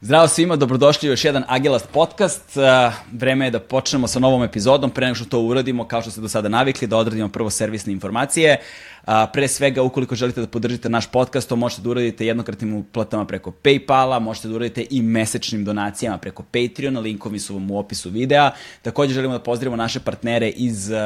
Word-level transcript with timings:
Zdravo 0.00 0.28
svima, 0.28 0.56
dobrodošli 0.56 1.08
u 1.08 1.12
još 1.12 1.24
jedan 1.24 1.44
Agilast 1.48 1.88
podcast. 1.92 2.56
Vreme 3.12 3.46
je 3.46 3.50
da 3.50 3.60
počnemo 3.60 4.06
sa 4.06 4.18
novom 4.18 4.42
epizodom. 4.42 4.90
Pre 4.90 5.06
nego 5.06 5.14
što 5.14 5.24
to 5.24 5.40
uradimo, 5.40 5.88
kao 5.88 6.02
što 6.02 6.10
ste 6.10 6.20
do 6.20 6.28
sada 6.28 6.48
navikli, 6.48 6.88
da 6.88 6.96
odradimo 6.96 7.28
prvo 7.28 7.50
servisne 7.50 7.92
informacije. 7.92 8.56
Pre 9.32 9.48
svega, 9.48 9.82
ukoliko 9.82 10.14
želite 10.14 10.40
da 10.40 10.46
podržite 10.46 10.88
naš 10.88 11.10
podcast, 11.10 11.48
to 11.48 11.56
možete 11.56 11.82
da 11.82 11.90
uradite 11.90 12.26
jednokratnim 12.26 12.74
uplatama 12.74 13.24
preko 13.24 13.50
Paypala, 13.50 14.18
možete 14.18 14.48
da 14.48 14.54
uradite 14.54 14.86
i 14.90 15.02
mesečnim 15.02 15.64
donacijama 15.64 16.18
preko 16.18 16.42
Patreona, 16.42 17.00
linkovi 17.00 17.38
su 17.38 17.54
vam 17.54 17.70
u 17.70 17.78
opisu 17.78 18.10
videa. 18.10 18.50
Takođe 18.82 19.14
želimo 19.14 19.32
da 19.32 19.42
pozdravimo 19.42 19.76
naše 19.76 20.00
partnere 20.00 20.48
iz 20.48 20.90
uh, 20.90 20.96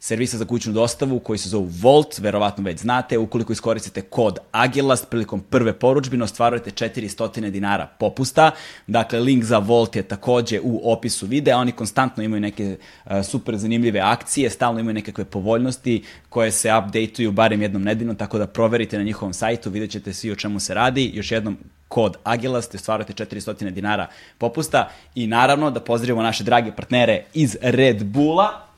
servisa 0.00 0.38
za 0.38 0.44
kućnu 0.44 0.72
dostavu 0.72 1.18
koji 1.20 1.38
se 1.38 1.48
zovu 1.48 1.68
Volt, 1.80 2.18
verovatno 2.18 2.64
već 2.64 2.80
znate, 2.80 3.18
ukoliko 3.18 3.52
iskoristite 3.52 4.00
kod 4.00 4.38
Agilast 4.52 5.10
prilikom 5.10 5.40
prve 5.40 5.72
poručbine 5.72 6.24
ostvarujete 6.24 6.70
400 6.70 7.50
dinara 7.50 7.86
popusta, 7.98 8.50
dakle 8.86 9.20
link 9.20 9.44
za 9.44 9.58
Volt 9.58 9.96
je 9.96 10.02
takođe 10.02 10.60
u 10.62 10.92
opisu 10.92 11.26
videa, 11.26 11.58
oni 11.58 11.72
konstantno 11.72 12.22
imaju 12.22 12.40
neke 12.40 12.76
uh, 13.04 13.12
super 13.24 13.56
zanimljive 13.56 14.00
akcije, 14.00 14.50
stalno 14.50 14.80
imaju 14.80 14.94
nekakve 14.94 15.24
povoljnosti 15.24 16.04
koje 16.28 16.50
se 16.50 16.70
updateuju 16.78 17.32
barem 17.32 17.62
jednom 17.62 17.82
nedeljno, 17.82 18.14
tako 18.14 18.38
da 18.38 18.46
proverite 18.46 18.98
na 18.98 19.04
njihovom 19.04 19.32
sajtu, 19.32 19.70
vidjet 19.70 19.90
ćete 19.90 20.12
svi 20.12 20.32
o 20.32 20.36
čemu 20.36 20.60
se 20.60 20.74
radi, 20.74 21.10
još 21.14 21.32
jednom 21.32 21.58
kod 21.88 22.16
Agilast, 22.24 22.74
ostvarujete 22.74 23.24
400 23.24 23.70
dinara 23.70 24.06
popusta. 24.38 24.90
I 25.14 25.26
naravno 25.26 25.70
da 25.70 25.80
pozdravimo 25.80 26.22
naše 26.22 26.44
drage 26.44 26.72
partnere 26.72 27.24
iz 27.34 27.56
Red 27.62 28.04
Bulla, 28.04 28.68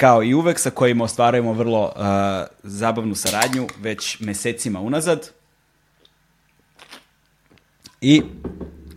kao 0.00 0.22
i 0.22 0.34
uvek 0.34 0.58
sa 0.58 0.70
kojima 0.70 1.04
ostvarujemo 1.04 1.52
vrlo 1.52 1.84
uh, 1.84 2.02
zabavnu 2.62 3.14
saradnju 3.14 3.66
već 3.78 4.20
mesecima 4.20 4.80
unazad. 4.80 5.30
I 8.00 8.22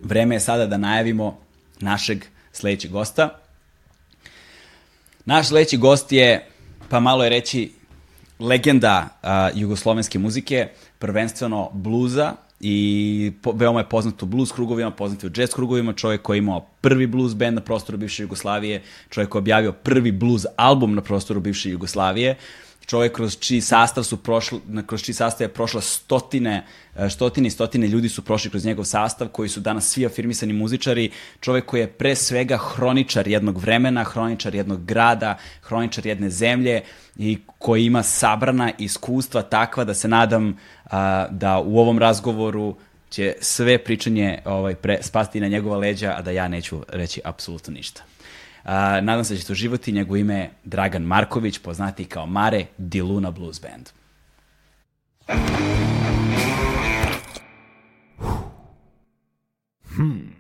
vreme 0.04 0.36
je 0.36 0.40
sada 0.40 0.66
da 0.66 0.78
najavimo 0.78 1.40
našeg 1.80 2.26
sledećeg 2.52 2.92
gosta. 2.92 3.40
Naš 5.26 5.48
sledeći 5.48 5.78
gost 5.78 6.12
je, 6.12 6.48
pa 6.90 7.00
malo 7.00 7.24
je 7.24 7.30
reći, 7.30 7.74
legenda 8.40 9.08
uh, 9.24 9.60
jugoslovenske 9.60 10.20
muzike, 10.20 10.70
prvenstveno 11.00 11.70
bluza, 11.74 12.34
i 12.66 13.32
po, 13.42 13.52
veoma 13.52 13.80
je 13.80 13.90
poznat 13.90 14.24
u 14.24 14.26
blues 14.26 14.52
krugovima, 14.52 14.92
poznat 14.92 15.24
je 15.24 15.30
u 15.30 15.32
jazz 15.36 15.54
krugovima, 15.54 15.94
čovjek 15.94 16.22
koji 16.22 16.38
je 16.38 16.40
imao 16.40 16.60
prvi 16.82 17.08
blues 17.08 17.36
band 17.36 17.56
na 17.56 17.62
prostoru 17.62 17.98
bivše 17.98 18.24
Jugoslavije, 18.24 18.82
čovjek 19.10 19.30
koji 19.30 19.40
je 19.40 19.44
objavio 19.44 19.72
prvi 19.72 20.12
blues 20.12 20.46
album 20.56 20.96
na 20.96 21.02
prostoru 21.02 21.40
bivše 21.40 21.70
Jugoslavije, 21.70 22.38
čovjek 22.86 23.14
kroz 23.14 23.38
čiji 23.40 23.62
sastav 23.62 24.04
su 24.04 24.18
prošli, 24.18 24.60
kroz 24.88 25.02
čiji 25.02 25.16
sastav 25.16 25.46
je 25.46 25.54
prošla 25.54 25.82
stotine, 25.82 26.66
e, 26.96 27.10
stotine 27.10 27.48
i 27.48 27.52
stotine 27.52 27.88
ljudi 27.88 28.10
su 28.10 28.22
prošli 28.22 28.50
kroz 28.50 28.66
njegov 28.66 28.86
sastav, 28.86 29.28
koji 29.28 29.50
su 29.50 29.60
danas 29.60 29.90
svi 29.90 30.06
afirmisani 30.06 30.54
muzičari, 30.54 31.12
čovjek 31.40 31.66
koji 31.66 31.82
je 31.82 31.88
pre 31.88 32.16
svega 32.16 32.58
hroničar 32.58 33.28
jednog 33.28 33.58
vremena, 33.58 34.04
hroničar 34.04 34.56
jednog 34.56 34.86
grada, 34.86 35.38
hroničar 35.62 36.06
jedne 36.06 36.30
zemlje 36.30 36.82
i 37.18 37.38
koji 37.58 37.86
ima 37.86 38.04
sabrana 38.04 38.72
iskustva 38.78 39.42
takva 39.42 39.84
da 39.84 39.94
se 39.94 40.08
nadam 40.08 40.58
a, 40.86 41.28
da 41.32 41.60
u 41.60 41.80
ovom 41.80 42.00
razgovoru 42.00 42.76
će 43.10 43.36
sve 43.42 43.78
pričanje 43.78 44.40
ovaj, 44.46 44.76
pre, 44.76 44.98
spasti 45.02 45.40
na 45.40 45.48
njegova 45.48 45.78
leđa, 45.78 46.16
a 46.18 46.22
da 46.22 46.32
ja 46.32 46.48
neću 46.48 46.82
reći 46.88 47.22
apsolutno 47.24 47.74
ništa. 47.74 48.04
A, 48.64 49.02
nadam 49.02 49.24
se 49.24 49.34
da 49.34 49.40
ćete 49.40 49.52
uživati. 49.52 49.92
Njegovo 49.92 50.18
ime 50.18 50.36
je 50.36 50.52
Dragan 50.64 51.04
Marković, 51.04 51.60
poznati 51.60 52.06
kao 52.06 52.26
Mare 52.26 52.66
Diluna 52.78 53.32
Blues 53.32 53.62
Band. 53.62 53.90
Hmm. 59.96 60.34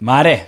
Mare, 0.00 0.46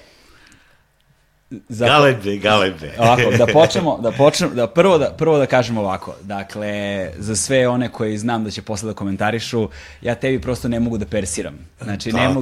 Zato, 1.69 1.93
galebe, 1.93 2.37
galebe. 2.37 2.93
Ovako, 2.99 3.37
da 3.39 3.47
počnemo, 3.47 3.99
da 4.03 4.13
počnemo, 4.13 4.55
da 4.55 4.67
prvo 4.67 4.99
da, 4.99 5.11
prvo 5.19 5.39
da 5.39 5.47
kažemo 5.47 5.81
ovako, 5.81 6.15
dakle, 6.23 7.11
za 7.19 7.37
sve 7.37 7.69
one 7.69 7.89
koji 7.89 8.19
znam 8.19 8.45
da 8.45 8.51
će 8.51 8.63
posle 8.63 8.87
da 8.87 8.95
komentarišu, 8.95 9.69
ja 10.03 10.15
tebi 10.15 10.41
prosto 10.41 10.69
ne 10.69 10.81
mogu 10.81 10.99
da 10.99 11.07
persiram. 11.07 11.59
Znači, 11.83 12.13
ne, 12.13 12.29
mogu, 12.29 12.41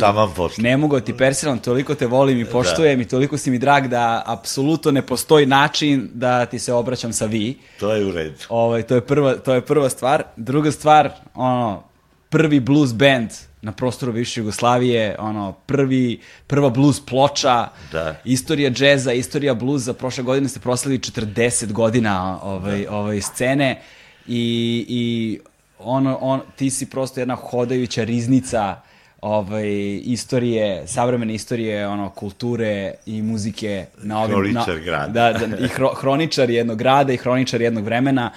ne 0.58 0.76
mogu 0.76 1.00
da 1.00 1.04
ti 1.04 1.16
persiram, 1.16 1.58
toliko 1.58 1.94
te 1.94 2.06
volim 2.06 2.38
i 2.38 2.44
da. 2.44 2.50
poštujem 2.50 2.98
da. 2.98 3.02
i 3.02 3.08
toliko 3.08 3.38
si 3.38 3.50
mi 3.50 3.58
drag 3.58 3.86
da 3.86 4.22
apsolutno 4.26 4.91
ne 4.91 5.02
postoji 5.02 5.47
način 5.47 6.08
da 6.14 6.47
ti 6.47 6.58
se 6.58 6.72
obraćam 6.72 7.12
sa 7.12 7.26
vi. 7.26 7.58
To 7.80 7.92
je 7.94 8.04
u 8.04 8.12
redu. 8.12 8.36
Ovaj, 8.48 8.82
to, 8.82 8.94
je 8.94 9.00
prva, 9.00 9.34
to 9.34 9.54
je 9.54 9.60
prva 9.60 9.88
stvar. 9.88 10.22
Druga 10.36 10.70
stvar, 10.70 11.10
ono, 11.34 11.82
prvi 12.28 12.60
blues 12.60 12.92
band 12.92 13.30
na 13.62 13.72
prostoru 13.72 14.12
bivše 14.12 14.41
Jugoslavije, 14.41 15.16
ono, 15.19 15.52
prvi, 15.52 16.20
prva 16.46 16.70
blues 16.70 17.00
ploča, 17.00 17.69
da. 17.92 18.20
istorija 18.24 18.70
džeza, 18.70 19.12
istorija 19.12 19.54
bluza, 19.54 19.92
prošle 19.92 20.24
godine 20.24 20.48
ste 20.48 20.60
proslavili 20.60 20.98
40 20.98 21.72
godina 21.72 22.38
ovaj, 22.42 22.82
da. 22.82 22.97
ovaj 22.97 23.20
scene 23.20 23.82
i, 24.26 24.84
i 24.88 25.38
ono, 25.78 26.18
on, 26.20 26.41
ti 26.56 26.70
si 26.70 26.91
prosto 26.91 27.20
jedna 27.20 27.34
hodajuća 27.34 28.04
riznica 28.04 28.76
ovaj, 29.20 30.00
istorije, 30.04 30.86
savremene 30.86 31.34
istorije, 31.34 31.88
ono, 31.88 32.10
kulture 32.10 32.94
i 33.06 33.22
muzike 33.22 33.86
na 34.02 34.22
ovim... 34.22 34.36
Hroničar 34.36 34.74
na, 34.74 34.84
grada. 34.84 35.32
Da, 35.32 35.47
da, 35.47 35.64
i 35.64 35.68
hro, 35.68 35.94
hroničar 35.94 36.50
jednog 36.50 36.78
grada 36.78 37.12
i 37.12 37.16
hroničar 37.16 37.60
jednog 37.60 37.84
vremena 37.84 38.30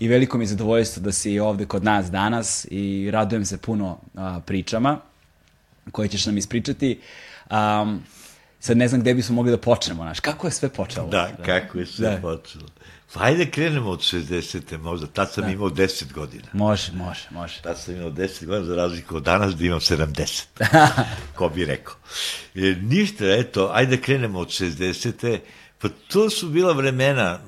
i 0.00 0.08
veliko 0.08 0.38
mi 0.38 0.44
je 0.44 0.48
zadovoljstvo 0.48 1.02
da 1.02 1.12
si 1.12 1.38
ovde 1.38 1.66
kod 1.66 1.84
nas 1.84 2.10
danas 2.10 2.66
i 2.70 3.10
radujem 3.10 3.44
se 3.44 3.58
puno 3.58 3.98
a, 4.14 4.40
pričama 4.46 4.98
koje 5.90 6.08
ćeš 6.08 6.26
nam 6.26 6.38
ispričati. 6.38 7.00
Um, 7.50 8.02
sad 8.60 8.76
ne 8.76 8.88
znam 8.88 9.00
gde 9.00 9.14
bismo 9.14 9.34
mogli 9.34 9.50
da 9.50 9.58
počnemo, 9.58 10.02
znaš, 10.02 10.20
kako 10.20 10.46
je 10.46 10.50
sve 10.50 10.68
počelo? 10.68 11.08
Da, 11.08 11.30
da. 11.38 11.44
kako 11.44 11.78
je 11.78 11.86
sve 11.86 12.10
da. 12.10 12.16
počelo. 12.16 12.66
Pa 13.14 13.24
ajde 13.24 13.50
krenemo 13.50 13.90
od 13.90 14.00
60. 14.00 14.78
možda, 14.78 15.06
tad 15.06 15.32
sam 15.32 15.44
da. 15.44 15.50
imao 15.50 15.70
10 15.70 16.12
godina. 16.12 16.44
Može, 16.52 16.92
može, 16.92 17.28
može. 17.30 17.60
Tad 17.62 17.78
sam 17.78 17.94
imao 17.96 18.10
10 18.10 18.46
godina, 18.46 18.66
za 18.66 18.76
razliku 18.76 19.16
od 19.16 19.22
danas 19.22 19.54
da 19.54 19.64
imam 19.64 19.80
70. 19.80 20.44
Ko 21.36 21.48
bi 21.48 21.64
rekao. 21.64 21.94
E, 22.54 22.60
ništa, 22.82 23.24
eto, 23.24 23.70
ajde 23.72 23.96
krenemo 23.96 24.38
od 24.38 24.48
60. 24.48 25.38
Pa 25.82 25.88
to 26.08 26.30
su 26.30 26.48
bila 26.48 26.72
vremena, 26.72 27.38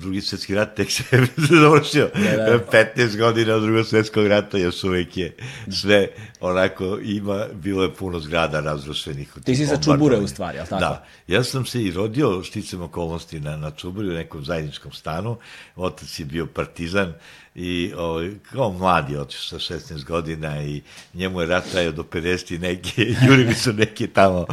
drugi 0.00 0.20
svetski 0.20 0.54
rat 0.54 0.74
tek 0.76 0.90
se 0.90 1.04
završio, 1.60 2.10
da, 2.14 2.36
da. 2.36 2.78
15 2.96 3.18
godina 3.18 3.54
od 3.54 3.62
drugog 3.62 3.86
svetskog 3.86 4.26
rata, 4.26 4.58
još 4.58 4.84
uvek 4.84 5.16
je 5.16 5.36
sve 5.82 6.08
onako 6.40 6.98
ima, 7.02 7.46
bilo 7.52 7.82
je 7.82 7.94
puno 7.94 8.20
zgrada 8.20 8.60
razrušenih. 8.60 9.32
Ti 9.44 9.56
si 9.56 9.66
sa 9.66 9.76
Čubure 9.76 10.16
u 10.16 10.28
stvari, 10.28 10.58
ali 10.58 10.68
tako? 10.68 10.80
Da, 10.80 11.06
ja 11.26 11.44
sam 11.44 11.66
se 11.66 11.82
i 11.82 11.90
rodio 11.90 12.42
šticam 12.42 12.82
okolnosti 12.82 13.40
na, 13.40 13.56
na 13.56 13.70
Čuburi 13.70 14.08
u 14.08 14.12
nekom 14.12 14.44
zajedničkom 14.44 14.92
stanu, 14.92 15.36
otac 15.76 16.20
je 16.20 16.24
bio 16.24 16.46
partizan, 16.46 17.14
i 17.54 17.92
ovaj, 17.96 18.30
kao 18.52 18.72
mladi 18.72 19.16
otišao 19.16 19.60
sa 19.60 19.74
16 19.74 20.04
godina 20.04 20.62
i 20.62 20.82
njemu 21.14 21.40
je 21.40 21.46
rat 21.46 21.64
trajao 21.72 21.92
do 21.92 22.02
50 22.02 22.54
i 22.54 22.58
neke, 22.58 23.06
jurili 23.28 23.54
su 23.54 23.72
neke 23.72 24.06
tamo 24.06 24.46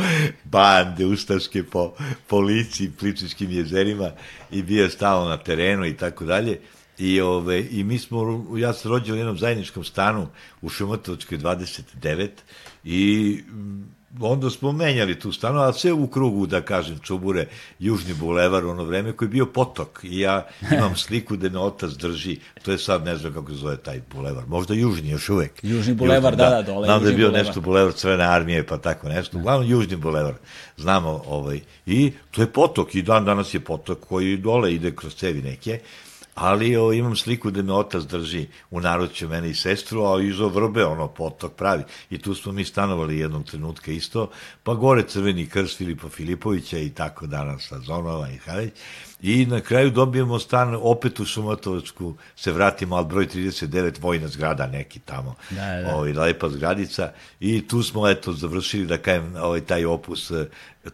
bande 0.43 1.05
ustaške 1.05 1.63
po, 1.63 1.93
po 2.27 2.39
lici, 2.39 2.91
pličičkim 2.99 3.51
jezerima 3.51 4.11
i 4.51 4.63
bio 4.63 4.89
stalo 4.89 5.29
na 5.29 5.37
terenu 5.37 5.85
i 5.85 5.97
tako 5.97 6.25
dalje. 6.25 6.59
I, 6.97 7.21
ove, 7.21 7.65
I 7.71 7.83
mi 7.83 7.99
smo, 7.99 8.47
ja 8.57 8.73
sam 8.73 8.91
rođen 8.91 9.15
u 9.15 9.17
jednom 9.17 9.37
zajedničkom 9.37 9.83
stanu 9.83 10.27
u 10.61 10.69
Šumatovčkoj 10.69 11.37
29 11.37 12.29
i 12.83 13.43
onda 14.19 14.49
smo 14.49 14.71
menjali 14.71 15.19
tu 15.19 15.31
stanu, 15.31 15.59
a 15.59 15.73
sve 15.73 15.93
u 15.93 16.07
krugu, 16.07 16.45
da 16.45 16.61
kažem, 16.61 16.99
Čubure, 16.99 17.47
Južni 17.79 18.13
bulevar, 18.13 18.65
ono 18.65 18.83
vreme 18.83 19.11
koji 19.11 19.27
je 19.27 19.31
bio 19.31 19.45
potok. 19.45 19.99
I 20.03 20.19
ja 20.19 20.47
imam 20.77 20.95
sliku 20.95 21.35
da 21.35 21.49
me 21.49 21.59
otac 21.59 21.91
drži, 21.91 22.39
to 22.61 22.71
je 22.71 22.77
sad 22.77 23.05
ne 23.05 23.15
znam 23.15 23.33
kako 23.33 23.53
zove 23.53 23.77
taj 23.77 24.01
bulevar, 24.13 24.43
možda 24.47 24.73
Južni 24.73 25.09
još 25.09 25.29
uvek. 25.29 25.51
Južni 25.63 25.93
bulevar, 25.93 26.33
Južni, 26.33 26.45
da, 26.45 26.49
da, 26.49 26.61
dole. 26.61 26.85
Znam 26.85 27.03
da 27.03 27.09
je 27.09 27.15
bio 27.15 27.27
bulevar. 27.27 27.45
nešto 27.45 27.61
bulevar 27.61 27.93
Crvene 27.93 28.23
armije, 28.23 28.67
pa 28.67 28.77
tako 28.77 29.09
nešto. 29.09 29.37
Uglavnom 29.37 29.69
Južni 29.69 29.95
bulevar, 29.95 30.33
znamo, 30.77 31.23
ovaj, 31.27 31.59
i 31.85 32.11
to 32.31 32.41
je 32.41 32.47
potok, 32.47 32.95
i 32.95 33.01
dan 33.01 33.25
danas 33.25 33.53
je 33.53 33.59
potok 33.59 33.99
koji 34.07 34.37
dole 34.37 34.73
ide 34.73 34.95
kroz 34.95 35.15
cevi 35.15 35.41
neke, 35.41 35.79
ali 36.35 36.77
o, 36.77 36.93
imam 36.93 37.15
sliku 37.15 37.51
da 37.51 37.61
me 37.61 37.73
otac 37.73 38.03
drži 38.03 38.47
u 38.71 38.81
naručju 38.81 39.29
mene 39.29 39.49
i 39.49 39.55
sestru, 39.55 40.05
a 40.05 40.21
izo 40.21 40.47
vrbe 40.47 40.85
ono 40.85 41.07
potok 41.07 41.53
pravi. 41.53 41.83
I 42.09 42.17
tu 42.17 42.35
smo 42.35 42.51
mi 42.51 42.65
stanovali 42.65 43.19
jednog 43.19 43.45
trenutka 43.45 43.91
isto, 43.91 44.29
pa 44.63 44.73
gore 44.73 45.03
Crveni 45.03 45.45
krst 45.45 45.77
Filipa 45.77 46.09
Filipovića 46.09 46.77
i 46.77 46.89
tako 46.89 47.27
danas 47.27 47.67
sa 47.67 47.79
Zonova 47.79 48.29
i 48.29 48.37
Haleć. 48.37 48.73
I 49.21 49.45
na 49.45 49.61
kraju 49.61 49.89
dobijemo 49.89 50.39
stan 50.39 50.77
opet 50.81 51.19
u 51.19 51.25
Šumatovačku, 51.25 52.15
se 52.35 52.51
vratimo, 52.51 52.95
ali 52.95 53.05
broj 53.05 53.27
39, 53.27 54.01
vojna 54.01 54.27
zgrada 54.27 54.67
neki 54.67 54.99
tamo, 54.99 55.35
Da, 55.49 55.81
da. 55.81 55.95
ovaj, 55.95 56.13
lepa 56.13 56.49
zgradica. 56.49 57.11
I 57.39 57.67
tu 57.67 57.83
smo, 57.83 58.09
eto, 58.09 58.33
završili, 58.33 58.85
da 58.85 58.97
kajem, 58.97 59.35
ovaj, 59.35 59.61
taj 59.61 59.85
opus 59.85 60.31
eh, 60.31 60.45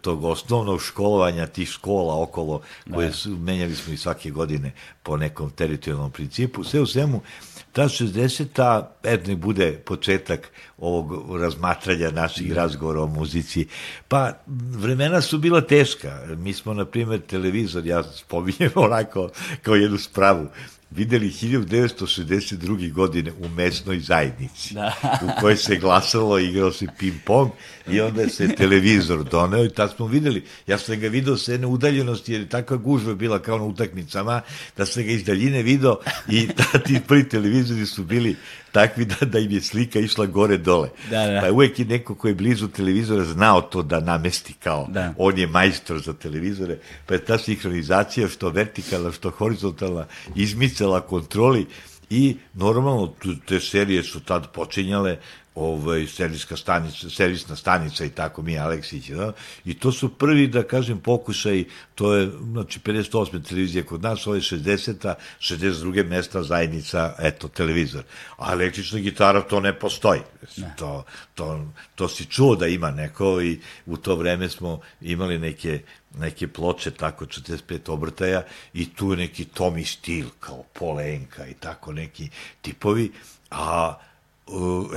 tog 0.02 0.24
osnovnog 0.24 0.82
školovanja, 0.82 1.48
tih 1.48 1.70
škola 1.70 2.22
okolo, 2.22 2.62
koje 2.94 3.14
su, 3.14 3.30
menjali 3.30 3.76
smo 3.76 3.94
i 3.94 3.98
svake 3.98 4.30
godine 4.32 4.72
po 5.04 5.18
nekom 5.18 5.50
teritorijalnom 5.50 6.12
principu. 6.12 6.64
Sve 6.64 6.80
u 6.80 6.86
svemu, 6.86 7.22
ta 7.78 7.86
60-ta, 7.86 8.98
eto, 9.04 9.36
bude 9.36 9.72
početak 9.86 10.50
ovog 10.78 11.38
razmatranja 11.38 12.12
naših 12.12 12.54
razgovora 12.54 13.02
o 13.02 13.08
muzici. 13.08 13.68
Pa, 14.08 14.32
vremena 14.72 15.22
su 15.22 15.38
bila 15.38 15.62
teška. 15.62 16.22
Mi 16.38 16.54
smo, 16.54 16.74
na 16.74 16.86
primjer, 16.86 17.22
televizor, 17.22 17.86
ja 17.86 18.04
spominjem 18.04 18.72
onako 18.90 19.30
kao 19.62 19.76
jednu 19.76 19.98
spravu, 19.98 20.48
videli 20.92 21.32
1962. 21.32 22.94
godine 22.94 23.32
u 23.40 23.50
mesnoj 23.50 24.00
zajednici, 24.00 24.74
Da. 24.74 24.94
u 25.24 25.42
kojoj 25.42 25.58
se 25.58 25.76
glasalo, 25.76 26.40
igrao 26.40 26.72
se 26.72 26.86
ping-pong 27.00 27.50
i 27.92 28.02
onda 28.02 28.30
se 28.30 28.56
televizor 28.56 29.24
doneo 29.24 29.66
i 29.66 29.70
tad 29.70 29.94
smo 29.96 30.08
videli, 30.08 30.44
ja 30.68 30.78
sam 30.78 31.00
ga 31.00 31.08
video 31.08 31.38
sa 31.38 31.52
jedne 31.52 31.68
udaljenosti 31.68 32.32
jer 32.32 32.42
je 32.42 32.50
takva 32.50 32.78
gužva 32.78 33.16
bila 33.16 33.40
kao 33.40 33.58
na 33.58 33.64
utakmicama, 33.64 34.42
da 34.78 34.86
sam 34.86 35.04
ga 35.04 35.12
iz 35.12 35.24
daljine 35.24 35.64
video 35.64 35.98
i 36.30 36.48
ta, 36.48 36.80
ti 36.86 37.00
prvi 37.08 37.30
televizori 37.30 37.86
su 37.86 38.04
bili 38.04 38.36
takvi 38.72 39.06
da, 39.06 39.26
da 39.26 39.40
im 39.40 39.52
je 39.52 39.62
slika 39.62 40.00
išla 40.00 40.26
gore 40.26 40.58
dole. 40.58 40.90
Da, 41.10 41.28
da. 41.28 41.42
Pa 41.42 41.52
uvek 41.52 41.80
je 41.80 41.86
neko 41.86 42.16
ko 42.16 42.28
je 42.28 42.36
blizu 42.36 42.68
televizora 42.68 43.24
znao 43.24 43.62
to 43.62 43.84
da 43.84 44.00
namesti 44.00 44.54
kao 44.54 44.88
Da. 44.90 45.14
on 45.18 45.38
je 45.38 45.48
majstor 45.48 46.00
za 46.00 46.14
televizore, 46.14 46.78
pa 47.06 47.14
je 47.14 47.26
ta 47.26 47.38
sinhronizacija 47.38 48.28
što 48.28 48.50
vertikalna, 48.50 49.12
što 49.12 49.30
horizontalna 49.30 50.06
izmicala 50.36 51.02
kontroli 51.02 51.66
i 52.10 52.38
normalno 52.54 53.14
te 53.46 53.60
serije 53.60 54.04
su 54.04 54.20
tad 54.20 54.52
počinjale 54.52 55.18
ovaj, 55.58 56.06
serijska 56.08 56.58
stanica, 56.58 57.10
serijsna 57.10 57.56
stanica 57.56 58.06
i 58.06 58.10
tako 58.10 58.42
mi 58.42 58.60
Aleksić, 58.60 59.10
da? 59.10 59.32
i 59.66 59.74
to 59.74 59.92
su 59.92 60.10
prvi, 60.10 60.48
da 60.48 60.64
kažem, 60.64 61.00
pokušaj, 61.00 61.64
to 61.96 62.14
je, 62.14 62.30
znači, 62.52 62.80
58. 62.80 63.48
televizija 63.48 63.84
kod 63.84 64.02
nas, 64.02 64.28
ovo 64.28 64.36
je 64.36 64.42
60. 64.42 65.14
62. 65.40 66.08
mesta 66.08 66.44
zajednica, 66.44 67.16
eto, 67.20 67.48
televizor. 67.48 68.04
A 68.38 68.54
električna 68.54 69.00
gitara, 69.00 69.42
to 69.42 69.60
ne 69.60 69.80
postoji. 69.80 70.22
Ne. 70.58 70.74
To, 70.78 71.04
to, 71.36 71.66
to 71.96 72.08
si 72.08 72.26
čuo 72.26 72.56
da 72.56 72.68
ima 72.68 72.92
neko 72.92 73.42
i 73.42 73.60
u 73.86 73.98
to 73.98 74.16
vreme 74.16 74.50
smo 74.50 74.80
imali 75.02 75.40
neke 75.40 75.82
neke 76.18 76.48
ploče, 76.48 76.92
tako 76.92 77.26
45 77.26 77.92
obrtaja 77.92 78.44
i 78.74 78.94
tu 78.94 79.16
neki 79.16 79.46
Tommy 79.56 79.86
Steele 79.86 80.30
kao 80.40 80.64
Polenka 80.74 81.48
i 81.48 81.54
tako 81.54 81.92
neki 81.92 82.30
tipovi, 82.62 83.12
a 83.52 83.94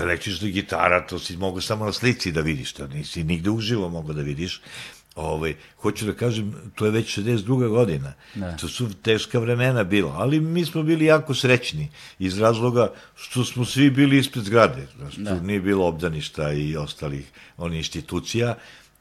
električna 0.01 0.49
gitara, 0.49 1.07
to 1.07 1.19
si 1.19 1.37
mogu 1.37 1.61
samo 1.61 1.85
na 1.85 1.93
slici 1.93 2.33
da 2.33 2.41
vidiš, 2.41 2.73
to 2.73 2.87
nisi 2.87 3.25
nigde 3.25 3.51
uživo 3.51 3.89
mogu 3.89 4.13
da 4.13 4.23
vidiš. 4.23 4.61
Ovaj, 5.15 5.55
hoću 5.77 6.07
da 6.07 6.13
kažem, 6.13 6.55
to 6.75 6.85
je 6.85 6.91
već 6.91 7.19
62. 7.19 7.69
godina. 7.69 8.13
Da. 8.35 8.57
To 8.57 8.69
su 8.69 8.89
teška 9.03 9.39
vremena 9.39 9.85
bila, 9.85 10.13
ali 10.17 10.41
mi 10.41 10.65
smo 10.65 10.83
bili 10.83 11.05
jako 11.05 11.35
srećni 11.35 11.89
iz 12.19 12.39
razloga 12.39 12.93
što 13.17 13.45
smo 13.45 13.65
svi 13.65 13.91
bili 13.91 14.19
ispred 14.19 14.45
zgrade. 14.45 14.87
Znači, 14.99 15.21
da. 15.21 15.41
nije 15.41 15.61
bilo 15.61 15.87
obdaništa 15.87 16.53
i 16.53 16.77
ostalih 16.77 17.31
onih 17.57 17.79
institucija 17.79 18.55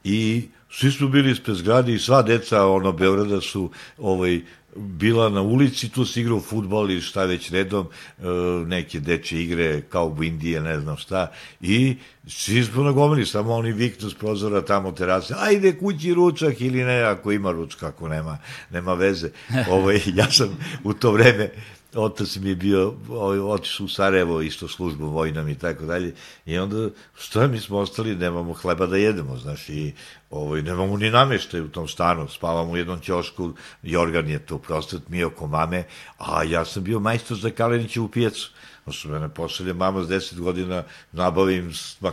i 0.04 0.48
svi 0.70 0.92
smo 0.92 1.08
bili 1.08 1.30
ispred 1.30 1.56
zgrade 1.56 1.94
i 1.94 1.98
sva 1.98 2.22
deca 2.22 2.66
ono 2.66 2.92
Beograda 2.92 3.40
su 3.40 3.70
ovaj 3.98 4.40
bila 4.76 5.28
na 5.28 5.42
ulici, 5.42 5.88
tu 5.88 6.04
se 6.04 6.20
igrao 6.20 6.40
futbol 6.40 6.90
ili 6.90 7.00
šta 7.00 7.24
već 7.24 7.50
redom, 7.50 7.86
e, 8.18 8.22
neke 8.66 9.00
deče 9.00 9.42
igre, 9.42 9.80
kao 9.80 10.06
u 10.18 10.24
Indije, 10.24 10.60
ne 10.60 10.80
znam 10.80 10.96
šta, 10.96 11.32
i 11.60 11.96
svi 12.26 12.64
smo 12.64 12.82
nagomili, 12.82 13.26
samo 13.26 13.52
oni 13.52 13.72
viknu 13.72 14.10
s 14.10 14.14
prozora 14.14 14.62
tamo 14.64 14.92
terase, 14.92 15.34
ajde 15.38 15.78
kući 15.78 16.14
ručak 16.14 16.60
ili 16.60 16.84
ne, 16.84 17.02
ako 17.02 17.32
ima 17.32 17.50
ručka, 17.50 17.86
ako 17.86 18.08
nema, 18.08 18.38
nema 18.70 18.94
veze. 18.94 19.30
Ovaj, 19.70 20.00
ja 20.14 20.30
sam 20.30 20.58
u 20.84 20.92
to 20.92 21.12
vreme, 21.12 21.50
otac 21.94 22.36
mi 22.36 22.48
je 22.48 22.54
bio, 22.54 22.94
ovaj, 23.08 23.38
otišao 23.38 23.84
u 23.84 23.88
Sarajevo, 23.88 24.40
isto 24.40 24.68
službu 24.68 25.06
vojnom 25.06 25.48
i 25.48 25.58
tako 25.58 25.84
dalje, 25.84 26.14
i 26.46 26.58
onda, 26.58 26.88
šta 27.18 27.46
mi 27.46 27.60
smo 27.60 27.78
ostali, 27.78 28.16
nemamo 28.16 28.52
hleba 28.52 28.86
da 28.86 28.96
jedemo, 28.96 29.36
znaš, 29.36 29.68
i 29.68 29.92
ovaj, 30.30 30.62
nemamo 30.62 30.96
ni 30.96 31.10
nameštaj 31.10 31.60
u 31.60 31.68
tom 31.68 31.88
stanu, 31.88 32.28
spavamo 32.28 32.72
u 32.72 32.76
jednom 32.76 33.00
ćošku, 33.00 33.52
Jorgan 33.82 34.28
je 34.28 34.46
tu 34.46 34.58
prostat, 34.58 35.08
mi 35.08 35.24
oko 35.24 35.46
mame, 35.46 35.84
a 36.18 36.42
ja 36.44 36.64
sam 36.64 36.84
bio 36.84 37.00
majstor 37.00 37.36
za 37.36 37.50
Kalenića 37.50 38.02
u 38.02 38.08
pijacu, 38.08 38.50
No 38.86 38.92
što 38.92 39.08
mene 39.08 39.28
pošalje 39.28 39.72
mama 39.72 40.04
s 40.04 40.08
10 40.08 40.40
godina, 40.40 40.82
nabavim, 41.12 41.72
ma 42.00 42.12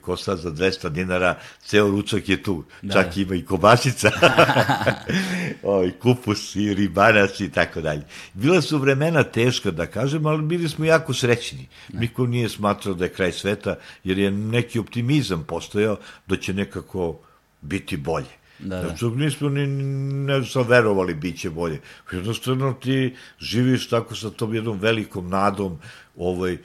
ko 0.00 0.16
sad 0.16 0.38
za 0.38 0.50
200 0.50 0.88
dinara, 0.88 1.38
ceo 1.64 1.88
ručak 1.90 2.28
je 2.28 2.42
tu, 2.42 2.64
da. 2.82 2.92
čak 2.92 3.16
ima 3.16 3.34
i 3.34 3.44
kobasica, 3.44 4.10
ovaj, 5.62 5.90
kupus 5.90 6.56
i 6.56 6.74
ribanac 6.74 7.40
i 7.40 7.50
tako 7.50 7.80
dalje. 7.80 8.02
Bila 8.34 8.62
su 8.62 8.78
vremena 8.78 9.22
teška, 9.22 9.70
da 9.70 9.86
kažem, 9.86 10.26
ali 10.26 10.42
bili 10.42 10.68
smo 10.68 10.84
jako 10.84 11.14
srećni. 11.14 11.68
Niko 11.92 12.26
nije 12.26 12.48
smatrao 12.48 12.94
da 12.94 13.04
je 13.04 13.12
kraj 13.12 13.32
sveta, 13.32 13.76
jer 14.04 14.18
je 14.18 14.30
neki 14.30 14.78
optimizam 14.78 15.44
postojao 15.44 15.96
da 16.26 16.36
će 16.36 16.54
nekako 16.54 17.18
biti 17.60 17.96
bolje. 17.96 18.37
Da, 18.58 18.76
da. 18.76 18.88
Znači, 18.88 19.04
nismo 19.04 19.48
ni, 19.48 19.66
ne 20.26 20.44
sam 20.44 20.68
verovali 20.68 21.14
bit 21.14 21.40
će 21.40 21.50
bolje. 21.50 21.80
Jednostavno 22.12 22.72
ti 22.72 23.14
živiš 23.40 23.88
tako 23.88 24.14
sa 24.14 24.30
tom 24.30 24.54
jednom 24.54 24.78
velikom 24.78 25.28
nadom, 25.28 25.78
ovaj, 26.16 26.58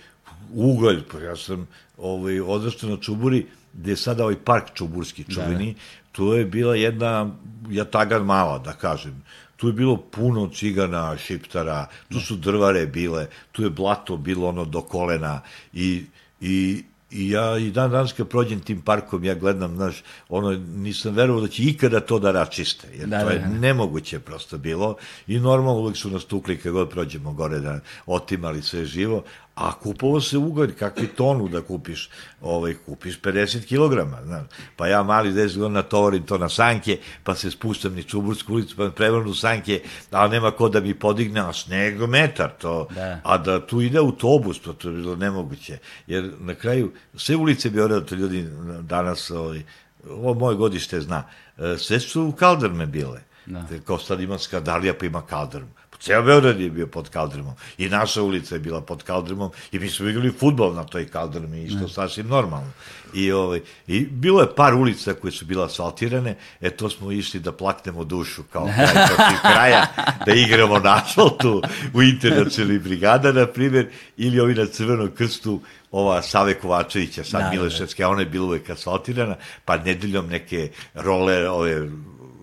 ugalj, 0.54 1.02
pa 1.12 1.20
ja 1.20 1.36
sam 1.36 1.68
ovaj, 1.98 2.42
odrastao 2.42 2.90
na 2.90 2.98
Čuburi, 2.98 3.46
gde 3.74 3.92
je 3.92 3.98
sada 3.98 4.24
ovaj 4.24 4.38
park 4.46 4.74
Čuburski 4.74 5.24
čuveni, 5.24 5.74
da, 5.74 5.80
da. 5.80 6.12
tu 6.12 6.34
je 6.34 6.46
bila 6.46 6.76
jedna 6.76 7.32
jatagan 7.70 8.26
mala, 8.26 8.60
da 8.60 8.74
kažem. 8.74 9.24
Tu 9.58 9.68
je 9.68 9.74
bilo 9.74 9.98
puno 9.98 10.50
cigana, 10.50 11.18
šiptara, 11.18 11.88
tu 12.12 12.20
su 12.20 12.36
drvare 12.36 12.86
bile, 12.86 13.28
tu 13.52 13.64
je 13.64 13.70
blato 13.70 14.18
bilo 14.18 14.48
ono 14.48 14.66
do 14.66 14.82
kolena 14.82 15.42
i, 15.74 16.06
i 16.42 16.84
I 17.14 17.30
ja 17.30 17.58
i 17.58 17.72
dan 17.72 17.92
danas 17.92 18.14
kad 18.14 18.28
prođem 18.28 18.60
tim 18.60 18.82
parkom, 18.82 19.24
ja 19.24 19.34
gledam, 19.36 19.76
znaš, 19.76 20.04
ono, 20.30 20.52
nisam 20.52 21.14
verovao 21.16 21.42
da 21.42 21.48
će 21.48 21.64
ikada 21.64 22.00
to 22.00 22.20
da 22.20 22.32
račiste, 22.32 22.88
jer 22.94 23.08
da, 23.08 23.22
to 23.22 23.30
je 23.30 23.40
da, 23.40 23.48
da. 23.48 23.60
nemoguće 23.60 24.20
prosto 24.20 24.58
bilo. 24.58 24.96
I 25.28 25.40
normalno 25.40 25.82
uvek 25.82 25.98
su 25.98 26.10
nas 26.10 26.26
tukli 26.26 26.58
kad 26.58 26.72
god 26.72 26.90
prođemo 26.90 27.34
gore 27.34 27.60
da 27.60 27.80
otimali 28.06 28.62
sve 28.62 28.86
živo, 28.86 29.24
a 29.56 29.72
kupovo 29.80 30.22
se 30.22 30.38
ugalj, 30.38 30.74
kakvi 30.74 31.08
tonu 31.08 31.48
da 31.48 31.62
kupiš, 31.62 32.10
ovaj, 32.42 32.74
kupiš 32.86 33.22
50 33.22 33.68
kg, 33.68 34.10
znaš. 34.26 34.44
Pa 34.76 34.88
ja 34.88 35.04
mali 35.04 35.34
10 35.34 35.58
godina 35.58 35.82
tovarim 35.82 36.24
to 36.24 36.38
na 36.38 36.50
sanke, 36.50 36.98
pa 37.24 37.36
se 37.36 37.52
spustam 37.52 37.94
ni 37.94 38.04
Čubursku 38.04 38.54
ulicu, 38.54 38.76
pa 38.76 38.90
prevrnu 38.90 39.34
sanke, 39.34 39.82
ali 40.12 40.32
nema 40.32 40.52
ko 40.52 40.70
da 40.70 40.80
mi 40.80 40.94
podigne, 40.94 41.40
a 41.40 41.54
sneg 41.54 42.02
metar, 42.10 42.50
to, 42.58 42.88
da. 42.96 43.20
a 43.24 43.38
da 43.38 43.68
tu 43.68 43.82
ide 43.82 43.98
autobus, 43.98 44.60
to, 44.60 44.74
to 44.74 44.90
je 44.90 44.96
bilo 44.96 45.16
nemoguće. 45.16 45.78
Jer 46.08 46.32
na 46.40 46.56
kraju, 46.56 46.92
sve 47.16 47.36
ulice 47.36 47.70
Beograda, 47.70 48.06
to 48.06 48.16
ljudi 48.16 48.48
danas, 48.82 49.32
ovaj, 49.32 49.64
ovo 50.10 50.34
moje 50.34 50.58
godište 50.58 51.02
zna, 51.02 51.24
e, 51.58 51.78
sve 51.78 52.00
su 52.00 52.34
kaldrme 52.40 52.86
bile. 52.86 53.22
Da. 53.46 53.66
Kao 53.86 54.00
sad 54.00 54.22
ima 54.22 54.38
Skadalija, 54.38 54.94
pa 54.94 55.06
ima 55.06 55.22
kaldrmu 55.22 55.83
Ceo 56.04 56.24
Beograd 56.24 56.60
je 56.60 56.70
bio 56.70 56.88
pod 56.88 57.10
kaldrmom. 57.10 57.54
I 57.78 57.90
naša 57.90 58.22
ulica 58.22 58.56
je 58.56 58.60
bila 58.60 58.82
pod 58.82 59.04
kaldrmom 59.04 59.52
i 59.72 59.80
mi 59.80 59.90
smo 59.90 60.10
igrali 60.10 60.32
futbol 60.40 60.74
na 60.74 60.84
toj 60.84 61.08
kaldrmi 61.08 61.70
što 61.70 61.88
sasvim 61.88 62.28
normalno. 62.28 62.72
I, 63.14 63.32
ovaj, 63.32 63.62
I 63.88 64.00
bilo 64.00 64.42
je 64.42 64.56
par 64.56 64.74
ulica 64.74 65.14
koje 65.14 65.32
su 65.32 65.46
bila 65.46 65.66
asfaltirane, 65.66 66.36
e 66.62 66.70
to 66.70 66.90
smo 66.90 67.12
išli 67.12 67.40
da 67.40 67.52
plaknemo 67.52 68.04
dušu 68.04 68.44
kao 68.44 68.66
kraj 68.76 69.08
protiv 69.08 69.38
kraja, 69.42 69.86
da 70.26 70.34
igramo 70.34 70.80
na 70.80 70.96
asfaltu 70.96 71.62
u 71.94 72.02
internacionalni 72.02 72.80
brigada, 72.80 73.32
na 73.32 73.46
primjer, 73.46 73.90
ili 74.18 74.40
ovi 74.40 74.56
na 74.56 74.66
Crvenom 74.66 75.12
krstu, 75.16 75.62
ova 75.92 76.22
Save 76.22 76.54
Kovačevića, 76.54 77.24
sad 77.24 77.42
da, 77.42 77.62
da, 77.62 77.86
da. 77.98 78.06
a 78.06 78.10
ona 78.10 78.20
je 78.20 78.26
bila 78.26 78.46
uvek 78.46 78.70
asfaltirana, 78.70 79.36
pa 79.66 79.78
nedeljom 79.78 80.28
neke 80.28 80.70
role, 80.94 81.50
ove 81.50 81.90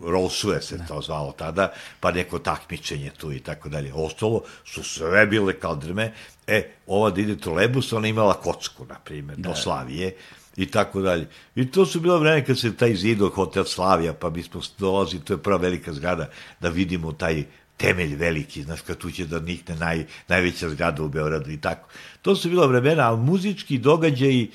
Rolsuje 0.04 0.62
se 0.62 0.78
to 0.88 1.00
zvalo 1.02 1.33
tada, 1.33 1.73
pa 2.00 2.12
neko 2.12 2.38
takmičenje 2.38 3.11
tu 3.19 3.33
i 3.33 3.40
tako 3.40 3.69
dalje. 3.69 3.92
Ostalo 3.95 4.42
su 4.64 4.83
sve 4.83 5.26
bile 5.26 5.59
kaldrme, 5.59 6.12
e, 6.47 6.62
ova 6.87 7.11
da 7.11 7.21
ide 7.21 7.37
trolebus, 7.37 7.92
ona 7.92 8.09
imala 8.09 8.35
kocku, 8.35 8.87
na 8.87 8.99
primjer, 9.04 9.38
da. 9.38 9.49
do 9.49 9.54
Slavije, 9.54 10.14
i 10.57 10.66
tako 10.66 11.00
dalje. 11.00 11.28
I 11.54 11.71
to 11.71 11.87
su 11.87 12.00
bilo 12.00 12.19
vreme 12.19 12.45
kad 12.45 12.59
se 12.59 12.76
taj 12.76 12.95
zido 12.95 13.28
hotel 13.28 13.64
Slavija, 13.64 14.12
pa 14.12 14.30
bismo 14.30 14.61
dolazili, 14.78 15.25
to 15.25 15.33
je 15.33 15.42
prva 15.42 15.57
velika 15.57 15.92
zgrada, 15.92 16.30
da 16.61 16.69
vidimo 16.69 17.12
taj 17.12 17.45
temelj 17.76 18.14
veliki, 18.16 18.62
znaš, 18.62 18.80
kad 18.80 18.99
tu 18.99 19.11
će 19.11 19.26
da 19.26 19.40
nikne 19.40 19.75
naj, 19.76 20.04
najveća 20.28 20.69
zgrada 20.69 21.02
u 21.02 21.09
Beogradu 21.09 21.50
i 21.50 21.61
tako. 21.61 21.88
To 22.23 22.37
su 22.37 22.49
bila 22.49 22.66
vremena, 22.66 23.09
ali 23.09 23.19
muzički 23.19 23.78
događaji 23.78 24.50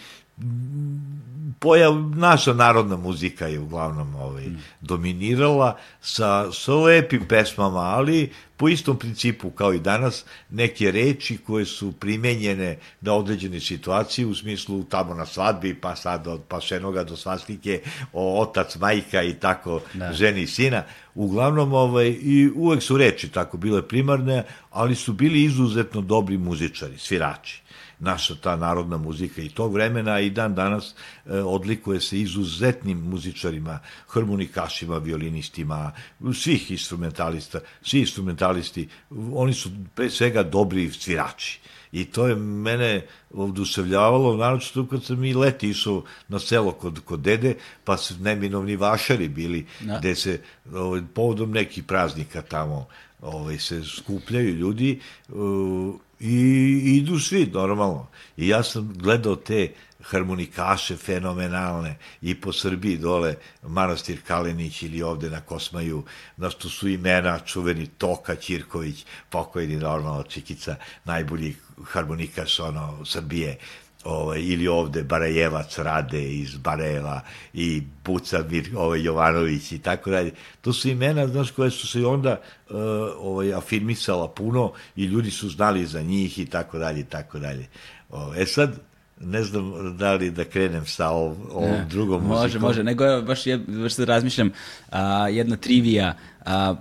pojav, 1.59 1.95
naša 2.15 2.53
narodna 2.53 2.97
muzika 2.97 3.47
je 3.47 3.59
uglavnom 3.59 4.15
ovaj, 4.15 4.47
mm. 4.47 4.57
dominirala 4.81 5.77
sa, 6.01 6.51
sa 6.51 6.73
lepim 6.73 7.27
pesmama, 7.27 7.79
ali 7.79 8.31
po 8.57 8.69
istom 8.69 8.99
principu 8.99 9.49
kao 9.49 9.73
i 9.73 9.79
danas, 9.79 10.25
neke 10.49 10.91
reči 10.91 11.37
koje 11.37 11.65
su 11.65 11.91
primenjene 11.91 12.77
na 13.01 13.13
određene 13.13 13.59
situacije, 13.59 14.25
u 14.25 14.35
smislu 14.35 14.83
tamo 14.83 15.13
na 15.13 15.25
svadbi, 15.25 15.73
pa 15.73 15.95
sad 15.95 16.27
od 16.27 16.41
pašenoga 16.47 17.03
do 17.03 17.15
svastike, 17.15 17.81
o 18.13 18.41
otac, 18.41 18.75
majka 18.75 19.23
i 19.23 19.33
tako, 19.33 19.81
da. 19.93 20.13
ženi 20.13 20.41
i 20.41 20.47
sina, 20.47 20.83
uglavnom 21.15 21.73
ovaj, 21.73 22.07
i 22.07 22.49
uvek 22.55 22.83
su 22.83 22.97
reči 22.97 23.29
tako 23.29 23.57
bile 23.57 23.87
primarne, 23.87 24.43
ali 24.71 24.95
su 24.95 25.13
bili 25.13 25.43
izuzetno 25.43 26.01
dobri 26.01 26.37
muzičari, 26.37 26.97
svirači 26.97 27.64
naša 28.05 28.35
ta 28.35 28.55
narodna 28.55 28.97
muzika 28.97 29.41
i 29.41 29.49
tog 29.49 29.73
vremena 29.73 30.19
i 30.19 30.29
dan 30.29 30.55
danas 30.55 30.93
e, 31.25 31.39
odlikuje 31.41 32.01
se 32.01 32.19
izuzetnim 32.19 32.97
muzičarima, 32.97 33.79
harmonikašima, 34.07 34.97
violinistima, 34.97 35.91
svih 36.33 36.71
instrumentalista, 36.71 37.59
svi 37.81 37.99
instrumentalisti, 37.99 38.87
oni 39.33 39.53
su 39.53 39.69
pre 39.95 40.09
svega 40.09 40.43
dobri 40.43 40.91
svirači. 40.91 41.59
I 41.91 42.05
to 42.05 42.27
je 42.27 42.35
mene 42.35 43.05
oduševljavalo, 43.33 44.35
naročito 44.37 44.85
kad 44.87 45.03
sam 45.03 45.23
i 45.23 45.33
leti 45.33 45.69
išao 45.69 46.03
na 46.27 46.39
selo 46.39 46.71
kod, 46.71 46.99
kod 47.05 47.19
dede, 47.19 47.55
pa 47.83 47.97
su 47.97 48.13
neminovni 48.19 48.75
vašari 48.75 49.29
bili, 49.29 49.65
da. 49.79 49.99
gde 49.99 50.15
se 50.15 50.41
ovaj, 50.73 51.01
povodom 51.13 51.51
nekih 51.51 51.83
praznika 51.83 52.41
tamo 52.41 52.87
ovaj, 53.21 53.57
se 53.57 53.83
skupljaju 53.83 54.55
ljudi 54.55 54.99
uh, 55.29 55.95
i 56.19 56.97
idu 56.97 57.19
svi 57.19 57.45
normalno. 57.45 58.07
I 58.37 58.47
ja 58.47 58.63
sam 58.63 58.93
gledao 58.97 59.35
te 59.35 59.73
harmonikaše 60.03 60.95
fenomenalne 60.97 61.95
i 62.21 62.41
po 62.41 62.53
Srbiji 62.53 62.97
dole 62.97 63.35
Manastir 63.63 64.21
Kalenić 64.27 64.81
ili 64.81 65.01
ovde 65.01 65.29
na 65.29 65.41
Kosmaju, 65.41 66.03
na 66.37 66.49
što 66.49 66.69
su 66.69 66.89
imena 66.89 67.39
čuveni 67.39 67.87
Toka 67.87 68.35
Ćirković, 68.35 69.05
pokojni 69.29 69.75
normalno 69.75 70.23
Čikica, 70.23 70.75
najbolji 71.05 71.55
harmonikaš 71.83 72.59
ono, 72.59 73.05
Srbije, 73.05 73.57
ovaj, 74.05 74.39
ili 74.41 74.67
ovde 74.67 75.03
Barajevac 75.03 75.77
Rade 75.77 76.23
iz 76.33 76.57
Barajeva 76.57 77.21
i 77.53 77.83
Buca 78.05 78.43
Mir, 78.49 78.69
ovaj, 78.75 79.03
Jovanović 79.03 79.71
i 79.71 79.79
tako 79.79 80.09
dalje. 80.09 80.31
To 80.61 80.73
su 80.73 80.89
imena, 80.89 81.27
znaš, 81.27 81.51
koje 81.51 81.71
su 81.71 81.87
se 81.87 82.05
onda 82.05 82.39
uh, 82.69 82.75
ovaj, 83.19 83.53
afirmisala 83.53 84.27
puno 84.27 84.71
i 84.95 85.03
ljudi 85.03 85.31
su 85.31 85.49
znali 85.49 85.85
za 85.85 86.01
njih 86.01 86.39
i 86.39 86.45
tako 86.45 86.77
dalje 86.77 86.99
i 86.99 87.03
tako 87.03 87.39
dalje. 87.39 87.67
Ovaj, 88.09 88.41
e 88.41 88.45
sad, 88.45 88.79
ne 89.21 89.43
znam 89.43 89.97
da 89.97 90.13
li 90.13 90.31
da 90.31 90.43
krenem 90.43 90.85
sa 90.85 91.09
ovom, 91.09 91.37
ovom 91.51 91.69
ne, 91.69 91.85
drugom 91.89 92.23
može, 92.23 92.41
muzikom. 92.41 92.61
Može, 92.61 92.67
može, 92.67 92.83
nego 92.83 93.03
ja 93.03 93.21
baš, 93.21 93.47
ja, 93.47 93.57
baš 93.57 93.93
sad 93.93 94.07
razmišljam, 94.07 94.51
a, 94.91 95.27
jedna 95.29 95.55
trivija, 95.55 96.17
a, 96.45 96.75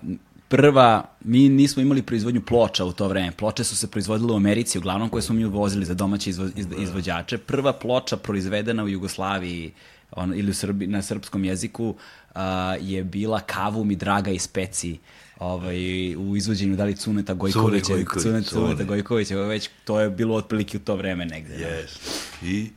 prva, 0.57 1.05
mi 1.25 1.49
nismo 1.49 1.83
imali 1.83 2.03
proizvodnju 2.03 2.41
ploča 2.41 2.85
u 2.85 2.93
to 2.93 3.09
vreme. 3.09 3.33
Ploče 3.33 3.65
su 3.65 3.77
se 3.77 3.91
proizvodile 3.91 4.33
u 4.33 4.37
Americi, 4.37 4.79
uglavnom 4.79 5.09
koje 5.09 5.23
smo 5.23 5.35
mi 5.35 5.45
uvozili 5.45 5.85
za 5.85 5.95
domaće 5.95 6.31
izvo, 6.31 6.49
iz, 6.57 6.67
izvođače. 6.79 7.39
Prva 7.39 7.73
ploča 7.73 8.17
proizvedena 8.17 8.85
u 8.85 8.89
Jugoslaviji 8.89 9.73
on, 10.11 10.35
ili 10.37 10.51
u 10.51 10.55
Srbi, 10.55 10.87
na 10.87 11.03
srpskom 11.03 11.45
jeziku 11.45 11.95
a, 12.35 12.77
je 12.81 13.05
bila 13.05 13.41
Kavum 13.41 13.91
i 13.91 13.97
Draga 13.97 14.31
i 14.31 14.39
Speci 14.39 14.99
ovaj, 15.39 16.17
u 16.17 16.37
izvođenju 16.37 16.77
da 16.77 16.85
li 16.85 16.97
Cuneta 16.97 17.35
Gojkovića, 17.35 17.85
Cune 17.85 17.97
Gojković, 17.97 18.23
Cuneta, 18.23 18.51
Cuneta 18.51 18.85
Gojkovića, 18.85 19.37
već 19.37 19.71
to 19.85 20.01
je 20.01 20.11
bilo 20.11 20.37
otprilike 20.37 20.77
u 20.77 20.81
to 20.81 20.97
vreme 20.97 21.27
negde. 21.27 21.55
Yes. 21.55 21.99
I, 22.43 22.71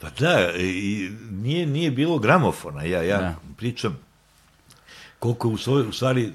pa 0.00 0.10
da, 0.10 0.52
i 0.58 1.10
nije, 1.30 1.66
nije 1.66 1.90
bilo 1.90 2.18
gramofona, 2.18 2.82
ja, 2.82 3.02
ja 3.02 3.18
da. 3.18 3.36
pričam 3.56 4.03
koliko 5.24 5.48
u, 5.48 5.56
svoj, 5.56 5.88
u 5.88 5.92
stvari, 5.92 6.32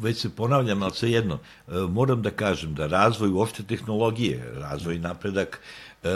već 0.00 0.20
se 0.20 0.30
ponavljam, 0.30 0.82
ali 0.82 0.92
sve 0.94 1.10
jedno, 1.10 1.38
e, 1.68 1.72
moram 1.88 2.22
da 2.22 2.30
kažem 2.30 2.74
da 2.74 2.86
razvoj 2.86 3.30
uopšte 3.30 3.62
tehnologije, 3.62 4.52
razvoj 4.60 4.94
i 4.94 4.98
napredak 4.98 5.60
e, 6.02 6.08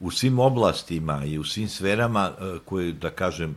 u 0.00 0.10
svim 0.10 0.38
oblastima 0.38 1.24
i 1.24 1.38
u 1.38 1.44
svim 1.44 1.68
sferama 1.68 2.30
e, 2.30 2.58
koje, 2.64 2.92
da 2.92 3.10
kažem, 3.10 3.54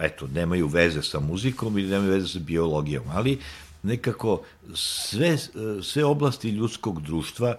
eto, 0.00 0.26
nemaju 0.26 0.66
veze 0.66 1.02
sa 1.02 1.20
muzikom 1.20 1.78
ili 1.78 1.90
nemaju 1.90 2.10
veze 2.10 2.28
sa 2.28 2.38
biologijom, 2.38 3.04
ali 3.14 3.38
nekako 3.82 4.42
sve, 4.74 5.38
sve 5.82 6.04
oblasti 6.04 6.50
ljudskog 6.50 7.02
društva, 7.02 7.56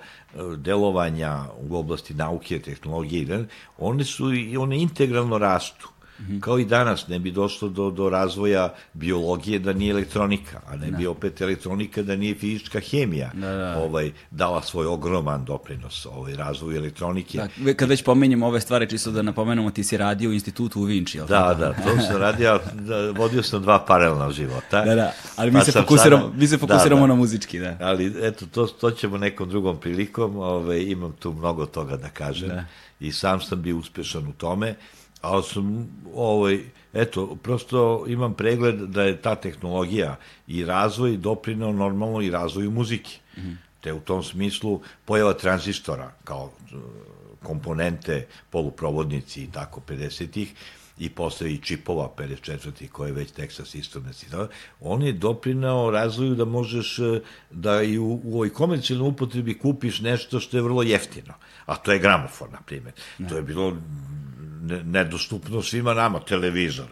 delovanja 0.58 1.46
u 1.70 1.78
oblasti 1.78 2.14
nauke, 2.14 2.60
tehnologije, 2.60 3.48
one 3.78 4.04
su 4.04 4.34
i 4.34 4.58
one 4.58 4.82
integralno 4.82 5.38
rastu. 5.38 5.95
-hmm. 6.20 6.42
Kao 6.42 6.60
i 6.60 6.66
danas 6.66 7.08
ne 7.08 7.20
bi 7.20 7.32
došlo 7.32 7.70
do, 7.70 7.90
do 7.92 8.10
razvoja 8.10 8.74
biologije 8.94 9.60
da 9.60 9.74
nije 9.74 9.92
elektronika, 9.92 10.62
a 10.68 10.76
ne 10.76 10.92
da. 10.92 10.98
bi 10.98 11.08
opet 11.08 11.42
elektronika 11.42 12.02
da 12.02 12.16
nije 12.16 12.36
fizička 12.36 12.80
hemija 12.80 13.32
da, 13.34 13.52
da. 13.52 13.78
ovaj 13.78 14.12
dala 14.32 14.62
svoj 14.62 14.86
ogroman 14.86 15.46
doprinos 15.46 16.06
ovaj 16.06 16.36
razvoju 16.36 16.78
elektronike. 16.78 17.38
Da, 17.38 17.74
kad 17.74 17.90
već 17.90 18.04
pomenjemo 18.04 18.48
ove 18.48 18.62
stvari, 18.62 18.90
čisto 18.90 19.12
da 19.12 19.22
napomenemo, 19.22 19.72
ti 19.72 19.84
si 19.84 19.98
radio 19.98 20.30
u 20.30 20.34
institutu 20.34 20.82
u 20.82 20.84
Vinči, 20.84 21.18
jel? 21.18 21.28
Da, 21.28 21.56
da, 21.60 21.74
to 21.74 22.02
sam 22.08 22.18
radio, 22.18 22.60
da, 22.74 23.12
vodio 23.12 23.44
sam 23.44 23.62
dva 23.62 23.80
paralelna 23.80 24.32
života. 24.32 24.86
Da, 24.86 24.96
da, 24.96 25.12
ali 25.36 25.52
mi 25.52 25.60
pa 25.60 25.66
se 25.66 25.72
fokusiramo, 25.72 26.24
sada, 26.24 26.38
mi 26.38 26.48
se 26.48 26.58
fokusiramo 26.58 27.02
da, 27.02 27.08
da. 27.08 27.14
na 27.14 27.16
muzički, 27.16 27.60
da. 27.60 27.78
Ali 27.82 28.14
eto, 28.22 28.46
to, 28.46 28.66
to 28.66 28.92
ćemo 28.92 29.18
nekom 29.18 29.50
drugom 29.50 29.78
prilikom, 29.78 30.38
ovaj, 30.38 30.82
imam 30.82 31.12
tu 31.12 31.34
mnogo 31.34 31.66
toga 31.66 31.98
da 31.98 32.10
kažem 32.10 32.50
da. 32.50 32.66
i 33.00 33.12
sam 33.12 33.42
sam 33.42 33.62
bio 33.62 33.78
uspešan 33.78 34.28
u 34.28 34.34
tome 34.34 34.76
ali 35.26 35.44
sam, 35.44 35.88
ovaj, 36.16 36.60
eto, 36.94 37.36
prosto 37.36 38.06
imam 38.08 38.34
pregled 38.34 38.76
da 38.76 39.04
je 39.04 39.22
ta 39.22 39.36
tehnologija 39.36 40.16
i 40.48 40.66
razvoj 40.66 41.18
doprinao 41.18 41.72
normalno 41.74 42.22
i 42.22 42.30
razvoju 42.30 42.72
muzike. 42.72 43.12
Mm 43.38 43.42
-hmm. 43.42 43.56
Te 43.82 43.94
u 43.94 44.00
tom 44.00 44.24
smislu 44.24 44.82
pojava 45.06 45.34
tranzistora 45.34 46.12
kao 46.24 46.52
e, 46.72 46.76
komponente, 47.44 48.28
poluprovodnici 48.50 49.44
i 49.44 49.52
tako 49.52 49.82
50-ih, 49.88 50.54
i 50.98 51.10
posle 51.10 51.54
i 51.54 51.58
čipova 51.58 52.10
54. 52.18 52.88
koje 52.88 53.10
je 53.10 53.14
već 53.14 53.34
Texas 53.34 53.76
Instruments 53.76 54.24
i 54.24 54.30
tako, 54.30 54.48
on 54.82 55.04
je 55.04 55.14
doprinao 55.14 55.92
razvoju 55.92 56.36
da 56.36 56.46
možeš 56.46 57.00
e, 57.00 57.22
da 57.52 57.82
i 57.82 57.98
u, 57.98 58.22
u 58.24 58.34
ovoj 58.34 58.50
komercijalnoj 58.50 59.10
upotrebi 59.10 59.58
kupiš 59.58 60.00
nešto 60.00 60.40
što 60.40 60.58
je 60.58 60.64
vrlo 60.64 60.84
jeftino, 60.84 61.34
a 61.66 61.76
to 61.76 61.92
je 61.92 62.00
gramofon, 62.00 62.52
na 62.52 62.62
primjer. 62.66 62.94
Ne. 63.18 63.30
To 63.30 63.36
je 63.36 63.42
bilo 63.42 63.78
nedostupno 64.86 65.62
svima 65.62 65.94
nama, 65.94 66.20
televizor, 66.20 66.86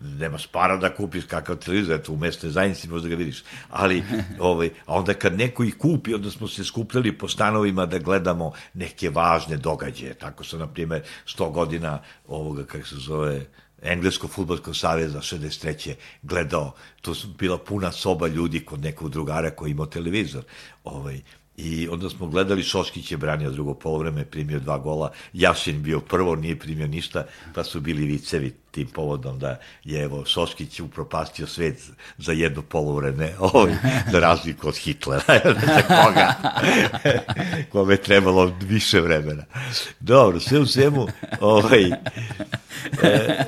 nema 0.00 0.38
spara 0.38 0.76
da 0.76 0.94
kupiš 0.94 1.24
kakav 1.24 1.56
televizor, 1.56 2.00
eto, 2.00 2.12
u 2.12 2.16
mesne 2.16 2.50
zajednici 2.50 2.88
možda 2.88 3.08
ga 3.08 3.14
vidiš, 3.14 3.42
ali, 3.70 4.02
ovaj, 4.38 4.70
a 4.86 4.94
onda 4.94 5.14
kad 5.14 5.38
neko 5.38 5.64
ih 5.64 5.76
kupi, 5.78 6.14
onda 6.14 6.30
smo 6.30 6.48
se 6.48 6.64
skupljali 6.64 7.18
po 7.18 7.28
stanovima 7.28 7.86
da 7.86 7.98
gledamo 7.98 8.52
neke 8.74 9.10
važne 9.10 9.56
događaje, 9.56 10.14
tako 10.14 10.44
sam, 10.44 10.58
na 10.58 10.66
primjer, 10.66 11.02
100 11.26 11.52
godina 11.52 11.98
ovoga, 12.26 12.64
kako 12.64 12.86
se 12.86 12.96
zove, 12.96 13.46
Englesko 13.82 14.28
futbolsko 14.28 14.74
saveza 14.74 15.20
63. 15.20 15.94
gledao, 16.22 16.74
to 17.00 17.14
su 17.14 17.28
bila 17.38 17.58
puna 17.58 17.92
soba 17.92 18.26
ljudi 18.28 18.60
kod 18.60 18.80
nekog 18.80 19.10
drugara 19.10 19.50
koji 19.50 19.70
imao 19.70 19.86
televizor. 19.86 20.44
Ovaj, 20.84 21.20
I 21.58 21.88
onda 21.88 22.10
smo 22.10 22.26
gledali, 22.26 22.62
Šoškić 22.62 23.10
je 23.10 23.16
branio 23.16 23.50
drugo 23.50 23.74
polovreme, 23.74 24.24
primio 24.24 24.60
dva 24.60 24.78
gola, 24.78 25.12
Jašin 25.32 25.82
bio 25.82 26.00
prvo, 26.00 26.36
nije 26.36 26.58
primio 26.58 26.86
ništa, 26.86 27.26
pa 27.54 27.64
su 27.64 27.80
bili 27.80 28.06
vicevi 28.06 28.54
tim 28.70 28.86
povodom 28.86 29.38
da 29.38 29.60
je 29.84 30.02
evo 30.02 30.24
Šoškić 30.24 30.80
upropastio 30.80 31.46
svet 31.46 31.90
za 32.18 32.32
jedno 32.32 32.62
polovreme, 32.62 33.34
ovaj, 33.52 33.74
za 34.12 34.20
razliku 34.20 34.68
od 34.68 34.76
Hitlera, 34.76 35.24
za 35.74 35.82
koga, 35.82 36.34
kome 37.72 37.94
je 37.94 38.02
trebalo 38.02 38.52
više 38.60 39.00
vremena. 39.00 39.44
Dobro, 40.00 40.40
sve 40.40 40.58
u 40.58 40.66
svemu, 40.66 41.08
ovaj, 41.40 41.90
e, 43.02 43.44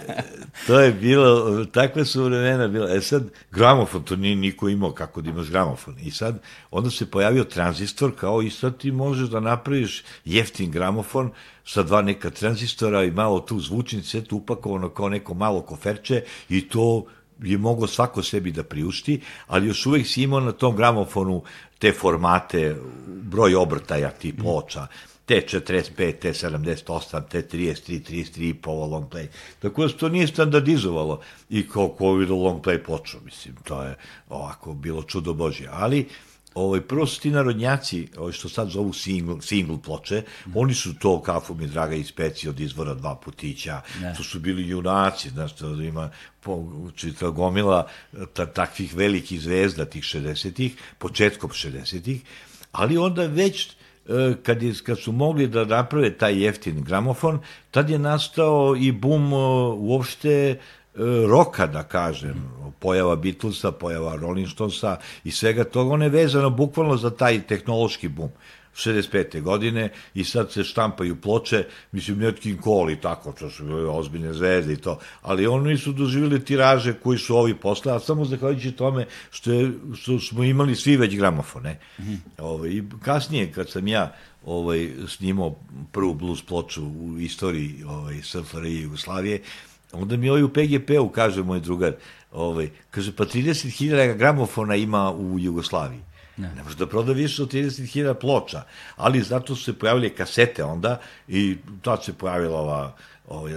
to 0.67 0.81
je 0.81 0.93
bilo, 0.93 1.65
takva 1.65 2.05
su 2.05 2.25
vremena 2.25 2.69
bila. 2.69 2.95
E 2.95 3.01
sad, 3.01 3.23
gramofon, 3.51 4.03
to 4.03 4.17
nije 4.17 4.37
niko 4.37 4.69
imao 4.69 4.93
kako 4.93 5.21
da 5.21 5.31
imaš 5.31 5.49
gramofon. 5.51 5.97
I 6.03 6.11
sad, 6.11 6.43
onda 6.71 6.91
se 6.91 7.11
pojavio 7.11 7.45
tranzistor, 7.45 8.13
kao 8.21 8.43
i 8.43 8.51
sad 8.51 8.79
ti 8.79 8.93
možeš 8.93 9.29
da 9.29 9.41
napraviš 9.41 10.05
jeftin 10.25 10.71
gramofon 10.71 11.31
sa 11.65 11.83
dva 11.83 12.03
neka 12.03 12.31
tranzistora 12.31 13.05
i 13.05 13.11
malo 13.11 13.41
tu 13.41 13.61
zvučnice, 13.61 14.25
tu 14.25 14.37
upakovano 14.37 14.89
kao 14.89 15.09
neko 15.09 15.35
malo 15.35 15.63
koferče 15.63 16.23
i 16.49 16.69
to 16.69 17.05
je 17.43 17.59
mogo 17.59 17.87
svako 17.87 18.23
sebi 18.23 18.53
da 18.53 18.63
priušti, 18.63 19.21
ali 19.47 19.67
još 19.67 19.87
uvek 19.87 20.07
si 20.07 20.23
imao 20.23 20.41
na 20.41 20.53
tom 20.53 20.77
gramofonu 20.77 21.43
te 21.79 21.93
formate, 21.93 22.77
broj 23.07 23.55
obrtaja, 23.55 24.11
tip 24.11 24.41
ploča, 24.41 24.87
T45, 25.31 26.15
T78, 26.23 27.23
T33, 27.31 28.01
33 28.03 28.55
pola 28.55 28.87
long 28.87 29.09
play. 29.09 29.27
Tako 29.59 29.87
da 29.87 29.93
to 29.93 30.09
nije 30.09 30.27
standardizovalo 30.27 31.21
i 31.51 31.69
kao 31.69 31.89
ko 31.89 32.15
vidio 32.15 32.37
long 32.37 32.63
play 32.63 32.79
počeo, 32.79 33.21
mislim, 33.25 33.55
to 33.65 33.83
je 33.83 33.97
ovako 34.29 34.75
bilo 34.75 35.03
čudo 35.03 35.35
Božje. 35.35 35.69
Ali 35.73 36.09
ovaj, 36.55 36.81
prvo 36.81 37.07
su 37.07 37.21
ti 37.21 37.31
narodnjaci, 37.31 38.09
ovaj, 38.17 38.33
što 38.33 38.49
sad 38.49 38.69
zovu 38.69 38.93
single, 38.93 39.43
single 39.43 39.79
ploče, 39.85 40.23
mm. 40.47 40.51
oni 40.55 40.75
su 40.75 40.95
to, 40.99 41.23
kafu 41.23 41.55
mi 41.55 41.67
draga 41.67 41.95
i 41.95 42.05
speci 42.05 42.49
od 42.49 42.61
izvora 42.61 42.95
dva 42.95 43.15
putića, 43.15 43.81
ne. 44.01 44.15
to 44.17 44.23
su 44.23 44.41
bili 44.41 44.69
junaci, 44.69 45.31
znaš, 45.31 45.57
to 45.57 45.67
ima 45.67 46.11
po, 46.41 46.65
čita 46.97 47.31
gomila 47.31 47.89
ta, 48.33 48.47
takvih 48.47 48.95
velikih 48.95 49.41
zvezda 49.41 49.85
tih 49.85 50.03
60-ih, 50.03 50.77
početkom 50.99 51.51
60-ih, 51.51 52.21
ali 52.73 52.99
onda 52.99 53.27
već 53.27 53.69
kad, 54.43 54.63
je, 54.63 54.75
kad 54.87 54.99
su 54.99 55.13
mogli 55.13 55.47
da 55.47 55.65
naprave 55.65 56.11
taj 56.19 56.43
jeftin 56.43 56.83
gramofon, 56.85 57.39
tad 57.71 57.91
je 57.91 57.99
nastao 57.99 58.77
i 58.79 58.93
bum 58.93 59.33
e, 59.33 59.37
uopšte 59.77 60.59
E, 60.95 61.27
roka, 61.27 61.67
da 61.67 61.83
kažem, 61.83 62.35
pojava 62.79 63.15
Beatlesa, 63.17 63.71
pojava 63.73 64.17
Rolling 64.17 64.49
Stonesa 64.49 64.97
i 65.25 65.31
svega 65.31 65.65
toga, 65.65 65.95
on 65.95 66.03
je 66.03 66.09
vezano 66.09 66.51
bukvalno 66.51 66.97
za 66.97 67.11
taj 67.11 67.43
tehnološki 67.47 68.09
bum. 68.09 68.31
65. 68.77 69.41
godine 69.43 69.89
i 70.15 70.25
sad 70.25 70.53
se 70.53 70.65
štampaju 70.65 71.17
ploče, 71.21 71.65
mislim, 71.93 72.19
Nat 72.19 72.39
King 72.39 72.63
Cole 72.65 72.93
i 72.93 72.97
tako, 72.97 73.33
to 73.33 73.51
su 73.51 73.65
bile 73.65 73.89
ozbiljne 73.89 74.33
zvezde 74.33 74.73
i 74.73 74.77
to, 74.77 74.99
ali 75.23 75.47
oni 75.47 75.79
su 75.79 75.93
doživjeli 75.93 76.45
tiraže 76.45 76.93
koji 76.93 77.19
su 77.19 77.37
ovi 77.37 77.55
posle, 77.55 77.93
a 77.93 78.01
samo 78.01 78.25
zahvaljujući 78.25 78.73
tome 78.73 79.07
što, 79.31 79.53
je, 79.53 79.73
što 79.95 80.19
smo 80.19 80.45
imali 80.45 80.77
svi 80.77 80.97
već 80.97 81.17
gramofone. 81.17 81.79
Mm 81.99 82.03
-hmm. 82.03 82.17
Ove, 82.39 82.51
ovaj, 82.51 82.71
I 82.71 82.83
kasnije, 83.03 83.53
kad 83.53 83.71
sam 83.71 83.89
ja 83.89 84.15
ovaj, 84.45 84.91
snimao 85.09 85.57
prvu 85.93 86.15
blues 86.15 86.43
ploču 86.43 86.85
u 86.85 87.19
istoriji 87.19 87.85
ovaj, 87.87 88.23
SFRI 88.23 88.71
i 88.71 88.83
Jugoslavije, 88.83 89.43
Onda 89.93 90.17
mi 90.17 90.31
ovaj 90.31 90.43
u 90.43 90.49
PGP-u 90.49 91.09
kaže 91.09 91.43
moj 91.43 91.61
drugar, 91.61 91.93
ovaj, 92.33 92.71
kaže, 92.91 93.13
pa 93.17 93.25
30.000 93.25 94.17
gramofona 94.17 94.77
ima 94.77 95.13
u 95.13 95.39
Jugoslaviji. 95.39 96.01
Ne. 96.41 96.55
ne 96.55 96.63
može 96.63 96.77
da 96.77 96.87
proda 96.87 97.13
više 97.13 97.43
od 97.43 97.53
30.000 97.53 98.15
ploča, 98.15 98.63
ali 98.97 99.23
zato 99.23 99.57
su 99.57 99.65
se 99.65 99.73
pojavile 99.79 100.09
kasete 100.09 100.65
onda 100.65 101.01
i 101.29 101.57
tad 101.83 102.05
se 102.05 102.13
pojavila 102.13 102.61
ova 102.61 102.97
ove, 103.31 103.55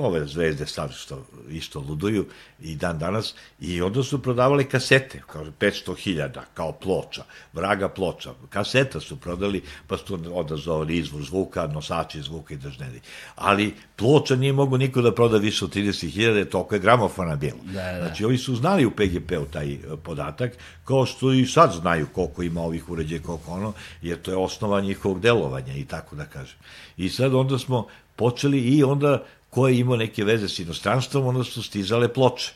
ove 0.00 0.26
zvezde 0.26 0.66
sad 0.66 0.92
što 0.94 1.26
isto 1.48 1.80
luduju 1.80 2.26
i 2.60 2.74
dan 2.76 2.98
danas 2.98 3.34
i 3.60 3.82
onda 3.82 4.02
su 4.02 4.22
prodavali 4.22 4.64
kasete, 4.64 5.22
kao 5.26 5.44
500.000 5.44 6.40
kao 6.54 6.72
ploča, 6.72 7.24
vraga 7.52 7.88
ploča. 7.88 8.34
Kaseta 8.50 9.00
su 9.00 9.16
prodali, 9.16 9.62
pa 9.86 9.96
su 9.96 10.18
odazovali 10.32 10.96
izvor 10.96 11.22
zvuka, 11.22 11.66
nosači 11.66 12.22
zvuka 12.22 12.54
i 12.54 12.56
držnedi. 12.56 13.00
Ali 13.34 13.74
ploča 13.96 14.36
nije 14.36 14.52
mogo 14.52 14.76
niko 14.76 15.02
da 15.02 15.14
proda 15.14 15.38
više 15.38 15.64
od 15.64 15.74
30.000, 15.74 16.48
toliko 16.48 16.74
je 16.74 16.80
gramofona 16.80 17.36
bilo. 17.36 17.58
Da, 17.64 17.92
da. 17.92 17.98
Znači, 17.98 18.24
ovi 18.24 18.38
su 18.38 18.56
znali 18.56 18.86
u 18.86 18.90
PGP-u 18.90 19.44
taj 19.52 19.72
e, 19.72 19.78
podatak, 20.04 20.52
kao 20.84 21.06
što 21.06 21.32
i 21.32 21.46
sad 21.46 21.72
znaju 21.72 22.06
koliko 22.12 22.42
ima 22.42 22.60
ovih 22.60 22.90
uređaja, 22.90 23.22
koliko 23.22 23.52
ono, 23.52 23.72
jer 24.02 24.22
to 24.22 24.30
je 24.30 24.36
osnova 24.36 24.80
njihovog 24.80 25.20
delovanja 25.20 25.74
i 25.74 25.84
tako 25.84 26.16
da 26.16 26.24
kažem. 26.24 26.58
I 26.96 27.08
sad 27.08 27.34
onda 27.34 27.58
smo 27.58 27.86
počeli 28.16 28.58
i 28.58 28.84
onda 28.84 29.24
ko 29.50 29.68
je 29.68 29.78
imao 29.78 29.96
neke 29.96 30.24
veze 30.24 30.48
s 30.48 30.58
inostranstvom, 30.58 31.26
onda 31.26 31.44
su 31.44 31.62
stizale 31.62 32.12
ploče. 32.12 32.52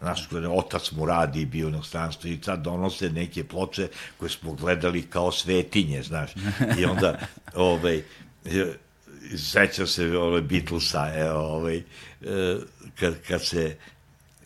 Znaš, 0.00 0.28
otac 0.50 0.92
mu 0.92 1.06
radi, 1.06 1.44
bio 1.46 1.66
u 1.66 1.70
inostranstvu 1.70 2.28
i 2.28 2.38
sad 2.42 2.62
donose 2.62 3.10
neke 3.10 3.44
ploče 3.44 3.88
koje 4.16 4.30
smo 4.30 4.52
gledali 4.52 5.02
kao 5.02 5.32
svetinje, 5.32 6.02
znaš. 6.02 6.30
I 6.78 6.84
onda, 6.84 7.18
ovaj, 7.54 8.02
sećam 9.36 9.86
se 9.86 10.18
ovaj, 10.18 10.40
Beatlesa, 10.40 11.12
e, 11.14 11.30
ovaj, 11.32 11.76
e, 11.76 11.82
kad, 12.98 13.14
kad 13.28 13.44
se 13.44 13.76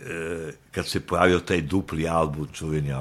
e, 0.01 0.53
kad 0.71 0.87
se 0.87 1.01
pojavio 1.01 1.41
taj 1.41 1.63
dupli 1.63 2.09
album 2.09 2.49
čuveni 2.53 2.93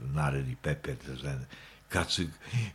naredni 0.00 0.56
Pepe, 0.62 0.94
da 1.06 1.14
znam, 1.14 1.46
kad 1.92 2.10
su, 2.10 2.22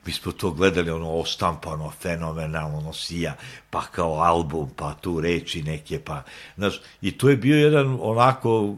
mi 0.06 0.12
smo 0.12 0.32
to 0.32 0.52
gledali, 0.52 0.92
ono, 0.92 1.12
ostampano, 1.12 1.92
fenomenalno, 2.02 2.78
ono, 2.78 2.94
sija, 2.94 3.36
pa 3.70 3.82
kao 3.82 4.14
album, 4.14 4.70
pa 4.76 4.94
tu 4.94 5.22
reči 5.22 5.64
neke, 5.64 6.00
pa, 6.00 6.24
znaš, 6.58 6.82
i 7.02 7.12
to 7.12 7.30
je 7.30 7.38
bio 7.38 7.58
jedan 7.58 7.98
onako 8.02 8.62
uh, 8.62 8.78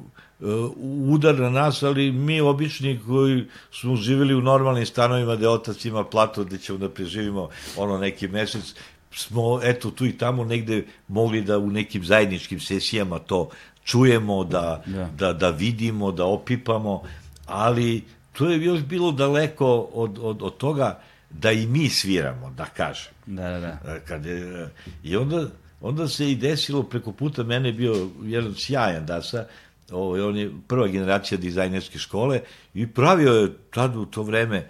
udar 1.10 1.40
na 1.40 1.50
nas, 1.50 1.84
ali 1.84 2.12
mi 2.12 2.42
obični 2.42 3.00
koji 3.08 3.46
smo 3.72 3.96
živjeli 3.96 4.36
u 4.36 4.42
normalnim 4.42 4.86
stanovima 4.86 5.36
gde 5.36 5.50
otac 5.50 5.86
ima 5.86 6.04
platu, 6.04 6.44
gde 6.44 6.58
ćemo 6.58 6.78
da 6.78 6.90
preživimo 6.90 7.50
ono 7.78 7.98
neki 7.98 8.28
mesec, 8.28 8.76
smo 9.12 9.60
eto 9.64 9.92
tu 9.92 10.06
i 10.06 10.18
tamo 10.18 10.44
negde 10.44 10.86
mogli 11.08 11.42
da 11.42 11.58
u 11.58 11.72
nekim 11.72 12.04
zajedničkim 12.04 12.60
sesijama 12.60 13.20
to 13.20 13.50
čujemo, 13.84 14.44
da, 14.44 14.84
da. 14.86 15.10
da, 15.18 15.34
da 15.34 15.50
vidimo, 15.50 16.12
da 16.12 16.26
opipamo, 16.26 17.04
ali 17.46 18.04
to 18.38 18.50
je 18.50 18.64
još 18.64 18.82
bilo 18.84 19.12
daleko 19.12 19.90
od, 19.94 20.20
od, 20.22 20.42
od 20.42 20.58
toga 20.58 21.00
da 21.30 21.52
i 21.52 21.68
mi 21.68 21.90
sviramo, 21.90 22.54
da 22.58 22.66
kažem. 22.66 23.14
Da, 23.26 23.50
da, 23.50 23.60
da. 23.60 24.00
Kad 24.00 24.26
je, 24.26 24.70
I 25.04 25.16
onda, 25.16 25.48
onda 25.82 26.08
se 26.08 26.32
i 26.32 26.36
desilo, 26.36 26.84
preko 26.84 27.12
puta 27.12 27.44
mene 27.44 27.70
je 27.70 27.74
bio 27.74 28.10
jedan 28.24 28.54
sjajan 28.56 29.06
dasa, 29.06 29.46
ovo, 29.92 30.28
on 30.28 30.38
je 30.38 30.52
prva 30.68 30.88
generacija 30.88 31.38
dizajnerske 31.38 32.00
škole 32.00 32.42
i 32.74 32.88
pravio 32.88 33.34
je 33.34 33.54
tad 33.72 33.96
u 33.96 34.06
to 34.06 34.24
vreme 34.24 34.68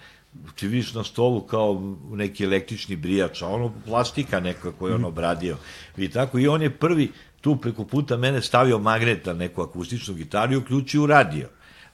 ti 0.55 0.67
vidiš 0.67 0.93
na 0.93 1.03
stolu 1.03 1.41
kao 1.41 1.97
neki 2.11 2.43
električni 2.43 2.95
brijač, 2.95 3.41
a 3.41 3.47
ono 3.47 3.73
plastika 3.85 4.39
neka 4.39 4.71
koju 4.71 4.93
on 4.93 5.01
mhm. 5.01 5.07
obradio. 5.07 5.57
I 5.97 6.09
tako, 6.09 6.39
i 6.39 6.47
on 6.47 6.61
je 6.61 6.69
prvi 6.69 7.11
tu 7.41 7.55
preko 7.55 7.85
puta 7.85 8.17
mene 8.17 8.41
stavio 8.41 8.79
magnet 8.79 9.25
na 9.25 9.33
neku 9.33 9.61
akustičnu 9.61 10.13
gitaru 10.13 10.53
i 10.53 10.57
uključio 10.57 11.05
radio. 11.05 11.47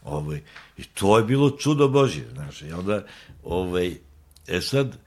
Ovaj, 0.03 0.41
I 0.77 0.83
to 0.83 1.17
je 1.17 1.23
bilo 1.23 1.49
čudo 1.49 1.87
Božje, 1.87 2.25
znaš. 2.33 2.61
I 2.61 2.71
onda, 2.71 3.03
ovaj, 3.43 3.97
e 4.47 4.61
sad, 4.61 4.97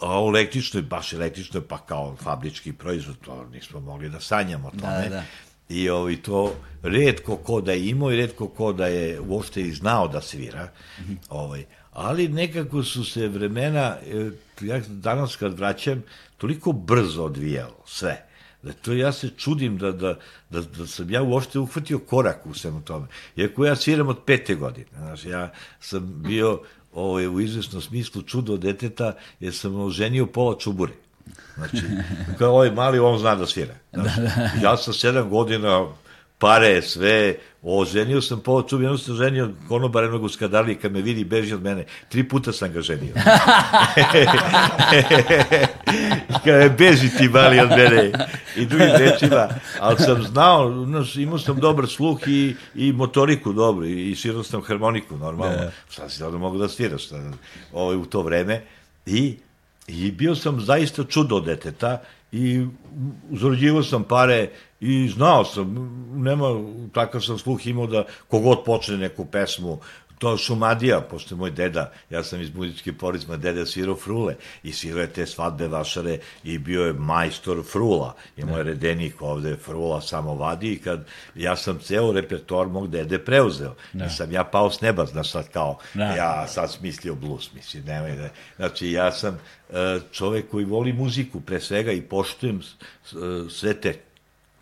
a 0.00 0.22
o 0.22 0.28
električnoj, 0.28 0.82
baš 0.82 1.12
električnoj, 1.12 1.62
pa 1.68 1.78
kao 1.78 2.16
fabrički 2.16 2.72
proizvod, 2.72 3.16
to 3.24 3.46
nismo 3.52 3.80
mogli 3.80 4.08
da 4.08 4.20
sanjamo 4.20 4.70
da, 4.74 4.80
tome. 4.80 5.08
Da, 5.08 5.08
da. 5.08 5.22
I 5.68 5.88
ovaj, 5.90 6.16
to 6.16 6.54
redko 6.82 7.36
ko 7.36 7.60
da 7.60 7.72
je 7.72 7.88
imao 7.88 8.12
i 8.12 8.16
redko 8.16 8.48
ko 8.48 8.72
da 8.72 8.86
je 8.86 9.20
uopšte 9.20 9.62
i 9.62 9.72
znao 9.72 10.08
da 10.08 10.20
svira. 10.20 10.68
-hmm. 10.98 11.16
ovaj, 11.28 11.64
ali 11.92 12.28
nekako 12.28 12.82
su 12.82 13.04
se 13.04 13.28
vremena, 13.28 13.96
e, 14.06 14.30
ja 14.60 14.80
danas 14.88 15.36
kad 15.36 15.58
vraćam, 15.58 16.02
toliko 16.36 16.72
brzo 16.72 17.24
odvijalo 17.24 17.82
sve 17.86 18.31
Da 18.62 18.72
to 18.72 18.92
ja 18.92 19.12
se 19.12 19.30
čudim 19.36 19.78
da, 19.78 19.92
da, 19.92 20.18
da, 20.50 20.60
da 20.60 20.86
sam 20.86 21.10
ja 21.10 21.22
uopšte 21.22 21.58
uhvatio 21.58 21.98
korak 21.98 22.46
u 22.46 22.54
svemu 22.54 22.80
tome. 22.80 23.06
Iako 23.36 23.66
ja 23.66 23.76
sviram 23.76 24.08
od 24.08 24.18
pete 24.26 24.54
godine. 24.54 24.86
Znaš, 24.98 25.24
ja 25.24 25.52
sam 25.80 26.22
bio 26.22 26.60
ovaj, 26.92 27.28
u 27.28 27.40
izvesnom 27.40 27.82
smislu 27.82 28.22
čudo 28.22 28.56
deteta 28.56 29.16
jer 29.40 29.54
sam 29.54 29.80
oženio 29.80 30.26
pola 30.26 30.58
čubure. 30.58 30.92
Znači, 31.54 31.82
kao 32.38 32.52
ovaj 32.52 32.70
mali, 32.70 32.98
on 32.98 33.18
zna 33.18 33.34
da 33.34 33.46
svira. 33.46 33.74
Znači, 33.92 34.20
ja 34.64 34.76
sam 34.76 34.94
sedam 34.94 35.30
godina 35.30 35.86
pare, 36.42 36.82
sve, 36.82 37.36
oženio 37.62 38.20
sam 38.22 38.40
po 38.40 38.62
čubi, 38.62 38.84
jedno 38.84 38.98
sam 38.98 39.16
ženio 39.16 39.50
konobara 39.68 40.06
jednog 40.06 40.24
u 40.24 40.28
Skadarliji, 40.28 40.76
kad 40.76 40.92
me 40.92 41.02
vidi, 41.02 41.24
beži 41.24 41.54
od 41.54 41.62
mene. 41.62 41.84
Tri 42.08 42.28
puta 42.28 42.52
sam 42.52 42.72
ga 42.72 42.80
ženio. 42.80 43.14
Kada 46.44 46.68
beži 46.78 47.10
ti 47.18 47.28
mali 47.28 47.60
od 47.60 47.70
mene. 47.70 48.12
I 48.56 48.66
drugim 48.66 48.90
rečima, 48.98 49.48
ali 49.80 49.98
sam 49.98 50.22
znao, 50.22 50.86
imao 51.14 51.38
sam 51.38 51.60
dobar 51.60 51.86
sluh 51.86 52.18
i, 52.26 52.56
i 52.74 52.92
motoriku 52.92 53.52
dobro, 53.52 53.86
i, 53.86 54.16
svirao 54.16 54.42
sam 54.42 54.62
harmoniku, 54.62 55.16
normalno. 55.16 55.56
Yeah. 55.56 55.70
Šta 55.90 56.08
si 56.08 56.20
da 56.22 56.30
mogu 56.30 56.58
da 56.58 56.68
sviraš 56.68 57.02
ovaj, 57.72 57.96
u 57.96 58.04
to 58.04 58.22
vreme. 58.22 58.62
I, 59.06 59.36
I 59.86 60.10
bio 60.10 60.34
sam 60.34 60.60
zaista 60.60 61.04
čudo 61.04 61.40
deteta 61.40 62.02
i 62.32 62.66
uzrođivo 63.30 63.82
sam 63.82 64.04
pare 64.04 64.50
i 64.80 65.08
znao 65.08 65.44
sam, 65.44 65.74
nema, 66.14 66.46
takav 66.92 67.20
sam 67.20 67.38
sluh 67.38 67.66
imao 67.66 67.86
da 67.86 68.04
kogod 68.28 68.58
počne 68.64 68.96
neku 68.96 69.24
pesmu, 69.24 69.78
to 70.22 70.36
Šumadija, 70.36 71.00
pošto 71.00 71.34
je 71.34 71.38
moj 71.38 71.50
deda, 71.50 71.92
ja 72.10 72.22
sam 72.22 72.40
iz 72.40 72.54
muzičke 72.54 72.92
porodice, 72.92 73.26
moj 73.28 73.38
deda 73.38 73.66
svirao 73.66 73.96
frule 73.96 74.36
i 74.62 74.72
svirao 74.72 75.00
je 75.00 75.08
te 75.12 75.26
svadbe 75.26 75.68
vašare 75.68 76.18
i 76.44 76.58
bio 76.58 76.84
je 76.84 76.92
majstor 76.92 77.64
frula 77.72 78.14
i 78.36 78.44
moj 78.44 78.62
redenik 78.62 79.22
ovde 79.22 79.56
frula 79.56 80.00
samo 80.00 80.34
vadi 80.34 80.72
i 80.72 80.78
kad 80.78 81.06
ja 81.34 81.56
sam 81.56 81.78
ceo 81.78 82.12
repertoar 82.12 82.66
mog 82.66 82.90
dede 82.90 83.18
preuzeo 83.18 83.74
ne. 83.92 84.06
i 84.06 84.10
sam 84.10 84.32
ja 84.32 84.44
pao 84.44 84.70
s 84.70 84.80
neba, 84.80 85.06
znaš 85.06 85.30
sad 85.30 85.48
kao, 85.48 85.78
ne. 85.94 86.14
ja 86.16 86.46
sad 86.48 86.72
smislio 86.72 87.14
blues, 87.14 87.52
mislim, 87.54 87.84
nemoj 87.84 88.16
da, 88.16 88.28
znači 88.56 88.92
ja 88.92 89.12
sam 89.12 89.38
e, 89.70 89.98
čovek 90.12 90.50
koji 90.50 90.64
voli 90.64 90.92
muziku 90.92 91.40
pre 91.40 91.60
svega 91.60 91.92
i 91.92 92.02
poštujem 92.02 92.62
sve 93.50 93.74
te 93.74 93.98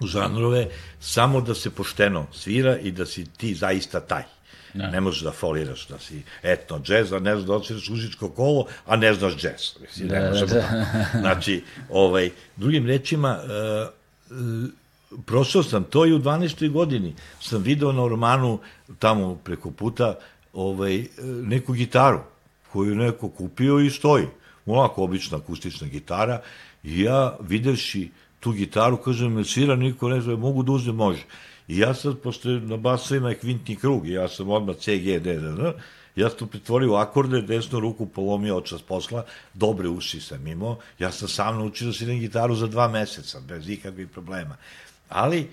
žanrove, 0.07 0.68
samo 1.01 1.40
da 1.40 1.55
se 1.55 1.70
pošteno 1.70 2.27
svira 2.33 2.79
i 2.79 2.90
da 2.90 3.07
si 3.07 3.25
ti 3.25 3.55
zaista 3.55 4.01
taj. 4.01 4.39
Ne. 4.74 4.90
ne 4.90 5.00
možeš 5.00 5.22
da 5.22 5.33
foliraš 5.33 5.87
da 5.88 5.98
si 5.98 6.22
etno 6.42 6.80
džez, 6.80 7.12
a 7.12 7.18
ne 7.18 7.35
znaš 7.35 7.46
da 7.46 7.54
odsviraš 7.54 7.88
užičko 7.88 8.28
kolo, 8.28 8.66
a 8.87 8.96
ne 8.96 9.14
znaš 9.14 9.37
džez. 9.37 9.74
Mislim, 9.80 10.09
da, 10.09 10.14
ne 10.14 10.30
da, 10.30 10.46
da. 10.46 10.54
da. 10.54 10.87
Znači, 11.20 11.62
ovaj, 11.90 12.30
drugim 12.56 12.87
rečima, 12.87 13.38
uh, 13.42 14.37
uh, 14.38 14.68
prošao 15.26 15.62
sam 15.62 15.85
to 15.85 16.06
i 16.06 16.12
u 16.12 16.18
12. 16.18 16.70
godini 16.70 17.14
sam 17.40 17.62
video 17.62 17.92
na 17.92 18.09
romanu 18.09 18.59
tamo 18.98 19.35
preko 19.35 19.70
puta 19.70 20.18
ovaj, 20.52 21.04
neku 21.22 21.72
gitaru 21.72 22.20
koju 22.72 22.94
neko 22.94 23.28
kupio 23.28 23.80
i 23.80 23.90
stoji. 23.90 24.26
Onako 24.66 25.04
obična 25.04 25.38
akustična 25.38 25.87
gitara 25.87 26.40
i 26.83 27.00
ja 27.00 27.37
videvši 27.40 28.11
tu 28.40 28.52
gitaru, 28.52 28.96
kažem, 28.96 29.44
svira 29.44 29.76
niko 29.76 30.09
ne 30.09 30.20
zove, 30.20 30.37
mogu 30.37 30.62
da 30.62 30.72
uzem, 30.72 30.94
može. 30.94 31.22
I 31.70 31.78
ja 31.78 31.94
sad, 31.94 32.18
pošto 32.18 32.48
na 32.48 32.76
basovima 32.76 33.28
je 33.28 33.38
kvintni 33.38 33.76
krug, 33.76 34.09
ja 34.09 34.28
sam 34.28 34.50
odmah 34.50 34.76
C, 34.76 34.98
G, 34.98 35.20
D, 35.20 35.37
D, 35.38 35.52
D, 35.52 35.72
ja 36.16 36.30
sam 36.30 36.48
pretvorio 36.48 36.94
akorde, 36.98 37.42
desnu 37.42 37.80
ruku 37.80 38.06
polomio 38.06 38.56
od 38.56 38.64
čas 38.64 38.83
posla, 38.83 39.24
dobre 39.54 39.88
uši 39.88 40.20
sam 40.20 40.46
imao, 40.46 40.78
ja 40.98 41.12
sam 41.12 41.28
sam 41.28 41.59
naučio 41.59 41.87
da 41.87 41.92
sviram 41.92 42.18
gitaru 42.18 42.54
za 42.54 42.66
dva 42.66 42.88
meseca, 42.88 43.40
bez 43.40 43.68
ikakvih 43.68 44.09
problema. 44.09 44.56
Ali, 45.09 45.46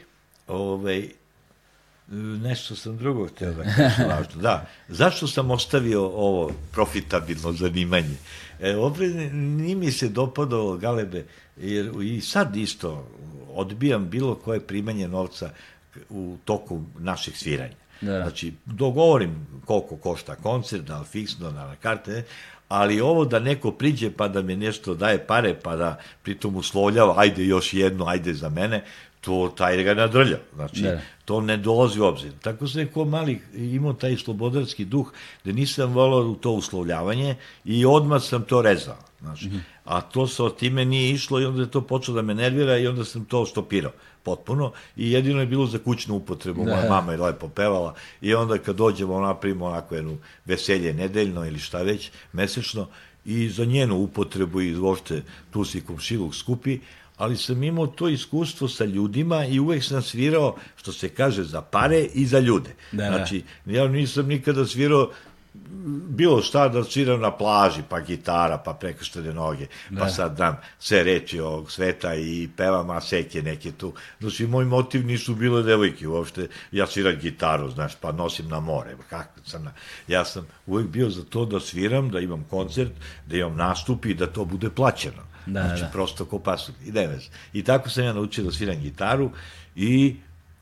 ovaj, 0.48 1.10
nešto 2.42 2.76
sam 2.76 2.98
drugo 2.98 3.28
htio 3.28 3.54
da 3.54 3.64
kažem 3.64 4.10
važno. 4.18 4.42
Da, 4.42 4.66
zašto 4.88 5.28
sam 5.28 5.52
ostavio 5.52 6.06
ovo 6.06 6.52
profitabilno 6.72 7.52
zanimanje? 7.52 8.18
E, 8.60 8.76
opet 8.76 9.14
ni 9.34 9.76
mi 9.76 9.92
se 9.92 10.10
dopadalo 10.10 10.78
galebe, 10.78 11.26
jer 11.58 11.92
i 12.04 12.22
sad 12.22 12.56
isto 12.56 13.08
odbijam 13.54 14.10
bilo 14.10 14.36
koje 14.36 14.60
primanje 14.60 15.08
novca 15.08 15.52
u 16.10 16.38
toku 16.46 16.82
naših 17.00 17.38
sviranja. 17.38 17.76
Da. 18.02 18.22
Znači, 18.22 18.54
dogovorim 18.66 19.48
koliko 19.66 19.96
košta 19.96 20.36
koncert, 20.36 20.84
da 20.84 21.00
li 21.00 21.06
fiksno, 21.06 21.52
da 21.52 21.66
li 21.66 21.78
karte, 21.78 22.24
ali 22.68 23.02
ovo 23.02 23.26
da 23.26 23.40
neko 23.40 23.72
priđe 23.72 24.12
pa 24.12 24.28
da 24.28 24.42
mi 24.42 24.56
nešto 24.56 24.94
daje 24.94 25.28
pare, 25.28 25.56
pa 25.64 25.76
da 25.76 26.00
pritom 26.24 26.56
uslovljava, 26.56 27.14
ajde 27.18 27.46
još 27.46 27.74
jedno, 27.74 28.06
ajde 28.06 28.34
za 28.34 28.50
mene, 28.50 28.84
to 29.22 29.54
taj 29.58 29.84
ga 29.84 29.94
nadrlja. 29.94 30.38
Znači, 30.56 30.82
ne. 30.82 30.92
Da. 30.92 31.02
to 31.26 31.42
ne 31.42 31.58
dolazi 31.58 32.00
u 32.00 32.06
obzir. 32.06 32.32
Tako 32.42 32.68
sam 32.68 32.82
neko 32.82 33.06
mali 33.06 33.42
imao 33.56 33.94
taj 33.94 34.18
slobodarski 34.18 34.86
duh, 34.86 35.12
da 35.44 35.52
nisam 35.52 35.94
volao 35.94 36.36
to 36.36 36.52
uslovljavanje 36.52 37.36
i 37.66 37.86
odmah 37.86 38.24
sam 38.24 38.44
to 38.44 38.62
rezao. 38.62 38.98
Znači, 39.22 39.48
mm 39.48 39.52
-hmm. 39.52 39.77
A 39.88 40.02
to 40.02 40.28
sa 40.28 40.50
time 40.50 40.86
nije 40.86 41.12
išlo 41.12 41.40
i 41.40 41.46
onda 41.46 41.62
je 41.62 41.72
to 41.72 41.82
počelo 41.82 42.16
da 42.16 42.22
me 42.22 42.34
nervira 42.36 42.78
i 42.78 42.88
onda 42.88 43.06
sam 43.06 43.26
to 43.26 43.46
stopirao 43.46 43.92
potpuno 44.24 44.72
i 44.96 45.12
jedino 45.12 45.40
je 45.40 45.46
bilo 45.46 45.66
za 45.66 45.80
kućnu 45.80 46.16
upotrebu, 46.16 46.64
moja 46.64 46.82
da. 46.82 46.90
mama 46.90 47.12
je 47.12 47.18
lepo 47.18 47.48
pevala 47.48 47.96
i 48.22 48.34
onda 48.36 48.58
kad 48.58 48.76
dođemo 48.76 49.22
napravimo 49.22 49.66
onako 49.66 49.96
jednu 49.96 50.18
veselje 50.46 50.94
nedeljno 50.94 51.46
ili 51.46 51.60
šta 51.60 51.82
već, 51.82 52.12
mesečno 52.34 52.88
i 53.26 53.50
za 53.50 53.66
njenu 53.66 53.96
upotrebu 53.96 54.62
i 54.62 54.76
uopšte 54.76 55.24
tu 55.52 55.64
si 55.66 55.82
komšiluk 55.82 56.36
skupi, 56.36 56.80
ali 57.18 57.38
sam 57.38 57.64
imao 57.64 57.88
to 57.88 58.10
iskustvo 58.10 58.68
sa 58.68 58.86
ljudima 58.86 59.46
i 59.46 59.60
uvek 59.60 59.84
sam 59.84 60.02
svirao, 60.02 60.56
što 60.76 60.92
se 60.92 61.10
kaže, 61.10 61.44
za 61.44 61.62
pare 61.62 62.04
i 62.14 62.26
za 62.26 62.40
ljude. 62.40 62.76
Da, 62.92 63.04
da. 63.04 63.18
znači, 63.18 63.44
ja 63.66 63.88
nisam 63.88 64.28
nikada 64.28 64.66
svirao 64.66 65.12
bilo 66.08 66.42
šta 66.42 66.68
da 66.68 66.84
sviram 66.84 67.22
na 67.22 67.32
plaži, 67.32 67.82
pa 67.90 68.00
gitara, 68.00 68.58
pa 68.58 68.74
prekrštene 68.74 69.34
noge, 69.34 69.68
pa 69.90 70.04
da. 70.06 70.10
sad 70.10 70.38
dam 70.38 70.58
sve 70.80 71.04
reči 71.04 71.40
ovog 71.40 71.72
sveta 71.72 72.16
i 72.16 72.50
pevam 72.58 72.90
aseke 72.90 73.42
neke 73.42 73.72
tu. 73.72 73.94
Znači, 74.20 74.48
moj 74.48 74.66
motiv 74.66 75.06
nisu 75.06 75.36
bile 75.36 75.64
devojke 75.64 76.08
uopšte, 76.08 76.48
ja 76.72 76.88
sviram 76.88 77.16
gitaru, 77.22 77.70
znaš, 77.70 77.96
pa 77.96 78.12
nosim 78.12 78.48
na 78.48 78.60
more, 78.60 78.96
kako 79.10 79.40
sam 79.46 79.64
na... 79.64 79.72
Ja 80.08 80.26
sam 80.26 80.48
uvek 80.66 80.88
bio 80.88 81.10
za 81.10 81.24
to 81.24 81.46
da 81.46 81.60
sviram, 81.60 82.10
da 82.10 82.20
imam 82.20 82.46
koncert, 82.50 82.92
da 83.26 83.38
imam 83.38 83.56
nastup 83.56 84.06
i 84.06 84.14
da 84.14 84.28
to 84.28 84.46
bude 84.46 84.70
plaćeno. 84.70 85.28
Da, 85.46 85.64
znači, 85.64 85.82
da. 85.82 85.88
prosto 85.88 86.26
ko 86.26 86.40
pasu, 86.40 86.72
i. 86.86 86.94
I 87.54 87.64
tako 87.64 87.90
sam 87.90 88.04
ja 88.04 88.14
naučio 88.14 88.44
da 88.44 88.52
sviram 88.52 88.82
gitaru 88.82 89.32
i 89.76 90.16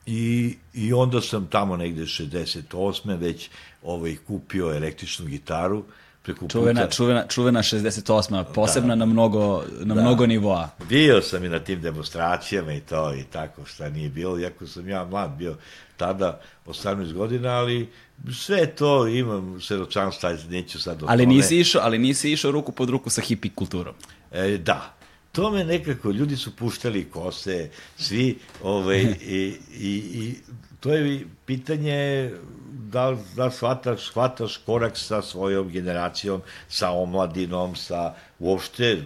I, 0.06 0.58
I 0.74 0.94
onda 0.94 1.22
sam 1.22 1.48
tamo 1.48 1.78
negde 1.78 2.02
68. 2.02 3.20
već 3.20 3.50
ovaj, 3.84 4.16
kupio 4.28 4.76
električnu 4.76 5.26
gitaru, 5.26 5.84
preko 6.22 6.48
čuvena, 6.48 6.82
puta. 6.82 6.92
Čuvena, 6.92 7.28
čuvena 7.28 7.60
68. 7.60 8.44
posebna 8.54 8.96
da. 8.96 8.96
na 8.96 9.06
mnogo, 9.06 9.64
na 9.80 9.96
da. 9.96 10.02
mnogo 10.02 10.26
nivoa. 10.26 10.70
Bio 10.90 11.22
sam 11.22 11.46
i 11.46 11.50
na 11.50 11.60
tim 11.60 11.82
demonstracijama 11.82 12.74
i 12.74 12.80
to 12.80 13.14
i 13.14 13.24
tako 13.24 13.66
šta 13.66 13.90
nije 13.90 14.10
bilo, 14.10 14.40
iako 14.40 14.68
sam 14.68 14.90
ja 14.90 15.06
mlad 15.06 15.32
bio 15.32 15.56
tada 15.98 16.42
18 16.66 17.14
godina, 17.14 17.50
ali 17.50 17.90
sve 18.34 18.68
to 18.68 19.08
imam 19.08 19.62
seročanstva, 19.62 20.38
neću 20.50 20.82
sad 20.82 21.04
o 21.04 21.06
ali 21.10 21.24
tome. 21.24 21.36
Nisi 21.36 21.60
išao, 21.60 21.82
ali 21.84 21.98
nisi 21.98 22.32
išao 22.32 22.52
ruku 22.52 22.72
pod 22.72 22.90
ruku 22.90 23.10
sa 23.10 23.22
hippie 23.22 23.52
kulturom. 23.56 23.96
E, 24.32 24.58
da, 24.58 24.95
to 25.36 25.52
me 25.52 25.64
nekako, 25.64 26.12
ljudi 26.12 26.36
su 26.38 26.56
puštali 26.56 27.04
kose, 27.04 27.70
svi, 27.98 28.40
ovaj, 28.64 29.02
i, 29.40 29.58
i, 29.80 29.90
i 30.14 30.36
to 30.80 30.94
je 30.94 31.26
pitanje 31.46 32.32
da, 32.72 33.18
da 33.36 33.52
shvataš, 33.52 34.08
shvataš 34.08 34.58
korak 34.58 34.98
sa 34.98 35.22
svojom 35.22 35.70
generacijom, 35.70 36.42
sa 36.68 36.92
omladinom, 36.92 37.76
sa 37.76 38.14
uopšte 38.40 39.02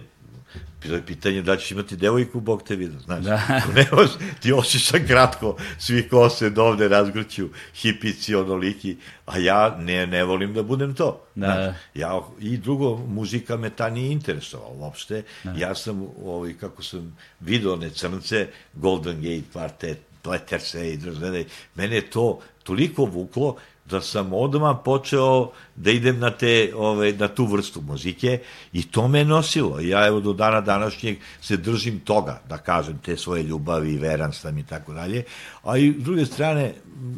Bilo 0.82 0.96
je 0.96 1.06
pitanje 1.06 1.42
da 1.42 1.56
ćeš 1.56 1.70
imati 1.70 1.96
devojku, 1.96 2.40
Bog 2.40 2.62
te 2.62 2.76
vidio, 2.76 2.98
znaš. 3.00 3.24
Da. 3.24 3.62
ne 3.76 3.86
moš, 3.92 4.10
ti 4.40 4.52
osjećam 4.52 5.06
kratko, 5.06 5.56
svi 5.78 6.08
kose 6.08 6.50
do 6.50 6.64
ovde 6.64 6.88
razgrću, 6.88 7.48
hipici, 7.74 8.34
onoliki, 8.34 8.96
a 9.26 9.38
ja 9.38 9.76
ne, 9.78 10.06
ne 10.06 10.24
volim 10.24 10.54
da 10.54 10.62
budem 10.62 10.94
to. 10.94 11.24
Da. 11.34 11.46
Znaš, 11.46 11.76
ja, 11.94 12.20
I 12.40 12.56
drugo, 12.56 12.96
muzika 12.96 13.56
me 13.56 13.70
ta 13.70 13.90
nije 13.90 14.12
interesovala 14.12 14.74
uopšte. 14.74 15.22
Da. 15.44 15.52
Ja 15.58 15.74
sam, 15.74 16.06
ovaj, 16.24 16.54
kako 16.60 16.82
sam 16.82 17.16
vidio 17.40 17.72
one 17.72 17.90
crnce, 17.90 18.48
Golden 18.74 19.16
Gate 19.16 19.42
Quartet, 19.54 19.96
Pleterse 20.22 20.92
i 20.92 20.96
Drzene, 20.96 21.44
mene 21.74 21.96
je 21.96 22.10
to 22.10 22.40
toliko 22.62 23.04
vuklo 23.04 23.56
da 23.90 24.00
sam 24.00 24.32
odmah 24.32 24.76
počeo 24.84 25.50
da 25.76 25.90
idem 25.90 26.18
na, 26.18 26.30
te, 26.30 26.72
ove, 26.76 27.12
na 27.12 27.28
tu 27.28 27.46
vrstu 27.46 27.80
muzike 27.80 28.38
i 28.72 28.82
to 28.82 29.08
me 29.08 29.24
nosilo. 29.24 29.80
Ja 29.80 30.06
evo 30.06 30.20
do 30.20 30.32
dana 30.32 30.60
današnjeg 30.60 31.18
se 31.40 31.56
držim 31.56 32.00
toga, 32.00 32.42
da 32.48 32.58
kažem, 32.58 32.98
te 33.04 33.16
svoje 33.16 33.42
ljubavi 33.42 33.96
veranstva 33.98 34.50
i 34.50 34.62
tako 34.62 34.92
dalje. 34.92 35.24
A 35.62 35.78
i 35.78 35.94
s 35.98 36.02
druge 36.02 36.26
strane, 36.26 36.74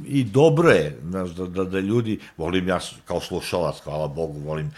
i 0.06 0.24
dobro 0.24 0.70
je 0.70 0.98
znaš, 1.08 1.30
da, 1.30 1.46
da, 1.46 1.64
da 1.64 1.80
ljudi, 1.80 2.18
volim 2.36 2.68
ja 2.68 2.78
kao 3.04 3.20
slušalac, 3.20 3.80
hvala 3.84 4.08
Bogu, 4.08 4.40
volim 4.40 4.70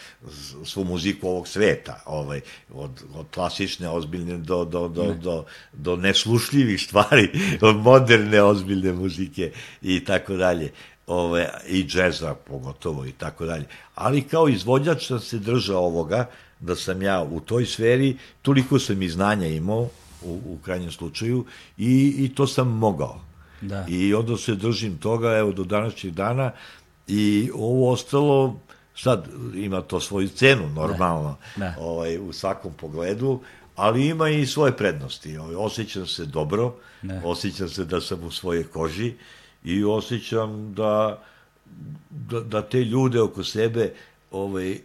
svu 0.65 0.85
muziku 0.85 1.29
ovog 1.29 1.49
sveta, 1.49 2.01
ovaj, 2.07 2.41
od, 2.73 3.05
od 3.15 3.27
klasične, 3.35 3.89
ozbiljne 3.89 4.39
do, 4.39 4.65
do, 4.65 4.89
do, 4.89 5.05
ne. 5.05 5.15
do, 5.15 5.45
do 5.73 5.97
neslušljivih 5.97 6.81
stvari, 6.83 7.29
od 7.61 7.77
moderne, 7.91 8.43
ozbiljne 8.43 8.93
muzike 8.93 9.53
i 9.83 10.05
tako 10.05 10.37
dalje 10.37 10.73
ove, 11.07 11.49
i 11.69 11.85
džeza 11.85 12.35
pogotovo 12.35 13.07
i 13.07 13.13
tako 13.13 13.45
dalje. 13.45 13.67
Ali 13.95 14.23
kao 14.23 14.49
izvođač 14.49 15.07
sam 15.07 15.21
se 15.21 15.39
držao 15.39 15.85
ovoga, 15.85 16.27
da 16.61 16.77
sam 16.77 17.03
ja 17.03 17.23
u 17.23 17.41
toj 17.41 17.67
sferi, 17.67 18.17
toliko 18.43 18.79
sam 18.79 19.03
i 19.03 19.09
znanja 19.09 19.47
imao 19.47 19.89
u, 20.23 20.41
u 20.47 20.59
krajnjem 20.65 20.91
slučaju 20.91 21.45
i, 21.79 22.15
i 22.19 22.35
to 22.35 22.47
sam 22.47 22.69
mogao. 22.69 23.21
Da. 23.61 23.87
I 23.89 24.15
onda 24.15 24.37
se 24.37 24.55
držim 24.55 24.99
toga, 24.99 25.37
evo, 25.37 25.53
do 25.53 25.65
današnjeg 25.65 26.15
dana 26.15 26.51
i 27.09 27.51
ovo 27.55 27.93
ostalo, 27.93 28.57
sad 28.97 29.29
ima 29.55 29.81
to 29.81 30.01
svoju 30.01 30.29
cenu, 30.29 30.69
normalno, 30.69 31.37
da. 31.57 31.65
Da. 31.65 31.75
Ovaj, 31.81 32.19
u 32.19 32.33
svakom 32.33 32.73
pogledu, 32.73 33.41
ali 33.77 34.07
ima 34.07 34.29
i 34.29 34.47
svoje 34.47 34.77
prednosti. 34.77 35.39
Ovaj, 35.39 35.55
osjećam 35.55 36.07
se 36.07 36.25
dobro, 36.25 36.75
da. 37.03 37.21
osjećam 37.25 37.69
se 37.69 37.85
da 37.85 38.01
sam 38.01 38.25
u 38.25 38.31
svojoj 38.31 38.65
koži, 38.65 39.15
i 39.65 39.85
osjećam 39.85 40.75
da, 40.75 41.23
da, 42.11 42.41
da 42.41 42.63
te 42.63 42.85
ljude 42.85 43.21
oko 43.21 43.45
sebe 43.45 43.93
ovaj, 44.31 44.73
e, 44.73 44.79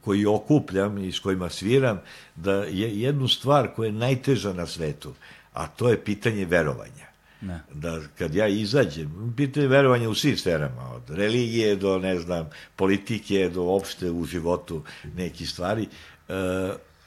koji 0.00 0.26
okupljam 0.26 0.98
i 0.98 1.12
s 1.12 1.18
kojima 1.18 1.50
sviram, 1.50 2.00
da 2.36 2.52
je 2.52 3.00
jednu 3.00 3.28
stvar 3.28 3.74
koja 3.74 3.86
je 3.86 3.92
najteža 3.92 4.52
na 4.52 4.66
svetu, 4.66 5.14
a 5.52 5.66
to 5.66 5.88
je 5.88 6.04
pitanje 6.04 6.44
verovanja. 6.44 7.04
Ne. 7.40 7.60
Da 7.72 8.00
kad 8.18 8.34
ja 8.34 8.48
izađem, 8.48 9.34
pitanje 9.36 9.66
verovanja 9.66 10.08
u 10.08 10.14
svim 10.14 10.36
sferama, 10.36 10.90
od 10.94 11.16
religije 11.16 11.76
do, 11.76 11.98
ne 11.98 12.18
znam, 12.18 12.50
politike, 12.76 13.50
do 13.54 13.62
opšte 13.62 14.10
u 14.10 14.24
životu 14.24 14.82
neki 15.16 15.46
stvari, 15.46 15.88
e, 16.28 16.34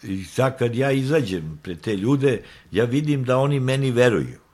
i 0.03 0.23
sad 0.23 0.57
kad 0.57 0.75
ja 0.75 0.91
izađem 0.91 1.59
pred 1.63 1.81
te 1.81 1.95
ljude, 1.95 2.41
ja 2.71 2.85
vidim 2.85 3.23
da 3.23 3.37
oni 3.37 3.59
meni 3.59 3.91
veruju 3.91 4.46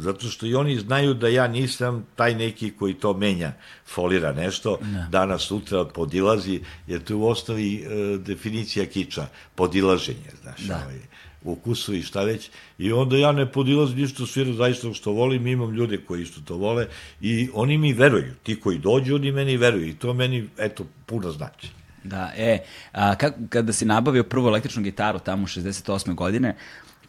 zato 0.00 0.28
što 0.28 0.46
i 0.46 0.54
oni 0.54 0.78
znaju 0.78 1.14
da 1.14 1.28
ja 1.28 1.48
nisam 1.48 2.06
taj 2.16 2.34
neki 2.34 2.70
koji 2.70 2.94
to 2.94 3.12
menja, 3.14 3.52
folira 3.86 4.32
nešto, 4.32 4.78
ne. 4.82 5.06
danas, 5.10 5.42
sutra 5.42 5.84
podilazi, 5.84 6.60
jer 6.86 7.02
to 7.02 7.12
je 7.12 7.16
u 7.16 7.28
osnovi 7.28 7.74
e, 7.74 8.18
definicija 8.18 8.86
kiča, 8.86 9.26
podilaženje, 9.54 10.30
znaš, 10.42 10.60
da. 10.60 10.82
ovaj, 10.84 10.98
ukusu 11.44 11.94
i 11.94 12.02
šta 12.02 12.22
već, 12.24 12.50
i 12.78 12.92
onda 12.92 13.16
ja 13.16 13.32
ne 13.32 13.52
podilazim 13.52 13.98
ništa 13.98 14.26
sviram 14.26 14.54
zaista 14.54 14.92
što 14.92 15.12
volim, 15.12 15.46
imam 15.46 15.74
ljude 15.74 15.98
koji 15.98 16.22
isto 16.22 16.40
to 16.44 16.56
vole 16.56 16.86
i 17.20 17.48
oni 17.54 17.78
mi 17.78 17.92
veruju, 17.92 18.34
ti 18.42 18.60
koji 18.60 18.78
dođu, 18.78 19.14
oni 19.14 19.32
meni 19.32 19.56
veruju 19.56 19.88
i 19.88 19.94
to 19.94 20.14
meni, 20.14 20.48
eto, 20.58 20.84
puno 21.06 21.32
znači. 21.32 21.68
Da, 22.04 22.32
e, 22.36 22.58
a, 22.92 23.14
kak, 23.14 23.34
kada 23.48 23.72
si 23.72 23.84
nabavio 23.84 24.24
prvu 24.24 24.48
električnu 24.48 24.82
gitaru 24.82 25.18
tamo 25.18 25.46
68. 25.46 26.14
godine, 26.14 26.56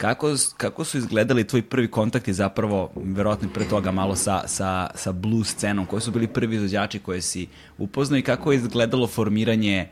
Kako, 0.02 0.36
kako 0.58 0.84
su 0.84 0.98
izgledali 0.98 1.48
tvoji 1.48 1.62
prvi 1.62 1.92
kontakti 1.92 2.34
zapravo, 2.34 2.92
verovatno 2.96 3.50
pre 3.54 3.66
toga 3.70 3.92
malo 3.92 4.16
sa, 4.16 4.48
sa, 4.48 4.90
sa 4.96 5.12
blues 5.12 5.48
scenom, 5.48 5.86
koji 5.86 6.02
su 6.02 6.12
bili 6.12 6.28
prvi 6.28 6.56
izvođači 6.56 7.00
koje 7.00 7.22
si 7.22 7.48
upoznao 7.78 8.18
i 8.18 8.22
kako 8.22 8.52
je 8.52 8.56
izgledalo 8.56 9.08
formiranje 9.08 9.90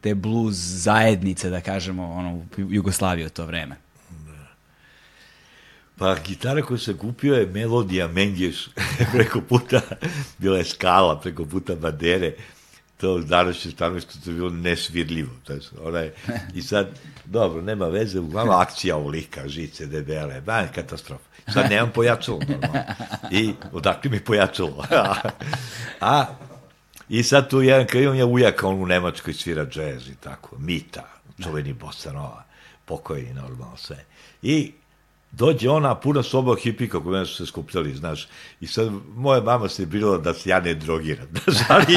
te 0.00 0.14
blues 0.14 0.54
zajednice, 0.56 1.50
da 1.50 1.60
kažemo, 1.60 2.12
ono, 2.12 2.34
u 2.36 2.44
Jugoslaviji 2.56 3.26
u 3.26 3.30
to 3.30 3.46
vreme? 3.46 3.76
Pa 5.98 6.16
gitara 6.26 6.62
koju 6.62 6.78
sam 6.78 6.96
kupio 6.98 7.34
je 7.34 7.46
Melodija 7.46 8.08
Mengeš 8.08 8.68
preko 9.12 9.40
puta, 9.40 9.80
bila 10.38 10.58
je 10.58 10.64
skala 10.64 11.20
preko 11.20 11.44
puta 11.44 11.74
Badere, 11.74 12.32
to 13.00 13.18
današnje 13.18 13.70
stanovište 13.70 14.12
to 14.24 14.30
je 14.30 14.36
bilo 14.36 14.50
nesvirljivo. 14.50 15.30
To 15.44 15.52
je, 15.52 15.60
onaj, 15.82 16.10
I 16.54 16.62
sad, 16.62 16.88
dobro, 17.24 17.62
nema 17.62 17.86
veze, 17.86 18.20
uglavnom 18.20 18.60
akcija 18.60 18.96
lika, 18.96 19.48
žice, 19.48 19.86
debele, 19.86 20.40
ba, 20.40 20.66
katastrofa. 20.74 21.24
Sad 21.52 21.70
nemam 21.70 21.90
pojačalo, 21.94 22.38
normalno. 22.48 22.84
I 23.30 23.54
odakle 23.72 24.10
mi 24.10 24.20
pojačalo? 24.20 24.84
a, 26.00 26.26
I 27.08 27.22
sad 27.22 27.50
tu 27.50 27.62
jedan, 27.62 27.86
kad 27.86 28.02
imam 28.02 28.16
ja 28.16 28.26
ujaka, 28.26 28.68
on 28.68 28.82
u 28.82 28.86
Nemačkoj 28.86 29.34
svira 29.34 29.66
džez 29.66 30.08
i 30.08 30.14
tako, 30.14 30.56
Mita, 30.58 31.08
čuveni 31.42 31.72
bossa 31.72 32.12
nova, 32.12 32.44
pokojni 32.84 33.34
normalno 33.34 33.76
sve. 33.76 34.04
I 34.42 34.72
dođe 35.32 35.70
ona 35.70 35.94
puna 35.94 36.22
soba 36.22 36.56
hipika 36.62 37.00
koji 37.02 37.26
su 37.26 37.34
se 37.34 37.46
skupljali, 37.46 37.94
znaš, 37.94 38.28
i 38.60 38.66
sad 38.66 38.90
moja 39.16 39.40
mama 39.40 39.68
se 39.68 39.86
bila 39.86 40.18
da 40.18 40.34
se 40.34 40.50
ja 40.50 40.60
ne 40.60 40.74
drogiram, 40.74 41.26
znaš, 41.44 41.56
ali 41.68 41.94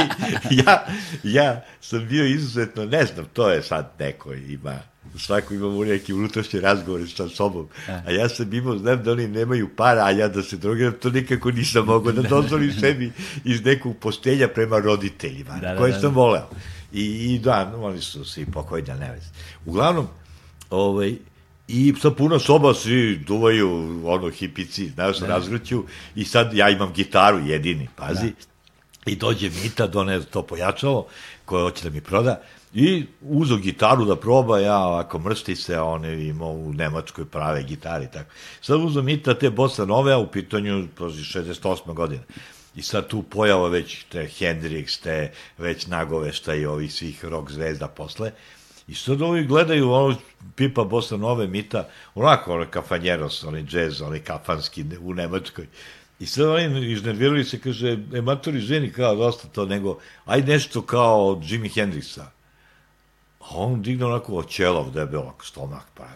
ja, 0.51 0.85
ja 1.23 1.65
sam 1.81 2.07
bio 2.07 2.25
izuzetno, 2.25 2.85
ne 2.85 3.05
znam, 3.05 3.25
to 3.33 3.49
je 3.49 3.63
sad 3.63 3.93
neko 3.99 4.33
ima, 4.33 4.79
svako 5.17 5.53
ima 5.53 5.85
neki 5.85 6.13
unutrašnji 6.13 6.59
razgovor 6.59 7.01
sa 7.15 7.29
sobom, 7.29 7.67
a 7.87 8.11
ja 8.11 8.29
sam 8.29 8.53
imao, 8.53 8.77
znam 8.77 9.03
da 9.03 9.11
oni 9.11 9.27
nemaju 9.27 9.69
para, 9.75 10.05
a 10.05 10.11
ja 10.11 10.27
da 10.27 10.43
se 10.43 10.57
drogiram, 10.57 10.93
to 10.93 11.09
nikako 11.09 11.51
nisam 11.51 11.85
mogao 11.85 12.11
da 12.11 12.21
dozvolim 12.35 12.73
sebi 12.79 13.11
iz 13.43 13.65
nekog 13.65 13.97
postelja 13.97 14.47
prema 14.47 14.79
roditeljima, 14.79 15.59
da, 15.61 15.73
da, 15.73 15.77
koje 15.77 15.91
da, 15.91 15.99
sam 15.99 16.13
voleo. 16.13 16.49
I, 16.93 17.33
i 17.33 17.39
da, 17.39 17.73
oni 17.77 18.01
su 18.01 18.25
svi 18.25 18.45
pokojni, 18.45 18.87
ne 18.99 19.11
vezi. 19.11 19.27
Uglavnom, 19.65 20.07
ovaj, 20.69 21.15
I 21.73 21.93
sa 22.01 22.11
puno 22.11 22.39
soba 22.39 22.73
svi 22.73 23.17
duvaju, 23.17 24.01
ono, 24.05 24.29
hipici, 24.29 24.89
znaš, 24.89 25.19
ne. 25.19 25.27
razvrću, 25.27 25.83
i 26.15 26.25
sad 26.25 26.53
ja 26.53 26.69
imam 26.69 26.93
gitaru 26.93 27.39
jedini, 27.45 27.87
pazi, 27.95 28.27
da. 29.05 29.11
i 29.11 29.15
dođe 29.15 29.49
Mita, 29.49 29.87
done 29.87 30.21
to 30.21 30.43
pojačalo, 30.43 31.07
koje 31.45 31.63
hoće 31.63 31.89
da 31.89 31.93
mi 31.93 32.01
proda, 32.01 32.41
i 32.73 33.05
uzo 33.21 33.57
gitaru 33.57 34.05
da 34.05 34.15
proba, 34.15 34.59
ja 34.59 34.77
ovako 34.77 35.19
mršti 35.19 35.55
se, 35.55 35.79
on 35.79 36.05
je 36.05 36.27
imao 36.27 36.51
u 36.51 36.73
Nemačkoj 36.73 37.25
prave 37.25 37.63
gitari, 37.63 38.07
tako. 38.13 38.29
Sad 38.61 38.81
uzo 38.81 39.01
Mita 39.01 39.33
te 39.33 39.49
bossa 39.49 39.85
nove, 39.85 40.13
a 40.13 40.17
u 40.17 40.27
pitanju, 40.27 40.87
prozi, 40.95 41.23
68. 41.23 41.93
godine. 41.93 42.23
I 42.75 42.81
sad 42.81 43.07
tu 43.07 43.23
pojava 43.23 43.67
već 43.67 44.03
te 44.03 44.29
Hendrix, 44.39 45.03
te 45.03 45.31
već 45.57 45.87
nagovešta 45.87 46.55
i 46.55 46.65
ovih 46.65 46.93
svih 46.93 47.25
rock 47.25 47.51
zvezda 47.51 47.87
posle, 47.87 48.31
I 48.87 48.95
sad 48.95 49.21
ovi 49.21 49.45
gledaju 49.45 49.91
ono 49.91 50.15
Pipa 50.55 50.83
Bossa 50.83 51.17
Nove 51.17 51.47
Mita, 51.47 51.87
onako 52.15 52.53
ono 52.53 52.65
kafanjeros, 52.71 53.43
onaj 53.43 53.63
džez, 53.63 54.01
onaj 54.01 54.19
kafanski 54.19 54.85
u 55.01 55.13
Nemačkoj. 55.13 55.67
I 56.19 56.25
sad 56.25 56.47
oni 56.47 56.91
iznervirali 56.91 57.43
se, 57.43 57.59
kaže, 57.59 57.97
e, 58.13 58.21
matori 58.21 58.59
ženi 58.59 58.91
kao 58.91 59.15
dosta 59.15 59.47
to, 59.47 59.65
nego, 59.65 59.99
aj 60.25 60.41
nešto 60.41 60.81
kao 60.81 61.27
od 61.27 61.51
Jimi 61.51 61.69
Hendrixa. 61.69 62.25
A 63.39 63.45
on 63.51 63.81
digne 63.81 64.05
onako 64.05 64.37
očelov, 64.37 64.91
debelak, 64.91 65.43
stomak, 65.43 65.85
pa, 65.93 66.07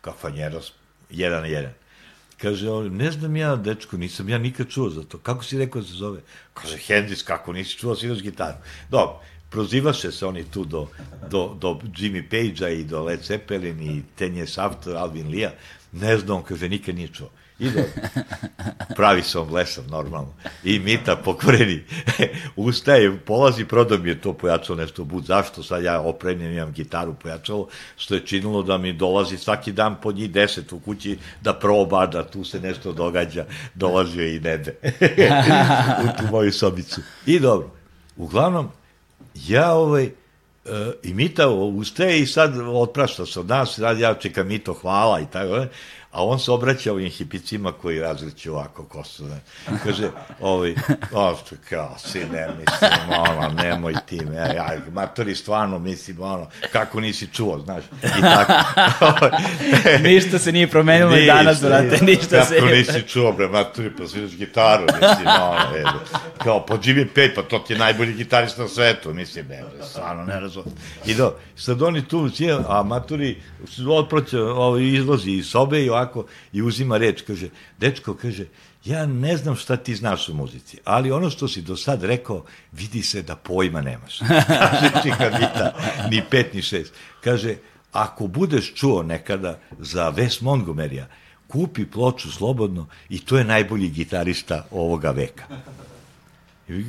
kafanjeros, 0.00 0.72
jedan 1.10 1.40
na 1.40 1.46
jedan. 1.46 1.72
Kaže, 2.42 2.70
on, 2.70 2.96
ne 2.96 3.10
znam 3.10 3.36
ja, 3.36 3.56
dečko, 3.56 3.96
nisam 3.96 4.28
ja 4.28 4.38
nikad 4.38 4.68
čuo 4.68 4.90
za 4.90 5.02
to. 5.02 5.18
Kako 5.18 5.44
si 5.44 5.58
rekao 5.58 5.82
da 5.82 5.88
se 5.88 5.94
zove? 5.94 6.20
Kaže, 6.54 6.76
Hendrix, 6.76 7.24
kako 7.24 7.52
nisi 7.52 7.76
čuo, 7.78 7.96
sinoć 7.96 8.22
gitaru. 8.22 8.56
Dobro, 8.90 9.20
prozivaše 9.52 10.12
se 10.12 10.26
oni 10.26 10.44
tu 10.44 10.64
do, 10.64 10.88
do, 11.30 11.56
do 11.60 11.78
Jimmy 11.96 12.22
Page-a 12.22 12.68
i 12.68 12.84
do 12.84 13.02
Led 13.02 13.22
Zeppelin 13.22 13.82
i 13.82 14.02
Tenje 14.16 14.46
Saft, 14.46 14.86
Alvin 14.86 15.28
Lija, 15.28 15.52
ne 15.92 16.18
znam, 16.18 16.42
kaže, 16.42 16.68
nikad 16.68 16.94
nije 16.94 17.08
čuo. 17.08 17.28
I 17.58 17.70
do, 17.70 17.80
pravi 18.96 19.22
se 19.22 19.38
on 19.38 19.48
blesav, 19.48 19.84
normalno. 19.90 20.34
I 20.64 20.78
Mita 20.78 21.16
pokvreni, 21.16 21.84
ustaje, 22.56 23.18
polazi, 23.18 23.64
prodao 23.64 23.98
mi 23.98 24.08
je 24.08 24.20
to 24.20 24.32
pojačalo 24.32 24.78
nešto 24.78 25.04
bud. 25.04 25.24
Zašto? 25.24 25.62
Sad 25.62 25.84
ja 25.84 26.00
opremljen, 26.00 26.52
imam 26.52 26.72
gitaru 26.72 27.14
pojačalo, 27.14 27.68
što 27.96 28.14
je 28.14 28.26
činilo 28.26 28.62
da 28.62 28.78
mi 28.78 28.92
dolazi 28.92 29.36
svaki 29.36 29.72
dan 29.72 29.96
po 30.02 30.12
njih 30.12 30.30
deset 30.30 30.72
u 30.72 30.78
kući 30.78 31.18
da 31.40 31.54
proba, 31.54 32.06
da 32.06 32.24
tu 32.24 32.44
se 32.44 32.60
nešto 32.60 32.92
događa. 32.92 33.46
Dolazio 33.74 34.26
i 34.26 34.40
nebe 34.40 34.74
u 36.04 36.18
tu 36.18 36.30
moju 36.30 36.52
sobicu. 36.52 37.00
I 37.26 37.40
dobro, 37.40 37.70
uglavnom, 38.16 38.70
ja 39.34 39.72
ovaj, 39.72 40.04
uh, 40.64 40.70
i 41.02 41.14
Mita 41.14 41.48
ustaje 41.48 42.20
i 42.20 42.26
sad 42.26 42.54
otprašta 42.66 43.26
se 43.26 43.40
od 43.40 43.48
nas, 43.48 43.74
sad 43.76 43.98
ja 43.98 44.14
čekam 44.14 44.48
Mito, 44.48 44.74
hvala 44.74 45.20
i 45.20 45.26
tako, 45.32 45.66
a 46.12 46.24
on 46.24 46.38
se 46.38 46.50
obraća 46.50 46.92
ovim 46.92 47.10
hipicima 47.10 47.72
koji 47.72 48.00
različu 48.00 48.52
ovako 48.52 48.84
kosu. 48.84 49.24
Ne. 49.24 49.40
Kaže, 49.84 50.10
ovaj, 50.40 50.74
o, 51.12 51.36
kao, 51.68 51.96
ne 52.14 52.48
mislim, 52.58 52.90
ono, 53.28 53.48
nemoj 53.62 53.94
ti 54.06 54.20
me, 54.24 54.36
ja, 54.36 54.70
matori, 54.92 55.34
stvarno, 55.34 55.78
mislim, 55.78 56.20
ono, 56.20 56.46
kako 56.72 57.00
nisi 57.00 57.26
čuo, 57.26 57.58
znaš, 57.58 57.84
i 58.18 58.20
tako. 58.20 58.52
ništa 60.08 60.38
se 60.38 60.52
nije 60.52 60.68
promenilo 60.68 61.16
i 61.16 61.26
danas, 61.26 61.60
brate, 61.62 62.04
ništa 62.04 62.36
kako 62.36 62.48
se... 62.48 62.54
Kako 62.54 62.66
nisi 62.66 63.08
čuo, 63.08 63.32
bre, 63.32 63.48
matori, 63.48 63.96
pa 63.96 64.06
sviraš 64.06 64.36
gitaru, 64.36 64.84
mislim, 64.84 65.26
ono, 65.26 65.76
je, 65.76 65.84
kao, 66.38 66.66
po 66.66 66.74
Jimmy 66.74 67.06
Page, 67.06 67.34
pa 67.34 67.42
to 67.42 67.58
ti 67.58 67.72
je 67.72 67.78
najbolji 67.78 68.12
gitarista 68.14 68.62
na 68.62 68.68
svetu, 68.68 69.14
mislim, 69.14 69.46
ne, 69.48 69.64
stvarno, 69.90 70.24
ne 70.24 70.40
razumem. 70.40 70.74
I 71.06 71.14
do, 71.14 71.34
sad 71.56 71.82
oni 71.82 72.08
tu, 72.08 72.30
a 72.68 72.82
maturi, 72.82 73.42
otproće, 73.88 74.40
ovaj, 74.40 74.82
izlazi 74.82 75.30
iz 75.30 75.46
sobe 75.46 75.84
i 75.84 75.88
ovako 75.88 76.01
i 76.52 76.62
uzima 76.62 76.98
reč, 76.98 77.22
kaže, 77.26 77.48
dečko, 77.78 78.14
kaže, 78.14 78.46
ja 78.84 79.06
ne 79.06 79.36
znam 79.36 79.56
šta 79.56 79.76
ti 79.76 79.94
znaš 79.94 80.28
u 80.28 80.34
muzici, 80.34 80.78
ali 80.84 81.10
ono 81.10 81.30
što 81.30 81.48
si 81.48 81.62
do 81.62 81.76
sad 81.76 82.04
rekao, 82.04 82.44
vidi 82.72 83.02
se 83.02 83.22
da 83.22 83.36
pojma 83.36 83.80
nemaš. 83.80 84.18
kaže 84.70 84.90
Čikavita, 85.02 85.74
ni 86.10 86.22
pet, 86.30 86.54
ni 86.54 86.62
šest. 86.62 86.94
Kaže, 87.20 87.56
ako 87.92 88.26
budeš 88.26 88.74
čuo 88.74 89.02
nekada 89.02 89.58
za 89.78 90.12
Wes 90.12 90.42
Montgomerya, 90.42 91.06
kupi 91.48 91.86
ploču 91.86 92.32
slobodno 92.32 92.86
i 93.08 93.18
to 93.18 93.38
je 93.38 93.44
najbolji 93.44 93.88
gitarista 93.88 94.66
ovoga 94.70 95.10
veka. 95.10 95.44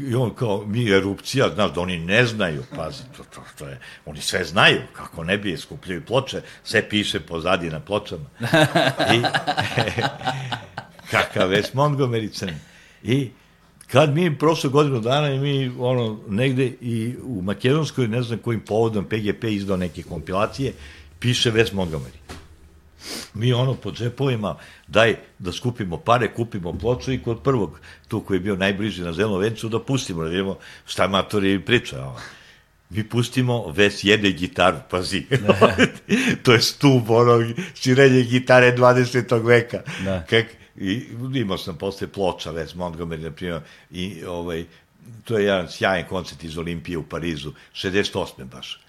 I 0.10 0.16
on 0.16 0.34
kao, 0.36 0.66
mi 0.66 0.90
erupcija, 0.90 1.50
znaš, 1.56 1.74
da 1.74 1.82
oni 1.82 2.00
ne 2.00 2.26
znaju, 2.26 2.64
pazi, 2.76 3.04
to, 3.18 3.24
to, 3.24 3.42
to 3.58 3.68
je, 3.68 3.80
oni 4.06 4.22
sve 4.22 4.44
znaju, 4.44 4.82
kako 4.94 5.24
ne 5.24 5.38
bi, 5.38 5.58
skupljaju 5.58 6.06
ploče, 6.06 6.42
sve 6.64 6.90
piše 6.90 7.20
pozadi 7.20 7.70
na 7.70 7.80
pločama. 7.80 8.26
I, 9.14 9.22
kakav 11.12 11.50
već 11.50 11.74
Montgomery 11.74 12.32
cen. 12.32 12.56
I 13.04 13.30
kad 13.88 14.14
mi 14.16 14.38
prošle 14.38 14.70
godinu 14.70 15.00
dana 15.00 15.30
i 15.30 15.40
mi 15.40 15.72
ono 15.80 16.20
negde 16.28 16.66
i 16.82 17.16
u 17.24 17.42
Makedonskoj, 17.42 18.08
ne 18.08 18.22
znam 18.22 18.40
kojim 18.40 18.60
povodom 18.60 19.06
PGP 19.06 19.44
izdao 19.44 19.78
neke 19.78 20.04
kompilacije, 20.04 20.74
piše 21.20 21.52
Wes 21.52 21.74
Montgomery 21.74 22.43
mi 23.34 23.54
ono 23.54 23.74
po 23.74 23.92
džepovima, 23.92 24.56
daj 24.88 25.16
da 25.40 25.52
skupimo 25.52 25.98
pare, 25.98 26.34
kupimo 26.34 26.74
ploču 26.74 27.12
i 27.12 27.22
kod 27.24 27.44
prvog, 27.44 27.80
tu 28.08 28.22
koji 28.22 28.38
je 28.38 28.42
bio 28.42 28.56
najbliži 28.56 29.02
na 29.02 29.14
zelnom 29.14 29.42
vencu, 29.42 29.70
da 29.70 29.80
pustimo, 29.80 30.24
da 30.24 30.30
vidimo 30.30 30.58
šta 30.86 31.08
matori 31.08 31.60
priča. 31.60 32.02
Ono. 32.02 32.20
Mi 32.90 33.10
pustimo, 33.10 33.68
Ves 33.72 34.04
jede 34.04 34.32
gitaru, 34.32 34.78
pazi. 34.90 35.26
to 36.44 36.54
je 36.54 36.62
stup 36.62 37.10
onog 37.10 37.44
širenje 37.76 38.22
gitare 38.24 38.76
20. 38.78 39.46
veka. 39.46 39.82
Da. 40.04 40.26
Kak, 40.30 40.46
i 40.76 41.06
imao 41.34 41.58
sam 41.58 41.78
posle 41.78 42.08
ploča, 42.08 42.52
Ves 42.52 42.76
Montgomery, 42.76 43.24
na 43.24 43.32
primjer, 43.32 43.62
i 43.92 44.26
ovaj, 44.26 44.66
to 45.24 45.38
je 45.38 45.46
jedan 45.46 45.70
sjajan 45.70 46.06
koncert 46.10 46.44
iz 46.44 46.58
Olimpije 46.58 46.98
u 46.98 47.04
Parizu, 47.04 47.52
68. 47.74 48.44
baš 48.44 48.83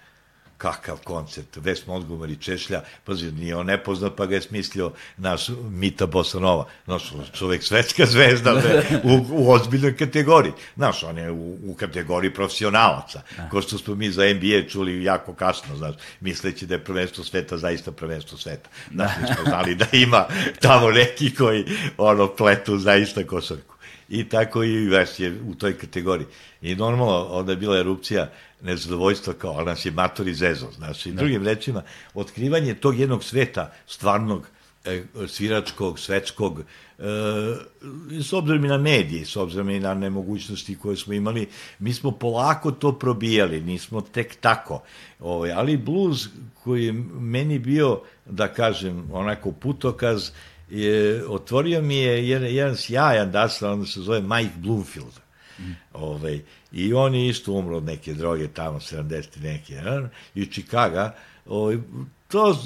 kakav 0.57 0.97
koncert, 1.03 1.57
Ves 1.57 1.85
Montgomery 1.87 2.39
Češlja, 2.39 2.81
pazi, 3.03 3.31
nije 3.31 3.55
on 3.55 3.65
nepoznat, 3.65 4.13
pa 4.17 4.25
ga 4.25 4.35
je 4.35 4.41
smislio 4.41 4.91
naš 5.17 5.47
Mita 5.69 6.05
Bosanova, 6.05 6.65
naš 6.85 7.11
čovek 7.33 7.63
svetska 7.63 8.05
zvezda, 8.05 8.51
ve, 8.63 8.83
u, 9.03 9.25
u 9.29 9.51
ozbiljnoj 9.51 9.97
kategoriji. 9.97 10.53
Znaš, 10.75 11.03
on 11.03 11.17
je 11.17 11.31
u, 11.31 11.57
u 11.65 11.75
kategoriji 11.75 12.33
profesionalaca, 12.33 13.21
da. 13.37 13.49
ko 13.49 13.61
što 13.61 13.77
smo 13.77 13.95
mi 13.95 14.11
za 14.11 14.23
NBA 14.33 14.69
čuli 14.69 15.03
jako 15.03 15.33
kasno, 15.33 15.75
znaš, 15.75 15.95
misleći 16.19 16.65
da 16.65 16.75
je 16.75 16.83
prvenstvo 16.83 17.23
sveta 17.23 17.57
zaista 17.57 17.91
prvenstvo 17.91 18.37
sveta. 18.37 18.69
Znaš, 18.91 19.11
mi 19.21 19.27
smo 19.27 19.45
znali 19.45 19.75
da 19.75 19.85
ima 19.91 20.25
tamo 20.61 20.91
neki 20.91 21.35
koji, 21.35 21.65
ono, 21.97 22.35
pletu 22.35 22.77
zaista 22.77 23.23
košarku. 23.23 23.75
I 24.09 24.29
tako 24.29 24.63
i 24.63 24.87
Ves 24.87 25.19
je 25.19 25.39
u 25.47 25.55
toj 25.55 25.77
kategoriji. 25.77 26.27
I 26.61 26.75
normalno, 26.75 27.27
onda 27.29 27.51
je 27.51 27.57
bila 27.57 27.77
erupcija 27.77 28.31
nezadovoljstva 28.61 29.33
kao, 29.33 29.51
ali 29.51 29.65
nas 29.65 29.85
je 29.85 29.91
matori 29.91 30.33
zezo, 30.33 30.71
znaš, 30.75 31.05
i 31.05 31.11
da. 31.11 31.17
drugim 31.17 31.43
rečima, 31.43 31.81
otkrivanje 32.13 32.73
tog 32.73 32.99
jednog 32.99 33.23
sveta, 33.23 33.71
stvarnog, 33.87 34.47
e, 34.85 35.03
sviračkog, 35.27 35.99
svetskog, 35.99 36.59
e, 36.59 37.03
s 38.21 38.33
obzirom 38.33 38.65
i 38.65 38.67
na 38.67 38.77
medije, 38.77 39.25
s 39.25 39.35
obzirom 39.35 39.69
i 39.69 39.79
na 39.79 39.93
nemogućnosti 39.93 40.77
koje 40.77 40.97
smo 40.97 41.13
imali, 41.13 41.47
mi 41.79 41.93
smo 41.93 42.11
polako 42.11 42.71
to 42.71 42.99
probijali, 42.99 43.61
nismo 43.61 44.01
tek 44.01 44.35
tako. 44.35 44.83
Ovaj, 45.19 45.51
ali 45.51 45.77
blues 45.77 46.27
koji 46.63 46.85
je 46.85 46.93
meni 47.19 47.59
bio, 47.59 48.01
da 48.25 48.47
kažem, 48.47 49.09
onako 49.11 49.51
putokaz, 49.51 50.31
je, 50.69 51.27
otvorio 51.27 51.81
mi 51.81 51.95
je 51.95 52.29
jedan, 52.29 52.49
jedan 52.49 52.75
sjajan 52.75 53.31
dasla, 53.31 53.71
on 53.71 53.85
se 53.85 54.01
zove 54.01 54.21
Mike 54.21 54.55
Bloomfield. 54.57 55.24
Mm. 55.59 55.71
Ovaj, 55.93 56.41
I 56.71 56.93
on 56.93 57.15
je 57.15 57.27
isto 57.27 57.51
umro 57.51 57.77
od 57.77 57.83
neke 57.83 58.13
droge 58.13 58.47
tamo, 58.47 58.79
70 58.79 59.41
neke, 59.41 59.73
ja? 59.73 60.09
i 60.35 60.45
Čikaga. 60.45 61.15
Ovaj, 61.45 61.77
to, 62.27 62.57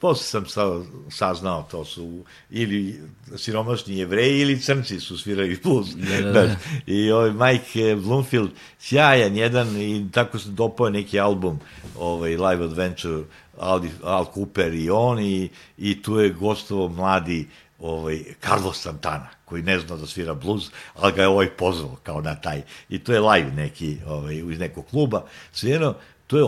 posle 0.00 0.24
sam 0.24 0.46
sa, 0.46 0.80
saznao, 1.10 1.66
to 1.70 1.84
su 1.84 2.24
ili 2.50 3.00
siromašni 3.36 3.98
jevreji 3.98 4.40
ili 4.40 4.60
crnci 4.60 5.00
su 5.00 5.18
svirali 5.18 5.58
blues. 5.62 5.88
Da, 5.88 6.20
da, 6.20 6.32
da. 6.32 6.56
I 6.86 7.10
ovaj 7.10 7.30
Mike 7.30 7.96
Bloomfield, 7.96 8.50
sjajan 8.78 9.36
jedan 9.36 9.76
i 9.76 10.06
tako 10.12 10.38
se 10.38 10.48
dopao 10.48 10.90
neki 10.90 11.20
album, 11.20 11.60
ovaj 11.98 12.30
Live 12.30 12.64
Adventure, 12.64 13.24
Al, 13.58 13.82
Al 14.02 14.26
Cooper 14.34 14.74
i 14.74 14.90
on 14.90 15.20
i, 15.20 15.48
i 15.78 16.02
tu 16.02 16.18
je 16.18 16.30
gostovo 16.30 16.88
mladi 16.88 17.48
ovaj, 17.84 18.24
Carlos 18.40 18.80
Santana, 18.82 19.28
koji 19.44 19.62
ne 19.62 19.78
zna 19.78 19.96
da 19.96 20.06
svira 20.06 20.34
blues, 20.34 20.64
ali 20.94 21.12
ga 21.12 21.22
je 21.22 21.28
ovaj 21.28 21.50
pozvao 21.50 21.96
kao 22.02 22.20
na 22.20 22.34
taj. 22.34 22.62
I 22.88 22.98
to 22.98 23.12
je 23.12 23.20
live 23.20 23.50
neki, 23.50 23.98
ovaj, 24.06 24.34
iz 24.34 24.58
nekog 24.58 24.86
kluba. 24.90 25.24
Svirano, 25.52 25.94
to 26.26 26.38
je 26.38 26.44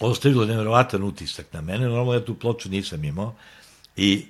ostavilo 0.00 0.44
nevjerovatan 0.44 1.02
utisak 1.02 1.46
na 1.52 1.60
mene, 1.60 1.88
normalno 1.88 2.14
ja 2.14 2.24
tu 2.24 2.34
ploču 2.34 2.68
nisam 2.68 3.04
imao 3.04 3.34
i 3.96 4.26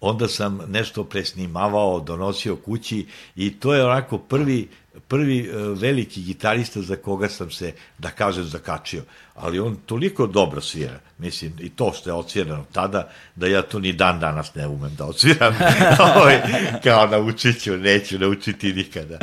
onda 0.00 0.28
sam 0.28 0.60
nešto 0.68 1.04
presnimavao, 1.04 2.00
donosio 2.00 2.56
kući 2.56 3.06
i 3.36 3.60
to 3.60 3.74
je 3.74 3.84
onako 3.84 4.18
prvi 4.18 4.68
prvi 5.08 5.38
e, 5.38 5.52
veliki 5.56 6.22
gitarista 6.22 6.82
za 6.82 6.96
koga 6.96 7.28
sam 7.28 7.50
se, 7.50 7.72
da 7.98 8.10
kažem, 8.10 8.44
zakačio. 8.44 9.02
Ali 9.34 9.58
on 9.58 9.76
toliko 9.86 10.26
dobro 10.26 10.60
svira, 10.60 11.00
mislim, 11.18 11.52
i 11.60 11.68
to 11.68 11.92
što 11.92 12.10
je 12.10 12.14
odsvirano 12.14 12.64
tada, 12.72 13.10
da 13.36 13.46
ja 13.46 13.62
to 13.62 13.78
ni 13.78 13.92
dan 13.92 14.20
danas 14.20 14.54
ne 14.54 14.66
umem 14.66 14.94
da 14.94 15.04
odsviram. 15.04 15.54
ovaj, 16.16 16.40
kao 16.84 17.06
naučit 17.06 17.62
ću, 17.62 17.76
neću 17.76 18.18
naučiti 18.18 18.72
nikada. 18.72 19.18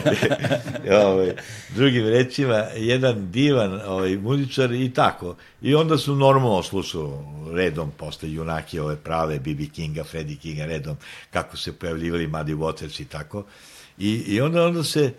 ovaj, 1.04 1.34
drugim 1.76 2.08
rečima, 2.08 2.56
jedan 2.76 3.30
divan 3.30 3.80
ovaj, 3.86 4.16
muzičar 4.16 4.72
i 4.72 4.92
tako. 4.94 5.36
I 5.62 5.74
onda 5.74 5.98
su 5.98 6.14
normalno 6.14 6.62
slušao 6.62 7.24
redom 7.52 7.90
posle 7.96 8.32
junaki 8.32 8.78
ove 8.78 8.96
prave, 8.96 9.38
B.B. 9.38 9.66
Kinga, 9.66 10.04
Freddie 10.04 10.36
Kinga, 10.36 10.66
redom, 10.66 10.96
kako 11.30 11.56
se 11.56 11.72
pojavljivali 11.72 12.28
Muddy 12.28 12.56
Waters 12.56 13.02
i 13.02 13.04
tako. 13.04 13.44
I, 14.00 14.24
i 14.26 14.40
onda, 14.40 14.66
onda 14.66 14.84
se, 14.84 15.12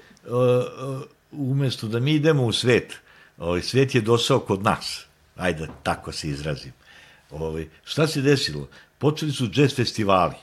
umesto 1.31 1.87
da 1.87 1.99
mi 1.99 2.13
idemo 2.13 2.45
u 2.45 2.53
svet, 2.53 2.93
ovaj, 3.37 3.61
svet 3.61 3.95
je 3.95 4.01
došao 4.01 4.39
kod 4.39 4.63
nas. 4.63 5.05
Ajde, 5.35 5.67
tako 5.83 6.11
se 6.11 6.29
izrazim. 6.29 6.73
Ovaj, 7.31 7.67
šta 7.83 8.07
se 8.07 8.21
desilo? 8.21 8.67
Počeli 8.97 9.31
su 9.31 9.49
jazz 9.53 9.75
festivali. 9.75 10.35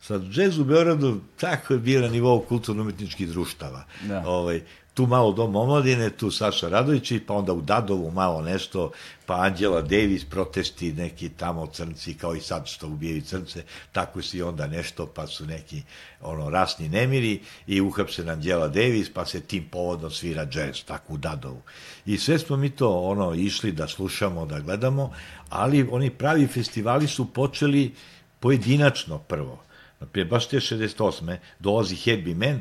Sad, 0.00 0.22
džez 0.30 0.58
u 0.58 0.64
Beogradu 0.64 1.20
tako 1.40 1.74
je 1.74 1.78
bio 1.78 2.00
na 2.00 2.08
nivou 2.08 2.40
kulturno-umetničkih 2.40 3.28
društava. 3.28 3.84
Da. 4.02 4.22
Ovaj, 4.26 4.62
tu 4.98 5.06
malo 5.06 5.32
Dom 5.32 5.56
omladine, 5.56 6.10
tu 6.10 6.30
Saša 6.30 6.68
Radovići, 6.68 7.20
pa 7.20 7.34
onda 7.34 7.52
u 7.52 7.60
Dadovu 7.60 8.10
malo 8.10 8.42
nešto, 8.42 8.90
pa 9.26 9.34
Anđela 9.34 9.82
Davis, 9.82 10.24
protesti 10.24 10.92
neki 10.92 11.28
tamo 11.28 11.66
crnci, 11.66 12.14
kao 12.14 12.34
i 12.34 12.40
sad 12.40 12.66
što 12.66 12.86
ubijaju 12.86 13.22
crnce, 13.22 13.62
tako 13.92 14.22
si 14.22 14.42
onda 14.42 14.66
nešto, 14.66 15.06
pa 15.06 15.26
su 15.26 15.46
neki 15.46 15.82
ono 16.20 16.50
rasni 16.50 16.88
nemiri 16.88 17.40
i 17.66 17.80
uhapsen 17.80 18.28
Anđela 18.28 18.68
Davis, 18.68 19.12
pa 19.14 19.26
se 19.26 19.40
tim 19.40 19.68
povodom 19.70 20.10
svira 20.10 20.46
džez, 20.46 20.84
tako 20.84 21.14
u 21.14 21.16
Dadovu. 21.16 21.62
I 22.06 22.18
sve 22.18 22.38
smo 22.38 22.56
mi 22.56 22.70
to 22.70 22.90
ono 23.00 23.34
išli 23.34 23.72
da 23.72 23.88
slušamo, 23.88 24.46
da 24.46 24.60
gledamo, 24.60 25.12
ali 25.48 25.88
oni 25.90 26.10
pravi 26.10 26.46
festivali 26.46 27.06
su 27.06 27.32
počeli 27.32 27.94
pojedinačno 28.40 29.18
prvo. 29.18 29.62
Naprijed, 30.00 30.28
baš 30.28 30.48
te 30.48 30.56
68. 30.56 31.36
dolazi 31.58 31.96
Herbie 31.96 32.34
Man, 32.34 32.60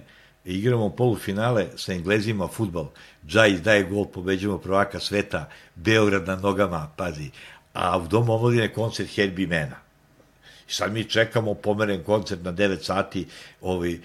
igramo 0.54 0.90
polufinale 0.90 1.68
sa 1.76 1.94
Englezima 1.94 2.48
futbol, 2.48 2.90
Džaj 3.28 3.60
daje 3.60 3.84
gol, 3.84 4.06
pobeđujemo 4.06 4.58
prvaka 4.58 5.00
sveta, 5.00 5.50
Beograd 5.76 6.28
na 6.28 6.36
nogama, 6.36 6.88
pazi, 6.98 7.30
a 7.74 7.98
u 7.98 8.08
domu 8.08 8.34
omladine 8.34 8.74
koncert 8.74 9.10
Herbie 9.16 9.48
Mena. 9.48 9.76
I 10.70 10.74
sad 10.74 10.94
mi 10.94 11.04
čekamo 11.04 11.54
pomeren 11.54 12.04
koncert 12.04 12.44
na 12.44 12.54
9 12.54 12.82
sati 12.82 13.26
ovaj, 13.62 13.94
e, 13.94 14.00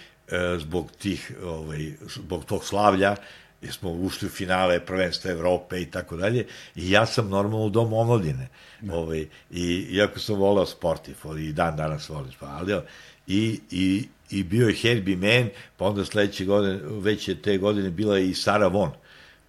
zbog 0.59 0.91
tih, 0.99 1.33
ovaj, 1.45 1.93
zbog 2.15 2.45
tog 2.45 2.65
slavlja, 2.65 3.17
jer 3.63 3.73
smo 3.73 3.91
ušli 3.91 4.27
u 4.27 4.31
finale 4.31 4.81
prvenstva 4.81 5.31
Evrope 5.31 5.81
i 5.81 5.91
tako 5.91 6.17
dalje, 6.17 6.47
i 6.75 6.91
ja 6.91 7.07
sam 7.07 7.29
normalno 7.29 7.67
u 7.67 7.71
domu 7.71 8.01
omladine. 8.01 8.49
Da. 8.81 8.95
Ovaj, 8.95 9.27
I 9.51 9.87
iako 9.91 10.19
sam 10.19 10.37
volao 10.37 10.67
sport, 10.67 11.09
i 11.39 11.53
dan 11.53 11.77
danas 11.77 12.09
volim 12.09 12.33
sport, 12.33 12.51
ali 12.55 12.81
i, 13.27 13.61
i 13.71 14.09
i 14.33 14.43
bio 14.43 14.69
je 14.69 14.75
Herbie 14.75 15.17
Mann, 15.17 15.51
pa 15.77 15.85
onda 15.85 16.05
sledeće 16.05 16.45
godine, 16.45 16.81
već 16.85 17.29
je 17.29 17.43
te 17.43 17.59
godine 17.59 17.91
bila 17.91 18.19
i 18.19 18.35
Sara 18.35 18.67
Von. 18.67 18.91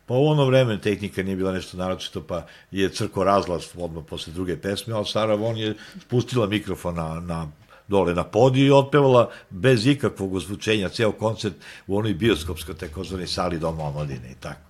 Pa 0.06 0.14
u 0.14 0.26
ono 0.28 0.46
vreme 0.46 0.82
tehnika 0.82 1.24
nije 1.24 1.36
bila 1.36 1.52
nešto 1.52 1.78
naročito, 1.78 2.22
pa 2.22 2.46
je 2.72 2.90
crko 2.90 3.24
razlaz 3.24 3.64
odmah 3.78 4.04
posle 4.10 4.34
druge 4.34 4.58
pesme, 4.58 4.94
ali 4.94 5.06
Sara 5.06 5.36
Von 5.36 5.58
je 5.58 5.76
spustila 6.02 6.48
mikrofon 6.48 6.96
na, 6.96 7.20
na 7.20 7.52
dole 7.88 8.14
na 8.14 8.24
podiju 8.24 8.68
i 8.68 8.72
otpevala 8.72 9.30
bez 9.50 9.88
ikakvog 9.88 10.36
ozvučenja 10.36 10.90
ceo 10.90 11.12
koncert 11.12 11.54
u 11.88 11.98
onoj 11.98 12.14
bioskopskoj 12.14 12.76
takozvanoj 12.76 13.28
sali 13.28 13.60
Doma 13.60 13.84
omladine 13.84 14.32
i 14.32 14.36
tako. 14.40 14.62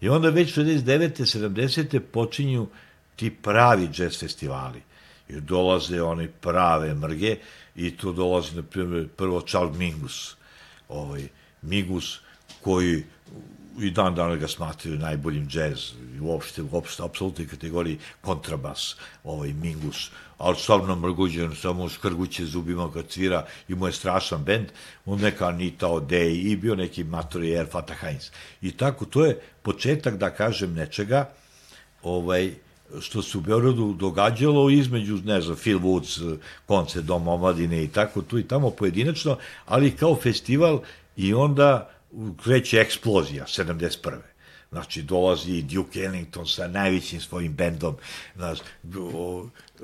I 0.00 0.08
onda 0.08 0.30
već 0.30 0.56
69. 0.58 1.38
70. 1.38 1.98
počinju 1.98 2.66
ti 3.16 3.30
pravi 3.30 3.88
jazz 3.98 4.18
festivali. 4.20 4.82
I 5.28 5.40
dolaze 5.40 6.02
oni 6.02 6.28
prave 6.28 6.94
mrge, 6.94 7.36
i 7.76 7.96
tu 7.96 8.12
dolazi, 8.12 8.56
na 8.56 8.62
primjer, 8.62 9.08
prvo 9.16 9.40
Charles 9.40 9.76
Mingus, 9.78 10.36
ovaj, 10.88 11.28
Mingus 11.62 12.18
koji 12.60 13.04
i 13.80 13.90
dan 13.90 14.14
danas 14.14 14.38
ga 14.38 14.48
smatraju 14.48 14.98
najboljim 14.98 15.48
džez 15.48 15.92
i 16.16 16.20
uopšte, 16.20 16.62
uopšte, 16.62 17.02
apsolutnoj 17.02 17.48
kategoriji 17.48 17.98
kontrabas, 18.20 18.96
ovaj 19.24 19.52
Mingus, 19.52 20.10
ali 20.38 20.56
stvarno 20.56 20.96
mrguđen, 20.96 21.54
samo 21.56 21.88
skrguće 21.88 22.44
zubima 22.44 22.92
kad 22.92 23.10
svira 23.10 23.46
i 23.68 23.74
mu 23.74 23.86
je 23.86 23.92
strašan 23.92 24.44
bend, 24.44 24.66
on 25.06 25.20
neka 25.20 25.48
Anita 25.48 25.86
O'Day 25.86 26.52
i 26.52 26.56
bio 26.56 26.74
neki 26.74 27.04
Matori 27.04 27.56
Air 27.56 27.66
Fatah 27.70 27.96
Heinz. 28.00 28.30
I 28.62 28.70
tako, 28.70 29.04
to 29.04 29.24
je 29.24 29.40
početak, 29.62 30.16
da 30.16 30.30
kažem, 30.30 30.74
nečega, 30.74 31.30
ovaj, 32.02 32.54
što 33.00 33.22
se 33.22 33.38
u 33.38 33.40
Beogradu 33.40 33.92
događalo 33.92 34.70
između, 34.70 35.18
ne 35.24 35.40
znam, 35.40 35.56
Phil 35.56 35.78
Woods, 35.78 36.36
koncert 36.66 37.04
Dom 37.04 37.28
omladine 37.28 37.84
i 37.84 37.88
tako 37.88 38.22
tu 38.22 38.38
i 38.38 38.48
tamo 38.48 38.70
pojedinačno, 38.70 39.36
ali 39.66 39.96
kao 39.96 40.16
festival 40.16 40.80
i 41.16 41.34
onda 41.34 41.90
kreće 42.42 42.80
eksplozija 42.80 43.44
71. 43.44 44.16
Znači, 44.70 45.02
dolazi 45.02 45.62
Duke 45.62 46.00
Ellington 46.00 46.46
sa 46.46 46.68
najvećim 46.68 47.20
svojim 47.20 47.52
bendom. 47.52 47.96
Znači, 48.36 48.62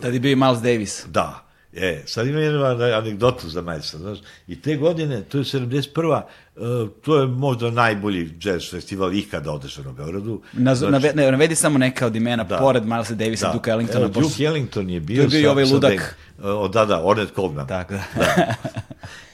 Tada 0.00 0.14
je 0.14 0.20
bio 0.20 0.32
i 0.32 0.36
Miles 0.36 0.60
Davis. 0.60 1.04
Da, 1.08 1.49
E, 1.72 2.02
sad 2.06 2.26
ima 2.26 2.40
jednu 2.40 2.64
anegdotu 2.96 3.48
za 3.48 3.62
Majsa, 3.62 3.98
znaš, 3.98 4.18
i 4.48 4.60
te 4.60 4.76
godine, 4.76 5.22
to 5.22 5.38
je 5.38 5.44
71. 5.44 6.22
Uh, 6.56 6.62
e, 6.62 6.90
to 7.02 7.20
je 7.20 7.26
možda 7.26 7.70
najbolji 7.70 8.30
jazz 8.40 8.70
festival 8.70 9.14
ikada 9.14 9.52
održan 9.52 9.86
u 9.86 9.92
Beogradu. 9.92 10.42
Na, 10.52 10.74
znači, 10.74 10.92
nave, 10.92 11.30
navedi 11.30 11.54
samo 11.54 11.78
neka 11.78 12.06
od 12.06 12.16
imena, 12.16 12.44
da, 12.44 12.58
pored 12.58 12.84
Milesa 12.84 13.14
Davisa, 13.14 13.46
da. 13.46 13.52
Duke 13.52 13.70
Ellingtona. 13.70 14.04
Evo, 14.04 14.20
Duke 14.20 14.44
Ellington 14.44 14.90
je 14.90 15.00
bio, 15.00 15.16
to 15.16 15.22
je 15.22 15.28
bio 15.28 15.48
sa, 15.48 15.50
ovaj 15.50 15.64
ludak. 15.64 16.16
o, 16.42 16.68
da, 16.68 16.84
da, 16.84 17.04
Ornette 17.04 17.34
Coleman. 17.34 17.66
Tako, 17.66 17.94
da. 17.94 18.00
da. 18.16 18.54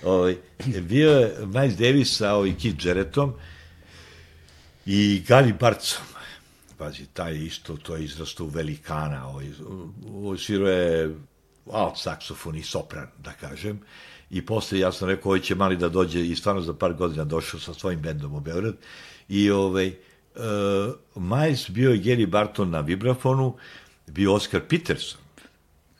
o, 0.04 0.12
ovaj, 0.12 0.36
bio 0.80 1.10
je 1.10 1.34
Miles 1.46 1.76
Davis 1.76 2.16
sa 2.16 2.34
ovaj 2.34 2.54
Keith 2.62 2.86
Jarrettom 2.86 3.32
i 4.86 5.22
Gary 5.28 5.58
Barcom. 5.58 6.04
Pazi, 6.78 7.06
taj 7.12 7.34
isto, 7.34 7.76
to 7.76 7.96
je 7.96 8.04
izrasto 8.04 8.44
u 8.44 8.48
velikana. 8.48 9.28
Ovaj, 9.28 9.46
ovaj 10.14 10.38
sviro 10.38 10.68
je 10.68 11.14
alt 11.72 11.98
saksofon 11.98 12.56
i 12.56 12.62
sopran, 12.62 13.06
da 13.18 13.32
kažem. 13.32 13.80
I 14.30 14.46
posle 14.46 14.78
ja 14.78 14.92
sam 14.92 15.08
rekao, 15.08 15.30
ovaj 15.30 15.40
će 15.40 15.54
mali 15.54 15.76
da 15.76 15.88
dođe 15.88 16.26
i 16.26 16.36
stvarno 16.36 16.62
za 16.62 16.74
par 16.74 16.94
godina 16.94 17.24
došao 17.24 17.60
sa 17.60 17.74
svojim 17.74 18.00
bendom 18.00 18.34
u 18.34 18.40
Beograd. 18.40 18.76
I 19.28 19.50
ovaj, 19.50 19.88
uh, 20.34 21.22
Miles 21.22 21.70
bio 21.70 21.90
je 21.90 22.02
Gary 22.02 22.26
Barton 22.26 22.70
na 22.70 22.80
vibrafonu, 22.80 23.56
bio 24.06 24.34
Oscar 24.34 24.60
Peterson. 24.68 25.20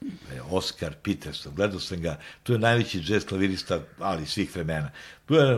E, 0.02 0.40
Oscar 0.50 0.94
Peterson, 1.02 1.54
gledao 1.54 1.80
sam 1.80 2.00
ga, 2.00 2.18
to 2.42 2.52
je 2.52 2.58
najveći 2.58 3.02
jazz 3.06 3.24
klavirista, 3.24 3.80
ali 3.98 4.26
svih 4.26 4.54
vremena. 4.54 4.90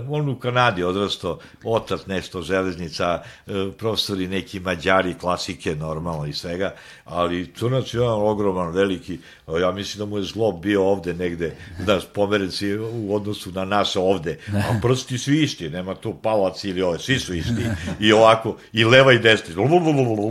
On 0.08 0.28
u 0.28 0.38
Kanadi 0.38 0.82
odrastao, 0.82 1.38
otac 1.64 2.06
nešto, 2.06 2.42
železnica, 2.42 3.22
e, 3.46 3.52
profesori 3.78 4.28
neki 4.28 4.60
mađari, 4.60 5.14
klasike 5.14 5.74
normalno 5.74 6.26
i 6.26 6.32
svega, 6.32 6.74
ali 7.04 7.52
Crnac 7.58 7.94
je 7.94 7.98
jedan 7.98 8.20
ogroman, 8.20 8.72
veliki, 8.72 9.18
ja 9.60 9.72
mislim 9.72 9.98
da 9.98 10.10
mu 10.10 10.18
je 10.18 10.24
zlo 10.24 10.52
bio 10.52 10.84
ovde 10.84 11.14
negde, 11.14 11.56
da 11.86 12.00
pomeren 12.14 12.50
si 12.50 12.76
u 12.76 13.14
odnosu 13.14 13.52
na 13.52 13.64
nas 13.64 13.96
ovde, 13.96 14.38
a 14.54 14.78
prsti 14.82 15.18
su 15.18 15.32
isti, 15.32 15.70
nema 15.70 15.94
tu 15.94 16.14
palac 16.22 16.64
ili 16.64 16.82
ove, 16.82 16.98
svi 16.98 17.18
su 17.18 17.34
isti, 17.34 17.66
i 18.00 18.12
ovako, 18.12 18.56
i 18.72 18.84
leva 18.84 19.12
i 19.12 19.18
desna, 19.18 19.62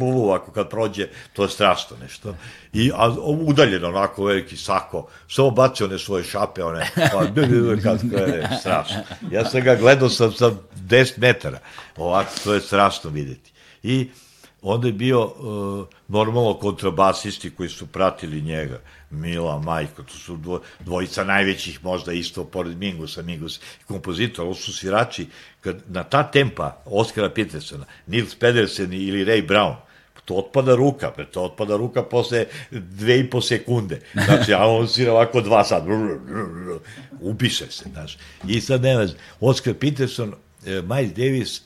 ovako 0.02 0.52
kad 0.52 0.70
prođe, 0.70 1.08
to 1.34 1.44
je 1.44 1.50
strašno 1.50 1.98
nešto. 2.02 2.36
I 2.74 2.92
a, 2.96 3.10
udaljeno 3.48 3.88
onako 3.88 4.26
veliki 4.26 4.58
sako, 4.58 5.08
samo 5.28 5.50
bacio 5.50 5.86
one 5.86 6.00
svoje 6.00 6.24
šape, 6.24 6.64
one, 6.64 6.92
pa, 6.96 7.26
kad 7.84 8.00
krene, 8.10 8.50
strašno. 8.60 8.98
Ja 9.32 9.46
sam 9.46 9.62
ga 9.62 9.76
gledao 9.76 10.10
sa, 10.10 10.32
sa 10.32 10.52
10 10.76 11.18
metara. 11.18 11.60
Ovako, 11.98 12.32
to 12.44 12.54
je 12.54 12.62
strašno 12.62 13.10
videti. 13.10 13.52
I 13.84 14.10
onda 14.62 14.88
je 14.88 14.94
bio 14.94 15.26
uh, 15.26 15.88
normalno 16.08 16.54
kontrabasisti 16.54 17.50
koji 17.50 17.70
su 17.70 17.88
pratili 17.88 18.42
njega. 18.42 18.80
Mila, 19.10 19.60
Majko, 19.60 20.04
to 20.04 20.14
su 20.14 20.38
dvo, 20.38 20.62
dvojica 20.80 21.24
najvećih 21.24 21.84
možda 21.84 22.14
isto 22.14 22.44
pored 22.44 22.78
Mingusa, 22.78 23.22
Mingus 23.22 23.58
i 23.58 23.84
kompozitor, 23.88 24.46
ovo 24.46 24.54
su 24.54 24.74
svirači, 24.74 25.28
kad 25.62 25.84
na 25.88 26.04
ta 26.04 26.32
tempa 26.32 26.82
Oskara 26.86 27.30
Petersona, 27.30 27.86
Nils 28.08 28.36
Pedersen 28.36 28.94
ili 28.94 29.26
Ray 29.26 29.48
Brown, 29.48 29.76
to 30.28 30.36
otpada 30.36 30.76
ruka, 30.76 31.12
pre 31.16 31.26
to 31.32 31.46
otpada 31.48 31.78
ruka 31.78 32.04
posle 32.04 32.46
dve 32.72 33.20
i 33.20 33.30
po 33.30 33.42
sekunde. 33.42 34.02
Znači, 34.14 34.54
a 34.54 34.66
on 34.68 34.88
svira 34.88 35.12
ovako 35.12 35.42
dva 35.42 35.64
sat. 35.64 35.84
Upiše 37.22 37.72
se, 37.72 37.90
znaš. 37.92 38.18
I 38.48 38.62
sad 38.62 38.82
nema, 38.82 39.08
Oscar 39.40 39.74
Peterson, 39.74 40.34
eh, 40.66 40.82
Miles 40.82 41.14
Davis, 41.14 41.62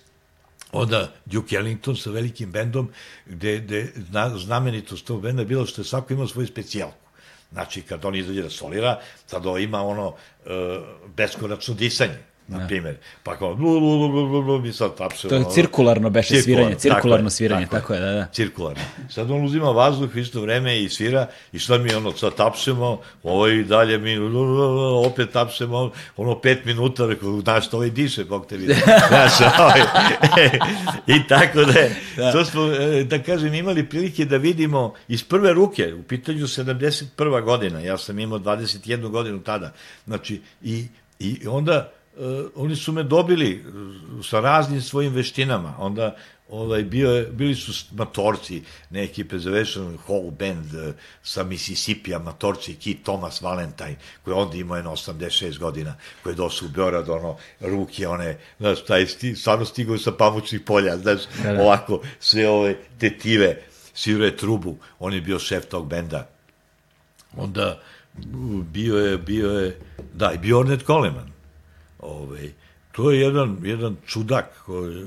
onda 0.72 1.12
Duke 1.26 1.56
Ellington 1.56 1.98
sa 1.98 2.10
velikim 2.10 2.52
bendom, 2.52 2.90
gde, 3.26 3.60
gde 3.60 3.92
znamenitost 4.36 5.06
tog 5.06 5.22
benda 5.22 5.44
bilo 5.44 5.66
što 5.66 5.82
je 5.82 5.86
svako 5.86 6.14
imao 6.14 6.28
svoju 6.28 6.48
specijalku. 6.48 7.08
Znači, 7.52 7.82
kad 7.82 8.06
on 8.06 8.16
izađe 8.16 8.42
da 8.42 8.50
solira, 8.50 9.00
sad 9.28 9.46
ovo 9.46 9.58
ima 9.58 9.82
ono 9.82 10.08
uh, 10.08 10.14
beskonačno 11.16 11.74
disanje 11.74 12.31
na 12.48 12.60
da. 12.60 12.68
primjer. 12.68 12.96
Pa 13.24 13.36
kao, 13.38 13.56
blu, 13.56 13.80
blu, 13.80 14.10
blu, 14.10 14.28
blu, 14.28 14.44
blu, 14.44 14.60
mi 14.60 14.74
sad 14.74 14.98
tapšemo. 14.98 15.30
To 15.30 15.36
je 15.36 15.46
cirkularno 15.54 16.10
beše 16.10 16.28
cirkularno, 16.28 16.66
sviranje, 16.66 16.80
cirkularno 16.80 17.26
tako 17.26 17.36
sviranje, 17.36 17.66
tako, 17.66 17.76
tako 17.76 17.94
je, 17.94 18.00
da, 18.00 18.12
da. 18.12 18.28
Cirkularno. 18.34 18.84
Sad 19.10 19.32
on 19.32 19.46
uzima 19.46 19.72
vazduh 19.72 20.16
isto 20.16 20.42
vreme 20.42 20.84
i 20.84 20.90
svira 20.90 21.28
i 21.52 21.60
šta 21.60 21.78
mi 21.78 21.94
ono 21.94 22.12
sad 22.12 22.36
tapšemo, 22.36 23.02
ovo 23.24 23.48
i 23.48 23.64
dalje 23.64 23.98
mi 23.98 24.18
opet 25.06 25.32
tapšemo, 25.32 25.92
ono 26.18 26.40
pet 26.40 26.66
minuta, 26.66 27.06
rekao, 27.06 27.42
znaš 27.42 27.68
što 27.68 27.78
ovaj 27.78 27.90
diše, 27.90 28.26
bog 28.26 28.46
te 28.46 28.58
vidi. 28.58 28.74
Znaš, 29.10 29.32
ovaj, 29.60 29.82
I 31.08 31.28
tako 31.28 31.60
da, 31.64 31.74
da. 32.18 32.32
to 32.32 32.46
smo, 32.46 32.62
e, 32.62 33.04
da 33.04 33.20
kažem, 33.24 33.54
imali 33.54 33.90
prilike 33.90 34.26
da 34.26 34.38
vidimo 34.38 34.94
iz 35.08 35.24
prve 35.24 35.54
ruke, 35.54 35.94
u 35.94 36.04
pitanju 36.04 36.48
71. 36.48 37.44
godina, 37.44 37.80
ja 37.80 37.98
sam 37.98 38.20
imao 38.20 38.40
21 38.40 39.10
godinu 39.10 39.44
tada, 39.44 39.74
znači, 40.06 40.42
i, 40.62 40.88
i 41.20 41.48
onda 41.48 41.92
oni 42.56 42.76
su 42.76 42.92
me 42.92 43.04
dobili 43.04 43.66
sa 44.24 44.40
raznim 44.40 44.82
svojim 44.82 45.14
veštinama. 45.14 45.76
Onda 45.80 46.16
ovaj, 46.52 46.84
bio 46.84 47.12
je, 47.12 47.26
bili 47.26 47.56
su 47.56 47.86
matorci, 47.96 48.64
neki 48.90 49.24
Preservation 49.24 49.98
Hall 50.08 50.32
Band 50.32 50.74
uh, 50.74 50.94
sa 51.24 51.44
Mississippi, 51.44 52.12
matorci 52.12 52.76
Keith 52.76 53.04
Thomas 53.04 53.42
Valentine, 53.42 53.96
koji 54.24 54.36
onda 54.36 54.58
imao 54.58 54.76
jedno 54.76 54.92
86 54.92 55.60
godina, 55.60 55.96
koji 56.24 56.34
je 56.34 56.36
došao 56.36 56.66
u 56.66 56.72
Beorad, 56.72 57.10
ono, 57.10 57.38
ruke, 57.60 58.08
one, 58.08 58.38
znaš, 58.60 58.86
taj 58.86 59.06
sti, 59.06 59.36
stvarno 59.36 59.66
stigao 59.66 59.98
sa 59.98 60.12
pamučnih 60.12 60.62
polja, 60.62 60.98
znaš, 60.98 61.22
da, 61.44 61.54
da. 61.54 61.62
ovako, 61.62 62.02
sve 62.20 62.50
ove 62.50 62.76
tetive, 63.00 63.58
svirao 63.94 64.26
je 64.26 64.38
trubu, 64.38 64.78
on 65.00 65.14
je 65.14 65.22
bio 65.22 65.40
šef 65.40 65.66
tog 65.66 65.88
benda. 65.88 66.28
Onda 67.38 67.80
bio 68.64 68.98
je, 68.98 69.18
bio 69.18 69.52
je, 69.52 69.80
da, 70.14 70.32
i 70.32 70.38
bio 70.38 70.60
Ornette 70.60 70.86
Coleman 70.86 71.32
Ovaj, 72.02 72.52
to 72.92 73.12
je 73.12 73.20
jedan, 73.20 73.58
jedan 73.64 73.96
čudak 74.08 74.46
koji, 74.66 75.06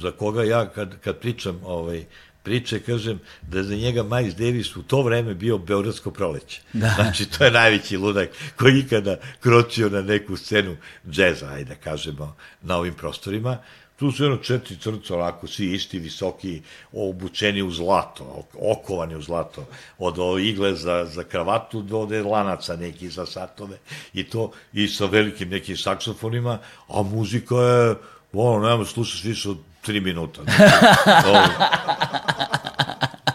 za 0.00 0.10
koga 0.10 0.44
ja 0.44 0.68
kad, 0.68 1.00
kad 1.00 1.18
pričam 1.18 1.60
ovaj, 1.64 2.04
priče, 2.42 2.80
kažem 2.80 3.20
da 3.42 3.58
je 3.58 3.64
za 3.64 3.76
njega 3.76 4.02
Miles 4.02 4.34
Davis 4.34 4.76
u 4.76 4.82
to 4.82 5.02
vreme 5.02 5.34
bio 5.34 5.58
Beogradsko 5.58 6.10
proleće. 6.10 6.60
Da. 6.72 6.94
Znači, 6.96 7.26
to 7.30 7.44
je 7.44 7.50
najveći 7.50 7.96
ludak 7.96 8.28
koji 8.56 8.78
ikada 8.78 9.16
kročio 9.40 9.88
na 9.88 10.02
neku 10.02 10.36
scenu 10.36 10.76
džeza, 11.10 11.48
ajde 11.48 11.74
da 11.74 11.74
kažemo, 11.74 12.36
na 12.62 12.76
ovim 12.76 12.94
prostorima. 12.94 13.58
Tu 13.96 14.12
su 14.12 14.24
jedno 14.24 14.36
četiri 14.36 14.76
crca, 14.76 15.14
onako, 15.14 15.46
svi 15.46 15.72
isti, 15.72 15.98
visoki, 15.98 16.62
obučeni 16.92 17.62
u 17.62 17.70
zlato, 17.70 18.44
okovani 18.60 19.16
u 19.16 19.22
zlato, 19.22 19.66
od 19.98 20.40
igle 20.40 20.74
za, 20.74 21.04
za 21.04 21.24
kravatu 21.24 21.82
do 21.82 21.98
ode 21.98 22.22
lanaca 22.22 22.76
neki 22.76 23.08
za 23.08 23.26
satove, 23.26 23.78
i 24.14 24.24
to, 24.24 24.50
i 24.72 24.88
sa 24.88 25.06
velikim 25.06 25.48
nekim 25.48 25.76
saksofonima, 25.76 26.58
a 26.88 27.02
muzika 27.02 27.54
je, 27.54 27.94
ono, 28.32 28.68
nema 28.68 28.84
slušaš 28.84 29.24
više 29.24 29.50
od 29.50 29.58
tri 29.80 30.00
minuta. 30.00 30.42
Znači, 30.42 31.50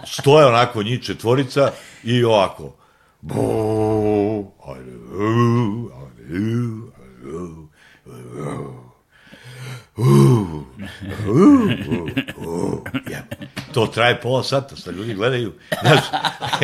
stoje 0.06 0.46
onako 0.46 0.84
njih 0.84 1.04
četvorica 1.04 1.72
i 2.04 2.24
ovako, 2.24 2.76
bu, 3.22 4.52
ajde, 4.68 4.92
ajde, 5.18 5.40
ajde, 5.96 6.36
ajde, 8.16 8.79
Ooh. 10.00 10.66
Uh, 11.02 11.38
uh, 11.88 12.48
uh, 12.48 12.80
ja. 13.12 13.24
To 13.74 13.88
traje 13.88 14.22
pola 14.22 14.44
sata, 14.44 14.76
sa 14.76 14.92
ljudi 14.92 15.14
gledaju. 15.14 15.54
Znaš, 15.82 16.00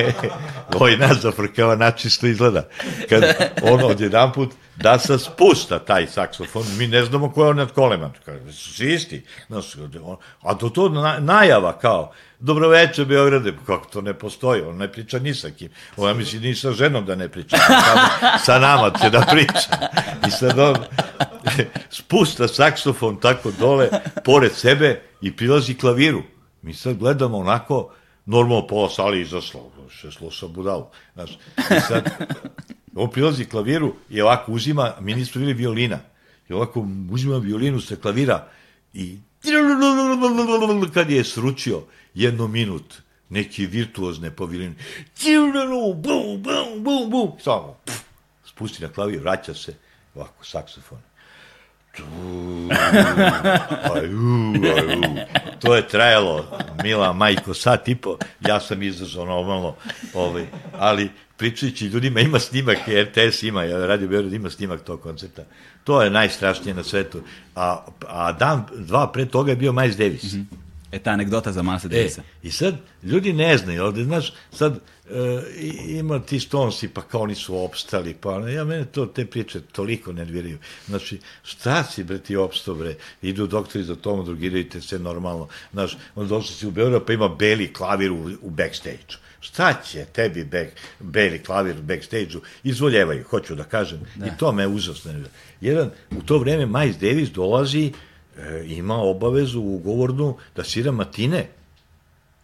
ovaj 0.75 0.97
nas 0.97 1.17
zafrkava 1.17 1.75
načisto 1.75 2.27
izgleda. 2.27 2.67
Kad 3.09 3.23
ono 3.61 3.87
odjedan 3.87 4.33
put 4.33 4.53
da 4.75 4.99
se 4.99 5.19
spusta 5.19 5.79
taj 5.79 6.07
saksofon, 6.07 6.63
mi 6.77 6.87
ne 6.87 7.05
znamo 7.05 7.31
ko 7.31 7.43
je 7.43 7.49
on 7.49 7.57
nad 7.57 7.71
su 8.51 8.73
svi 8.73 8.93
isti. 8.93 9.25
Znaš, 9.47 9.75
a 10.41 10.53
do 10.53 10.69
to 10.69 10.89
na, 10.89 11.19
najava 11.19 11.79
kao, 11.79 12.11
dobro 12.39 12.69
večer 12.69 13.05
Beograde, 13.05 13.53
kako 13.65 13.89
to 13.89 14.01
ne 14.01 14.13
postoji, 14.13 14.61
on 14.61 14.77
ne 14.77 14.91
priča 14.91 15.19
ni 15.19 15.35
sa 15.35 15.49
kim. 15.49 15.69
Ona 15.97 16.13
misli 16.13 16.39
ni 16.39 16.55
sa 16.55 16.71
ženom 16.71 17.05
da 17.05 17.15
ne 17.15 17.29
priča, 17.29 17.57
sa, 17.57 18.37
sa 18.37 18.59
nama 18.59 18.91
će 19.01 19.09
da 19.09 19.21
priča. 19.31 19.89
I 20.27 20.31
sad 20.31 20.59
on, 20.59 20.75
spusta 21.99 22.47
saksofon 22.47 23.19
tako 23.19 23.51
dole, 23.59 23.89
pored 24.23 24.53
sebe 24.53 25.01
i 25.21 25.35
prilazi 25.35 25.73
klaviru. 25.73 26.23
Mi 26.61 26.73
sad 26.73 26.97
gledamo 26.97 27.37
onako, 27.37 27.93
normalno 28.25 28.67
pola 28.67 28.89
sali 28.89 29.21
izašlo, 29.21 29.71
še 29.89 30.11
sluša 30.11 30.47
budalu. 30.47 30.87
Znaš, 31.13 31.37
i 31.57 31.79
sad, 31.87 32.09
on 32.95 33.11
prilazi 33.11 33.45
klaviru 33.45 33.93
i 34.09 34.21
ovako 34.21 34.51
uzima, 34.51 34.93
mi 34.99 35.15
nismo 35.15 35.39
bili 35.39 35.53
violina, 35.53 35.99
i 36.49 36.53
ovako 36.53 36.87
uzima 37.11 37.37
violinu 37.37 37.81
sa 37.81 37.95
klavira 37.95 38.47
i 38.93 39.17
kad 40.93 41.09
je 41.09 41.23
sručio 41.23 41.83
jedno 42.13 42.47
minut, 42.47 43.01
neki 43.29 43.65
virtuozne 43.65 44.31
po 44.31 44.45
violini, 44.45 44.75
bum, 45.95 46.41
bum, 46.43 46.83
bum, 46.83 47.09
bum, 47.09 47.31
samo, 47.43 47.77
spusti 48.45 48.83
na 48.83 48.89
klavir, 48.89 49.19
vraća 49.19 49.53
se, 49.53 49.75
ovako, 50.15 50.45
saksofon 50.45 50.99
aju, 53.95 54.53
aju. 54.75 55.03
To 55.59 55.75
je 55.75 55.87
trajalo, 55.87 56.45
mila 56.83 57.13
majko, 57.13 57.53
sat 57.53 57.87
i 57.87 57.95
po, 57.95 58.17
ja 58.47 58.59
sam 58.59 58.83
izašao 58.83 59.25
normalno, 59.25 59.75
ovaj, 60.13 60.45
ali 60.77 61.09
pričajući 61.37 61.85
ljudima, 61.85 62.19
ima 62.19 62.39
snimak, 62.39 62.77
RTS 62.87 63.43
ima, 63.43 63.63
ja 63.63 63.85
radio 63.85 64.07
Beograd, 64.07 64.33
ima 64.33 64.49
snimak 64.49 64.81
tog 64.81 65.01
koncerta. 65.01 65.43
To 65.83 66.01
je 66.01 66.09
najstrašnije 66.09 66.73
na 66.73 66.83
svetu. 66.83 67.21
A, 67.55 67.85
a 68.07 68.31
dan, 68.31 68.65
dva 68.75 69.11
pre 69.11 69.25
toga 69.25 69.51
je 69.51 69.55
bio 69.55 69.71
Miles 69.71 69.97
Davis. 69.97 70.33
Mm 70.33 70.37
-hmm. 70.37 70.64
E, 70.95 70.99
ta 70.99 71.11
anegdota 71.11 71.51
za 71.51 71.63
Milesa 71.63 71.87
Davisa. 71.87 72.21
E, 72.21 72.47
I 72.47 72.51
sad, 72.51 72.75
ljudi 73.03 73.33
ne 73.33 73.57
znaju, 73.57 73.83
ovde, 73.83 74.03
znaš, 74.03 74.33
sad, 74.51 74.79
e, 75.09 75.41
ima 75.87 76.19
ti 76.19 76.39
Stonesi, 76.39 76.87
pa 76.87 77.01
kao 77.01 77.21
oni 77.21 77.35
su 77.35 77.57
opstali, 77.57 78.13
pa 78.13 78.49
ja 78.49 78.63
mene 78.63 78.85
to, 78.85 79.05
te 79.05 79.25
priče 79.25 79.61
toliko 79.61 80.13
nerviraju. 80.13 80.57
Znači, 80.87 81.19
šta 81.43 81.83
si, 81.83 82.03
bre, 82.03 82.17
ti 82.17 82.35
opstao, 82.35 82.75
bre, 82.75 82.95
idu 83.21 83.47
doktori 83.47 83.83
za 83.83 83.95
tomu, 83.95 84.23
drugiraju 84.23 84.69
te 84.69 84.81
sve 84.81 84.99
normalno. 84.99 85.47
Znaš, 85.71 85.97
on 86.15 86.27
došli 86.27 86.55
si 86.55 86.67
u 86.67 86.71
Beograd, 86.71 87.05
pa 87.05 87.13
ima 87.13 87.27
beli 87.27 87.73
klavir 87.73 88.11
u, 88.11 88.29
u 88.41 88.49
backstage 88.49 89.25
šta 89.45 89.73
će 89.85 90.05
tebi 90.05 90.43
back, 90.43 90.69
beli 90.99 91.43
klavir 91.43 91.75
backstage-u, 91.81 92.41
izvoljevaju, 92.63 93.23
hoću 93.23 93.55
da 93.55 93.63
kažem, 93.63 93.99
da. 94.15 94.25
i 94.25 94.29
to 94.39 94.51
me 94.51 94.67
užasno. 94.67 95.13
Jedan, 95.61 95.91
u 96.11 96.21
to 96.21 96.37
vreme 96.37 96.65
Miles 96.65 96.97
Davis 96.97 97.29
dolazi, 97.29 97.91
e, 98.37 98.63
ima 98.65 98.95
obavezu 98.95 99.61
ugovornu 99.61 100.37
da 100.55 100.63
svira 100.63 100.91
matine 100.91 101.47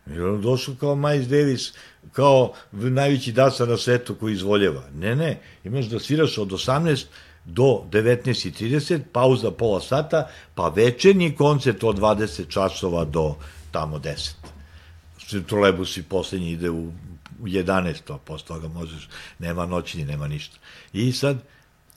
I 0.07 0.19
on 0.19 0.41
došao 0.41 0.75
kao 0.79 0.95
Miles 0.95 1.27
Davis, 1.27 1.73
kao 2.11 2.53
najveći 2.71 3.31
dasa 3.31 3.65
na 3.65 3.77
svetu 3.77 4.15
koji 4.15 4.33
izvoljeva. 4.33 4.83
Ne, 4.95 5.15
ne, 5.15 5.39
imaš 5.63 5.85
da 5.85 5.99
sviraš 5.99 6.37
od 6.37 6.47
18 6.47 7.05
do 7.45 7.83
19.30, 7.91 8.99
pauza 9.13 9.51
pola 9.51 9.81
sata, 9.81 10.29
pa 10.55 10.67
večernji 10.67 11.35
koncert 11.35 11.83
od 11.83 11.99
20 11.99 12.47
časova 12.47 13.05
do 13.05 13.35
tamo 13.71 13.99
10. 13.99 14.31
Trolebus 15.47 15.97
i 15.97 16.03
poslednji 16.03 16.51
ide 16.51 16.69
u 16.69 16.91
11, 17.43 18.13
a 18.13 18.17
posle 18.17 18.47
toga 18.47 18.67
možeš, 18.67 19.09
nema 19.39 19.65
noćni, 19.65 20.05
nema 20.05 20.27
ništa. 20.27 20.57
I 20.93 21.11
sad, 21.11 21.37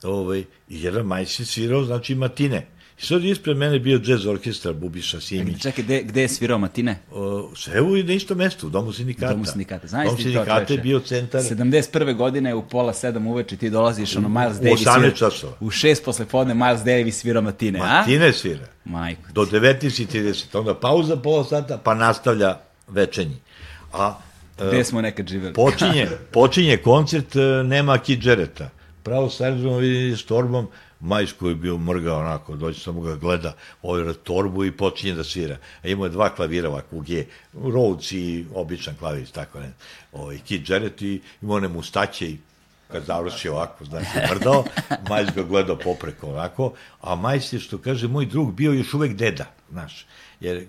ovaj, 0.03 0.45
jedan 0.69 1.07
maj 1.07 1.27
se 1.27 1.45
svirao, 1.45 1.85
znači 1.85 2.15
matine. 2.15 2.67
I 2.99 3.07
sad 3.07 3.25
ispred 3.25 3.57
mene 3.57 3.79
bio 3.79 4.01
jazz 4.05 4.27
orkestar 4.27 4.73
Bubiša 4.73 5.21
Simić. 5.21 5.63
Čekaj, 5.63 5.85
gde, 5.85 6.03
gde 6.03 6.21
je 6.23 6.29
svirao 6.29 6.59
Matine? 6.59 6.97
O, 7.13 7.51
sve 7.57 7.81
u 7.81 7.97
na 7.97 8.13
isto 8.13 8.35
mesto, 8.35 8.67
u 8.67 8.71
Domu 8.71 8.93
sindikata. 8.93 9.33
Domu 9.33 9.45
sindikata. 9.45 9.87
Znaš 9.87 10.07
Dom 10.07 10.17
ti 10.17 10.23
to, 10.23 10.29
sindikata 10.29 10.61
je 10.61 10.67
čoveče? 10.67 10.83
bio 10.83 11.01
centar 11.01 11.41
71. 11.43 12.15
godine 12.17 12.55
u 12.55 12.63
pola 12.69 12.93
sedam 12.93 13.27
uveče 13.27 13.57
ti 13.57 13.71
dolaziš, 13.71 14.17
ono, 14.17 14.29
Miles 14.29 14.57
u 14.59 14.63
Davis. 14.63 14.81
18 14.81 15.01
svira- 15.01 15.17
časova. 15.19 15.53
U 15.61 15.71
šest 15.71 16.05
posle 16.05 16.25
podne 16.27 16.55
Miles 16.55 16.81
Davis 16.81 17.17
svirao 17.21 17.43
Matine, 17.43 17.79
a? 17.79 17.83
Matine 17.83 18.33
svira. 18.33 18.67
Majko. 18.85 19.23
Do 19.33 19.43
19.30, 19.43 20.59
onda 20.59 20.75
pauza 20.75 21.17
pola 21.17 21.45
sata, 21.45 21.79
pa 21.79 21.95
nastavlja 21.95 22.59
večernji. 22.89 23.37
A 23.93 24.15
e, 24.61 24.69
Gde 24.69 24.85
smo 24.85 25.01
nekad 25.01 25.29
živeli? 25.29 25.55
počinje, 25.55 26.09
počinje 26.33 26.77
koncert, 26.77 27.37
e, 27.37 27.41
nema 27.65 27.99
Kid 27.99 28.25
Jarretta. 28.25 28.71
Pravo 29.03 29.31
sa 29.31 29.45
aerodromom 29.45 29.79
vidi 29.79 30.17
s 30.17 30.25
torbom, 30.25 30.67
Majs 31.05 31.33
koji 31.33 31.51
je 31.51 31.55
bio 31.55 31.79
mrga 31.79 32.17
onako, 32.17 32.57
dođe 32.57 32.81
samo 32.81 33.01
ga 33.01 33.17
gleda, 33.17 33.53
ovaj 33.83 34.15
torbu 34.15 34.65
i 34.65 34.73
počinje 34.73 35.15
da 35.15 35.25
svira. 35.25 35.57
A 35.83 35.89
imao 35.89 36.07
je 36.07 36.11
dva 36.11 36.29
klavira 36.35 36.69
ovako 36.69 36.97
u 36.97 37.01
G, 37.01 37.27
Rhodes 37.55 38.13
i 38.13 38.45
običan 38.55 38.95
klavir, 38.99 39.31
tako 39.31 39.61
ne. 39.61 39.73
Ovaj, 40.13 40.39
Kid 40.39 40.71
Jarrett 40.71 41.03
i 41.03 41.21
imao 41.43 41.57
one 41.57 41.69
mustaće 41.69 42.29
i 42.29 42.39
kad 42.93 43.05
završi 43.05 43.49
ovako, 43.49 43.85
znači, 43.85 44.09
mrdao, 44.31 44.65
Majs 45.09 45.29
ga 45.35 45.43
gledao 45.43 45.77
popreko 45.77 46.31
onako, 46.31 46.73
a 47.01 47.15
Majs 47.15 47.53
je, 47.53 47.61
što 47.61 47.79
kaže 47.79 48.09
moj 48.09 48.27
drug, 48.27 48.55
bio 48.55 48.73
još 48.73 48.95
uvek 48.95 49.15
deda, 49.15 49.47
znaš, 49.71 50.07
jer 50.41 50.57
e, 50.57 50.67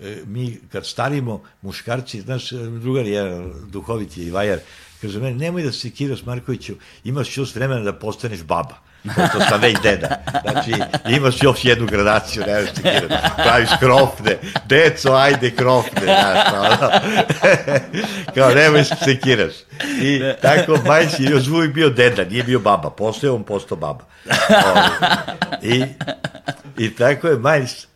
e, 0.00 0.22
mi 0.26 0.58
kad 0.72 0.86
starimo 0.86 1.42
muškarci, 1.62 2.20
znaš, 2.20 2.50
drugar 2.52 3.06
je 3.06 3.52
duhovit 3.68 4.16
je 4.16 4.26
i 4.26 4.30
vajar, 4.30 4.58
kaže 5.00 5.20
meni, 5.20 5.38
nemoj 5.38 5.62
da 5.62 5.72
se 5.72 5.90
kiraš 5.90 6.22
Markoviću, 6.24 6.74
imaš 7.04 7.36
još 7.36 7.54
vremena 7.54 7.82
da 7.82 7.92
postaneš 7.92 8.42
baba. 8.42 8.89
Pošto 9.04 9.40
sam 9.48 9.60
već 9.60 9.76
deda. 9.82 10.08
Znači, 10.42 10.72
imaš 11.08 11.42
još 11.42 11.64
jednu 11.64 11.86
gradaciju, 11.86 12.42
ne 12.46 12.62
znaš 12.62 12.74
ti 12.74 12.82
kiraš. 12.82 13.20
Praviš 13.36 13.68
krofne. 13.80 14.38
Deco, 14.64 15.12
ajde 15.12 15.50
krofne. 15.50 16.02
Znaš, 16.02 16.46
ono. 16.52 16.90
Kao, 18.34 18.50
nemoj 18.50 18.84
se 18.84 18.94
sekiraš. 19.04 19.54
I 20.02 20.22
tako, 20.42 20.78
Majs 20.86 21.20
je 21.20 21.30
još 21.30 21.48
uvijek 21.48 21.72
bio 21.72 21.90
deda, 21.90 22.24
nije 22.24 22.42
bio 22.42 22.58
baba. 22.58 22.90
Posle 22.90 23.30
on 23.30 23.44
postao 23.44 23.76
baba. 23.76 24.04
Ovaj, 24.66 24.88
I, 25.62 25.84
I 26.78 26.94
tako 26.94 27.28
je 27.28 27.38
Majs 27.38 27.86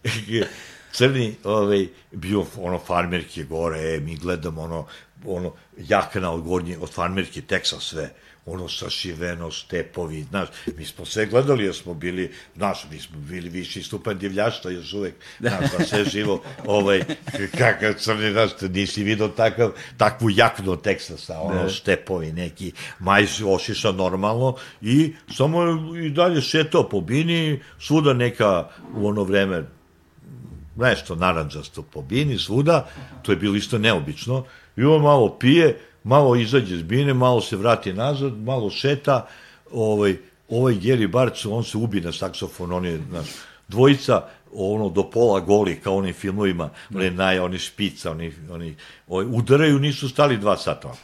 crni 0.95 1.37
ovaj, 1.45 1.87
bio 2.13 2.45
ono 2.59 2.79
farmerke 2.79 3.43
gore, 3.43 3.95
e, 3.95 4.01
mi 4.01 4.17
gledamo 4.17 4.63
ono, 4.63 4.87
ono 5.27 5.53
jakna 5.79 6.33
od 6.33 6.41
gornje, 6.43 6.79
od 6.79 6.91
farmerke, 6.91 7.41
Texas 7.41 7.81
sve, 7.81 8.11
ono 8.47 8.69
sašiveno, 8.69 9.51
stepovi, 9.51 10.23
znaš, 10.23 10.49
mi 10.77 10.85
smo 10.85 11.05
sve 11.05 11.27
gledali, 11.27 11.65
jer 11.65 11.75
smo 11.75 11.95
bili, 11.95 12.33
znaš, 12.57 12.87
mi 12.91 12.99
smo 12.99 13.19
bili 13.19 13.49
viši 13.49 13.83
stupanj 13.83 14.19
divljaštva 14.19 14.71
još 14.71 14.93
uvek, 14.93 15.15
znaš, 15.41 15.73
da 15.79 15.85
sve 15.85 16.05
živo, 16.05 16.43
ovaj, 16.67 17.05
kakav 17.59 17.95
crni, 17.99 18.33
znaš, 18.33 18.51
nisi 18.61 19.05
vidio 19.05 19.29
takav, 19.29 19.71
takvu 19.97 20.31
jaknu 20.31 20.77
Teksasa, 20.77 21.41
ono, 21.41 21.71
stepovi 21.71 22.33
neki, 22.33 22.73
majs 22.99 23.41
ošiša 23.41 23.93
normalno 23.93 24.57
i 24.81 25.15
samo 25.37 25.63
i 25.97 26.11
dalje 26.11 26.41
šetao 26.41 26.89
po 26.89 27.01
bini, 27.01 27.61
svuda 27.81 28.13
neka 28.13 28.69
u 28.97 29.09
ono 29.09 29.25
vreme 29.25 29.65
nešto 30.77 31.15
naranđasto 31.15 31.83
po 31.83 32.03
bini, 32.03 32.39
svuda, 32.39 32.89
to 33.23 33.33
je 33.33 33.37
bilo 33.37 33.57
isto 33.57 33.79
neobično, 33.79 34.45
i 34.77 34.85
on 34.85 35.03
malo 35.03 35.39
pije, 35.39 35.79
malo 36.05 36.37
izađe 36.37 36.77
s 36.77 36.83
bine, 36.83 37.15
malo 37.15 37.41
se 37.41 37.57
vrati 37.57 37.93
nazad, 37.93 38.39
malo 38.39 38.71
šeta, 38.71 39.27
ovaj, 39.73 40.17
ovaj 40.49 40.75
Geri 40.75 41.07
Barcu, 41.07 41.55
on 41.55 41.65
se 41.65 41.79
ubi 41.79 42.01
na 42.01 42.13
saksofon, 42.13 42.73
on 42.73 42.85
je, 42.85 43.01
znaš, 43.11 43.27
dvojica, 43.69 44.23
ono, 44.55 44.89
do 44.89 45.11
pola 45.11 45.41
goli, 45.41 45.81
kao 45.81 45.97
onim 45.97 46.15
filmovima, 46.15 46.71
one 46.95 47.11
naj, 47.11 47.39
oni 47.39 47.59
špica, 47.59 48.11
oni, 48.11 48.33
oni, 48.51 48.77
ovaj, 49.09 49.27
udaraju, 49.29 49.79
nisu 49.79 50.09
stali 50.09 50.39
dva 50.39 50.57
sata. 50.57 50.95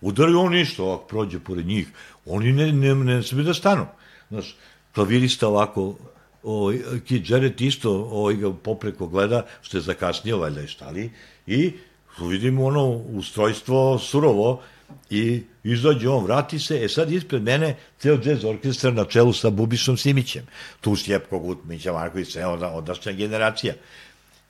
Udaraju 0.00 0.40
on 0.40 0.52
ništa, 0.52 0.82
ovako 0.82 1.06
prođe 1.06 1.38
pored 1.38 1.66
njih, 1.66 1.88
oni 2.26 2.52
ne, 2.52 2.72
ne, 2.72 2.94
ne, 2.94 3.22
ne 3.32 3.42
da 3.42 3.54
stanu. 3.54 3.86
Znaš, 4.28 4.56
klavirista 4.94 5.48
ovako, 5.48 5.94
ovaj, 6.42 6.78
Kid 7.06 7.30
Jarrett 7.30 7.60
isto 7.60 7.90
ovaj, 7.90 8.36
popreko 8.62 9.06
gleda, 9.06 9.46
što 9.62 9.76
je 9.76 9.80
zakasnio, 9.80 10.38
valjda 10.38 10.60
je 10.60 10.68
štali, 10.68 11.10
i 11.46 11.72
vidimo 12.18 12.64
ono 12.64 12.88
ustrojstvo 12.90 13.98
surovo 13.98 14.62
i 15.10 15.42
izađe 15.64 16.08
on, 16.08 16.24
vrati 16.24 16.58
se, 16.58 16.84
e 16.84 16.88
sad 16.88 17.12
ispred 17.12 17.42
mene 17.42 17.76
ceo 17.98 18.18
jazz 18.24 18.44
orkestar 18.44 18.94
na 18.94 19.04
čelu 19.04 19.32
sa 19.32 19.50
Bubišom 19.50 19.96
Simićem, 19.96 20.46
tu 20.80 20.96
Sjepko 20.96 21.38
Gutmića, 21.38 21.92
Marković, 21.92 22.36
onda, 22.36 22.70
odašnja 22.70 23.12
generacija. 23.12 23.74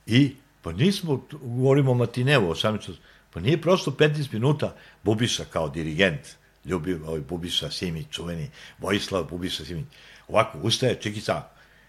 I, 0.07 0.33
pa 0.63 0.73
nismo, 0.73 1.27
govorimo 1.33 1.91
o 1.91 1.95
Matinevu, 1.95 2.51
18, 2.51 2.93
pa 3.33 3.41
nije 3.41 3.61
prosto 3.61 3.91
15 3.91 4.33
minuta 4.33 4.77
Bubiša 5.03 5.45
kao 5.45 5.69
dirigent, 5.69 6.21
ljubi 6.65 6.95
ovaj 6.95 7.21
Bubiša 7.21 7.71
Simić, 7.71 8.07
čuveni 8.11 8.51
Vojislav 8.79 9.25
Bubiša 9.25 9.65
Simić, 9.65 9.85
ovako 10.29 10.59
ustaje, 10.59 11.01
čikica, 11.01 11.43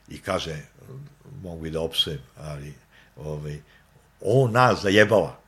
i 0.10 0.18
kaže, 0.18 0.58
mogu 1.44 1.66
i 1.66 1.72
da 1.72 1.82
opsujem, 1.82 2.20
ali 2.38 2.74
ovaj, 3.16 3.60
on 4.22 4.52
nas 4.52 4.82
zajebava, 4.82 5.45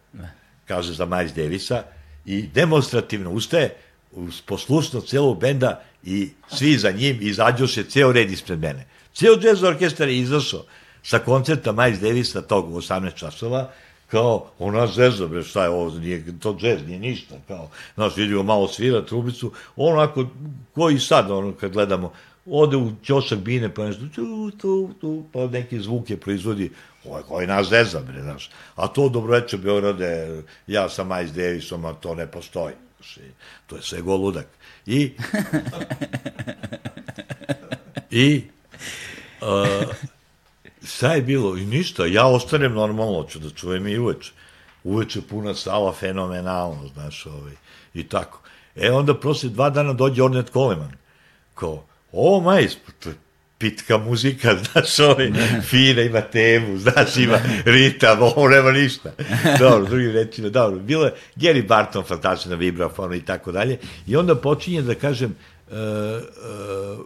kaže 0.65 0.93
za 0.93 1.05
Miles 1.05 1.33
Davisa, 1.33 1.83
i 2.25 2.47
demonstrativno 2.47 3.31
ustaje, 3.31 3.75
uz 4.11 4.41
poslušnost 4.41 5.07
celog 5.07 5.39
benda 5.39 5.83
i 6.03 6.29
svi 6.49 6.77
za 6.77 6.91
njim 6.91 7.17
izađoše 7.21 7.83
ceo 7.83 8.11
red 8.11 8.31
ispred 8.31 8.59
mene. 8.59 8.85
Ceo 9.13 9.35
jazz 9.41 9.63
orkestar 9.63 10.07
je 10.07 10.17
izašao 10.17 10.63
sa 11.03 11.19
koncerta 11.19 11.71
Miles 11.71 11.99
Davisa 11.99 12.41
tog 12.41 12.75
u 12.75 12.77
18 12.77 13.15
časova, 13.15 13.71
kao, 14.07 14.51
ona 14.59 14.87
zezda, 14.87 15.27
bre, 15.27 15.43
šta 15.43 15.63
je 15.63 15.69
ovo, 15.69 15.99
nije, 15.99 16.39
to 16.39 16.55
džez, 16.59 16.87
nije 16.87 16.99
ništa, 16.99 17.35
kao, 17.47 17.69
znaš, 17.95 18.17
vidimo 18.17 18.43
malo 18.43 18.67
svira 18.67 19.05
trubicu, 19.05 19.51
onako, 19.75 20.25
koji 20.75 20.99
sad, 20.99 21.31
ono, 21.31 21.53
kad 21.53 21.71
gledamo, 21.71 22.13
ode 22.49 22.77
u 22.77 22.91
ćošak 23.03 23.39
bine, 23.39 23.73
pa 23.73 23.85
nešto, 23.85 24.01
tu, 24.15 24.51
tu, 24.51 24.89
tu, 25.01 25.25
pa 25.33 25.47
neke 25.47 25.79
zvuke 25.79 26.17
proizvodi, 26.17 26.71
ovo 27.05 27.17
je 27.17 27.23
koji 27.23 27.47
nas 27.47 27.67
zezda, 27.69 27.99
bre, 27.99 28.21
znaš, 28.21 28.49
a 28.75 28.87
to 28.87 29.09
dobroveče 29.09 29.57
Beograde, 29.57 30.41
ja 30.67 30.89
sam 30.89 31.07
Miles 31.07 31.31
Davisom, 31.31 31.85
a 31.85 31.93
to 31.93 32.15
ne 32.15 32.27
postoji, 32.27 32.75
znaš, 32.97 33.17
to 33.67 33.75
je 33.75 33.81
sve 33.81 34.01
goludak. 34.01 34.47
I, 34.85 35.11
i, 38.11 38.43
uh, 39.41 39.95
šta 40.83 41.13
je 41.13 41.21
bilo? 41.21 41.57
I 41.57 41.65
ništa, 41.65 42.05
ja 42.05 42.27
ostanem 42.27 42.73
normalno, 42.73 43.23
ću 43.23 43.39
da 43.39 43.49
čujem 43.49 43.87
i 43.87 43.97
uveče. 43.97 44.31
Uveče 44.83 45.21
puna 45.21 45.53
sala, 45.53 45.93
fenomenalno, 45.93 46.87
znaš, 46.93 47.25
ovaj, 47.25 47.53
i 47.93 48.07
tako. 48.07 48.41
E, 48.75 48.91
onda 48.91 49.19
prosle 49.19 49.49
dva 49.49 49.69
dana 49.69 49.93
dođe 49.93 50.23
Ornette 50.23 50.51
Coleman, 50.51 50.91
kao, 51.55 51.83
o, 52.11 52.41
majs, 52.41 52.77
pitka 53.57 53.97
muzika, 53.97 54.55
znaš, 54.63 54.99
ovaj, 54.99 55.31
fina, 55.61 56.01
ima 56.01 56.21
temu, 56.21 56.77
znaš, 56.77 57.17
ima 57.17 57.39
ritam, 57.65 58.21
ovo 58.21 58.47
nema 58.47 58.71
ništa. 58.71 59.11
Dobro, 59.59 59.85
drugim 59.85 60.11
rečima, 60.11 60.49
dobro, 60.49 60.79
bilo 60.79 61.05
je 61.05 61.13
Gary 61.35 61.67
Barton, 61.67 62.03
fantastična 62.03 62.55
vibrafona 62.55 63.15
i 63.15 63.21
tako 63.21 63.51
dalje, 63.51 63.77
i 64.07 64.15
onda 64.15 64.35
počinje 64.35 64.81
da 64.81 64.95
kažem, 64.95 65.35
uh, 65.67 65.77
uh, 66.97 67.05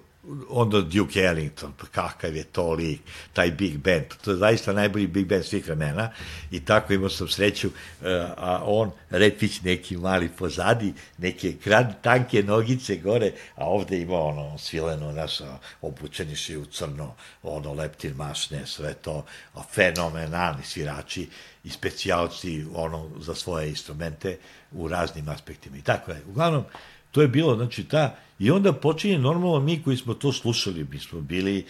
onda 0.49 0.81
Duke 0.81 1.19
Ellington, 1.19 1.73
pa 1.77 1.85
kakav 1.85 2.35
je 2.35 2.43
to 2.43 2.71
lik, 2.71 3.01
taj 3.33 3.51
Big 3.51 3.77
Band, 3.77 4.05
to 4.23 4.31
je 4.31 4.37
zaista 4.37 4.73
najbolji 4.73 5.07
Big 5.07 5.27
Band 5.27 5.45
svih 5.45 5.65
vremena 5.65 6.11
i 6.51 6.65
tako 6.65 6.93
imao 6.93 7.09
sam 7.09 7.27
sreću, 7.27 7.67
uh, 7.67 8.07
a 8.37 8.61
on, 8.65 8.91
repić 9.09 9.61
neki 9.61 9.97
mali 9.97 10.29
pozadi, 10.29 10.93
neke 11.17 11.53
kran, 11.63 11.93
tanke 12.01 12.43
nogice 12.43 12.95
gore, 12.95 13.31
a 13.55 13.65
ovde 13.65 13.99
ima 13.99 14.19
ono 14.19 14.57
svileno, 14.57 15.11
znaš, 15.11 15.39
obučeni 15.81 16.35
svi 16.35 16.57
u 16.57 16.65
crno, 16.65 17.15
ono 17.43 17.73
leptir 17.73 18.15
mašne, 18.15 18.65
sve 18.65 18.93
to, 18.93 19.25
fenomenalni 19.73 20.63
svirači 20.63 21.27
i 21.63 21.69
specijalci 21.69 22.65
ono 22.73 23.09
za 23.19 23.35
svoje 23.35 23.69
instrumente 23.69 24.37
u 24.71 24.87
raznim 24.87 25.29
aspektima 25.29 25.77
i 25.77 25.81
tako 25.81 26.11
je. 26.11 26.21
Uglavnom, 26.27 26.63
to 27.11 27.21
je 27.21 27.27
bilo, 27.27 27.55
znači, 27.55 27.83
ta, 27.83 28.15
i 28.41 28.51
onda 28.51 28.73
počinje 28.73 29.17
normalno 29.17 29.59
mi 29.59 29.83
koji 29.83 29.97
smo 29.97 30.13
to 30.13 30.33
slušali, 30.33 30.87
mi 30.91 30.99
smo 30.99 31.21
bili 31.21 31.65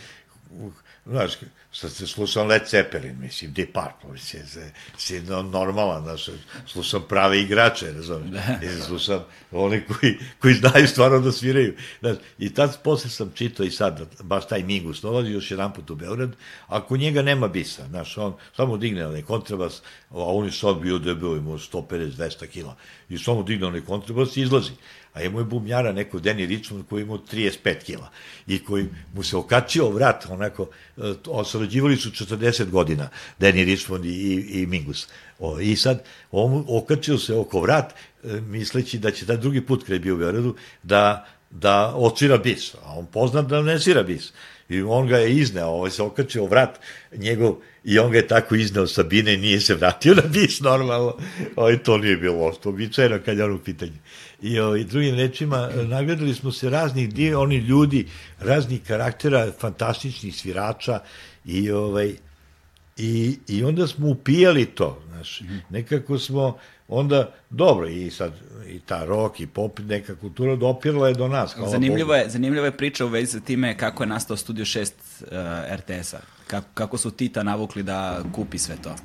znaš, 1.06 1.32
sad 1.72 1.92
se 1.92 2.08
slušam 2.08 2.48
Led 2.48 2.62
Zeppelin, 2.72 3.20
mislim, 3.20 3.54
Deep 3.54 3.74
Purple, 3.74 4.12
mislim, 4.14 4.48
se, 4.48 4.72
se 4.98 5.22
no, 5.22 5.42
normalan, 5.44 6.04
znaš, 6.04 6.30
slušam 6.68 7.04
prave 7.10 7.42
igrače, 7.42 7.92
razumiješ, 7.94 8.32
da. 8.62 8.84
slušam 8.86 9.24
oni 9.52 9.82
koji, 9.82 10.18
koji 10.40 10.54
znaju 10.54 10.88
stvarno 10.88 11.20
da 11.20 11.32
sviraju, 11.32 11.76
znaš, 12.00 12.18
i 12.40 12.54
tad 12.54 12.84
posle 12.84 13.10
sam 13.10 13.32
čitao 13.36 13.66
i 13.66 13.72
sad, 13.72 14.02
baš 14.24 14.48
taj 14.48 14.64
Mingus 14.64 15.02
dolazi 15.02 15.32
još 15.32 15.52
jedan 15.52 15.74
put 15.74 15.90
u 15.90 15.96
Beograd, 15.96 16.32
ako 16.68 16.98
njega 16.98 17.22
nema 17.22 17.48
bisa, 17.48 17.88
znaš, 17.88 18.18
on 18.18 18.34
samo 18.56 18.78
digne 18.78 19.08
onaj 19.08 19.22
kontrabas, 19.22 19.82
a 20.10 20.16
on 20.16 20.46
je 20.46 20.52
sad 20.52 20.78
bio 20.78 21.00
debel, 21.00 21.38
imao 21.38 21.58
150-200 21.58 22.48
kila, 22.48 22.76
i 23.10 23.18
samo 23.18 23.44
digne 23.44 23.68
onaj 23.68 23.82
kontrabas 23.82 24.38
i 24.38 24.42
izlazi 24.42 24.72
a 25.14 25.24
imao 25.24 25.40
je 25.40 25.46
bumljara 25.46 25.92
neko 25.92 26.20
Danny 26.20 26.48
Richmond 26.48 26.84
koji 26.90 27.02
imao 27.02 27.18
35 27.18 27.84
kila 27.86 28.10
i 28.48 28.60
koji 28.64 28.86
mu 29.14 29.24
se 29.24 29.38
okačio 29.38 29.90
vrat, 29.90 30.26
onako, 30.30 30.70
e, 30.98 31.02
osrađivali 31.28 31.98
su 31.98 32.10
40 32.10 32.70
godina, 32.70 33.10
Danny 33.40 33.66
Richmond 33.66 34.06
i, 34.06 34.10
i, 34.10 34.62
i 34.62 34.66
Mingus. 34.66 35.08
O, 35.40 35.60
I 35.60 35.76
sad, 35.76 36.04
on 36.32 36.66
okačio 36.68 37.18
se 37.18 37.34
oko 37.34 37.62
vrat, 37.62 37.94
e, 38.24 38.42
misleći 38.42 39.00
da 39.00 39.12
će 39.12 39.26
da 39.26 39.36
drugi 39.36 39.62
put 39.62 39.84
kada 39.84 39.94
je 39.94 40.00
bio 40.00 40.16
u 40.16 40.18
Beogradu, 40.18 40.56
da, 40.84 41.28
da 41.50 41.94
odsvira 41.96 42.38
bis, 42.38 42.76
a 42.76 42.98
on 42.98 43.06
poznat 43.06 43.46
da 43.46 43.62
ne 43.62 43.80
svira 43.80 44.04
bis. 44.04 44.34
I 44.70 44.82
on 44.82 45.08
ga 45.08 45.18
je 45.18 45.36
izneo, 45.36 45.68
ovaj 45.68 45.92
se 45.92 46.04
okačio 46.04 46.46
vrat 46.46 46.80
njegov 47.12 47.56
i 47.84 48.00
on 48.00 48.12
ga 48.12 48.18
je 48.18 48.28
tako 48.28 48.56
izneo 48.56 48.88
sa 48.88 49.04
bine 49.04 49.34
i 49.34 49.38
nije 49.38 49.60
se 49.62 49.76
vratio 49.76 50.14
na 50.14 50.22
bis 50.22 50.60
normalno. 50.60 51.18
Ovaj, 51.56 51.78
to 51.84 51.98
nije 51.98 52.18
bilo 52.18 52.46
osto, 52.46 52.70
običajno 52.70 53.20
kad 53.26 53.38
je 53.38 53.44
ono 53.44 53.58
pitanje. 53.58 54.00
I 54.42 54.60
ovaj, 54.60 54.84
drugim 54.84 55.16
rečima, 55.16 55.70
nagledali 55.88 56.34
smo 56.34 56.52
se 56.52 56.70
raznih 56.70 57.14
dio, 57.14 57.42
oni 57.42 57.58
ljudi, 57.58 58.08
raznih 58.40 58.82
karaktera, 58.88 59.52
fantastičnih 59.60 60.36
svirača 60.36 61.00
i 61.46 61.72
ovaj, 61.72 62.16
I, 62.98 63.40
I 63.48 63.64
onda 63.64 63.88
smo 63.88 64.10
upijali 64.10 64.66
to, 64.66 65.02
znaš, 65.08 65.42
nekako 65.70 66.20
smo 66.20 66.58
onda, 66.88 67.32
dobro, 67.50 67.88
i 67.88 68.12
sad, 68.12 68.34
i 68.68 68.80
ta 68.80 69.06
rock, 69.06 69.40
i 69.40 69.48
pop, 69.48 69.80
neka 69.80 70.16
kultura 70.16 70.56
dopirala 70.56 71.08
je 71.08 71.14
do 71.14 71.28
nas. 71.28 71.56
Zanimljivo 71.68 72.16
je, 72.16 72.30
zanimljiva 72.30 72.66
je 72.66 72.78
priča 72.78 73.06
u 73.06 73.08
vezi 73.08 73.32
sa 73.32 73.40
time 73.40 73.78
kako 73.78 74.04
je 74.04 74.08
nastao 74.08 74.38
Studio 74.38 74.66
6 74.66 74.92
uh, 75.22 75.28
RTS-a. 75.76 76.20
Kako, 76.48 76.68
kako 76.74 76.98
su 76.98 77.12
Tita 77.12 77.44
navukli 77.44 77.84
da 77.84 78.24
kupi 78.36 78.58
sve 78.58 78.76
to. 78.84 78.96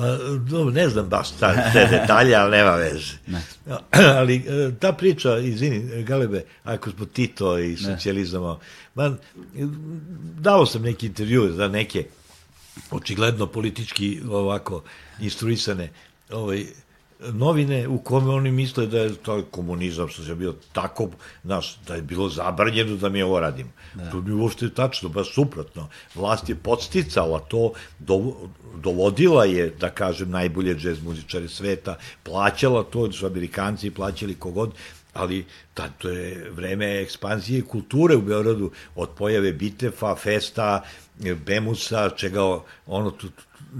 Pa, 0.00 0.70
ne 0.72 0.88
znam 0.88 1.08
baš 1.08 1.30
ta, 1.30 1.72
te 1.72 1.86
detalje, 1.90 2.34
ali 2.34 2.50
nema 2.50 2.70
veze. 2.70 3.12
Ne. 3.26 3.42
Ali 4.18 4.36
e, 4.36 4.70
ta 4.80 4.92
priča, 4.92 5.38
izvini, 5.38 6.02
Galebe, 6.02 6.44
ako 6.64 6.90
smo 6.90 7.04
Tito 7.06 7.58
i 7.58 7.76
socijalizama, 7.76 8.58
man, 8.94 9.18
dao 10.38 10.66
sam 10.66 10.82
neki 10.82 11.06
intervju 11.06 11.52
za 11.52 11.68
neke 11.68 12.04
očigledno 12.90 13.46
politički 13.46 14.20
ovako 14.30 14.82
instruisane 15.20 15.90
ovaj, 16.30 16.66
novine 17.32 17.88
u 17.88 17.98
kome 17.98 18.30
oni 18.30 18.50
misle 18.50 18.86
da 18.86 18.98
je 18.98 19.14
to 19.14 19.44
komunizam 19.50 20.08
što 20.08 20.22
je 20.22 20.34
bio 20.34 20.54
tako, 20.72 21.08
znaš, 21.44 21.78
da 21.86 21.94
je 21.94 22.02
bilo 22.02 22.28
zabranjeno 22.28 22.96
da 22.96 23.08
mi 23.08 23.22
ovo 23.22 23.40
radimo. 23.40 23.70
Da. 23.94 24.10
To 24.10 24.20
mi 24.20 24.32
uopšte 24.32 24.70
tačno, 24.70 25.08
baš 25.08 25.34
suprotno. 25.34 25.88
Vlast 26.14 26.48
je 26.48 26.54
podsticala 26.54 27.38
to, 27.38 27.72
do, 27.98 28.34
dovodila 28.82 29.44
je, 29.44 29.70
da 29.80 29.90
kažem, 29.90 30.30
najbolje 30.30 30.74
džez 30.74 31.02
muzičare 31.02 31.48
sveta, 31.48 31.96
plaćala 32.22 32.82
to, 32.82 33.12
su 33.12 33.26
Amerikanci 33.26 33.90
plaćali 33.90 34.34
kogod, 34.34 34.74
ali 35.12 35.44
to 35.98 36.08
je 36.08 36.50
vreme 36.50 37.00
ekspanzije 37.02 37.62
kulture 37.62 38.16
u 38.16 38.22
Beogradu, 38.22 38.70
od 38.94 39.08
pojave 39.18 39.52
Bitefa, 39.52 40.14
Festa, 40.16 40.82
Bemusa, 41.46 42.10
čega 42.10 42.42
ono, 42.86 43.12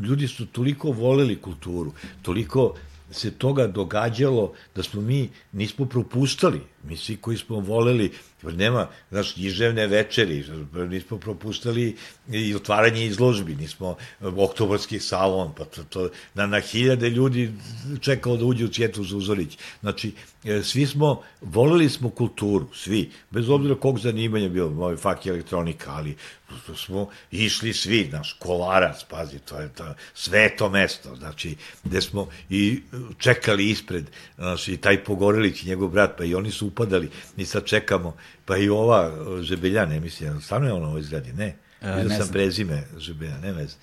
ljudi 0.03 0.29
su 0.29 0.47
toliko 0.47 0.91
voleli 0.91 1.37
kulturu, 1.37 1.93
toliko 2.23 2.75
se 3.11 3.31
toga 3.31 3.67
događalo 3.67 4.53
da 4.75 4.83
smo 4.83 5.01
mi 5.01 5.31
nismo 5.53 5.87
propustali. 5.87 6.61
Mi 6.85 6.97
svi 6.97 7.17
koji 7.17 7.37
smo 7.37 7.61
voleli, 7.61 8.13
nema, 8.43 8.89
znaš, 9.11 9.33
književne 9.33 9.87
večeri, 9.87 10.45
nismo 10.89 11.19
propustali 11.19 11.97
i 12.33 12.55
otvaranje 12.55 13.07
izložbi, 13.07 13.55
nismo 13.55 13.97
oktobarski 14.21 15.01
salon, 15.01 15.53
pa 15.57 15.65
to, 15.65 15.85
to 15.85 16.09
na, 16.35 16.47
na 16.47 16.61
hiljade 16.61 17.11
ljudi 17.11 17.53
čekao 18.01 18.37
da 18.37 18.45
uđe 18.45 18.65
u 18.65 18.69
Cvjetu 18.69 19.05
Zuzorić. 19.05 19.59
Znači, 19.81 20.13
e, 20.45 20.63
svi 20.63 20.87
smo, 20.87 21.23
voleli 21.41 21.89
smo 21.89 22.11
kulturu, 22.11 22.67
svi, 22.75 23.11
bez 23.31 23.49
obzira 23.49 23.75
kog 23.75 23.99
zanimanja 23.99 24.49
bilo, 24.49 24.71
moj 24.71 24.97
fak 24.97 25.27
je 25.27 25.33
elektronika, 25.33 25.93
ali 25.93 26.17
to 26.67 26.77
smo 26.77 27.09
išli 27.31 27.73
svi, 27.73 28.09
naš 28.13 28.37
kolarac, 28.39 29.05
pazi, 29.05 29.39
to 29.39 29.61
je 29.61 29.69
to 29.69 29.95
sveto 30.15 30.69
mesto, 30.69 31.17
znači, 31.17 31.57
gde 31.85 32.01
smo 32.01 32.29
i 32.51 32.83
čekali 33.19 33.71
ispred, 33.71 34.11
znači, 34.37 34.77
taj 34.77 35.05
Pogorelić 35.05 35.63
i 35.63 35.69
njegov 35.69 35.89
brat, 35.89 36.17
pa 36.19 36.25
i 36.25 36.35
oni 36.35 36.51
su 36.51 36.67
upadali, 36.67 37.11
mi 37.37 37.45
sad 37.45 37.65
čekamo, 37.65 38.17
pa 38.45 38.57
i 38.57 38.69
ova 38.69 39.13
Žebeljane, 39.43 40.01
mislim, 40.01 40.41
stvarno 40.41 40.67
je 40.67 40.73
ona 40.73 40.87
u 40.87 40.91
ovoj 40.91 41.03
zgradi, 41.03 41.33
ne, 41.33 41.57
e, 41.81 41.95
vidio 41.95 42.09
sam 42.09 42.17
znam. 42.17 42.33
prezime 42.33 42.85
Žebeljane, 42.99 43.41
ne 43.41 43.53
vez. 43.53 43.77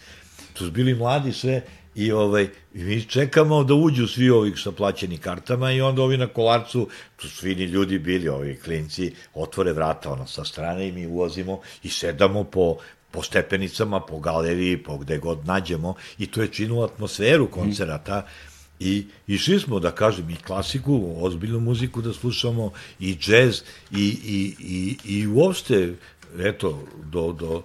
Tu 0.54 0.66
su 0.66 0.72
bili 0.72 0.94
mladi 0.94 1.34
sve, 1.34 1.62
i 1.98 2.12
ovaj 2.12 2.48
mi 2.74 3.02
čekamo 3.06 3.64
da 3.64 3.74
uđu 3.74 4.08
svi 4.08 4.30
ovi 4.30 4.54
sa 4.58 4.72
plaćenim 4.72 5.18
kartama 5.18 5.72
i 5.72 5.82
onda 5.82 6.02
ovi 6.02 6.18
na 6.18 6.28
kolarcu 6.28 6.88
tu 7.16 7.30
su 7.30 7.42
fini 7.42 7.64
ljudi 7.64 8.00
bili 8.00 8.30
ovi 8.30 8.60
klinci 8.64 9.14
otvore 9.34 9.74
vrata 9.74 10.12
ono 10.12 10.28
sa 10.28 10.46
strane 10.46 10.88
i 10.88 10.92
mi 10.92 11.08
ulazimo 11.08 11.60
i 11.84 11.90
sedamo 11.90 12.44
po 12.44 12.78
po 13.12 13.24
stepenicama, 13.24 14.00
po 14.00 14.20
galeriji, 14.20 14.78
po 14.84 14.98
gde 14.98 15.18
god 15.18 15.46
nađemo 15.46 15.96
i 16.18 16.28
to 16.28 16.42
je 16.42 16.48
činilo 16.48 16.84
atmosferu 16.84 17.48
koncerata. 17.48 18.20
Mm 18.20 18.58
I 18.80 19.08
išli 19.28 19.60
smo, 19.60 19.80
da 19.80 19.92
kažem, 19.92 20.30
i 20.30 20.36
klasiku, 20.36 21.16
ozbiljnu 21.18 21.60
muziku 21.60 22.02
da 22.02 22.14
slušamo, 22.14 22.72
i 23.00 23.16
džez, 23.16 23.62
i, 23.92 24.06
i, 24.24 24.56
i, 24.60 24.98
i 25.18 25.28
uopšte, 25.28 25.96
eto, 26.40 26.84
do, 27.04 27.32
do, 27.34 27.64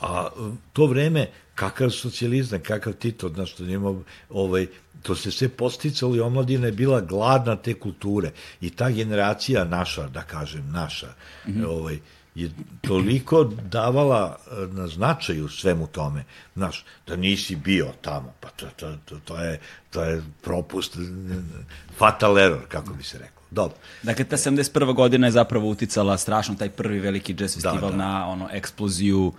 a 0.00 0.28
to 0.72 0.86
vreme, 0.86 1.28
kakav 1.58 1.90
socijalizam, 1.90 2.60
kakav 2.60 2.92
Tito, 2.92 3.28
znaš, 3.28 3.52
to 3.52 3.64
njima, 3.64 3.94
ovaj, 4.30 4.66
to 5.02 5.14
se 5.14 5.30
sve 5.30 5.48
posticalo 5.48 6.16
i 6.16 6.20
omladina 6.20 6.66
je 6.66 6.72
bila 6.72 7.00
gladna 7.00 7.56
te 7.56 7.74
kulture. 7.74 8.30
I 8.60 8.70
ta 8.70 8.90
generacija 8.90 9.64
naša, 9.64 10.08
da 10.08 10.22
kažem, 10.22 10.70
naša, 10.72 11.06
mm 11.46 11.52
-hmm. 11.52 11.66
ovaj, 11.66 11.98
je 12.34 12.50
toliko 12.80 13.44
davala 13.44 14.36
e, 14.36 14.66
na 14.66 14.86
značaju 14.86 15.48
svemu 15.48 15.86
tome, 15.86 16.24
znaš, 16.54 16.84
da 17.06 17.16
nisi 17.16 17.56
bio 17.56 17.88
tamo, 18.00 18.32
pa 18.40 18.48
to, 18.48 18.66
to, 18.76 18.96
to, 19.04 19.18
to, 19.24 19.36
je, 19.36 19.60
to 19.90 20.02
je 20.02 20.22
propust, 20.42 20.96
fatal 21.96 22.38
error, 22.38 22.62
kako 22.68 22.94
bi 22.94 23.02
se 23.02 23.18
reklo. 23.18 23.42
Dobro. 23.50 23.76
Dakle, 24.02 24.24
ta 24.24 24.36
71. 24.36 24.94
godina 24.94 25.26
je 25.26 25.30
zapravo 25.30 25.68
uticala 25.68 26.18
strašno 26.18 26.54
taj 26.54 26.70
prvi 26.70 27.00
veliki 27.00 27.32
jazz 27.38 27.56
da, 27.56 27.70
festival 27.70 27.90
da, 27.90 27.96
da. 27.96 27.96
na 27.96 28.28
ono 28.28 28.48
eksploziju 28.52 29.32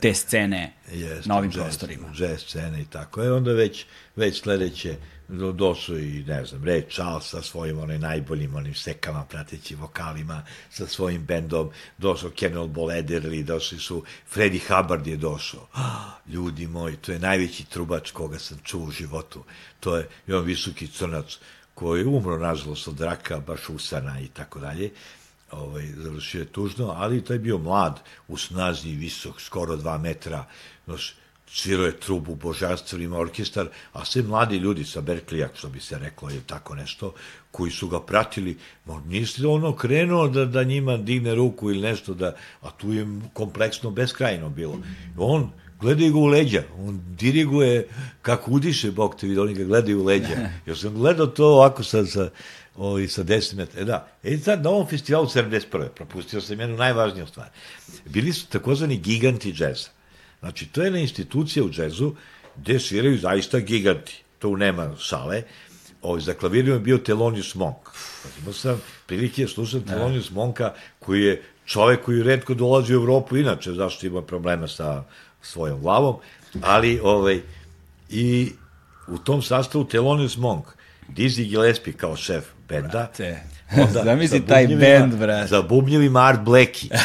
te 0.00 0.14
scene 0.14 0.72
Jeste, 0.92 1.28
na 1.28 1.36
ovim 1.38 1.50
jazz, 1.50 1.62
prostorima. 1.62 2.08
Jazz 2.18 2.42
scene 2.44 2.82
i 2.82 2.84
tako. 2.84 3.24
E 3.24 3.32
onda 3.32 3.52
već, 3.52 3.86
već 4.16 4.40
sledeće 4.40 4.96
do, 5.28 5.74
i, 6.00 6.24
ne 6.26 6.44
znam, 6.44 6.62
Ray 6.62 6.94
Charles 6.94 7.30
sa 7.30 7.42
svojim 7.42 7.78
onaj 7.78 7.98
najboljim 7.98 8.54
onim 8.54 8.74
sekama, 8.74 9.24
prateći 9.24 9.74
vokalima, 9.74 10.42
sa 10.70 10.86
svojim 10.86 11.24
bendom, 11.24 11.70
došao 11.98 12.30
Kenel 12.30 12.66
Bolederli, 12.66 13.42
došli 13.42 13.78
su, 13.78 14.04
Freddie 14.32 14.60
Hubbard 14.68 15.06
je 15.06 15.16
došao. 15.16 15.68
Ah, 15.86 16.18
ljudi 16.28 16.66
moji, 16.66 16.96
to 16.96 17.12
je 17.12 17.18
najveći 17.18 17.64
trubač 17.64 18.10
koga 18.10 18.38
sam 18.38 18.58
čuo 18.64 18.84
u 18.84 18.90
životu. 18.90 19.44
To 19.80 19.96
je 19.96 20.08
i 20.26 20.32
on 20.32 20.44
visoki 20.44 20.88
crnac 20.88 21.38
koji 21.74 22.00
je 22.00 22.06
umro, 22.06 22.38
nažalost, 22.38 22.88
od 22.88 23.00
raka, 23.00 23.40
baš 23.40 23.68
usana 23.68 24.20
i 24.20 24.28
tako 24.28 24.60
dalje 24.60 24.90
ovaj, 25.56 25.86
završio 25.96 26.40
je 26.40 26.46
tužno, 26.46 26.94
ali 26.96 27.24
to 27.24 27.32
je 27.32 27.38
bio 27.38 27.58
mlad, 27.58 28.00
u 28.28 28.36
snazi, 28.36 28.88
visok, 28.88 29.40
skoro 29.40 29.76
dva 29.76 29.98
metra, 29.98 30.44
znaš, 30.84 31.14
svirao 31.46 31.86
je 31.86 32.00
trubu, 32.00 32.34
božanstvo, 32.34 32.98
ima 32.98 33.18
orkestar, 33.18 33.68
a 33.92 34.04
sve 34.04 34.22
mladi 34.22 34.56
ljudi 34.56 34.84
sa 34.84 35.00
Berklija, 35.00 35.48
što 35.54 35.68
bi 35.68 35.80
se 35.80 35.98
reklo, 35.98 36.30
je 36.30 36.40
tako 36.46 36.74
nešto, 36.74 37.14
koji 37.50 37.70
su 37.70 37.88
ga 37.88 38.00
pratili, 38.00 38.58
nisi 39.06 39.44
ono 39.44 39.76
krenuo 39.76 40.28
da, 40.28 40.44
da 40.44 40.64
njima 40.64 40.96
digne 40.96 41.34
ruku 41.34 41.70
ili 41.70 41.80
nešto, 41.80 42.14
da, 42.14 42.34
a 42.62 42.70
tu 42.70 42.92
je 42.92 43.06
kompleksno, 43.32 43.90
beskrajno 43.90 44.48
bilo. 44.48 44.78
On, 45.18 45.50
gledaju 45.80 46.12
ga 46.12 46.18
u 46.18 46.26
leđa, 46.26 46.62
on 46.78 47.00
diriguje 47.18 47.88
kako 48.22 48.50
udiše, 48.50 48.90
Bog 48.90 49.16
te 49.20 49.26
vidi, 49.26 49.40
oni 49.40 49.54
ga 49.54 49.64
gledaju 49.64 50.00
u 50.00 50.04
leđa. 50.04 50.36
Ja 50.66 50.76
sam 50.76 50.94
gledao 50.94 51.26
to 51.26 51.46
ovako 51.46 51.82
sa, 51.82 52.06
sa, 52.06 52.30
ovaj, 52.76 53.08
sa 53.08 53.24
10 53.24 53.56
metara. 53.56 53.82
E 53.82 53.84
da, 53.84 54.08
e 54.22 54.38
sad 54.38 54.62
na 54.62 54.70
ovom 54.70 54.86
festivalu 54.86 55.26
71. 55.26 55.88
propustio 55.88 56.40
sam 56.40 56.60
jednu 56.60 56.76
najvažniju 56.76 57.26
stvar. 57.26 57.46
Bili 58.04 58.32
su 58.32 58.46
takozvani 58.46 58.98
giganti 58.98 59.52
džeza. 59.52 59.88
Znači, 60.40 60.66
to 60.66 60.80
je 60.80 60.86
jedna 60.86 60.98
institucija 60.98 61.64
u 61.64 61.70
džezu 61.70 62.12
gde 62.56 62.80
sviraju 62.80 63.18
zaista 63.18 63.58
giganti. 63.58 64.22
Tu 64.38 64.56
nema 64.56 64.94
sale. 65.00 65.42
Ovaj, 66.02 66.20
za 66.20 66.34
klavirom 66.34 66.74
je 66.74 66.80
bio 66.80 66.98
Telonius 66.98 67.54
Monk. 67.54 67.76
Imao 68.40 68.52
sam 68.52 68.82
prilike 69.06 69.46
slušati 69.46 69.84
da. 69.84 69.92
Telonius 69.92 70.30
Monka 70.30 70.74
koji 70.98 71.22
je 71.22 71.42
čovek 71.66 72.02
koji 72.04 72.22
redko 72.22 72.54
dolazi 72.54 72.94
u 72.94 73.00
Evropu, 73.00 73.36
inače, 73.36 73.72
zašto 73.72 74.06
ima 74.06 74.22
problema 74.22 74.68
sa 74.68 75.04
svojom 75.46 75.80
glavom, 75.80 76.16
ali, 76.62 77.00
ovaj, 77.02 77.40
i 78.10 78.52
u 79.08 79.18
tom 79.18 79.42
sastavu 79.42 79.84
Thelonious 79.84 80.36
Monk, 80.36 80.64
Dizzy 81.08 81.48
Gillespie 81.48 81.92
kao 81.92 82.16
šef 82.16 82.44
benda, 82.68 83.06
Te. 83.06 83.42
Zamisli 84.04 84.46
taj 84.46 84.66
bend, 84.66 85.14
brate. 85.14 85.48
Za 85.48 85.62
bubnjevima 85.62 86.20
Art 86.20 86.40
Blackie. 86.40 86.90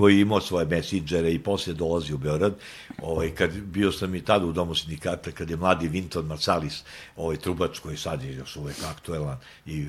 koji 0.00 0.14
je 0.14 0.20
imao 0.20 0.40
svoje 0.40 0.66
messeđere 0.66 1.32
i 1.32 1.38
posle 1.38 1.74
dolazi 1.74 2.14
u 2.14 2.18
Beograd. 2.18 2.54
Ovaj, 3.02 3.34
kad, 3.34 3.50
bio 3.52 3.92
sam 3.92 4.14
i 4.14 4.24
tada 4.24 4.46
u 4.46 4.52
domu 4.52 4.74
sindikata, 4.74 5.30
kad 5.30 5.50
je 5.50 5.56
mladi 5.56 5.88
Vinton 5.88 6.26
Marsalis, 6.26 6.82
ovaj 7.16 7.36
trubač 7.36 7.78
koji 7.78 7.96
sad 7.96 8.22
je 8.22 8.32
još 8.34 8.56
uvek 8.56 8.76
aktuelan 8.90 9.36
i 9.66 9.86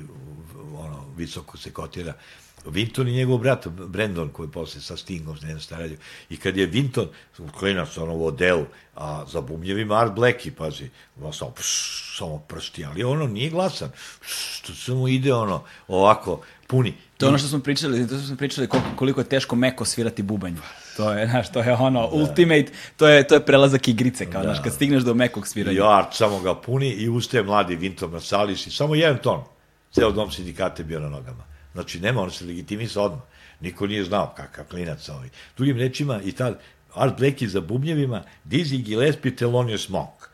ono, 0.76 1.04
visoko 1.16 1.56
se 1.56 1.70
kotira, 1.70 2.12
Vinton 2.66 3.08
i 3.08 3.12
njegov 3.12 3.38
brat 3.38 3.66
Brandon 3.68 4.28
koji 4.28 4.48
posle 4.48 4.80
sa 4.80 4.96
Stingom 4.96 5.36
ne 5.42 5.58
znam 5.58 5.80
radio 5.80 5.96
i 6.30 6.36
kad 6.36 6.56
je 6.56 6.66
Vinton 6.66 7.08
klinac 7.58 7.96
ono 7.98 8.14
u 8.14 8.26
odelu 8.26 8.64
a 8.96 9.24
za 9.32 9.40
bumljevima 9.40 9.98
Art 9.98 10.12
Blackie 10.12 10.52
pazi 10.52 10.88
ono 11.20 11.32
samo, 11.32 11.50
pš, 11.50 12.16
samo 12.18 12.38
pršti 12.38 12.84
ali 12.84 13.04
ono 13.04 13.26
nije 13.26 13.50
glasan 13.50 13.90
što 14.26 14.74
samo 14.74 15.08
ide 15.08 15.34
ono 15.34 15.62
ovako 15.88 16.40
puni 16.66 16.94
To 17.22 17.26
je 17.26 17.28
ono 17.28 17.38
što 17.38 17.48
smo 17.48 17.58
pričali, 17.58 18.08
to 18.08 18.18
smo 18.18 18.36
pričali 18.36 18.66
koliko, 18.66 18.88
koliko 18.96 19.20
je 19.20 19.24
teško 19.24 19.56
meko 19.56 19.84
svirati 19.84 20.22
bubanj. 20.22 20.56
To 20.96 21.12
je, 21.12 21.26
znaš, 21.26 21.52
to 21.52 21.60
je 21.60 21.72
ono, 21.72 22.00
da. 22.00 22.06
ultimate, 22.06 22.72
to 22.96 23.08
je, 23.08 23.26
to 23.26 23.34
je 23.34 23.40
prelazak 23.40 23.88
igrice, 23.88 24.30
kao, 24.30 24.42
da. 24.42 24.48
znaš, 24.48 24.64
kad 24.64 24.74
stigneš 24.74 25.02
do 25.02 25.14
mekog 25.14 25.46
sviranja. 25.46 25.78
I 25.78 25.80
Art 25.84 26.14
samo 26.14 26.40
ga 26.40 26.54
puni 26.54 26.88
i 26.88 27.08
ustaje 27.08 27.42
mladi 27.42 27.76
Vinton 27.76 28.10
Marsalis 28.10 28.66
i 28.66 28.70
samo 28.70 28.94
jedan 28.94 29.18
ton. 29.18 29.44
Ceo 29.92 30.10
dom 30.10 30.30
sindikate 30.30 30.84
bio 30.84 31.00
na 31.00 31.08
nogama. 31.08 31.51
Znači, 31.72 32.00
nema, 32.00 32.22
on 32.22 32.30
se 32.30 32.44
legitimisao 32.44 33.04
odmah. 33.04 33.20
Niko 33.60 33.86
nije 33.86 34.04
znao 34.04 34.34
kakav 34.36 34.64
klinac 34.64 35.08
ovaj. 35.08 35.28
Drugim 35.56 35.78
rečima, 35.78 36.20
i 36.24 36.32
tad, 36.32 36.60
Art 36.94 37.18
Blakey 37.18 37.46
za 37.46 37.60
bubnjevima, 37.60 38.24
Dizzy 38.44 38.84
Gillespie, 38.84 39.36
Thelonious 39.36 39.88
Monk. 39.88 40.28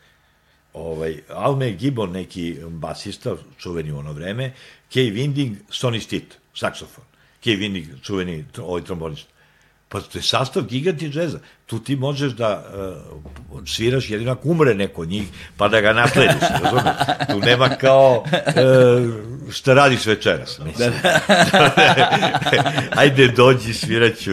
Ovaj, 0.73 1.21
Alme 1.29 1.71
Gibbon, 1.71 2.11
neki 2.11 2.57
basista, 2.69 3.35
čuveni 3.57 3.91
u 3.91 3.97
ono 3.97 4.13
vreme, 4.13 4.53
Kay 4.93 5.13
Winding, 5.13 5.55
Sonny 5.69 5.99
Stitt, 5.99 6.37
saksofon. 6.55 7.03
Kay 7.43 7.57
Winding, 7.57 8.01
čuveni 8.03 8.45
ovaj 8.57 8.83
trombonista. 8.83 9.38
Pa 9.89 10.01
to 10.01 10.17
je 10.17 10.21
sastav 10.21 10.63
giganti 10.63 11.09
džeza. 11.09 11.39
Tu 11.65 11.79
ti 11.79 11.95
možeš 11.95 12.31
da 12.31 12.65
uh, 13.51 13.67
sviraš 13.67 14.09
jedino 14.09 14.31
ako 14.31 14.49
umre 14.49 14.73
neko 14.73 15.01
od 15.01 15.09
njih, 15.09 15.27
pa 15.57 15.67
da 15.67 15.81
ga 15.81 15.93
naslediš, 15.93 16.41
razumeš? 16.63 16.93
Tu 17.31 17.39
nema 17.39 17.69
kao 17.69 18.17
uh, 18.17 19.51
šta 19.51 19.73
radiš 19.73 20.05
večeras, 20.05 20.59
mislim. 20.65 20.93
Ajde, 23.01 23.27
dođi, 23.27 23.73
sviraću. 23.73 24.31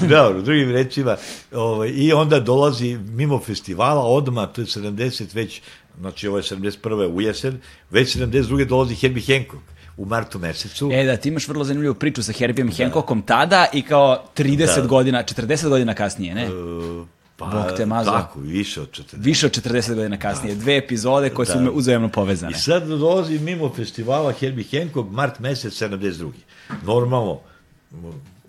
Dobro, 0.00 0.42
drugim 0.42 0.70
rečima, 0.70 1.16
ovaj, 1.52 1.88
i 1.94 2.12
onda 2.12 2.40
dolazi 2.40 2.98
mimo 2.98 3.40
festivala, 3.40 4.00
odma, 4.00 4.46
to 4.46 4.60
je 4.60 4.66
70 4.66 5.34
već, 5.34 5.62
znači 6.00 6.28
ovo 6.28 6.36
je 6.36 6.42
71. 6.42 7.14
u 7.14 7.20
jesen, 7.20 7.60
već 7.90 8.16
72. 8.16 8.64
dolazi 8.64 8.94
Herbie 8.94 9.24
Hancock 9.26 9.73
u 9.96 10.04
martu 10.04 10.38
mesecu. 10.38 10.90
E 10.92 11.04
da, 11.04 11.16
ti 11.16 11.28
imaš 11.28 11.48
vrlo 11.48 11.64
zanimljivu 11.64 11.94
priču 11.94 12.22
sa 12.22 12.32
Herbijom 12.32 12.68
da. 12.68 12.74
Hancockom 12.76 13.22
tada 13.22 13.66
i 13.72 13.82
kao 13.82 14.24
30 14.36 14.80
da. 14.80 14.86
godina, 14.86 15.22
40 15.22 15.68
godina 15.68 15.94
kasnije, 15.94 16.34
ne? 16.34 16.54
Uh, 16.54 17.06
Pa, 17.36 17.46
Bog 17.46 17.76
te 17.76 17.86
mazo. 17.86 18.10
Tako, 18.10 18.40
više 18.40 18.80
od 18.80 18.90
40. 18.90 19.04
Više 19.12 19.46
od 19.46 19.52
40 19.52 19.94
godina 19.94 20.18
kasnije. 20.18 20.54
Da. 20.54 20.60
Dve 20.60 20.76
epizode 20.76 21.30
koje 21.30 21.46
da. 21.46 21.52
su 21.52 21.70
uzajemno 21.72 22.08
povezane. 22.08 22.52
I 22.52 22.60
sad 22.60 22.88
dolazi 22.88 23.38
mimo 23.38 23.72
festivala 23.76 24.32
Herbie 24.32 24.64
Hancock, 24.70 25.10
mart 25.10 25.38
mesec 25.38 25.82
72. 25.82 26.30
Normalno, 26.82 27.40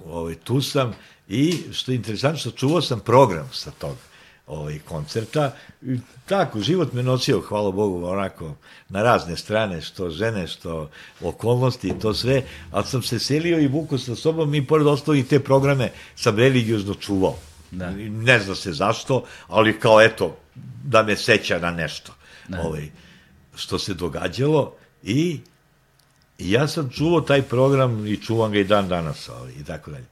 ovaj, 0.05 0.35
tu 0.35 0.61
sam 0.61 0.93
i 1.27 1.57
što 1.71 1.91
je 1.91 1.95
interesantno, 1.95 2.51
čuvao 2.51 2.81
sam 2.81 2.99
program 2.99 3.49
sa 3.53 3.71
toga 3.71 3.97
ovaj, 4.47 4.79
koncerta. 4.79 5.55
I 5.81 5.97
tako, 6.25 6.59
život 6.59 6.93
me 6.93 7.03
nosio, 7.03 7.41
hvala 7.41 7.71
Bogu, 7.71 8.05
onako, 8.05 8.55
na 8.89 9.03
razne 9.03 9.37
strane, 9.37 9.81
što 9.81 10.09
žene, 10.09 10.47
što 10.47 10.89
okolnosti, 11.21 11.99
to 12.01 12.13
sve, 12.13 12.43
ali 12.71 12.85
sam 12.85 13.03
se 13.03 13.19
selio 13.19 13.59
i 13.59 13.67
vuko 13.67 13.97
sa 13.97 14.15
sobom 14.15 14.55
i 14.55 14.67
pored 14.67 14.87
ostalih 14.87 15.27
te 15.27 15.39
programe 15.39 15.91
sam 16.15 16.37
religiozno 16.37 16.93
čuvao. 16.93 17.35
Da. 17.71 17.91
Ne 18.09 18.39
zna 18.39 18.55
se 18.55 18.73
zašto, 18.73 19.23
ali 19.47 19.79
kao 19.79 20.01
eto, 20.01 20.37
da 20.83 21.03
me 21.03 21.15
seća 21.15 21.59
na 21.59 21.71
nešto. 21.71 22.13
Da. 22.47 22.61
Ovaj, 22.61 22.89
što 23.55 23.79
se 23.79 23.93
događalo 23.93 24.73
i 25.03 25.39
I 26.37 26.51
ja 26.51 26.67
sam 26.67 26.89
čuvao 26.89 27.21
taj 27.21 27.41
program 27.41 28.07
i 28.07 28.17
čuvam 28.17 28.51
ga 28.51 28.59
i 28.59 28.63
dan 28.63 28.87
danas, 28.87 29.29
ali, 29.29 29.53
i 29.53 29.63
tako 29.63 29.91
dalje 29.91 30.05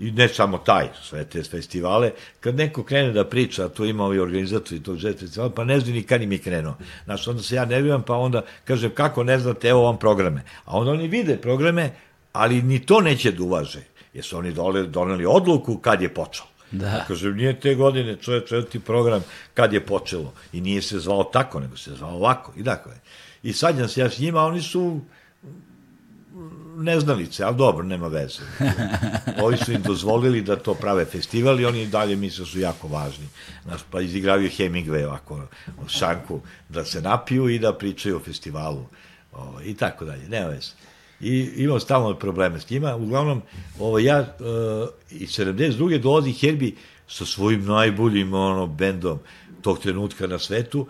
i 0.00 0.10
ne 0.10 0.28
samo 0.28 0.58
taj, 0.58 0.88
sve 1.02 1.24
te 1.24 1.42
festivale, 1.42 2.10
kad 2.40 2.56
neko 2.56 2.82
krene 2.82 3.12
da 3.12 3.24
priča, 3.24 3.64
a 3.64 3.68
to 3.68 3.84
ima 3.84 4.04
ovi 4.04 4.18
organizatori 4.18 4.82
tog 4.82 4.96
žet 4.96 5.18
festivala, 5.18 5.52
pa 5.52 5.64
ne 5.64 5.80
zna 5.80 5.92
ni 5.92 6.02
kad 6.02 6.22
im 6.22 6.32
je 6.32 6.38
krenuo. 6.38 6.74
Znaš, 7.04 7.28
onda 7.28 7.42
se 7.42 7.54
ja 7.54 7.64
nerviram, 7.64 8.02
pa 8.02 8.16
onda 8.16 8.42
kažem, 8.64 8.90
kako 8.94 9.24
ne 9.24 9.38
znate, 9.38 9.68
evo 9.68 9.82
vam 9.82 9.98
programe. 9.98 10.42
A 10.64 10.78
onda 10.78 10.90
oni 10.90 11.08
vide 11.08 11.36
programe, 11.36 11.90
ali 12.32 12.62
ni 12.62 12.86
to 12.86 13.00
neće 13.00 13.32
da 13.32 13.42
uvaže, 13.42 13.82
jer 14.14 14.24
su 14.24 14.38
oni 14.38 14.52
dole, 14.52 14.82
doneli 14.82 15.26
odluku 15.26 15.76
kad 15.76 16.02
je 16.02 16.14
počeo. 16.14 16.46
Da. 16.70 17.04
Kažem, 17.08 17.36
nije 17.36 17.60
te 17.60 17.74
godine 17.74 18.16
čovje 18.16 18.40
četvrti 18.40 18.80
program 18.80 19.24
kad 19.54 19.72
je 19.72 19.86
počelo. 19.86 20.32
I 20.52 20.60
nije 20.60 20.82
se 20.82 20.98
zvao 20.98 21.24
tako, 21.24 21.60
nego 21.60 21.76
se 21.76 21.94
zvao 21.94 22.16
ovako. 22.16 22.52
I 22.56 22.62
dakle. 22.62 22.92
I 23.42 23.52
sad 23.52 23.90
se 23.90 24.00
ja 24.00 24.10
s 24.10 24.18
njima, 24.18 24.40
oni 24.40 24.62
su 24.62 25.00
neznalice, 26.76 27.44
ali 27.44 27.56
dobro, 27.56 27.84
nema 27.84 28.08
veze. 28.08 28.42
Ovi 29.44 29.56
su 29.56 29.72
im 29.72 29.82
dozvolili 29.82 30.42
da 30.42 30.56
to 30.56 30.74
prave 30.74 31.04
festival 31.04 31.60
i 31.60 31.64
oni 31.64 31.86
dalje 31.86 32.16
misle 32.16 32.44
da 32.44 32.50
su 32.50 32.60
jako 32.60 32.88
važni. 32.88 33.26
Znaš, 33.64 33.80
pa 33.90 34.00
izigravaju 34.00 34.48
Hemingway 34.48 35.04
ovako, 35.04 35.40
šanku, 35.88 36.40
da 36.68 36.84
se 36.84 37.02
napiju 37.02 37.48
i 37.48 37.58
da 37.58 37.74
pričaju 37.74 38.16
o 38.16 38.20
festivalu. 38.20 38.86
O, 39.32 39.42
ovaj, 39.42 39.64
I 39.64 39.74
tako 39.74 40.04
dalje, 40.04 40.28
nema 40.28 40.46
veze. 40.46 40.70
I 41.20 41.50
imam 41.56 41.80
stalno 41.80 42.14
probleme 42.14 42.60
s 42.60 42.70
njima. 42.70 42.96
Uglavnom, 42.96 43.42
ovo, 43.78 43.98
ja 43.98 44.20
uh, 44.20 44.88
i 45.10 45.26
72. 45.26 45.98
dolazi 45.98 46.32
Herbie 46.32 46.72
sa 47.08 47.26
svojim 47.26 47.64
najboljim 47.64 48.34
ono, 48.34 48.66
bendom 48.66 49.18
tog 49.62 49.78
trenutka 49.78 50.26
na 50.26 50.38
svetu 50.38 50.86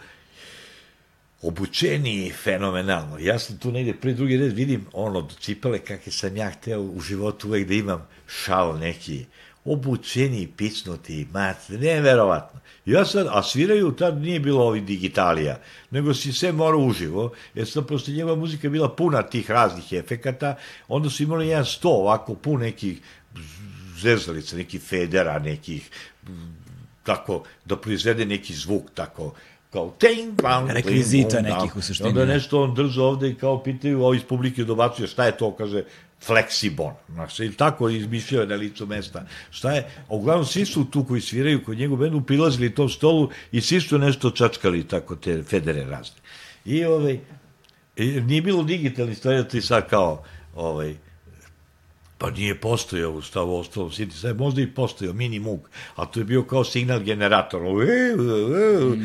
obučeni 1.43 2.33
fenomenalno. 2.45 3.19
Ja 3.19 3.39
sam 3.39 3.59
tu 3.59 3.73
negde 3.73 3.93
prvi 3.93 4.15
drugi 4.15 4.37
red 4.37 4.53
vidim 4.53 4.87
ono 4.93 5.23
do 5.23 5.35
cipele 5.41 5.79
kakve 5.79 6.13
sam 6.13 6.37
ja 6.37 6.51
hteo 6.51 6.81
u 6.81 7.01
životu 7.01 7.49
uvek 7.49 7.69
da 7.69 7.75
imam 7.75 8.07
šal 8.27 8.79
neki 8.79 9.25
obučeni, 9.65 10.49
picnuti, 10.57 11.27
mat, 11.33 11.69
neverovatno. 11.69 12.61
Ja 12.85 13.05
sad, 13.05 13.27
a 13.31 13.43
sviraju, 13.43 13.93
tad 13.93 14.23
nije 14.23 14.41
bilo 14.41 14.65
ovi 14.65 14.81
digitalija, 14.81 15.61
nego 15.91 16.15
si 16.15 16.33
sve 16.33 16.53
morao 16.53 16.81
uživo, 16.81 17.33
jer 17.55 17.69
sam 17.69 17.87
posle 17.87 18.15
njegova 18.15 18.37
muzika 18.37 18.69
bila 18.69 18.89
puna 18.97 19.23
tih 19.23 19.51
raznih 19.51 19.93
efekata, 19.93 20.57
onda 20.89 21.11
su 21.11 21.23
imali 21.23 21.49
jedan 21.49 21.65
sto 21.65 21.89
ovako 21.89 22.35
pun 22.35 22.61
nekih 22.61 23.01
zezalica, 24.01 24.57
nekih 24.57 24.83
federa, 24.83 25.39
nekih 25.39 25.91
tako, 27.03 27.45
da 27.65 27.77
proizvede 27.77 28.27
neki 28.27 28.55
zvuk, 28.55 28.91
tako, 28.95 29.35
kao 29.71 29.91
ting, 29.99 30.43
bang, 30.43 30.71
rekvizita 30.71 31.41
nekih 31.41 31.77
u 31.77 31.83
suštini. 31.83 32.09
Onda 32.09 32.25
da. 32.25 32.33
nešto 32.33 32.63
on 32.63 32.75
drže 32.75 33.03
ovde 33.03 33.31
i 33.31 33.35
kao 33.35 33.63
pitaju, 33.63 34.03
ovi 34.03 34.17
iz 34.17 34.25
publike 34.25 34.65
dobacuje 34.65 35.09
šta 35.09 35.25
je 35.25 35.37
to, 35.37 35.53
kaže, 35.57 35.85
fleksibon. 36.23 36.93
Znači, 37.09 37.45
ili 37.45 37.55
tako 37.55 37.89
izmišljao 37.89 38.41
je 38.41 38.47
na 38.47 38.55
licu 38.55 38.87
mesta. 38.87 39.27
Šta 39.51 39.73
je? 39.73 39.81
A 40.09 40.15
uglavnom 40.15 40.47
svi 40.47 40.67
su 40.67 40.85
tu 40.85 41.05
koji 41.05 41.21
sviraju 41.21 41.65
kod 41.65 41.79
njegov 41.79 41.99
bendu 41.99 42.21
prilazili 42.21 42.75
tom 42.75 42.89
stolu 42.89 43.31
i 43.53 43.61
svi 43.61 43.81
su 43.81 43.99
nešto 43.99 44.31
čačkali 44.31 44.89
tako 44.89 45.17
te 45.17 45.43
federe 45.43 45.85
razne. 45.85 46.17
I 46.65 46.85
ovaj, 46.85 47.19
nije 47.97 48.43
bilo 48.43 48.63
digitalni 48.63 49.15
stvari, 49.15 49.37
da 49.37 49.49
ti 49.49 49.61
sad 49.61 49.89
kao 49.89 50.25
ovaj, 50.55 50.95
Pa 52.21 52.31
nije 52.31 52.61
postojao 52.61 53.13
u 53.13 53.23
stavu 53.23 53.57
ostalom 53.57 53.91
City 53.91 54.13
Side, 54.13 54.35
možda 54.35 54.61
i 54.61 54.75
postojao 54.75 55.15
mini 55.15 55.39
mug, 55.39 55.69
a 55.97 56.07
to 56.07 56.21
je 56.21 56.25
bio 56.25 56.43
kao 56.43 56.65
signal 56.65 57.01
generator. 57.01 57.63
E, 57.63 57.87
e, 57.87 58.17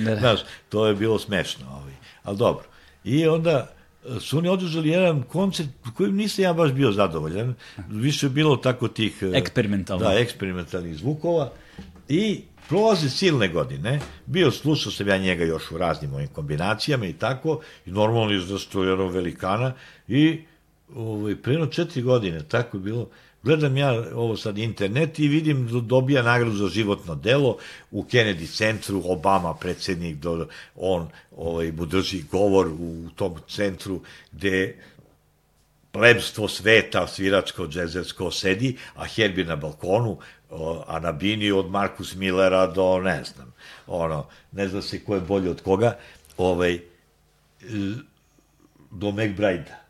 e, 0.01 0.05
da. 0.05 0.15
Znaš, 0.15 0.39
to 0.69 0.87
je 0.87 0.95
bilo 0.95 1.19
smešno. 1.19 1.65
Ovaj. 1.69 1.93
Ali 2.23 2.37
dobro. 2.37 2.65
I 3.03 3.27
onda 3.27 3.75
su 4.19 4.37
oni 4.37 4.49
održali 4.49 4.89
jedan 4.89 5.23
koncert 5.23 5.69
kojim 5.97 6.15
nisam 6.15 6.43
ja 6.43 6.53
baš 6.53 6.71
bio 6.71 6.91
zadovoljan. 6.91 7.55
Više 7.89 8.25
je 8.25 8.29
bilo 8.29 8.57
tako 8.57 8.87
tih... 8.87 9.23
Eksperimentalno. 9.33 10.05
Da, 10.05 10.13
eksperimentalnih 10.13 10.95
zvukova. 10.95 11.51
I 12.09 12.41
prolaze 12.69 13.09
silne 13.09 13.47
godine, 13.47 13.99
bio 14.25 14.51
slušao 14.51 14.91
sam 14.91 15.07
ja 15.07 15.17
njega 15.17 15.43
još 15.43 15.71
u 15.71 15.77
raznim 15.77 16.13
ovim 16.13 16.27
kombinacijama 16.27 17.05
i 17.05 17.13
tako, 17.13 17.61
i 17.85 17.91
normalno 17.91 18.33
izrasto 18.33 18.83
jednog 18.83 19.11
velikana, 19.11 19.73
i 20.07 20.41
ovaj, 20.95 21.35
preno 21.35 21.65
četiri 21.65 22.01
godine, 22.01 22.43
tako 22.43 22.77
je 22.77 22.81
bilo, 22.81 23.09
gledam 23.43 23.77
ja 23.77 24.03
ovo 24.15 24.37
sad 24.37 24.57
internet 24.57 25.19
i 25.19 25.27
vidim 25.27 25.67
da 25.67 25.79
dobija 25.79 26.23
nagradu 26.23 26.55
za 26.55 26.67
životno 26.67 27.15
delo 27.15 27.57
u 27.91 28.03
Kennedy 28.03 28.57
centru, 28.57 29.01
Obama 29.05 29.53
predsednik, 29.53 30.15
do, 30.17 30.47
on 30.75 31.07
ovaj, 31.37 31.71
mu 31.71 31.85
drži 31.85 32.23
govor 32.31 32.67
u 32.67 33.09
tom 33.15 33.35
centru 33.47 34.01
gde 34.31 34.75
plebstvo 35.91 36.47
sveta, 36.47 37.07
sviračko, 37.07 37.67
džezersko 37.67 38.31
sedi, 38.31 38.77
a 38.95 39.05
Herbie 39.05 39.45
na 39.45 39.55
balkonu, 39.55 40.17
a 40.87 40.99
na 40.99 41.11
bini 41.11 41.51
od 41.51 41.69
Markus 41.71 42.15
Millera 42.15 42.67
do, 42.67 42.99
ne 42.99 43.23
znam, 43.23 43.53
ono, 43.87 44.27
ne 44.51 44.67
zna 44.67 44.81
se 44.81 44.99
ko 45.03 45.15
je 45.15 45.21
bolje 45.21 45.49
od 45.49 45.61
koga, 45.61 45.97
ovaj, 46.37 46.79
do 48.91 49.11
McBride, 49.11 49.84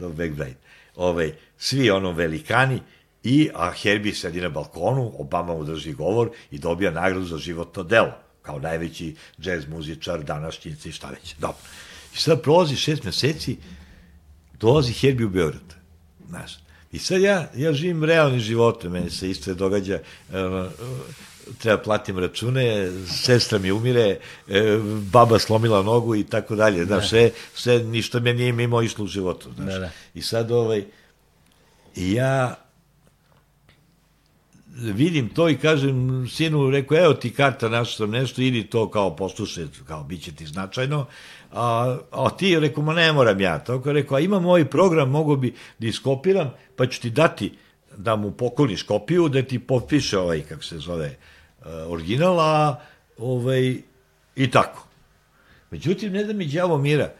do 0.00 0.08
McBride, 0.08 0.58
ovaj, 0.96 1.32
svi 1.58 1.90
ono 1.90 2.12
velikani, 2.12 2.80
i, 3.22 3.50
a 3.54 3.70
Herbie 3.70 4.14
sedi 4.14 4.40
na 4.40 4.48
balkonu, 4.48 5.12
Obama 5.18 5.54
mu 5.54 5.64
drži 5.64 5.92
govor 5.92 6.30
i 6.50 6.58
dobija 6.58 6.90
nagradu 6.90 7.26
za 7.26 7.38
životno 7.38 7.82
delo, 7.82 8.12
kao 8.42 8.58
najveći 8.58 9.14
džez 9.40 9.68
muzičar 9.68 10.24
današnjice 10.24 10.88
i 10.88 10.92
šta 10.92 11.10
već. 11.10 11.34
Dobro. 11.38 11.58
I 12.14 12.18
sad 12.18 12.42
prolazi 12.42 12.76
šest 12.76 13.04
meseci, 13.04 13.56
dolazi 14.60 14.92
Herbie 14.92 15.26
u 15.26 15.30
Beograd. 15.30 15.74
Znaš, 16.28 16.58
I 16.92 16.98
sad 16.98 17.20
ja, 17.20 17.50
ja 17.56 17.72
živim 17.72 18.04
realni 18.04 18.40
život, 18.40 18.84
meni 18.84 19.10
se 19.10 19.30
isto 19.30 19.54
događa, 19.54 19.98
treba 21.58 21.82
platim 21.82 22.18
račune, 22.18 22.90
sestra 23.06 23.58
mi 23.58 23.72
umire, 23.72 24.18
e, 24.48 24.78
baba 25.12 25.38
slomila 25.38 25.82
nogu 25.82 26.16
i 26.16 26.24
tako 26.24 26.56
dalje. 26.56 26.84
Znaš, 26.84 27.02
da. 27.02 27.08
sve, 27.08 27.30
sve, 27.54 27.78
ništa 27.78 28.20
me 28.20 28.34
nije 28.34 28.52
mimo 28.52 28.82
išlo 28.82 29.04
u 29.04 29.08
životu. 29.08 29.48
Znaš. 29.56 29.72
Da, 29.72 29.78
da. 29.78 29.90
I 30.14 30.22
sad 30.22 30.50
ovaj, 30.50 30.84
ja 31.96 32.56
vidim 34.76 35.28
to 35.28 35.48
i 35.48 35.56
kažem 35.56 36.28
sinu, 36.28 36.70
rekao, 36.70 36.98
evo 36.98 37.14
ti 37.14 37.30
karta, 37.30 37.68
našao 37.68 38.06
sam 38.06 38.10
nešto, 38.10 38.42
idi 38.42 38.64
to 38.64 38.90
kao 38.90 39.16
poslušaj, 39.16 39.64
kao 39.86 40.04
bit 40.04 40.22
će 40.22 40.32
ti 40.32 40.46
značajno, 40.46 41.06
a, 41.52 41.98
a 42.10 42.30
ti, 42.38 42.60
rekao, 42.60 42.84
ma 42.84 42.94
ne 42.94 43.12
moram 43.12 43.40
ja, 43.40 43.58
tako 43.58 43.92
rekao, 43.92 44.16
a 44.16 44.20
imam 44.20 44.46
ovaj 44.46 44.64
program, 44.64 45.10
mogu 45.10 45.36
bi 45.36 45.54
da 45.78 45.86
iskopiram, 45.86 46.50
pa 46.76 46.86
ću 46.86 47.00
ti 47.00 47.10
dati 47.10 47.52
da 47.96 48.16
mu 48.16 48.30
pokloniš 48.30 48.82
kopiju, 48.82 49.28
da 49.28 49.42
ti 49.42 49.58
potpiše 49.58 50.18
ovaj, 50.18 50.40
kako 50.40 50.62
se 50.62 50.78
zove, 50.78 51.16
uh, 51.58 51.66
original, 51.88 52.40
a 52.40 52.80
ovaj, 53.18 53.76
i 54.36 54.50
tako. 54.50 54.86
Međutim, 55.70 56.12
ne 56.12 56.24
da 56.24 56.32
mi 56.32 56.46
đavo 56.46 56.78
mira, 56.78 57.12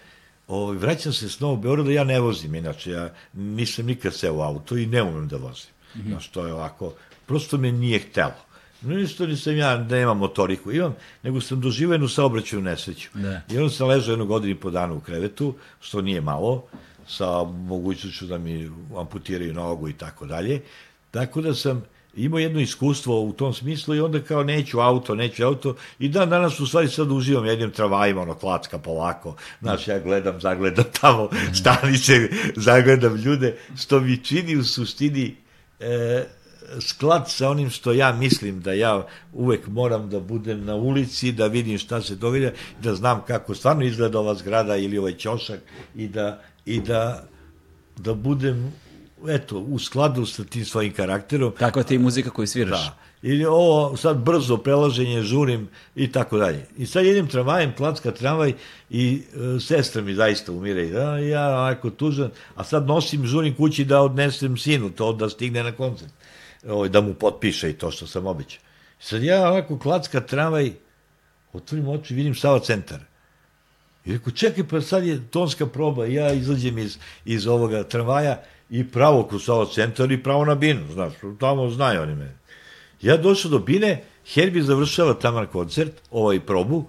ovaj, 0.49 0.77
vraćam 0.77 1.13
se 1.13 1.29
s 1.29 1.41
Novog 1.41 1.63
Beograda, 1.63 1.93
ja 1.93 2.05
ne 2.05 2.21
vozim, 2.21 2.55
inače, 2.55 2.91
ja 2.91 3.15
nisam 3.33 3.87
nikad 3.87 4.15
seo 4.15 4.35
u 4.35 4.41
auto 4.41 4.77
i 4.77 4.87
ne 4.87 5.03
umem 5.03 5.29
da 5.29 5.37
vozim. 5.37 5.71
Mm 5.95 6.01
-hmm. 6.01 6.09
Znaš, 6.09 6.29
to 6.29 6.47
je 6.47 6.53
ovako, 6.53 6.93
prosto 7.27 7.59
me 7.59 7.73
nije 7.73 7.99
htelo. 7.99 8.51
No 8.83 8.99
isto 8.99 9.27
nisam 9.27 9.57
ja, 9.57 9.77
da 9.77 9.97
nemam 9.97 10.19
motoriku, 10.19 10.73
imam, 10.73 10.95
nego 11.23 11.41
sam 11.41 11.61
doživao 11.61 11.95
jednu 11.95 12.09
saobraćaju 12.09 12.63
nesreću. 12.63 13.09
Da. 13.15 13.41
I 13.51 13.59
onda 13.59 13.71
sam 13.71 13.89
ležao 13.89 14.13
jednu 14.13 14.27
godinu 14.27 14.53
i 14.53 14.61
po 14.61 14.71
dana 14.71 14.95
u 14.95 15.01
krevetu, 15.01 15.55
što 15.81 16.03
nije 16.03 16.21
malo, 16.21 16.65
sa 17.11 17.45
mogućnošću 17.45 18.27
da 18.27 18.39
mi 18.39 18.71
amputiraju 18.97 19.55
nogu 19.55 19.89
i 19.89 19.93
tako 19.93 20.27
dalje. 20.27 20.61
Tako 21.11 21.41
da 21.41 21.55
sam 21.55 21.85
imao 22.17 22.39
jedno 22.39 22.61
iskustvo 22.61 23.21
u 23.21 23.33
tom 23.33 23.55
smislu 23.55 23.95
i 23.95 24.01
onda 24.01 24.23
kao 24.23 24.45
neću 24.45 24.81
auto, 24.81 25.15
neću 25.15 25.45
auto. 25.45 25.75
I 25.99 26.09
dan 26.09 26.31
danas 26.31 26.61
u 26.61 26.67
stvari 26.67 26.89
sad 26.89 27.11
uživam 27.11 27.47
jednim 27.47 27.71
travajima, 27.71 28.23
ono 28.23 28.35
klacka 28.35 28.79
polako, 28.79 29.37
znaš, 29.61 29.89
ja 29.89 29.99
gledam, 29.99 30.41
zagledam 30.41 30.85
tamo 31.01 31.29
stanice, 31.61 32.13
zagledam 32.57 33.17
ljude, 33.17 33.57
što 33.81 34.01
mi 34.01 34.25
čini 34.25 34.57
u 34.57 34.65
suštini 34.65 35.37
e, 35.81 36.25
sklad 36.81 37.31
sa 37.31 37.51
onim 37.51 37.71
što 37.71 37.93
ja 37.93 38.13
mislim 38.13 38.61
da 38.61 38.73
ja 38.73 39.07
uvek 39.33 39.67
moram 39.67 40.11
da 40.11 40.21
budem 40.21 40.65
na 40.65 40.75
ulici, 40.75 41.33
da 41.33 41.47
vidim 41.47 41.79
šta 41.79 42.03
se 42.03 42.15
događa, 42.15 42.53
da 42.83 42.95
znam 42.95 43.23
kako 43.27 43.55
stvarno 43.55 43.85
izgleda 43.85 44.19
ova 44.19 44.35
zgrada 44.35 44.77
ili 44.77 44.99
ovaj 44.99 45.13
ćošak 45.13 45.61
i 45.95 46.09
da, 46.09 46.43
i 46.67 46.81
da, 46.81 47.25
da 47.97 48.15
budem 48.15 48.73
eto, 49.29 49.59
u 49.59 49.79
skladu 49.79 50.27
sa 50.27 50.45
tim 50.45 50.65
svojim 50.65 50.93
karakterom. 50.93 51.53
Tako 51.59 51.83
ti 51.83 51.95
i 51.95 51.99
muzika 51.99 52.31
koju 52.31 52.47
sviraš. 52.47 52.85
Da. 52.85 52.97
Ili 53.23 53.45
ovo 53.45 53.97
sad 53.97 54.17
brzo 54.17 54.57
prelaženje, 54.57 55.23
žurim 55.23 55.69
i 55.97 56.13
tako 56.13 56.39
dalje. 56.39 56.67
I 56.77 56.87
sad 56.87 57.07
jedem 57.07 57.29
tramvajem, 57.29 57.75
klacka 57.77 58.11
tramvaj 58.11 58.53
i 58.91 59.23
e, 59.57 59.61
sestra 59.61 60.03
mi 60.03 60.15
zaista 60.15 60.53
umire. 60.53 60.87
Da, 60.87 61.19
ja 61.19 61.49
onako 61.49 61.91
tužan, 61.91 62.31
a 62.55 62.65
sad 62.65 62.87
nosim, 62.87 63.27
žurim 63.27 63.57
kući 63.57 63.85
da 63.85 64.01
odnesem 64.01 64.57
sinu, 64.57 64.91
to 64.91 65.13
da 65.13 65.29
stigne 65.29 65.63
na 65.63 65.73
koncert 65.73 66.13
ovaj, 66.69 66.89
da 66.89 67.01
mu 67.01 67.15
potpiše 67.15 67.71
i 67.71 67.73
to 67.73 67.91
što 67.91 68.07
sam 68.07 68.27
običao. 68.27 68.63
Sad 69.01 69.23
ja 69.23 69.49
ovako 69.49 69.79
klacka 69.79 70.21
tramvaj, 70.21 70.73
otvorim 71.53 71.89
oči, 71.89 72.15
vidim 72.15 72.35
Sava 72.35 72.61
centar. 72.61 73.01
I 74.05 74.13
rekao, 74.13 74.33
čekaj, 74.33 74.65
pa 74.69 74.81
sad 74.81 75.07
je 75.07 75.21
tonska 75.31 75.67
proba, 75.67 76.07
ja 76.07 76.33
izađem 76.33 76.79
iz, 76.79 76.99
iz 77.25 77.47
ovoga 77.47 77.83
tramvaja 77.83 78.43
i 78.71 78.85
pravo 78.85 79.39
Sava 79.39 79.67
centar 79.67 80.13
i 80.13 80.23
pravo 80.23 80.45
na 80.45 80.55
binu, 80.55 80.81
znaš, 80.93 81.13
tamo 81.41 81.71
znaju 81.71 82.03
oni 82.03 82.15
mene. 82.15 82.37
Ja 83.03 83.17
došao 83.17 83.51
do 83.51 83.59
bine, 83.59 84.03
Herbie 84.35 84.63
završava 84.63 85.15
tamo 85.15 85.47
koncert, 85.47 85.93
ovaj 86.11 86.41
probu, 86.41 86.85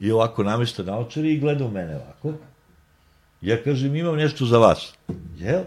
i 0.00 0.10
ovako 0.10 0.42
namešta 0.42 0.82
naočari 0.82 1.32
i 1.32 1.38
gleda 1.38 1.64
u 1.64 1.70
mene 1.70 1.96
ovako. 1.96 2.32
Ja 3.40 3.62
kažem, 3.62 3.96
imam 3.96 4.16
nešto 4.16 4.46
za 4.46 4.58
vas. 4.58 4.92
Jel? 5.38 5.62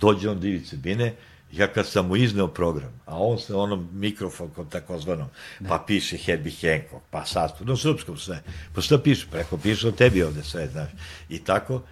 Dođe 0.00 0.30
on 0.30 0.40
divice 0.40 0.76
bine, 0.76 1.14
ja 1.52 1.72
kad 1.72 1.86
sam 1.86 2.06
mu 2.06 2.16
izneo 2.16 2.48
program, 2.48 3.00
a 3.06 3.18
on 3.18 3.38
se 3.38 3.54
onom 3.54 3.88
mikrofon 3.92 4.50
takozvanom, 4.70 5.28
da. 5.60 5.68
pa 5.68 5.84
piše 5.86 6.16
Herbie 6.16 6.52
Hancock, 6.62 7.04
pa 7.10 7.24
sastav, 7.24 7.66
no 7.66 7.76
srpskom 7.76 8.16
sve. 8.16 8.42
Pa 8.74 8.80
šta 8.80 8.98
piše? 8.98 9.26
Preko 9.30 9.56
piše 9.56 9.88
o 9.88 9.92
tebi 9.92 10.22
ovde 10.22 10.42
sve, 10.42 10.68
znaš. 10.68 10.90
I 11.28 11.38
tako, 11.38 11.82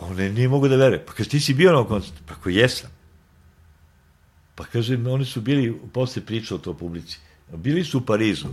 on 0.00 0.16
ne, 0.16 0.30
nije 0.32 0.48
mogu 0.48 0.68
da 0.68 0.76
veruje. 0.76 1.06
Pa 1.06 1.12
kaže, 1.12 1.30
ti 1.30 1.40
si 1.40 1.54
bio 1.54 1.72
na 1.72 1.84
koncertu? 1.84 2.22
Pa 2.26 2.34
ko 2.34 2.48
jesam. 2.48 2.90
Pa 4.54 4.64
kaže, 4.64 4.98
oni 5.08 5.24
su 5.24 5.40
bili, 5.40 5.80
posle 5.92 6.22
pričao 6.22 6.58
to 6.58 6.74
publici, 6.74 7.18
bili 7.52 7.84
su 7.84 7.98
u 7.98 8.00
Parizu, 8.00 8.48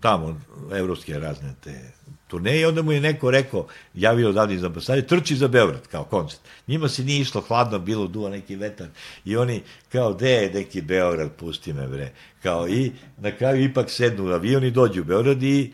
tamo, 0.00 0.40
evropske 0.72 1.18
razne 1.18 1.54
te 1.64 1.92
turneje, 2.28 2.68
onda 2.68 2.82
mu 2.82 2.92
je 2.92 3.00
neko 3.00 3.30
rekao, 3.30 3.66
javio 3.94 4.28
odavde 4.28 4.54
iz 4.54 4.64
ambasade, 4.64 5.06
trči 5.06 5.36
za 5.36 5.48
Beograd, 5.48 5.86
kao 5.86 6.04
koncert. 6.04 6.40
Njima 6.66 6.88
se 6.88 7.04
nije 7.04 7.20
išlo 7.20 7.40
hladno, 7.40 7.78
bilo 7.78 8.06
duva 8.06 8.30
neki 8.30 8.56
vetar 8.56 8.88
i 9.24 9.36
oni, 9.36 9.62
kao, 9.92 10.14
de 10.14 10.30
je 10.30 10.50
neki 10.54 10.80
Beograd, 10.82 11.32
pusti 11.32 11.72
me 11.72 11.88
bre. 11.88 12.12
Kao, 12.42 12.68
i 12.68 12.92
na 13.18 13.30
kraju 13.36 13.64
ipak 13.64 13.90
sednu 13.90 14.24
u 14.24 14.32
avion 14.32 14.64
i 14.64 14.70
dođu 14.70 15.00
u 15.00 15.04
Beograd 15.04 15.42
i 15.42 15.72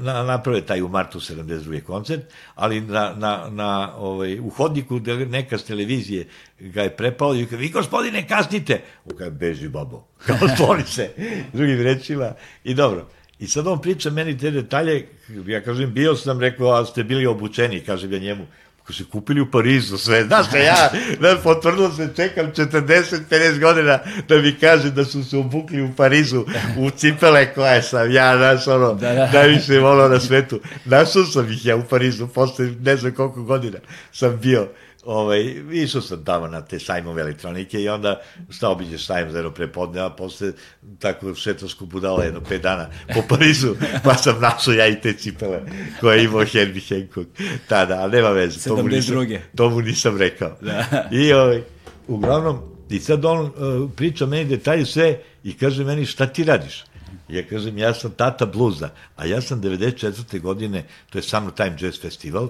na, 0.00 0.22
naprave 0.22 0.60
taj 0.60 0.82
u 0.82 0.88
martu 0.88 1.20
72. 1.20 1.80
koncert, 1.82 2.22
ali 2.54 2.80
na, 2.80 3.14
na, 3.16 3.48
na, 3.50 3.96
ovaj, 3.96 4.40
u 4.40 4.50
hodniku 4.50 5.00
neka 5.28 5.58
s 5.58 5.64
televizije 5.64 6.26
ga 6.58 6.82
je 6.82 6.96
prepao 6.96 7.34
i 7.34 7.46
kaže, 7.46 7.56
vi 7.56 7.68
gospodine 7.68 8.28
kasnite, 8.28 8.80
u 9.04 9.14
kaže, 9.14 9.30
beži 9.30 9.68
babo, 9.68 10.04
kao 10.26 10.48
stvori 10.54 10.82
se, 10.86 11.10
drugim 11.52 11.82
rečima, 11.82 12.32
i 12.64 12.74
dobro. 12.74 13.06
I 13.42 13.46
sad 13.46 13.66
on 13.66 13.80
priča 13.82 14.10
meni 14.10 14.38
te 14.38 14.50
detalje, 14.50 15.06
ja 15.46 15.60
kažem, 15.60 15.92
bio 15.92 16.16
sam, 16.16 16.40
rekao, 16.40 16.70
a 16.70 16.84
ste 16.86 17.04
bili 17.04 17.26
obučeni, 17.26 17.80
kažem 17.80 18.12
ja 18.12 18.18
njemu, 18.18 18.46
Kako 18.82 18.92
se 18.92 19.04
kupili 19.04 19.40
u 19.40 19.50
Parizu 19.50 19.98
sve. 19.98 20.24
Znaš 20.28 20.50
da 20.50 20.58
ja, 20.58 20.90
da 21.20 21.36
potvrdilo 21.42 21.90
se, 21.90 22.08
čekam 22.16 22.46
40-50 22.52 23.60
godina 23.60 23.98
da 24.28 24.38
mi 24.38 24.54
kaže 24.60 24.90
da 24.90 25.04
su 25.04 25.24
se 25.24 25.36
obukli 25.36 25.82
u 25.82 25.92
Parizu 25.96 26.44
u 26.78 26.90
cipele 26.90 27.54
koje 27.54 27.82
sam 27.82 28.12
ja, 28.12 28.36
znaš, 28.36 28.66
ono, 28.66 28.94
da, 28.94 29.14
da. 29.14 29.30
najviše 29.32 29.78
volao 29.78 30.08
na 30.08 30.20
svetu. 30.20 30.60
Našao 30.84 31.24
sam 31.24 31.52
ih 31.52 31.66
ja 31.66 31.76
u 31.76 31.84
Parizu, 31.90 32.28
posle 32.28 32.70
ne 32.80 32.96
znam 32.96 33.14
koliko 33.14 33.42
godina 33.42 33.78
sam 34.12 34.38
bio 34.42 34.68
ovaj, 35.04 35.54
išao 35.72 36.00
sam 36.00 36.24
tamo 36.24 36.46
na 36.46 36.60
te 36.60 36.78
sajmove 36.78 37.22
elektronike 37.22 37.82
i 37.82 37.88
onda 37.88 38.20
šta 38.50 38.68
obiđeš 38.68 39.06
sajm 39.06 39.30
za 39.30 39.38
jedno 39.38 39.50
prepodne, 39.50 40.00
a 40.00 40.10
posle 40.10 40.52
tako 40.98 41.34
šetarsku 41.34 41.86
budala 41.86 42.24
jedno 42.24 42.40
pet 42.40 42.62
dana 42.62 42.88
po 43.14 43.22
Parizu, 43.28 43.74
pa 44.04 44.14
sam 44.14 44.40
našao 44.40 44.74
ja 44.74 44.88
i 44.88 45.00
te 45.00 45.12
cipele 45.12 45.60
koje 46.00 46.18
je 46.18 46.24
imao 46.24 46.44
Herbie 46.44 46.82
Hancock 46.88 47.28
tada, 47.68 48.00
ali 48.00 48.12
nema 48.12 48.28
veze, 48.28 48.68
to 48.68 48.76
mu 48.76 48.88
nisam, 48.88 49.16
to 49.56 49.70
mu 49.70 49.80
nisam 49.80 50.18
rekao. 50.18 50.56
Da. 50.60 51.08
I 51.12 51.32
ovaj, 51.32 51.62
uglavnom, 52.08 52.58
i 52.90 53.00
sad 53.00 53.24
on 53.24 53.40
uh, 53.40 53.90
priča 53.96 54.26
meni 54.26 54.44
detalje 54.44 54.86
sve 54.86 55.18
i 55.44 55.56
kaže 55.58 55.84
meni 55.84 56.06
šta 56.06 56.26
ti 56.26 56.44
radiš? 56.44 56.84
Ja 57.28 57.42
kažem, 57.48 57.78
ja 57.78 57.94
sam 57.94 58.10
tata 58.10 58.46
bluza, 58.46 58.90
a 59.16 59.26
ja 59.26 59.40
sam 59.40 59.62
94. 59.62 60.40
godine, 60.40 60.84
to 61.10 61.18
je 61.18 61.22
Summertime 61.22 61.76
Jazz 61.80 62.00
Festival, 62.00 62.48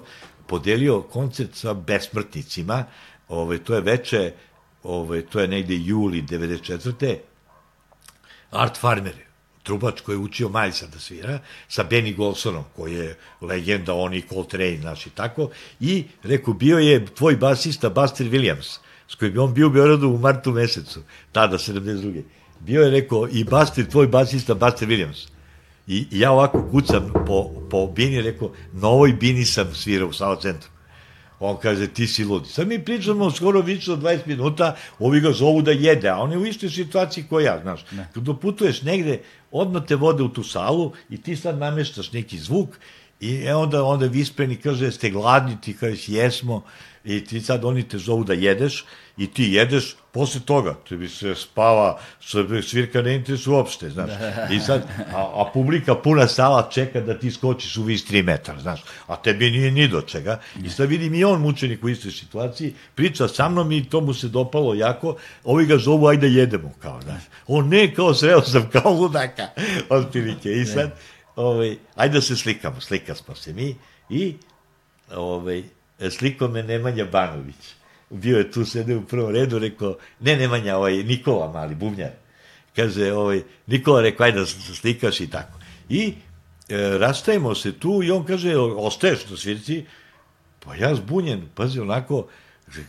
podelio 0.53 1.01
koncert 1.01 1.55
sa 1.57 1.73
besmrtnicima, 1.73 2.83
ovaj, 3.27 3.57
to 3.65 3.73
je 3.75 3.81
veče, 3.81 4.19
ovaj, 4.83 5.23
to 5.25 5.39
je 5.39 5.47
negde 5.47 5.75
juli 5.75 6.21
94. 6.21 7.15
Art 8.51 8.77
Farmer, 8.77 9.15
trubač 9.63 10.01
koji 10.05 10.15
je 10.15 10.19
učio 10.27 10.49
Majsa 10.49 10.87
da 10.93 10.99
svira, 10.99 11.39
sa 11.67 11.87
Benny 11.89 12.13
Golsonom, 12.15 12.67
koji 12.75 12.93
je 12.93 13.17
legenda, 13.41 13.95
on 13.97 14.13
i 14.13 14.21
Coltrane, 14.29 14.77
znaš 14.81 15.07
i 15.07 15.09
tako, 15.09 15.49
i 15.79 16.03
rekao, 16.23 16.53
bio 16.53 16.77
je 16.77 17.05
tvoj 17.05 17.35
basista 17.41 17.89
Buster 17.89 18.29
Williams, 18.29 18.77
s 19.07 19.15
kojim 19.15 19.39
on 19.39 19.53
bio 19.53 19.67
u 19.67 19.73
Beogradu 19.73 20.09
u 20.09 20.19
martu 20.19 20.51
mesecu, 20.51 21.01
tada, 21.31 21.57
72. 21.57 22.21
Bio 22.59 22.83
je, 22.83 22.91
rekao, 22.91 23.27
i 23.31 23.43
Buster, 23.43 23.89
tvoj 23.89 24.07
basista 24.07 24.53
Buster 24.53 24.87
Williams. 24.87 25.32
I, 25.87 26.07
ja 26.11 26.31
ovako 26.31 26.67
kucam 26.71 27.11
po, 27.27 27.51
po 27.69 27.87
bini, 27.87 28.21
rekao, 28.21 28.51
na 28.73 28.87
ovoj 28.87 29.13
bini 29.13 29.45
sam 29.45 29.75
svirao 29.75 30.09
u 30.09 30.13
Sava 30.13 30.35
centru. 30.41 30.69
On 31.39 31.57
kaže, 31.57 31.87
ti 31.87 32.07
si 32.07 32.23
ludi. 32.23 32.49
Sad 32.49 32.67
mi 32.67 32.85
pričamo 32.85 33.31
skoro 33.31 33.61
više 33.61 33.91
od 33.91 34.01
20 34.01 34.27
minuta, 34.27 34.75
ovi 34.99 35.19
ga 35.19 35.31
zovu 35.31 35.61
da 35.61 35.71
jede, 35.71 36.09
a 36.09 36.17
on 36.17 36.31
je 36.31 36.37
u 36.37 36.45
istoj 36.45 36.69
situaciji 36.69 37.25
koja 37.29 37.53
ja, 37.53 37.59
znaš. 37.61 37.85
Ne. 37.91 38.07
Kad 38.13 38.23
doputuješ 38.23 38.81
negde, 38.81 39.21
odmah 39.51 39.83
te 39.85 39.95
vode 39.95 40.23
u 40.23 40.29
tu 40.29 40.43
salu 40.43 40.91
i 41.09 41.21
ti 41.21 41.35
sad 41.35 41.57
nameštaš 41.57 42.11
neki 42.11 42.37
zvuk 42.37 42.69
i 43.19 43.43
e, 43.45 43.55
onda, 43.55 43.83
onda 43.83 44.05
vispreni 44.05 44.55
kaže, 44.55 44.91
ste 44.91 45.09
gladni, 45.09 45.61
ti 45.61 45.73
kažeš, 45.77 46.09
jesmo, 46.09 46.63
i 47.03 47.25
ti 47.25 47.41
sad 47.41 47.65
oni 47.65 47.83
te 47.87 47.97
zovu 47.97 48.23
da 48.23 48.33
jedeš 48.33 48.85
i 49.17 49.27
ti 49.27 49.43
jedeš, 49.43 49.95
posle 50.11 50.41
toga 50.45 50.75
bi 50.89 51.09
se 51.09 51.35
spava, 51.35 51.99
svirka 52.63 53.01
ne 53.01 53.15
interesuje 53.15 53.55
uopšte, 53.55 53.89
znaš. 53.89 54.09
I 54.51 54.59
sad, 54.59 54.87
a, 55.13 55.17
a 55.17 55.49
publika 55.53 55.95
puna 55.95 56.27
sala 56.27 56.69
čeka 56.71 57.01
da 57.01 57.19
ti 57.19 57.31
skočiš 57.31 57.77
u 57.77 57.83
vis 57.83 58.05
3 58.09 58.23
metara, 58.23 58.59
znaš. 58.59 58.83
A 59.07 59.15
tebi 59.15 59.51
nije 59.51 59.71
ni 59.71 59.87
do 59.87 60.01
čega. 60.01 60.39
I 60.63 60.69
sad 60.69 60.89
vidim 60.89 61.15
i 61.15 61.23
on 61.23 61.41
mučenik 61.41 61.83
u 61.83 61.89
istoj 61.89 62.11
situaciji, 62.11 62.73
priča 62.95 63.27
sa 63.27 63.49
mnom 63.49 63.71
i 63.71 63.89
to 63.89 64.01
mu 64.01 64.13
se 64.13 64.27
dopalo 64.27 64.73
jako, 64.73 65.15
ovi 65.43 65.65
ga 65.65 65.77
zovu, 65.77 66.07
ajde 66.07 66.27
jedemo, 66.27 66.71
kao, 66.79 67.01
znaš. 67.01 67.21
On 67.47 67.69
ne, 67.69 67.93
kao 67.93 68.13
sreo 68.13 68.41
sam, 68.41 68.69
kao 68.69 68.93
ludaka, 68.93 69.47
otprilike. 69.89 70.51
I 70.51 70.65
sad, 70.65 70.91
ovaj, 71.35 71.77
ajde 71.95 72.13
da 72.13 72.21
se 72.21 72.35
slikamo, 72.35 72.81
slika 72.81 73.15
smo 73.15 73.35
se 73.35 73.53
mi 73.53 73.75
i 74.09 74.35
ovaj, 75.15 75.63
sliko 76.09 76.47
me 76.47 76.63
Nemanja 76.63 77.05
Banović. 77.05 77.82
Bio 78.13 78.37
je 78.37 78.51
tu, 78.51 78.65
sede 78.65 78.95
u 78.95 79.05
prvom 79.05 79.31
redu, 79.31 79.59
rekao, 79.59 79.97
ne 80.19 80.35
Nemanja, 80.35 80.77
ovaj, 80.77 81.03
Nikola 81.03 81.51
mali, 81.51 81.75
bubnjar. 81.75 82.11
Kaže, 82.75 83.13
ovaj, 83.13 83.41
Nikola 83.67 84.01
rekao, 84.01 84.25
ajde 84.25 84.39
da 84.39 84.45
slikaš 84.45 85.19
i 85.21 85.29
tako. 85.29 85.59
I 85.89 86.13
e, 86.69 86.97
rastajemo 86.97 87.55
se 87.55 87.71
tu 87.79 88.03
i 88.03 88.11
on 88.11 88.25
kaže, 88.25 88.57
ostaješ 88.57 89.29
na 89.29 89.37
svirci? 89.37 89.85
Pa 90.59 90.75
ja 90.75 90.95
zbunjen, 90.95 91.49
pazi, 91.55 91.79
onako, 91.79 92.27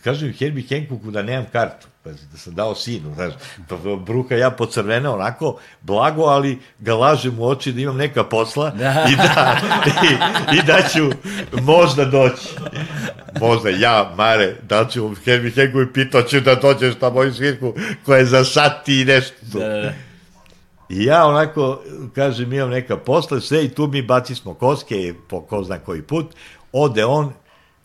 kažem 0.03 0.33
Herbie 0.33 0.65
Hancocku 0.69 1.11
da 1.11 1.21
nemam 1.21 1.45
kartu, 1.51 1.87
pa 2.05 2.11
da 2.11 2.37
sam 2.37 2.53
dao 2.55 2.75
sinu, 2.75 3.13
znaš, 3.15 3.33
pa 3.69 3.75
bruka 3.95 4.35
ja 4.35 4.51
pocrvena 4.51 5.13
onako, 5.13 5.57
blago, 5.81 6.23
ali 6.23 6.59
ga 6.79 6.95
lažem 6.95 7.39
u 7.39 7.47
oči 7.47 7.71
da 7.71 7.81
imam 7.81 7.97
neka 7.97 8.23
posla 8.23 8.69
da. 8.69 9.05
i, 9.11 9.15
da, 9.15 9.57
i, 10.03 10.57
i 10.57 10.61
da 10.67 10.81
ću 10.93 11.09
možda 11.61 12.05
doći. 12.05 12.49
Možda 13.39 13.69
ja, 13.69 14.13
Mare, 14.17 14.55
da 14.63 14.87
ću 14.87 15.15
Herbie 15.25 15.51
Hancocku 15.51 15.81
i 15.81 15.93
pitao 15.93 16.21
ću 16.21 16.39
da 16.39 16.55
dođeš 16.55 16.95
na 17.01 17.09
moju 17.09 17.33
svirku 17.33 17.73
koja 18.05 18.17
je 18.17 18.25
za 18.25 18.43
sati 18.43 19.01
i 19.01 19.05
nešto. 19.05 19.35
Da, 19.41 19.59
da, 19.59 19.81
da. 19.81 19.93
I 20.89 21.03
ja 21.03 21.25
onako, 21.25 21.81
kažem, 22.15 22.53
imam 22.53 22.69
neka 22.69 22.97
posla, 22.97 23.39
sve 23.39 23.65
i 23.65 23.69
tu 23.69 23.87
mi 23.87 24.01
bacismo 24.01 24.53
koske 24.53 25.13
po 25.29 25.41
ko 25.41 25.63
zna 25.63 25.79
koji 25.79 26.01
put, 26.01 26.35
ode 26.71 27.05
on, 27.05 27.33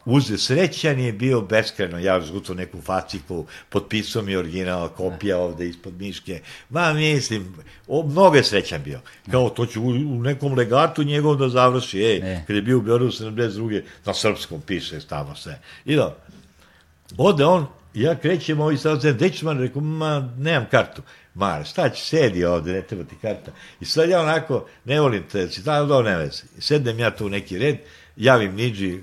uze 0.04 0.38
srećan 0.38 0.98
je 0.98 1.12
bio 1.12 1.40
beskreno, 1.40 1.98
ja 1.98 2.20
zguto 2.20 2.54
neku 2.54 2.80
faciku, 2.80 3.46
potpisao 3.68 4.22
mi 4.22 4.36
original, 4.36 4.88
kopija 4.88 5.38
ovde 5.38 5.68
ispod 5.68 5.94
miške, 5.94 6.40
ma 6.70 6.92
mislim, 6.92 7.54
o, 7.88 8.02
mnogo 8.02 8.36
je 8.36 8.44
srećan 8.44 8.82
bio, 8.82 9.00
kao 9.30 9.50
to 9.50 9.66
ću 9.66 9.82
u, 9.82 9.88
u 9.88 10.22
nekom 10.22 10.54
legatu 10.54 11.02
njegov 11.02 11.36
da 11.36 11.48
završi, 11.48 12.02
ej, 12.02 12.20
ne. 12.20 12.44
kad 12.46 12.56
je 12.56 12.62
bio 12.62 12.78
u 12.78 12.82
Beogradu 12.82 13.12
72. 13.12 13.82
na 14.04 14.14
srpskom 14.14 14.60
piše 14.60 15.00
tamo 15.00 15.34
sve, 15.34 15.60
i 15.84 15.96
da, 15.96 16.16
ode 17.18 17.44
on, 17.44 17.66
ja 17.94 18.14
krećem 18.18 18.60
ovaj 18.60 18.76
sad, 18.76 19.04
gde 19.14 19.30
ću 19.30 19.46
man, 19.46 19.58
rekao, 19.58 19.82
ma, 19.82 20.30
nemam 20.38 20.66
kartu, 20.70 21.02
Mare, 21.34 21.64
šta 21.64 21.88
će, 21.88 22.04
sedi 22.04 22.44
ovde, 22.44 22.72
ne 22.72 22.82
treba 22.82 23.04
ti 23.04 23.16
karta. 23.22 23.52
I 23.80 23.84
sad 23.84 24.08
ja 24.08 24.20
onako, 24.20 24.66
ne 24.84 25.00
volim 25.00 25.22
te, 25.32 25.48
si 25.48 25.62
da, 25.62 25.84
da, 25.84 26.02
ne 26.02 26.16
veze. 26.16 26.42
Sedem 26.58 26.98
ja 26.98 27.10
tu 27.16 27.28
neki 27.28 27.58
red, 27.58 27.76
javim 28.16 28.54
Niđi, 28.54 29.00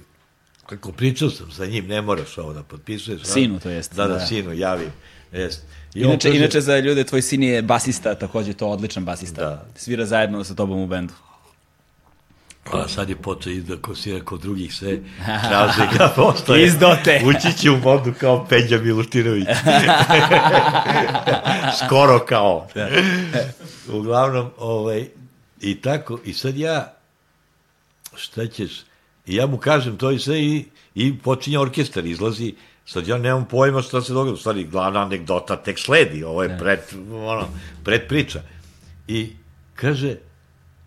kako 0.69 0.91
pričao 0.91 1.29
sam 1.29 1.51
sa 1.51 1.65
njim, 1.65 1.87
ne 1.87 2.01
moraš 2.01 2.37
ovo 2.37 2.53
da 2.53 2.63
potpisuješ. 2.63 3.21
Sinu 3.23 3.59
to 3.59 3.69
jest. 3.69 3.95
Da, 3.95 4.07
da, 4.07 4.13
da 4.13 4.25
sinu 4.25 4.53
javim. 4.53 4.91
Jest. 5.31 5.63
I 5.93 5.99
inače, 5.99 6.27
kaže, 6.27 6.37
inače 6.37 6.61
za 6.61 6.79
ljude, 6.79 7.03
tvoj 7.03 7.21
sin 7.21 7.43
je 7.43 7.61
basista, 7.61 8.15
takođe 8.15 8.53
to 8.53 8.67
odličan 8.67 9.05
basista. 9.05 9.41
Da. 9.41 9.65
Svira 9.75 10.05
zajedno 10.05 10.43
sa 10.43 10.55
tobom 10.55 10.79
u 10.79 10.87
bendu. 10.87 11.13
A 12.73 12.87
sad 12.87 13.09
je 13.09 13.15
počeo 13.15 13.53
i 13.53 13.61
da 13.61 13.77
kosira 13.77 14.25
kod 14.25 14.41
drugih 14.41 14.73
sve 14.73 14.99
traže 15.49 15.87
ga 15.97 16.13
postoje. 16.15 16.65
Izdote. 16.65 17.21
Ući 17.29 17.57
će 17.57 17.71
u 17.71 17.77
modu 17.77 18.13
kao 18.19 18.45
Peđa 18.49 18.77
Milutinović. 18.77 19.47
Skoro 21.85 22.19
kao. 22.19 22.67
Da. 22.75 22.89
Uglavnom, 23.93 24.49
ovaj, 24.57 25.07
i 25.61 25.81
tako, 25.81 26.19
i 26.25 26.33
sad 26.33 26.57
ja, 26.57 26.93
šta 28.15 28.47
ćeš, 28.47 28.71
I 29.27 29.35
ja 29.35 29.47
mu 29.47 29.57
kažem 29.57 29.97
to 29.97 30.11
i 30.11 30.19
sve 30.19 30.41
i, 30.41 30.65
i 30.95 31.17
počinje 31.17 31.59
orkestar, 31.59 32.05
izlazi, 32.05 32.53
sad 32.85 33.07
ja 33.07 33.17
nemam 33.17 33.45
pojma 33.45 33.81
šta 33.81 34.01
se 34.01 34.13
događa, 34.13 34.37
stvari, 34.37 34.63
glavna 34.63 35.01
anegdota 35.01 35.55
tek 35.55 35.79
sledi, 35.79 36.23
ovo 36.23 36.43
je 36.43 36.57
pred, 36.59 36.79
ono, 37.11 37.47
pred 37.83 38.07
priča. 38.07 38.41
I 39.07 39.29
kaže, 39.75 40.15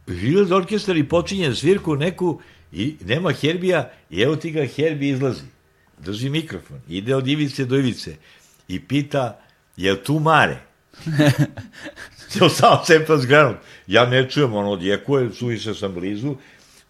izlazi 0.07 0.53
orkestar 0.53 0.97
i 0.97 1.09
počinje 1.09 1.55
svirku 1.55 1.97
neku 1.97 2.41
i 2.73 2.97
nema 3.05 3.33
Herbija 3.33 3.91
i 4.11 4.21
evo 4.21 4.37
ti 4.37 4.51
ga 4.51 4.67
Herbi 4.67 5.09
izlazi. 5.09 5.45
Drži 5.99 6.31
mikrofon, 6.31 6.81
ide 6.89 7.17
od 7.17 7.29
ivice 7.29 7.65
do 7.65 7.77
ivice 7.77 8.17
i 8.69 8.81
pita, 8.81 9.41
je 9.77 10.05
tu 10.05 10.19
Mare? 10.19 10.57
Cijel 12.31 12.49
sam 12.49 12.79
cepam 12.87 13.19
zgranut. 13.19 13.57
Ja 13.87 14.07
ne 14.07 14.31
čujem, 14.31 14.55
ono 14.55 14.71
odjekuje, 14.71 15.33
suviše 15.33 15.75
sam 15.75 15.95
blizu, 15.95 16.37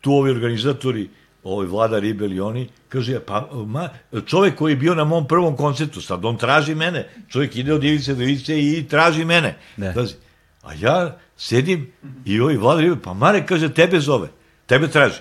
tu 0.00 0.12
ovi 0.12 0.30
organizatori 0.30 1.08
ovaj 1.44 1.66
vlada 1.66 1.98
Ribel 1.98 2.32
i 2.32 2.40
oni, 2.40 2.68
kaže, 2.88 3.20
pa 3.20 3.48
ma, 3.66 3.88
čovek 4.26 4.54
koji 4.54 4.72
je 4.72 4.76
bio 4.76 4.94
na 4.94 5.04
mom 5.04 5.28
prvom 5.28 5.56
koncertu, 5.56 6.00
sad 6.00 6.24
on 6.24 6.36
traži 6.36 6.74
mene, 6.74 7.08
čovek 7.28 7.56
ide 7.56 7.74
od 7.74 7.84
ivice 7.84 8.14
do 8.14 8.22
ivice 8.22 8.60
i 8.60 8.86
traži 8.88 9.24
mene. 9.24 9.56
Ne. 9.76 9.94
Pazi, 9.94 10.14
a 10.62 10.74
ja 10.74 11.18
sedim 11.36 11.92
i 12.24 12.40
ovaj 12.40 12.56
vlada 12.56 12.80
Ribel, 12.80 12.98
pa 13.04 13.14
Mare, 13.14 13.46
kaže, 13.46 13.74
tebe 13.74 14.00
zove, 14.00 14.28
tebe 14.66 14.88
traži. 14.88 15.20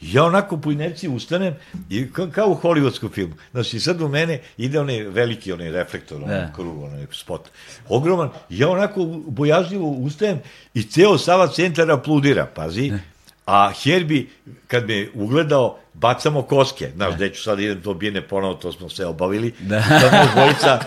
I 0.00 0.12
ja 0.12 0.24
onako 0.24 0.56
po 0.56 0.70
inerciji 0.72 1.10
ustanem 1.10 1.54
i 1.90 2.12
kao, 2.12 2.30
kao 2.32 2.48
u 2.48 2.54
hollywoodskom 2.62 3.12
filmu. 3.12 3.34
Znači, 3.50 3.80
sad 3.80 4.00
u 4.00 4.08
mene 4.08 4.40
ide 4.56 4.80
onaj 4.80 5.02
veliki 5.02 5.52
onaj 5.52 5.70
reflektor, 5.70 6.22
onaj 6.22 6.46
krug, 6.54 6.82
onaj 6.82 7.06
spot. 7.12 7.48
Ogroman. 7.88 8.30
Ja 8.48 8.68
onako 8.68 9.04
bojažljivo 9.26 9.88
ustajem 9.88 10.40
i 10.74 10.82
ceo 10.82 11.18
Sava 11.18 11.48
centar 11.48 11.90
apludira, 11.90 12.46
pazi. 12.46 12.90
Ne 12.90 13.02
a 13.46 13.72
Herbi, 13.82 14.28
kad 14.66 14.88
me 14.88 15.08
ugledao, 15.14 15.78
bacamo 15.94 16.42
koske. 16.42 16.90
Znaš, 16.96 17.14
gde 17.14 17.34
ću 17.34 17.42
sad 17.42 17.60
idem 17.60 17.80
do 17.80 17.94
Bine 17.94 18.22
ponovo, 18.22 18.54
to 18.54 18.72
smo 18.72 18.88
sve 18.88 19.06
obavili. 19.06 19.54
Da. 19.60 19.82
Sad 19.82 20.12
nas 20.12 20.28
dvojica, 20.34 20.80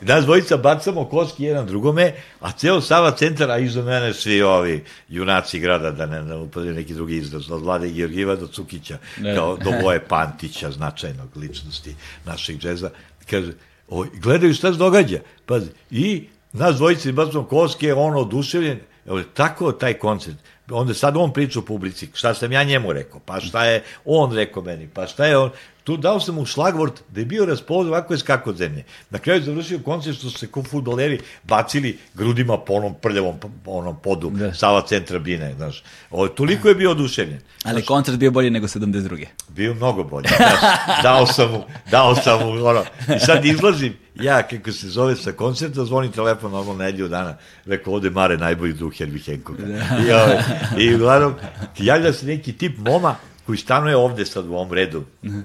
nas 0.00 0.24
dvojica 0.24 0.56
bacamo 0.56 1.04
koske 1.04 1.44
jedan 1.44 1.66
drugome, 1.66 2.12
a 2.40 2.52
ceo 2.52 2.80
Sava 2.80 3.10
centar, 3.10 3.50
a 3.50 3.58
iza 3.58 3.82
mene 3.82 4.14
svi 4.14 4.42
ovi 4.42 4.84
junaci 5.08 5.58
grada, 5.58 5.90
da 5.90 6.06
ne, 6.06 6.22
ne 6.22 6.36
upadim 6.36 6.74
neki 6.74 6.94
drugi 6.94 7.16
izraz, 7.16 7.50
od 7.50 7.62
Vlade 7.62 7.88
Georgiva 7.88 8.36
do 8.36 8.46
Cukića, 8.46 8.98
ne. 9.20 9.34
kao 9.34 9.56
do 9.56 9.70
Boje 9.82 10.00
Pantića, 10.08 10.70
značajnog 10.70 11.36
ličnosti 11.36 11.94
našeg 12.24 12.58
džeza. 12.58 12.90
Kaže, 13.30 13.52
oj, 13.88 14.08
gledaju 14.22 14.54
šta 14.54 14.72
se 14.72 14.78
događa. 14.78 15.18
Pazi, 15.46 15.70
i 15.90 16.28
nas 16.52 16.76
dvojice 16.76 17.12
bacamo 17.12 17.44
koske, 17.44 17.94
on 17.94 18.16
oduševljen, 18.16 18.78
Evo, 19.06 19.22
tako 19.34 19.72
taj 19.72 19.94
koncert 19.94 20.36
onda 20.72 20.94
sad 20.94 21.16
on 21.16 21.32
priča 21.32 21.58
u 21.58 21.62
publici, 21.62 22.08
šta 22.14 22.34
sam 22.34 22.52
ja 22.52 22.64
njemu 22.64 22.92
rekao, 22.92 23.20
pa 23.24 23.40
šta 23.40 23.64
je 23.64 23.82
on 24.04 24.34
rekao 24.34 24.62
meni, 24.62 24.88
pa 24.94 25.06
šta 25.06 25.26
je 25.26 25.38
on, 25.38 25.50
tu 25.84 25.96
dao 25.96 26.20
sam 26.20 26.34
mu 26.34 26.46
šlagvort 26.46 27.02
da 27.08 27.20
je 27.20 27.26
bio 27.26 27.46
raspoložen 27.46 27.92
ovako 27.92 28.14
je 28.14 28.18
skako 28.18 28.52
zemlje. 28.52 28.84
Na 29.10 29.18
kraju 29.18 29.40
je 29.40 29.44
završio 29.44 29.78
koncert 29.78 30.18
što 30.18 30.30
su 30.30 30.38
se 30.38 30.46
ko 30.46 30.62
futboleri 30.62 31.20
bacili 31.42 31.98
grudima 32.14 32.58
po 32.58 32.72
onom 32.72 32.94
prljavom 33.02 33.38
po 33.64 33.70
onom 33.70 33.96
podu 34.02 34.30
da. 34.30 34.54
Sava 34.54 34.82
centra 34.86 35.18
Bine, 35.18 35.54
znaš. 35.54 35.82
O, 36.10 36.28
toliko 36.28 36.68
je 36.68 36.74
bio 36.74 36.90
oduševljen. 36.90 37.40
Ali 37.64 37.74
znaš, 37.74 37.86
koncert 37.86 38.18
bio 38.18 38.30
bolji 38.30 38.50
nego 38.50 38.66
72. 38.66 39.26
Bio 39.48 39.74
mnogo 39.74 40.04
bolji. 40.04 40.28
Znaš, 40.36 41.02
dao 41.02 41.26
sam 41.26 41.50
mu, 41.50 41.64
dao 41.90 42.14
sam 42.14 42.40
mu, 42.40 42.66
ono, 42.66 42.84
i 43.16 43.20
sad 43.20 43.44
izlazim, 43.44 43.96
ja, 44.14 44.42
kako 44.42 44.72
se 44.72 44.88
zove 44.88 45.16
sa 45.16 45.32
koncerta, 45.32 45.84
zvoni 45.84 46.12
telefon 46.12 46.52
normalno 46.52 46.84
nedelju 46.84 47.08
dana, 47.08 47.36
rekao, 47.66 47.94
ovde 47.94 48.10
Mare 48.10 48.36
najbolji 48.36 48.72
druh 48.72 48.96
Herbie 48.98 49.22
Hancocka. 49.26 49.62
Da. 49.62 50.02
I, 50.06 50.12
ovaj, 50.12 50.38
i 50.78 50.94
uglavnom, 50.94 51.34
javlja 51.78 52.12
se 52.12 52.26
neki 52.26 52.52
tip 52.52 52.78
moma, 52.78 53.16
koji 53.50 53.58
stanuje 53.58 53.96
ovde 53.96 54.26
sad 54.26 54.46
u 54.46 54.54
ovom 54.54 54.72
redu, 54.72 55.04
-huh. 55.22 55.42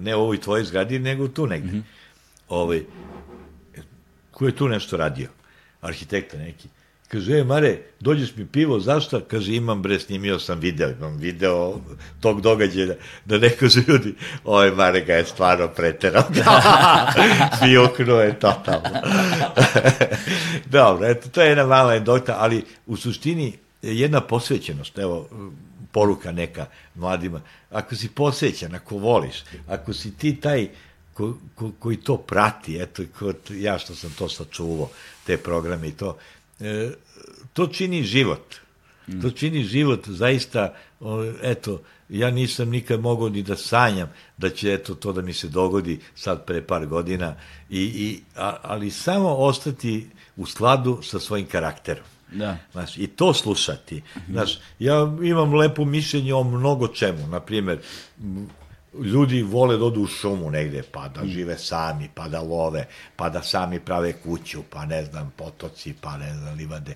ne 0.00 0.16
u 0.16 0.20
ovoj 0.20 0.40
tvojoj 0.40 0.64
zgradi, 0.64 0.98
nego 0.98 1.28
tu 1.28 1.46
negde. 1.46 1.68
Mhm. 1.68 1.78
-huh. 1.78 1.82
ovaj, 2.48 2.82
ko 4.30 4.46
je 4.46 4.56
tu 4.56 4.68
nešto 4.68 4.96
radio? 4.96 5.28
Arhitekta 5.80 6.36
neki. 6.36 6.68
Kaže, 7.08 7.38
e, 7.38 7.44
Mare, 7.44 7.78
dođeš 8.00 8.36
mi 8.36 8.46
pivo, 8.46 8.80
zašto? 8.80 9.20
Kaže, 9.20 9.54
imam 9.54 9.82
bre, 9.82 9.98
snimio 9.98 10.38
sam 10.38 10.58
video, 10.58 10.90
imam 10.90 11.16
video 11.16 11.78
tog 12.20 12.40
događaja, 12.40 12.94
da 13.24 13.38
neko 13.38 13.68
za 13.68 13.80
ljudi, 13.88 14.14
oj, 14.44 14.70
Mare 14.70 15.00
ga 15.00 15.14
je 15.14 15.24
stvarno 15.24 15.68
preterao. 15.68 16.24
Fiokno 17.62 18.14
je 18.14 18.38
totalno. 18.38 19.00
Dobro, 20.70 21.06
eto, 21.06 21.28
to 21.28 21.42
je 21.42 21.48
jedna 21.48 21.66
mala 21.66 21.94
endokta, 21.94 22.36
ali 22.38 22.64
u 22.86 22.96
suštini 22.96 23.52
jedna 23.82 24.20
posvećenost, 24.20 24.98
evo, 24.98 25.28
poruka 25.92 26.32
neka 26.32 26.66
mladima. 26.94 27.40
Ako 27.70 27.96
si 27.96 28.08
posvećan, 28.08 28.74
ako 28.74 28.98
voliš, 28.98 29.44
ako 29.68 29.92
si 29.92 30.16
ti 30.16 30.36
taj 30.40 30.68
ko, 31.14 31.34
ko, 31.54 31.70
koji 31.78 31.96
to 31.96 32.16
prati, 32.16 32.76
eto, 32.82 33.02
ko, 33.18 33.32
ja 33.50 33.78
što 33.78 33.94
sam 33.94 34.10
to 34.18 34.28
sačuvao, 34.28 34.88
te 35.26 35.36
programe 35.36 35.88
i 35.88 35.92
to, 35.92 36.16
e, 36.60 36.90
to 37.52 37.66
čini 37.66 38.02
život. 38.02 38.54
To 39.22 39.30
čini 39.30 39.64
život 39.64 40.08
zaista, 40.08 40.74
o, 41.00 41.32
eto, 41.42 41.80
ja 42.08 42.30
nisam 42.30 42.68
nikad 42.68 43.00
mogao 43.00 43.28
ni 43.28 43.42
da 43.42 43.56
sanjam 43.56 44.10
da 44.36 44.50
će 44.50 44.72
eto 44.72 44.94
to 44.94 45.12
da 45.12 45.22
mi 45.22 45.32
se 45.32 45.48
dogodi 45.48 46.00
sad 46.14 46.44
pre 46.46 46.62
par 46.62 46.86
godina, 46.86 47.34
i, 47.70 47.82
i, 47.82 48.20
a, 48.36 48.56
ali 48.62 48.90
samo 48.90 49.28
ostati 49.28 50.06
u 50.36 50.46
skladu 50.46 50.98
sa 51.02 51.20
svojim 51.20 51.46
karakterom. 51.46 52.04
Da. 52.36 52.56
Znaš, 52.72 52.98
i 52.98 53.06
to 53.06 53.34
slušati. 53.34 54.02
Znaš, 54.30 54.58
ja 54.78 55.12
imam 55.22 55.54
lepo 55.54 55.84
mišljenje 55.84 56.34
o 56.34 56.44
mnogo 56.44 56.88
čemu. 56.88 57.26
Naprimjer, 57.26 57.78
ljudi 59.02 59.42
vole 59.42 59.76
da 59.76 59.84
odu 59.84 60.02
u 60.02 60.06
šumu 60.06 60.50
negde, 60.50 60.82
pa 60.82 61.08
da 61.08 61.26
žive 61.26 61.58
sami, 61.58 62.08
pa 62.14 62.28
da 62.28 62.40
love, 62.40 62.86
pa 63.16 63.28
da 63.28 63.42
sami 63.42 63.80
prave 63.80 64.12
kuću, 64.12 64.62
pa 64.70 64.86
ne 64.86 65.04
znam, 65.04 65.32
potoci, 65.36 65.94
pa 66.00 66.16
ne 66.16 66.34
znam, 66.34 66.54
livade. 66.54 66.94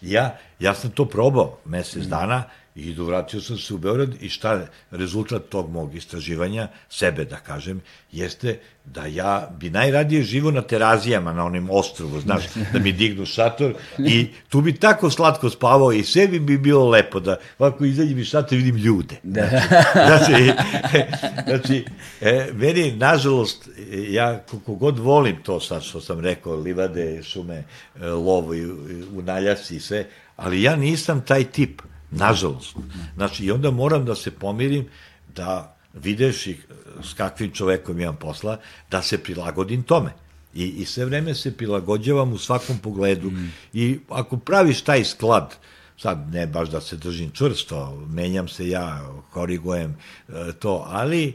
Ja, 0.00 0.38
ja 0.58 0.74
sam 0.74 0.90
to 0.90 1.04
probao 1.04 1.58
mesec 1.64 2.04
dana 2.04 2.44
i 2.74 2.94
dovratio 2.94 3.40
sam 3.40 3.58
se 3.58 3.74
u 3.74 3.78
Beograd 3.78 4.14
i 4.20 4.28
šta 4.28 4.66
rezultat 4.90 5.42
tog 5.48 5.70
mog 5.70 5.94
istraživanja, 5.94 6.68
sebe 6.88 7.24
da 7.24 7.36
kažem, 7.36 7.80
jeste 8.12 8.58
da 8.84 9.06
ja 9.06 9.48
bi 9.60 9.70
najradije 9.70 10.22
živo 10.22 10.50
na 10.50 10.62
terazijama, 10.62 11.32
na 11.32 11.44
onim 11.44 11.68
ostrovu, 11.70 12.20
znaš, 12.20 12.44
da 12.72 12.78
mi 12.78 12.92
dignu 12.92 13.26
šator 13.26 13.74
i 13.98 14.28
tu 14.48 14.60
bi 14.60 14.74
tako 14.74 15.10
slatko 15.10 15.50
spavao 15.50 15.92
i 15.92 16.04
sebi 16.04 16.38
bi 16.38 16.58
bilo 16.58 16.88
lepo 16.88 17.20
da 17.20 17.36
ovako 17.58 17.84
izađem 17.84 18.18
iz 18.18 18.26
šatora 18.26 18.60
i 18.60 18.64
vidim 18.64 18.80
ljude. 18.80 19.16
Da. 19.22 19.48
Znači, 19.92 20.52
znači 21.46 21.84
e, 22.20 22.48
meni, 22.54 22.92
nažalost, 22.96 23.68
ja 24.08 24.38
koliko 24.38 24.74
god 24.74 24.98
volim 24.98 25.42
to 25.42 25.60
sad 25.60 25.82
što 25.82 26.00
sam 26.00 26.20
rekao, 26.20 26.56
livade, 26.56 27.22
šume, 27.22 27.64
e, 28.00 28.06
lovo 28.06 28.54
i 28.54 28.66
u 29.14 29.22
naljasi 29.22 29.76
i 29.76 29.80
sve, 29.80 30.06
ali 30.36 30.62
ja 30.62 30.76
nisam 30.76 31.24
taj 31.26 31.44
tip, 31.44 31.82
nažalost. 32.12 32.76
Znači, 33.16 33.44
i 33.44 33.50
onda 33.50 33.70
moram 33.70 34.04
da 34.04 34.14
se 34.14 34.30
pomirim 34.30 34.88
da 35.34 35.76
videš 35.94 36.46
i 36.46 36.56
s 37.02 37.14
kakvim 37.14 37.50
čovekom 37.50 38.00
imam 38.00 38.16
posla, 38.16 38.58
da 38.90 39.02
se 39.02 39.18
prilagodim 39.18 39.82
tome. 39.82 40.12
I, 40.54 40.64
I 40.64 40.84
sve 40.84 41.04
vreme 41.04 41.34
se 41.34 41.56
prilagođavam 41.56 42.32
u 42.32 42.38
svakom 42.38 42.78
pogledu. 42.78 43.30
Mm. 43.30 43.52
I 43.72 43.98
ako 44.08 44.36
praviš 44.36 44.82
taj 44.82 45.04
sklad, 45.04 45.56
sad 45.98 46.28
ne 46.32 46.46
baš 46.46 46.68
da 46.68 46.80
se 46.80 46.96
držim 46.96 47.30
čvrsto, 47.30 48.06
menjam 48.08 48.48
se 48.48 48.68
ja, 48.68 49.12
korigujem 49.30 49.96
e, 50.28 50.52
to, 50.58 50.84
ali 50.88 51.28
e, 51.28 51.32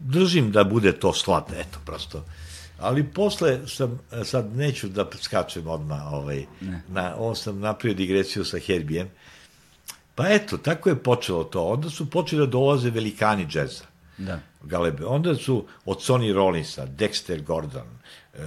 držim 0.00 0.52
da 0.52 0.64
bude 0.64 0.92
to 0.92 1.12
sklad, 1.12 1.44
eto, 1.56 1.78
prosto. 1.84 2.24
Ali 2.78 3.04
posle 3.04 3.60
sam, 3.66 4.00
e, 4.12 4.24
sad 4.24 4.56
neću 4.56 4.88
da 4.88 5.06
skačem 5.20 5.68
odmah, 5.68 6.12
ovaj, 6.12 6.46
ne. 6.60 6.82
na, 6.88 7.14
ovo 7.16 7.34
sam 7.34 7.60
napravio 7.60 7.96
digresiju 7.96 8.44
sa 8.44 8.58
Herbijem, 8.58 9.08
Pa 10.14 10.28
eto, 10.28 10.58
tako 10.58 10.88
je 10.88 11.02
počelo 11.02 11.44
to. 11.44 11.64
Onda 11.64 11.90
su 11.90 12.10
počeli 12.10 12.46
da 12.46 12.50
dolaze 12.50 12.90
velikani 12.90 13.46
džeza. 13.46 13.84
Da. 14.18 14.40
Galebe. 14.62 15.06
Onda 15.06 15.34
su 15.34 15.66
od 15.84 15.98
Sonny 15.98 16.32
Rollinsa, 16.32 16.86
Dexter 16.86 17.42
Gordon, 17.42 17.86
uh, 18.34 18.40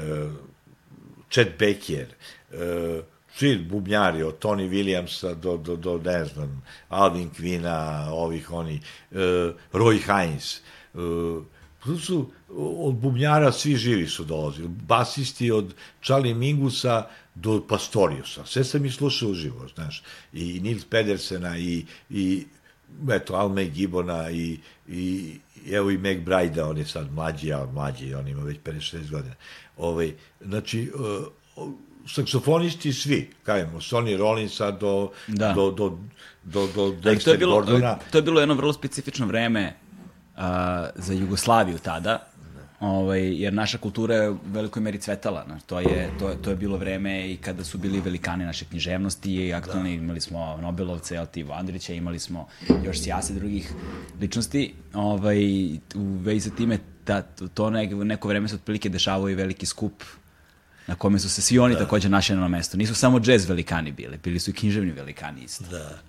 Chet 1.30 1.59
Baker, 1.59 2.07
uh, 2.51 3.03
svi 3.36 3.57
bubnjari, 3.57 4.24
od 4.24 4.39
Tony 4.39 4.70
Williamsa 4.70 5.36
do, 5.36 5.57
do, 5.57 5.76
do 5.76 6.01
ne 6.05 6.26
znam, 6.26 6.63
Alvin 6.89 7.30
Quina, 7.30 8.07
ovih 8.11 8.51
oni, 8.51 8.82
uh, 9.11 9.18
Roy 9.74 9.99
Hines, 9.99 10.61
uh, 10.93 11.43
to 11.86 11.97
su 11.97 12.32
od 12.57 12.95
bubnjara 12.95 13.51
svi 13.51 13.76
živi 13.76 14.07
su 14.07 14.24
dolazili. 14.24 14.68
Basisti 14.68 15.51
od 15.51 15.74
Charlie 16.03 16.34
Mingusa 16.34 17.07
do 17.41 17.61
Pastoriusa. 17.67 18.45
Sve 18.45 18.63
sam 18.63 18.85
i 18.85 18.91
slušao 18.91 19.29
uživo, 19.29 19.67
znaš. 19.75 20.03
I 20.33 20.59
Nils 20.59 20.85
Pedersena 20.85 21.57
i, 21.57 21.85
i 22.09 22.45
eto, 23.11 23.35
Alme 23.35 23.65
Gibbona 23.65 24.29
i, 24.29 24.59
i 24.88 25.33
evo 25.71 25.91
i 25.91 25.97
Meg 25.97 26.23
Brajda, 26.23 26.69
on 26.69 26.77
je 26.77 26.85
sad 26.85 27.13
mlađi, 27.13 27.53
a 27.53 27.65
mlađi, 27.73 28.13
on 28.13 28.27
ima 28.27 28.43
već 28.43 28.57
56 28.63 29.11
godina. 29.11 29.35
Ovaj, 29.77 30.13
znači, 30.41 30.91
uh, 31.55 31.73
saksofonisti 32.07 32.93
svi, 32.93 33.29
kajemo, 33.43 33.79
Sonny 33.79 34.17
Rollinsa 34.17 34.71
do, 34.71 35.11
da. 35.27 35.53
do, 35.53 35.71
do, 35.71 35.97
do, 36.43 36.67
do 36.75 36.95
Dexter 37.03 37.23
to 37.23 37.31
je 37.31 37.38
bilo, 37.38 37.55
Gordona. 37.55 37.97
To 38.11 38.17
je 38.17 38.21
bilo 38.21 38.39
jedno 38.39 38.55
vrlo 38.55 38.73
specifično 38.73 39.25
vreme 39.25 39.73
uh, 40.35 40.41
za 40.95 41.13
Jugoslaviju 41.13 41.77
tada, 41.77 42.27
ovaj, 42.80 43.41
jer 43.41 43.53
naša 43.53 43.78
kultura 43.78 44.15
je 44.15 44.30
u 44.30 44.38
velikoj 44.45 44.82
meri 44.82 44.99
cvetala. 44.99 45.43
Znaš, 45.45 45.63
to, 45.63 45.80
je, 45.80 46.09
to, 46.19 46.34
to 46.41 46.49
je 46.49 46.55
bilo 46.55 46.78
vreme 46.78 47.32
i 47.32 47.38
kada 47.38 47.63
su 47.63 47.78
bili 47.78 47.99
velikani 47.99 48.45
naše 48.45 48.65
književnosti 48.65 49.36
i 49.36 49.53
aktualni, 49.53 49.97
da. 49.97 50.03
imali 50.03 50.21
smo 50.21 50.57
Nobelovce, 50.61 51.15
Eltivo 51.15 51.53
Andrića, 51.53 51.93
imali 51.93 52.19
smo 52.19 52.47
još 52.86 53.01
sjase 53.01 53.34
drugih 53.34 53.73
ličnosti. 54.21 54.73
Ovaj, 54.93 55.38
u 55.95 56.17
vezi 56.21 56.49
sa 56.49 56.55
time, 56.55 56.80
da, 57.05 57.21
to 57.53 57.69
neko, 57.69 58.03
neko 58.03 58.28
vreme 58.28 58.47
se 58.47 58.55
otprilike 58.55 58.89
dešavao 58.89 59.30
i 59.30 59.36
veliki 59.36 59.65
skup 59.65 60.03
na 60.88 60.95
kome 60.95 61.19
su 61.19 61.30
se 61.30 61.41
svi 61.41 61.59
oni 61.59 61.73
da. 61.73 61.80
takođe 61.80 62.09
našli 62.09 62.36
na 62.36 62.47
mesto. 62.47 62.78
Nisu 62.78 62.95
samo 62.95 63.19
džez 63.19 63.49
velikani 63.49 63.91
bili, 63.91 64.17
bili 64.17 64.39
su 64.39 64.49
i 64.49 64.53
književni 64.53 64.91
velikani 64.91 65.43
isto. 65.43 65.65
Da. 65.71 65.99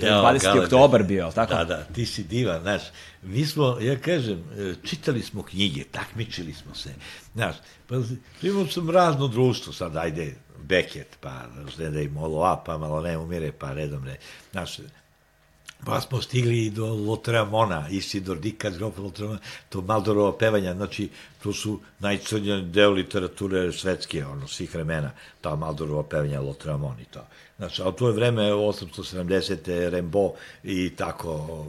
To 0.00 0.06
je 0.06 0.12
20. 0.12 0.42
Galebe. 0.42 0.64
oktobar 0.64 1.02
bio, 1.02 1.30
tako? 1.34 1.54
Da, 1.54 1.64
da, 1.64 1.84
ti 1.84 2.06
si 2.06 2.24
divan, 2.24 2.62
znaš. 2.62 2.82
Mi 3.22 3.46
smo, 3.46 3.78
ja 3.80 3.96
kažem, 3.98 4.44
e, 4.58 4.74
čitali 4.84 5.22
smo 5.22 5.42
knjige, 5.42 5.84
takmičili 5.84 6.52
smo 6.52 6.74
se, 6.74 6.94
znaš. 7.34 7.56
Pa, 7.86 7.94
imao 8.42 8.66
sam 8.66 8.90
razno 8.90 9.28
društvo, 9.28 9.72
sad 9.72 9.96
ajde, 9.96 10.34
Beckett, 10.58 11.16
pa 11.20 11.42
ne 11.78 11.90
da 11.90 12.00
im 12.00 12.16
a, 12.18 12.62
pa 12.66 12.78
malo 12.78 13.00
ne 13.00 13.18
umire, 13.18 13.52
pa 13.52 13.72
redom 13.72 14.04
ne. 14.04 14.18
Znaš, 14.52 14.78
Pa 15.84 16.00
smo 16.00 16.22
stigli 16.22 16.70
do 16.70 16.86
Lotramona, 16.86 17.88
Isidor 17.90 18.38
Dikaz, 18.38 18.78
Grof 18.78 18.98
Lotramona, 18.98 19.38
to 19.68 19.80
Maldorova 19.80 20.38
pevanja, 20.38 20.74
znači, 20.74 21.08
to 21.42 21.52
su 21.52 21.80
najcrnjen 21.98 22.72
deo 22.72 22.90
literature 22.90 23.72
svetske, 23.72 24.26
ono, 24.26 24.48
svih 24.48 24.74
vremena, 24.74 25.10
ta 25.40 25.56
Maldorova 25.56 26.02
pevanja, 26.02 26.40
Lotramon 26.40 27.00
i 27.00 27.04
to. 27.04 27.26
Znači, 27.56 27.82
ali 27.82 27.94
to 27.96 28.06
je 28.06 28.14
vreme 28.14 28.42
870. 28.42 29.90
Rembo 29.90 30.32
i 30.64 30.96
tako 30.96 31.66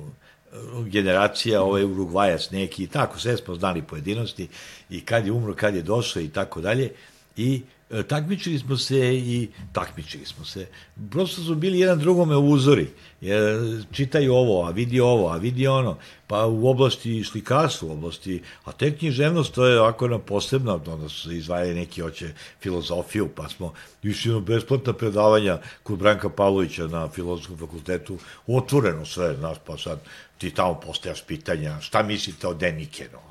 generacija, 0.85 1.61
ovaj 1.61 1.83
Urugvajac 1.83 2.49
neki 2.51 2.83
i 2.83 2.87
tako, 2.87 3.19
sve 3.19 3.37
smo 3.37 3.55
znali 3.55 3.81
pojedinosti 3.81 4.47
i 4.89 5.01
kad 5.01 5.25
je 5.25 5.31
umro, 5.31 5.53
kad 5.53 5.75
je 5.75 5.81
došao 5.81 6.21
i 6.21 6.29
tako 6.29 6.61
dalje 6.61 6.91
i 7.37 7.61
takmičili 8.07 8.59
smo 8.59 8.77
se 8.77 9.17
i 9.17 9.49
takmičili 9.71 10.25
smo 10.25 10.45
se. 10.45 10.67
Prosto 11.11 11.41
su 11.41 11.55
bili 11.55 11.79
jedan 11.79 11.99
drugome 11.99 12.37
uzori. 12.37 12.87
Jer 13.21 13.85
čitaj 13.91 14.29
ovo, 14.29 14.65
a 14.65 14.69
vidi 14.69 14.99
ovo, 14.99 15.29
a 15.29 15.37
vidi 15.37 15.67
ono. 15.67 15.97
Pa 16.27 16.45
u 16.45 16.67
oblasti 16.67 17.23
slikarstva, 17.23 17.87
u 17.87 17.91
oblasti, 17.91 18.41
a 18.65 18.71
te 18.71 18.97
književnost, 18.97 19.53
to 19.53 19.65
je 19.65 19.79
ovako 19.79 20.07
na 20.07 20.19
posebna, 20.19 20.73
onda 20.73 21.09
su 21.09 21.29
se 21.29 21.37
izvajali 21.37 21.73
neki 21.73 22.03
oće 22.03 22.33
filozofiju, 22.61 23.29
pa 23.35 23.49
smo 23.49 23.73
išli 24.03 24.33
na 24.33 24.39
besplatna 24.39 24.93
predavanja 24.93 25.59
kod 25.83 25.99
Branka 25.99 26.29
Pavlovića 26.29 26.87
na 26.87 27.07
filozofskom 27.09 27.57
fakultetu, 27.57 28.17
otvoreno 28.47 29.05
sve, 29.05 29.35
znaš, 29.35 29.57
pa 29.65 29.77
sad 29.77 29.99
ti 30.37 30.51
tamo 30.51 30.79
postajaš 30.79 31.21
pitanja, 31.21 31.81
šta 31.81 32.03
mislite 32.03 32.47
o 32.47 32.53
Denikenu, 32.53 33.26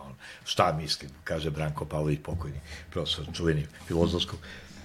Šta 0.47 0.73
mislim, 0.73 1.11
kaže 1.25 1.51
Branko 1.51 1.85
Pavlović, 1.85 2.21
pokojni 2.23 2.61
profesor, 2.91 3.25
čuveni 3.35 3.67
filozofskog. 3.87 4.39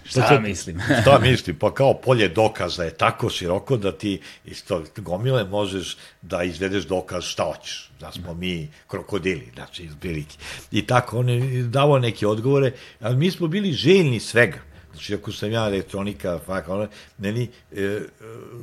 Šta, 0.05 0.21
šta 0.25 0.39
mislim? 0.39 0.79
šta 1.01 1.19
mislim? 1.19 1.55
Pa 1.55 1.73
kao 1.73 1.93
polje 1.93 2.27
dokaza 2.27 2.83
je 2.83 2.93
tako 2.93 3.29
široko 3.29 3.77
da 3.77 3.91
ti 3.91 4.21
iz 4.45 4.65
tog 4.65 4.87
gomile 4.97 5.43
možeš 5.43 5.97
da 6.21 6.43
izvedeš 6.43 6.83
dokaz 6.83 7.23
šta 7.23 7.43
hoćeš. 7.43 7.91
Da 7.99 8.11
smo 8.11 8.33
mi 8.33 8.69
krokodili, 8.87 9.51
znači 9.55 9.83
iz 9.83 9.91
prilike. 9.99 10.37
I 10.71 10.87
tako, 10.87 11.19
on 11.19 11.29
je 11.29 11.63
davao 11.63 11.99
neke 11.99 12.27
odgovore, 12.27 12.71
ali 13.01 13.15
mi 13.15 13.31
smo 13.31 13.47
bili 13.47 13.73
željni 13.73 14.19
svega. 14.19 14.70
Znači, 15.01 15.13
ako 15.13 15.31
sam 15.31 15.51
ja 15.51 15.65
elektronika, 15.65 16.39
fak, 16.45 16.69
ono, 16.69 16.87
meni 17.17 17.49
e, 17.71 17.99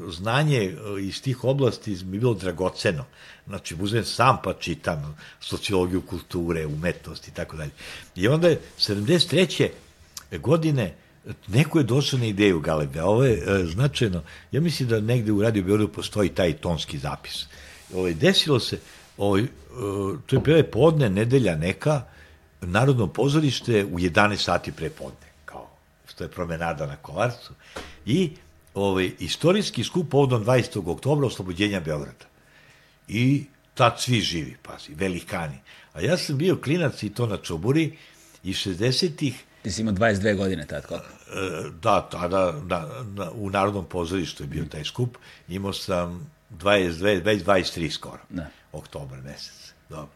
znanje 0.08 0.76
iz 1.00 1.22
tih 1.22 1.44
oblasti 1.44 1.90
mi 2.04 2.18
bilo 2.18 2.34
dragoceno. 2.34 3.04
Znači, 3.46 3.76
uzem 3.80 4.04
sam 4.04 4.38
pa 4.44 4.54
čitam 4.54 5.16
sociologiju 5.40 6.02
kulture, 6.02 6.66
umetnost 6.66 7.28
i 7.28 7.30
tako 7.30 7.56
dalje. 7.56 7.70
I 8.16 8.28
onda 8.28 8.48
je 8.48 8.60
73. 8.78 9.68
godine 10.32 10.94
neko 11.48 11.78
je 11.78 11.84
došao 11.84 12.18
na 12.18 12.26
ideju 12.26 12.60
Galebe, 12.60 13.02
ovo 13.02 13.24
je 13.24 13.34
e, 13.34 13.64
značajno, 13.66 14.22
ja 14.52 14.60
mislim 14.60 14.88
da 14.88 15.00
negde 15.00 15.32
u 15.32 15.42
Radio 15.42 15.62
Beogradu 15.62 15.92
postoji 15.92 16.28
taj 16.28 16.52
tonski 16.52 16.98
zapis. 16.98 17.46
Ovo, 17.92 18.00
ovaj, 18.00 18.14
desilo 18.14 18.60
se, 18.60 18.78
ovo, 19.16 19.28
ovaj, 19.28 19.42
e, 19.42 19.48
to 20.26 20.36
je 20.36 20.42
prve 20.42 20.70
podne, 20.70 21.10
nedelja 21.10 21.56
neka, 21.56 22.02
Narodno 22.60 23.06
pozorište 23.06 23.84
u 23.84 23.98
11 23.98 24.36
sati 24.36 24.72
pre 24.72 24.90
podne, 24.90 25.27
što 26.18 26.24
je 26.24 26.30
promenada 26.30 26.86
na 26.86 26.96
Kolarcu, 26.96 27.52
i 28.06 28.30
ovaj, 28.74 29.10
istorijski 29.18 29.84
skup 29.84 30.10
povodom 30.10 30.44
20. 30.44 30.90
oktobra 30.90 31.26
oslobođenja 31.26 31.80
Beograda. 31.80 32.26
i 33.08 33.44
tad 33.74 34.00
svi 34.00 34.20
živi, 34.20 34.56
pazi, 34.62 34.94
velikani. 34.94 35.58
A 35.92 36.00
ja 36.00 36.16
sam 36.16 36.38
bio 36.38 36.56
klinac 36.56 37.02
i 37.02 37.10
to 37.10 37.26
na 37.26 37.36
Čoburi 37.36 37.96
i 38.44 38.52
60-ih 38.52 39.44
Ti 39.62 39.72
si 39.72 39.80
imao 39.80 39.94
22 39.94 40.36
godine 40.36 40.66
tad, 40.66 40.86
koliko? 40.86 41.06
E, 41.06 41.70
Da, 41.82 42.08
tada 42.10 42.52
na, 42.66 42.82
na, 43.14 43.30
u 43.30 43.50
Narodnom 43.50 43.84
pozorištu 43.84 44.42
je 44.42 44.46
bio 44.46 44.64
taj 44.64 44.84
skup. 44.84 45.18
Imao 45.48 45.72
sam 45.72 46.30
22, 46.50 47.24
već 47.24 47.42
23 47.44 47.90
skoro. 47.90 48.22
Da. 48.30 48.46
Oktobar 48.72 49.22
mesec. 49.22 49.72
Dobro. 49.88 50.10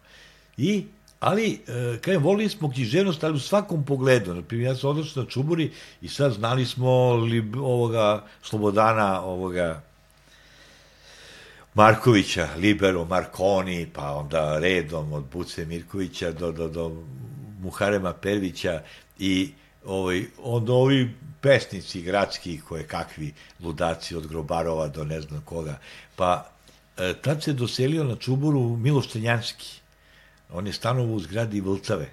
I, 0.57 0.85
ali, 1.23 1.61
e, 1.69 1.99
kajem, 2.01 2.23
volili 2.23 2.49
smo 2.49 2.71
književnost, 2.71 3.25
ali 3.25 3.37
u 3.37 3.41
svakom 3.41 3.85
pogledu. 3.85 4.35
Naprimjer, 4.35 4.73
ja 4.73 4.77
sam 4.77 4.91
odnošao 4.91 5.23
na 5.23 5.31
Čuburi 5.31 5.71
i 6.01 6.09
sad 6.09 6.33
znali 6.33 6.67
smo 6.67 7.15
li, 7.15 7.53
ovoga 7.57 8.25
Slobodana, 8.43 9.23
ovoga 9.23 9.83
Markovića, 11.75 12.49
Libero, 12.57 13.05
Marconi, 13.05 13.87
pa 13.93 14.11
onda 14.13 14.59
redom 14.59 15.13
od 15.13 15.25
Buce 15.33 15.65
Mirkovića 15.65 16.33
do, 16.33 16.53
do, 16.53 16.69
do 16.69 16.93
Muharema 17.61 18.13
Pervića 18.13 18.83
i 19.19 19.53
ovaj, 19.85 20.25
onda 20.43 20.73
ovi 20.73 21.15
pesnici 21.41 22.03
gradski 22.03 22.61
koje 22.61 22.87
kakvi 22.87 23.33
ludaci 23.61 24.17
od 24.17 24.27
Grobarova 24.27 24.89
do 24.89 25.05
ne 25.05 25.21
znam 25.21 25.43
koga. 25.45 25.79
Pa 26.17 26.47
e, 26.97 27.15
tad 27.23 27.43
se 27.43 27.53
doselio 27.53 28.05
na 28.05 28.17
Čuburu 28.17 28.77
Miloš 28.77 29.09
Crnjanski. 29.09 29.82
On 30.53 30.67
je 30.67 30.73
stanovo 30.73 31.15
u 31.15 31.21
zgradi 31.21 31.61
Vlcave. 31.61 32.11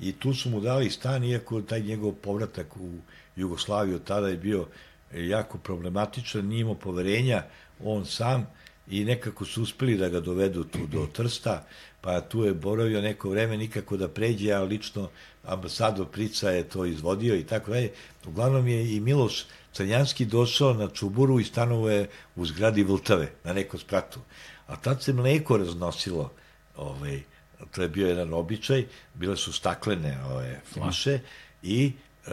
I 0.00 0.12
tu 0.12 0.34
su 0.34 0.50
mu 0.50 0.60
dali 0.60 0.90
stan, 0.90 1.24
iako 1.24 1.62
taj 1.62 1.80
njegov 1.80 2.12
povratak 2.12 2.76
u 2.76 2.90
Jugoslaviju 3.36 3.98
tada 3.98 4.28
je 4.28 4.36
bio 4.36 4.66
jako 5.14 5.58
problematičan, 5.58 6.46
nije 6.46 6.60
imao 6.60 6.74
poverenja, 6.74 7.42
on 7.84 8.06
sam, 8.06 8.46
i 8.90 9.04
nekako 9.04 9.44
su 9.44 9.62
uspeli 9.62 9.96
da 9.96 10.08
ga 10.08 10.20
dovedu 10.20 10.64
tu 10.64 10.78
do 10.86 11.06
Trsta, 11.12 11.66
pa 12.00 12.20
tu 12.20 12.44
je 12.44 12.54
boravio 12.54 13.00
neko 13.00 13.30
vreme 13.30 13.56
nikako 13.56 13.96
da 13.96 14.08
pređe, 14.08 14.52
a 14.52 14.62
lično 14.62 15.08
ambasador 15.44 16.06
Prica 16.06 16.50
je 16.50 16.68
to 16.68 16.84
izvodio 16.84 17.36
i 17.36 17.44
tako 17.44 17.70
dalje. 17.70 17.92
Uglavnom 18.26 18.68
je 18.68 18.96
i 18.96 19.00
Miloš 19.00 19.44
Crnjanski 19.72 20.24
došao 20.24 20.74
na 20.74 20.88
Čuburu 20.88 21.40
i 21.40 21.44
stanovo 21.44 21.90
je 21.90 22.08
u 22.36 22.46
zgradi 22.46 22.82
Vltave, 22.82 23.30
na 23.44 23.52
nekom 23.52 23.80
spratu. 23.80 24.20
A 24.66 24.76
tad 24.76 25.02
se 25.02 25.12
mleko 25.12 25.56
raznosilo, 25.56 26.32
ovaj, 26.76 27.22
to 27.70 27.82
je 27.82 27.88
bio 27.88 28.08
jedan 28.08 28.34
običaj, 28.34 28.86
bile 29.14 29.36
su 29.36 29.52
staklene 29.52 30.18
ove 30.24 30.60
flaše 30.72 31.18
i 31.62 31.92
e, 32.26 32.30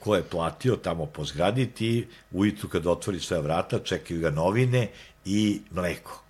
ko 0.00 0.16
je 0.16 0.22
platio 0.22 0.76
tamo 0.76 1.06
po 1.06 1.24
zgradi, 1.24 1.66
ti 1.66 2.08
ujutru 2.30 2.68
kad 2.68 2.86
otvori 2.86 3.20
sve 3.20 3.40
vrata, 3.40 3.78
čekaju 3.78 4.20
ga 4.20 4.30
novine 4.30 4.88
i 5.24 5.60
mleko. 5.70 6.22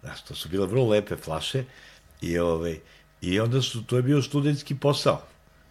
Znaš, 0.00 0.22
to 0.22 0.34
su 0.34 0.48
bile 0.48 0.66
vrlo 0.66 0.88
lepe 0.88 1.16
flaše 1.16 1.64
i, 2.20 2.38
ovaj, 2.38 2.78
i 3.20 3.40
onda 3.40 3.62
su, 3.62 3.84
to 3.84 3.96
je 3.96 4.02
bio 4.02 4.22
studentski 4.22 4.74
posao 4.74 5.22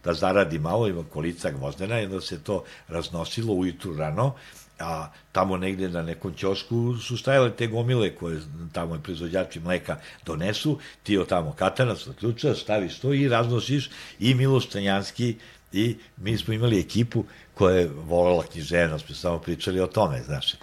da 0.04 0.14
zaradi 0.14 0.60
malo, 0.60 0.88
ima 0.88 1.04
kolica 1.04 1.52
gvozdena 1.52 2.02
i 2.02 2.06
onda 2.06 2.22
se 2.22 2.44
to 2.44 2.64
raznosilo 2.88 3.54
ujutru 3.54 3.98
rano, 3.98 4.36
a 4.80 5.12
tamo 5.32 5.58
negde 5.58 5.90
na 5.90 6.02
nekom 6.02 6.34
ćošku 6.34 6.98
su 6.98 7.18
stajale 7.18 7.52
te 7.52 7.68
gomile 7.68 8.16
koje 8.16 8.42
tamo 8.74 8.96
i 8.96 9.00
proizvođači 9.00 9.60
mleka 9.60 9.98
donesu, 10.26 10.80
ti 11.04 11.18
od 11.18 11.28
tamo 11.28 11.52
katanac 11.52 12.08
otključa, 12.08 12.56
staviš 12.56 13.00
to 13.00 13.14
i 13.14 13.28
raznosiš 13.28 13.90
i 14.20 14.34
Miloš 14.34 14.68
Stanjanski 14.68 15.36
i 15.74 15.96
mi 16.18 16.38
smo 16.38 16.54
imali 16.54 16.80
ekipu 16.80 17.24
koja 17.54 17.76
je 17.76 17.92
volela 18.08 18.44
književnost, 18.44 19.10
mi 19.10 19.16
samo 19.16 19.40
pričali 19.40 19.80
o 19.80 19.88
tome, 19.88 20.24
znaš. 20.24 20.56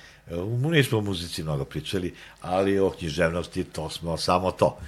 Nismo 0.70 0.98
o 0.98 1.00
muzici 1.00 1.42
mnogo 1.42 1.64
pričali, 1.64 2.14
ali 2.40 2.78
o 2.78 2.90
književnosti 2.90 3.64
to 3.64 3.90
smo 3.90 4.16
samo 4.16 4.50
to. 4.50 4.78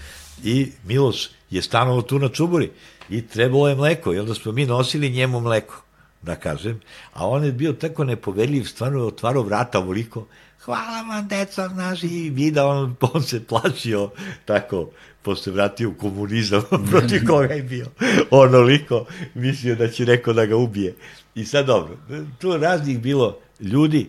I 0.44 0.72
Miloš 0.84 1.30
je 1.50 1.62
stanovao 1.62 2.02
tu 2.02 2.18
na 2.18 2.28
Čuburi 2.28 2.70
i 3.10 3.26
trebalo 3.26 3.68
je 3.68 3.74
mleko 3.74 4.14
i 4.14 4.18
onda 4.18 4.34
smo 4.34 4.52
mi 4.52 4.66
nosili 4.66 5.10
njemu 5.10 5.40
mleko, 5.40 5.82
da 6.22 6.36
kažem, 6.36 6.80
a 7.12 7.28
on 7.28 7.44
je 7.44 7.52
bio 7.52 7.72
tako 7.72 8.04
nepovedljiv, 8.04 8.64
stvarno 8.64 8.98
je 8.98 9.04
otvarao 9.04 9.42
vrata 9.42 9.78
ovoliko, 9.78 10.26
hvala 10.60 11.02
vam, 11.08 11.28
deca, 11.28 11.68
znaš, 11.68 12.02
i 12.02 12.30
vida, 12.30 12.66
on, 12.66 12.96
on 13.14 13.22
se 13.22 13.44
plašio, 13.44 14.10
tako, 14.44 14.90
posle 15.22 15.52
vratio 15.52 15.88
u 15.88 15.94
komunizam, 15.94 16.62
protiv 16.90 17.26
koga 17.26 17.54
je 17.54 17.62
bio, 17.62 17.86
onoliko, 18.30 19.06
mislio 19.34 19.74
da 19.74 19.88
će 19.88 20.06
neko 20.06 20.32
da 20.32 20.46
ga 20.46 20.56
ubije. 20.56 20.94
I 21.34 21.44
sad 21.44 21.66
dobro, 21.66 21.96
tu 22.38 22.56
raznih 22.56 23.00
bilo 23.00 23.38
ljudi 23.60 24.08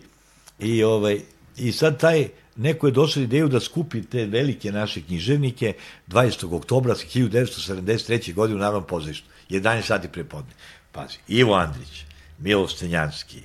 i, 0.58 0.82
ovaj, 0.82 1.20
i 1.56 1.72
sad 1.72 2.00
taj, 2.00 2.28
neko 2.56 2.86
je 2.86 2.92
došao 2.92 3.22
ideju 3.22 3.48
da 3.48 3.60
skupi 3.60 4.02
te 4.02 4.26
velike 4.26 4.72
naše 4.72 5.00
književnike 5.00 5.72
20. 6.08 6.56
oktobra 6.56 6.94
1973. 6.94 8.34
godine 8.34 8.56
u 8.56 8.60
Narodnom 8.60 8.86
pozorištu, 8.86 9.28
11 9.50 9.82
sati 9.82 10.08
prepodne. 10.08 10.52
Pazi, 10.92 11.18
Ivo 11.28 11.54
Andrić, 11.54 12.04
Miloš 12.38 12.74
Stenjanski, 12.74 13.42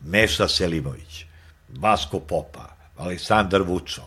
Meša 0.00 0.48
Selimović, 0.48 1.24
Vasko 1.68 2.20
Popa, 2.20 2.76
Aleksandar 2.96 3.62
Vučo, 3.62 4.02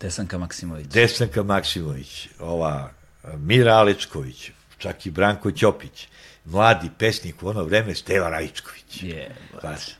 Desanka 0.00 0.38
Maksimović. 0.38 0.86
Desanka 0.86 1.42
Maksimović, 1.42 2.28
ova 2.40 2.90
Mira 3.36 3.72
Alečković, 3.72 4.50
čak 4.78 5.06
i 5.06 5.10
Branko 5.10 5.50
Ćopić, 5.50 6.08
mladi 6.44 6.90
pesnik 6.98 7.42
u 7.42 7.48
ono 7.48 7.64
vreme 7.64 7.94
Steva 7.94 8.28
Rajičković. 8.30 9.02
Je, 9.02 9.30
Pazi, 9.62 9.92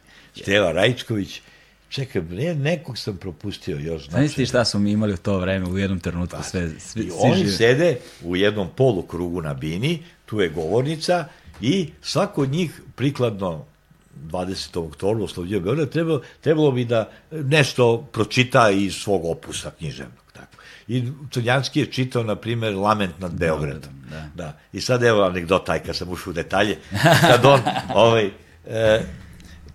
Steva 0.42 0.72
Rajičković, 0.72 1.40
čekaj, 1.88 2.22
ne, 2.22 2.54
nekog 2.54 2.98
sam 2.98 3.16
propustio 3.16 3.78
još. 3.78 4.08
Znaš 4.08 4.34
ti 4.34 4.46
šta 4.46 4.64
smo 4.64 4.80
mi 4.80 4.92
imali 4.92 5.12
u 5.12 5.16
to 5.16 5.38
vreme, 5.38 5.66
u 5.66 5.78
jednom 5.78 6.00
trenutku 6.00 6.42
sve, 6.42 6.68
svi, 6.68 7.00
I 7.00 7.10
svi 7.10 7.12
oni 7.18 7.36
živi. 7.36 7.50
sede 7.50 7.98
u 8.22 8.36
jednom 8.36 8.68
polukrugu 8.76 9.42
na 9.42 9.54
bini, 9.54 10.02
tu 10.26 10.40
je 10.40 10.48
govornica 10.48 11.28
i 11.62 11.88
svako 12.02 12.42
od 12.42 12.50
njih 12.50 12.80
prikladno 12.96 13.64
20. 14.30 14.86
oktobra 14.86 15.24
oslovljio 15.24 15.60
Beograd, 15.60 15.90
trebalo, 15.90 16.20
trebalo 16.40 16.72
bi 16.72 16.84
da 16.84 17.10
nešto 17.30 18.08
pročita 18.12 18.70
iz 18.70 18.94
svog 18.94 19.24
opusa 19.24 19.70
književnog. 19.78 20.24
Tako. 20.32 20.56
I 20.88 21.04
Crnjanski 21.30 21.80
je 21.80 21.86
čitao, 21.86 22.22
na 22.22 22.36
primjer, 22.36 22.74
Lament 22.74 23.18
nad 23.18 23.34
Beogradom. 23.34 23.90
da. 24.10 24.28
da. 24.34 24.58
I 24.72 24.80
sad 24.80 25.02
evo 25.02 25.22
anegdota, 25.22 25.78
kad 25.78 25.96
sam 25.96 26.08
ušao 26.08 26.30
u 26.30 26.34
detalje, 26.34 26.78
kad 27.20 27.44
on, 27.44 27.60
ovaj, 28.04 28.30
e, 28.66 29.02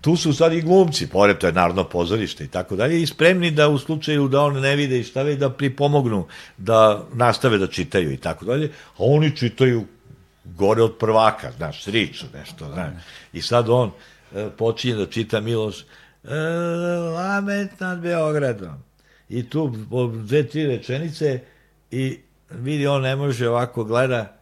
tu 0.00 0.16
su 0.16 0.32
sad 0.32 0.52
i 0.52 0.62
glumci, 0.62 1.06
pored 1.06 1.38
to 1.38 1.46
je 1.46 1.52
narodno 1.52 1.84
pozorište 1.84 2.44
i 2.44 2.48
tako 2.48 2.76
dalje, 2.76 3.02
i 3.02 3.06
spremni 3.06 3.50
da 3.50 3.68
u 3.68 3.78
slučaju 3.78 4.28
da 4.28 4.40
on 4.40 4.60
ne 4.60 4.76
vide 4.76 4.98
i 5.00 5.04
šta 5.04 5.22
već 5.22 5.38
da 5.38 5.50
pripomognu, 5.50 6.26
da 6.56 7.04
nastave 7.12 7.58
da 7.58 7.66
čitaju 7.66 8.12
i 8.12 8.16
tako 8.16 8.44
dalje, 8.44 8.68
a 8.68 8.98
oni 8.98 9.36
čitaju 9.36 9.84
gore 10.56 10.82
od 10.82 10.98
prvaka, 10.98 11.52
znaš, 11.56 11.84
sriču 11.84 12.26
nešto, 12.34 12.70
znaš. 12.72 12.92
I 13.32 13.42
sad 13.42 13.68
on 13.68 13.90
e, 14.34 14.48
počinje 14.58 14.94
da 14.94 15.06
čita 15.06 15.40
Miloš 15.40 15.80
e, 15.80 15.86
Lament 17.14 17.80
nad 17.80 18.00
Beogradom. 18.00 18.82
I 19.28 19.50
tu 19.50 19.72
dve, 20.14 20.46
tri 20.46 20.66
rečenice 20.66 21.40
i 21.90 22.18
vidi, 22.50 22.86
on 22.86 23.02
ne 23.02 23.16
može 23.16 23.48
ovako 23.48 23.84
gleda, 23.84 24.38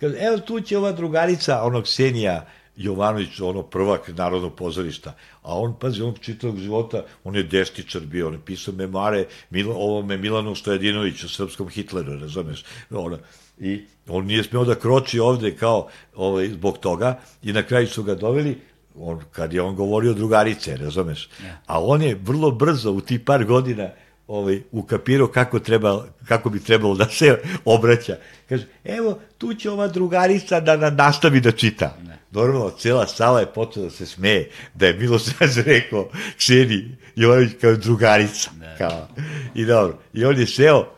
Kaže, 0.00 0.16
evo 0.18 0.38
tu 0.38 0.60
će 0.60 0.78
ova 0.78 0.92
drugarica, 0.92 1.62
onog 1.62 1.84
Ksenija 1.84 2.46
Jovanović, 2.76 3.40
ono 3.40 3.62
prvak 3.62 4.08
narodnog 4.08 4.54
pozorišta, 4.54 5.14
a 5.42 5.58
on, 5.58 5.74
pazi, 5.80 6.02
on 6.02 6.14
čitavog 6.20 6.58
života, 6.58 7.04
on 7.24 7.36
je 7.36 7.42
destičar 7.42 8.02
bio, 8.02 8.26
on 8.26 8.32
je 8.32 8.40
pisao 8.44 8.74
memare 8.74 9.26
Milo, 9.50 9.74
ovome 9.74 10.16
Milanu 10.16 10.54
Stojadinoviću, 10.54 11.28
srpskom 11.28 11.68
Hitleru, 11.68 12.18
razumeš, 12.18 12.64
ono, 12.90 13.18
i 13.58 13.84
on 14.08 14.26
nije 14.26 14.44
smeo 14.44 14.64
da 14.64 14.74
kroči 14.74 15.18
ovde 15.18 15.56
kao 15.56 15.88
ovaj, 16.14 16.48
zbog 16.48 16.78
toga 16.78 17.20
i 17.42 17.52
na 17.52 17.62
kraju 17.62 17.86
su 17.86 18.02
ga 18.02 18.14
doveli 18.14 18.58
on, 18.98 19.20
kad 19.32 19.52
je 19.52 19.62
on 19.62 19.76
govorio 19.76 20.12
drugarice, 20.12 20.76
razumeš? 20.76 21.28
A 21.66 21.84
on 21.84 22.02
je 22.02 22.14
vrlo 22.14 22.50
brzo 22.50 22.92
u 22.92 23.00
ti 23.00 23.24
par 23.24 23.44
godina 23.44 23.88
ovaj, 24.26 24.62
ukapirao 24.72 25.26
kako, 25.26 25.58
treba, 25.58 26.04
kako 26.28 26.50
bi 26.50 26.60
trebalo 26.60 26.94
da 26.94 27.08
se 27.08 27.38
obraća. 27.64 28.16
Kaže, 28.48 28.66
evo, 28.84 29.18
tu 29.38 29.54
će 29.54 29.70
ova 29.70 29.88
drugarica 29.88 30.60
da 30.60 30.76
na, 30.76 30.90
nastavi 30.90 31.40
da 31.40 31.52
čita. 31.52 31.96
Normalno, 32.30 32.70
cela 32.70 33.06
sala 33.06 33.40
je 33.40 33.46
počela 33.46 33.84
da 33.84 33.90
se 33.90 34.06
smeje, 34.06 34.50
da 34.74 34.86
je 34.86 34.94
Miloš 34.94 35.22
Rađe 35.40 35.62
rekao 35.62 36.08
Kseni 36.36 36.96
Jovanović 37.16 37.52
kao 37.60 37.76
drugarica. 37.76 38.50
Kao. 38.78 39.08
I 39.54 39.64
dobro, 39.64 39.98
i 40.12 40.24
on 40.24 40.38
je 40.38 40.46
seo 40.46 40.94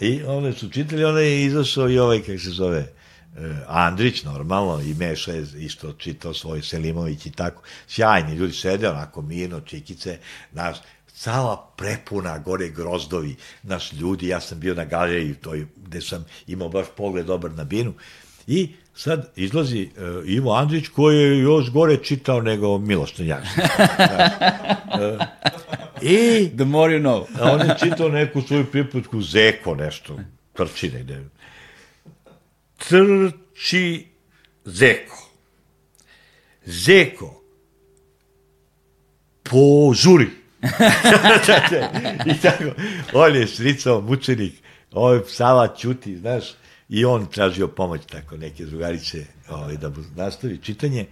i 0.00 0.22
one 0.22 0.52
su 0.52 0.70
čitali, 0.70 1.04
onda 1.04 1.20
je 1.20 1.44
izašao 1.44 1.90
i 1.90 1.98
ovaj, 1.98 2.20
kako 2.20 2.38
se 2.38 2.50
zove, 2.50 2.78
eh, 2.78 3.56
Andrić, 3.66 4.22
normalno, 4.22 4.80
i 4.80 4.94
Meša 4.94 5.32
je 5.32 5.46
isto 5.58 5.92
čitao 5.92 6.34
svoj 6.34 6.62
Selimović 6.62 7.26
i 7.26 7.30
tako. 7.32 7.62
Sjajni 7.88 8.34
ljudi 8.34 8.52
sede, 8.52 8.88
onako 8.88 9.22
mirno, 9.22 9.60
čikice, 9.60 10.18
naš, 10.52 10.76
sala 11.14 11.72
prepuna, 11.76 12.38
gore 12.38 12.68
grozdovi, 12.68 13.36
naš 13.62 13.92
ljudi, 13.92 14.28
ja 14.28 14.40
sam 14.40 14.60
bio 14.60 14.74
na 14.74 14.84
galeriji, 14.84 15.34
toj, 15.34 15.66
gde 15.76 16.00
sam 16.00 16.24
imao 16.46 16.68
baš 16.68 16.86
pogled 16.96 17.26
dobar 17.26 17.50
na 17.50 17.64
binu, 17.64 17.94
i 18.46 18.68
sad 18.94 19.32
izlazi 19.36 19.88
uh, 19.96 20.28
Ivo 20.28 20.54
Andrić 20.54 20.88
koji 20.88 21.18
je 21.18 21.38
još 21.38 21.70
gore 21.70 21.96
čitao 21.96 22.42
nego 22.42 22.78
Miloš 22.78 23.12
Tanjanski. 23.12 23.60
I 26.02 26.50
The 26.56 26.64
more 26.64 26.94
you 26.94 27.02
know. 27.02 27.26
on 27.40 27.60
je 27.60 27.76
čitao 27.78 28.08
neku 28.08 28.42
svoju 28.42 28.66
pripadku 28.66 29.22
Zeko 29.22 29.74
nešto, 29.74 30.18
trči 30.52 30.90
negde. 30.90 31.24
Trči 32.78 34.06
Zeko. 34.64 35.28
Zeko. 36.64 37.42
Požuri. 39.42 40.43
I 42.34 42.40
tako, 42.42 42.64
on 43.12 43.36
je 43.36 43.46
stricao 43.46 44.00
mučenik, 44.00 44.54
ovaj 44.92 45.20
Sava 45.28 45.68
čuti, 45.76 46.16
znaš, 46.16 46.44
i 46.88 47.04
on 47.04 47.26
tražio 47.26 47.68
pomoć, 47.68 48.00
tako, 48.12 48.36
neke 48.36 48.64
drugarice, 48.64 49.26
ovaj, 49.48 49.76
da 49.76 49.88
mu 49.88 49.96
nastavi 50.16 50.58
čitanje. 50.58 51.06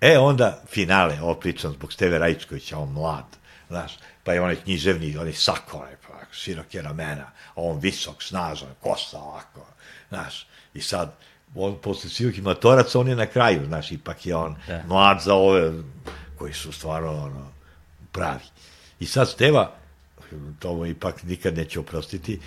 E, 0.00 0.18
onda, 0.18 0.62
finale, 0.70 1.18
ovo 1.22 1.34
pričam 1.34 1.72
zbog 1.72 1.92
Steve 1.92 2.18
Rajičkovića, 2.18 2.78
on 2.78 2.92
mlad, 2.92 3.24
znaš, 3.68 3.98
pa 4.24 4.32
je 4.32 4.40
onaj 4.40 4.56
književni, 4.56 5.16
onaj 5.16 5.32
sako, 5.32 5.78
onaj, 5.78 5.96
pa, 6.08 6.14
široke 6.32 6.82
ramena, 6.82 7.30
a 7.48 7.52
on 7.54 7.78
visok, 7.78 8.22
snažan, 8.22 8.68
kosa 8.80 9.18
ovako, 9.18 9.66
znaš, 10.08 10.46
i 10.74 10.80
sad, 10.80 11.14
on, 11.54 11.78
posle 11.82 12.10
svih 12.10 12.42
matoraca, 12.42 13.00
on 13.00 13.08
je 13.08 13.16
na 13.16 13.26
kraju, 13.26 13.66
znaš, 13.66 13.92
ipak 13.92 14.26
je 14.26 14.36
on 14.36 14.56
Da. 14.66 14.82
mlad 14.86 15.20
za 15.20 15.34
ove 15.34 15.72
koji 16.38 16.52
su 16.52 16.72
stvarno, 16.72 17.10
ono, 17.10 17.52
pravi. 18.12 18.44
I 19.00 19.06
sad 19.06 19.28
Steva, 19.28 19.74
to 20.58 20.74
mu 20.74 20.86
ipak 20.86 21.22
nikad 21.22 21.56
neće 21.56 21.80
oprostiti, 21.80 22.40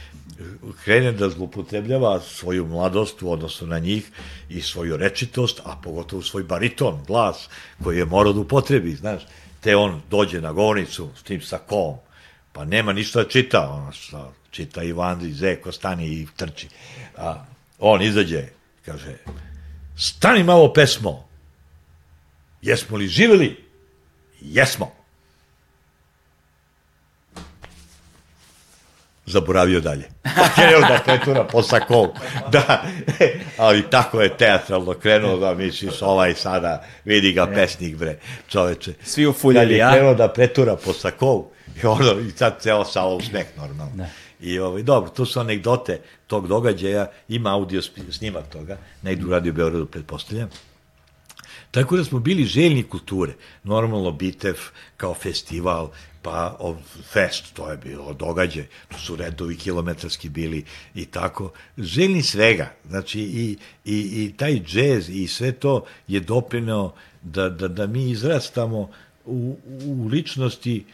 krene 0.84 1.12
da 1.12 1.30
zlupotrebljava 1.30 2.20
svoju 2.20 2.66
mladost 2.68 3.22
u 3.22 3.32
odnosu 3.32 3.68
na 3.68 3.80
njih 3.80 4.12
i 4.50 4.62
svoju 4.62 4.98
rečitost, 4.98 5.62
a 5.66 5.76
pogotovo 5.84 6.22
svoj 6.22 6.44
bariton, 6.44 7.04
glas, 7.08 7.50
koji 7.84 7.98
je 7.98 8.06
morao 8.06 8.34
da 8.34 8.40
upotrebi, 8.40 8.96
znaš. 8.96 9.22
Te 9.62 9.76
on 9.76 10.02
dođe 10.10 10.42
na 10.42 10.52
govornicu 10.52 11.10
s 11.20 11.24
tim 11.24 11.42
sakom, 11.42 11.96
pa 12.52 12.66
nema 12.66 12.94
ništa 12.94 13.24
da 13.24 13.30
čita, 13.30 13.70
ono 13.70 13.92
što 13.92 14.34
čita 14.52 14.84
i 14.84 14.92
Vandri, 14.92 15.34
Zeko, 15.34 15.72
stani 15.72 16.08
i 16.08 16.28
trči. 16.36 16.68
A 17.18 17.46
on 17.80 18.02
izađe, 18.02 18.48
kaže, 18.86 19.18
stani 19.98 20.44
malo 20.44 20.74
pesmo, 20.74 21.28
jesmo 22.62 22.98
li 22.98 23.08
živeli? 23.08 23.66
Jesmo. 24.42 25.01
Zaboravio 29.32 29.82
dalje. 29.82 30.10
Pa 30.38 30.50
krenuo 30.56 30.82
da 30.82 31.00
pretura 31.06 31.44
po 31.44 31.64
sakovu. 31.64 32.14
Da, 32.52 32.84
ali 33.66 33.90
tako 33.90 34.22
je 34.22 34.38
teatralno 34.38 34.94
krenuo 34.94 35.38
da 35.38 35.54
misliš 35.54 36.02
ovaj 36.02 36.34
sada, 36.34 36.84
vidi 37.06 37.34
ga 37.34 37.48
pesnik 37.48 37.96
bre, 37.96 38.20
čoveče. 38.48 38.94
Svi 39.04 39.26
u 39.26 39.34
Kad 39.34 39.42
fuljali, 39.42 39.74
je 39.74 39.78
ja? 39.78 39.92
krenuo 39.92 40.14
da 40.14 40.28
pretura 40.28 40.76
po 40.76 40.94
sakovu, 40.94 41.52
i, 41.84 41.86
ono, 41.86 42.20
i 42.20 42.32
sad 42.32 42.62
ceo 42.62 42.86
sala 42.86 43.16
u 43.16 43.22
smeh 43.22 43.46
normalno. 43.58 43.96
Da. 43.96 44.06
I 44.42 44.60
ovaj, 44.60 44.84
dobro, 44.84 45.10
to 45.10 45.26
su 45.26 45.40
anegdote 45.40 46.02
tog 46.28 46.48
događaja, 46.48 47.08
ima 47.28 47.54
audio 47.54 47.82
snimak 48.12 48.48
toga, 48.50 48.78
negdje 49.02 49.26
u 49.26 49.30
Radio 49.30 49.54
Beogradu, 49.54 49.86
pretpostavljam. 49.86 50.50
Tako 51.72 51.98
da 51.98 52.04
smo 52.04 52.20
bili 52.20 52.46
željni 52.46 52.84
kulture. 52.84 53.34
Normalno 53.64 54.12
Bitev 54.12 54.58
kao 54.98 55.14
festival, 55.14 55.90
pa 56.22 56.56
o, 56.60 56.78
fest, 57.12 57.54
to 57.54 57.72
je 57.72 57.78
bilo 57.78 58.14
događaj, 58.14 58.66
to 58.88 58.98
su 58.98 59.16
redovi 59.16 59.58
kilometarski 59.58 60.30
bili 60.30 60.66
i 60.96 61.06
tako. 61.06 61.52
Željni 61.78 62.24
svega, 62.24 62.72
znači 62.90 63.20
i, 63.20 63.58
i, 63.86 64.24
i 64.26 64.34
taj 64.38 64.60
džez 64.60 65.10
i 65.10 65.28
sve 65.28 65.52
to 65.52 65.86
je 66.08 66.20
doprineo 66.20 66.94
da, 67.22 67.50
da, 67.50 67.68
da 67.68 67.88
mi 67.88 68.10
izrastamo 68.10 68.90
u, 69.26 69.58
u 69.86 70.08
ličnosti 70.08 70.86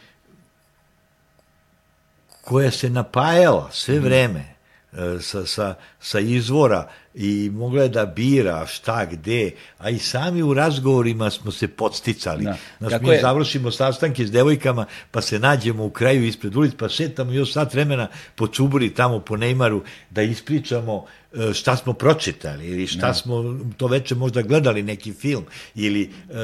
koja 2.40 2.70
se 2.70 2.90
napajala 2.90 3.70
sve 3.72 4.00
vreme 4.00 4.44
e, 4.92 5.18
sa, 5.20 5.46
sa, 5.46 5.74
sa 6.00 6.18
izvora 6.18 6.90
i 7.18 7.50
mogla 7.50 7.82
je 7.82 7.88
da 7.88 8.06
bira 8.06 8.66
šta, 8.66 9.04
gde, 9.06 9.50
a 9.78 9.90
i 9.90 9.98
sami 9.98 10.42
u 10.42 10.54
razgovorima 10.54 11.30
smo 11.30 11.50
se 11.50 11.68
podsticali. 11.68 12.44
Da. 12.44 12.56
Kako 12.88 13.06
mi 13.06 13.12
je- 13.12 13.20
završimo 13.20 13.70
sastanke 13.70 14.26
s 14.26 14.30
devojkama, 14.30 14.86
pa 15.10 15.20
se 15.20 15.38
nađemo 15.38 15.84
u 15.84 15.90
kraju 15.90 16.24
ispred 16.24 16.56
ulic, 16.56 16.74
pa 16.74 16.88
šetamo 16.88 17.32
još 17.32 17.52
sat 17.52 17.74
vremena 17.74 18.08
po 18.34 18.46
Čuburi, 18.48 18.90
tamo 18.90 19.20
po 19.20 19.36
Neymaru, 19.36 19.80
da 20.10 20.22
ispričamo 20.22 21.04
e, 21.34 21.52
šta 21.54 21.76
smo 21.76 21.92
pročitali 21.92 22.66
ili 22.66 22.86
šta 22.86 23.06
Da. 23.06 23.14
smo 23.14 23.44
to 23.76 23.86
veče 23.86 24.14
možda 24.14 24.42
gledali 24.42 24.82
neki 24.82 25.12
film 25.12 25.44
ili 25.74 26.02
e, 26.02 26.34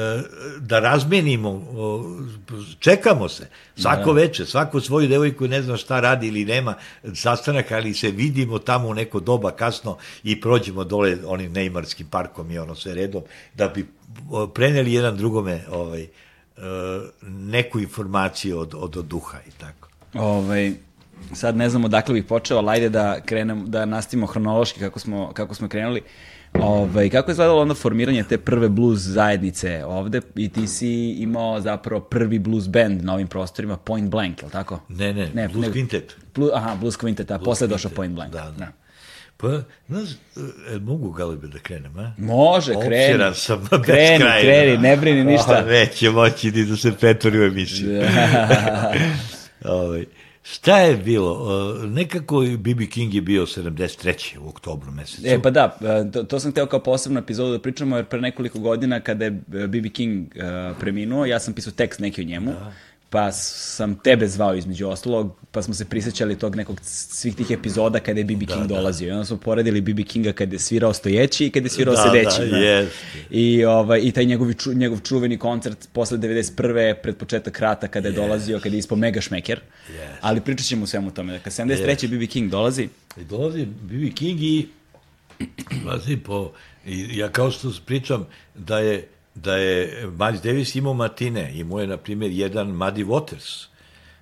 da 0.59 0.79
razmenimo 0.79 1.51
čekamo 2.79 3.29
se 3.29 3.47
svako 3.77 4.05
Da. 4.05 4.11
veče, 4.13 4.45
svako 4.45 4.81
svoju 4.81 5.07
devojku 5.07 5.47
ne 5.47 5.61
zna 5.61 5.77
šta 5.77 5.99
radi 5.99 6.27
ili 6.27 6.45
nema 6.45 6.73
sastanak, 7.13 7.71
ali 7.71 7.93
se 7.93 8.11
vidimo 8.11 8.59
tamo 8.59 8.87
u 8.87 8.93
neko 8.93 9.19
doba 9.19 9.51
kasno 9.51 9.97
i 10.23 10.39
prođemo 10.65 10.83
dole 10.83 11.17
onim 11.27 11.53
Neymarskim 11.53 12.05
parkom 12.09 12.51
i 12.51 12.59
ono 12.59 12.75
sve 12.75 12.93
redom, 12.93 13.21
da 13.55 13.67
bi 13.67 13.85
preneli 14.53 14.93
jedan 14.93 15.17
drugome 15.17 15.61
ovaj, 15.71 16.01
e, 16.03 16.07
neku 17.21 17.79
informaciju 17.79 18.59
od, 18.59 18.73
od, 18.77 18.97
od 18.97 19.05
duha 19.05 19.37
i 19.47 19.51
tako. 19.51 19.89
Ovaj, 20.13 20.73
sad 21.33 21.57
ne 21.57 21.69
znam 21.69 21.85
odakle 21.85 22.13
bih 22.13 22.23
počeo, 22.23 22.57
ali 22.57 22.69
ajde 22.69 22.89
da 22.89 23.21
krenem, 23.25 23.63
da 23.67 23.85
nastavimo 23.85 24.25
hronološki 24.25 24.79
kako 24.79 24.99
smo, 24.99 25.31
kako 25.33 25.55
smo 25.55 25.67
krenuli. 25.67 26.01
Ovaj, 26.53 27.09
kako 27.09 27.31
je 27.31 27.33
izgledalo 27.33 27.61
onda 27.61 27.73
formiranje 27.73 28.23
te 28.23 28.37
prve 28.37 28.69
blues 28.69 28.99
zajednice 28.99 29.85
ovde 29.85 30.21
i 30.35 30.49
ti 30.49 30.67
si 30.67 31.11
imao 31.11 31.61
zapravo 31.61 32.01
prvi 32.01 32.39
blues 32.39 32.67
band 32.67 33.03
na 33.03 33.13
ovim 33.13 33.27
prostorima, 33.27 33.77
Point 33.77 34.09
Blank, 34.09 34.41
je 34.41 34.45
li 34.45 34.51
tako? 34.51 34.79
Ne, 34.89 35.13
ne, 35.13 35.29
Ne, 35.33 35.47
Blues 35.47 35.67
ne- 35.67 35.73
Quintet. 35.73 36.15
Blu, 36.35 36.49
aha, 36.53 36.75
Blues 36.75 36.97
Quintet, 36.97 37.33
a 37.33 37.39
posle 37.39 37.65
je 37.65 37.69
došao 37.69 37.91
Quintet, 37.91 37.95
Point 37.95 38.13
Blank. 38.13 38.31
Da, 38.31 38.53
da. 38.57 38.84
Pa, 39.37 39.61
znaš, 39.87 40.09
e, 40.75 40.79
mogu 40.79 41.11
Galibe 41.11 41.47
da 41.47 41.59
krenem, 41.59 41.97
a? 41.97 42.11
Može, 42.17 42.73
kreni. 42.73 43.05
Opširan 43.05 43.35
sam 43.35 43.67
Kreni, 43.85 44.19
kraja. 44.19 44.41
kreni, 44.41 44.77
ne 44.77 44.97
brini 44.97 45.23
ništa. 45.23 45.53
A, 45.53 45.65
neće 45.65 46.09
moći 46.09 46.51
ni 46.51 46.65
da 46.65 46.75
se 46.75 46.91
pretvori 46.91 47.39
u 47.39 47.43
emisiju. 47.43 48.01
ovaj, 49.65 50.05
šta 50.43 50.79
je 50.79 50.97
bilo? 50.97 51.31
Uh, 51.33 51.83
nekako 51.89 52.39
B.B. 52.57 52.85
King 52.85 53.13
je 53.13 53.21
bio 53.21 53.45
73. 53.45 54.37
u 54.39 54.49
oktobru 54.49 54.91
mesecu. 54.91 55.27
E, 55.27 55.41
pa 55.41 55.49
da, 55.49 55.77
e, 55.81 56.11
to, 56.11 56.23
to 56.23 56.39
sam 56.39 56.51
hteo 56.51 56.65
kao 56.65 56.79
posebnu 56.79 57.19
epizodu 57.19 57.51
da 57.51 57.59
pričamo, 57.59 57.95
jer 57.95 58.05
pre 58.05 58.21
nekoliko 58.21 58.59
godina 58.59 58.99
kada 58.99 59.25
je 59.25 59.31
B.B. 59.47 59.89
King 59.89 60.27
uh, 60.35 60.77
preminuo, 60.79 61.25
ja 61.25 61.39
sam 61.39 61.53
pisao 61.53 61.73
tekst 61.73 61.99
neki 61.99 62.21
o 62.21 62.25
njemu, 62.25 62.53
pa 63.15 63.31
sam 63.31 63.95
tebe 63.95 64.27
zvao 64.27 64.55
između 64.55 64.87
ostalog, 64.87 65.35
pa 65.51 65.61
smo 65.61 65.73
se 65.73 65.85
prisjećali 65.85 66.39
tog 66.39 66.55
nekog 66.55 66.79
svih 66.83 67.35
tih 67.35 67.51
epizoda 67.51 67.99
kada 67.99 68.19
je 68.19 68.23
B.B. 68.23 68.45
King 68.45 68.67
dolazio. 68.67 69.07
I 69.07 69.11
onda 69.11 69.25
smo 69.25 69.37
poredili 69.37 69.81
B.B. 69.81 70.03
Kinga 70.03 70.33
kada 70.33 70.55
je 70.55 70.59
svirao 70.59 70.93
stojeći 70.93 71.45
i 71.45 71.49
kada 71.49 71.65
je 71.65 71.69
svirao 71.69 71.95
Da, 71.95 72.01
sedeći. 72.01 72.51
da, 72.51 72.57
jeste. 72.57 72.95
I, 73.29 73.65
ovaj, 73.65 73.99
I 74.03 74.11
taj 74.11 74.25
njegov, 74.25 74.53
ču, 74.53 74.73
njegov 74.73 74.99
čuveni 74.99 75.37
koncert 75.37 75.87
posle 75.93 76.17
91. 76.17 76.95
pred 77.03 77.17
početak 77.17 77.59
rata 77.59 77.87
kada 77.87 78.07
je 78.07 78.11
dolazio, 78.11 78.59
kada 78.59 78.75
je 78.75 78.79
ispao 78.79 78.97
mega 78.97 79.21
šmeker. 79.21 79.59
Ali 80.21 80.41
pričat 80.41 80.65
ćemo 80.65 80.83
o 80.83 80.87
svemu 80.87 81.11
tome. 81.11 81.33
Dakle, 81.33 81.51
73. 81.51 82.07
B.B. 82.09 82.27
King 82.27 82.51
dolazi, 82.51 82.89
I 83.17 83.23
dolazi 83.23 83.65
B.B. 83.65 84.11
King 84.11 84.41
i 84.41 84.67
Pazi, 85.85 86.17
po, 86.17 86.51
ja 87.11 87.29
kao 87.29 87.51
što 87.51 87.71
pričam 87.85 88.27
da 88.55 88.79
je 88.79 89.07
da 89.35 89.55
je 89.55 90.07
Miles 90.19 90.41
Davis 90.41 90.75
imao 90.75 90.93
matine, 90.93 91.51
imao 91.59 91.79
je, 91.79 91.87
na 91.87 91.97
primjer, 91.97 92.31
jedan 92.31 92.67
Muddy 92.67 93.05
Waters, 93.05 93.65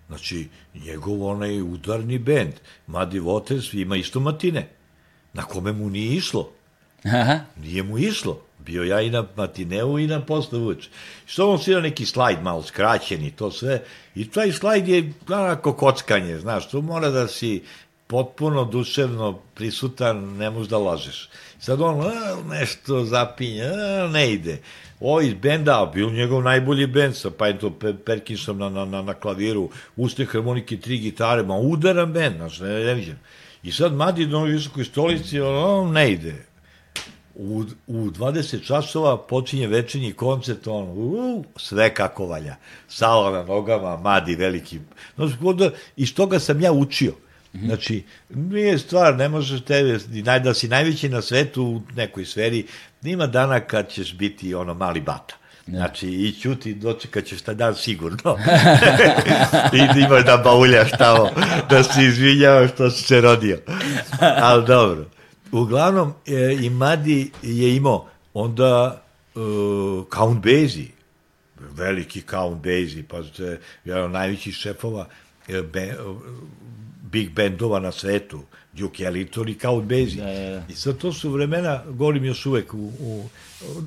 znači, 0.08 0.48
njegov 0.74 1.26
onaj 1.26 1.62
udarni 1.62 2.18
bend, 2.18 2.54
Muddy 2.88 3.22
Waters 3.22 3.82
ima 3.82 3.96
isto 3.96 4.20
matine, 4.20 4.70
na 5.34 5.44
kome 5.44 5.72
mu 5.72 5.90
nije 5.90 6.16
išlo, 6.16 6.50
Aha. 7.06 7.40
nije 7.62 7.84
mu 7.84 7.98
išlo, 7.98 8.42
bio 8.60 8.84
ja 8.84 9.02
i 9.02 9.10
na 9.10 9.26
matineu 9.36 10.00
i 10.00 10.08
na 10.08 10.22
postavuč. 10.26 10.88
Što 11.26 11.50
on 11.52 11.60
svira 11.60 11.82
neki 11.82 12.06
slajd 12.06 12.44
malo 12.44 12.64
skraćen 12.64 13.24
i 13.24 13.32
to 13.32 13.52
sve, 13.52 13.82
i 14.16 14.30
taj 14.30 14.52
slajd 14.52 14.88
je 14.88 15.14
onako 15.30 15.74
kockanje, 15.74 16.38
znaš, 16.38 16.70
to 16.70 16.82
mora 16.82 17.10
da 17.10 17.28
si 17.28 17.64
potpuno 18.08 18.66
duševno 18.66 19.40
prisutan, 19.56 20.18
ne 20.38 20.50
možeš 20.50 20.70
da 20.70 20.78
lažeš. 20.78 21.30
Sad 21.60 21.82
on 21.82 22.02
a, 22.02 22.12
nešto 22.50 23.06
zapinje, 23.06 23.64
a, 23.64 24.08
ne 24.08 24.32
ide. 24.34 24.58
Ovo 25.04 25.22
iz 25.22 25.34
benda, 25.34 25.92
bio 25.94 26.10
njegov 26.10 26.44
najbolji 26.44 26.88
bend 26.88 27.16
sa 27.16 27.30
pa 27.30 27.54
to 27.54 27.72
Perkinsom 28.06 28.58
na, 28.58 28.70
na, 28.70 29.02
na, 29.02 29.14
klaviru, 29.14 29.70
usne 29.96 30.26
harmonike, 30.26 30.78
tri 30.78 30.98
gitare, 30.98 31.44
ma 31.44 31.58
udaran 31.58 32.14
bend, 32.14 32.36
znaš, 32.36 32.60
ne, 32.60 32.70
ne 32.70 32.94
vidim. 32.94 33.18
I 33.64 33.72
sad 33.72 33.94
Madi 33.94 34.28
na 34.28 34.38
ovoj 34.38 34.52
visokoj 34.52 34.84
stolici, 34.84 35.40
ono, 35.40 35.92
ne 35.92 36.12
ide. 36.12 36.46
U, 37.36 37.64
u 37.88 38.10
20 38.10 38.64
časova 38.68 39.18
počinje 39.18 39.68
večernji 39.68 40.14
koncert, 40.14 40.68
on, 40.68 40.86
u, 40.96 41.44
sve 41.56 41.94
kako 41.94 42.26
valja. 42.26 42.56
Sala 42.88 43.32
na 43.32 43.44
nogama, 43.44 43.98
Madi 43.98 44.36
veliki. 44.36 44.80
Znači, 45.16 45.34
onda, 45.44 45.70
iz 45.98 46.16
toga 46.16 46.40
sam 46.40 46.62
ja 46.62 46.72
učio. 46.72 47.14
Znači, 47.54 48.04
nije 48.30 48.78
stvar, 48.78 49.16
ne 49.16 49.30
možeš 49.30 49.62
tebe, 49.62 50.00
da 50.40 50.54
si 50.54 50.68
najveći 50.68 51.10
na 51.10 51.22
svetu 51.22 51.64
u 51.64 51.82
nekoj 51.96 52.26
sferi, 52.26 52.66
ima 53.04 53.28
dana 53.28 53.60
kad 53.60 53.90
ćeš 53.90 54.18
biti 54.18 54.56
ono 54.56 54.74
mali 54.74 55.02
bata. 55.02 55.36
Znači, 55.68 56.08
i 56.08 56.32
ćuti, 56.32 56.74
dočekat 56.74 57.26
ćeš 57.26 57.42
taj 57.42 57.56
dan 57.56 57.76
sigurno. 57.76 58.38
I 59.74 60.00
imaš 60.00 60.26
da 60.26 60.38
bauljaš 60.38 60.92
tamo, 60.92 61.30
da 61.70 61.84
se 61.84 62.04
izvinjavaš 62.04 62.72
što 62.72 62.90
si 62.90 63.04
se 63.04 63.22
rodio. 63.22 63.60
Ali 64.20 64.66
dobro. 64.66 65.06
Uglavnom, 65.52 66.14
e, 66.28 66.58
i 66.62 66.70
Madi 66.70 67.32
je 67.42 67.76
imao 67.76 68.08
onda 68.34 69.02
e, 69.36 69.40
Count 70.16 70.44
Basie, 70.44 70.88
veliki 71.60 72.22
Count 72.22 72.58
Basie, 72.58 73.04
pa 73.08 73.18
je 73.18 73.60
jedan 73.86 74.04
od 74.04 74.12
najvećih 74.12 74.56
šefova 74.56 75.08
e, 75.48 75.62
be, 75.62 75.96
big 77.14 77.30
bandova 77.30 77.80
na 77.80 77.92
svetu, 77.92 78.42
Duke 78.74 79.04
Ellington 79.04 79.50
i 79.50 79.56
Count 79.56 79.86
Basie. 79.86 80.24
Da, 80.24 80.34
da, 80.34 80.50
da. 80.50 80.66
I 80.70 80.76
sad 80.76 80.98
to 80.98 81.14
su 81.14 81.30
vremena, 81.30 81.84
govorim 81.90 82.26
još 82.26 82.46
uvek, 82.46 82.74
u, 82.74 82.92
u, 83.00 83.30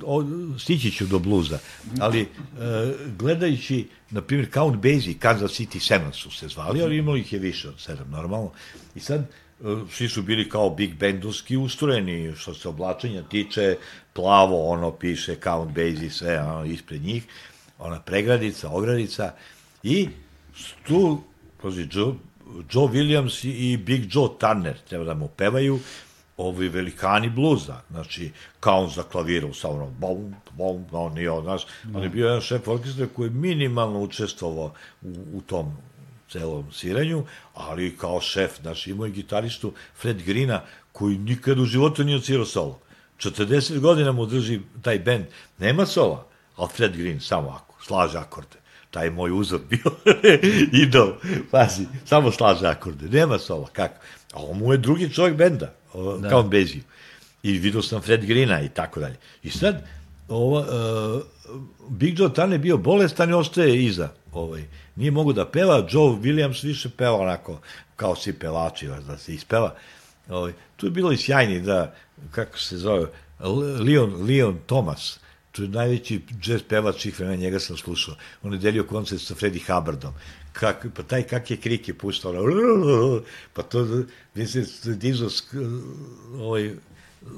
o, 0.05 0.25
stići 0.59 0.91
ću 0.91 1.07
do 1.07 1.19
bluza, 1.19 1.59
ali 2.01 2.21
e, 2.21 2.27
gledajući, 3.19 3.89
na 4.11 4.23
primjer, 4.23 4.51
Count 4.53 4.77
Basie, 4.77 5.15
Kansas 5.19 5.51
City 5.51 5.79
Seven 5.79 6.13
su 6.13 6.31
se 6.31 6.49
zvali, 6.49 6.83
ali 6.83 6.99
imali 6.99 7.21
ih 7.21 7.33
je 7.33 7.39
više 7.39 7.69
od 7.69 7.81
sedam, 7.81 8.11
normalno. 8.11 8.53
I 8.95 9.01
sad, 9.01 9.21
e, 9.21 9.65
svi 9.91 10.09
su 10.09 10.23
bili 10.23 10.49
kao 10.49 10.71
big 10.71 10.95
bandovski 10.95 11.57
ustrojeni, 11.57 12.35
što 12.37 12.55
se 12.55 12.69
oblačenja 12.69 13.23
tiče, 13.23 13.77
plavo, 14.13 14.69
ono 14.69 14.93
piše 14.93 15.37
Count 15.43 15.71
Basie, 15.75 16.11
sve 16.11 16.41
ono, 16.41 16.65
ispred 16.65 17.03
njih, 17.03 17.25
ona 17.79 18.01
pregradica, 18.01 18.71
ogradica, 18.71 19.33
i 19.83 20.09
tu, 20.87 21.23
pazi, 21.63 21.89
Joe, 22.47 22.89
Williams 22.89 23.45
i 23.45 23.77
Big 23.77 24.15
Joe 24.15 24.29
Turner 24.39 24.77
treba 24.89 25.05
da 25.05 25.15
mu 25.15 25.29
pevaju, 25.29 25.79
ovi 26.37 26.69
velikani 26.69 27.31
bluza, 27.31 27.81
znači, 27.91 28.31
kao 28.61 28.83
on 28.83 28.91
za 28.91 29.03
klavirom, 29.03 29.55
sa 29.55 29.69
ono, 29.69 29.87
bom, 29.87 30.35
bom, 30.53 30.85
on 30.93 31.15
nije 31.15 31.31
od 31.31 31.45
nas, 31.45 31.67
on 31.95 32.03
je 32.03 32.09
bio 32.09 32.27
jedan 32.27 32.41
šef 32.41 32.69
orkestra 32.69 33.07
koji 33.07 33.27
je 33.27 33.31
minimalno 33.31 34.01
učestvovao 34.01 34.73
u, 35.03 35.15
u 35.33 35.41
tom 35.41 35.77
celom 36.31 36.73
sviranju, 36.73 37.25
ali 37.55 37.97
kao 37.97 38.21
šef, 38.21 38.61
znači, 38.61 38.91
imao 38.91 39.07
je 39.07 39.13
gitaristu 39.13 39.73
Fred 39.95 40.23
Grina, 40.23 40.63
koji 40.93 41.19
nikad 41.19 41.59
u 41.59 41.65
životu 41.65 42.05
nije 42.05 42.17
odsvirao 42.17 42.45
solo. 42.47 42.81
40 43.19 43.79
godina 43.79 44.13
mu 44.13 44.27
drži 44.27 44.61
taj 44.83 44.99
bend, 44.99 45.25
nema 45.59 45.87
sola, 45.87 46.27
ali 46.57 46.69
Fred 46.69 46.97
Green 46.97 47.21
samo 47.21 47.49
ako, 47.49 47.83
slaže 47.83 48.19
akorde 48.19 48.66
taj 48.97 49.11
moj 49.11 49.31
uzor 49.31 49.61
bio 49.71 49.91
idol, 50.73 51.13
pazi, 51.51 51.85
samo 52.05 52.33
slaže 52.33 52.67
akorde, 52.67 53.09
nema 53.09 53.39
sola, 53.39 53.69
kako? 53.73 53.95
A 54.33 54.43
on 54.43 54.59
mu 54.59 54.73
je 54.73 54.79
drugi 54.79 55.11
čovjek 55.13 55.37
benda, 55.37 55.73
da. 56.21 56.29
kao 56.29 56.43
Beziju. 56.43 56.83
I 57.43 57.59
vidio 57.59 57.83
sam 57.83 58.01
Fred 58.01 58.25
Grina 58.25 58.63
i 58.63 58.69
tako 58.69 59.01
dalje. 59.01 59.17
I 59.43 59.51
sad, 59.51 59.85
ova, 60.29 60.61
uh, 60.61 61.23
Big 61.89 62.19
Joe 62.19 62.33
Tan 62.33 62.53
je 62.53 62.59
bio 62.59 62.77
bolestan 62.77 63.31
i 63.31 63.35
ostaje 63.35 63.85
iza. 63.85 64.09
Ovaj. 64.33 64.65
Nije 64.97 65.11
mogu 65.11 65.33
da 65.33 65.45
peva, 65.45 65.77
Joe 65.91 66.17
Williams 66.23 66.65
više 66.65 66.89
peva 66.97 67.17
onako, 67.17 67.61
kao 67.97 68.17
svi 68.17 68.33
pevači, 68.33 68.89
da 69.07 69.19
se 69.19 69.35
ispeva. 69.35 69.75
Ovaj. 70.29 70.53
Tu 70.77 70.87
je 70.87 70.91
bilo 70.91 71.13
i 71.13 71.17
sjajni, 71.17 71.61
da, 71.61 71.95
kako 72.31 72.59
se 72.59 72.77
zove, 72.77 73.07
Leon, 73.81 74.27
Leon 74.29 74.59
Thomas, 74.67 75.19
to 75.57 75.63
je 75.63 75.69
najveći 75.69 76.21
jazz 76.43 76.63
pevač 76.69 77.03
svih 77.03 77.19
vremena, 77.19 77.43
njega 77.43 77.59
sam 77.61 77.77
slušao. 77.77 78.15
On 78.43 78.53
je 78.53 78.59
delio 78.59 78.85
koncert 78.85 79.23
sa 79.23 79.35
Freddie 79.35 79.63
Hubbardom. 79.67 80.13
Kak, 80.53 80.87
pa 80.95 81.03
taj 81.03 81.23
kak 81.23 81.51
je 81.51 81.57
krik 81.57 81.89
je 81.89 81.95
puštao, 81.95 82.33
ono, 82.33 83.21
pa 83.55 83.63
to, 83.63 83.87
mislim, 84.35 84.67
dizao 84.85 85.29
ovaj, 86.39 86.75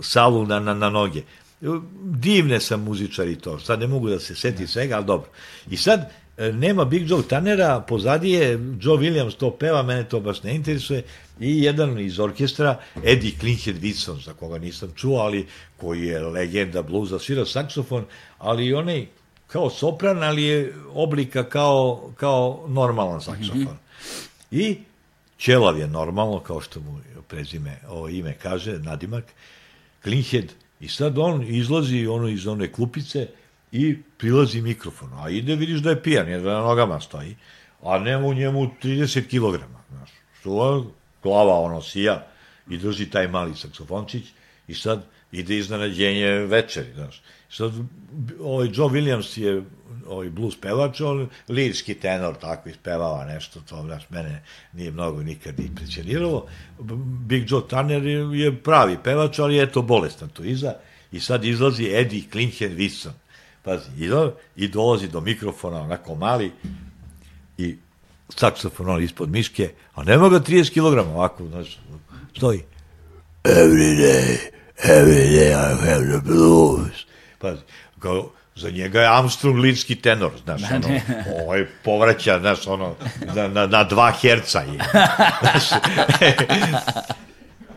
salu 0.03 0.47
na, 0.47 0.61
na, 0.61 0.74
na 0.74 0.90
noge. 0.90 1.23
Divne 2.03 2.61
sam 2.61 2.82
muzičari 2.82 3.36
to, 3.36 3.59
sad 3.59 3.81
ne 3.81 3.86
mogu 3.86 4.09
da 4.09 4.19
se 4.19 4.35
seti 4.35 4.66
svega, 4.66 4.97
ali 4.97 5.07
dobro. 5.07 5.31
I 5.70 5.77
sad, 5.77 6.11
nema 6.39 6.85
Big 6.85 7.10
Joe 7.10 7.23
Tannera, 7.28 7.81
pozadi 7.81 8.31
je 8.31 8.51
Joe 8.81 8.98
Williams 8.98 9.36
to 9.36 9.51
peva, 9.51 9.82
mene 9.82 10.05
to 10.09 10.20
baš 10.20 10.43
ne 10.43 10.55
interesuje, 10.55 11.02
i 11.40 11.62
jedan 11.62 11.98
iz 11.98 12.20
orkestra, 12.20 12.78
Eddie 13.05 13.32
Clinkhead 13.40 13.77
Whitson, 13.77 14.24
za 14.24 14.32
koga 14.32 14.59
nisam 14.59 14.93
čuo, 14.97 15.19
ali 15.19 15.47
koji 15.77 16.02
je 16.02 16.20
legenda 16.20 16.82
bluza, 16.82 17.19
svira 17.19 17.47
saksofon, 17.47 18.05
ali 18.39 18.66
i 18.66 18.74
onaj 18.74 19.06
kao 19.47 19.70
sopran, 19.70 20.23
ali 20.23 20.43
je 20.43 20.74
oblika 20.94 21.48
kao, 21.48 22.12
kao 22.16 22.65
normalan 22.69 23.20
saksofon. 23.20 23.60
Mm 23.60 23.66
-hmm. 23.66 23.77
I 24.51 24.78
Ćelav 25.39 25.78
je 25.78 25.86
normalno, 25.86 26.40
kao 26.40 26.60
što 26.60 26.81
mu 26.81 27.01
prezime, 27.28 27.78
ovo 27.89 28.09
ime 28.09 28.36
kaže, 28.43 28.78
nadimak, 28.78 29.24
Clinkhead, 30.02 30.52
i 30.81 30.89
sad 30.89 31.19
on 31.19 31.43
izlazi 31.48 32.06
ono 32.06 32.28
iz 32.28 32.47
one 32.47 32.73
klupice 32.73 33.28
i 33.73 33.97
prilazi 34.19 34.62
mikrofon, 34.62 35.11
a 35.15 35.31
ide 35.31 35.57
vidiš 35.57 35.81
da 35.81 35.90
je 35.90 36.03
pijan, 36.03 36.28
jer 36.28 36.43
da 36.43 36.53
na 36.53 36.61
nogama 36.61 37.01
stoji, 37.01 37.36
a 37.82 37.99
nema 37.99 38.27
u 38.27 38.35
njemu 38.35 38.70
30 38.82 39.23
kg, 39.27 39.65
znaš, 39.90 40.11
što 40.40 40.86
glava 41.23 41.61
ono 41.61 41.82
sija 41.82 42.27
i 42.69 42.77
drži 42.77 43.11
taj 43.11 43.28
mali 43.28 43.57
saksofončić 43.57 44.24
i 44.69 44.74
sad 44.74 45.05
ide 45.32 45.57
iznenađenje 45.57 46.28
večeri, 46.28 46.93
znaš. 46.95 47.23
Sad, 47.51 47.73
ovaj 48.40 48.69
Joe 48.73 48.89
Williams 48.89 49.40
je 49.40 49.62
ovaj 50.07 50.31
blues 50.31 50.57
pevač, 50.61 51.01
on 51.01 51.28
lirski 51.49 51.95
tenor 51.95 52.35
tako 52.35 52.69
ispevava 52.69 53.24
nešto, 53.24 53.61
to 53.61 53.82
znaš, 53.82 54.11
mene 54.11 54.43
nije 54.73 54.90
mnogo 54.90 55.23
nikad 55.23 55.61
impresioniralo. 55.61 56.47
Big 57.27 57.51
Joe 57.51 57.69
Turner 57.69 58.07
je 58.35 58.57
pravi 58.62 58.97
pevač, 59.05 59.39
ali 59.39 59.57
je 59.57 59.73
to 59.73 59.82
bolestan 59.82 60.28
tu 60.28 60.45
iza. 60.45 60.74
I 61.12 61.20
sad 61.20 61.45
izlazi 61.45 61.90
Eddie 61.95 62.23
Klinken 62.32 62.77
Wilson. 62.77 63.12
Pazi, 63.69 63.90
i, 63.99 64.09
do, 64.09 64.32
i 64.57 64.69
dolazi 64.69 65.09
do 65.09 65.20
mikrofona, 65.20 65.81
onako 65.81 66.15
mali, 66.15 66.53
i 67.59 67.77
saksofon 68.28 68.89
on 68.90 69.03
ispod 69.03 69.28
miške, 69.28 69.70
a 69.95 70.03
nema 70.03 70.28
ga 70.28 70.40
30 70.40 70.73
kg, 70.73 71.09
ovako, 71.15 71.47
znaš, 71.47 71.78
stoji. 72.36 72.62
Every 73.45 73.97
day, 73.97 74.39
every 74.85 75.28
day 75.36 75.51
I 75.53 75.86
have 75.86 76.07
the 76.09 76.20
blues. 76.24 77.05
Pa, 77.39 77.55
kao, 77.99 78.31
za 78.57 78.70
njega 78.70 79.01
je 79.01 79.19
Armstrong 79.19 79.59
lidski 79.59 79.95
tenor, 79.95 80.32
znaš, 80.45 80.61
da, 80.61 80.77
ono, 80.77 81.01
ovaj 81.45 81.66
povraća, 81.85 82.39
znaš, 82.40 82.66
ono, 82.66 82.95
na, 83.35 83.49
na, 83.49 83.66
na 83.66 83.85
dva 83.85 84.12
herca 84.12 84.61
je. 84.61 84.78
Znaš, 85.40 85.65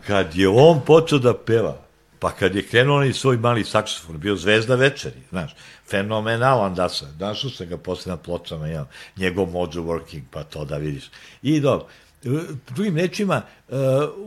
kad 0.06 0.36
je 0.36 0.48
on 0.48 0.80
počeo 0.86 1.18
da 1.18 1.34
peva, 1.34 1.78
pa 2.18 2.30
kad 2.30 2.54
je 2.54 2.66
krenuo 2.66 2.96
onaj 2.96 3.12
svoj 3.12 3.36
mali 3.36 3.64
saksofon, 3.64 4.18
bio 4.18 4.36
zvezda 4.36 4.74
večeri, 4.74 5.20
znaš, 5.30 5.54
fenomenalan 5.92 6.74
da 6.74 6.88
se, 6.88 7.06
našao 7.18 7.50
se 7.50 7.66
ga 7.66 7.76
posle 7.76 8.10
na 8.10 8.16
pločama, 8.16 8.68
ja, 8.68 8.86
njegov 9.16 9.50
mojo 9.50 9.82
working, 9.84 10.22
pa 10.30 10.44
to 10.44 10.64
da 10.64 10.76
vidiš. 10.76 11.10
I 11.42 11.60
dobro, 11.60 11.86
drugim 12.74 12.96
rečima, 12.96 13.42
uh, 13.68 13.76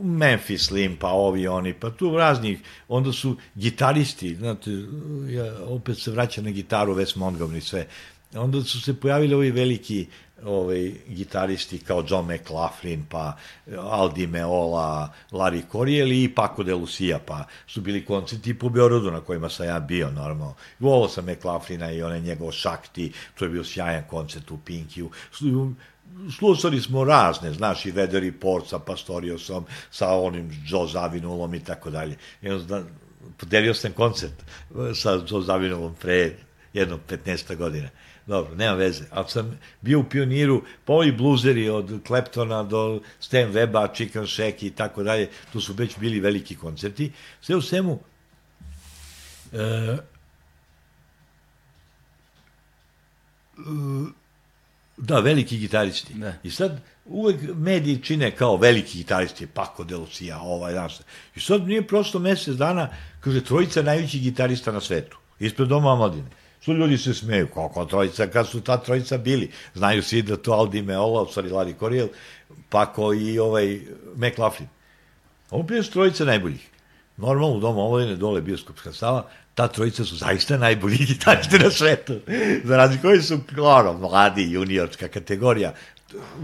Memphis 0.02 0.66
Slim, 0.66 0.96
pa 0.96 1.08
ovi 1.08 1.48
oni, 1.48 1.74
pa 1.74 1.90
tu 1.90 2.16
raznih, 2.16 2.58
onda 2.88 3.12
su 3.12 3.36
gitaristi, 3.54 4.34
znate, 4.34 4.70
ja 5.28 5.54
opet 5.66 5.98
se 5.98 6.10
vraća 6.10 6.42
na 6.42 6.50
gitaru 6.50 6.94
Wes 6.94 7.16
Montgomery, 7.16 7.60
sve, 7.60 7.86
onda 8.34 8.62
su 8.62 8.80
se 8.80 8.94
pojavili 8.94 9.34
ovi 9.34 9.50
veliki 9.50 10.06
ovaj, 10.44 10.92
gitaristi 11.08 11.78
kao 11.78 12.04
John 12.08 12.26
McLaughlin, 12.26 13.04
pa 13.08 13.36
Aldi 13.78 14.26
Meola, 14.26 15.12
Larry 15.30 15.62
Coryell 15.72 16.12
i 16.12 16.34
Paco 16.34 16.62
de 16.62 16.74
Lucia, 16.74 17.18
pa 17.18 17.44
su 17.66 17.80
bili 17.80 18.04
koncerti 18.04 18.58
po 18.58 18.68
Beorodu 18.68 19.10
na 19.10 19.20
kojima 19.20 19.48
sam 19.48 19.66
ja 19.66 19.80
bio, 19.80 20.10
normalno. 20.10 20.54
Volao 20.78 21.08
sam 21.08 21.24
McLaughlina 21.24 21.90
i 21.92 22.02
onaj 22.02 22.20
njegov 22.20 22.52
Šakti, 22.52 23.12
to 23.34 23.44
je 23.44 23.48
bio 23.48 23.64
sjajan 23.64 24.04
koncert 24.10 24.50
u 24.50 24.58
Pinkiju. 24.58 25.10
Slušali 26.38 26.80
smo 26.80 27.04
razne, 27.04 27.52
znaš, 27.52 27.86
i 27.86 27.92
Weather 27.92 28.20
Report 28.20 28.66
sa 28.66 28.78
Pastoriosom, 28.78 29.64
sa 29.90 30.14
onim 30.14 30.50
Joe 30.66 30.88
Zavinulom 30.88 31.54
i 31.54 31.64
tako 31.64 31.90
dalje. 31.90 32.16
Onda, 32.42 32.82
podelio 33.36 33.74
sam 33.74 33.92
koncert 33.92 34.44
sa 34.94 35.20
Joe 35.28 35.42
Zavinulom 35.42 35.94
pre 35.94 36.36
jednog 36.72 37.00
15. 37.08 37.56
godina. 37.56 37.88
Dobro, 38.26 38.54
nema 38.54 38.74
veze. 38.74 39.04
Ali 39.10 39.28
sam 39.28 39.58
bio 39.80 40.00
u 40.00 40.04
pioniru, 40.04 40.62
pa 40.84 40.92
ovi 40.92 41.12
bluzeri 41.12 41.68
od 41.68 42.00
Kleptona 42.06 42.62
do 42.62 43.00
Stan 43.20 43.52
Weba, 43.52 43.94
Chicken 43.94 44.26
Shack 44.26 44.62
i 44.62 44.70
tako 44.70 45.02
dalje, 45.02 45.30
tu 45.52 45.60
su 45.60 45.72
već 45.72 45.98
bili 45.98 46.20
veliki 46.20 46.56
koncerti. 46.56 47.12
Sve 47.40 47.56
u 47.56 47.62
svemu, 47.62 47.98
e, 49.52 49.96
da, 54.96 55.20
veliki 55.20 55.58
gitaristi. 55.58 56.14
Da. 56.14 56.34
I 56.42 56.50
sad, 56.50 56.80
uvek 57.04 57.40
mediji 57.54 58.02
čine 58.02 58.30
kao 58.30 58.56
veliki 58.56 58.98
gitaristi, 58.98 59.46
Paco 59.46 59.84
de 59.84 59.96
Lucia, 59.96 60.38
ovaj, 60.40 60.72
danas. 60.72 61.00
I 61.36 61.40
sad 61.40 61.66
nije 61.66 61.86
prosto 61.86 62.18
mesec 62.18 62.54
dana, 62.54 62.88
kaže, 63.20 63.44
trojica 63.44 63.82
najvećih 63.82 64.22
gitarista 64.22 64.72
na 64.72 64.80
svetu, 64.80 65.18
ispred 65.38 65.68
doma 65.68 65.92
omladine. 65.92 66.45
Što 66.66 66.72
ljudi 66.72 66.98
se 66.98 67.14
smeju, 67.14 67.46
kako 67.54 67.84
trojica, 67.84 68.26
kad 68.26 68.48
su 68.48 68.60
ta 68.60 68.76
trojica 68.76 69.18
bili. 69.18 69.50
Znaju 69.74 70.02
svi 70.02 70.22
da 70.22 70.36
to 70.36 70.52
Aldi 70.52 70.82
Meola, 70.82 71.22
u 71.22 71.26
stvari 71.26 71.50
Lari 71.50 71.72
Korijel, 71.72 72.08
Pako 72.68 73.14
i 73.14 73.38
ovaj 73.38 73.80
McLaughlin. 74.16 74.68
Ovo 75.50 75.74
je 75.74 75.82
trojica 75.82 76.24
najboljih. 76.24 76.68
Normalno 77.16 77.56
u 77.56 77.60
domu 77.60 77.80
omladine, 77.80 78.16
dole 78.16 78.40
bioskopska 78.40 78.92
sala, 78.92 79.28
ta 79.54 79.68
trojica 79.68 80.04
su 80.04 80.16
zaista 80.16 80.56
najbolji 80.56 80.96
gitaristi 80.96 81.58
na 81.58 81.70
svetu. 81.70 82.20
Za 82.64 82.76
razliku 82.76 83.22
su, 83.22 83.38
ono, 83.62 83.92
mladi, 83.92 84.50
juniorska 84.52 85.08
kategorija 85.08 85.74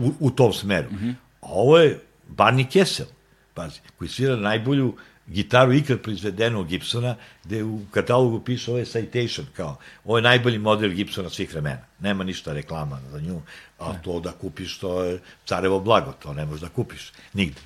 u, 0.00 0.12
u 0.20 0.30
tom 0.30 0.52
smeru. 0.52 0.90
Mm 0.90 0.98
-hmm. 0.98 1.14
A 1.40 1.46
ovo 1.50 1.78
je 1.78 2.00
Barney 2.28 2.70
Kessel, 2.72 3.06
pazi, 3.54 3.80
koji 3.98 4.08
svira 4.08 4.36
najbolju 4.36 4.94
gitaru 5.32 5.72
ikad 5.72 6.02
proizvedenu 6.02 6.60
od 6.60 6.66
Gibsona, 6.66 7.16
gde 7.44 7.64
u 7.64 7.80
katalogu 7.90 8.40
piše 8.40 8.70
ovo 8.70 8.78
je 8.78 8.84
citation, 8.84 9.46
kao, 9.56 9.76
ovo 10.04 10.18
je 10.18 10.22
najbolji 10.22 10.58
model 10.58 10.90
Gibsona 10.90 11.30
svih 11.30 11.52
vremena. 11.52 11.84
Nema 12.00 12.24
ništa 12.24 12.52
reklama 12.52 13.00
za 13.10 13.20
nju, 13.20 13.40
a 13.78 13.92
to 14.04 14.20
da 14.20 14.32
kupiš, 14.32 14.78
to 14.78 15.04
je 15.04 15.20
carevo 15.46 15.80
blago, 15.80 16.12
to 16.12 16.34
ne 16.34 16.46
možeš 16.46 16.60
da 16.60 16.68
kupiš, 16.68 17.12
nigde. 17.34 17.60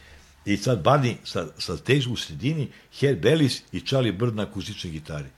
I 0.44 0.56
sad 0.56 0.82
Barney 0.82 1.16
sa, 1.24 1.46
sa 1.58 1.76
tež 1.76 2.06
u 2.06 2.16
sredini, 2.16 2.68
Herb 2.98 3.24
Ellis 3.26 3.62
i 3.72 3.80
Charlie 3.80 4.12
Bird 4.12 4.34
na 4.34 4.42
akustičnoj 4.42 4.92
gitari. 4.92 5.28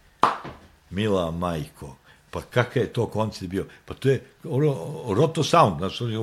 Mila 0.91 1.31
majko, 1.31 1.97
pa 2.31 2.41
kakav 2.41 2.83
je 2.83 2.93
to 2.93 3.07
koncert 3.07 3.51
bio? 3.51 3.67
Pa 3.85 3.95
to 3.95 4.09
je 4.09 4.23
roto 5.09 5.45
sound, 5.45 5.79
znači 5.79 6.05
on 6.05 6.11
je 6.11 6.19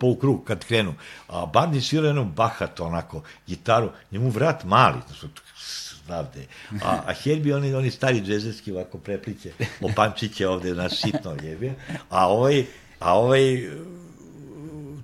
po 0.00 0.06
u 0.06 0.16
krug 0.16 0.44
kad 0.44 0.64
krenu. 0.64 0.94
A 1.28 1.46
Barney 1.46 1.80
svira 1.80 2.06
jednom 2.06 2.32
bahato 2.32 2.84
onako, 2.84 3.22
gitaru, 3.46 3.90
njemu 4.10 4.30
vrat 4.30 4.64
mali, 4.64 4.98
znači 5.06 5.26
znavde. 6.06 6.46
A, 6.84 7.00
a 7.06 7.12
Herbie, 7.12 7.56
oni, 7.56 7.74
oni 7.74 7.90
stari 7.90 8.20
džezerski 8.20 8.72
ovako 8.72 8.98
prepliće, 8.98 9.52
opančiće 9.80 10.48
ovde 10.48 10.74
na 10.74 10.88
sitno 10.88 11.36
jebe. 11.42 11.72
A 12.10 12.28
ovaj, 12.28 12.64
a 12.98 13.18
ovaj 13.18 13.68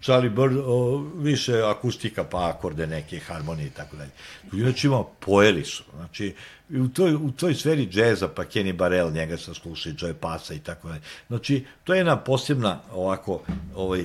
Charlie 0.02 0.30
Bird 0.30 0.56
o, 0.56 1.04
više 1.16 1.62
akustika 1.62 2.24
pa 2.24 2.48
akorde 2.48 2.86
neke 2.86 3.18
harmonije 3.18 3.66
i 3.66 3.70
tako 3.70 3.96
dalje. 3.96 4.10
Inače 4.52 4.86
ima 4.86 5.04
pojeli 5.20 5.64
su. 5.64 5.82
Znači, 5.96 6.34
u 6.70 6.88
toj, 6.88 7.14
u 7.14 7.30
toj 7.30 7.54
sferi 7.54 7.86
džeza, 7.86 8.28
pa 8.28 8.44
Kenny 8.44 8.72
Barrell, 8.72 9.12
njega 9.12 9.36
sa 9.36 9.54
sluša 9.54 9.90
i 9.90 9.94
Joe 9.98 10.14
Pasa 10.14 10.54
i 10.54 10.58
tako 10.58 10.88
dalje. 10.88 11.00
Znači, 11.28 11.64
to 11.84 11.94
je 11.94 11.98
jedna 11.98 12.16
posebna 12.16 12.80
ovako 12.92 13.42
ovaj, 13.74 14.04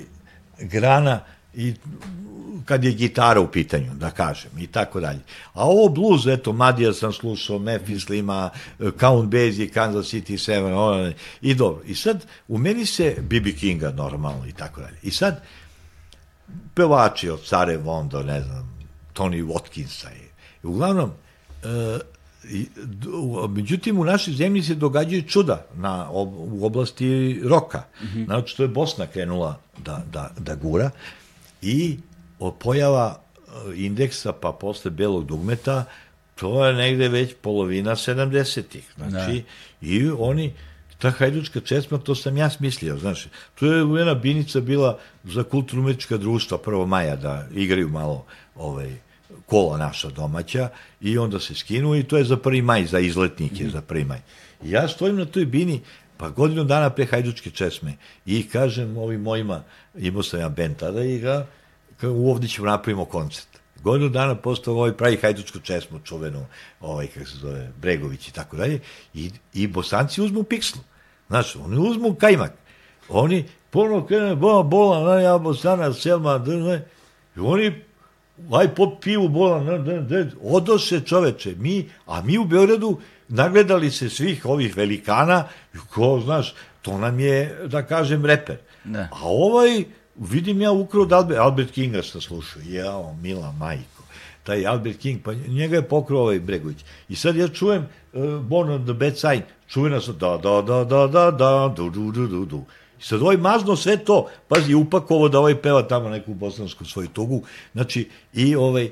grana 0.59 1.19
i 1.55 1.73
kad 2.65 2.83
je 2.83 2.91
gitara 2.91 3.39
u 3.39 3.51
pitanju, 3.51 3.93
da 3.93 4.11
kažem, 4.11 4.51
i 4.59 4.67
tako 4.67 4.99
dalje. 4.99 5.19
A 5.53 5.67
ovo 5.67 5.89
blues, 5.89 6.25
eto, 6.25 6.53
Madija 6.53 6.93
sam 6.93 7.13
slušao, 7.13 7.59
Memphis 7.59 8.09
Lima, 8.09 8.49
Count 8.99 9.31
Basie, 9.31 9.69
Kansas 9.69 10.13
City 10.13 10.51
7, 10.51 10.73
ono, 10.73 11.11
i 11.41 11.53
dobro. 11.53 11.83
I 11.85 11.95
sad, 11.95 12.25
u 12.47 12.57
meni 12.57 12.85
se 12.85 13.15
B.B. 13.21 13.51
Kinga 13.51 13.91
normalno 13.91 14.47
i 14.47 14.51
tako 14.51 14.81
dalje. 14.81 14.97
I 15.03 15.11
sad, 15.11 15.43
pevači 16.73 17.29
od 17.29 17.43
Care 17.45 17.77
Vondo, 17.77 18.23
ne 18.23 18.41
znam, 18.41 18.87
Tony 19.13 19.45
Watkinsa 19.45 20.07
i, 20.07 20.67
uglavnom, 20.67 21.11
e, 21.63 21.99
međutim, 23.49 23.99
u 23.99 24.05
našoj 24.05 24.33
zemlji 24.33 24.63
se 24.63 24.75
događaju 24.75 25.21
čuda 25.21 25.65
na, 25.75 26.09
u 26.11 26.65
oblasti 26.65 27.39
roka. 27.43 27.83
Mm 28.01 28.05
-hmm. 28.05 28.25
Znači, 28.25 28.57
to 28.57 28.63
je 28.63 28.69
Bosna 28.69 29.07
krenula 29.07 29.59
da, 29.77 30.03
da, 30.11 30.31
da 30.39 30.55
gura 30.55 30.89
i 31.61 31.97
pojava 32.59 33.19
e, 33.19 33.51
indeksa, 33.75 34.33
pa 34.33 34.51
posle 34.51 34.91
belog 34.91 35.25
dugmeta, 35.25 35.85
to 36.35 36.65
je 36.65 36.73
negde 36.73 37.07
već 37.07 37.33
polovina 37.41 37.91
70-ih. 37.91 38.93
Znači, 38.97 39.43
da. 39.81 39.87
i 39.87 40.09
oni, 40.19 40.53
ta 41.03 41.11
hajdučka 41.11 41.59
česma, 41.59 41.97
to 41.97 42.15
sam 42.15 42.37
ja 42.37 42.49
smislio, 42.49 42.97
znaš. 42.97 43.27
To 43.59 43.65
je 43.65 43.99
jedna 43.99 44.13
binica 44.13 44.61
bila 44.61 44.99
za 45.23 45.43
kulturno-umetnička 45.43 46.17
društva 46.17 46.57
1. 46.57 46.85
maja 46.85 47.15
da 47.15 47.47
igraju 47.55 47.89
malo 47.89 48.25
ovaj, 48.55 48.95
kola 49.45 49.77
naša 49.77 50.09
domaća 50.09 50.69
i 51.01 51.17
onda 51.17 51.39
se 51.39 51.55
skinu 51.55 51.95
i 51.95 52.03
to 52.03 52.17
je 52.17 52.23
za 52.23 52.37
1. 52.37 52.61
maj, 52.61 52.85
za 52.85 52.99
izletnike, 52.99 53.63
mm 53.63 53.71
za 53.71 53.81
1. 53.81 54.05
maj. 54.07 54.21
I 54.63 54.71
ja 54.71 54.87
stojim 54.87 55.15
na 55.15 55.25
toj 55.25 55.45
bini, 55.45 55.81
pa 56.17 56.29
godinu 56.29 56.63
dana 56.63 56.89
pre 56.89 57.05
hajdučke 57.05 57.49
česme 57.49 57.97
i 58.25 58.47
kažem 58.49 58.97
ovim 58.97 59.21
mojima, 59.21 59.63
imao 59.97 60.23
sam 60.23 60.39
ja 60.39 60.49
band 60.49 60.77
tada 60.77 61.03
i 61.03 61.19
ga, 61.19 61.47
u 62.03 62.31
ovdje 62.31 62.49
ćemo 62.49 62.67
napravimo 62.67 63.05
koncert. 63.05 63.47
Godinu 63.81 64.09
dana 64.09 64.35
postao 64.35 64.73
ovaj 64.73 64.93
pravi 64.93 65.17
hajdučku 65.17 65.59
česmu, 65.59 65.99
čuvenu, 65.99 66.45
ovaj, 66.79 67.07
kako 67.07 67.25
se 67.25 67.37
zove, 67.37 67.71
Bregović 67.81 68.27
i 68.27 68.33
tako 68.33 68.57
dalje, 68.57 68.79
i, 69.13 69.31
i 69.53 69.67
bosanci 69.67 70.21
uzmu 70.21 70.43
pikslu. 70.43 70.81
Znaš, 71.33 71.55
oni 71.55 71.77
uzmu 71.89 72.15
kajmak. 72.15 72.51
Oni 73.09 73.45
ponovno 73.69 74.05
krene, 74.05 74.35
bola, 74.35 74.63
bola, 74.63 74.99
na 75.03 75.21
ja, 75.21 75.37
bosana, 75.37 75.93
selma, 75.93 76.37
drne, 76.37 76.83
i 77.35 77.39
oni 77.39 77.71
aj 78.51 78.69
pop 78.75 78.99
pivu, 79.01 79.29
bola, 79.29 79.63
na, 79.63 79.77
na, 79.77 79.95
na, 80.01 80.25
odoše 80.43 80.99
čoveče, 81.01 81.55
mi, 81.57 81.89
a 82.05 82.21
mi 82.21 82.37
u 82.37 82.45
Beogradu 82.45 82.99
nagledali 83.27 83.91
se 83.91 84.09
svih 84.09 84.45
ovih 84.45 84.77
velikana, 84.77 85.47
ko, 85.89 86.21
znaš, 86.23 86.53
to 86.81 86.97
nam 86.97 87.19
je, 87.19 87.65
da 87.65 87.81
kažem, 87.81 88.25
reper. 88.25 88.57
Ne. 88.85 89.09
A 89.11 89.23
ovaj, 89.23 89.83
vidim 90.15 90.61
ja 90.61 90.71
ukrao 90.71 91.05
da 91.05 91.17
Albert, 91.17 91.39
Albert 91.39 91.71
Kinga 91.71 92.03
sa 92.03 92.21
slušao, 92.21 92.61
jao, 92.69 93.15
mila 93.21 93.51
majko, 93.51 94.05
taj 94.43 94.67
Albert 94.67 95.01
King, 95.01 95.21
pa 95.23 95.33
njega 95.33 95.75
je 95.75 95.89
pokrao 95.89 96.21
ovaj 96.21 96.39
Bregović. 96.39 96.85
I 97.09 97.15
sad 97.15 97.35
ja 97.35 97.47
čujem 97.47 97.89
Born 98.41 98.69
on 98.69 98.83
the 98.83 98.93
Bad 98.93 99.17
Side, 99.17 99.45
čuvena 99.67 100.01
su 100.01 100.13
da, 100.13 100.37
da, 100.37 100.61
da, 100.61 100.83
da, 100.83 101.07
da, 101.07 101.31
da, 101.31 101.73
du, 101.75 101.89
du, 101.89 102.11
du, 102.11 102.27
du, 102.27 102.45
du. 102.45 102.63
I 102.99 103.03
sad 103.03 103.21
ovaj 103.21 103.37
mazno 103.37 103.75
sve 103.75 103.97
to, 103.97 104.27
pazi, 104.47 104.73
upakovo 104.73 105.29
da 105.29 105.39
ovaj 105.39 105.61
peva 105.61 105.87
tamo 105.87 106.09
neku 106.09 106.33
bosansku 106.33 106.85
svoju 106.85 107.07
tugu, 107.07 107.41
znači, 107.73 108.09
i 108.33 108.55
ovaj, 108.55 108.89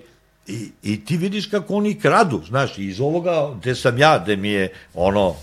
i, 0.47 0.71
i 0.83 1.05
ti 1.05 1.17
vidiš 1.17 1.45
kako 1.45 1.75
oni 1.75 1.99
kradu, 1.99 2.41
znaš, 2.47 2.77
iz 2.77 3.01
ovoga, 3.01 3.53
gde 3.59 3.75
sam 3.75 3.97
ja, 3.97 4.19
gde 4.19 4.35
mi 4.35 4.49
je 4.49 4.73
ono, 4.93 5.35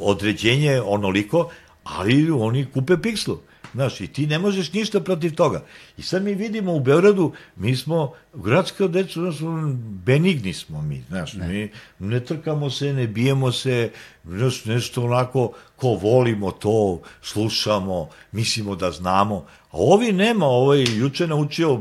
određenje 0.00 0.80
onoliko, 0.80 1.50
ali 1.84 2.30
oni 2.30 2.66
kupe 2.74 2.96
pikslu. 3.02 3.38
Znaš, 3.74 4.00
i 4.00 4.06
ti 4.06 4.26
ne 4.26 4.38
možeš 4.38 4.72
ništa 4.72 5.00
protiv 5.00 5.34
toga. 5.34 5.64
I 5.96 6.02
sad 6.02 6.22
mi 6.22 6.34
vidimo 6.34 6.74
u 6.74 6.80
Beogradu, 6.80 7.32
mi 7.56 7.76
smo, 7.76 8.12
gradska 8.34 8.88
deca, 8.88 9.20
znaš, 9.20 9.36
benigni 10.04 10.52
smo 10.52 10.82
mi, 10.82 11.02
znaš, 11.08 11.34
ne. 11.34 11.48
mi 11.48 11.70
ne 11.98 12.20
trkamo 12.20 12.70
se, 12.70 12.92
ne 12.92 13.06
bijemo 13.06 13.52
se, 13.52 13.90
znaš, 14.24 14.64
nešto 14.64 15.04
onako, 15.04 15.52
ko 15.76 15.88
volimo 15.88 16.50
to, 16.50 17.00
slušamo, 17.22 18.08
mislimo 18.32 18.76
da 18.76 18.90
znamo, 18.90 19.44
a 19.70 19.76
ovi 19.76 20.12
nema, 20.12 20.46
ovaj 20.46 20.84
juče 20.98 21.26
naučio 21.26 21.80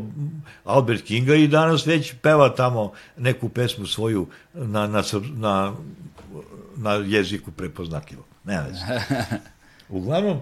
Albert 0.63 1.03
Kinga 1.03 1.35
i 1.35 1.47
danas 1.47 1.85
već 1.85 2.13
peva 2.21 2.49
tamo 2.49 2.91
neku 3.17 3.49
pesmu 3.49 3.85
svoju 3.85 4.27
na, 4.53 4.87
na, 4.87 5.03
na, 5.35 5.73
na 6.75 6.93
jeziku 6.93 7.51
prepoznatljivo. 7.51 8.23
Ne 8.43 8.61
vezi. 8.61 8.79
Uglavnom, 9.89 10.41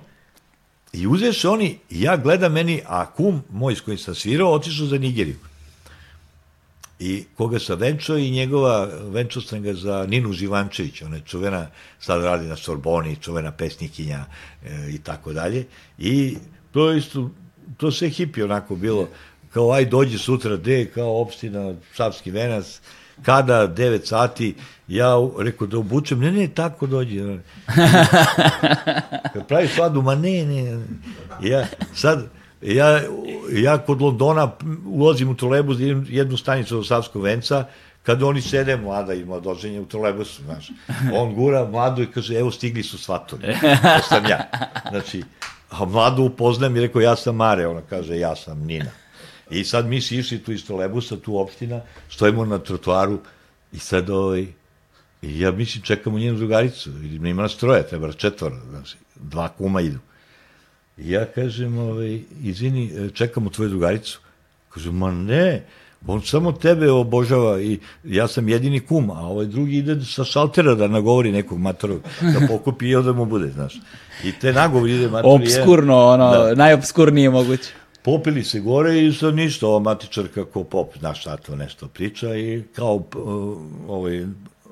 I 0.95 1.07
uzeš 1.07 1.45
oni, 1.45 1.77
ja 1.89 2.17
gledam 2.17 2.53
meni, 2.53 2.81
a 2.85 3.05
kum 3.05 3.41
moj 3.49 3.75
s 3.75 3.81
kojim 3.81 3.97
sam 3.97 4.15
svirao, 4.15 4.51
otišao 4.51 4.87
za 4.87 4.97
Nigeriju. 4.97 5.35
I 6.99 7.23
koga 7.37 7.59
sam 7.59 7.79
venčao 7.79 8.17
i 8.17 8.31
njegova, 8.31 8.89
venčao 9.11 9.41
sam 9.41 9.61
ga 9.61 9.73
za 9.73 10.05
Ninu 10.09 10.33
Živančević, 10.33 11.01
ona 11.01 11.15
je 11.15 11.23
čuvena, 11.25 11.67
sad 11.99 12.23
radi 12.23 12.47
na 12.47 12.55
Sorboni, 12.55 13.17
čuvena 13.21 13.51
pesnikinja 13.51 14.25
e, 14.65 14.89
i 14.89 14.97
tako 14.97 15.33
dalje. 15.33 15.65
I 15.97 16.37
to 16.71 16.93
isto, 16.93 17.29
to 17.77 17.91
sve 17.91 18.09
hipi 18.09 18.43
onako 18.43 18.75
bilo, 18.75 19.09
kao 19.53 19.71
aj 19.71 19.85
dođi 19.85 20.17
sutra, 20.17 20.57
de, 20.57 20.85
kao 20.85 21.21
opština 21.21 21.75
Savski 21.93 22.31
venac, 22.31 22.79
kada, 23.23 23.67
9 23.67 24.05
sati, 24.05 24.55
ja 24.87 25.13
rekao 25.39 25.67
da 25.67 25.77
obučem, 25.77 26.19
ne, 26.19 26.31
ne, 26.31 26.47
tako 26.47 26.87
dođe. 26.87 27.21
Kad 29.33 29.47
pravi 29.47 29.67
svadu, 29.67 30.01
ma 30.01 30.15
ne, 30.15 30.45
ne. 30.45 30.79
Ja, 31.41 31.65
sad, 31.93 32.27
ja, 32.61 33.01
ja 33.51 33.77
kod 33.77 34.01
Londona 34.01 34.51
ulazim 34.85 35.29
u 35.29 35.35
trolebus, 35.35 35.77
jednu 36.07 36.37
stanicu 36.37 36.75
do 36.75 36.83
Savskog 36.83 37.23
venca, 37.23 37.65
kad 38.03 38.23
oni 38.23 38.41
sede, 38.41 38.77
mlada 38.77 39.13
i 39.13 39.25
mladoženje 39.25 39.79
u 39.79 39.85
trolebusu, 39.85 40.43
znaš. 40.43 40.71
On 41.13 41.35
gura 41.35 41.65
mladu 41.65 42.01
i 42.01 42.11
kaže, 42.11 42.35
evo 42.35 42.51
stigli 42.51 42.83
su 42.83 42.97
svatori. 42.97 43.43
To 43.97 44.03
sam 44.09 44.25
ja. 44.25 44.49
Znači, 44.89 45.23
a 45.69 45.85
mladu 45.85 46.23
upoznam 46.23 46.75
i 46.75 46.81
rekao, 46.81 47.01
ja 47.01 47.15
sam 47.15 47.35
Mare, 47.35 47.67
ona 47.67 47.81
kaže, 47.81 48.19
ja 48.19 48.35
sam 48.35 48.59
Nina. 48.59 48.91
I 49.49 49.63
sad 49.63 49.85
mi 49.85 50.01
si 50.01 50.17
išli 50.17 50.39
tu 50.43 50.51
iz 50.51 50.65
trolebusa, 50.65 51.17
tu 51.17 51.37
opština, 51.37 51.81
stojimo 52.09 52.45
na 52.45 52.59
trotuaru 52.59 53.19
i 53.71 53.79
sad 53.79 54.09
ovaj, 54.09 54.45
i 55.21 55.39
ja 55.39 55.51
mislim 55.51 55.83
čekamo 55.83 56.19
njenu 56.19 56.37
drugaricu, 56.37 56.89
ili 56.89 57.29
ima 57.29 57.41
nas 57.41 57.57
troje, 57.57 57.87
treba 57.87 58.11
četvora, 58.13 58.57
znači, 58.69 58.97
dva 59.15 59.47
kuma 59.47 59.81
idu. 59.81 59.99
I 60.97 61.11
ja 61.11 61.25
kažem, 61.25 61.77
ovaj, 61.77 62.21
izvini, 62.43 63.09
čekamo 63.13 63.49
tvoju 63.49 63.69
drugaricu. 63.69 64.19
Kaže, 64.69 64.91
ma 64.91 65.11
ne, 65.11 65.63
on 66.07 66.21
samo 66.21 66.51
tebe 66.51 66.91
obožava 66.91 67.61
i 67.61 67.79
ja 68.03 68.27
sam 68.27 68.49
jedini 68.49 68.79
kum, 68.79 69.11
a 69.11 69.19
ovaj 69.19 69.45
drugi 69.45 69.77
ide 69.77 70.05
sa 70.05 70.23
šaltera 70.23 70.75
da 70.75 70.87
nagovori 70.87 71.31
nekog 71.31 71.59
matorog, 71.59 72.01
da 72.21 72.47
pokupi 72.47 72.87
i 72.87 72.95
onda 72.95 73.13
mu 73.13 73.25
bude, 73.25 73.49
znaš. 73.49 73.79
I 74.23 74.31
te 74.31 74.53
nagovori 74.53 74.95
ide 74.95 75.07
mator. 75.07 75.31
Obskurno, 75.33 76.05
ono, 76.05 76.31
da. 76.31 76.55
najobskurnije 76.55 77.29
moguće 77.29 77.73
popili 78.05 78.43
se 78.43 78.59
gore 78.59 78.99
i 79.01 79.13
sa 79.13 79.31
ništa, 79.31 79.67
ova 79.67 79.79
matičar 79.79 80.27
kako 80.33 80.63
pop, 80.63 80.97
znaš 80.97 81.21
šta 81.21 81.37
to 81.37 81.55
nešto 81.55 81.87
priča 81.87 82.35
i 82.35 82.63
kao 82.75 82.95
uh, 82.95 83.57
ovaj, 83.87 84.25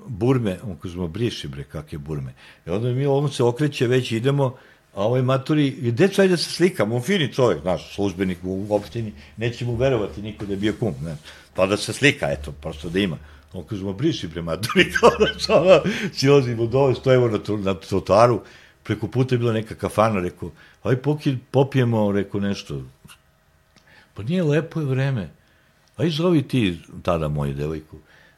burme, 0.07 0.57
on 0.64 0.76
kaže, 0.81 0.97
ma 0.97 1.07
briši 1.07 1.47
bre, 1.47 1.64
kakve 1.64 1.97
burme. 1.97 2.34
I 2.68 2.69
onda 2.69 2.89
mi 2.89 3.05
on 3.05 3.31
se 3.31 3.43
okreće, 3.43 3.88
već 3.88 4.11
idemo, 4.11 4.55
a 4.93 5.05
ovaj 5.05 5.22
maturi, 5.22 5.72
deco, 5.91 6.22
ajde 6.22 6.31
da 6.31 6.38
se 6.38 6.51
slikam, 6.51 6.91
on 6.91 7.01
fini 7.01 7.34
čovjek, 7.34 7.61
znaš, 7.61 7.95
službenik 7.95 8.38
u 8.43 8.68
opštini, 8.69 9.14
neće 9.38 9.65
mu 9.65 9.76
verovati 9.76 10.22
niko 10.22 10.45
da 10.45 10.53
je 10.53 10.57
bio 10.57 10.73
kum, 10.80 10.93
znaš, 11.01 11.18
pa 11.55 11.65
da 11.65 11.77
se 11.77 11.93
slika, 11.93 12.30
eto, 12.31 12.51
prosto 12.51 12.89
da 12.89 12.99
ima. 12.99 13.18
On 13.53 13.64
kaže, 13.64 13.84
ma 13.84 13.93
briši 13.93 14.27
bre 14.27 14.41
maturi, 14.41 14.91
kao 14.99 15.10
da 15.19 15.39
sada 15.39 15.81
silazimo 16.14 16.65
dole, 16.65 16.95
stojimo 16.95 17.27
na, 17.27 17.39
na 17.57 17.73
trotaru, 17.73 18.41
preko 18.84 19.07
puta 19.07 19.35
je 19.35 19.39
bila 19.39 19.53
neka 19.53 19.76
kafana, 19.76 20.19
rekao, 20.19 20.51
aj 20.84 20.95
poki, 20.95 21.38
popijemo, 21.51 22.11
rekao 22.11 22.41
nešto. 22.41 22.81
Pa 24.14 24.23
nije 24.23 24.44
lepo 24.44 24.80
je 24.80 24.85
vreme. 24.85 25.30
Aj 25.98 26.10
zovi 26.10 26.48
ti 26.48 26.80
tada 27.02 27.27
moju 27.27 27.53
devojku. 27.53 27.98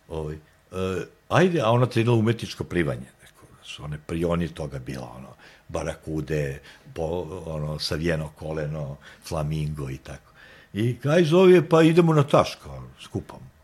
Ovaj, 0.09 0.35
uh, 0.35 1.03
ajde, 1.29 1.61
a 1.61 1.71
ona 1.71 1.85
trenila 1.85 2.15
umetničko 2.15 2.63
plivanje. 2.63 3.07
Rekao, 3.21 3.63
su 3.63 3.83
one 3.83 3.97
prioni 4.07 4.47
toga 4.47 4.79
bila, 4.79 5.11
ono, 5.17 5.29
barakude, 5.67 6.61
po, 6.93 7.27
ono, 7.45 7.79
savijeno 7.79 8.29
koleno, 8.35 8.97
flamingo 9.23 9.89
i 9.89 9.97
tako. 9.97 10.31
I 10.73 10.97
kaj 10.99 11.23
zove, 11.23 11.69
pa 11.69 11.81
idemo 11.83 12.13
na 12.13 12.23
taš, 12.23 12.55
kao, 12.63 12.83
skupamo. 13.01 13.54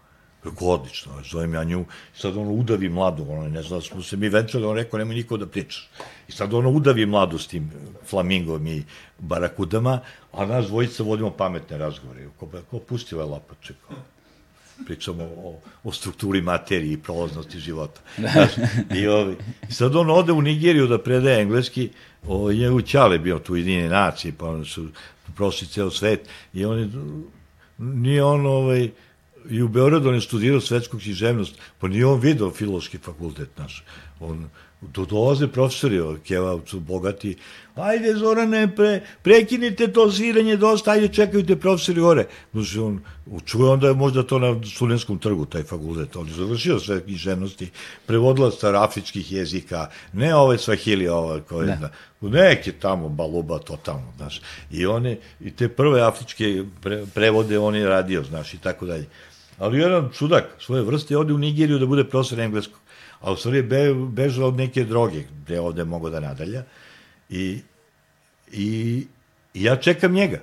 Rekao, 0.43 0.68
odlično, 0.68 1.11
zovem 1.31 1.53
ja 1.53 1.63
nju, 1.63 1.85
sad 2.15 2.38
ono 2.38 2.51
udavi 2.51 2.89
mladu, 2.89 3.26
ono, 3.30 3.47
ne 3.47 3.63
znam, 3.63 3.81
smo 3.81 4.03
se 4.03 4.18
mi 4.18 4.30
venčali, 4.30 4.65
on 4.65 4.76
rekao, 4.76 4.97
nemoj 4.97 5.15
niko 5.15 5.38
da 5.38 5.45
pričaš. 5.45 5.89
I 6.27 6.31
sad 6.31 6.53
ono 6.53 6.69
udavi 6.69 7.05
mladu 7.05 7.38
s 7.38 7.47
tim 7.47 7.72
flamingom 8.09 8.68
i 8.68 8.84
barakudama, 9.19 9.99
a 10.31 10.45
nas 10.45 10.68
dvojica 10.68 11.03
vodimo 11.03 11.31
pametne 11.31 11.77
razgovore. 11.77 12.27
Ko, 12.39 12.49
ko 12.72 12.80
pusti 12.80 13.15
ovaj 13.15 13.27
lapače, 13.27 13.73
kao, 13.88 13.97
pričamo 14.85 15.23
o, 15.23 15.59
o 15.84 15.91
strukturi 15.91 16.41
materije 16.41 16.93
i 16.93 16.97
prolaznosti 16.97 17.59
života. 17.59 18.01
Znaš, 18.18 18.51
i, 18.95 19.07
ovi, 19.07 19.38
I 19.69 19.73
sad 19.73 19.95
on 19.95 20.09
ode 20.09 20.31
u 20.31 20.41
Nigeriju 20.41 20.88
da 20.88 20.97
predaje 20.97 21.41
engleski, 21.41 21.89
o, 22.27 22.51
je 22.51 22.72
u 22.72 22.81
Ćale 22.81 23.19
bio 23.19 23.39
tu 23.39 23.55
jedine 23.55 23.89
nacije, 23.89 24.34
pa 24.38 24.45
oni 24.45 24.65
su 24.65 24.88
prošli 25.35 25.68
ceo 25.68 25.89
svet, 25.89 26.30
i 26.53 26.65
on 26.65 26.80
je, 26.80 26.89
nije 27.77 28.23
on, 28.23 28.45
ovaj, 28.45 28.89
i 29.49 29.61
u 29.61 29.68
Beogradu 29.68 30.09
on 30.09 30.15
je 30.15 30.22
studirao 30.22 30.61
svetsku 30.61 30.99
književnost, 30.99 31.55
pa 31.80 31.88
nije 31.88 32.05
on 32.05 32.19
video 32.19 32.51
filološki 32.51 32.97
fakultet 32.97 33.57
naš. 33.57 33.84
On, 34.19 34.49
do 34.81 35.05
dolaze 35.05 35.47
profesori 35.47 35.99
od 35.99 36.19
Kevavcu, 36.23 36.80
bogati, 36.80 37.35
ajde 37.76 38.13
Zorane, 38.15 38.76
pre, 38.76 39.01
prekinite 39.22 39.88
to 39.93 40.11
sviranje 40.11 40.57
dosta, 40.57 40.91
ajde 40.91 41.07
čekajte 41.07 41.55
profesori 41.55 42.01
gore. 42.01 42.26
Znači 42.53 42.80
on, 42.80 42.99
čuje 43.45 43.69
onda 43.69 43.88
je 43.88 43.93
možda 43.93 44.23
to 44.23 44.39
na 44.39 44.55
studenskom 44.76 45.19
trgu, 45.19 45.45
taj 45.45 45.63
fakultet, 45.63 46.15
on 46.15 46.27
je 46.27 46.34
završio 46.34 46.80
sve 46.80 47.01
književnosti, 47.03 47.69
prevodila 48.05 48.51
star 48.51 48.76
afričkih 48.76 49.31
jezika, 49.31 49.88
ne 50.13 50.35
ove 50.35 50.57
svahili, 50.57 51.07
ove 51.07 51.41
koje, 51.41 51.68
ne. 51.68 51.89
neke 52.22 52.72
tamo 52.72 53.09
baluba 53.09 53.59
totalno, 53.59 54.13
znaš. 54.18 54.41
I 54.72 54.85
one, 54.85 55.18
i 55.39 55.51
te 55.51 55.69
prve 55.69 56.01
afričke 56.01 56.63
pre, 56.81 57.05
prevode 57.13 57.59
on 57.59 57.76
je 57.76 57.88
radio, 57.88 58.23
znaš, 58.23 58.53
i 58.53 58.57
tako 58.57 58.85
dalje 58.85 59.07
ali 59.61 59.79
jedan 59.79 60.09
čudak 60.13 60.45
svoje 60.59 60.81
vrste 60.81 61.17
ode 61.17 61.33
u 61.33 61.38
Nigeriju 61.38 61.79
da 61.79 61.85
bude 61.85 62.03
profesor 62.03 62.39
engleskog, 62.39 62.79
a 63.21 63.31
u 63.31 63.35
stvari 63.38 63.61
be, 63.61 63.93
bežao 63.93 64.47
od 64.47 64.57
neke 64.57 64.83
droge, 64.83 65.23
gde 65.43 65.59
ovde 65.59 65.83
mogo 65.85 66.09
da 66.09 66.19
nadalja, 66.19 66.63
i, 67.29 67.59
i, 68.51 69.05
i 69.53 69.63
ja 69.63 69.75
čekam 69.75 70.13
njega. 70.13 70.39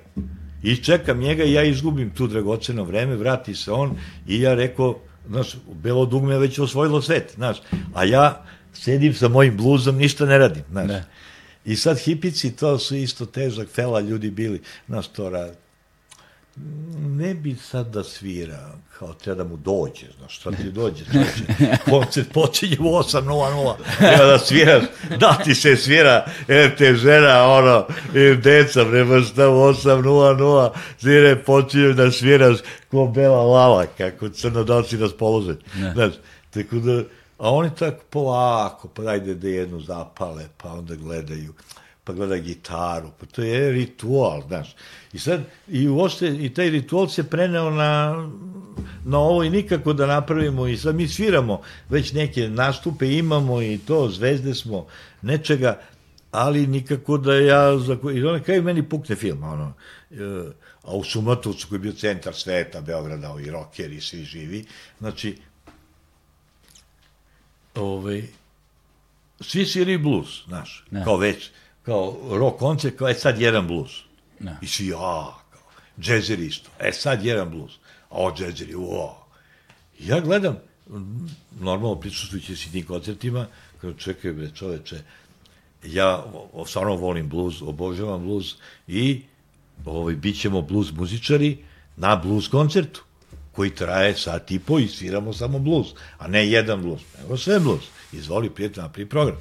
I 0.63 0.77
čekam 0.77 1.19
njega 1.19 1.45
i 1.45 1.53
ja 1.53 1.63
izgubim 1.65 2.11
tu 2.15 2.27
dragoceno 2.27 2.85
vreme, 2.85 3.17
vrati 3.17 3.55
se 3.55 3.73
on 3.73 3.97
i 4.27 4.41
ja 4.41 4.55
rekao, 4.55 5.01
znaš, 5.29 5.57
belo 5.83 6.07
dugme 6.07 6.35
je 6.35 6.39
već 6.39 6.59
osvojilo 6.59 7.03
svet, 7.03 7.33
znaš, 7.35 7.59
a 7.95 8.05
ja 8.05 8.45
sedim 8.73 9.15
sa 9.15 9.29
mojim 9.29 9.57
bluzom, 9.57 9.97
ništa 9.97 10.27
ne 10.27 10.39
radim, 10.39 10.63
znaš. 10.71 10.89
Ne. 10.89 11.05
I 11.65 11.77
sad 11.77 11.99
hipici, 11.99 12.57
to 12.57 12.79
su 12.79 12.97
isto 12.97 13.27
težak 13.27 13.69
fela 13.69 14.01
ljudi 14.01 14.31
bili, 14.31 14.61
znaš, 14.87 15.09
to 15.09 15.31
rad, 15.31 15.57
ne 17.19 17.35
bi 17.35 17.55
sad 17.55 17.87
da 17.87 18.05
svira, 18.05 18.73
kao 18.99 19.15
treba 19.15 19.43
da 19.43 19.49
mu 19.49 19.57
dođe, 19.57 20.07
znaš, 20.19 20.37
šta 20.37 20.51
ti 20.51 20.73
dođe, 20.73 21.05
čoče, 21.05 21.77
koncert 21.91 22.33
počinje 22.33 22.77
u 22.81 22.83
8.00, 22.83 23.75
treba 23.99 24.25
da 24.25 24.39
sviraš, 24.39 24.85
da 25.21 25.39
ti 25.45 25.55
se 25.55 25.77
svira, 25.77 26.27
ev 26.49 26.77
te 26.79 26.95
žena, 26.95 27.45
ono, 27.45 27.87
ev 28.15 28.41
deca, 28.41 28.85
nema 28.85 29.21
šta 29.21 29.49
u 29.49 29.55
8.00, 29.55 30.71
svire, 30.99 31.37
počinje 31.45 31.93
da 31.93 32.11
sviraš 32.11 32.59
ko 32.91 33.07
bela 33.07 33.43
lava, 33.43 33.87
kako 33.99 34.29
crnodoci 34.29 34.97
nas 34.97 35.17
polože, 35.17 35.55
znaš, 35.95 36.13
tako 36.51 36.77
da, 36.77 37.03
a 37.39 37.51
oni 37.51 37.71
tako 37.79 38.05
polako, 38.11 38.89
pa 38.89 39.03
ajde 39.03 39.35
da 39.35 39.49
jednu 39.49 39.81
zapale, 39.81 40.45
pa 40.57 40.73
onda 40.73 40.95
gledaju, 40.95 41.55
pa 42.09 42.15
gleda 42.15 42.39
gitaru, 42.39 43.11
pa 43.21 43.27
to 43.27 43.43
je 43.43 43.71
ritual, 43.71 44.43
znaš. 44.49 44.77
I 45.13 45.19
sad, 45.19 45.43
i 45.69 45.89
uošte, 45.89 46.29
i 46.29 46.55
taj 46.55 46.71
ritual 46.71 47.09
se 47.09 47.25
preneo 47.31 47.71
na, 47.71 48.15
na 49.05 49.19
ovo 49.19 49.45
i 49.45 49.51
nikako 49.51 49.93
da 49.93 50.07
napravimo 50.07 50.67
i 50.67 50.77
sad 50.77 50.95
mi 50.95 51.09
sviramo, 51.09 51.61
već 51.89 52.13
neke 52.13 52.49
nastupe 52.49 53.13
imamo 53.13 53.63
i 53.63 53.79
to, 53.79 54.09
zvezde 54.09 54.55
smo, 54.55 54.87
nečega, 55.23 55.81
ali 56.31 56.67
nikako 56.67 57.19
da 57.19 57.35
ja, 57.35 57.79
za, 57.79 57.99
i 58.15 58.25
onda 58.25 58.41
kaj 58.45 58.63
meni 58.63 58.89
pukne 58.89 59.17
film, 59.17 59.43
ono, 59.43 59.73
e, 60.11 60.17
a 60.83 60.97
u 60.97 61.05
Sumatovcu 61.05 61.69
koji 61.69 61.77
je 61.77 61.83
bio 61.83 61.93
centar 61.93 62.35
sveta, 62.35 62.81
Beograda, 62.81 63.37
i 63.45 63.51
rockeri, 63.51 63.97
i 63.97 64.01
svi 64.01 64.25
živi, 64.25 64.65
znači, 64.99 65.37
ovaj, 67.75 68.23
svi 69.41 69.67
sviraju 69.67 69.99
blues, 69.99 70.45
znaš, 70.47 70.85
ne. 70.91 71.05
kao 71.05 71.17
već, 71.17 71.51
kao 71.89 72.17
rock 72.31 72.59
koncert, 72.59 72.97
kao 72.97 73.09
je 73.09 73.15
sad 73.15 73.41
jedan 73.41 73.67
blues. 73.67 73.91
Ne. 74.41 74.57
I 74.63 74.67
svi, 74.67 74.93
a, 74.93 75.33
kao, 75.51 75.63
džezeri 76.01 76.47
isto. 76.47 76.71
E, 76.81 76.93
sad 76.93 77.25
jedan 77.25 77.51
blues. 77.51 77.73
A 78.11 78.17
o, 78.25 78.35
džezeri, 78.37 78.75
o. 78.77 79.27
Ja 79.99 80.21
gledam, 80.21 80.59
normalno 81.61 81.95
prisustujući 82.01 82.57
si 82.57 82.73
tim 82.73 82.87
koncertima, 82.87 83.47
kao 83.81 83.93
čekaj, 83.93 84.33
bre, 84.33 84.51
čoveče, 84.55 85.01
ja 85.85 86.25
stvarno 86.67 86.97
volim 86.97 87.29
blues, 87.29 87.63
obožavam 87.63 88.23
blues 88.23 88.55
i 88.87 89.23
ovaj, 89.85 90.15
bit 90.15 90.41
ćemo 90.41 90.63
blues 90.63 90.93
muzičari 90.93 91.59
na 91.97 92.17
blues 92.17 92.49
koncertu 92.49 93.03
koji 93.53 93.75
traje 93.75 94.15
sat 94.17 94.51
i 94.51 94.59
po 94.59 94.79
i 94.79 94.89
sviramo 94.89 95.33
samo 95.33 95.59
blues, 95.59 95.87
a 96.19 96.29
ne 96.29 96.49
jedan 96.51 96.83
blues, 96.83 97.01
nego 97.23 97.37
sve 97.37 97.61
blues. 97.61 97.85
Izvoli, 98.13 98.51
prijatelj, 98.51 98.83
napravi 98.83 99.09
program. 99.09 99.37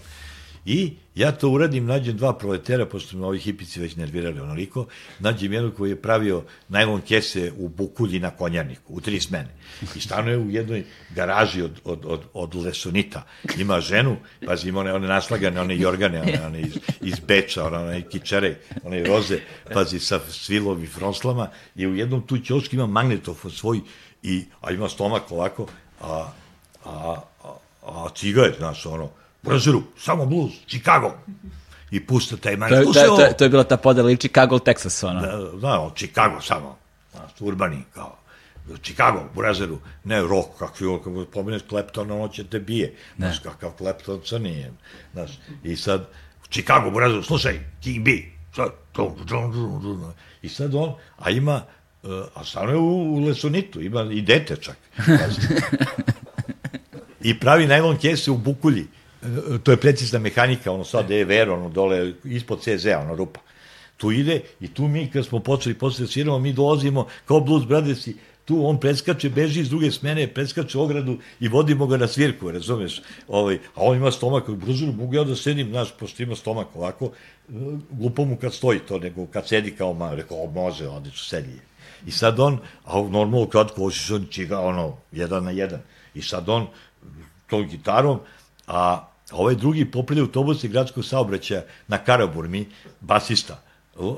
I 0.65 0.93
ja 1.17 1.31
to 1.31 1.49
uradim, 1.49 1.85
nađem 1.85 2.17
dva 2.17 2.33
proletera, 2.37 2.85
pošto 2.85 3.17
me 3.17 3.25
ovi 3.25 3.39
hipici 3.39 3.79
već 3.79 3.95
nervirali 3.95 4.39
onoliko, 4.39 4.85
nađem 5.19 5.53
jednog 5.53 5.75
koji 5.75 5.89
je 5.89 6.01
pravio 6.01 6.43
najlon 6.69 7.01
kese 7.01 7.51
u 7.57 7.69
Bukulji 7.69 8.19
na 8.19 8.29
konjarniku, 8.29 8.93
u 8.93 9.01
tri 9.01 9.19
smene. 9.19 9.49
I 9.95 10.01
stanuje 10.01 10.37
u 10.37 10.49
jednoj 10.49 10.83
garaži 11.15 11.61
od, 11.61 11.81
od, 11.83 12.05
od, 12.05 12.21
od 12.33 12.55
lesonita. 12.55 13.25
Ima 13.57 13.81
ženu, 13.81 14.17
pazi, 14.45 14.69
ima 14.69 14.79
one, 14.79 14.93
one 14.93 15.07
naslagane, 15.07 15.61
one 15.61 15.77
jorgane, 15.77 16.21
one, 16.21 16.41
one 16.45 16.61
iz, 16.61 16.77
iz 17.01 17.19
Beča, 17.19 17.65
one, 17.65 17.77
one 17.77 18.01
kičere, 18.09 18.55
one 18.83 19.03
roze, 19.03 19.39
pazi, 19.73 19.99
sa 19.99 20.19
svilom 20.29 20.83
i 20.83 20.87
fronslama. 20.87 21.49
I 21.75 21.87
u 21.87 21.95
jednom 21.95 22.27
tu 22.27 22.37
ćošku 22.37 22.75
ima 22.75 22.85
magnetofon 22.87 23.51
svoj, 23.51 23.81
i, 24.23 24.45
a 24.61 24.71
ima 24.71 24.89
stomak 24.89 25.31
ovako, 25.31 25.67
a, 26.01 26.31
a, 26.85 27.21
a, 27.43 27.57
a 27.85 28.07
cigaret, 28.15 28.57
znaš, 28.57 28.85
ono, 28.85 29.09
Brazilu, 29.43 29.83
samo 29.97 30.25
blues, 30.25 30.51
Chicago. 30.67 31.11
I 31.91 31.99
pusta 32.05 32.37
taj 32.37 32.57
manj. 32.57 32.69
To, 32.69 32.93
to, 32.93 33.17
to, 33.17 33.33
to 33.37 33.43
je 33.43 33.49
bila 33.49 33.63
ta 33.63 33.77
podela 33.77 34.09
ili 34.09 34.17
Chicago, 34.17 34.59
Texas, 34.59 35.03
ono. 35.03 35.21
Da, 35.21 35.37
da, 35.61 35.89
Chicago 35.95 36.41
samo. 36.41 36.77
Znaš, 37.11 37.31
urbani, 37.39 37.83
kao. 37.93 38.17
Chicago, 38.81 39.19
u 39.19 39.39
Brazilu, 39.39 39.79
ne 40.03 40.21
rock, 40.21 40.47
kakvi, 40.59 40.87
kako 41.03 41.25
pomeneš 41.25 41.61
Kleptona, 41.69 42.15
on 42.15 42.29
će 42.29 42.43
te 42.43 42.59
bije. 42.59 42.95
Znaš, 43.17 43.39
kakav 43.39 43.71
Klepton 43.71 44.21
crni 44.25 44.49
je. 44.49 44.73
Znaš, 45.13 45.31
i 45.63 45.75
sad, 45.75 46.07
Chicago, 46.49 46.87
u 46.87 46.91
Brazilu, 46.91 47.23
slušaj, 47.23 47.59
King 47.83 48.05
B. 48.05 48.11
Sad, 48.55 48.69
to, 48.91 49.15
I 50.41 50.49
sad 50.49 50.75
on, 50.75 50.93
a 51.17 51.29
ima, 51.29 51.61
a 52.33 52.43
stano 52.43 52.71
je 52.71 52.77
u, 52.77 53.15
u 53.15 53.19
Lesonitu, 53.19 53.81
ima 53.81 54.01
i 54.11 54.21
dete 54.21 54.55
čak. 54.55 54.77
I 57.21 57.39
pravi 57.39 57.67
najlon 57.67 57.97
kese 57.97 58.31
u 58.31 58.37
Bukulji 58.37 58.87
to 59.63 59.71
je 59.71 59.77
precizna 59.77 60.19
mehanika, 60.19 60.71
ono 60.71 60.83
sad 60.83 61.09
je 61.09 61.25
ver, 61.25 61.49
ono 61.49 61.69
dole, 61.69 62.13
ispod 62.23 62.61
CZ, 62.61 62.85
ono 62.85 63.15
rupa. 63.15 63.39
Tu 63.97 64.11
ide 64.11 64.41
i 64.59 64.67
tu 64.67 64.87
mi, 64.87 65.11
kad 65.11 65.25
smo 65.25 65.39
počeli 65.39 65.75
posle 65.75 66.05
da 66.05 66.11
sviramo, 66.11 66.39
mi 66.39 66.53
dolazimo 66.53 67.07
kao 67.25 67.39
Blues 67.39 67.65
Brothersi, 67.65 68.15
tu 68.45 68.67
on 68.67 68.79
preskače, 68.79 69.29
beži 69.29 69.61
iz 69.61 69.69
druge 69.69 69.91
smene, 69.91 70.27
preskače 70.27 70.77
ogradu 70.79 71.17
i 71.39 71.47
vodimo 71.47 71.87
ga 71.87 71.97
na 71.97 72.07
svirku, 72.07 72.51
razumeš? 72.51 73.01
Ovaj, 73.27 73.55
a 73.75 73.83
on 73.83 73.97
ima 73.97 74.11
stomak, 74.11 74.49
brzo 74.49 74.85
mogu 74.85 75.15
ja 75.15 75.23
da 75.23 75.35
sedim, 75.35 75.69
znaš, 75.69 75.91
pošto 75.99 76.23
ima 76.23 76.35
stomak 76.35 76.75
ovako, 76.75 77.11
glupo 77.91 78.25
mu 78.25 78.37
kad 78.37 78.53
stoji 78.53 78.79
to, 78.79 78.99
nego 78.99 79.25
kad 79.25 79.47
sedi 79.47 79.71
kao 79.71 79.93
ma, 79.93 80.13
rekao, 80.15 80.45
može, 80.45 80.87
odlično, 80.87 81.23
sedi. 81.23 81.59
I 82.05 82.11
sad 82.11 82.39
on, 82.39 82.59
a 82.85 83.01
normalno 83.01 83.47
kratko, 83.47 83.83
ošiš 83.83 84.11
on 84.11 84.27
čiga, 84.29 84.59
ono, 84.59 84.97
jedan 85.11 85.43
na 85.43 85.51
jedan. 85.51 85.81
I 86.13 86.21
sad 86.21 86.49
on, 86.49 86.67
tom 87.49 87.67
gitarom, 87.67 88.19
a 88.67 89.07
ovaj 89.31 89.55
drugi 89.55 89.91
popravlja 89.91 90.23
autobuse 90.23 90.67
gradskog 90.67 91.05
saobraćaja 91.05 91.63
na 91.87 91.97
Karaburmi, 91.97 92.65
basista, 93.01 93.61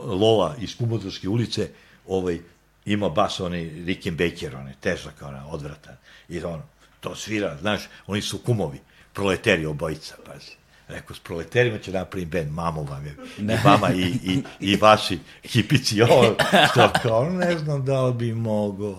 Lola 0.05 0.55
iz 0.59 0.77
Kumodorske 0.77 1.29
ulice, 1.29 1.69
ovaj, 2.07 2.39
ima 2.85 3.09
bas 3.09 3.39
onaj 3.39 3.69
Rickenbacker, 3.85 4.55
onaj 4.55 4.73
težak, 4.81 5.21
onaj 5.21 5.41
odvratan. 5.49 5.95
I 6.29 6.43
on 6.43 6.61
to 6.99 7.15
svira, 7.15 7.57
znaš, 7.61 7.81
oni 8.07 8.21
su 8.21 8.37
kumovi, 8.37 8.79
proleteri 9.13 9.65
obojica, 9.65 10.15
pazi. 10.25 10.51
Rekao, 10.87 11.15
s 11.15 11.19
proleterima 11.19 11.77
će 11.77 11.91
napravim 11.91 12.29
band, 12.29 12.51
mamo 12.51 12.83
vam 12.83 13.05
je, 13.05 13.15
ne. 13.37 13.53
i 13.53 13.57
vama, 13.63 13.93
i, 13.93 14.01
i, 14.23 14.43
i 14.59 14.75
vaši 14.75 15.19
hipici, 15.43 16.01
ovo, 16.01 16.35
što 16.71 16.89
kao, 17.01 17.29
ne 17.29 17.57
znam 17.57 17.85
da 17.85 18.05
li 18.05 18.13
bi 18.13 18.33
mogo, 18.33 18.97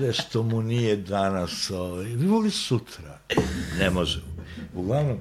nešto 0.00 0.42
mu 0.42 0.62
nije 0.62 0.96
danas, 0.96 1.70
ovaj, 1.70 2.16
voli 2.16 2.50
sutra, 2.50 3.18
ne 3.78 3.90
može. 3.90 4.31
Uglavnom, 4.74 5.20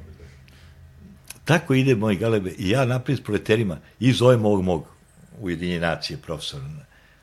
tako 1.45 1.73
ide 1.73 1.95
moj 1.95 2.15
galebe, 2.15 2.51
i 2.57 2.69
ja 2.69 2.85
napravim 2.85 3.17
s 3.17 3.23
proleterima, 3.23 3.77
i 3.99 4.13
zovem 4.13 4.45
ovog 4.45 4.63
mog 4.63 4.87
ujedinje 5.39 5.79
nacije 5.79 6.17
profesora, 6.17 6.63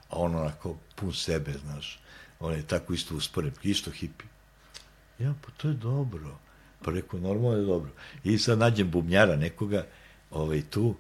a 0.09 0.17
on 0.17 0.35
onako 0.35 0.77
pun 0.95 1.13
sebe, 1.13 1.53
znaš, 1.65 1.99
on 2.41 2.55
je 2.55 2.67
tako 2.67 2.93
isto 2.93 3.17
usporen, 3.17 3.53
isto 3.63 3.91
hipi. 3.91 4.25
Ja, 5.19 5.35
pa 5.47 5.51
to 5.57 5.69
je 5.69 5.75
dobro. 5.75 6.39
Pa 6.85 6.91
rekao, 6.91 7.21
normalno 7.21 7.59
je 7.59 7.65
dobro. 7.65 7.91
I 8.25 8.39
sad 8.39 8.59
nađem 8.59 8.91
bubnjara 8.91 9.37
nekoga, 9.37 9.87
ovaj, 10.31 10.63
tu, 10.63 10.95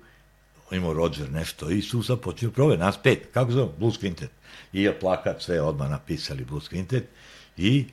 imao 0.70 0.92
Roger 0.92 1.30
nešto, 1.30 1.70
i 1.70 1.82
su 1.82 2.02
sad 2.02 2.20
počinu 2.20 2.52
prove, 2.52 2.76
nas 2.76 2.96
pet, 3.02 3.28
kako 3.34 3.52
zove, 3.52 3.72
Blues 3.78 3.98
Quintet. 4.00 4.28
I 4.72 4.82
ja 4.82 4.92
plakat, 5.00 5.42
sve 5.42 5.60
odmah 5.60 5.90
napisali 5.90 6.44
Blues 6.44 6.70
Quintet, 6.70 7.02
i 7.56 7.86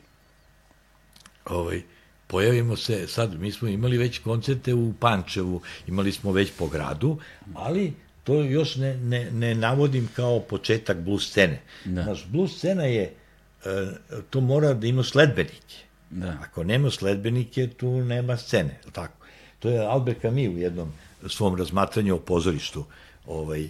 ovaj, 1.45 1.83
pojavimo 2.27 2.75
se, 2.75 3.07
sad 3.07 3.39
mi 3.39 3.51
smo 3.51 3.67
imali 3.67 3.97
već 3.97 4.19
koncerte 4.19 4.73
u 4.73 4.93
Pančevu, 4.99 5.61
imali 5.87 6.11
smo 6.11 6.31
već 6.31 6.51
po 6.57 6.67
gradu, 6.67 7.17
ali 7.53 7.93
to 8.23 8.41
još 8.41 8.75
ne, 8.75 8.97
ne, 8.97 9.31
ne 9.31 9.55
navodim 9.55 10.09
kao 10.15 10.39
početak 10.39 10.97
blues 10.97 11.29
scene. 11.29 11.61
Da. 11.85 12.03
Znaš, 12.03 12.25
blues 12.27 12.57
scena 12.57 12.83
je, 12.83 13.03
e, 13.03 13.87
to 14.29 14.41
mora 14.41 14.73
da 14.73 14.87
ima 14.87 15.03
sledbenike. 15.03 15.75
Da. 16.09 16.37
Ako 16.41 16.63
nema 16.63 16.91
sledbenike, 16.91 17.67
tu 17.67 17.89
nema 17.89 18.37
scene. 18.37 18.79
Tako. 18.91 19.25
To 19.59 19.69
je 19.69 19.85
Albert 19.85 20.21
Camus 20.21 20.55
u 20.55 20.57
jednom 20.57 20.91
svom 21.27 21.55
razmatranju 21.55 22.15
o 22.15 22.19
pozorištu. 22.19 22.85
Ovaj, 23.27 23.69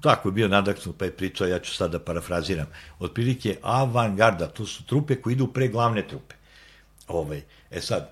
tako 0.00 0.28
je 0.28 0.32
bio 0.32 0.48
nadaksnut, 0.48 0.96
pa 0.98 1.04
je 1.04 1.10
pričao, 1.10 1.46
ja 1.46 1.58
ću 1.58 1.74
sada 1.74 1.98
da 1.98 2.04
parafraziram. 2.04 2.66
Otprilike, 2.98 3.56
avangarda, 3.62 4.46
to 4.46 4.66
su 4.66 4.84
trupe 4.84 5.16
koje 5.16 5.32
idu 5.32 5.46
pre 5.46 5.68
glavne 5.68 6.08
trupe. 6.08 6.34
Ovaj, 7.08 7.42
e 7.70 7.80
sad, 7.80 8.10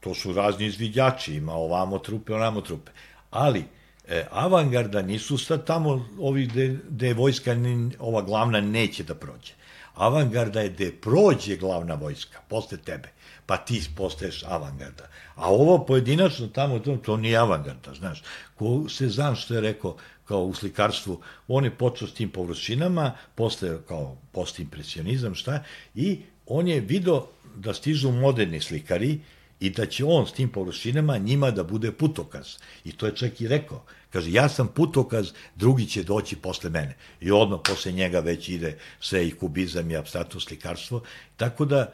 to 0.00 0.14
su 0.14 0.32
razni 0.32 0.66
izvidjači, 0.66 1.34
ima 1.34 1.52
ovamo 1.52 1.98
trupe, 1.98 2.34
onamo 2.34 2.60
trupe. 2.60 2.90
Ali, 3.30 3.64
e, 4.08 4.26
avangarda 4.30 5.02
nisu 5.02 5.38
sad 5.38 5.66
tamo 5.66 6.08
ovi 6.20 6.46
gde, 6.46 6.78
gde 6.88 7.14
vojska, 7.14 7.56
ova 7.98 8.22
glavna 8.22 8.60
neće 8.60 9.04
da 9.04 9.14
prođe. 9.14 9.52
Avangarda 9.94 10.60
je 10.60 10.68
gde 10.68 10.92
prođe 10.92 11.56
glavna 11.56 11.94
vojska, 11.94 12.38
posle 12.48 12.78
tebe, 12.78 13.08
pa 13.46 13.56
ti 13.56 13.82
postaješ 13.96 14.44
avangarda. 14.44 15.08
A 15.34 15.50
ovo 15.50 15.84
pojedinačno 15.84 16.46
tamo, 16.46 16.78
to, 16.78 16.96
to 16.96 17.16
nije 17.16 17.36
avangarda, 17.36 17.94
znaš. 17.94 18.22
Ko 18.54 18.88
se 18.88 19.08
znam 19.08 19.36
što 19.36 19.54
je 19.54 19.60
rekao, 19.60 19.96
kao 20.24 20.44
u 20.44 20.54
slikarstvu, 20.54 21.20
on 21.48 21.64
je 21.64 21.70
počeo 21.70 22.08
s 22.08 22.14
tim 22.14 22.30
površinama, 22.30 23.12
posle 23.34 23.78
kao 23.88 24.16
postimpresionizam, 24.32 25.34
šta, 25.34 25.62
i 25.94 26.20
on 26.46 26.68
je 26.68 26.80
video 26.80 27.26
da 27.56 27.74
stižu 27.74 28.12
moderni 28.12 28.60
slikari 28.60 29.18
i 29.60 29.70
da 29.70 29.86
će 29.86 30.04
on 30.04 30.26
s 30.26 30.32
tim 30.32 30.48
površinama 30.48 31.18
njima 31.18 31.50
da 31.50 31.64
bude 31.64 31.92
putokaz. 31.92 32.56
I 32.84 32.92
to 32.92 33.06
je 33.06 33.16
čak 33.16 33.40
i 33.40 33.48
rekao. 33.48 33.84
Kaže, 34.10 34.32
ja 34.32 34.48
sam 34.48 34.68
putokaz, 34.68 35.32
drugi 35.56 35.86
će 35.86 36.02
doći 36.02 36.36
posle 36.36 36.70
mene. 36.70 36.96
I 37.20 37.30
odmah 37.30 37.60
posle 37.64 37.92
njega 37.92 38.20
već 38.20 38.48
ide 38.48 38.78
sve 39.00 39.28
i 39.28 39.30
kubizam 39.30 39.90
i 39.90 39.96
abstraktno 39.96 40.40
slikarstvo. 40.40 41.02
Tako 41.36 41.64
da, 41.64 41.92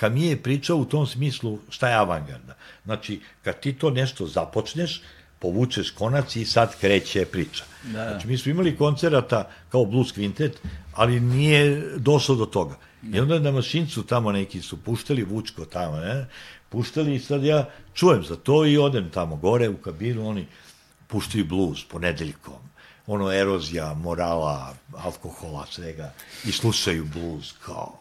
e, 0.00 0.08
mi 0.10 0.26
je 0.26 0.42
pričao 0.42 0.76
u 0.76 0.84
tom 0.84 1.06
smislu 1.06 1.58
šta 1.68 1.88
je 1.88 1.94
avangarda. 1.94 2.56
Znači, 2.84 3.20
kad 3.44 3.60
ti 3.60 3.72
to 3.72 3.90
nešto 3.90 4.26
započneš, 4.26 5.02
povučeš 5.38 5.90
konac 5.90 6.36
i 6.36 6.44
sad 6.44 6.80
kreće 6.80 7.24
priča. 7.24 7.64
Da. 7.82 8.08
Znači, 8.08 8.26
mi 8.26 8.38
smo 8.38 8.50
imali 8.50 8.76
koncerata 8.76 9.50
kao 9.68 9.84
Blues 9.84 10.08
Quintet, 10.14 10.52
ali 10.92 11.20
nije 11.20 11.82
došlo 11.96 12.34
do 12.34 12.46
toga. 12.46 12.76
I 13.12 13.20
onda 13.20 13.38
na 13.38 13.50
mašincu 13.50 14.02
tamo 14.02 14.32
neki 14.32 14.62
su 14.62 14.76
puštali, 14.76 15.22
Vučko 15.22 15.64
tamo, 15.64 15.96
ne, 15.96 16.26
puštali 16.68 17.14
i 17.14 17.20
sad 17.20 17.44
ja 17.44 17.70
čujem 17.94 18.24
za 18.24 18.36
to 18.36 18.66
i 18.66 18.78
odem 18.78 19.10
tamo 19.10 19.36
gore 19.36 19.68
u 19.68 19.76
kabinu, 19.76 20.28
oni 20.28 20.46
puštaju 21.06 21.44
blues 21.44 21.84
ponedeljkom, 21.84 22.58
ono 23.06 23.32
erozija 23.32 23.94
morala, 23.94 24.74
alkohola, 24.96 25.66
svega, 25.70 26.12
i 26.44 26.52
slušaju 26.52 27.04
blues 27.04 27.52
kao 27.64 28.00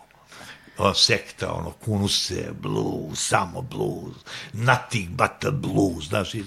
sekta, 0.95 1.53
ono, 1.53 1.71
kunuse, 1.71 2.51
blues, 2.61 3.19
samo 3.19 3.61
blues, 3.61 4.15
nothing 4.53 5.09
but 5.09 5.31
the 5.39 5.51
blues, 5.51 6.07
znaš, 6.07 6.35
i 6.35 6.43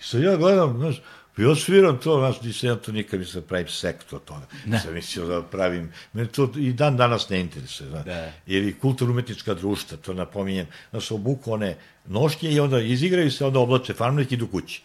sad 0.00 0.22
ja 0.22 0.36
gledam, 0.36 0.78
znaš, 0.78 1.02
Ja 1.36 1.54
sviram 1.54 1.98
to, 1.98 2.18
znaš, 2.18 2.42
nisam 2.42 2.68
ja 2.68 2.76
to 2.76 2.92
nikad 2.92 3.20
nisam 3.20 3.40
da 3.40 3.46
pravim 3.46 3.68
sekt 3.68 4.12
od 4.12 4.24
toga. 4.24 4.46
Ne. 4.66 4.80
Sam 4.80 4.94
mislio 4.94 5.26
da 5.26 5.42
pravim, 5.42 5.92
mene 6.12 6.28
to 6.28 6.52
i 6.56 6.72
dan 6.72 6.96
danas 6.96 7.28
ne 7.28 7.40
interesuje, 7.40 7.90
znaš. 7.90 8.04
Da. 8.04 8.32
Jer 8.46 8.62
i 8.62 8.74
kulturno-umetnička 8.74 9.54
društva, 9.54 9.96
to 9.96 10.14
napominjem, 10.14 10.66
znaš, 10.90 11.10
obuku 11.10 11.52
one 11.52 11.76
nošnje 12.06 12.52
i 12.52 12.60
onda 12.60 12.80
izigraju 12.80 13.30
se, 13.30 13.44
onda 13.44 13.58
oblače 13.58 13.94
farmalik 13.94 14.32
i 14.32 14.34
idu 14.34 14.46
kući. 14.46 14.82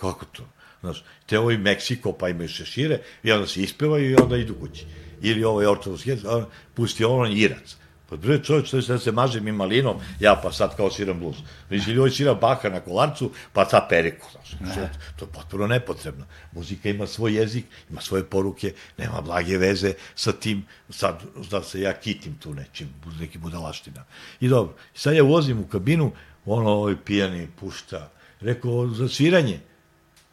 Kako 0.00 0.24
to? 0.24 0.42
Znaš, 0.80 1.04
te 1.26 1.38
ovo 1.38 1.50
i 1.50 1.58
Meksiko, 1.58 2.12
pa 2.12 2.28
imaju 2.28 2.48
šešire, 2.48 3.00
i 3.22 3.32
onda 3.32 3.46
se 3.46 3.62
ispevaju 3.62 4.10
i 4.10 4.16
onda 4.22 4.36
idu 4.36 4.54
kući. 4.54 4.84
Ili 5.22 5.44
ovaj 5.44 5.66
ortodoks, 5.66 6.02
pusti 6.74 7.04
ono 7.04 7.26
irac. 7.26 7.76
Pa 8.08 8.16
bre, 8.16 8.42
čovječ, 8.44 8.66
što 8.68 8.92
je 8.92 8.98
se 8.98 9.12
maže 9.12 9.40
mi 9.40 9.52
malinom, 9.52 9.96
ja 10.20 10.40
pa 10.42 10.52
sad 10.52 10.76
kao 10.76 10.90
sviram 10.90 11.18
bluz. 11.20 11.36
Viš, 11.70 11.86
ili 11.86 11.98
ovaj 11.98 12.10
svira 12.10 12.34
baka 12.34 12.70
na 12.70 12.80
kolarcu, 12.80 13.30
pa 13.52 13.64
sad 13.64 13.88
periku, 13.88 14.28
znaš. 14.30 14.74
To, 14.74 14.88
to 15.16 15.24
je 15.24 15.32
potpuno 15.32 15.66
nepotrebno. 15.66 16.24
Muzika 16.52 16.88
ima 16.88 17.06
svoj 17.06 17.34
jezik, 17.34 17.64
ima 17.90 18.00
svoje 18.00 18.24
poruke, 18.24 18.72
nema 18.98 19.20
blage 19.20 19.58
veze 19.58 19.94
sa 20.14 20.32
tim, 20.32 20.64
sad 20.90 21.22
da 21.50 21.62
se 21.62 21.80
ja 21.80 21.92
kitim 21.92 22.34
tu 22.38 22.54
nečim, 22.54 22.88
nekim 23.20 23.40
budalaština. 23.40 24.04
I 24.40 24.48
dobro, 24.48 24.76
sad 24.94 25.14
ja 25.14 25.24
ulazim 25.24 25.60
u 25.60 25.66
kabinu, 25.66 26.12
ono, 26.44 26.70
ovaj 26.70 26.96
pijani 27.04 27.48
pušta, 27.60 28.10
rekao, 28.40 28.88
za 28.88 29.08
sviranje. 29.08 29.60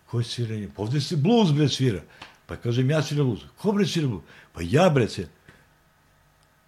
Koje 0.06 0.24
sviranje? 0.24 0.70
Pa 0.76 0.82
ovde 0.82 1.02
se 1.02 1.16
bluz, 1.16 1.52
bre, 1.52 1.70
svira. 1.70 2.02
Pa 2.46 2.56
kažem, 2.56 2.90
ja 2.90 3.02
sviram 3.02 3.26
bluz. 3.26 3.40
Ko 3.58 3.72
bre 3.72 3.86
svira 3.86 4.08
bluz? 4.08 4.22
Pa 4.54 4.62
ja, 4.64 4.90
bre, 4.90 5.08
sviram. 5.08 5.32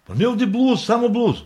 Pa 0.06 0.14
ne 0.14 0.28
ovde 0.28 0.46
bluz, 0.46 0.84
samo 0.84 1.08
bluz. 1.08 1.36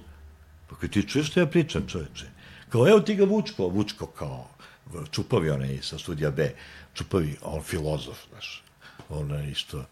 Pa 0.69 0.77
kad 0.77 0.91
ti 0.91 1.09
čuješ 1.09 1.31
što 1.31 1.41
ja 1.41 1.47
pričam, 1.47 1.87
čoveče. 1.89 2.27
Kao, 2.69 2.89
evo 2.89 3.01
ti 3.01 3.15
ga 3.15 3.25
Vučko, 3.25 3.69
Vučko 3.69 4.07
kao, 4.07 4.49
Čupavi 5.11 5.51
onaj 5.51 5.79
sa 5.83 5.99
studija 5.99 6.31
B, 6.31 6.55
Čupavi, 6.95 7.37
on 7.43 7.63
filozof, 7.63 8.19
znaš, 8.31 8.63
on 9.09 9.49
isto, 9.49 9.85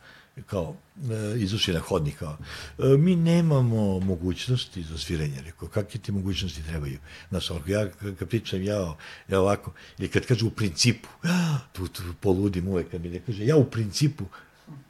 kao, 0.47 0.75
e, 1.11 1.39
izašli 1.39 1.75
na 1.75 1.81
hodnik, 1.81 2.19
kao, 2.19 2.37
e, 2.79 2.97
mi 2.97 3.17
nemamo 3.17 4.01
mogućnosti 4.01 4.83
za 4.83 4.99
sviranje, 4.99 5.43
rekao, 5.45 5.69
kakve 5.69 6.01
ti 6.01 6.13
mogućnosti 6.13 6.63
trebaju? 6.63 6.99
Znaš, 7.29 7.51
on, 7.51 7.63
ja 7.67 7.91
kad 8.19 8.29
pričam, 8.29 8.63
ja, 8.63 8.97
ja 9.29 9.41
ovako, 9.41 9.73
ili 9.99 10.09
kad 10.09 10.27
kažu 10.27 10.47
u 10.47 10.51
principu, 10.51 11.09
ja, 11.25 11.61
tu, 11.73 11.89
tu 11.89 12.03
poludim 12.21 12.69
uvek, 12.69 12.91
kad 12.91 13.01
mi 13.01 13.09
ne 13.09 13.21
kaže, 13.27 13.47
ja 13.47 13.57
u 13.57 13.65
principu, 13.65 14.25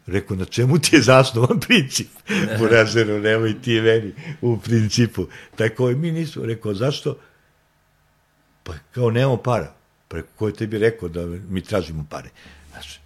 Rekao, 0.06 0.36
na 0.36 0.44
čemu 0.44 0.78
ti 0.78 0.96
je 0.96 1.02
zasnovan 1.02 1.60
princip? 1.66 2.08
Burazeru, 2.58 3.18
nemoj 3.18 3.62
ti 3.62 3.80
meni 3.80 4.12
u 4.40 4.58
principu. 4.58 5.26
Tako 5.56 5.88
je, 5.88 5.96
mi 5.96 6.12
nisu. 6.12 6.46
Rekao, 6.46 6.74
zašto? 6.74 7.18
Pa 8.62 8.72
kao 8.92 9.10
nemamo 9.10 9.36
para. 9.36 9.74
Preko 10.08 10.28
koje 10.36 10.54
tebi 10.54 10.78
rekao 10.78 11.08
da 11.08 11.26
mi 11.26 11.60
tražimo 11.60 12.06
pare. 12.10 12.30
Znači, 12.70 13.00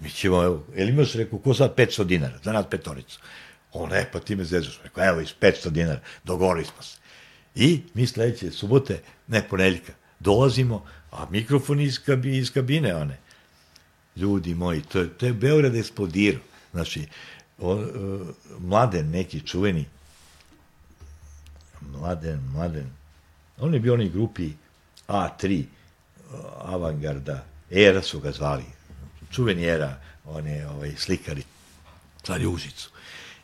mi 0.00 0.10
ćemo, 0.10 0.42
evo, 0.44 0.64
jel 0.76 0.88
imaš, 0.88 1.12
rekao, 1.12 1.38
ko 1.38 1.54
sad 1.54 1.74
500 1.74 2.04
dinara, 2.04 2.38
za 2.42 2.52
nas 2.52 2.66
petoricu. 2.70 3.20
On, 3.72 3.92
e, 3.92 4.06
pa 4.12 4.20
ti 4.20 4.36
me 4.36 4.44
zezaš. 4.44 4.80
Rekao, 4.84 5.04
evo, 5.04 5.20
iz 5.20 5.34
500 5.40 5.70
dinara, 5.70 6.00
dogovorili 6.24 6.64
smo 6.64 6.82
se. 6.82 6.98
I 7.54 7.80
mi 7.94 8.06
sledeće 8.06 8.50
subote, 8.50 9.00
ne 9.28 9.48
poneljka, 9.48 9.92
dolazimo, 10.20 10.84
a 11.10 11.26
mikrofon 11.30 11.80
iz, 11.80 11.98
kabine, 12.04 12.38
iz 12.38 12.52
kabine 12.52 12.94
one 12.94 13.27
ljudi 14.18 14.54
moji, 14.54 14.82
to, 14.82 15.06
to 15.06 15.26
je 15.26 15.32
Beograd 15.32 15.76
eksplodirao. 15.76 16.40
Znači, 16.72 17.06
o, 17.58 17.72
o, 17.72 17.84
mladen 18.58 19.10
neki 19.10 19.40
čuveni, 19.40 19.84
mladen, 21.80 22.40
mladen, 22.52 22.90
on 23.58 23.74
je 23.74 23.80
bio 23.80 23.94
onaj 23.94 24.08
grupi 24.08 24.50
A3, 25.08 25.64
avangarda, 26.58 27.44
Era 27.70 28.02
su 28.02 28.20
ga 28.20 28.32
zvali, 28.32 28.64
čuveni 29.30 29.64
Era, 29.64 30.00
on 30.24 30.46
je 30.46 30.68
ovaj, 30.68 30.94
slikari, 30.96 31.42
stvari 32.22 32.46
Užicu. 32.46 32.90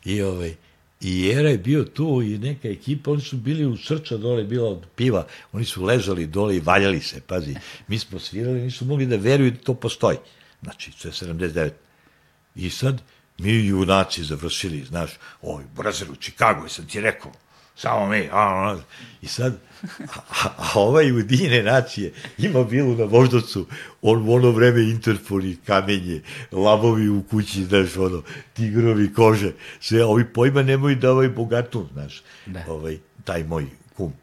I 0.05 0.21
ovaj, 0.21 0.55
I 1.01 1.21
Jera 1.21 1.49
je 1.49 1.57
bio 1.57 1.83
tu 1.83 2.21
i 2.21 2.37
neka 2.37 2.69
ekipa, 2.69 3.11
oni 3.11 3.21
su 3.21 3.37
bili 3.37 3.65
u 3.65 3.77
srča 3.77 4.17
dole, 4.17 4.43
bila 4.43 4.69
od 4.69 4.85
piva, 4.95 5.27
oni 5.51 5.65
su 5.65 5.83
ležali 5.83 6.27
dole 6.27 6.55
i 6.55 6.59
valjali 6.59 7.01
se, 7.01 7.21
pazi. 7.21 7.55
Mi 7.87 7.99
smo 7.99 8.19
svirali, 8.19 8.61
nisu 8.61 8.85
mogli 8.85 9.05
da 9.05 9.15
veruju 9.15 9.51
da 9.51 9.57
to 9.57 9.73
postoji. 9.73 10.17
Znači, 10.63 10.91
to 11.01 11.07
je 11.07 11.11
79. 11.11 11.71
I 12.55 12.69
sad, 12.69 13.01
mi 13.37 13.65
junaci 13.65 14.23
završili, 14.23 14.83
znaš, 14.85 15.11
oj, 15.41 15.63
Brazer 15.75 16.11
u 16.11 16.15
Čikagu, 16.15 16.69
sam 16.69 16.87
ti 16.87 17.01
rekao, 17.01 17.31
samo 17.75 18.07
mi, 18.07 18.29
a, 18.31 18.39
a, 18.39 18.77
i 19.21 19.27
sad, 19.27 19.57
a, 19.99 20.19
a, 20.43 20.49
a 20.57 20.79
ovaj 20.79 21.11
Udine 21.11 21.63
nacije 21.63 22.13
ima 22.37 22.63
bilu 22.63 22.95
na 22.95 23.03
Voždovcu, 23.03 23.67
on 24.01 24.29
u 24.29 24.33
ono 24.33 24.51
vreme 24.51 24.81
interfoni, 24.81 25.57
kamenje, 25.65 26.21
lavovi 26.51 27.09
u 27.09 27.23
kući, 27.23 27.65
znaš, 27.65 27.97
ono, 27.97 28.23
tigrovi 28.53 29.13
kože, 29.13 29.51
sve, 29.79 30.05
ovi 30.05 30.25
pojma 30.33 30.63
nemoj 30.63 30.95
da 30.95 31.11
ovaj 31.11 31.29
bogatun, 31.29 31.89
znaš, 31.93 32.23
Da. 32.45 32.63
ovaj, 32.67 32.97
taj 33.23 33.43
moj 33.43 33.65
kum. 33.97 34.13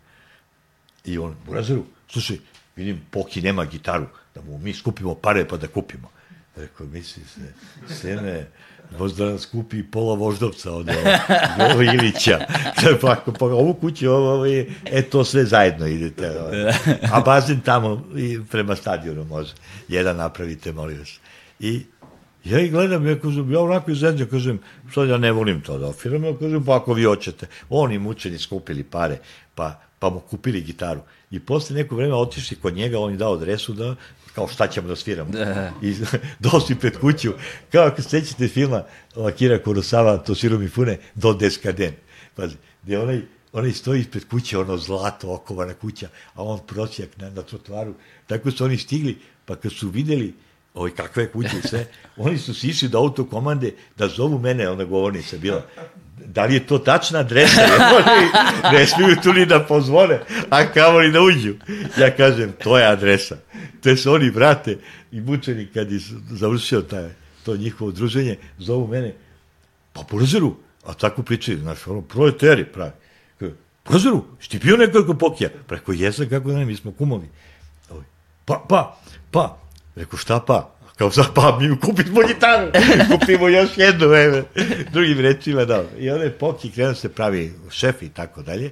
I 1.05 1.19
on, 1.19 1.37
Burazeru, 1.47 1.85
slušaj, 2.09 2.37
vidim, 2.77 3.01
Poki 3.11 3.43
nema 3.43 3.65
gitaru, 3.65 4.07
da 4.35 4.43
mu 4.43 4.59
mi 4.59 4.75
skupimo 4.75 5.15
pare 5.15 5.49
pa 5.49 5.57
da 5.57 5.69
kupimo. 5.69 6.11
Rekao, 6.57 6.87
misli 6.87 7.23
se, 7.25 7.41
sene, 7.95 8.47
možda 8.99 9.25
nam 9.25 9.39
skupi 9.39 9.83
pola 9.83 10.15
voždovca 10.15 10.73
od 10.73 10.89
ovo 11.71 11.83
Ilića. 11.83 12.39
pa, 13.01 13.13
ako, 13.13 13.33
pa 13.33 13.45
ovu 13.45 13.75
kuću, 13.75 14.11
ovo, 14.11 14.33
ovo 14.33 14.47
je, 14.47 14.71
e, 14.85 15.03
to 15.03 15.25
sve 15.25 15.45
zajedno 15.45 15.87
idete. 15.87 16.33
A 17.13 17.21
bazen 17.21 17.61
tamo 17.61 18.07
i 18.17 18.41
prema 18.51 18.77
stadionu 18.77 19.25
može. 19.25 19.53
Jedan 19.89 20.17
napravite, 20.17 20.73
molim 20.73 20.99
vas. 20.99 21.19
I 21.61 21.83
Ja 22.45 22.61
ih 22.61 22.73
gledam, 22.73 23.07
ja 23.07 23.19
kažem, 23.21 23.53
ja 23.53 23.61
onako 23.61 23.91
izređam, 23.91 24.29
kažem, 24.29 24.59
sad 24.95 25.09
ja 25.09 25.19
ne 25.19 25.33
volim 25.33 25.61
to 25.61 25.79
da 25.79 25.87
ofiram, 25.87 26.25
ja 26.25 26.33
kažem, 26.39 26.65
pa 26.65 26.77
ako 26.77 26.93
vi 26.93 27.05
hoćete. 27.05 27.47
Oni 27.71 27.99
mučeni 27.99 28.39
skupili 28.39 28.83
pare, 28.83 29.19
pa, 29.55 29.81
pa 29.99 30.11
mu 30.11 30.21
kupili 30.21 30.61
gitaru. 30.61 31.01
I 31.31 31.41
posle 31.41 31.77
neko 31.77 31.97
vreme 31.97 32.15
otišli 32.15 32.57
kod 32.57 32.75
njega, 32.75 32.99
on 32.99 33.13
je 33.13 33.17
dao 33.17 33.35
adresu 33.35 33.73
da, 33.73 33.95
kao 34.35 34.49
šta 34.49 34.67
ćemo 34.67 34.89
da 34.89 34.97
sviramo. 34.97 35.31
Da. 35.31 35.73
I 35.83 35.95
došli 36.51 36.75
pred 36.75 36.99
kuću, 36.99 37.33
kao 37.73 37.87
ako 37.87 38.03
sećate 38.03 38.49
filma 38.49 38.85
Akira 39.17 39.59
Kurosawa, 39.65 40.25
to 40.25 40.35
Shiro 40.35 40.59
Mifune, 40.59 40.99
Do 41.15 41.35
Deskaden. 41.35 41.93
Pazi, 42.35 42.57
gde 42.83 42.99
onaj, 42.99 43.21
onaj 43.53 43.73
stoji 43.73 44.01
ispred 44.01 44.25
kuće, 44.29 44.59
ono 44.59 44.77
zlato, 44.77 45.35
okovana 45.35 45.75
kuća, 45.75 46.09
a 46.35 46.43
on 46.43 46.59
prosjak 46.67 47.17
na, 47.17 47.31
na 47.31 47.43
trotoaru. 47.43 47.95
Tako 48.27 48.51
su 48.51 48.65
oni 48.65 48.79
stigli, 48.79 49.19
pa 49.45 49.57
kad 49.57 49.73
su 49.73 49.89
videli 49.89 50.35
oj, 50.75 50.95
kakve 50.95 51.33
kuće 51.33 51.59
i 51.65 51.69
sve, 51.69 51.87
oni 52.17 52.39
su 52.39 52.55
sišli 52.55 52.89
do 52.89 52.99
autokomande 52.99 53.75
da 53.97 54.09
zovu 54.09 54.39
mene, 54.39 54.69
ona 54.69 54.85
govornica 54.85 55.37
bila, 55.39 55.67
da 56.27 56.45
li 56.45 56.55
je 56.55 56.67
to 56.67 56.79
tačna 56.79 57.19
adresa, 57.19 57.61
oni 57.97 58.29
ne 58.79 58.87
smiju 58.87 59.17
tu 59.23 59.33
ni 59.33 59.47
da 59.47 59.61
pozvone, 59.61 60.21
a 60.51 60.67
kamo 60.67 60.99
li 60.99 61.13
da 61.13 61.21
uđu. 61.21 61.55
Ja 61.99 62.17
kažem, 62.17 62.53
to 62.65 62.79
je 62.79 62.87
adresa. 62.87 63.37
Te 63.81 63.97
se 63.97 64.11
oni 64.11 64.31
vrate 64.31 64.79
i 65.13 65.21
mučeni 65.21 65.67
kad 65.75 65.93
je 65.93 66.01
završio 66.31 66.81
taj, 66.81 67.09
to 67.45 67.57
njihovo 67.57 67.91
druženje, 67.91 68.37
zovu 68.59 68.87
mene, 68.87 69.15
pa 69.93 70.03
po 70.11 70.19
Rozeru, 70.19 70.57
a 70.87 70.95
tako 70.95 71.23
pričaju, 71.23 71.59
znaš, 71.59 71.87
ono, 71.87 72.03
proleteri 72.03 72.65
pravi. 72.65 72.93
Kaže, 73.39 73.53
Po 73.83 73.93
Rozeru, 73.93 74.25
ti 74.49 74.59
bio 74.59 74.77
nekoliko 74.77 75.15
pokija? 75.15 75.51
Preko 75.67 75.93
jesam, 75.93 76.29
kako 76.29 76.53
ne, 76.53 76.65
mi 76.65 76.77
smo 76.77 76.93
kumovi. 76.93 77.29
Ovaj, 77.91 78.05
Pa, 78.45 78.65
pa, 78.69 78.99
pa, 79.31 79.63
Rekao, 79.97 80.19
šta 80.19 80.41
pa? 80.41 80.75
Kao 81.03 81.11
sad 81.11 81.35
pa, 81.35 81.59
mi 81.61 81.81
kupimo 81.81 82.21
gitaru, 82.29 82.71
kupimo 83.13 83.49
još 83.49 83.71
jednu, 83.77 84.07
eve. 84.07 84.43
drugim 84.93 85.21
rečima, 85.21 85.65
da. 85.65 85.85
I 85.99 86.11
onaj 86.11 86.31
Poki 86.31 86.71
krenuo 86.71 86.95
se 86.95 87.09
pravi 87.09 87.55
šef 87.71 88.03
i 88.03 88.09
tako 88.09 88.43
dalje. 88.43 88.71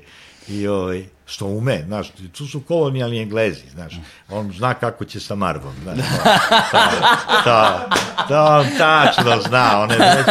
I 0.48 0.66
ovaj, 0.66 1.04
što 1.26 1.46
ume, 1.46 1.82
znaš, 1.86 2.12
tu 2.32 2.46
su 2.46 2.60
kolonijalni 2.60 3.22
englezi, 3.22 3.70
znaš, 3.70 3.94
on 4.28 4.52
zna 4.52 4.74
kako 4.74 5.04
će 5.04 5.20
sa 5.20 5.34
Marvom, 5.34 5.74
znaš, 5.82 5.98
ta, 6.24 7.38
ta, 7.44 7.88
ta, 8.28 8.58
on 8.58 8.66
tačno 8.78 9.42
zna, 9.48 9.80
on, 9.80 9.90
je, 9.90 10.24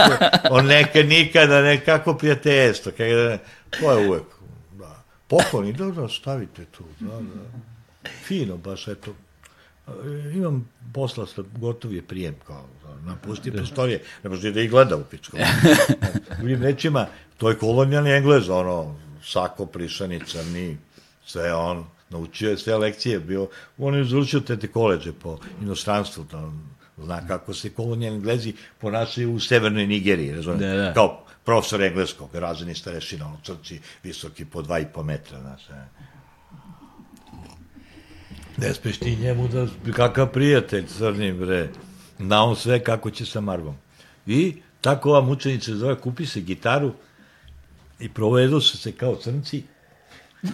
on 0.50 0.66
neka 0.66 1.04
nikada, 1.04 1.62
nekako 1.62 2.14
prijateljstvo, 2.14 2.92
kada, 2.98 3.38
to 3.80 3.92
je 3.92 4.08
uvek, 4.08 4.24
da, 4.72 5.04
pokloni, 5.28 5.74
da, 5.74 5.86
da, 5.86 6.08
stavite 6.08 6.66
tu, 6.66 6.84
da, 7.00 7.14
da, 7.14 8.10
fino, 8.28 8.58
baš, 8.58 8.88
eto, 8.88 9.14
imam 10.36 10.70
posla 10.94 11.26
sa 11.28 11.44
gotov 11.58 11.94
je 11.94 12.02
prijem 12.02 12.36
kao 12.48 12.66
napusti 13.06 13.52
prostorije, 13.52 14.02
ne 14.24 14.30
može 14.30 14.52
da 14.52 14.62
ih 14.62 14.70
gleda 14.70 14.96
u 14.96 15.04
pičku. 15.04 15.38
Drugim 16.40 16.64
rečima, 16.64 17.08
to 17.38 17.50
je 17.50 17.58
kolonijalni 17.58 18.12
englez, 18.12 18.50
ono, 18.50 18.96
sako, 19.24 19.66
prišanica, 19.66 20.44
ni, 20.44 20.78
sve 21.26 21.54
on, 21.54 21.86
naučio 22.10 22.50
je 22.50 22.58
sve 22.58 22.78
lekcije, 22.78 23.20
bio, 23.20 23.48
on 23.78 23.96
je 23.96 24.04
završio 24.04 24.40
tete 24.40 24.68
koleđe 24.68 25.14
po 25.14 25.38
inostranstvu, 25.62 26.24
to, 26.24 26.54
zna 26.98 27.28
kako 27.28 27.54
se 27.54 27.70
kolonijalni 27.70 28.18
englezi 28.18 28.54
ponašaju 28.78 29.34
u 29.34 29.40
severnoj 29.40 29.88
Nigeriji, 29.88 30.32
razumiješ, 30.32 30.62
Da, 30.62 30.84
da. 30.84 30.94
kao 30.94 31.26
profesor 31.46 31.82
engleskog, 31.82 32.36
razini 32.36 32.76
starešina, 32.76 33.26
ono, 33.26 33.38
crci, 33.44 33.80
visoki 34.04 34.46
po 34.46 34.62
dva 34.62 34.80
i 34.80 34.86
po 34.94 35.04
metra, 35.04 35.40
znaš, 35.40 35.70
e. 35.70 36.09
Ne 38.62 38.74
smeš 38.74 38.98
ti 38.98 39.16
njemu 39.16 39.48
da, 39.48 39.68
kakav 39.94 40.32
prijatelj 40.32 40.86
crni 40.88 41.34
bre, 41.34 41.70
na 42.18 42.44
on 42.44 42.56
sve 42.56 42.84
kako 42.84 43.12
će 43.12 43.26
sa 43.26 43.42
Marvom. 43.42 43.76
I 44.28 44.56
tako 44.82 45.10
ova 45.10 45.22
mučenica 45.22 45.76
zove, 45.76 45.96
kupi 45.96 46.26
se 46.26 46.42
gitaru 46.42 46.92
i 48.00 48.10
provedu 48.10 48.62
se 48.62 48.78
se 48.78 48.92
kao 48.92 49.16
crnci. 49.16 49.64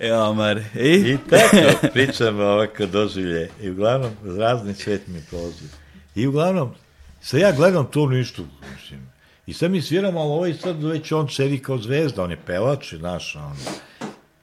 Ja, 0.00 0.32
Mar. 0.32 0.60
I? 0.74 0.90
I 0.90 1.18
tako 1.30 1.88
pričam 1.92 2.40
ovako 2.40 2.86
doživlje. 2.86 3.50
I 3.62 3.70
uglavnom, 3.70 4.10
razni 4.38 4.74
svet 4.74 5.06
mi 5.06 5.22
prolazi. 5.30 5.64
I 6.14 6.26
uglavnom, 6.26 6.70
sad 7.20 7.40
ja 7.40 7.52
gledam 7.52 7.86
to 7.90 8.06
ništa, 8.06 8.42
mislim. 8.72 9.09
I 9.46 9.52
sad 9.52 9.70
mi 9.70 9.82
sviram, 9.82 10.16
ali 10.16 10.30
ovaj 10.30 10.54
sad 10.54 10.82
već 10.82 11.12
on 11.12 11.28
sedi 11.28 11.58
kao 11.58 11.78
zvezda, 11.78 12.24
on 12.24 12.30
je 12.30 12.38
pevač, 12.46 12.94
znaš, 12.94 13.36
on. 13.36 13.56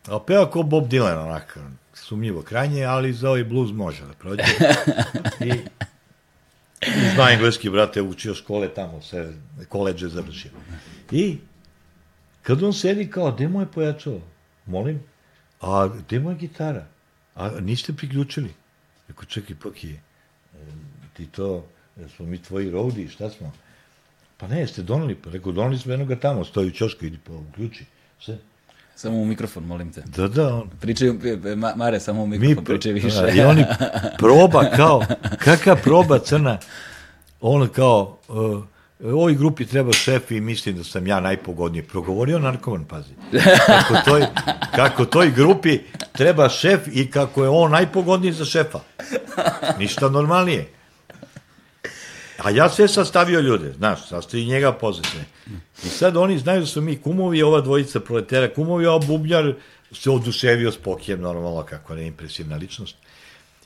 A 0.08 0.20
peva 0.20 0.52
kao 0.52 0.64
Bob 0.64 0.90
Dylan, 0.90 1.24
onako, 1.24 1.60
sumnjivo 1.94 2.42
krajnje, 2.42 2.84
ali 2.84 3.14
za 3.14 3.30
ovaj 3.30 3.44
blues 3.44 3.72
može 3.72 4.06
da 4.06 4.14
prođe. 4.14 4.44
I, 5.50 5.54
zna 7.14 7.32
engleski, 7.32 7.70
brate, 7.70 8.02
učio 8.02 8.34
škole 8.34 8.74
tamo, 8.74 9.02
sve, 9.02 9.34
koleđe 9.70 10.08
završio. 10.08 10.52
I, 11.12 11.38
kad 12.42 12.64
on 12.64 12.74
sedi 12.74 13.10
kao, 13.12 13.32
gde 13.32 13.48
mu 13.48 13.62
je 13.62 13.72
pojačalo? 13.72 14.22
Molim, 14.66 15.04
a 15.62 15.88
gde 15.88 16.20
mu 16.20 16.36
gitara? 16.36 16.86
A 17.36 17.50
niste 17.60 17.94
priključili? 17.94 18.54
Rekao, 19.08 19.26
čekaj, 19.26 19.56
Poki, 19.56 19.96
ti 21.14 21.28
to, 21.28 21.66
smo 22.16 22.26
mi 22.26 22.42
tvoji 22.42 22.72
roadi, 22.72 23.08
šta 23.08 23.30
smo? 23.30 23.52
Pa 24.38 24.48
ne, 24.48 24.60
jeste 24.60 24.82
doneli, 24.82 25.16
pa 25.16 25.30
rekao, 25.30 25.52
doneli 25.52 25.78
smo 25.80 25.92
jednoga 25.94 26.16
tamo, 26.16 26.46
stoji 26.46 26.68
u 26.68 26.72
čošku, 26.72 27.06
idi 27.06 27.18
po 27.18 27.34
ključi. 27.56 27.86
Sve. 28.20 28.38
Samo 28.96 29.18
u 29.18 29.26
mikrofon, 29.26 29.64
molim 29.64 29.92
te. 29.94 30.04
Da, 30.06 30.28
da, 30.28 30.56
on, 30.56 30.70
Pričaju, 30.82 31.20
Ma- 31.56 31.76
Mare, 31.76 32.00
samo 32.00 32.24
u 32.24 32.28
mi, 32.28 32.38
mikrofon, 32.40 32.66
pričaj 32.66 32.92
više. 32.92 33.08
Da, 33.08 33.30
I 33.30 33.40
oni 33.40 33.66
proba 34.18 34.70
kao, 34.76 35.04
kakva 35.38 35.76
proba 35.76 36.20
crna, 36.20 36.58
on 37.42 37.68
kao, 37.70 38.18
uh, 38.28 38.64
ovoj 39.04 39.36
grupi 39.36 39.66
treba 39.66 39.94
šef 39.94 40.32
i 40.32 40.42
mislim 40.42 40.78
da 40.78 40.84
sam 40.84 41.08
ja 41.08 41.20
najpogodniji. 41.20 41.84
Progovorio 41.84 42.40
narkoman, 42.40 42.86
pazi. 42.86 43.14
Kako 43.68 43.94
toj, 44.06 44.26
kako 44.76 45.06
toj 45.06 45.32
grupi 45.32 45.80
treba 46.12 46.50
šef 46.50 46.88
i 46.92 47.12
kako 47.12 47.44
je 47.44 47.50
on 47.50 47.72
najpogodniji 47.72 48.32
za 48.32 48.46
šefa. 48.46 48.80
Ništa 49.80 50.10
normalnije. 50.10 50.77
A 52.38 52.50
ja 52.50 52.70
sve 52.70 52.88
sastavio 52.88 53.40
ljude, 53.40 53.74
znaš, 53.74 54.08
sastavi 54.08 54.46
njega 54.46 54.72
pozicije. 54.72 55.26
I 55.86 55.90
sad 55.90 56.18
oni 56.18 56.38
znaju 56.38 56.60
da 56.60 56.66
su 56.66 56.82
mi 56.82 57.02
kumovi, 57.02 57.44
ova 57.44 57.62
dvojica 57.62 58.00
proletera 58.00 58.54
kumovi, 58.54 58.88
a 58.88 58.98
Bubnjar 59.08 59.54
se 59.92 60.12
oduševio 60.12 60.72
s 60.72 60.78
Pokijem, 60.78 61.22
normalno, 61.22 61.64
kako 61.64 61.96
ne 61.96 62.08
impresivna 62.08 62.56
ličnost. 62.56 62.96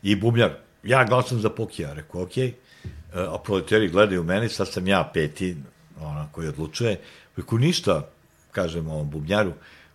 I 0.03 0.15
Bubnjar, 0.15 0.51
ja 0.83 1.03
glasam 1.03 1.39
za 1.39 1.49
Pokija, 1.49 1.93
rekao, 1.93 2.23
okej, 2.23 2.53
okay. 3.13 3.35
a 3.35 3.37
proleteri 3.37 3.89
gledaju 3.89 4.23
meni, 4.23 4.49
sad 4.49 4.67
sam 4.67 4.87
ja 4.87 5.11
peti, 5.13 5.55
ona 5.99 6.27
koji 6.31 6.47
odlučuje. 6.47 6.99
Rekao, 7.37 7.57
ništa, 7.57 8.07
kažem 8.51 8.87
ovom 8.87 9.09
Bubnjaru, 9.09 9.53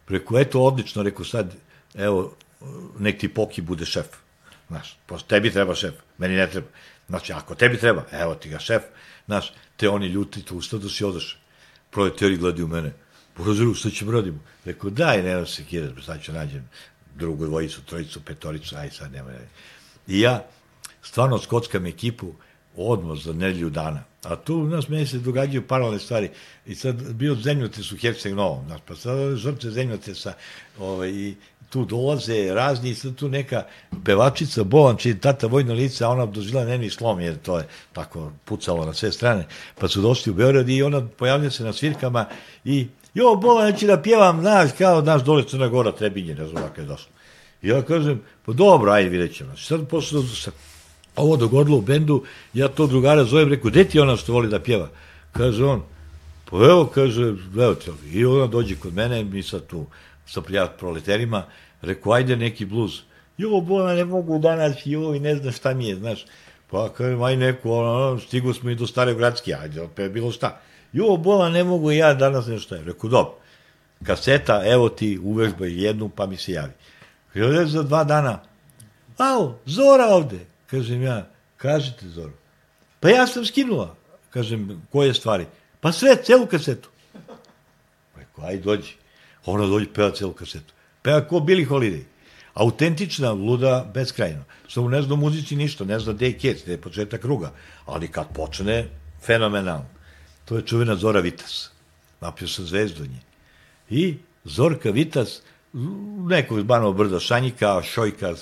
rekao, 0.08 0.38
eto, 0.38 0.62
odlično, 0.62 1.02
rekao, 1.02 1.24
sad, 1.24 1.54
evo, 1.94 2.34
nek 2.98 3.18
ti 3.18 3.28
Poki 3.28 3.62
bude 3.62 3.86
šef. 3.86 4.06
Znaš, 4.68 4.98
posle 5.06 5.28
tebi 5.28 5.50
treba 5.50 5.74
šef, 5.74 5.94
meni 6.18 6.36
ne 6.36 6.46
treba. 6.50 6.66
Znači, 7.08 7.32
ako 7.32 7.54
tebi 7.54 7.78
treba, 7.78 8.04
evo 8.12 8.34
ti 8.34 8.48
ga 8.48 8.58
šef, 8.58 8.82
znaš, 9.26 9.52
te 9.76 9.88
oni 9.88 10.06
ljuti, 10.06 10.42
tu 10.42 10.56
ustao 10.56 10.88
si 10.88 11.04
odaš. 11.04 11.38
Proleteri 11.90 12.36
gledaju 12.36 12.68
mene, 12.68 12.92
Bozaru, 13.36 13.74
šta 13.74 13.90
ćemo 13.90 14.12
radimo? 14.12 14.38
Rekao, 14.64 14.90
daj, 14.90 15.22
nema 15.22 15.46
se 15.46 15.64
kidati, 15.64 16.02
sad 16.02 16.22
ću 16.22 16.32
nađem 16.32 16.68
drugu 17.14 17.46
dvojicu, 17.46 17.82
trojicu, 17.82 18.20
petoricu, 18.20 18.76
aj 18.76 18.90
sad 18.90 19.12
nema. 19.12 19.30
I 20.06 20.20
ja 20.20 20.46
stvarno 21.02 21.38
skockam 21.38 21.86
ekipu 21.86 22.32
odmah 22.76 23.18
za 23.18 23.32
nedelju 23.32 23.70
dana. 23.70 24.04
A 24.22 24.36
tu 24.36 24.56
u 24.56 24.66
nas 24.66 24.88
meni 24.88 25.06
se 25.06 25.18
događaju 25.18 25.66
paralelne 25.66 25.98
stvari. 25.98 26.30
I 26.66 26.74
sad 26.74 27.12
bio 27.12 27.34
zemljotres 27.34 27.92
u 27.92 27.96
Herceg 27.96 28.34
Novom, 28.34 28.66
znaš, 28.66 28.80
pa 28.86 28.94
sad 28.94 29.36
žrtve 29.36 29.70
zemljotresa 29.70 30.32
ovaj, 30.78 31.10
i 31.10 31.34
tu 31.76 31.84
dolaze 31.84 32.54
razni, 32.54 32.94
sad 32.94 33.14
tu 33.14 33.28
neka 33.28 33.62
pevačica 34.04 34.64
Bolan, 34.64 34.96
čiji 34.96 35.18
tata 35.20 35.46
vojno 35.46 35.74
lice, 35.74 36.04
a 36.04 36.08
ona 36.08 36.26
dožila 36.26 36.64
neni 36.64 36.90
slom, 36.90 37.20
jer 37.20 37.36
to 37.38 37.58
je 37.58 37.66
tako 37.92 38.32
pucalo 38.44 38.86
na 38.86 38.94
sve 38.94 39.12
strane, 39.12 39.46
pa 39.80 39.88
su 39.88 40.00
došli 40.00 40.32
u 40.32 40.34
Beograd 40.34 40.68
i 40.68 40.82
ona 40.82 41.06
pojavlja 41.18 41.50
se 41.50 41.64
na 41.64 41.72
svirkama 41.72 42.26
i 42.64 42.86
jo, 43.14 43.34
Bolan, 43.36 43.68
ja 43.68 43.76
ću 43.76 43.86
da 43.86 44.02
pjevam, 44.02 44.40
znaš, 44.40 44.70
kao 44.78 45.02
naš 45.02 45.22
dole 45.22 45.44
Crna 45.48 45.68
Gora, 45.68 45.92
Trebinje, 45.92 46.34
ne 46.34 46.46
znam 46.46 46.62
kako 46.62 46.80
je 46.80 46.86
došlo. 46.86 47.12
I 47.62 47.68
ja 47.68 47.82
kažem, 47.82 48.22
pa 48.46 48.52
dobro, 48.52 48.92
ajde, 48.92 49.08
vidjet 49.08 49.36
ćemo. 49.36 49.56
Sad 49.56 49.88
posle 49.88 50.22
se 50.22 50.50
ovo 51.16 51.36
dogodilo 51.36 51.76
u 51.76 51.80
bendu, 51.80 52.22
ja 52.54 52.68
to 52.68 52.86
drugara 52.86 53.24
zovem, 53.24 53.48
rekao, 53.48 53.70
gde 53.70 53.84
ti 53.84 54.00
ona 54.00 54.16
što 54.16 54.32
voli 54.32 54.48
da 54.48 54.60
pjeva? 54.60 54.88
Kaže 55.32 55.64
on, 55.64 55.82
pa 56.50 56.56
evo, 56.56 56.86
kaže, 56.94 57.34
evo 57.58 57.74
te, 57.74 57.90
i 58.12 58.24
ona 58.24 58.46
dođe 58.46 58.76
kod 58.76 58.94
mene, 58.94 59.24
mi 59.24 59.42
sad 59.42 59.66
tu 59.66 59.86
sa 60.26 60.40
prijat 60.40 60.78
proleterima, 60.78 61.42
rekao, 61.82 62.12
ajde 62.12 62.36
neki 62.36 62.64
bluz. 62.64 63.00
Jo, 63.38 63.60
bona, 63.60 63.94
ne 63.94 64.04
mogu 64.04 64.38
danas, 64.38 64.76
jo, 64.84 65.14
i 65.14 65.20
ne 65.20 65.36
znam 65.36 65.52
šta 65.52 65.74
mi 65.74 65.88
je, 65.88 65.96
znaš. 65.96 66.24
Pa, 66.70 66.88
kažem, 66.92 67.22
aj 67.22 67.36
neku, 67.36 67.72
ono, 67.72 68.20
stigu 68.20 68.54
smo 68.54 68.70
i 68.70 68.74
do 68.74 68.86
stare 68.86 69.14
gradske, 69.14 69.54
ajde, 69.54 69.82
opet 69.82 70.12
bilo 70.12 70.32
šta. 70.32 70.60
Jo, 70.92 71.16
bola, 71.16 71.48
ne 71.50 71.64
mogu 71.64 71.90
ja 71.90 72.14
danas 72.14 72.46
nešto. 72.46 72.76
Rekao, 72.76 73.10
dobro, 73.10 73.34
kaseta, 74.06 74.62
evo 74.66 74.88
ti, 74.88 75.18
uvežbaj 75.22 75.84
jednu, 75.84 76.08
pa 76.08 76.26
mi 76.26 76.36
se 76.36 76.52
javi. 76.52 76.72
Kaže, 77.32 77.66
za 77.66 77.82
dva 77.82 78.04
dana, 78.04 78.40
Ao, 79.18 79.58
Zora 79.66 80.06
ovde. 80.06 80.46
Kažem 80.66 81.02
ja, 81.02 81.26
kažite 81.56 82.08
Zora. 82.08 82.32
Pa 83.00 83.08
ja 83.08 83.26
sam 83.26 83.44
skinula. 83.44 83.96
Kažem, 84.30 84.82
koje 84.92 85.14
stvari? 85.14 85.46
Pa 85.80 85.92
sve, 85.92 86.16
celu 86.24 86.46
kasetu. 86.46 86.88
Rekao, 88.16 88.44
aj 88.44 88.58
dođi. 88.58 88.94
Ona 89.46 89.66
dođe, 89.66 89.92
peva 89.92 90.10
celu 90.10 90.32
kasetu. 90.32 90.74
Peva 91.06 91.22
ko 91.22 91.38
Billy 91.38 91.62
Holiday. 91.64 92.02
Autentična, 92.54 93.30
luda, 93.32 93.90
beskrajno. 93.94 94.42
Samo 94.68 94.88
ne 94.88 95.02
zna 95.02 95.14
o 95.14 95.16
muzici 95.16 95.56
ništa, 95.56 95.84
ne 95.84 95.98
zna 96.00 96.12
gde 96.12 96.26
je 96.26 96.38
kec, 96.38 96.62
gde 96.64 96.72
je 96.72 96.80
početak 96.80 97.20
kruga. 97.22 97.52
Ali 97.86 98.08
kad 98.08 98.32
počne, 98.34 98.88
fenomenalno. 99.22 99.86
To 100.44 100.56
je 100.56 100.66
čuvena 100.66 100.96
Zora 100.96 101.20
Vitas. 101.20 101.70
Napio 102.20 102.48
sam 102.48 102.66
zvezdu 102.66 103.06
nje. 103.06 103.22
I 103.90 104.16
Zorka 104.44 104.90
Vitas, 104.90 105.42
nekog 106.26 106.60
zbanog 106.60 106.96
brda 106.96 107.20
Šanjika, 107.20 107.82
Šojka, 107.82 108.34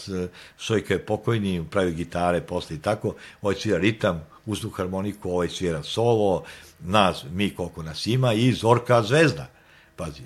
Šojka 0.59 0.95
je 0.95 1.07
pokojni, 1.07 1.65
pravi 1.71 1.95
gitare 1.95 2.41
posle 2.41 2.77
i 2.77 2.81
tako, 2.81 3.15
ovaj 3.43 3.55
svira 3.55 3.79
ritam, 3.79 4.27
uzdu 4.47 4.71
harmoniku, 4.71 5.31
ovaj 5.31 5.49
svira 5.49 5.83
solo, 5.83 6.45
nas, 6.81 7.25
mi 7.33 7.51
koliko 7.51 7.83
nas 7.83 8.07
ima 8.07 8.33
i 8.33 8.53
Zorka 8.53 9.03
zvezda. 9.03 9.51
Pazi. 9.97 10.23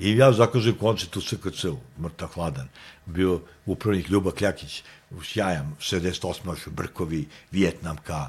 I 0.00 0.16
ja 0.16 0.32
zakažem 0.32 0.74
koncert 0.80 1.16
u 1.16 1.20
SKC-u, 1.20 1.76
mrtav 2.00 2.28
hladan. 2.34 2.68
Bio 3.06 3.40
upravnik 3.66 4.08
Ljuba 4.08 4.32
Kljakić, 4.32 4.82
sjajan, 5.24 5.74
68. 5.80 6.70
Brkovi, 6.70 7.26
Vjetnamka, 7.52 8.28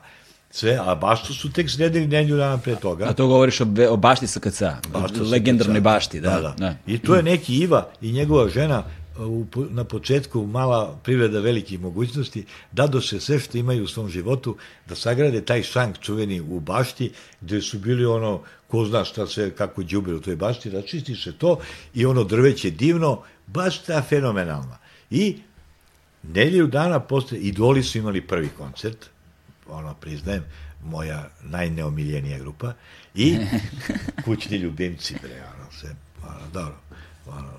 sve, 0.51 0.79
a 0.81 0.95
baštu 0.95 1.33
su 1.33 1.51
tek 1.51 1.69
sredili 1.69 2.07
nedelju 2.07 2.37
dana 2.37 2.57
pre 2.57 2.75
toga. 2.75 3.05
A 3.09 3.13
to 3.13 3.27
govoriš 3.27 3.61
o, 3.61 3.65
o 3.89 3.97
bašti 3.97 4.27
SKC, 4.27 4.61
legendarnoj 5.31 5.81
bašti, 5.81 6.19
da, 6.19 6.29
da, 6.29 6.41
da. 6.41 6.53
da. 6.57 6.75
I 6.87 6.99
to 6.99 7.15
je 7.15 7.23
neki 7.23 7.55
Iva 7.55 7.87
i 8.01 8.11
njegova 8.11 8.49
žena 8.49 8.83
u, 9.17 9.45
na 9.69 9.83
početku 9.83 10.45
mala 10.45 10.99
privreda 11.03 11.39
velikih 11.39 11.79
mogućnosti, 11.79 12.45
dado 12.71 13.01
se 13.01 13.19
sve 13.19 13.39
što 13.39 13.57
imaju 13.57 13.83
u 13.83 13.87
svom 13.87 14.09
životu, 14.09 14.57
da 14.87 14.95
sagrade 14.95 15.41
taj 15.41 15.63
šank 15.63 15.99
čuveni 15.99 16.41
u 16.41 16.59
bašti, 16.59 17.11
gde 17.41 17.61
su 17.61 17.79
bili 17.79 18.05
ono, 18.05 18.41
ko 18.67 18.85
zna 18.85 19.05
šta 19.05 19.27
sve, 19.27 19.51
kako 19.51 19.83
džube 19.83 20.13
u 20.13 20.21
toj 20.21 20.35
bašti, 20.35 20.69
da 20.69 20.81
se 21.23 21.33
to 21.37 21.59
i 21.93 22.05
ono 22.05 22.23
drveće 22.23 22.69
divno, 22.69 23.23
baš 23.47 23.83
ta 23.83 24.01
fenomenalna. 24.01 24.77
I 25.09 25.37
nedelju 26.23 26.67
dana 26.67 26.99
posle, 26.99 27.37
idoli 27.37 27.83
su 27.83 27.97
imali 27.97 28.27
prvi 28.27 28.49
koncert, 28.57 29.09
ono, 29.67 29.93
priznajem, 29.93 30.43
moja 30.83 31.29
najneomiljenija 31.43 32.39
grupa, 32.39 32.73
i 33.15 33.37
kućni 34.25 34.57
ljubimci, 34.57 35.15
bre, 35.21 35.43
ono, 35.55 35.71
sve, 35.71 35.95
ono, 36.23 36.47
dobro, 36.53 36.75
ono, 37.27 37.51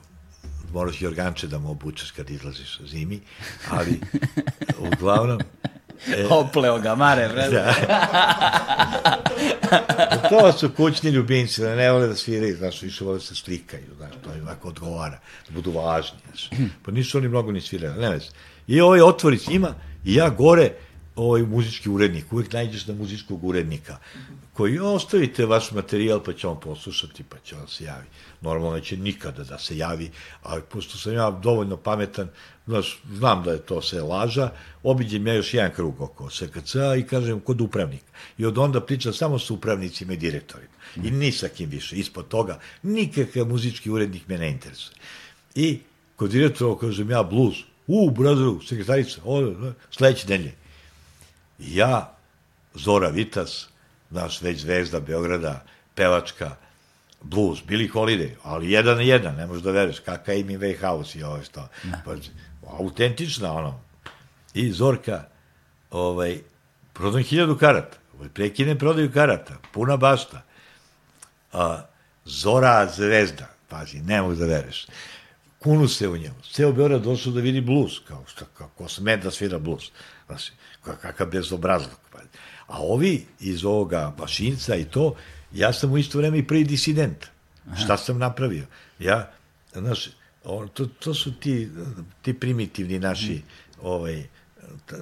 moraš 0.72 1.02
Jorganče 1.02 1.46
da 1.46 1.58
mu 1.58 1.70
obučeš 1.70 2.10
kad 2.10 2.30
izlaziš 2.30 2.80
zimi, 2.86 3.20
ali 3.70 4.00
uglavnom... 4.78 5.40
E, 6.08 6.26
Opleo 6.40 6.78
ga, 6.78 6.94
mare, 6.94 7.28
bre. 7.28 7.48
Da. 7.48 7.74
to 10.30 10.52
su 10.52 10.70
kućni 10.70 11.10
ljubimci, 11.10 11.60
da 11.60 11.76
ne 11.76 11.92
vole 11.92 12.06
da 12.06 12.14
sviraju, 12.14 12.56
znaš, 12.56 12.82
više 12.82 13.04
vole 13.04 13.18
da 13.18 13.24
se 13.24 13.34
slikaju, 13.34 13.94
znaš, 13.96 14.12
to 14.24 14.34
im 14.34 14.42
ovako 14.42 14.68
odgovara, 14.68 15.18
da 15.48 15.54
budu 15.54 15.70
važni, 15.70 16.18
znaš. 16.26 16.50
Pa 16.82 16.90
nisu 16.90 17.18
oni 17.18 17.28
mnogo 17.28 17.52
ni 17.52 17.60
svirali, 17.60 18.00
ne 18.00 18.10
već. 18.10 18.30
I 18.66 18.80
ovaj 18.80 19.00
otvorić 19.00 19.48
ima, 19.48 19.74
i 20.04 20.14
ja 20.14 20.30
gore, 20.30 20.72
ovaj 21.16 21.42
muzički 21.42 21.90
urednik, 21.90 22.32
uvek 22.32 22.52
nađeš 22.52 22.86
na 22.86 22.94
muzičkog 22.94 23.44
urednika, 23.44 23.96
koji 24.52 24.78
ostavite 24.78 25.46
vaš 25.46 25.70
materijal 25.70 26.20
pa 26.24 26.32
će 26.32 26.48
on 26.48 26.60
poslušati 26.60 27.22
pa 27.22 27.36
će 27.44 27.56
on 27.56 27.68
se 27.68 27.84
javi. 27.84 28.06
Normalno 28.42 28.76
neće 28.76 28.96
nikada 28.96 29.44
da 29.44 29.58
se 29.58 29.76
javi, 29.76 30.10
ali 30.42 30.62
pošto 30.62 30.98
sam 30.98 31.14
ja 31.14 31.30
dovoljno 31.30 31.76
pametan, 31.76 32.28
znaš, 32.66 33.00
znam 33.12 33.42
da 33.42 33.52
je 33.52 33.58
to 33.58 33.82
sve 33.82 34.02
laža, 34.02 34.50
obiđem 34.82 35.26
ja 35.26 35.34
još 35.34 35.54
jedan 35.54 35.70
krug 35.74 36.00
oko 36.00 36.30
SKC 36.30 36.74
i 36.98 37.06
kažem 37.06 37.40
kod 37.40 37.60
upravnika. 37.60 38.12
I 38.38 38.46
od 38.46 38.58
onda 38.58 38.80
pričam 38.80 39.12
samo 39.12 39.38
sa 39.38 39.54
upravnicima 39.54 40.12
i 40.12 40.16
direktorima. 40.16 40.72
I 40.96 41.10
ni 41.10 41.32
sa 41.32 41.48
kim 41.48 41.70
više. 41.70 41.96
Ispod 41.96 42.28
toga 42.28 42.58
nikakav 42.82 43.46
muzički 43.46 43.90
urednik 43.90 44.28
me 44.28 44.38
ne 44.38 44.50
interesuje. 44.50 44.96
I 45.54 45.78
kod 46.16 46.30
direktora 46.30 46.78
kažem 46.78 47.10
ja 47.10 47.22
blues. 47.22 47.56
U, 47.86 48.10
brazoru, 48.10 48.60
sekretarica, 48.62 49.20
ovo, 49.24 49.72
sledeće 49.90 50.28
nedelje. 50.28 50.54
Ja, 51.58 52.16
Zora 52.74 53.08
Vitas, 53.08 53.68
naš 54.10 54.42
već 54.42 54.60
zvezda 54.60 55.00
Beograda, 55.00 55.64
pevačka, 55.94 56.56
blues, 57.22 57.58
Billy 57.68 57.92
Holiday, 57.92 58.30
ali 58.42 58.70
jedan 58.70 58.96
na 58.96 59.02
jedan, 59.02 59.34
ne 59.34 59.46
možeš 59.46 59.62
da 59.62 59.70
veruješ, 59.70 60.00
kakav 60.00 60.36
im 60.36 60.50
je 60.50 60.78
House 60.80 61.18
i 61.18 61.22
ovo 61.22 61.42
što. 61.42 61.68
Pa, 62.04 62.14
autentična, 62.70 63.52
ono. 63.52 63.80
I 64.54 64.72
Zorka, 64.72 65.24
ovaj, 65.90 66.38
prodam 66.92 67.22
hiljadu 67.22 67.56
karata, 67.58 67.96
ovaj, 68.14 68.28
prekine 68.28 68.78
prodaju 68.78 69.12
karata, 69.12 69.54
puna 69.72 69.96
bašta. 69.96 70.42
A, 71.52 71.82
Zora 72.24 72.86
zvezda, 72.86 73.48
pazi, 73.68 74.00
ne 74.00 74.22
možeš 74.22 74.38
da 74.38 74.46
veruješ. 74.46 74.86
Kunu 75.58 75.88
se 75.88 76.08
u 76.08 76.16
njemu. 76.16 76.34
Ceo 76.52 76.72
Beograd 76.72 77.02
došao 77.02 77.32
da 77.32 77.40
vidi 77.40 77.60
blues, 77.60 77.92
kao 78.08 78.24
što, 78.26 78.44
kako 78.44 78.88
sme 78.88 79.16
da 79.16 79.30
svira 79.30 79.58
blues. 79.58 79.84
Znači, 80.26 80.52
kakav 80.82 81.26
bezobrazluk. 81.26 81.98
Pa. 82.12 82.18
A 82.66 82.78
ovi 82.78 83.26
iz 83.40 83.64
ovoga 83.64 84.12
Bašinca 84.18 84.76
i 84.76 84.84
to, 84.84 85.14
ja 85.54 85.72
sam 85.72 85.92
u 85.92 85.98
isto 85.98 86.18
vreme 86.18 86.38
i 86.38 86.46
prvi 86.46 86.64
disident. 86.64 87.26
Aha. 87.66 87.76
Šta 87.76 87.96
sam 87.96 88.18
napravio? 88.18 88.64
Ja, 88.98 89.30
znaš, 89.72 90.08
to, 90.74 90.86
to 90.86 91.14
su 91.14 91.32
ti, 91.40 91.68
ti 92.22 92.34
primitivni 92.34 92.98
naši, 92.98 93.34
mm. 93.34 93.42
ovaj, 93.82 94.24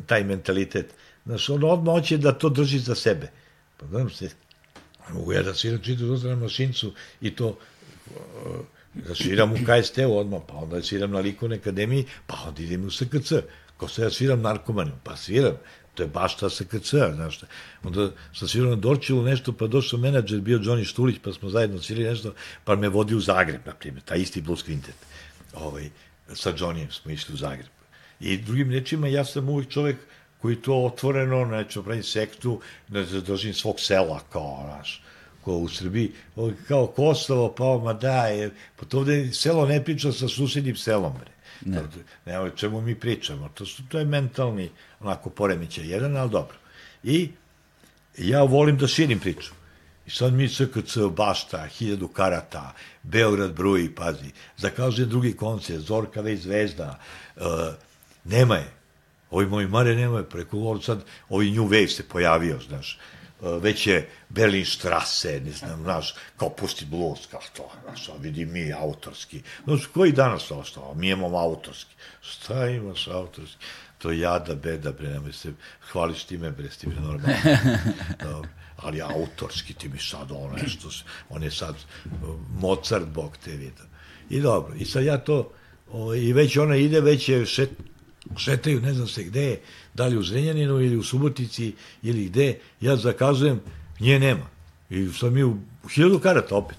taj 0.07 0.25
mentalitet. 0.25 0.95
Znaš, 1.27 1.49
on 1.49 1.65
odmah 1.65 1.95
hoće 1.95 2.19
da 2.19 2.33
to 2.33 2.49
drži 2.49 2.79
za 2.79 2.95
sebe. 2.95 3.31
Pa 3.77 3.87
znam 3.87 4.11
se, 4.11 4.31
mogu 5.13 5.33
ja 5.33 5.43
da 5.43 5.55
sviram 5.55 5.81
čitu 5.83 6.07
dosta 6.07 6.29
na 6.29 6.37
mašincu 6.37 6.93
i 7.21 7.37
to 7.37 7.59
da 8.95 9.15
sviram 9.15 9.53
u 9.53 9.57
KST-u 9.57 10.19
odmah, 10.19 10.41
pa 10.49 10.55
onda 10.55 10.83
sviram 10.83 11.11
na 11.11 11.19
likovnoj 11.19 11.59
akademiji, 11.59 12.07
pa 12.27 12.37
onda 12.47 12.63
idem 12.63 12.85
u 12.85 12.91
SKC. 12.91 13.33
Ko 13.77 13.89
se 13.89 14.03
ja 14.03 14.11
sviram 14.11 14.41
narkomanom, 14.41 14.99
pa 15.05 15.17
sviram. 15.17 15.57
To 16.01 16.05
je 16.05 16.09
baš 16.09 16.37
ta 16.37 16.51
SKC, 16.51 16.91
znaš 17.15 17.37
šta. 17.37 17.47
Onda 17.85 18.11
sam 18.35 18.49
svirao 18.49 18.71
na 18.71 18.77
Dorčilu 18.77 19.23
nešto, 19.23 19.53
pa 19.53 19.67
došao 19.67 19.99
menadžer, 20.01 20.41
bio 20.41 20.59
Johnny 20.59 20.85
Štulić, 20.85 21.17
pa 21.25 21.33
smo 21.33 21.51
zajedno 21.51 21.83
svirali 21.83 22.09
nešto, 22.09 22.33
pa 22.65 22.77
me 22.77 22.89
vodi 22.89 23.15
u 23.15 23.21
Zagreb, 23.21 23.61
na 23.67 23.75
primjer, 23.75 24.03
taj 24.03 24.19
isti 24.19 24.41
blues 24.41 24.65
quintet. 24.65 24.97
Ovaj, 25.55 25.91
sa 26.35 26.53
Johnnyem 26.53 26.91
smo 26.91 27.11
išli 27.11 27.35
u 27.35 27.37
Zagreb. 27.37 27.69
I 28.21 28.39
drugim 28.39 28.71
rečima, 28.71 29.09
ja 29.09 29.25
sam 29.25 29.49
uvijek 29.49 29.71
čovek 29.71 29.97
koji 30.39 30.57
to 30.57 30.85
otvoreno, 30.85 31.45
neću 31.45 31.83
pravim 31.83 32.03
sektu, 32.03 32.61
ne 32.89 33.05
držim 33.05 33.55
svog 33.55 33.81
sela, 33.81 34.21
kao, 34.33 34.63
znaš, 34.65 35.03
ko 35.45 35.57
u 35.57 35.69
Srbiji, 35.69 36.13
kao 36.69 36.87
Kosovo, 36.87 37.55
pa 37.55 37.79
ma 37.85 37.93
da, 37.93 38.27
je, 38.27 38.51
pa 38.77 38.87
to 38.87 38.99
ovde 38.99 39.33
selo 39.33 39.67
ne 39.67 39.85
priča 39.85 40.13
sa 40.13 40.29
susednim 40.29 40.77
selom, 40.77 41.13
bre. 41.21 41.33
Ne. 41.65 41.83
ne, 42.27 42.39
o 42.39 42.51
čemu 42.51 42.81
mi 42.81 42.95
pričamo. 42.95 43.49
To, 43.49 43.67
su, 43.67 43.83
to 43.89 43.99
je 43.99 44.05
mentalni, 44.05 44.71
onako, 45.01 45.31
poremećaj 45.31 45.87
jedan, 45.87 46.17
ali 46.17 46.31
dobro. 46.31 46.57
I 47.03 47.31
ja 48.19 48.43
volim 48.43 48.79
da 48.79 48.87
širim 48.87 49.19
priču. 49.19 49.53
I 50.07 50.11
sad 50.11 50.33
mi 50.33 50.49
SKC, 50.49 50.97
Bašta, 51.17 51.67
hiljadu 51.67 52.09
karata, 52.09 52.75
Beograd 53.03 53.53
bruji, 53.53 53.95
pazi, 53.95 54.31
zakazujem 54.57 55.11
drugi 55.11 55.33
koncert, 55.37 55.81
Zorka 55.81 56.21
već 56.21 56.41
zvezda, 56.41 56.99
uh, 57.37 57.43
nema 58.25 58.57
je. 58.57 58.73
Ovi 59.31 59.47
moji 59.47 59.67
mare 59.67 59.95
nemaju 59.95 60.25
preko, 60.25 60.57
ovo 60.57 60.81
sad, 60.81 61.05
ovi 61.29 61.51
New 61.51 61.69
Wave 61.69 61.97
se 61.97 62.09
pojavio, 62.09 62.59
znaš, 62.69 62.99
E, 62.99 63.20
već 63.41 63.87
je 63.87 64.09
Berlin 64.29 64.67
Strasse, 64.67 65.41
ne 65.45 65.53
znam, 65.53 65.83
znaš, 65.83 66.15
kao 66.37 66.51
pusti 66.51 66.85
blues, 66.85 67.27
kao 67.31 67.41
što, 67.41 67.71
znaš, 67.85 68.09
a 68.09 68.13
vidi 68.21 68.47
mi 68.47 68.73
autorski. 68.73 69.43
Znaš, 69.65 69.87
koji 69.87 70.13
danas 70.13 70.51
ostao? 70.51 70.95
Mi 70.95 71.09
imamo 71.09 71.39
autorski. 71.39 71.95
Šta 72.21 72.69
imaš 72.69 73.09
autorski? 73.09 73.57
To 73.99 74.13
jada, 74.13 74.55
beda, 74.55 74.93
bre, 74.93 75.09
nemoj 75.09 75.33
se 75.33 75.53
hvališ 75.93 76.25
time, 76.25 76.51
bre, 76.51 76.69
ti 76.69 76.87
bre, 76.87 77.01
normalno. 77.01 77.37
Dobro. 78.31 78.49
Ali 78.77 79.03
autorski 79.03 79.75
ti 79.75 79.89
mi 79.89 79.99
sad 79.99 80.31
ono 80.31 80.57
nešto, 80.63 80.89
on 81.29 81.43
je 81.43 81.51
sad 81.51 81.75
Mozart, 82.59 83.07
bog 83.07 83.37
te 83.45 83.51
vidio. 83.51 83.85
I 84.31 84.41
dobro, 84.41 84.75
i 84.75 84.85
sad 84.85 85.05
ja 85.05 85.19
to, 85.19 85.53
o, 85.93 86.15
i 86.15 86.33
već 86.33 86.57
ona 86.57 86.77
ide, 86.77 87.01
već 87.01 87.29
je 87.29 87.47
šet, 87.47 87.71
šetaju, 88.37 88.81
ne 88.81 88.95
znam 88.95 89.09
se 89.09 89.23
gde, 89.25 89.61
da 89.95 90.07
li 90.07 90.19
u 90.19 90.23
Zrenjaninu 90.23 90.81
ili 90.81 90.97
u 90.97 91.03
Subotici 91.03 91.73
ili 92.03 92.25
gde, 92.25 92.59
ja 92.81 92.97
zakazujem, 92.97 93.61
nje 94.01 94.19
nema. 94.19 94.47
I 94.91 95.09
sad 95.13 95.33
mi 95.33 95.45
u, 95.45 95.57
u 95.85 95.89
hiljadu 95.89 96.19
karata 96.19 96.57
opet. 96.57 96.79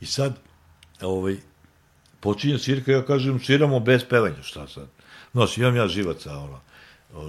I 0.00 0.06
sad, 0.06 0.36
ovaj, 1.00 1.36
počinje 2.20 2.58
svirka, 2.58 2.92
ja 2.92 3.02
kažem, 3.04 3.40
sviramo 3.40 3.80
bez 3.80 4.04
pevanja, 4.10 4.42
šta 4.42 4.68
sad? 4.68 4.88
No, 5.32 5.46
imam 5.56 5.76
ja 5.76 5.88
živaca, 5.88 6.38
ono, 6.38 6.60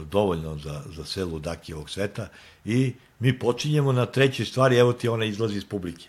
dovoljno 0.03 0.57
za, 0.57 0.81
za 0.95 1.03
celu 1.03 1.39
daki 1.39 1.73
ovog 1.73 1.89
sveta 1.89 2.27
i 2.65 2.93
mi 3.19 3.39
počinjemo 3.39 3.91
na 3.91 4.05
trećoj 4.05 4.45
stvari, 4.45 4.77
evo 4.77 4.93
ti 4.93 5.07
ona 5.07 5.25
izlazi 5.25 5.57
iz 5.57 5.65
publike. 5.65 6.07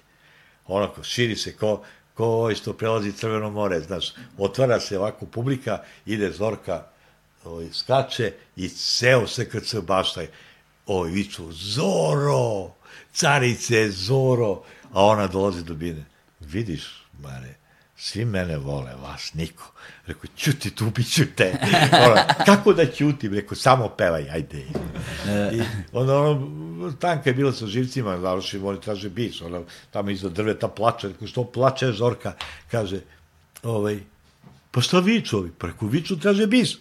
Onako, 0.67 1.03
širi 1.03 1.37
se 1.37 1.57
ko, 1.57 1.83
ko 2.15 2.51
isto 2.51 2.73
prelazi 2.73 3.13
Crveno 3.13 3.51
more, 3.51 3.81
znaš, 3.81 4.15
otvara 4.39 4.81
se 4.81 4.99
ovako 4.99 5.27
publika, 5.27 5.83
ide 6.07 6.31
Zorka, 6.31 6.87
ovaj, 7.47 7.69
skače 7.73 8.33
i 8.57 8.69
ceo 8.69 9.27
se 9.27 9.49
kad 9.51 9.67
se 9.67 9.81
baštaj, 9.81 10.29
oj, 10.87 11.11
viču, 11.11 11.53
Zoro, 11.53 12.71
carice, 13.13 13.91
Zoro, 13.91 14.63
a 14.93 15.05
ona 15.05 15.27
dolazi 15.27 15.65
do 15.65 15.75
bine. 15.75 16.05
Vidiš, 16.41 17.07
Mare, 17.21 17.55
svi 17.97 18.25
mene 18.25 18.59
vole, 18.59 18.95
vas 19.03 19.35
niko. 19.35 19.73
Rekao, 20.07 20.31
ćuti 20.37 20.71
tu, 20.71 20.91
biću 20.91 21.25
te. 21.37 21.59
Ona, 22.07 22.25
kako 22.47 22.73
da 22.73 22.87
ćutim? 22.87 23.35
Rekao, 23.35 23.57
samo 23.57 23.89
pevaj, 23.89 24.31
ajde. 24.31 24.59
I 25.53 25.61
onda 25.93 26.19
ono, 26.19 26.93
tanka 27.01 27.31
je 27.31 27.35
bila 27.35 27.53
sa 27.53 27.67
živcima, 27.67 28.21
završim, 28.21 28.65
oni 28.65 28.81
traže 28.81 29.09
bis, 29.09 29.41
ona 29.43 29.61
tamo 29.91 30.11
iza 30.11 30.29
drveta 30.29 30.69
plače, 30.69 31.09
rekao, 31.09 31.29
što 31.29 31.45
plače 31.45 31.93
Zorka? 31.93 32.33
Kaže, 32.71 33.01
ovaj, 33.63 33.99
pa 34.71 34.81
šta 34.81 34.99
viču 34.99 35.39
ovi? 35.39 35.51
Preko 35.51 35.87
viču 35.87 36.19
traže 36.19 36.47
bis. 36.47 36.77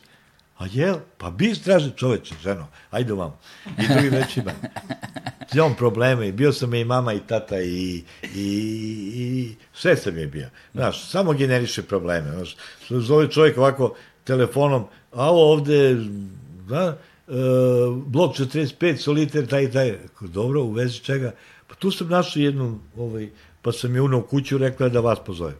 A 0.57 0.65
jel? 0.71 0.95
Pa 1.17 1.31
bis 1.31 1.61
traži 1.63 1.91
čoveče, 1.95 2.35
ženo, 2.43 2.67
ajde 2.91 3.13
vam. 3.13 3.33
I 3.77 3.87
drugim 3.87 4.13
rečima. 4.13 4.51
Imam 5.55 5.75
probleme, 5.75 6.31
bio 6.31 6.53
sam 6.53 6.73
i 6.73 6.83
mama 6.85 7.13
i 7.13 7.19
tata 7.19 7.59
i, 7.61 8.03
i, 8.23 8.47
i 9.15 9.55
sve 9.73 9.97
sam 9.97 10.17
je 10.17 10.27
bio. 10.27 10.49
Znaš, 10.73 11.09
samo 11.09 11.33
generiše 11.33 11.83
probleme. 11.83 12.31
Znaš, 12.31 12.55
zove 12.89 13.31
čovjek 13.31 13.57
ovako 13.57 13.95
telefonom, 14.23 14.85
a 15.13 15.29
ovo 15.29 15.51
ovde, 15.51 15.95
da, 16.67 16.97
e, 17.27 17.33
blok 18.05 18.35
45, 18.35 18.97
soliter, 18.97 19.47
taj, 19.47 19.71
taj. 19.71 19.97
Dobro, 20.21 20.61
u 20.61 20.71
vezi 20.71 20.99
čega? 20.99 21.31
Pa 21.67 21.75
tu 21.75 21.91
sam 21.91 22.07
našao 22.07 22.41
jednu, 22.41 22.79
ovaj, 22.97 23.29
pa 23.61 23.71
sam 23.71 23.95
je 23.95 24.01
unao 24.01 24.19
u 24.19 24.23
kuću, 24.23 24.57
rekla 24.57 24.89
da 24.89 24.99
vas 24.99 25.19
pozovem. 25.25 25.55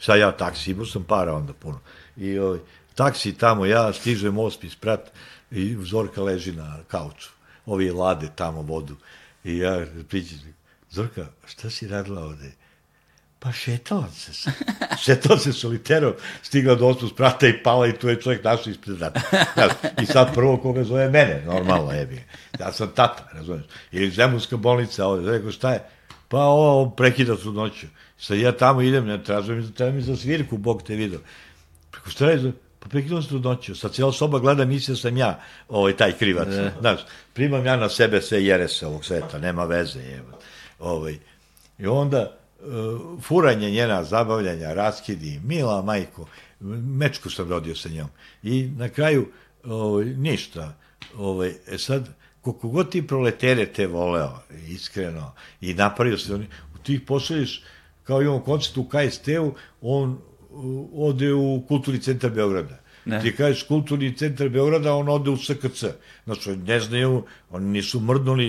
Sad 0.00 0.18
ja 0.18 0.32
taksi, 0.32 0.70
imao 0.70 0.86
sam 0.86 1.04
para 1.04 1.34
onda 1.34 1.52
puno. 1.52 1.80
I 2.16 2.38
ovaj, 2.38 2.58
taksi 2.94 3.32
tamo, 3.32 3.66
ja 3.66 3.92
stižem 3.92 4.38
osmi 4.38 4.70
sprat 4.70 5.12
i 5.50 5.76
Zorka 5.84 6.22
leži 6.22 6.52
na 6.52 6.78
kauču. 6.88 7.30
Ovi 7.66 7.90
lade 7.90 8.28
tamo 8.36 8.62
vodu. 8.62 8.96
I 9.44 9.58
ja 9.58 9.86
priđem, 10.08 10.38
Zorka, 10.90 11.26
šta 11.46 11.70
si 11.70 11.88
radila 11.88 12.22
ovde? 12.24 12.52
Pa 13.38 13.52
šetala 13.52 14.08
se. 14.10 14.50
Šetala 15.04 15.38
se 15.38 15.52
soliterom, 15.52 16.12
stigla 16.42 16.74
do 16.74 16.86
osmu 16.86 17.08
sprata 17.08 17.48
i 17.48 17.62
pala 17.62 17.86
i 17.86 17.92
tu 17.92 18.08
je 18.08 18.20
čovjek 18.20 18.44
našao 18.44 18.70
ispred 18.70 18.96
vrata. 18.96 19.20
I 20.02 20.06
sad 20.06 20.34
prvo 20.34 20.56
koga 20.56 20.84
zove 20.84 21.08
mene, 21.10 21.42
normalno 21.46 21.90
je. 21.92 22.26
Ja 22.60 22.72
sam 22.72 22.88
tata, 22.94 23.28
razumiješ. 23.32 23.66
Ili 23.92 24.10
Zemunska 24.10 24.56
bolnica 24.56 25.06
ovde. 25.06 25.30
Rekao, 25.30 25.52
šta 25.52 25.72
je? 25.72 25.82
Pa 26.28 26.38
ovo 26.38 26.90
prekida 26.90 27.36
su 27.36 27.52
noću. 27.52 27.86
Sad 28.18 28.38
ja 28.38 28.52
tamo 28.52 28.82
idem, 28.82 29.06
ne 29.06 29.24
tražujem, 29.24 29.72
treba 29.72 29.92
mi 29.92 30.02
za 30.02 30.16
svirku, 30.16 30.58
Bog 30.58 30.82
te 30.82 30.94
vidio. 30.94 31.20
Preko 31.90 32.10
šta 32.10 32.30
je? 32.30 32.52
Pa 32.82 32.88
prekinuo 32.88 33.22
sam 33.22 33.28
trudnoću, 33.28 33.74
sa 33.74 33.88
cijela 33.88 34.12
soba 34.12 34.38
gleda, 34.38 34.64
mislio 34.64 34.96
sam 34.96 35.16
ja 35.16 35.40
ovaj, 35.68 35.96
taj 35.96 36.12
krivac. 36.12 36.48
Ne. 36.48 36.72
Znaš, 36.80 37.00
primam 37.32 37.66
ja 37.66 37.76
na 37.76 37.88
sebe 37.88 38.22
sve 38.22 38.44
jerese 38.44 38.86
ovog 38.86 39.04
sveta, 39.04 39.38
nema 39.38 39.64
veze. 39.64 40.00
Je. 40.00 40.22
Ovaj. 40.78 41.18
I 41.78 41.86
onda 41.86 42.36
uh, 42.60 43.22
furanje 43.22 43.70
njena, 43.70 44.04
zabavljanja, 44.04 44.74
raskidi, 44.74 45.40
mila 45.44 45.82
majko, 45.82 46.26
mečku 46.60 47.30
sam 47.30 47.48
rodio 47.48 47.74
sa 47.74 47.88
njom. 47.88 48.08
I 48.42 48.70
na 48.76 48.88
kraju, 48.88 49.26
ovaj, 49.64 50.04
ništa. 50.04 50.74
Ovaj, 51.16 51.54
e 51.68 51.78
sad, 51.78 52.08
koliko 52.40 52.68
god 52.68 52.90
ti 52.90 53.06
proletere 53.06 53.66
te 53.66 53.86
voleo, 53.86 54.38
iskreno, 54.68 55.32
i 55.60 55.74
napravio 55.74 56.18
se, 56.18 56.34
u 56.34 56.78
tih 56.82 57.00
pošalješ, 57.00 57.62
kao 58.04 58.22
imamo 58.22 58.40
koncert 58.40 58.76
u 58.76 58.88
KST-u, 58.88 59.54
on 59.80 60.18
ode 60.94 61.32
u 61.32 61.64
kulturni 61.68 62.00
centar 62.00 62.30
Beograda. 62.30 62.78
Ne. 63.04 63.20
Ti 63.22 63.36
kažeš 63.36 63.62
kulturni 63.62 64.16
centar 64.16 64.48
Beograda, 64.48 64.94
on 64.94 65.08
ode 65.08 65.30
u 65.30 65.36
SKC. 65.36 65.84
Znači, 66.24 66.56
ne 66.56 66.80
znaju, 66.80 67.24
oni 67.50 67.66
nisu 67.66 68.00
mrdnuli 68.00 68.48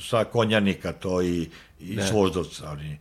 sa 0.00 0.24
konjanika 0.24 0.92
to 0.92 1.22
i, 1.22 1.48
i 1.80 1.96
ne. 1.96 2.06
svoždovca. 2.06 2.70
Oni, 2.70 2.98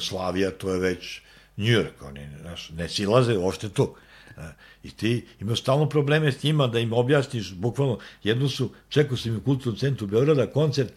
Slavija, 0.00 0.50
to 0.50 0.72
je 0.72 0.78
već 0.78 1.20
New 1.56 1.68
York, 1.68 2.06
oni 2.06 2.28
znaš, 2.40 2.70
ne 2.70 2.88
silaze 2.88 3.38
uopšte 3.38 3.68
tu. 3.68 3.94
I 4.82 4.90
ti 4.90 5.26
imaš 5.40 5.60
stalno 5.60 5.88
probleme 5.88 6.32
s 6.32 6.42
njima 6.42 6.66
da 6.66 6.78
im 6.78 6.92
objasniš, 6.92 7.54
bukvalno, 7.54 7.98
jedno 8.22 8.48
su, 8.48 8.70
čekao 8.88 9.16
sam 9.16 9.36
u 9.36 9.40
kulturnom 9.40 9.78
centru 9.78 10.06
Beograda, 10.06 10.46
koncert, 10.46 10.92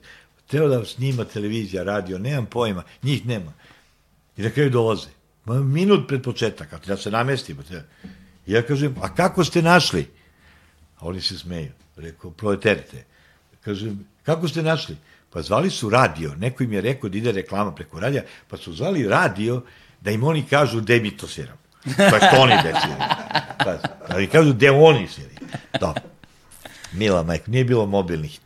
teo 0.47 0.67
da 0.67 0.85
snima 0.85 1.25
televizija, 1.25 1.83
radio, 1.83 2.17
nemam 2.17 2.45
pojma, 2.45 2.83
njih 3.03 3.25
nema. 3.25 3.53
I 4.37 4.41
na 4.41 4.49
kraju 4.49 4.69
dolaze. 4.69 5.07
Ma, 5.45 5.59
minut 5.59 6.07
pred 6.07 6.23
početak, 6.23 6.73
a 6.73 6.79
da 6.87 6.97
se 6.97 7.11
namestimo. 7.11 7.63
Ja 8.47 8.61
kažem, 8.61 8.95
a 9.01 9.15
kako 9.15 9.43
ste 9.43 9.61
našli? 9.61 10.07
A 10.99 11.07
oni 11.07 11.21
se 11.21 11.37
smeju. 11.37 11.71
Rekao, 11.95 12.31
proleterite. 12.31 13.03
Kažem, 13.61 14.05
kako 14.23 14.47
ste 14.47 14.63
našli? 14.63 14.97
Pa 15.29 15.41
zvali 15.41 15.69
su 15.69 15.89
radio, 15.89 16.35
neko 16.35 16.63
im 16.63 16.73
je 16.73 16.81
rekao 16.81 17.09
da 17.09 17.17
ide 17.17 17.31
reklama 17.31 17.71
preko 17.75 17.99
radija, 17.99 18.23
pa 18.47 18.57
su 18.57 18.73
zvali 18.73 19.07
radio 19.07 19.61
da 20.01 20.11
im 20.11 20.23
oni 20.23 20.45
kažu 20.45 20.81
gde 20.81 20.99
mi 20.99 21.17
to 21.17 21.27
sviram. 21.27 21.57
Pa 21.97 22.17
što 22.17 22.41
oni 22.41 22.53
gde 22.61 22.73
sviram. 22.83 23.09
Pa, 23.57 23.77
da 24.07 24.17
mi 24.17 24.27
kažu 24.27 24.53
gde 24.53 24.71
oni 24.71 25.07
sviram. 25.07 25.35
Dobro. 25.79 26.03
Mila 26.93 27.23
majka, 27.23 27.51
nije 27.51 27.63
bilo 27.63 27.85
mobilnih 27.85 28.39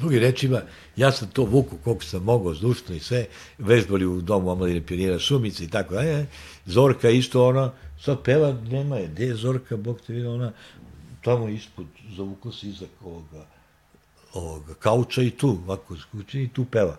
Drugi 0.00 0.18
rečima, 0.18 0.62
ja 0.96 1.12
sam 1.12 1.28
to 1.30 1.44
vuku 1.44 1.76
koliko 1.84 2.04
sam 2.04 2.22
mogao 2.22 2.54
zdušno 2.54 2.94
i 2.94 3.00
sve, 3.00 3.26
vežbali 3.58 4.06
u 4.06 4.20
domu 4.20 4.50
omladine 4.50 4.86
pionira 4.86 5.18
Šumice 5.18 5.64
i 5.64 5.68
tako 5.68 5.94
dalje. 5.94 6.26
Zorka 6.66 7.10
isto 7.10 7.46
ona, 7.46 7.72
sad 8.00 8.22
peva, 8.22 8.52
nema 8.52 8.96
je, 8.96 9.08
gde 9.08 9.24
je 9.24 9.34
Zorka, 9.34 9.76
Bog 9.76 10.00
te 10.06 10.12
vidio, 10.12 10.34
ona 10.34 10.52
tamo 11.24 11.48
ispod, 11.48 11.86
zavukla 12.16 12.52
se 12.52 12.68
iza 12.68 12.86
ovoga, 13.04 13.46
ovoga 14.32 14.74
kauča 14.74 15.22
i 15.22 15.30
tu, 15.30 15.48
ovako, 15.48 15.96
skuči 15.96 16.42
i 16.42 16.48
tu 16.48 16.64
peva. 16.64 16.96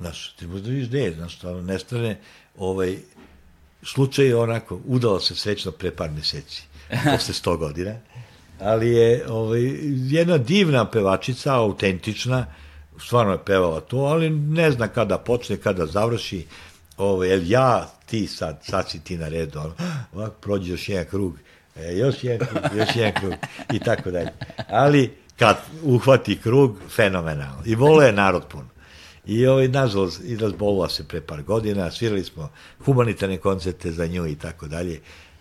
Znaš, 0.00 0.32
ti 0.32 0.46
možda 0.46 0.70
vidiš 0.70 0.88
gde 0.88 1.00
je, 1.00 1.14
znaš, 1.14 1.38
tamo 1.38 1.60
nestane, 1.60 2.20
ovaj, 2.58 2.98
slučaj 3.82 4.26
je 4.26 4.36
onako, 4.36 4.80
udala 4.86 5.20
se 5.20 5.34
srećno 5.34 5.72
pre 5.72 5.90
par 5.90 6.10
meseci, 6.10 6.62
posle 7.12 7.34
sto 7.34 7.56
godina, 7.56 7.94
ali 8.60 8.90
je 8.90 9.26
ovaj, 9.28 9.60
jedna 9.92 10.38
divna 10.38 10.84
pevačica, 10.84 11.54
autentična, 11.54 12.46
stvarno 12.98 13.32
je 13.32 13.44
pevala 13.46 13.80
to, 13.80 13.96
ali 13.96 14.30
ne 14.30 14.70
zna 14.70 14.88
kada 14.88 15.18
počne, 15.18 15.56
kada 15.56 15.86
završi, 15.86 16.46
ovaj, 16.96 17.40
ja, 17.44 17.88
ti 18.06 18.26
sad, 18.26 18.60
sad 18.62 18.90
si 18.90 19.00
ti 19.00 19.16
na 19.16 19.28
redu, 19.28 19.60
ovako 20.12 20.34
prođe 20.40 20.70
još 20.70 20.88
jedan 20.88 21.04
krug, 21.04 21.38
e, 21.76 21.96
još 21.96 22.24
jedan 22.24 22.48
krug, 22.48 22.62
još 22.76 22.96
jedan 22.96 23.12
krug, 23.20 23.34
i 23.72 23.78
tako 23.78 24.10
dalje. 24.10 24.32
Ali, 24.68 25.10
kad 25.38 25.56
uhvati 25.82 26.38
krug, 26.38 26.76
fenomenalno. 26.96 27.62
I 27.66 27.74
vole 27.74 28.06
je 28.06 28.12
narod 28.12 28.44
puno. 28.48 28.68
I 29.26 29.46
ovaj, 29.46 29.68
nažalost, 29.68 30.20
i 30.24 30.36
razbolila 30.36 30.88
se 30.88 31.08
pre 31.08 31.20
par 31.20 31.42
godina, 31.42 31.90
svirali 31.90 32.24
smo 32.24 32.50
humanitarne 32.84 33.36
koncerte 33.36 33.92
za 33.92 34.06
nju 34.06 34.26
i 34.26 34.36
tako 34.36 34.66
dalje. 34.66 35.00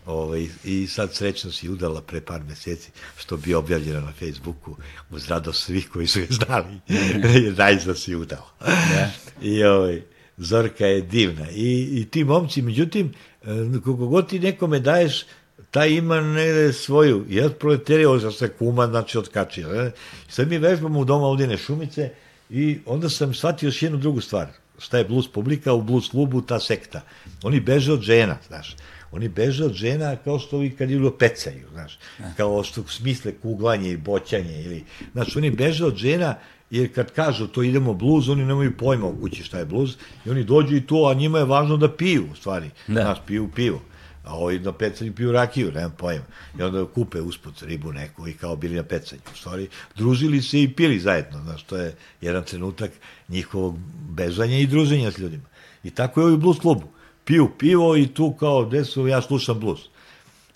Ovaj, 0.10 0.48
I 0.64 0.88
sad 0.88 1.15
srećno 1.15 1.52
si 1.52 1.69
udala 1.69 2.02
pre 2.02 2.22
par 2.22 2.44
meseci, 2.44 2.91
što 3.18 3.38
bi 3.38 3.53
objavljeno 3.53 3.99
na 4.02 4.11
Facebooku, 4.11 4.76
uz 5.10 5.30
radost 5.30 5.64
svih 5.64 5.90
koji 5.90 6.07
su 6.07 6.19
je 6.19 6.27
znali, 6.30 6.80
najzad 7.64 7.98
si 7.99 8.15
udala. 8.15 8.52
Ja. 8.68 9.11
I 9.41 9.64
ovaj, 9.64 10.02
Zorka 10.38 10.86
je 10.86 11.02
divna. 11.02 11.52
I, 11.52 11.90
I 11.91 12.06
ti 12.11 12.23
momci, 12.23 12.61
međutim, 12.61 13.14
e, 13.44 13.45
kako 13.73 13.94
god 13.94 14.30
ti 14.30 14.40
nekome 14.40 14.80
daješ, 14.80 15.26
taj 15.72 15.90
ima 15.90 16.22
negde 16.22 16.73
svoju, 16.73 17.26
ja 17.30 17.49
proleterija, 17.49 18.10
ovo 18.10 18.31
se 18.31 18.49
kuma, 18.49 18.88
znači 18.88 19.18
otkačio. 19.18 19.68
Ne? 19.68 19.91
Sad 20.27 20.48
mi 20.48 20.57
vežbamo 20.57 20.99
u 20.99 21.06
doma 21.06 21.27
Odine 21.27 21.57
Šumice 21.57 22.10
i 22.49 22.80
onda 22.86 23.10
sam 23.10 23.34
shvatio 23.34 23.68
još 23.68 23.81
jednu 23.81 23.98
drugu 23.98 24.22
stvar. 24.22 24.48
Šta 24.80 24.98
je 24.98 25.06
blues 25.06 25.27
publika 25.27 25.73
u 25.73 25.81
blues 25.81 26.10
klubu, 26.10 26.41
ta 26.41 26.60
sekta. 26.60 27.02
Oni 27.44 27.60
beže 27.60 27.94
od 27.94 28.02
žena, 28.02 28.38
znaš. 28.48 28.76
Oni 29.11 29.30
beže 29.30 29.65
od 29.65 29.73
žena 29.73 30.15
kao 30.15 30.40
što 30.40 30.57
ovi 30.57 30.69
kad 30.69 30.91
idu 30.91 31.11
pecaju, 31.19 31.68
znaš. 31.73 31.99
Kao 32.38 32.64
što 32.64 32.84
smisle 32.88 33.34
kuglanje 33.41 33.91
i 33.91 33.98
boćanje. 33.98 34.64
Ili, 34.64 34.84
znaš, 35.11 35.36
oni 35.36 35.52
beže 35.52 35.86
od 35.86 35.95
žena 35.95 36.36
jer 36.69 36.94
kad 36.95 37.11
kažu 37.11 37.48
to 37.48 37.64
idemo 37.64 37.94
bluz, 37.94 38.30
oni 38.30 38.45
nemaju 38.45 38.77
pojma 38.77 39.06
u 39.06 39.19
kući 39.22 39.44
šta 39.44 39.60
je 39.60 39.65
bluz 39.65 39.95
i 40.26 40.30
oni 40.30 40.44
dođu 40.44 40.76
i 40.76 40.88
to, 40.88 41.10
a 41.11 41.14
njima 41.14 41.40
je 41.40 41.45
važno 41.45 41.77
da 41.77 41.91
piju, 41.91 42.27
u 42.31 42.36
stvari. 42.36 42.69
Da. 42.88 43.02
Znaš, 43.02 43.18
piju 43.27 43.49
pivo 43.56 43.81
a 44.30 44.36
ovi 44.36 44.60
na 44.60 44.72
pecanju 44.72 45.14
piju 45.14 45.31
rakiju, 45.31 45.72
nemam 45.72 45.94
pojma. 45.98 46.26
I 46.60 46.64
onda 46.64 46.86
kupe 46.86 47.22
usput 47.22 47.61
ribu 47.61 47.94
neku 47.94 48.27
i 48.27 48.34
kao 48.34 48.56
bili 48.56 48.76
na 48.76 48.84
pecanju. 48.84 49.22
U 49.34 49.38
stvari, 49.38 49.68
družili 49.95 50.41
se 50.41 50.64
i 50.64 50.73
pili 50.76 50.99
zajedno, 50.99 51.41
znaš, 51.44 51.64
to 51.64 51.77
je 51.77 51.95
jedan 52.22 52.44
trenutak 52.44 52.91
njihovog 53.30 53.77
bezanja 54.10 54.57
i 54.57 54.68
druženja 54.68 55.11
s 55.11 55.18
ljudima. 55.18 55.44
I 55.84 55.90
tako 55.90 56.22
je 56.22 56.26
ovi 56.26 56.38
blues 56.38 56.60
klubu. 56.60 56.88
Piju 57.30 57.49
pivo 57.57 57.97
i 57.97 58.07
tu 58.07 58.31
kao, 58.34 58.65
gde 58.65 58.85
su, 58.85 59.07
ja 59.07 59.22
slušam 59.22 59.60
blues. 59.60 59.80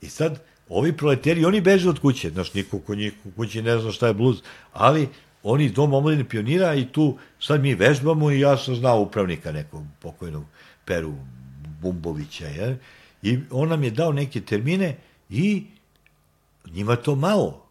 I 0.02 0.10
sad, 0.10 0.40
ovi 0.70 0.98
proleteri, 0.98 1.46
oni 1.46 1.62
beže 1.62 1.90
od 1.90 2.00
kuće, 2.00 2.30
znaš, 2.30 2.54
niko 2.54 2.80
ko 2.80 2.96
njih 2.96 3.14
u 3.26 3.32
kući 3.32 3.62
ne 3.62 3.78
zna 3.80 3.92
šta 3.92 4.08
je 4.08 4.14
blues, 4.14 4.38
ali 4.72 5.10
oni 5.44 5.70
dom 5.70 5.94
omladine 5.94 6.30
pionira 6.30 6.74
i 6.74 6.86
tu 6.86 7.18
sad 7.40 7.62
mi 7.62 7.76
vežbamo 7.76 8.32
i 8.32 8.40
ja 8.40 8.58
sam 8.58 8.76
znao 8.76 9.02
upravnika 9.02 9.52
nekog 9.52 9.84
pokojnog 10.00 10.44
Peru 10.86 11.14
Bumbovića, 11.82 12.48
je, 12.48 12.80
I 13.22 13.40
on 13.52 13.70
nam 13.70 13.84
je 13.84 13.92
dao 13.92 14.12
neke 14.12 14.42
termine 14.42 14.98
i 15.30 15.64
njima 16.72 16.96
to 16.96 17.16
malo. 17.16 17.66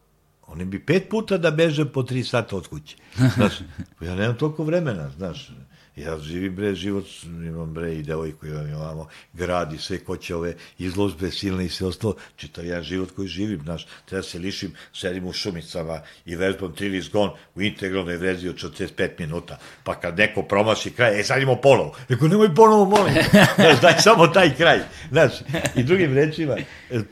Oni 0.46 0.64
bi 0.64 0.78
pet 0.86 1.08
puta 1.10 1.38
da 1.38 1.50
beže 1.50 1.84
po 1.84 2.02
tri 2.02 2.24
sata 2.24 2.56
od 2.56 2.68
kuće. 2.68 2.96
Znaš, 3.34 3.52
ja 4.00 4.14
nemam 4.14 4.36
toliko 4.38 4.64
vremena, 4.64 5.10
znaš. 5.10 5.50
Ja 5.96 6.18
živim 6.18 6.54
bre 6.56 6.74
život, 6.74 7.04
imam 7.24 7.74
bre 7.74 7.94
i 7.94 8.02
devojku, 8.02 8.46
imam, 8.46 8.68
imamo 8.68 9.08
grad 9.32 9.72
i 9.72 9.78
sve 9.78 9.98
koće 9.98 10.36
ove 10.36 10.54
izložbe 10.78 11.30
silne 11.30 11.64
i 11.64 11.68
sve 11.68 11.86
ostalo, 11.86 12.14
čitav 12.36 12.64
jedan 12.66 12.82
život 12.82 13.10
koji 13.16 13.28
živim, 13.28 13.60
znaš, 13.62 13.86
treba 14.04 14.22
se 14.22 14.38
lišim, 14.38 14.72
sedim 14.94 15.26
u 15.26 15.32
šumicama 15.32 16.00
i 16.24 16.36
vežbam 16.36 16.72
trili 16.72 17.00
zgon 17.00 17.30
u 17.54 17.62
integralnoj 17.62 18.16
verziji 18.16 18.50
od 18.50 18.56
45 18.56 19.10
minuta, 19.18 19.58
pa 19.84 19.94
kad 20.00 20.18
neko 20.18 20.42
promaši 20.42 20.90
kraj, 20.90 21.20
e 21.20 21.24
sad 21.24 21.42
imamo 21.42 21.60
ponovo, 21.60 21.94
neko 22.08 22.28
nemoj 22.28 22.54
ponovo, 22.54 22.84
molim, 22.84 23.14
znaš, 23.58 23.80
daj 23.80 23.98
samo 23.98 24.26
taj 24.26 24.54
kraj, 24.54 24.80
znaš, 25.10 25.32
i 25.76 25.82
drugim 25.82 26.14
rečima, 26.14 26.56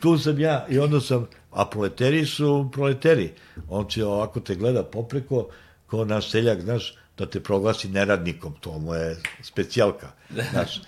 tu 0.00 0.18
sam 0.18 0.40
ja 0.40 0.66
i 0.70 0.78
onda 0.78 1.00
sam, 1.00 1.26
a 1.50 1.66
proleteri 1.66 2.26
su 2.26 2.70
proleteri, 2.72 3.32
on 3.68 3.88
će 3.88 4.04
ovako 4.04 4.40
te 4.40 4.54
gleda 4.54 4.84
popreko, 4.84 5.48
ko 5.86 6.04
naš 6.04 6.30
seljak, 6.30 6.60
znaš, 6.60 6.94
da 7.18 7.26
te 7.26 7.40
proglasi 7.40 7.88
neradnikom, 7.88 8.54
to 8.60 8.78
mu 8.78 8.94
je 8.94 9.16
specijalka. 9.42 10.12
Znaš, 10.50 10.80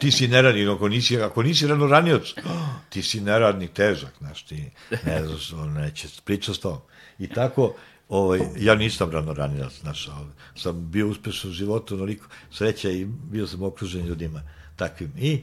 ti 0.00 0.10
si 0.10 0.28
neradnik, 0.28 0.68
ako 0.68 0.88
nisi, 0.88 1.20
ako 1.20 1.42
nisi 1.42 1.66
ranoranioc, 1.66 2.34
ti 2.92 3.02
si 3.02 3.20
neradnik 3.20 3.72
težak, 3.72 4.12
znaš, 4.18 4.42
ti 4.42 4.70
ne 5.06 5.26
znaš, 5.26 5.52
on 5.52 5.72
neće 5.72 6.08
priča 6.24 6.54
s 6.54 6.58
tom. 6.58 6.78
I 7.18 7.28
tako, 7.28 7.74
ovaj, 8.08 8.40
ja 8.58 8.74
nisam 8.74 9.10
ranoranilac, 9.10 9.80
znaš, 9.80 10.08
sam 10.56 10.90
bio 10.90 11.08
uspešan 11.08 11.50
u 11.50 11.54
životu, 11.54 11.94
onoliko 11.94 12.26
sreća 12.52 12.90
i 12.90 13.04
bio 13.04 13.46
sam 13.46 13.62
okružen 13.62 14.06
ljudima 14.06 14.42
takvim. 14.76 15.12
I, 15.18 15.40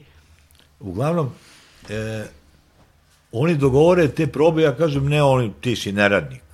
uglavnom, 0.80 1.30
e, 1.88 2.24
oni 3.32 3.56
dogovore 3.56 4.08
te 4.08 4.26
probe, 4.26 4.62
ja 4.62 4.76
kažem, 4.76 5.08
ne, 5.08 5.22
oni, 5.22 5.52
ti 5.60 5.76
si 5.76 5.92
neradnik 5.92 6.47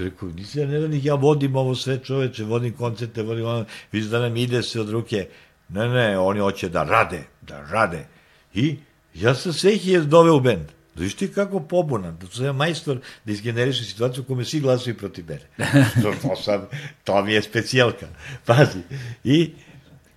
Rekao, 0.00 0.28
nisi 0.28 0.58
ja 0.58 0.66
neradnik, 0.66 1.04
ja 1.04 1.14
vodim 1.14 1.56
ovo 1.56 1.74
sve 1.74 1.98
čoveče, 2.04 2.44
vodim 2.44 2.72
koncerte, 2.72 3.22
vodim 3.22 3.46
ono, 3.46 3.64
vidiš 3.92 4.10
da 4.10 4.20
nam 4.20 4.36
ide 4.36 4.62
se 4.62 4.80
od 4.80 4.90
ruke. 4.90 5.28
Ne, 5.68 5.88
ne, 5.88 6.18
oni 6.18 6.40
hoće 6.40 6.68
da 6.68 6.84
rade, 6.84 7.22
da 7.42 7.60
rade. 7.70 8.06
I 8.54 8.78
ja 9.14 9.34
sam 9.34 9.52
sve 9.52 9.74
ih 9.74 9.88
je 9.88 10.00
doveo 10.00 10.36
u 10.36 10.40
bend. 10.40 10.66
Da 10.94 11.02
viš 11.02 11.14
ti 11.14 11.32
kako 11.32 11.60
pobunan, 11.60 12.16
da 12.20 12.26
sam 12.26 12.44
ja 12.44 12.52
majstor 12.52 12.98
da 13.24 13.32
izgeneriše 13.32 13.84
situaciju 13.84 14.22
u 14.22 14.26
kome 14.26 14.44
svi 14.44 14.60
glasuju 14.60 14.96
protiv 14.96 15.24
mene. 15.28 15.46
to, 16.02 16.14
to, 16.22 16.36
sam, 16.36 16.66
to 17.04 17.24
mi 17.24 17.32
je 17.32 17.42
specijalka. 17.42 18.06
Pazi. 18.46 18.78
I 19.24 19.52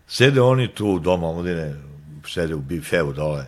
sede 0.08 0.42
oni 0.42 0.68
tu 0.68 1.00
doma, 1.00 1.28
omladine, 1.28 1.76
sede 2.28 2.56
u 2.56 2.60
bifeu 2.60 3.14
dole. 3.14 3.46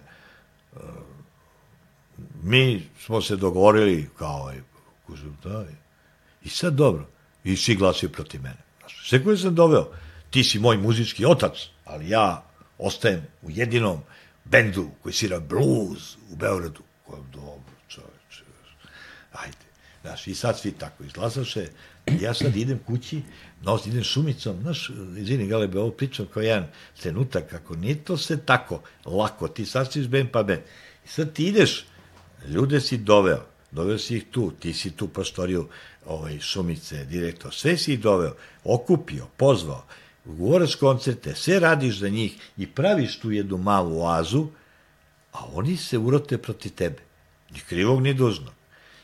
Mi 2.44 2.90
smo 3.06 3.22
se 3.22 3.36
dogovorili 3.36 4.10
kao, 4.18 4.52
kužem, 5.08 5.38
da, 5.44 5.66
I 6.46 6.50
sad 6.50 6.74
dobro, 6.74 7.08
i 7.44 7.58
svi 7.58 7.76
glasaju 7.76 8.12
protiv 8.12 8.42
mene. 8.42 8.58
Sve 9.04 9.24
koje 9.24 9.38
sam 9.38 9.56
doveo, 9.56 9.92
ti 10.30 10.44
si 10.44 10.60
moj 10.60 10.78
muzički 10.78 11.26
otac, 11.26 11.58
ali 11.86 12.10
ja 12.10 12.44
ostajem 12.78 13.22
u 13.42 13.52
jedinom 13.52 14.02
bendu 14.46 14.90
koji 15.04 15.14
svira 15.14 15.40
blues 15.40 16.16
u 16.32 16.36
Beogradu. 16.36 16.82
Ko 17.06 17.24
dobro, 17.34 17.76
čoveče. 17.88 18.44
Ajde. 19.32 19.66
Znaš, 20.02 20.28
i 20.28 20.36
sad 20.36 20.60
svi 20.60 20.72
tako 20.72 21.04
izglasaše. 21.04 21.68
Ja 22.22 22.34
sad 22.34 22.56
idem 22.56 22.80
kući, 22.88 23.22
nos, 23.62 23.86
idem 23.86 24.04
šumicom, 24.04 24.62
znaš, 24.62 24.92
izvini 25.18 25.48
Galebe, 25.48 25.80
ovo 25.80 25.92
pričam 25.92 26.26
kao 26.34 26.44
jedan 26.44 26.68
trenutak, 27.02 27.50
kako 27.50 27.76
nije 27.76 28.04
to 28.04 28.18
sve 28.18 28.38
tako 28.38 28.82
lako, 29.06 29.48
ti 29.48 29.66
si 29.66 30.08
ben 30.08 30.28
pa 30.32 30.44
ben. 30.44 30.60
I 31.06 31.08
sad 31.08 31.34
ti 31.34 31.48
ideš, 31.48 31.86
ljude 32.48 32.82
si 32.82 32.98
doveo, 32.98 33.46
doveo 33.76 33.98
si 33.98 34.18
ih 34.18 34.26
tu, 34.32 34.52
ti 34.60 34.74
si 34.74 34.92
tu 34.92 35.08
prostoriju 35.08 35.68
ovaj, 36.06 36.40
Šumice, 36.40 37.06
direktor, 37.06 37.54
sve 37.54 37.78
si 37.78 37.94
ih 37.94 38.00
doveo, 38.00 38.36
okupio, 38.64 39.28
pozvao, 39.38 39.86
ugovoraš 40.26 40.76
koncerte, 40.76 41.36
sve 41.36 41.60
radiš 41.60 42.00
za 42.00 42.10
njih 42.10 42.36
i 42.58 42.68
praviš 42.68 43.20
tu 43.20 43.32
jednu 43.32 43.58
malu 43.58 44.02
oazu, 44.02 44.48
a 45.32 45.46
oni 45.54 45.78
se 45.78 45.98
urote 45.98 46.38
proti 46.38 46.70
tebe. 46.70 47.02
Ni 47.52 47.60
krivog, 47.60 48.02
ni 48.02 48.14
dužnog. 48.14 48.54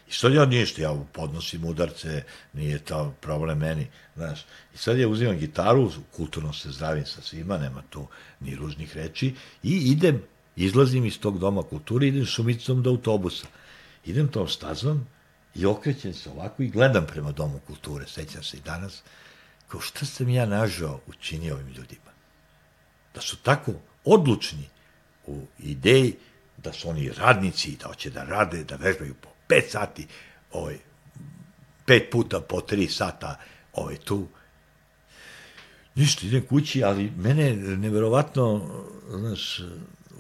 I 0.10 0.14
sad 0.14 0.34
ja 0.34 0.46
ništa, 0.46 0.82
ja 0.82 0.96
podnosim 1.14 1.66
udarce, 1.66 2.24
nije 2.54 2.80
to 2.80 3.14
problem 3.22 3.58
meni, 3.58 3.88
znaš. 4.16 4.40
I 4.74 4.78
sad 4.78 5.00
ja 5.00 5.08
uzimam 5.08 5.38
gitaru, 5.38 5.92
kulturno 6.16 6.54
se 6.54 6.72
zdravim 6.72 7.06
sa 7.06 7.22
svima, 7.22 7.58
nema 7.58 7.84
tu 7.90 8.08
ni 8.40 8.56
ružnih 8.56 8.98
reči, 8.98 9.34
i 9.64 9.78
idem, 9.92 10.22
izlazim 10.56 11.06
iz 11.06 11.20
tog 11.20 11.40
doma 11.40 11.64
kulture, 11.64 12.08
idem 12.08 12.26
šumicom 12.26 12.84
do 12.84 12.90
autobusa. 12.90 13.48
Idem 14.06 14.28
tom 14.28 14.48
stazom, 14.48 15.08
I 15.56 15.66
okrećem 15.66 16.14
se 16.14 16.30
ovako 16.30 16.64
i 16.64 16.70
gledam 16.70 17.08
prema 17.08 17.32
Domu 17.32 17.60
kulture, 17.68 18.08
sećam 18.08 18.44
se 18.44 18.58
i 18.58 18.62
danas, 18.62 19.02
kao 19.68 19.82
šta 19.82 20.06
sam 20.06 20.30
ja 20.30 20.46
nažao 20.46 21.00
učinio 21.08 21.54
ovim 21.54 21.68
ljudima. 21.68 22.12
Da 23.14 23.22
su 23.22 23.38
tako 23.38 23.74
odlučni 24.06 24.70
u 25.28 25.42
ideji 25.60 26.16
da 26.58 26.74
su 26.74 26.90
oni 26.90 27.12
radnici, 27.12 27.78
da 27.78 27.88
hoće 27.88 28.10
da 28.10 28.24
rade, 28.24 28.64
da 28.64 28.76
vežbaju 28.76 29.14
po 29.22 29.30
pet 29.48 29.72
sati, 29.72 30.08
ovaj, 30.52 30.78
pet 31.86 32.12
puta 32.12 32.40
po 32.40 32.62
tri 32.62 32.88
sata 32.88 33.40
ovaj, 33.74 33.96
tu. 33.98 34.28
Ništa, 35.96 36.28
idem 36.28 36.46
kući, 36.48 36.84
ali 36.84 37.12
mene 37.18 37.56
neverovatno, 37.56 38.70
znaš, 39.10 39.62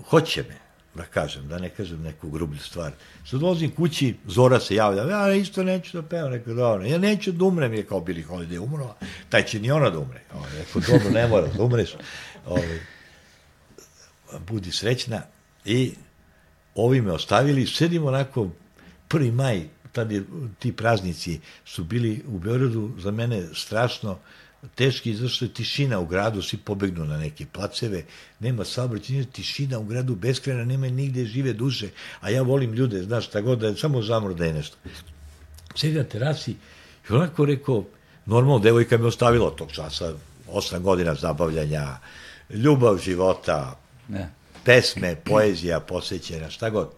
hoće 0.09 0.43
me 0.43 0.57
da 0.95 1.03
kažem, 1.03 1.47
da 1.47 1.59
ne 1.59 1.69
kažem 1.69 2.01
neku 2.01 2.29
grublju 2.29 2.59
stvar. 2.59 2.91
Sad 3.25 3.39
dolazim 3.39 3.71
kući, 3.71 4.15
Zora 4.27 4.59
se 4.59 4.75
javlja, 4.75 5.03
ja 5.03 5.33
isto 5.33 5.63
neću 5.63 6.01
da 6.01 6.07
pevam, 6.07 6.31
rekao, 6.31 6.53
dobro, 6.53 6.85
ja 6.85 6.97
neću 6.97 7.31
da 7.31 7.45
umrem, 7.45 7.73
je 7.73 7.85
kao 7.85 7.99
Billy 7.99 8.25
Holiday 8.27 8.59
umro, 8.59 8.95
taj 9.29 9.45
će 9.45 9.59
ni 9.59 9.71
ona 9.71 9.89
da 9.89 9.99
umre. 9.99 10.21
Ovo, 10.33 10.39
ovaj, 10.39 10.57
rekao, 10.57 10.81
dobro, 10.81 11.09
ne 11.09 11.27
mora 11.27 11.47
da 11.47 11.63
umreš. 11.63 11.93
Ovo, 12.45 12.55
ovaj, 12.55 12.79
budi 14.47 14.71
srećna. 14.71 15.21
I 15.65 15.93
ovi 16.75 17.01
me 17.01 17.11
ostavili, 17.11 17.67
sedim 17.67 18.05
onako, 18.05 18.49
prvi 19.07 19.31
maj, 19.31 19.63
tad 19.91 20.11
ti 20.59 20.71
praznici 20.71 21.39
su 21.65 21.83
bili 21.83 22.23
u 22.27 22.39
Beogradu 22.39 22.91
za 22.97 23.11
mene 23.11 23.43
strašno, 23.53 24.19
teški, 24.75 25.17
je 25.41 25.47
tišina 25.53 25.99
u 25.99 26.05
gradu, 26.05 26.41
svi 26.41 26.57
pobegnu 26.57 27.05
na 27.05 27.17
neke 27.17 27.45
placeve, 27.45 28.03
nema 28.39 28.65
saobraćenja, 28.65 29.23
tišina 29.23 29.79
u 29.79 29.83
gradu 29.83 30.15
beskrena, 30.15 30.65
nema 30.65 30.87
nigde 30.87 31.25
žive 31.25 31.53
duše, 31.53 31.89
a 32.21 32.29
ja 32.29 32.41
volim 32.41 32.73
ljude, 32.73 33.03
znaš, 33.03 33.27
tako 33.27 33.45
god 33.45 33.59
da 33.59 33.67
je 33.67 33.75
samo 33.75 34.01
zamro 34.01 34.33
da 34.33 34.45
je 34.45 34.53
nešto. 34.53 34.77
Sedi 35.75 35.97
na 35.97 36.03
terasi 36.03 36.51
i 37.09 37.13
onako 37.13 37.45
rekao, 37.45 37.85
normalno, 38.25 38.59
devojka 38.59 38.97
me 38.97 39.07
ostavila 39.07 39.51
tog 39.55 39.71
časa, 39.71 40.13
osam 40.47 40.83
godina 40.83 41.15
zabavljanja, 41.15 41.97
ljubav 42.49 42.97
života, 42.97 43.79
ne. 44.07 44.29
pesme, 44.65 45.15
poezija, 45.15 45.79
posvećena, 45.79 46.49
šta 46.49 46.69
god. 46.69 46.89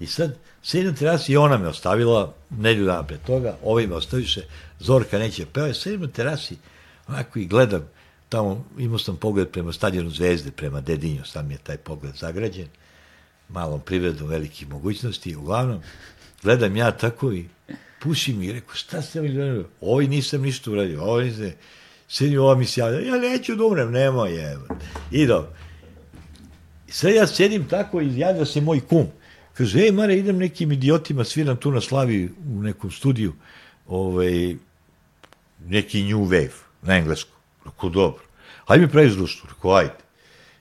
I 0.00 0.06
sad, 0.06 0.36
sedi 0.62 0.84
na 0.84 0.94
terasi 0.94 1.32
i 1.32 1.36
ona 1.36 1.58
me 1.58 1.68
ostavila, 1.68 2.34
nedlju 2.50 2.86
dana 2.86 3.02
pre 3.02 3.18
toga, 3.26 3.56
ovaj 3.64 3.86
me 3.86 3.94
ostaviše, 3.94 4.42
Zorka 4.80 5.18
neće 5.18 5.46
peva, 5.46 5.74
sedi 5.74 5.98
na 5.98 6.08
terasi, 6.08 6.56
Onako 7.08 7.38
i 7.38 7.46
gledam, 7.46 7.88
tamo 8.28 8.64
imao 8.78 8.98
sam 8.98 9.16
pogled 9.16 9.48
prema 9.48 9.72
stadionu 9.72 10.10
Zvezde, 10.10 10.50
prema 10.50 10.80
Dedinju, 10.80 11.24
sam 11.24 11.50
je 11.50 11.58
taj 11.58 11.76
pogled 11.76 12.14
zagrađen. 12.14 12.68
malom 13.48 13.80
privredom 13.80 14.28
velikih 14.28 14.68
mogućnosti, 14.68 15.36
uglavnom, 15.36 15.80
gledam 16.42 16.76
ja 16.76 16.90
tako 16.90 17.32
i 17.32 17.44
pušim 18.02 18.42
i 18.42 18.52
rekao, 18.52 18.74
šta 18.74 19.02
ste 19.02 19.20
mi 19.20 19.28
gledali? 19.28 19.64
Ovi 19.80 20.08
nisam 20.08 20.42
ništa 20.42 20.70
uradio, 20.70 21.02
ovi 21.02 21.24
nisam, 21.24 21.52
sedi 22.08 22.36
ova 22.38 22.54
mi 22.54 22.66
se 22.66 22.80
javlja, 22.80 23.00
ja 23.00 23.18
neću 23.18 23.54
da 23.54 23.64
umrem, 23.64 23.92
nemoj 23.92 24.34
je. 24.34 24.58
I 25.10 25.26
dobro. 25.26 25.52
Sad 26.88 27.14
ja 27.14 27.26
sedim 27.26 27.68
tako 27.68 28.00
i 28.00 28.18
javlja 28.18 28.44
se 28.44 28.60
moj 28.60 28.80
kum. 28.80 29.06
Kaže, 29.54 29.80
ej, 29.80 29.90
Mare, 29.92 30.16
idem 30.16 30.38
nekim 30.38 30.72
idiotima, 30.72 31.24
sviram 31.24 31.56
tu 31.56 31.70
na 31.70 31.80
Slavi 31.80 32.30
u 32.48 32.62
nekom 32.62 32.90
studiju, 32.90 33.32
ovaj, 33.86 34.56
neki 35.66 36.02
New 36.02 36.26
Wave, 36.26 36.65
na 36.82 36.96
englesku. 36.96 37.30
Rekao, 37.64 37.90
dobro. 37.90 38.22
Hajde 38.66 38.86
mi 38.86 38.92
pravi 38.92 39.10
društvo. 39.10 39.48
Rekao, 39.54 39.74
ajde. 39.74 39.94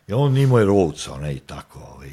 I 0.07 0.13
on 0.13 0.37
imao 0.37 0.59
je 0.59 0.65
Rhodes, 0.65 1.07
onaj 1.07 1.39
tako, 1.39 1.79
ovaj, 1.79 2.09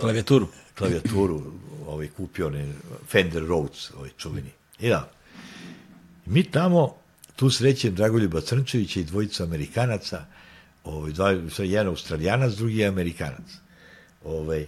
Klavijaturu. 0.00 0.48
klavijaturu, 0.78 1.42
ovaj, 1.86 2.08
kupio 2.08 2.46
onaj 2.46 2.66
Fender 3.08 3.42
Rhodes, 3.42 3.90
ovaj 3.90 4.10
čuveni. 4.18 4.50
I 4.80 4.88
da. 4.88 5.10
Mi 6.26 6.42
tamo, 6.42 6.96
tu 7.36 7.50
srećem 7.50 7.94
Dragoljuba 7.94 8.40
Crnčevića 8.40 9.00
i 9.00 9.04
dvojica 9.04 9.44
Amerikanaca, 9.44 10.24
ovaj, 10.84 11.12
dva, 11.12 11.30
jedan 11.58 11.86
Australijanac, 11.86 12.52
drugi 12.52 12.78
je 12.78 12.86
Amerikanac, 12.86 13.50
ovaj, 14.24 14.66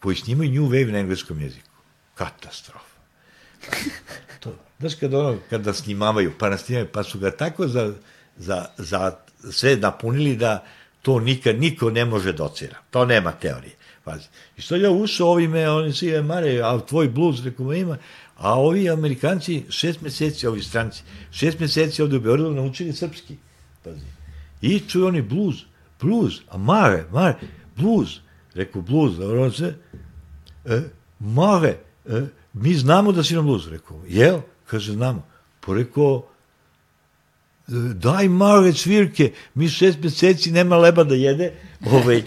koji 0.00 0.16
snimaju 0.16 0.52
New 0.52 0.70
Wave 0.70 0.92
na 0.92 0.98
engleskom 0.98 1.40
jeziku. 1.40 1.68
Katastrofa. 2.14 2.98
to, 4.40 4.54
znaš 4.78 4.94
kada 4.94 5.18
ono, 5.18 5.38
kada 5.50 5.72
snimavaju, 5.74 6.32
pa 6.38 6.50
nasnimaju, 6.50 6.86
pa 6.92 7.02
su 7.02 7.18
ga 7.18 7.30
tako 7.30 7.68
za, 7.68 7.94
za, 8.36 8.66
za 8.76 9.16
sve 9.50 9.76
napunili 9.76 10.36
da 10.36 10.64
to 11.02 11.20
nikad 11.20 11.60
niko 11.60 11.90
ne 11.90 12.04
može 12.04 12.32
docira. 12.32 12.76
To 12.90 13.04
nema 13.04 13.32
teorije. 13.32 13.74
Pazi. 14.04 14.26
I 14.56 14.60
što 14.60 14.76
ja 14.76 14.90
ušao 14.90 15.28
ovime, 15.28 15.70
oni 15.70 15.92
svi, 15.92 16.10
"E, 16.14 16.22
Mare, 16.22 16.60
a 16.62 16.78
tvoj 16.80 17.08
blues, 17.08 17.44
rekao, 17.44 17.66
"Ma 17.66 17.74
ima, 17.74 17.98
a 18.36 18.54
ovi 18.60 18.90
Amerikanci 18.90 19.64
šest 19.68 20.00
meseci, 20.00 20.46
ovi 20.46 20.62
stranci, 20.62 21.02
šest 21.30 21.58
meseci 21.58 22.02
ovde 22.02 22.16
u 22.16 22.20
Beogradu 22.20 22.54
naučili 22.54 22.92
srpski. 22.92 23.36
Pazi. 23.84 24.04
I 24.62 24.80
čuju 24.80 25.06
oni 25.06 25.22
blues, 25.22 25.56
blues, 26.00 26.34
a 26.48 26.56
Mare, 26.58 27.04
Mare, 27.12 27.34
blues. 27.76 28.08
Rekao, 28.54 28.82
blues, 28.82 29.16
dobro 29.16 29.44
on 29.44 29.52
se, 29.52 29.74
e, 30.64 30.80
Mare, 31.18 31.76
e, 32.06 32.22
mi 32.52 32.74
znamo 32.74 33.12
da 33.12 33.24
si 33.24 33.34
na 33.34 33.42
blues. 33.42 33.66
Rekao, 33.68 34.02
jel? 34.08 34.40
Kaže, 34.70 34.92
znamo. 34.92 35.22
Rekao, 35.68 36.22
daj 37.94 38.28
male 38.28 38.72
svirke, 38.72 39.32
mi 39.54 39.68
šest 39.68 39.98
meseci 40.02 40.52
nema 40.52 40.76
leba 40.76 41.04
da 41.04 41.14
jede, 41.14 41.52
ovaj, 41.92 42.22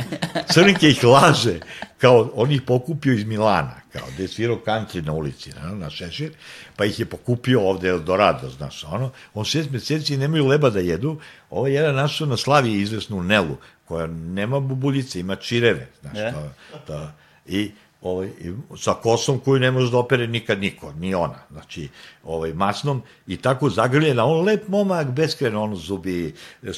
Crnke 0.54 0.90
ih 0.90 1.04
laže, 1.04 1.60
kao 1.98 2.32
on 2.36 2.52
ih 2.52 2.62
pokupio 2.62 3.14
iz 3.14 3.24
Milana, 3.24 3.76
kao 3.94 4.08
gde 4.14 4.24
je 4.24 4.28
svirao 4.28 4.62
country 4.66 5.06
na 5.06 5.14
ulici, 5.14 5.50
na, 5.50 5.76
na 5.76 5.90
Šešir, 5.90 6.32
pa 6.76 6.86
ih 6.86 7.00
je 7.00 7.06
pokupio 7.06 7.62
ovde 7.62 7.90
Eldorado, 7.90 8.50
znaš, 8.50 8.84
ono, 8.84 9.12
on 9.34 9.46
šest 9.46 9.70
meseci 9.72 10.18
nemaju 10.18 10.48
leba 10.48 10.70
da 10.70 10.80
jedu, 10.80 11.20
ovo 11.50 11.68
je 11.68 11.74
jedan 11.74 11.96
našao 11.96 12.28
na 12.28 12.38
Slavi 12.38 12.82
izvesnu 12.82 13.24
Nelu, 13.24 13.58
koja 13.86 14.08
nema 14.08 14.60
bubuljice, 14.60 15.20
ima 15.20 15.36
čireve, 15.36 15.88
znaš, 16.02 16.18
E. 16.18 16.32
to, 16.32 16.52
to, 16.88 17.12
i 17.46 17.72
ovaj, 18.02 18.30
sa 18.78 18.94
kosom 18.94 19.40
koju 19.40 19.60
ne 19.60 19.72
može 19.72 19.92
da 19.92 19.98
opere 19.98 20.28
nikad 20.28 20.60
niko, 20.60 20.94
ni 20.94 21.14
ona, 21.16 21.40
znači, 21.52 21.90
ovaj, 22.24 22.54
masnom, 22.54 23.02
i 23.28 23.38
tako 23.38 23.70
zagrljena, 23.70 24.26
on 24.26 24.46
lep 24.46 24.68
momak, 24.68 25.12
beskreno, 25.12 25.64
ono 25.64 25.76
zubi, 25.76 26.34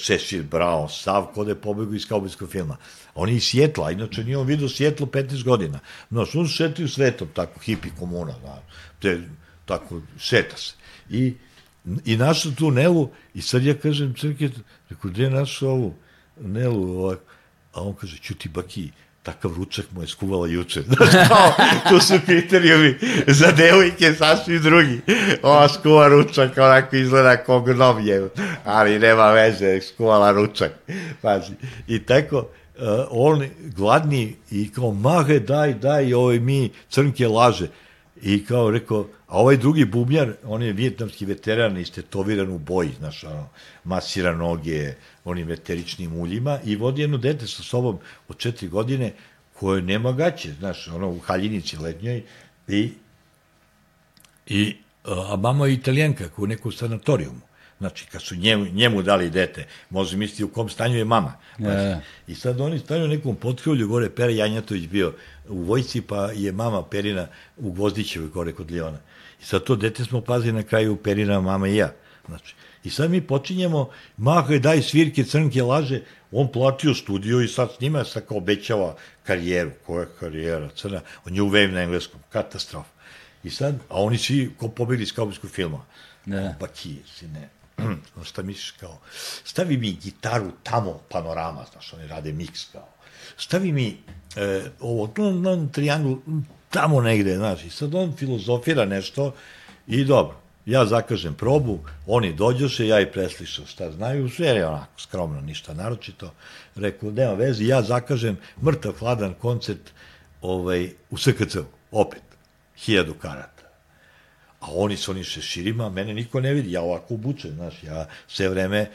Cecil 0.05 0.43
Brown, 0.43 0.87
sav, 0.89 1.25
kod 1.33 1.47
je 1.47 1.55
pobegao 1.55 1.95
iz 1.95 2.07
kaubojskog 2.07 2.49
filma. 2.49 2.77
On 3.15 3.29
je 3.29 3.35
iz 3.35 3.43
Sjetla, 3.43 3.91
inače 3.91 4.23
nije 4.23 4.37
on 4.37 4.47
vidio 4.47 4.69
Sjetlo 4.69 5.07
15 5.07 5.43
godina. 5.43 5.79
Znaš, 6.11 6.35
on 6.35 6.47
šetio 6.47 6.87
svetom, 6.87 7.27
tako, 7.33 7.59
hipi 7.59 7.89
komuna, 7.99 8.33
znaš, 8.41 8.59
te, 8.99 9.21
tako, 9.65 10.01
šeta 10.19 10.57
se. 10.57 10.73
I, 11.09 11.33
i 12.05 12.17
našao 12.17 12.51
tu 12.51 12.71
Nelu, 12.71 13.09
i 13.33 13.41
sad 13.41 13.63
ja 13.63 13.73
kažem, 13.73 14.13
crke, 14.13 14.49
rekao, 14.89 15.11
gde 15.11 15.23
je 15.23 15.29
našao 15.29 15.69
ovu 15.69 15.95
Nelu, 16.41 16.99
ovak, 16.99 17.19
a 17.73 17.81
on 17.81 17.93
kaže, 17.95 18.17
ćuti 18.17 18.49
baki, 18.49 18.91
takav 19.23 19.53
ručak 19.53 19.85
mu 19.91 20.01
je 20.01 20.07
skuvala 20.07 20.47
juče. 20.47 20.81
Znaš, 20.87 21.11
tu 21.89 21.99
su 21.99 22.13
kriterijumi 22.25 22.95
za 23.27 23.51
devojke 23.51 24.13
sasvim 24.13 24.61
drugi. 24.61 25.01
Ova 25.41 25.69
skuva 25.69 26.07
ručak, 26.07 26.57
onako 26.57 26.95
izgleda 26.95 27.37
kao 27.37 27.61
gnom 27.61 28.07
je, 28.07 28.29
ali 28.65 28.99
nema 28.99 29.31
veze, 29.31 29.81
skuvala 29.81 30.31
ručak. 30.31 30.71
Pazi. 31.21 31.53
I 31.87 31.99
tako, 31.99 32.37
uh, 32.37 32.83
on 33.09 33.49
gladni 33.75 34.35
i 34.51 34.71
kao, 34.71 34.91
mahe, 34.91 35.39
daj, 35.39 35.73
daj, 35.73 36.13
ovaj 36.13 36.39
mi 36.39 36.69
crnke 36.89 37.27
laže. 37.27 37.67
I 38.21 38.45
kao 38.45 38.71
rekao, 38.71 39.07
a 39.27 39.37
ovaj 39.37 39.57
drugi 39.57 39.85
bubnjar, 39.85 40.33
on 40.45 40.63
je 40.63 40.73
vjetnamski 40.73 41.25
veteran, 41.25 41.77
istetoviran 41.77 42.49
u 42.49 42.57
boji, 42.57 42.89
znaš, 42.99 43.23
ono, 43.23 43.49
masira 43.83 44.35
noge, 44.35 44.93
onim 45.25 45.51
eteričnim 45.51 46.19
uljima 46.19 46.59
i 46.65 46.75
vodi 46.75 47.01
jedno 47.01 47.17
dete 47.17 47.47
sa 47.47 47.63
sobom 47.63 47.99
od 48.27 48.37
četiri 48.37 48.67
godine 48.67 49.13
koje 49.53 49.81
nema 49.81 50.11
gaće, 50.11 50.53
znaš, 50.59 50.87
ono, 50.87 51.09
u 51.09 51.19
haljinici 51.19 51.77
letnjoj 51.77 52.23
i, 52.67 52.91
i 54.47 54.75
a 55.03 55.35
mama 55.35 55.67
je 55.67 55.73
italijanka 55.73 56.29
u 56.37 56.47
nekom 56.47 56.71
sanatorijumu. 56.71 57.41
Znači, 57.77 58.05
kad 58.11 58.21
su 58.21 58.35
njemu, 58.35 58.65
njemu 58.65 59.01
dali 59.01 59.29
dete, 59.29 59.65
može 59.89 60.17
misliti 60.17 60.43
u 60.43 60.47
kom 60.47 60.69
stanju 60.69 60.97
je 60.97 61.05
mama. 61.05 61.33
Pa, 61.57 61.71
E. 61.71 61.99
I 62.27 62.35
sad 62.35 62.61
oni 62.61 62.79
stanju 62.79 63.05
u 63.05 63.07
nekom 63.07 63.35
potkrivlju, 63.35 63.87
gore 63.87 64.09
Pera 64.09 64.31
Janjatović 64.31 64.87
bio 64.87 65.13
u 65.49 65.63
vojci, 65.63 66.01
pa 66.01 66.31
je 66.31 66.51
mama 66.51 66.83
Perina 66.83 67.27
u 67.57 67.71
Gvozdićevoj 67.71 68.29
gore 68.29 68.53
kod 68.53 68.71
Liona. 68.71 68.97
I 69.41 69.45
sad 69.45 69.63
to 69.63 69.75
dete 69.75 70.05
smo 70.05 70.21
pazili 70.21 70.53
na 70.53 70.63
kraju 70.63 70.95
Perina, 70.95 71.41
mama 71.41 71.67
i 71.67 71.75
ja. 71.75 71.91
Znači, 72.27 72.55
I 72.83 72.89
sad 72.89 73.11
mi 73.11 73.21
počinjemo, 73.21 73.89
mahaj, 74.17 74.59
daj 74.59 74.81
svirke, 74.81 75.23
crnke, 75.23 75.63
laže, 75.63 76.01
on 76.31 76.51
platio 76.51 76.93
studio 76.93 77.41
i 77.41 77.47
sad 77.47 77.69
s 77.77 77.79
njima 77.79 78.03
se 78.03 78.25
kao 78.25 78.37
obećava 78.37 78.95
karijeru. 79.23 79.71
Koja 79.85 80.05
karijera, 80.19 80.69
crna? 80.75 81.01
On 81.25 81.35
je 81.35 81.41
u 81.41 81.49
Wave 81.49 81.71
na 81.71 81.81
engleskom, 81.81 82.19
katastrofa. 82.29 82.89
I 83.43 83.49
sad, 83.49 83.75
a 83.89 84.01
oni 84.01 84.17
svi 84.17 84.51
ko 84.57 84.67
pobegli 84.67 85.03
iz 85.03 85.13
kaubojskog 85.13 85.51
filma. 85.51 85.85
Da. 86.25 86.55
Baki, 86.59 86.95
sine, 87.17 87.49
no 88.15 88.23
šta 88.23 88.41
misliš 88.41 88.71
kao, 88.71 88.99
stavi 89.43 89.77
mi 89.77 89.91
gitaru 89.91 90.51
tamo, 90.63 90.99
panorama, 91.09 91.65
znaš, 91.71 91.93
oni 91.93 92.07
rade 92.07 92.33
miks 92.33 92.65
kao, 92.71 92.87
stavi 93.37 93.71
mi 93.71 93.97
e, 94.35 94.61
ovo, 94.79 95.13
on, 95.17 95.47
on, 95.47 95.69
triangul, 95.69 96.17
tamo 96.69 97.01
negde, 97.01 97.35
znaš, 97.35 97.63
i 97.63 97.69
sad 97.69 97.95
on 97.95 98.15
filozofira 98.15 98.85
nešto 98.85 99.35
i 99.87 100.05
dobro, 100.05 100.42
ja 100.65 100.85
zakažem 100.85 101.33
probu, 101.33 101.79
oni 102.07 102.33
dođoše, 102.33 102.87
ja 102.87 102.99
i 103.01 103.11
preslišao 103.11 103.65
šta 103.65 103.91
znaju, 103.91 104.29
sve 104.29 104.47
je 104.47 104.67
onako 104.67 104.99
skromno, 105.01 105.41
ništa 105.41 105.73
naročito, 105.73 106.33
rekao, 106.75 107.11
nema 107.11 107.33
vezi, 107.33 107.67
ja 107.67 107.81
zakažem 107.81 108.37
mrtav 108.61 108.93
hladan 108.99 109.33
koncert 109.33 109.91
ovaj, 110.41 110.89
u 111.09 111.17
SKC, 111.17 111.57
opet, 111.91 112.23
hiljadu 112.77 113.13
karata 113.13 113.53
a 114.63 114.67
oni 114.71 114.97
su 114.97 115.11
onim 115.11 115.23
šeširima, 115.23 115.89
mene 115.89 116.13
niko 116.13 116.39
ne 116.39 116.53
vidi, 116.53 116.71
ja 116.71 116.81
ovako 116.81 117.13
obučem, 117.13 117.51
znaš, 117.51 117.83
ja 117.83 118.07
sve 118.27 118.49
vreme 118.49 118.89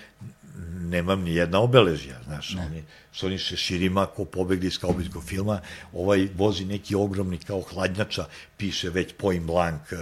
nemam 0.80 1.22
ni 1.22 1.34
jedna 1.34 1.60
obeležja, 1.60 2.16
znaš, 2.24 2.54
ne. 2.54 2.66
oni 2.66 2.82
su 3.12 3.26
onim 3.26 3.38
šeširima 3.38 4.06
ko 4.06 4.24
pobegli 4.24 4.66
iz 4.66 4.78
kaubojskog 4.78 5.24
filma, 5.24 5.60
ovaj 5.92 6.28
vozi 6.36 6.64
neki 6.64 6.94
ogromni 6.94 7.38
kao 7.38 7.60
hladnjača, 7.60 8.24
piše 8.56 8.90
već 8.90 9.12
point 9.18 9.44
blank, 9.44 9.92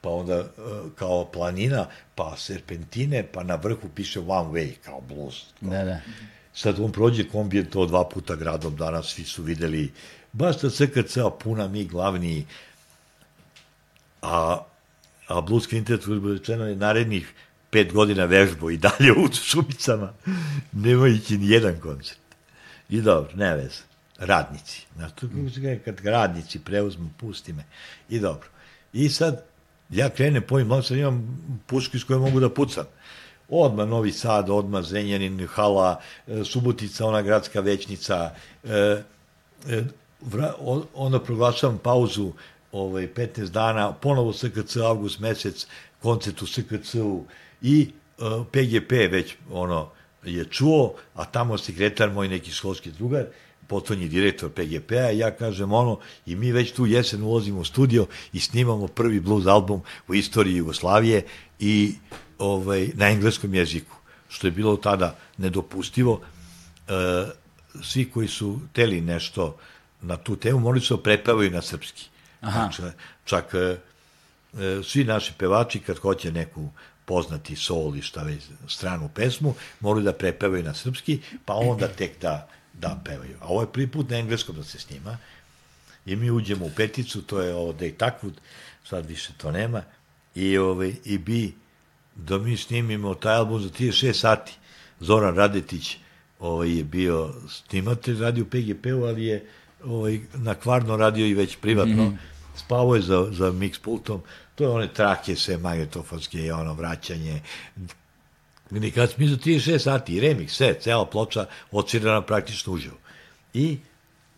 pa 0.00 0.10
onda 0.10 0.34
eh, 0.34 0.44
kao 0.98 1.24
planina, 1.24 1.86
pa 2.14 2.36
serpentine, 2.36 3.22
pa 3.32 3.42
na 3.42 3.54
vrhu 3.54 3.88
piše 3.94 4.20
one 4.20 4.50
way, 4.50 4.72
kao 4.84 5.00
blues. 5.00 5.34
Da, 5.60 5.84
da. 5.84 6.00
Sad 6.54 6.80
on 6.80 6.92
prođe 6.92 7.28
kombijen 7.28 7.66
to 7.66 7.86
dva 7.86 8.08
puta 8.08 8.36
gradom 8.36 8.76
danas, 8.76 9.06
svi 9.06 9.24
su 9.24 9.42
videli, 9.42 9.92
baš 10.32 10.58
ta 10.58 10.70
CKC-a 10.70 11.30
puna 11.30 11.68
mi 11.68 11.84
glavni, 11.84 12.46
a, 14.22 14.58
a 15.28 15.40
Blues 15.40 15.66
uzbog 16.08 16.32
rečeno, 16.32 16.66
je 16.66 16.76
narednih 16.76 17.32
pet 17.70 17.92
godina 17.92 18.24
vežbo 18.24 18.70
i 18.70 18.76
dalje 18.76 19.12
u 19.12 19.32
Šumicama, 19.32 20.12
nemajući 20.72 21.38
ni 21.38 21.48
jedan 21.48 21.80
koncert. 21.80 22.18
I 22.88 23.00
dobro, 23.00 23.32
ne 23.36 23.56
veze. 23.56 23.82
Radnici. 24.18 24.86
Kaže, 25.20 25.78
kad 25.78 26.00
radnici 26.04 26.58
preuzmu, 26.58 27.10
pusti 27.16 27.52
me. 27.52 27.64
I 28.08 28.20
dobro. 28.20 28.48
I 28.92 29.08
sad, 29.08 29.44
ja 29.90 30.10
krenem 30.10 30.42
po 30.42 30.54
ovim 30.54 30.82
sad 30.82 30.96
imam 30.96 31.40
pušku 31.66 31.96
iz 31.96 32.04
koje 32.04 32.18
mogu 32.18 32.40
da 32.40 32.50
pucam. 32.50 32.84
Odma 33.48 33.84
Novi 33.84 34.12
Sad, 34.12 34.50
odma 34.50 34.82
Zrenjanin, 34.82 35.46
Hala, 35.46 36.00
e, 36.26 36.44
Subotica, 36.44 37.06
ona 37.06 37.22
gradska 37.22 37.60
većnica, 37.60 38.34
e, 38.64 39.02
e, 39.68 39.82
onda 40.94 41.20
proglašavam 41.20 41.78
pauzu 41.78 42.32
ovaj, 42.72 43.08
15 43.14 43.48
dana, 43.48 43.92
ponovo 43.92 44.32
SKC, 44.32 44.76
avgust 44.76 45.20
mesec, 45.20 45.66
koncert 46.02 46.42
u 46.42 46.46
SKC-u 46.46 47.24
i 47.62 47.90
e, 48.18 48.22
PGP 48.52 48.90
već 48.90 49.34
ono 49.50 49.90
je 50.24 50.44
čuo, 50.44 50.94
a 51.14 51.24
tamo 51.24 51.58
sekretar 51.58 52.10
moj 52.10 52.28
neki 52.28 52.50
školski 52.50 52.90
drugar, 52.90 53.24
potonji 53.68 54.08
direktor 54.08 54.50
PGP-a, 54.50 55.10
ja 55.10 55.30
kažem 55.30 55.72
ono, 55.72 55.98
i 56.26 56.36
mi 56.36 56.52
već 56.52 56.72
tu 56.72 56.86
jesen 56.86 57.22
ulazimo 57.22 57.60
u 57.60 57.64
studio 57.64 58.06
i 58.32 58.40
snimamo 58.40 58.88
prvi 58.88 59.20
blues 59.20 59.46
album 59.46 59.82
u 60.08 60.14
istoriji 60.14 60.56
Jugoslavije 60.56 61.24
i 61.58 61.94
ovaj, 62.38 62.88
na 62.94 63.08
engleskom 63.08 63.54
jeziku, 63.54 63.96
što 64.28 64.46
je 64.46 64.50
bilo 64.50 64.76
tada 64.76 65.16
nedopustivo. 65.36 66.20
E, 66.88 66.92
svi 67.82 68.10
koji 68.10 68.28
su 68.28 68.58
teli 68.72 69.00
nešto 69.00 69.56
na 70.02 70.16
tu 70.16 70.36
temu, 70.36 70.60
morali 70.60 70.80
su 70.80 70.96
da 70.96 71.02
prepevaju 71.02 71.50
na 71.50 71.62
srpski. 71.62 72.08
Aha. 72.40 72.70
Znači, 72.76 72.96
čak 73.24 73.54
e, 73.54 73.58
e, 73.58 74.82
svi 74.82 75.04
naši 75.04 75.32
pevači 75.38 75.80
kad 75.80 75.98
hoće 75.98 76.32
neku 76.32 76.68
poznati 77.04 77.56
sol 77.56 77.96
i 77.96 78.02
šta 78.02 78.22
već 78.22 78.42
stranu 78.68 79.08
pesmu, 79.14 79.54
moraju 79.80 80.04
da 80.04 80.12
prepevaju 80.12 80.62
na 80.62 80.74
srpski, 80.74 81.20
pa 81.44 81.54
onda 81.54 81.88
tek 81.88 82.20
da, 82.20 82.48
da 82.80 83.00
pevaju. 83.04 83.36
A 83.40 83.46
ovo 83.46 83.60
je 83.60 83.72
prvi 83.72 83.86
put 83.86 84.10
na 84.10 84.16
engleskom 84.16 84.56
da 84.56 84.64
se 84.64 84.78
snima 84.78 85.18
i 86.06 86.16
mi 86.16 86.30
uđemo 86.30 86.66
u 86.66 86.70
peticu, 86.76 87.22
to 87.22 87.40
je 87.40 87.54
ovo 87.54 87.72
Day 87.72 87.96
Takwood, 87.96 88.32
sad 88.84 89.06
više 89.06 89.32
to 89.36 89.50
nema, 89.50 89.82
i, 90.34 90.58
ovaj, 90.58 90.94
i 91.04 91.18
bi 91.18 91.54
da 92.14 92.38
mi 92.38 92.56
snimimo 92.56 93.14
taj 93.14 93.36
album 93.36 93.62
za 93.62 93.68
36 93.68 94.12
sati. 94.12 94.52
Zoran 95.00 95.36
Radetić 95.36 95.96
ovaj, 96.38 96.76
je 96.76 96.84
bio 96.84 97.34
snimatelj, 97.48 98.20
radio 98.20 98.44
PGP-u, 98.44 99.04
ali 99.04 99.24
je 99.24 99.46
ovaj, 99.84 100.20
na 100.34 100.54
kvarno 100.54 100.96
radio 100.96 101.26
i 101.26 101.34
već 101.34 101.56
privatno. 101.56 102.04
Mm 102.04 102.10
-hmm 102.10 102.38
spavao 102.58 102.94
je 102.94 103.02
za, 103.02 103.26
za 103.30 103.52
mix 103.52 103.78
pultom, 103.80 104.22
to 104.54 104.64
je 104.64 104.70
one 104.70 104.88
trake 104.92 105.36
sve 105.36 105.58
magnetofonske 105.58 106.52
ono 106.52 106.74
vraćanje. 106.74 107.40
I 108.70 108.90
kad 108.90 109.14
mi 109.16 109.28
za 109.28 109.36
36 109.36 109.78
sati, 109.78 110.20
remix, 110.20 110.48
sve, 110.48 110.74
cela 110.80 111.06
ploča 111.06 111.46
odsvirana 111.72 112.22
praktično 112.22 112.72
uživo. 112.72 112.96
I 113.54 113.78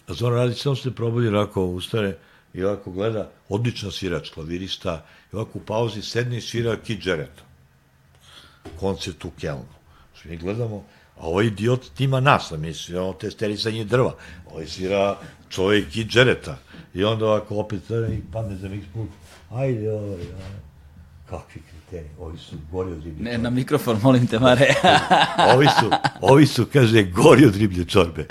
Zoran 0.09 0.39
Radić 0.39 0.62
sam 0.62 0.77
se 0.77 0.94
probudi 0.94 1.28
onako 1.28 1.65
ustane 1.65 2.16
i 2.55 2.65
ovako 2.65 2.90
gleda, 2.90 3.31
odlična 3.48 3.90
svirač, 3.90 4.31
klavirista, 4.31 5.07
i 5.32 5.36
ovako 5.36 5.59
u 5.59 5.62
pauzi 5.62 6.02
sedne 6.02 6.39
i 6.39 6.40
svira 6.40 6.77
Kid 6.77 7.07
Jarrett. 7.07 7.43
Koncert 8.81 9.24
u 9.24 9.31
Kelnu. 9.40 9.74
Što 10.15 10.28
mi 10.28 10.36
gledamo, 10.36 10.85
a 11.16 11.27
ovaj 11.27 11.47
idiot 11.47 11.86
tima 11.97 12.20
nas, 12.20 12.51
misli, 12.51 12.97
ono 12.97 13.12
testerisanje 13.12 13.85
drva. 13.85 14.15
Ovaj 14.51 14.66
svira 14.66 15.19
čovjek 15.48 15.90
Kid 15.90 16.15
Jarretta 16.15 16.59
I 16.94 17.05
onda 17.05 17.27
ovako 17.27 17.57
opet 17.57 17.82
i 17.90 18.23
padne 18.32 18.57
za 18.57 18.69
mix 18.69 18.82
put. 18.94 19.09
Ajde, 19.51 19.93
ovaj, 19.93 20.09
ovaj. 20.09 20.27
Kakvi 21.31 21.62
kriteri, 21.90 22.08
ovi 22.18 22.38
su 22.38 22.56
gori 22.72 22.92
od 22.92 23.04
riblje 23.04 23.24
Ne, 23.24 23.38
na 23.38 23.50
mikrofon, 23.50 24.00
molim 24.02 24.26
te, 24.26 24.38
Mare. 24.38 24.74
ovi 25.54 25.66
su, 25.80 25.90
ovi 26.20 26.46
su, 26.46 26.66
kaže, 26.72 27.02
gori 27.02 27.46
od 27.46 27.56
riblje 27.56 27.84
čorbe. 27.84 28.26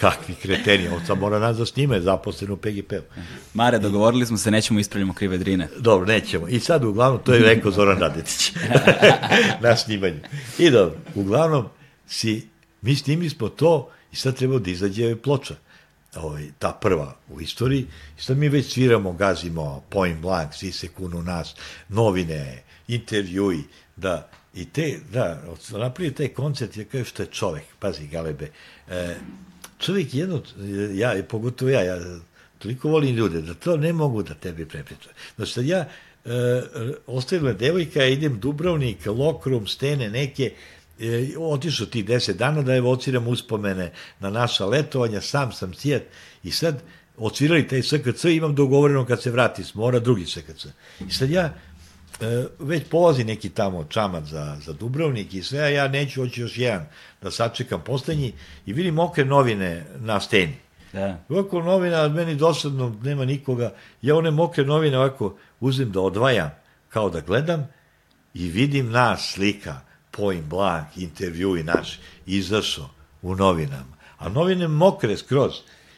kakvi 0.00 0.34
kreteni, 0.34 0.88
on 0.88 1.00
sam 1.06 1.18
mora 1.18 1.38
nas 1.38 1.56
da 1.56 1.66
snime, 1.66 2.00
zaposlen 2.00 2.50
u 2.50 2.56
PGP-u. 2.56 3.20
Mare, 3.54 3.78
dogovorili 3.78 4.26
smo 4.26 4.36
se, 4.36 4.50
nećemo 4.50 4.80
ispravljamo 4.80 5.12
krive 5.12 5.38
drine. 5.38 5.68
Dobro, 5.78 6.06
nećemo. 6.06 6.48
I 6.48 6.60
sad, 6.60 6.84
uglavnom, 6.84 7.20
to 7.24 7.34
je 7.34 7.40
rekao 7.40 7.70
Zoran 7.70 7.98
Radetić 7.98 8.52
na 9.62 9.76
snimanju. 9.76 10.20
I 10.58 10.70
dobro, 10.70 10.96
uglavnom, 11.14 11.64
si, 12.06 12.48
mi 12.82 12.94
snimi 12.94 13.30
smo 13.30 13.48
to 13.48 13.90
i 14.12 14.16
sad 14.16 14.36
treba 14.36 14.58
da 14.58 14.70
izađe 14.70 15.16
ploča 15.16 15.54
ovaj, 16.18 16.48
ta 16.58 16.72
prva 16.72 17.16
u 17.28 17.40
istoriji. 17.40 17.86
I 18.18 18.22
sad 18.22 18.36
mi 18.36 18.48
već 18.48 18.72
sviramo, 18.72 19.12
gazimo 19.12 19.84
point 19.88 20.20
blank, 20.20 20.54
svi 20.54 20.72
se 20.72 20.88
kunu 20.88 21.22
nas, 21.22 21.54
novine, 21.88 22.62
intervjui, 22.88 23.64
da, 23.96 24.28
i 24.54 24.64
te, 24.64 24.98
da, 25.12 25.42
napravio 25.70 26.12
taj 26.12 26.28
koncert, 26.28 26.76
je 26.76 26.84
kao 26.84 27.04
što 27.04 27.22
je 27.22 27.26
čovek, 27.26 27.64
pazi, 27.78 28.06
Galebe, 28.06 28.50
e, 28.88 29.16
čovjek 29.78 30.14
jedno, 30.14 30.42
ja, 30.94 31.22
pogotovo 31.28 31.70
ja, 31.70 31.82
ja 31.82 31.98
toliko 32.58 32.88
volim 32.88 33.16
ljude, 33.16 33.40
da 33.40 33.54
to 33.54 33.76
ne 33.76 33.92
mogu 33.92 34.22
da 34.22 34.34
tebi 34.34 34.66
prepričam. 34.66 35.12
Znači, 35.36 35.52
sad 35.52 35.66
ja, 35.66 35.88
e, 36.24 36.62
ostavila 37.06 37.52
devojka, 37.52 38.04
idem 38.04 38.40
Dubrovnik, 38.40 39.06
Lokrum, 39.06 39.66
stene 39.66 40.10
neke, 40.10 40.52
e, 41.00 41.34
otišao 41.38 41.86
ti 41.86 42.02
deset 42.02 42.36
dana 42.36 42.62
da 42.62 42.74
evociram 42.74 43.28
uspomene 43.28 43.92
na 44.20 44.30
naša 44.30 44.66
letovanja, 44.66 45.20
sam 45.20 45.52
sam 45.52 45.72
cijet 45.72 46.02
i 46.42 46.50
sad 46.50 46.82
ocvirali 47.16 47.68
taj 47.68 47.82
SKC, 47.82 48.24
imam 48.24 48.54
dogovoreno 48.54 49.06
kad 49.06 49.22
se 49.22 49.30
vrati 49.30 49.64
s 49.64 49.74
mora 49.74 49.98
drugi 49.98 50.26
SKC. 50.26 50.66
I 51.08 51.10
sad 51.10 51.30
ja 51.30 51.54
e, 52.20 52.44
već 52.58 52.82
polazi 52.90 53.24
neki 53.24 53.48
tamo 53.48 53.84
čamac 53.84 54.24
za, 54.24 54.56
za 54.64 54.72
Dubrovnik 54.72 55.34
i 55.34 55.42
sve, 55.42 55.60
a 55.60 55.68
ja 55.68 55.88
neću 55.88 56.20
hoći 56.20 56.40
još 56.40 56.58
jedan 56.58 56.86
da 57.22 57.30
sačekam 57.30 57.80
poslednji 57.84 58.32
i 58.66 58.72
vidim 58.72 58.94
mokre 58.94 59.24
novine 59.24 59.84
na 60.00 60.20
steni. 60.20 60.54
Da. 60.92 61.24
Ovako 61.28 61.62
novina, 61.62 62.08
meni 62.08 62.34
dosadno, 62.34 62.96
nema 63.02 63.24
nikoga, 63.24 63.72
ja 64.02 64.16
one 64.16 64.30
mokre 64.30 64.64
novine 64.64 64.98
ovako 64.98 65.36
uzem 65.60 65.92
da 65.92 66.00
odvajam, 66.00 66.50
kao 66.88 67.10
da 67.10 67.20
gledam 67.20 67.68
i 68.34 68.48
vidim 68.48 68.90
nas 68.90 69.32
slika, 69.34 69.80
point 70.10 70.44
blank, 70.44 70.96
intervju 70.96 71.56
i 71.56 71.62
naš, 71.62 71.98
izašao 72.26 72.90
u 73.22 73.34
novinama. 73.34 73.96
A 74.18 74.28
novine 74.28 74.68
mokre 74.68 75.16
skroz. 75.16 75.52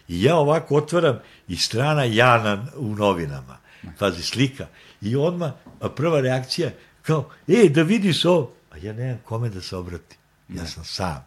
I 0.08 0.22
ja 0.22 0.36
ovako 0.36 0.76
otvaram 0.76 1.18
i 1.48 1.56
strana 1.56 2.04
Jana 2.04 2.66
u 2.76 2.94
novinama. 2.94 3.58
Pazi, 3.98 4.22
slika. 4.22 4.66
I 5.00 5.16
odmah 5.16 5.52
prva 5.96 6.20
reakcija 6.20 6.70
kao, 7.02 7.30
e, 7.48 7.68
da 7.68 7.82
vidiš 7.82 8.24
ovo. 8.24 8.52
A 8.70 8.76
ja 8.76 8.92
nemam 8.92 9.18
kome 9.24 9.48
da 9.48 9.60
se 9.60 9.76
obrati. 9.76 10.16
Ja 10.48 10.66
sam 10.66 10.84
sam. 10.84 11.24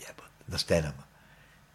Jeba, 0.00 0.22
na 0.46 0.58
stenama. 0.58 1.02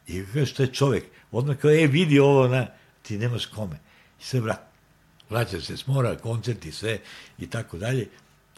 I 0.08 0.26
kao 0.34 0.46
što 0.46 0.64
je 0.64 0.74
čovek. 0.74 1.04
Odmah 1.32 1.58
kao, 1.58 1.72
e, 1.72 1.88
vidi 1.88 2.20
ovo, 2.20 2.48
na, 2.48 2.68
ti 3.02 3.18
nemaš 3.18 3.46
kome. 3.46 3.80
I 4.20 4.24
sve 4.24 4.40
vrat. 4.40 4.60
Vraća 5.30 5.62
se 5.62 5.78
s 5.78 5.88
mora, 5.88 6.16
koncerti, 6.16 6.72
sve 6.72 7.00
i 7.38 7.50
tako 7.50 7.78
dalje. 7.78 8.10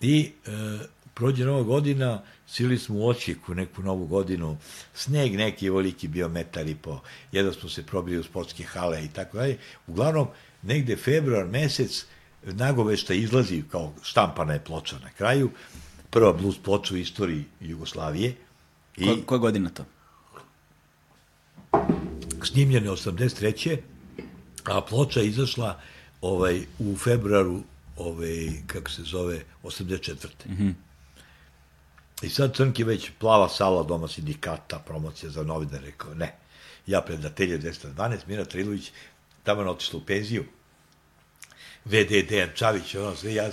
I 0.01 0.31
e, 0.45 0.51
prođe 1.19 1.45
nova 1.45 1.63
godina, 1.63 2.21
sili 2.47 2.77
smo 2.77 2.95
u 2.95 3.07
Osijeku 3.07 3.55
neku 3.55 3.83
novu 3.83 4.07
godinu, 4.07 4.57
sneg 4.93 5.35
neki 5.35 5.69
voliki 5.69 6.07
bio 6.07 6.29
metar 6.29 6.67
i 6.67 6.75
po, 6.75 6.99
jedno 7.31 7.53
smo 7.53 7.69
se 7.69 7.85
probili 7.85 8.17
u 8.17 8.23
sportske 8.23 8.63
hale 8.63 9.03
i 9.05 9.07
tako 9.07 9.37
dalje. 9.37 9.57
Uglavnom, 9.87 10.27
negde 10.61 10.95
februar 10.95 11.45
mesec, 11.45 12.05
nagovešta 12.43 13.13
izlazi 13.13 13.63
kao 13.71 13.93
štampana 14.03 14.53
je 14.53 14.63
ploča 14.63 14.99
na 15.03 15.09
kraju, 15.09 15.51
prva 16.09 16.33
blues 16.33 16.57
ploča 16.63 16.93
u 16.93 16.97
istoriji 16.97 17.43
Jugoslavije. 17.59 18.35
I 18.97 19.05
Ko, 19.05 19.17
koja 19.25 19.39
godina 19.39 19.69
to? 19.69 19.85
Snimljene 22.43 22.89
83. 22.89 23.77
A 24.63 24.81
ploča 24.81 25.21
izašla 25.21 25.81
ovaj, 26.21 26.61
u 26.79 26.97
februaru 26.97 27.63
ovaj, 27.97 28.61
kako 28.67 28.91
se 28.91 29.03
zove, 29.03 29.43
84. 29.63 30.27
Mm 30.45 30.55
-hmm. 30.57 30.88
I 32.21 32.29
sad 32.29 32.55
Crnki 32.55 32.83
već 32.83 33.11
plava 33.19 33.49
sala 33.49 33.83
doma 33.83 34.07
sindikata, 34.07 34.79
promocija 34.79 35.29
za 35.29 35.43
novine, 35.43 35.79
rekao 35.79 36.13
ne. 36.13 36.35
Ja 36.87 37.01
predatelje 37.01 37.59
212, 37.59 38.17
Mira 38.27 38.45
Trilović, 38.45 38.91
tamo 39.43 39.61
je 39.61 39.69
otišla 39.69 39.99
u 39.99 40.05
penziju. 40.05 40.45
VD 41.85 42.29
Dejan 42.29 42.49
Čavić, 42.55 42.95
ono 42.95 43.15
sve 43.15 43.33
ja 43.33 43.49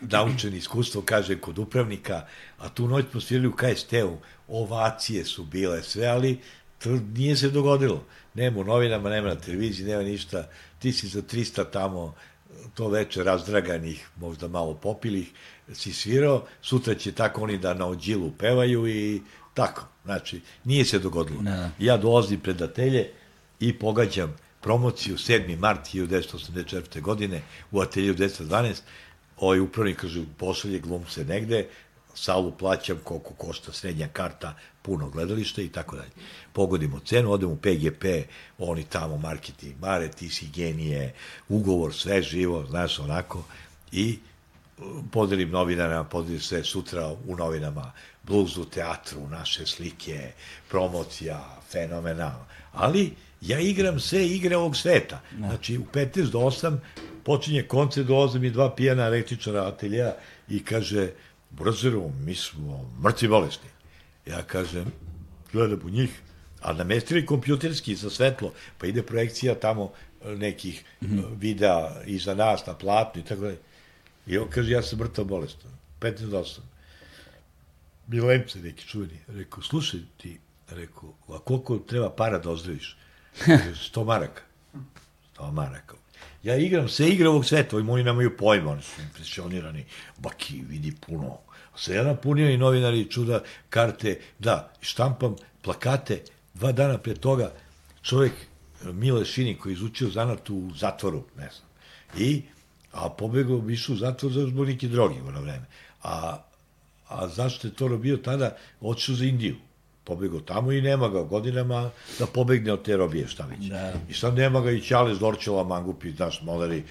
naučen 0.00 0.54
iskustvo, 0.54 1.02
kaže, 1.02 1.40
kod 1.40 1.58
upravnika, 1.58 2.26
a 2.58 2.68
tu 2.68 2.88
noć 2.88 3.04
smo 3.10 3.20
svirali 3.20 3.48
u 3.48 3.56
KST-u, 3.56 4.18
ovacije 4.48 5.24
su 5.24 5.44
bile 5.44 5.82
sve, 5.82 6.06
ali 6.06 6.38
to 6.78 6.90
nije 6.90 7.36
se 7.36 7.50
dogodilo. 7.50 8.04
Nema 8.34 8.60
u 8.60 8.64
novinama, 8.64 9.10
nema 9.10 9.28
na 9.28 9.40
televiziji, 9.40 9.86
nema 9.86 10.02
ništa. 10.02 10.48
Ti 10.78 10.92
si 10.92 11.08
za 11.08 11.22
300 11.22 11.70
tamo 11.72 12.14
to 12.74 12.88
veče 12.88 13.24
razdraganih, 13.24 14.08
možda 14.16 14.48
malo 14.48 14.74
popilih, 14.74 15.30
si 15.72 15.92
svirao, 15.92 16.46
sutra 16.62 16.94
će 16.94 17.12
tako 17.12 17.42
oni 17.42 17.58
da 17.58 17.74
na 17.74 17.86
ođilu 17.86 18.32
pevaju 18.38 18.88
i 18.88 19.22
tako. 19.54 19.84
Znači, 20.04 20.40
nije 20.64 20.84
se 20.84 20.98
dogodilo. 20.98 21.42
Ne. 21.42 21.70
Ja 21.78 21.96
dolazim 21.96 22.40
predatelje 22.40 23.10
i 23.60 23.78
pogađam 23.78 24.36
promociju 24.60 25.16
7. 25.16 25.58
mart 25.58 25.94
1984. 25.94 27.00
godine 27.00 27.42
u 27.70 27.80
atelju 27.80 28.14
212. 28.14 28.80
Ovaj 29.36 29.60
upravnik 29.60 30.00
kaže, 30.00 30.24
pošalje 30.38 30.78
glumce 30.78 31.24
negde, 31.24 31.68
salu 32.14 32.52
plaćam 32.58 32.98
koliko 33.04 33.34
košta 33.34 33.72
srednja 33.72 34.08
karta, 34.08 34.54
puno 34.82 35.10
gledališta 35.10 35.62
i 35.62 35.68
tako 35.68 35.96
dalje. 35.96 36.10
Pogodimo 36.52 37.00
cenu, 37.00 37.32
odemo 37.32 37.52
u 37.52 37.56
PGP, 37.56 38.04
oni 38.58 38.84
tamo 38.84 39.16
marketing, 39.16 39.74
mare, 39.80 40.08
ti 40.08 40.28
si 40.28 40.46
genije, 40.46 41.14
ugovor, 41.48 41.94
sve 41.94 42.22
živo, 42.22 42.66
znaš, 42.66 42.98
onako, 42.98 43.44
i 43.92 44.18
podelim 45.12 45.50
novinarima, 45.50 46.04
podelim 46.04 46.40
sve 46.40 46.64
sutra 46.64 47.14
u 47.26 47.36
novinama, 47.36 47.92
bluzu, 48.22 48.64
teatru, 48.64 49.28
naše 49.30 49.66
slike, 49.66 50.32
promocija, 50.68 51.60
fenomenal. 51.70 52.44
Ali 52.72 53.12
ja 53.40 53.60
igram 53.60 54.00
sve 54.00 54.26
igre 54.26 54.56
ovog 54.56 54.76
sveta. 54.76 55.20
Ne. 55.38 55.48
Znači, 55.48 55.78
u 55.78 55.84
15 55.92 56.30
do 56.30 56.38
8 56.38 56.76
počinje 57.24 57.62
koncert, 57.62 58.06
dolaze 58.06 58.38
mi 58.38 58.50
dva 58.50 58.74
pijana 58.74 59.06
električara 59.06 59.66
ateljera 59.66 60.14
i 60.48 60.64
kaže, 60.64 61.10
Brazeru, 61.50 62.10
mi 62.24 62.34
smo 62.34 62.90
mrtvi 63.02 63.28
bolesni. 63.28 63.68
Ja 64.26 64.42
kažem, 64.42 64.92
gledam 65.52 65.80
u 65.84 65.90
njih, 65.90 66.10
A 66.62 66.72
namestili 66.72 67.26
kompjuterski 67.26 67.94
za 67.94 68.10
svetlo, 68.10 68.52
pa 68.78 68.86
ide 68.86 69.02
projekcija 69.02 69.54
tamo 69.54 69.92
e, 70.24 70.36
nekih 70.36 70.84
mm 71.00 71.06
-hmm. 71.06 71.24
videa 71.38 72.02
iza 72.06 72.34
nas 72.34 72.66
na 72.66 72.74
platnu 72.74 73.22
i 73.22 73.24
tako 73.24 73.40
dalje. 73.40 73.58
I 74.26 74.38
on 74.38 74.48
kaže, 74.50 74.72
ja 74.72 74.82
sam 74.82 74.98
mrtav 74.98 75.24
bolestan, 75.24 75.70
15 76.00 76.30
do 76.30 76.38
8. 76.38 76.58
Milemce 78.06 78.58
neki 78.58 78.86
čuveni, 78.86 79.18
rekao, 79.28 79.62
slušaj 79.62 80.00
ti, 80.16 80.38
rekao, 80.70 81.14
a 81.28 81.38
koliko 81.38 81.78
treba 81.78 82.10
para 82.10 82.38
da 82.38 82.50
ozdraviš? 82.50 82.96
100 83.46 84.04
maraka. 84.04 84.42
100 85.36 85.52
maraka. 85.52 85.96
Ja 86.42 86.56
igram 86.56 86.88
sve 86.88 87.08
igre 87.08 87.28
ovog 87.28 87.44
sveta, 87.44 87.76
ovi 87.76 87.84
moji 87.84 88.04
nemaju 88.04 88.36
pojma, 88.36 88.70
oni 88.70 88.82
su 88.82 89.02
impresionirani. 89.02 89.84
Baki, 90.18 90.62
vidi 90.68 90.92
puno. 91.06 91.38
Se 91.76 91.94
ja 91.94 92.02
napunio 92.02 92.50
i 92.50 92.56
novinari 92.56 93.10
čuda 93.10 93.42
karte, 93.70 94.20
da, 94.38 94.72
štampam 94.80 95.36
plakate, 95.62 96.22
dva 96.54 96.72
dana 96.72 96.98
pre 96.98 97.14
toga 97.14 97.52
čovjek 98.02 98.32
Mile 98.84 99.24
Šini 99.24 99.58
koji 99.58 99.72
je 99.72 99.74
izučio 99.74 100.08
zanat 100.10 100.50
u 100.50 100.70
zatvoru, 100.76 101.24
ne 101.36 101.50
znam. 101.56 101.68
I, 102.18 102.42
a 102.92 103.08
pobegao 103.08 103.58
bi 103.58 103.72
išao 103.72 103.94
u 103.94 103.98
zatvor 103.98 104.32
za 104.32 104.46
zbog 104.46 104.66
neki 104.66 104.88
drogi 104.88 105.20
u 105.24 105.28
ono 105.28 105.40
vreme. 105.40 105.66
A, 106.02 106.38
a 107.08 107.28
zašto 107.28 107.68
je 107.68 107.74
to 107.74 107.88
robio 107.88 108.16
tada? 108.16 108.56
Otišao 108.80 109.14
za 109.14 109.24
Indiju 109.24 109.56
pobegao 110.04 110.40
tamo 110.40 110.72
i 110.72 110.82
nema 110.82 111.08
ga 111.08 111.22
godinama 111.22 111.90
da 112.18 112.26
pobegne 112.26 112.72
od 112.72 112.82
te 112.82 112.96
robije, 112.96 113.28
šta 113.28 113.46
već. 113.46 113.58
Da. 113.58 113.92
I 114.08 114.14
sad 114.14 114.34
nema 114.34 114.60
ga 114.60 114.70
i 114.70 114.80
Ćale 114.80 115.14
Zorčela, 115.14 115.64
Mangupi, 115.64 116.12
naš 116.18 116.42
moleri, 116.42 116.82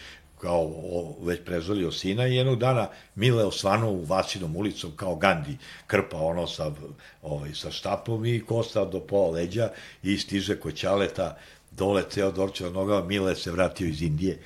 kao 0.41 0.61
o, 0.65 1.15
već 1.23 1.39
prezolio 1.45 1.91
sina 1.91 2.27
i 2.27 2.35
jednog 2.35 2.59
dana 2.59 2.87
Mile 3.15 3.45
osvanuo 3.45 3.91
u 3.91 4.05
Vasinom 4.05 4.55
ulicom 4.55 4.91
kao 4.95 5.15
Gandhi, 5.15 5.57
krpa 5.87 6.17
ono 6.17 6.47
sa, 6.47 6.71
ovaj, 7.21 7.53
sa 7.53 7.71
štapom 7.71 8.25
i 8.25 8.39
kosta 8.45 8.85
do 8.85 8.99
pola 8.99 9.31
leđa 9.31 9.69
i 10.03 10.17
stiže 10.17 10.59
kod 10.59 10.75
Ćaleta, 10.75 11.37
dole 11.71 12.03
ceo 12.09 12.31
Dorčeva 12.31 12.69
noga, 12.69 13.03
Mile 13.03 13.35
se 13.35 13.51
vratio 13.51 13.87
iz 13.87 14.01
Indije, 14.01 14.39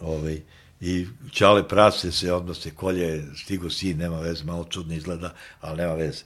ovaj, 0.00 0.40
i 0.80 1.06
Čale 1.30 1.68
prase 1.68 2.12
se, 2.12 2.32
odmah 2.32 2.56
se 2.56 2.70
kolje, 2.70 3.24
stigo 3.36 3.70
sin, 3.70 3.98
nema 3.98 4.20
veze, 4.20 4.44
malo 4.44 4.64
čudno 4.64 4.94
izgleda, 4.94 5.34
ali 5.60 5.76
nema 5.76 5.94
veze. 5.94 6.24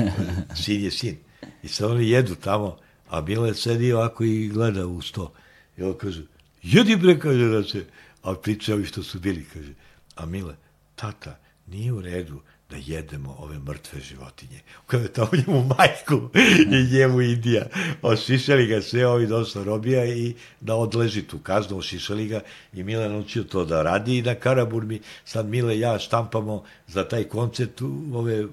sin 0.62 0.84
je 0.84 0.90
sin. 0.90 1.16
I 1.62 1.68
sad 1.68 1.90
oni 1.90 2.10
jedu 2.10 2.34
tamo, 2.34 2.76
a 3.08 3.20
Mile 3.20 3.54
sedi 3.54 3.92
ovako 3.92 4.24
i 4.24 4.48
gleda 4.48 4.86
u 4.86 5.02
sto. 5.02 5.32
I 5.76 5.82
on 5.82 5.94
kaže, 5.98 6.22
jedi 6.62 6.96
bre, 6.96 7.18
kaže 7.18 7.48
da 7.48 7.62
se, 7.62 7.84
a 8.22 8.34
priča 8.34 8.74
ovi 8.74 8.86
što 8.86 9.02
su 9.02 9.20
bili, 9.20 9.44
kaže, 9.52 9.72
a 10.14 10.26
Mile, 10.26 10.56
tata, 10.94 11.38
nije 11.66 11.92
u 11.92 12.00
redu 12.00 12.40
da 12.70 12.76
jedemo 12.76 13.36
ove 13.38 13.58
mrtve 13.58 14.00
životinje. 14.00 14.60
Kada 14.86 15.02
je 15.02 15.12
tamo 15.12 15.28
njemu 15.32 15.64
majku 15.64 16.28
i 16.72 16.92
njemu 16.92 17.20
Indija. 17.20 17.66
Ošišali 18.02 18.66
ga 18.66 18.82
sve, 18.82 19.06
ovi 19.06 19.26
dosta 19.26 19.62
robija 19.62 20.04
i 20.04 20.34
da 20.60 20.74
odleži 20.74 21.22
tu 21.22 21.38
kaznu, 21.38 21.78
ošišali 21.78 22.26
ga 22.28 22.40
i 22.72 22.82
Mile 22.82 23.08
naučio 23.08 23.44
to 23.44 23.64
da 23.64 23.82
radi 23.82 24.18
i 24.18 24.22
na 24.22 24.34
Karaburmi 24.34 25.00
sad 25.24 25.46
Mile 25.46 25.78
ja 25.78 25.98
štampamo 25.98 26.64
za 26.86 27.08
taj 27.08 27.24
koncert 27.24 27.82
ove 28.14 28.46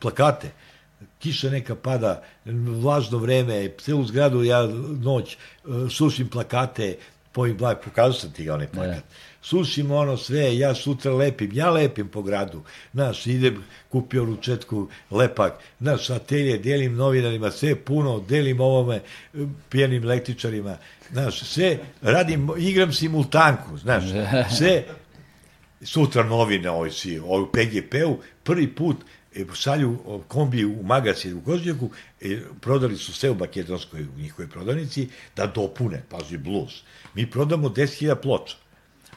plakate 0.00 0.50
kiša 1.22 1.50
neka 1.50 1.74
pada, 1.74 2.22
vlažno 2.82 3.18
vreme, 3.18 3.68
celu 3.80 4.04
zgradu 4.04 4.44
ja 4.44 4.66
noć 5.02 5.34
e, 5.34 5.38
sušim 5.90 6.28
plakate, 6.28 6.96
pojim 7.32 7.56
blag, 7.56 7.76
pokazao 7.84 8.12
sam 8.12 8.32
ti 8.32 8.44
ga 8.44 8.54
onaj 8.54 8.66
plakat. 8.66 8.96
Ne. 8.96 9.31
Sušim 9.42 9.90
ono 9.90 10.16
sve, 10.16 10.58
ja 10.58 10.74
sutra 10.74 11.12
lepim, 11.14 11.50
ja 11.52 11.70
lepim 11.70 12.08
po 12.08 12.22
gradu. 12.22 12.62
Znaš, 12.92 13.26
idem, 13.26 13.64
kupio 13.88 14.24
ručetku, 14.24 14.88
lepak, 15.10 15.52
znaš, 15.80 16.10
atelje, 16.10 16.58
delim 16.58 16.94
novinarima, 16.94 17.50
sve 17.50 17.74
puno, 17.74 18.20
delim 18.28 18.60
ovome, 18.60 19.00
pijenim 19.68 20.02
električarima, 20.02 20.76
znaš, 21.12 21.40
sve, 21.40 21.78
radim, 22.02 22.50
igram 22.58 22.92
simultanku, 22.92 23.78
znaš, 23.78 24.04
sve, 24.58 24.84
sutra 25.82 26.22
novine, 26.22 26.70
ovoj 26.70 26.90
si, 26.90 27.18
ovoj 27.18 27.46
PGP-u, 27.52 28.18
prvi 28.42 28.74
put 28.74 28.96
e, 29.34 29.44
šalju 29.54 29.98
kombi 30.28 30.64
u 30.64 30.82
magazin 30.82 31.36
u 31.36 31.40
Gozdjeku, 31.40 31.90
e, 32.20 32.38
prodali 32.60 32.96
su 32.96 33.12
sve 33.12 33.30
u 33.30 33.34
Makedonskoj 33.34 34.02
u 34.02 34.18
njihovoj 34.18 34.48
prodavnici, 34.48 35.08
da 35.36 35.46
dopune, 35.46 36.02
pazi, 36.08 36.38
blues. 36.38 36.72
Mi 37.14 37.30
prodamo 37.30 37.68
10.000 37.68 38.14
ploča. 38.14 38.61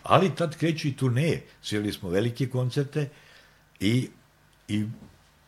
Ali 0.06 0.36
tad 0.36 0.57
kreću 0.57 0.88
i 0.88 0.95
turneje. 0.95 1.44
Svirali 1.61 1.94
smo 1.94 2.10
velike 2.10 2.49
koncerte 2.49 3.10
i, 3.80 4.10
i 4.68 4.86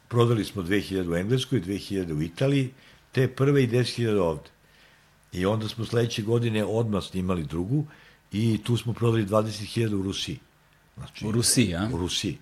prodali 0.07 0.45
smo 0.45 0.63
2000 0.63 1.11
u 1.11 1.15
Engleskoj, 1.15 1.61
2000 1.61 2.17
u 2.17 2.21
Italiji, 2.21 2.73
te 3.11 3.27
prve 3.27 3.63
i 3.63 3.67
10.000 3.67 4.17
ovde. 4.17 4.49
I 5.31 5.45
onda 5.45 5.67
smo 5.67 5.85
sledeće 5.85 6.21
godine 6.21 6.65
odmah 6.65 7.03
snimali 7.03 7.43
drugu 7.43 7.85
i 8.31 8.59
tu 8.63 8.77
smo 8.77 8.93
prodali 8.93 9.25
20.000 9.25 9.93
u 9.93 10.03
Rusiji. 10.03 10.39
Znači, 10.97 11.27
u 11.27 11.31
Rusiji, 11.31 11.75
a? 11.75 11.89
U 11.93 11.97
Rusiji. 11.97 12.37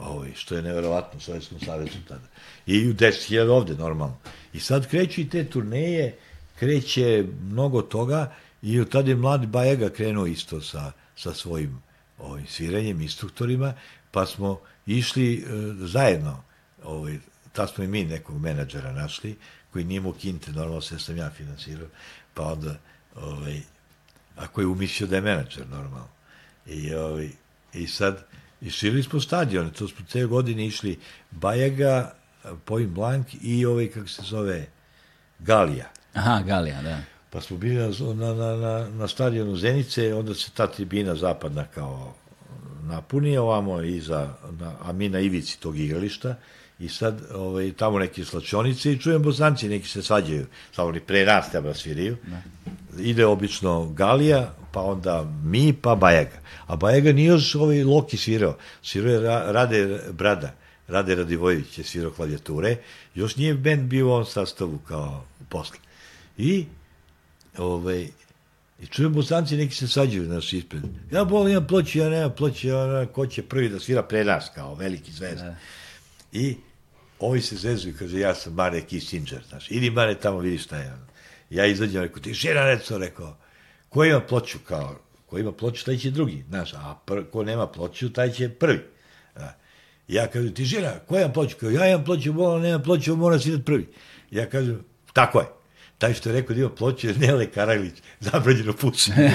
Ovaj, 0.00 0.32
što 0.34 0.56
je 0.56 0.62
neverovatno 0.62 1.18
u 1.18 1.20
Sovjetskom 1.20 1.60
savjezu 1.60 1.98
tada. 2.08 2.26
I 2.66 2.88
u 2.88 2.94
10.000 2.94 3.48
ovde, 3.48 3.74
normalno. 3.74 4.16
I 4.52 4.60
sad 4.60 4.88
kreću 4.88 5.20
i 5.20 5.28
te 5.28 5.44
turneje, 5.44 6.16
kreće 6.58 7.24
mnogo 7.42 7.82
toga 7.82 8.34
i 8.62 8.80
od 8.80 8.90
tada 8.90 9.10
je 9.10 9.16
mlad 9.16 9.46
Bajega 9.46 9.88
krenuo 9.88 10.26
isto 10.26 10.60
sa, 10.60 10.92
sa 11.18 11.34
svojim 11.34 11.82
ovim 12.18 12.46
sviranjem, 12.46 13.00
instruktorima, 13.00 13.74
pa 14.10 14.26
smo 14.26 14.60
išli 14.86 15.34
e, 15.34 15.44
zajedno, 15.86 16.42
ovaj, 16.84 17.18
tad 17.52 17.70
smo 17.70 17.84
i 17.84 17.88
mi 17.88 18.04
nekog 18.04 18.40
menadžera 18.40 18.92
našli, 18.92 19.36
koji 19.72 19.84
nije 19.84 20.00
mu 20.00 20.12
kinte, 20.12 20.52
normalno 20.52 20.80
se 20.80 20.98
sam 20.98 21.16
ja 21.16 21.30
finansirao, 21.30 21.88
pa 22.34 22.52
onda, 22.52 22.78
ovaj, 23.16 23.60
ako 24.36 24.60
je 24.60 24.66
umislio 24.66 25.06
da 25.06 25.16
je 25.16 25.22
menadžer, 25.22 25.68
normalno. 25.68 26.08
I, 26.66 26.94
ovaj, 26.94 27.30
i 27.74 27.86
sad, 27.86 28.24
I 28.60 28.70
širili 28.70 29.02
smo 29.02 29.20
stadione, 29.20 29.70
to 29.72 29.88
smo 29.88 30.04
ceo 30.08 30.28
godine 30.28 30.66
išli 30.66 30.98
Bajaga, 31.30 32.14
Point 32.64 32.90
Blank 32.90 33.26
i 33.42 33.66
ovaj, 33.66 33.90
kako 33.90 34.08
se 34.08 34.22
zove, 34.22 34.66
Galija. 35.38 35.90
Aha, 36.14 36.42
Galija, 36.46 36.82
da. 36.82 36.98
Pa 37.30 37.40
smo 37.40 37.56
bili 37.56 37.74
na, 38.14 38.34
na, 38.34 38.56
na, 38.56 38.88
na, 38.88 39.08
stadionu 39.08 39.56
Zenice, 39.56 40.14
onda 40.14 40.34
se 40.34 40.50
ta 40.50 40.66
tribina 40.66 41.14
zapadna 41.14 41.64
kao 41.64 42.14
napuni 42.82 43.36
ovamo 43.36 43.82
iza, 43.82 44.34
na, 44.60 44.72
a 44.82 44.92
mi 44.92 45.08
na 45.08 45.20
ivici 45.20 45.60
tog 45.60 45.78
igrališta 45.78 46.34
i 46.78 46.88
sad 46.88 47.22
ovaj, 47.34 47.72
tamo 47.72 47.98
neke 47.98 48.24
slačionice 48.24 48.92
i 48.92 48.98
čujem 48.98 49.22
bosanci, 49.22 49.68
neki 49.68 49.88
se 49.88 50.02
svađaju, 50.02 50.46
samo 50.72 50.92
ni 50.92 51.00
pre 51.00 51.24
nas 51.24 51.50
treba 51.50 51.74
sviraju. 51.74 52.16
Da. 52.26 52.42
Ide 53.02 53.26
obično 53.26 53.86
Galija, 53.86 54.54
pa 54.72 54.82
onda 54.82 55.24
mi, 55.44 55.72
pa 55.72 55.94
Bajaga. 55.94 56.40
A 56.66 56.76
Bajaga 56.76 57.12
nije 57.12 57.26
još 57.26 57.54
ovaj 57.54 57.84
Loki 57.84 58.16
svirao, 58.16 58.56
svirao 58.82 59.12
je 59.12 59.52
Rade 59.52 60.00
Brada, 60.12 60.52
Rade 60.88 61.14
Radivojević 61.14 61.78
je 61.78 61.84
svirao 61.84 62.10
klavijature, 62.10 62.76
još 63.14 63.36
nije 63.36 63.54
bend 63.54 63.82
bio 63.82 64.06
ovom 64.06 64.24
sastavu 64.24 64.78
kao 64.78 65.24
posle. 65.48 65.76
I, 66.38 66.66
ovaj, 67.58 68.08
I 68.82 68.86
čujem 68.86 69.12
bosanci, 69.12 69.56
neki 69.56 69.74
se 69.74 69.88
sađaju 69.88 70.28
naš 70.28 70.52
ispred. 70.52 70.82
Ja 71.12 71.24
bol, 71.24 71.48
imam 71.48 71.66
ploči, 71.66 71.98
ja 71.98 72.08
nemam 72.08 72.34
ploči, 72.36 72.68
ja 72.68 73.06
ko 73.06 73.26
će 73.26 73.42
prvi 73.42 73.68
da 73.68 73.80
svira 73.80 74.02
pre 74.02 74.24
nas, 74.24 74.50
kao 74.54 74.74
veliki 74.74 75.12
zvezda. 75.12 75.44
Da. 75.44 75.56
I 76.32 76.56
ovi 77.18 77.40
se 77.40 77.56
zezuju, 77.56 77.94
kaže, 77.98 78.20
ja 78.20 78.34
sam 78.34 78.52
Mare 78.52 78.80
Kissinger, 78.80 79.42
znaš, 79.48 79.70
idi 79.70 79.90
Mare 79.90 80.14
tamo, 80.14 80.38
vidi 80.38 80.58
šta 80.58 80.76
je. 80.76 80.92
Ja 81.50 81.66
izađem, 81.66 82.02
rekao, 82.02 82.22
ti 82.22 82.34
žena, 82.34 82.64
reco, 82.64 82.98
rekao, 82.98 83.36
ko 83.88 84.04
ima 84.04 84.20
ploču, 84.20 84.58
kao, 84.68 84.96
ko 85.26 85.38
ima 85.38 85.52
ploču, 85.52 85.84
taj 85.84 85.96
će 85.96 86.10
drugi, 86.10 86.44
znaš, 86.48 86.74
a 86.74 86.94
pr, 87.06 87.24
ko 87.32 87.42
nema 87.44 87.66
ploču, 87.66 88.12
taj 88.12 88.32
će 88.32 88.48
prvi. 88.48 88.80
Da. 89.34 89.58
Ja 90.08 90.26
kažem, 90.26 90.54
ti 90.54 90.64
žena, 90.64 90.98
ko 91.06 91.18
ima 91.18 91.32
ploču? 91.32 91.56
Kao, 91.56 91.70
ja 91.70 91.88
imam 91.88 92.04
ploču, 92.04 92.32
bola, 92.32 92.58
nema 92.58 92.78
ploču, 92.78 93.16
mora 93.16 93.38
si 93.38 93.58
prvi. 93.64 93.88
Ja 94.30 94.46
kažem, 94.46 94.84
tako 95.12 95.40
je. 95.40 95.46
Taj 95.98 96.14
što 96.14 96.28
je 96.28 96.32
rekao 96.32 96.54
da 96.54 96.60
ima 96.60 96.70
ploču 96.70 97.06
je 97.06 97.14
Nele 97.14 97.46
Karaglić, 97.46 97.94
zabranjeno 98.20 98.72
pušenje. 98.72 99.32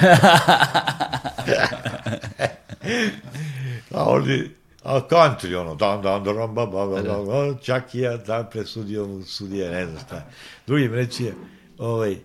a 3.94 4.04
ovdje, 4.04 4.50
a 4.82 5.00
country, 5.10 5.54
ono, 5.56 5.74
dan, 5.74 6.02
dan, 6.02 6.24
dan, 6.24 6.34
ba, 6.54 6.66
ba, 6.66 6.86
ba, 6.86 7.02
ba, 7.02 7.24
ba, 7.24 7.54
čak 7.62 7.94
i 7.94 8.00
ja 8.00 8.16
dan 8.16 8.46
presudio 8.50 9.06
mu 9.06 9.22
sudija, 9.22 9.70
ne 9.70 9.86
znam 9.86 9.98
šta. 10.06 10.26
Drugim 10.66 10.94
reći 10.94 11.24
je, 11.24 11.34
ovaj, 11.78 12.16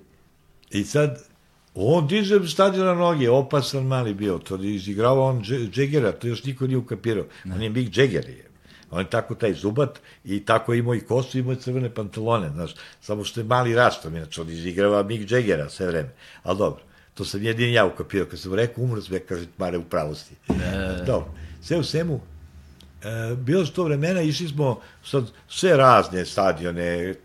i 0.72 0.84
sad, 0.84 1.24
on 1.76 2.08
diže 2.08 2.48
stadion 2.48 2.86
na 2.86 2.94
noge, 2.94 3.30
opasan 3.30 3.84
mali 3.84 4.14
bio, 4.14 4.38
to 4.38 4.56
je 4.56 4.76
izigrao 4.76 5.24
on 5.24 5.44
Džegera, 5.72 6.12
to 6.12 6.28
još 6.28 6.44
niko 6.44 6.68
nije 6.68 6.78
ukapirao. 6.78 7.26
On 7.56 7.62
je 7.62 7.70
Mick 7.70 7.98
Jagger 7.98 8.30
je. 8.30 8.49
On 8.92 9.00
je 9.00 9.10
tako 9.10 9.36
taj 9.36 9.54
zubat 9.54 10.00
i 10.24 10.46
tako 10.46 10.74
imao 10.74 10.96
i 10.96 11.02
kosu 11.02 11.38
i 11.38 11.42
imao 11.42 11.56
crvene 11.56 11.94
pantalone, 11.94 12.50
znaš, 12.50 12.72
samo 13.02 13.24
što 13.24 13.40
je 13.40 13.44
mali 13.44 13.76
rastom, 13.76 14.16
inače 14.16 14.42
on 14.42 14.50
izigrava 14.50 15.04
Mick 15.04 15.32
Jaggera 15.32 15.70
sve 15.70 15.88
vreme. 15.88 16.10
Ali 16.44 16.58
dobro, 16.58 16.82
to 17.14 17.26
sam 17.26 17.44
jedin 17.44 17.74
ja 17.74 17.86
ukapirao, 17.86 18.28
kad 18.28 18.40
sam 18.40 18.54
rekao 18.54 18.84
umro 18.84 19.02
sam, 19.02 19.16
ja 19.16 19.20
kaže, 19.20 19.46
mare 19.58 19.78
u 19.78 19.84
pravosti. 19.84 20.36
Ne. 20.48 21.04
Dobro, 21.06 21.34
sve 21.62 21.78
u 21.78 21.84
svemu, 21.84 22.22
e, 23.04 23.36
bilo 23.36 23.66
su 23.66 23.74
to 23.74 23.84
vremena, 23.84 24.22
išli 24.22 24.48
smo 24.48 24.82
sad 25.04 25.32
sve 25.48 25.78
razne 25.78 26.26
stadione, 26.26 27.16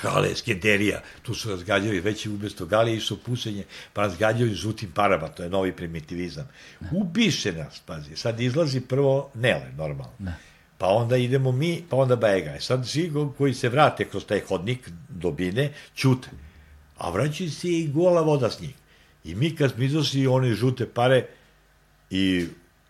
Hale, 0.00 0.34
Skenderija, 0.36 1.00
tu 1.22 1.34
su 1.34 1.50
razgađali 1.50 2.00
već 2.00 2.26
i 2.26 2.28
umesto 2.28 2.66
Galije 2.66 2.96
išlo 2.96 3.16
pušenje, 3.26 3.64
pa 3.92 4.02
razgađali 4.02 4.54
žutim 4.54 4.90
parama, 4.90 5.28
to 5.28 5.42
je 5.42 5.50
novi 5.50 5.72
primitivizam. 5.72 6.48
Ubiše 6.90 7.52
nas, 7.52 7.80
pazi, 7.86 8.16
sad 8.16 8.40
izlazi 8.40 8.80
prvo 8.80 9.30
Nele, 9.34 9.72
normalno. 9.76 10.12
Ne. 10.18 10.36
Pa 10.78 10.86
onda 10.86 11.16
idemo 11.16 11.52
mi, 11.52 11.82
pa 11.90 11.96
onda 11.96 12.16
Bajega. 12.16 12.50
E 12.50 12.60
sad 12.60 12.88
svi 12.88 13.12
koji 13.38 13.54
se 13.54 13.68
vrate 13.68 14.04
kroz 14.04 14.24
taj 14.24 14.40
hodnik 14.40 14.90
do 15.08 15.30
Bine, 15.30 15.72
čute. 15.94 16.28
A 16.98 17.10
vraćaju 17.10 17.50
se 17.50 17.68
i 17.68 17.88
gola 17.88 18.20
voda 18.20 18.50
s 18.50 18.60
njih. 18.60 18.74
I 19.24 19.34
mi 19.34 19.56
kad 19.56 19.72
smo 19.72 19.84
izašli 19.84 20.26
one 20.26 20.54
žute 20.54 20.86
pare 20.86 21.26
i 22.10 22.46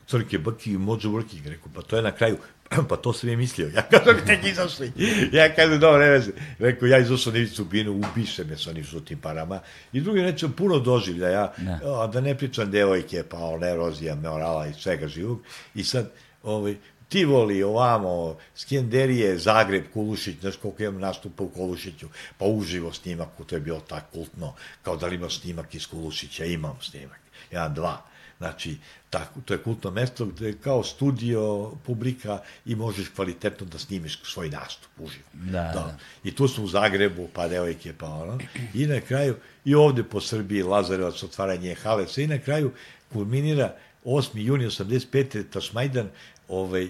crke 0.07 0.39
brki 0.39 0.73
i 0.73 0.79
mođu 0.79 1.11
brki, 1.11 1.37
rekao, 1.45 1.69
pa 1.75 1.83
to 1.83 1.97
je 1.97 2.03
na 2.03 2.13
kraju, 2.13 2.37
pa 2.89 2.97
to 2.97 3.13
sam 3.13 3.29
je 3.29 3.37
mislio. 3.37 3.71
Ja 3.75 3.83
kažem, 3.83 4.27
tek 4.27 4.45
izašli. 4.45 4.93
Ja 5.33 5.55
kažem, 5.55 5.81
dobro, 5.81 5.99
ne 5.99 6.11
veze. 6.11 6.31
Rekao, 6.59 6.87
ja 6.87 6.99
izašao 6.99 7.33
na 7.33 7.39
ivicu 7.39 7.65
binu, 7.65 7.93
ubiše 7.93 8.45
me 8.45 8.57
sa 8.57 8.71
onim 8.71 8.85
žutim 8.85 9.19
parama. 9.19 9.61
I 9.93 10.01
drugi 10.01 10.23
nećem 10.23 10.53
puno 10.53 10.79
doživljaja, 10.79 11.53
ne. 11.59 11.81
A, 11.85 12.07
da 12.07 12.21
ne 12.21 12.39
pričam 12.39 12.71
devojke, 12.71 13.23
pa 13.31 13.39
one 13.39 13.71
erozija, 13.71 14.15
morala 14.15 14.67
i 14.67 14.75
svega 14.75 15.09
živog. 15.09 15.39
I 15.75 15.85
sad, 15.85 16.13
ovaj, 16.43 16.77
Tivoli, 17.09 17.63
ovamo, 17.63 18.37
Skenderije, 18.55 19.39
Zagreb, 19.39 19.85
Kulušić, 19.93 20.41
znaš 20.41 20.57
koliko 20.57 20.83
imam 20.83 21.01
nastupa 21.01 21.45
u 21.45 21.49
Kulušiću, 21.49 22.09
pa 22.39 22.45
uživo 22.45 22.93
snimak, 22.93 23.29
to 23.47 23.55
je 23.55 23.61
bilo 23.61 23.81
tako 23.81 24.07
kultno, 24.13 24.55
kao 24.83 24.97
da 24.97 25.07
li 25.07 25.15
imam 25.15 25.31
snimak 25.31 25.75
iz 25.75 25.87
Kulušića, 25.87 26.45
imam 26.45 26.79
snimak, 26.83 27.21
jedan, 27.51 27.75
dva. 27.75 28.03
Znači, 28.39 28.77
tako, 29.11 29.41
to 29.45 29.55
je 29.55 29.63
kultno 29.63 29.91
mesto 29.91 30.27
gde 30.27 30.47
je 30.47 30.59
kao 30.59 30.83
studio, 30.85 31.73
publika 31.87 32.39
i 32.65 32.75
možeš 32.75 33.09
kvalitetno 33.09 33.67
da 33.67 33.79
snimiš 33.79 34.21
svoj 34.25 34.49
nastup 34.49 34.91
uživo. 34.99 35.25
Da, 35.33 35.51
da. 35.51 35.73
da. 35.73 35.97
I 36.25 36.35
tu 36.35 36.49
smo 36.49 36.65
u 36.65 36.69
Zagrebu, 36.69 37.29
pa 37.33 37.49
devojke, 37.49 37.93
pa 37.99 38.07
ono. 38.07 38.39
I 38.75 38.87
na 38.87 39.01
kraju, 39.01 39.37
i 39.65 39.75
ovde 39.75 40.05
po 40.05 40.21
Srbiji, 40.21 40.63
Lazarevac, 40.63 41.23
otvaranje 41.23 41.75
hale, 41.75 42.09
sve 42.09 42.25
i 42.25 42.27
na 42.27 42.39
kraju 42.39 42.73
kulminira 43.13 43.75
8. 44.05 44.29
juni 44.35 44.65
85. 44.65 45.45
Tašmajdan, 45.51 46.09
ovaj, 46.49 46.89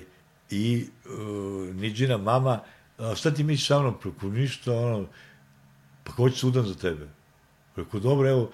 i 0.51 0.87
uh, 1.05 1.75
Niđina 1.75 2.17
mama, 2.17 2.61
a, 2.99 3.15
šta 3.15 3.31
ti 3.31 3.45
misliš 3.45 3.67
sa 3.67 3.81
mnom, 3.81 3.95
preko 4.01 4.27
ništa, 4.27 4.73
ono, 4.73 5.07
pa 6.05 6.13
ko 6.13 6.31
će 6.31 6.39
sudan 6.39 6.67
za 6.67 6.75
tebe? 6.75 7.09
Preko 7.75 7.99
dobro, 7.99 8.29
evo, 8.29 8.51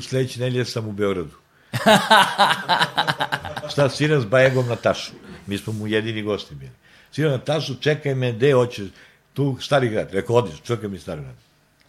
sledeće 0.00 0.40
nedelje 0.40 0.64
sam 0.64 0.88
u 0.88 0.92
Beogradu. 0.92 1.30
šta, 3.70 3.88
sviram 3.88 4.20
s 4.20 4.24
Bajegom 4.24 4.66
na 4.68 4.76
tašu. 4.76 5.12
Mi 5.46 5.58
smo 5.58 5.72
mu 5.72 5.86
jedini 5.86 6.22
gosti 6.22 6.54
bili. 6.54 6.72
Sviram 7.12 7.32
na 7.32 7.38
tašu, 7.38 7.74
čekaj 7.80 8.14
me, 8.14 8.32
gde 8.32 8.52
hoće, 8.52 8.86
tu 9.34 9.56
stari 9.60 9.88
grad. 9.88 10.08
Rekao, 10.12 10.36
odiš, 10.36 10.60
čekaj 10.62 10.88
mi 10.88 10.98
stari 10.98 11.20
grad. 11.20 11.36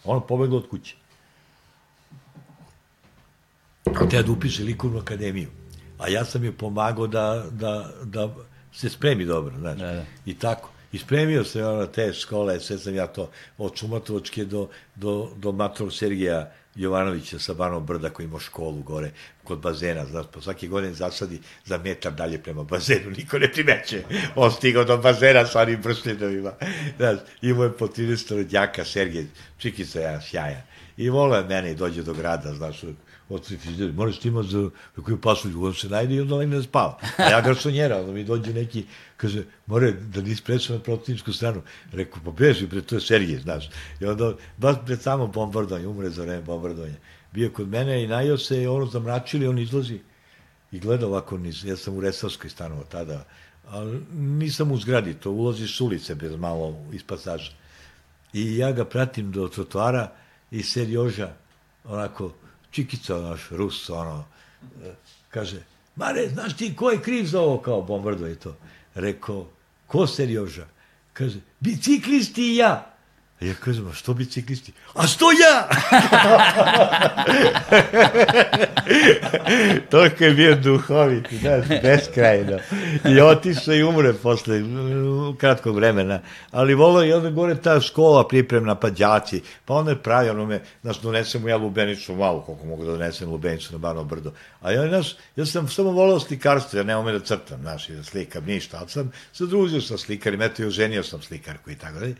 Ono 0.04 0.20
pobeglo 0.20 0.56
od 0.56 0.68
kuće. 0.68 0.94
Treba 3.84 4.22
da 4.22 4.32
upiše 4.32 4.62
likovnu 4.62 4.98
akademiju. 4.98 5.48
A 6.00 6.08
ja 6.08 6.24
sam 6.24 6.44
je 6.44 6.52
pomagao 6.52 7.06
da, 7.06 7.44
da, 7.50 7.90
da 8.04 8.34
se 8.72 8.88
spremi 8.88 9.24
dobro, 9.24 9.58
znači. 9.58 9.80
Da, 9.80 9.92
da. 9.92 10.04
I 10.26 10.34
tako. 10.34 10.70
I 10.92 10.98
spremio 10.98 11.44
se 11.44 11.64
ona 11.64 11.86
te 11.86 12.12
škole, 12.12 12.60
sve 12.60 12.78
sam 12.78 12.94
ja 12.94 13.06
to 13.06 13.30
od 13.58 13.74
Čumatovačke 13.74 14.44
do, 14.44 14.68
do, 14.96 15.30
do 15.36 15.52
Mator 15.52 15.94
Sergija 15.94 16.52
Jovanovića 16.74 17.38
sa 17.38 17.54
Banom 17.54 17.86
Brda 17.86 18.10
koji 18.10 18.26
ima 18.26 18.40
školu 18.40 18.82
gore 18.82 19.10
kod 19.44 19.58
bazena, 19.58 20.04
znaš, 20.06 20.26
po 20.32 20.40
svake 20.40 20.66
godine 20.66 20.94
zasadi 20.94 21.40
za 21.64 21.78
metar 21.78 22.12
dalje 22.12 22.42
prema 22.42 22.64
bazenu, 22.64 23.10
niko 23.18 23.38
ne 23.38 23.52
primeće. 23.52 24.02
On 24.34 24.52
stigao 24.52 24.84
do 24.84 24.96
bazena 24.96 25.46
sa 25.46 25.60
onim 25.60 25.82
bršljinovima. 25.82 26.52
Znaš, 26.96 27.18
imao 27.42 27.64
je 27.64 27.76
po 27.76 27.86
30 27.86 28.36
rodjaka 28.36 28.84
Sergej, 28.84 29.26
čikica 29.58 30.00
ja, 30.00 30.20
sjajan. 30.20 30.62
I 30.96 31.10
volio 31.10 31.44
mene 31.48 31.70
i 31.70 31.74
dođe 31.74 32.02
do 32.02 32.14
grada, 32.14 32.54
znaš, 32.54 32.84
oci 33.30 33.56
frižider, 33.56 33.92
moraš 33.92 34.18
ti 34.18 34.28
imati 34.28 34.48
za 34.48 34.70
koju 35.04 35.20
pasulju, 35.20 35.64
on 35.64 35.74
se 35.74 35.88
najde 35.88 36.14
i 36.14 36.20
onda 36.20 36.34
legne 36.34 36.62
spava. 36.62 36.98
A 37.16 37.30
ja 37.30 37.40
ga 37.40 37.54
sonjera, 37.54 38.00
onda 38.00 38.12
mi 38.12 38.24
dođe 38.24 38.54
neki, 38.54 38.84
kaže, 39.16 39.44
more 39.66 39.92
da 39.92 40.22
nisi 40.22 40.42
prešao 40.42 40.76
na 40.76 40.82
protivničku 40.82 41.32
stranu. 41.32 41.62
Rekao, 41.92 42.22
pa 42.24 42.30
beži, 42.30 42.68
pre, 42.68 42.80
to 42.80 42.94
je 42.94 43.00
Sergije, 43.00 43.40
znaš. 43.40 43.70
I 44.00 44.06
onda, 44.06 44.34
baš 44.56 44.76
pred 44.86 45.02
samo 45.02 45.26
bombardovanje, 45.26 45.86
umre 45.86 46.10
za 46.10 46.22
vreme 46.22 46.42
bombardovanja. 46.42 46.96
Bio 47.32 47.50
kod 47.50 47.68
mene 47.68 48.02
i 48.04 48.08
najao 48.08 48.38
se, 48.38 48.68
ono 48.68 48.86
zamračili, 48.86 49.46
on 49.46 49.58
izlazi 49.58 50.00
i 50.72 50.78
gleda 50.78 51.06
ovako 51.06 51.38
niz. 51.38 51.64
Ja 51.64 51.76
sam 51.76 51.96
u 51.96 52.00
Resavskoj 52.00 52.50
stanovo 52.50 52.84
tada, 52.84 53.24
ali 53.68 54.00
nisam 54.12 54.72
u 54.72 54.76
zgradi, 54.76 55.14
to 55.14 55.30
ulaziš 55.30 55.76
s 55.76 55.80
ulice 55.80 56.14
bez 56.14 56.36
malo 56.36 56.76
iz 56.92 57.02
pasaža. 57.02 57.52
I 58.32 58.56
ja 58.56 58.72
ga 58.72 58.84
pratim 58.84 59.32
do 59.32 59.48
trotoara 59.48 60.12
i 60.50 60.62
Serjoža, 60.62 61.32
onako, 61.84 62.32
Čikica, 62.70 63.18
naš 63.18 63.50
Rus, 63.50 63.90
ono, 63.90 64.24
kaže, 65.30 65.62
Mare, 65.96 66.28
znaš 66.28 66.56
ti 66.56 66.76
ko 66.76 66.90
je 66.90 67.02
kriv 67.02 67.24
za 67.24 67.40
ovo 67.40 67.58
kao 67.58 67.82
bombardo 67.82 68.28
i 68.28 68.36
to? 68.36 68.56
Rekao, 68.94 69.46
ko 69.86 70.06
Serioža? 70.06 70.66
Kaže, 71.12 71.40
biciklisti 71.60 72.42
i 72.42 72.56
ja. 72.56 72.94
Ja 73.40 73.54
kažem, 73.54 73.88
a 73.88 73.92
što 73.92 74.14
biciklisti? 74.14 74.72
A 74.94 75.06
što 75.06 75.26
ja? 75.30 75.68
Toliko 79.90 80.24
je 80.24 80.30
bio 80.30 80.54
duhovit, 80.54 81.26
znaš, 81.40 81.66
beskrajno. 81.82 82.58
I 83.08 83.20
otišao 83.20 83.74
i 83.74 83.82
umre 83.82 84.12
posle 84.12 84.62
kratkog 85.38 85.76
vremena. 85.76 86.20
Ali 86.50 86.74
volao 86.74 87.04
i 87.04 87.12
onda 87.12 87.30
gore 87.30 87.54
ta 87.54 87.80
škola 87.80 88.28
pripremna, 88.28 88.74
pa 88.74 88.90
đaci, 88.90 89.42
pa 89.64 89.74
onda 89.74 89.90
je 89.90 90.02
pravi, 90.02 90.30
ono 90.30 90.46
me, 90.46 90.60
znaš, 90.82 91.00
donesem 91.00 91.48
ja 91.48 91.56
lubenicu 91.56 92.14
malo, 92.14 92.40
koliko 92.40 92.66
mogu 92.66 92.84
da 92.84 92.90
donesem 92.92 93.30
lubenicu 93.30 93.72
na 93.72 93.78
Bano 93.78 94.04
brdo. 94.04 94.32
A 94.60 94.72
ja, 94.72 94.88
znaš, 94.88 95.16
ja 95.36 95.46
sam 95.46 95.68
samo 95.68 95.90
volao 95.90 96.20
slikarstvo, 96.20 96.78
ja 96.78 96.82
nemam 96.82 97.04
me 97.04 97.12
da 97.12 97.20
crtam, 97.20 97.60
znaš, 97.60 97.88
da 97.88 98.02
slikam 98.02 98.44
ništa, 98.44 98.78
ali 98.78 98.88
sam 98.88 99.12
se 99.32 99.46
družio 99.46 99.80
sa 99.80 99.98
slikarima, 99.98 100.44
eto 100.44 100.62
i 100.62 100.66
oženio 100.66 101.02
sam 101.02 101.22
slikarku 101.22 101.70
i 101.70 101.76
tako 101.76 101.98
dalje. 101.98 102.14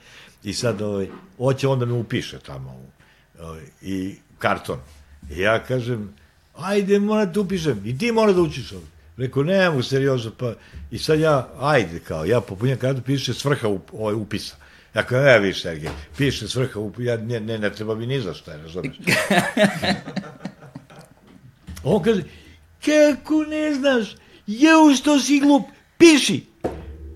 I 0.44 0.54
sad, 0.54 0.82
ovaj, 0.82 1.08
hoće 1.36 1.68
onda 1.68 1.86
me 1.86 1.92
upiše 1.92 2.38
tamo 2.38 2.80
ovaj, 3.40 3.62
i 3.82 4.14
karton. 4.38 4.78
I 5.30 5.40
ja 5.40 5.64
kažem, 5.64 6.14
ajde, 6.56 6.98
mora 6.98 7.26
da 7.26 7.40
upišem. 7.40 7.82
I 7.84 7.98
ti 7.98 8.12
mora 8.12 8.32
da 8.32 8.42
učiš 8.42 8.72
ovdje. 8.72 8.88
Rekao, 9.16 9.42
ne 9.42 9.70
mogu 9.70 9.82
seriozno, 9.82 10.30
pa... 10.38 10.52
I 10.90 10.98
sad 10.98 11.20
ja, 11.20 11.48
ajde, 11.60 11.98
kao, 11.98 12.24
ja 12.24 12.40
popunjam 12.40 12.78
kartu, 12.78 13.02
piše 13.02 13.34
svrha 13.34 13.68
up, 13.68 13.82
ovaj, 13.92 14.14
upisa. 14.14 14.56
Ja 14.94 15.02
kao, 15.02 15.20
ne, 15.20 15.38
vi, 15.38 15.54
Sergej, 15.54 15.90
piše 16.16 16.48
svrha 16.48 16.80
upisa, 16.80 17.10
ja, 17.10 17.16
ne, 17.16 17.40
ne, 17.40 17.58
ne 17.58 17.72
treba 17.72 17.94
mi 17.94 18.06
ni 18.06 18.20
za 18.20 18.34
šta, 18.34 18.56
razumeš. 18.56 18.96
On 21.84 22.02
kaže, 22.02 22.22
kako 22.84 23.44
ne 23.44 23.74
znaš, 23.74 24.16
jeo 24.46 24.94
što 24.96 25.20
si 25.20 25.40
glup, 25.40 25.62
piši 25.98 26.44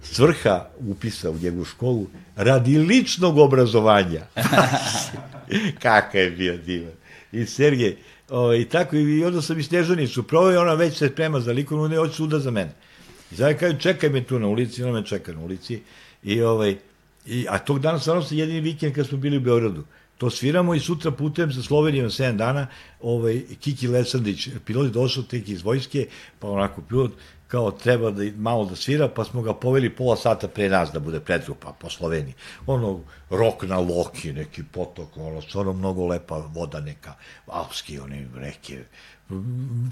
svrha 0.03 0.67
upisa 0.79 1.31
u 1.31 1.39
njegovu 1.39 1.65
školu 1.65 2.07
radi 2.37 2.79
ličnog 2.79 3.39
obrazovanja. 3.39 4.27
Kaka 5.83 6.19
je 6.19 6.31
bio 6.31 6.57
divan. 6.57 6.93
I 7.33 7.47
Sergej, 7.47 7.97
o, 8.29 8.55
i 8.55 8.65
tako, 8.65 8.97
i 8.97 9.25
onda 9.25 9.43
sam 9.43 9.59
i 9.59 9.63
Snežanicu 9.63 10.23
provao 10.23 10.53
i 10.53 10.57
ona 10.57 10.75
već 10.75 10.99
se 10.99 11.09
sprema 11.09 11.41
za 11.41 11.53
likovnu, 11.53 11.89
ne 11.89 11.97
hoće 11.97 12.15
suda 12.15 12.39
za 12.39 12.51
mene. 12.51 12.73
I 13.33 13.37
sada 13.37 13.55
kažem, 13.55 13.79
čekaj 13.79 14.11
me 14.11 14.25
tu 14.25 14.39
na 14.39 14.47
ulici, 14.47 14.83
ona 14.83 14.93
me 14.93 15.07
čeka 15.07 15.33
na 15.33 15.41
ulici. 15.41 15.81
I, 16.23 16.43
ovaj, 16.43 16.77
i, 17.27 17.47
a 17.49 17.59
tog 17.59 17.81
dana 17.81 17.99
stvarno 17.99 18.23
se 18.23 18.37
jedini 18.37 18.61
vikend 18.61 18.95
kad 18.95 19.07
smo 19.07 19.19
bili 19.19 19.37
u 19.37 19.41
Beogradu. 19.41 19.85
To 20.19 20.31
sviramo 20.31 20.75
i 20.75 20.81
sutra 20.81 21.11
putem 21.11 21.53
sa 21.53 21.63
Slovenijom 21.63 22.11
7 22.11 22.37
dana, 22.37 22.67
ovaj, 23.01 23.43
Kiki 23.61 23.89
Lesandić, 23.89 24.49
pilot 24.65 24.87
je 24.87 24.91
došao 24.91 25.23
tek 25.23 25.49
iz 25.49 25.63
vojske, 25.63 26.07
pa 26.39 26.49
onako 26.49 26.83
pilot, 26.83 27.13
kao 27.55 27.71
treba 27.71 28.11
da 28.11 28.25
malo 28.37 28.65
da 28.65 28.77
svira, 28.77 29.09
pa 29.09 29.25
smo 29.25 29.43
ga 29.43 29.53
poveli 29.55 29.91
pola 29.95 30.17
sata 30.17 30.49
pre 30.49 30.69
nas 30.69 30.91
da 30.93 31.01
bude 31.01 31.21
predgrupa 31.21 31.73
po 31.81 31.91
Sloveniji. 31.91 32.35
Ono, 32.67 33.01
rok 33.31 33.63
na 33.63 33.79
Loki, 33.79 34.33
neki 34.33 34.65
potok, 34.73 35.17
ono, 35.17 35.43
stvarno 35.43 35.73
mnogo 35.73 36.07
lepa 36.07 36.41
voda 36.55 36.81
neka, 36.81 37.15
alpski, 37.47 37.99
oni 38.01 38.27
reke, 38.35 38.81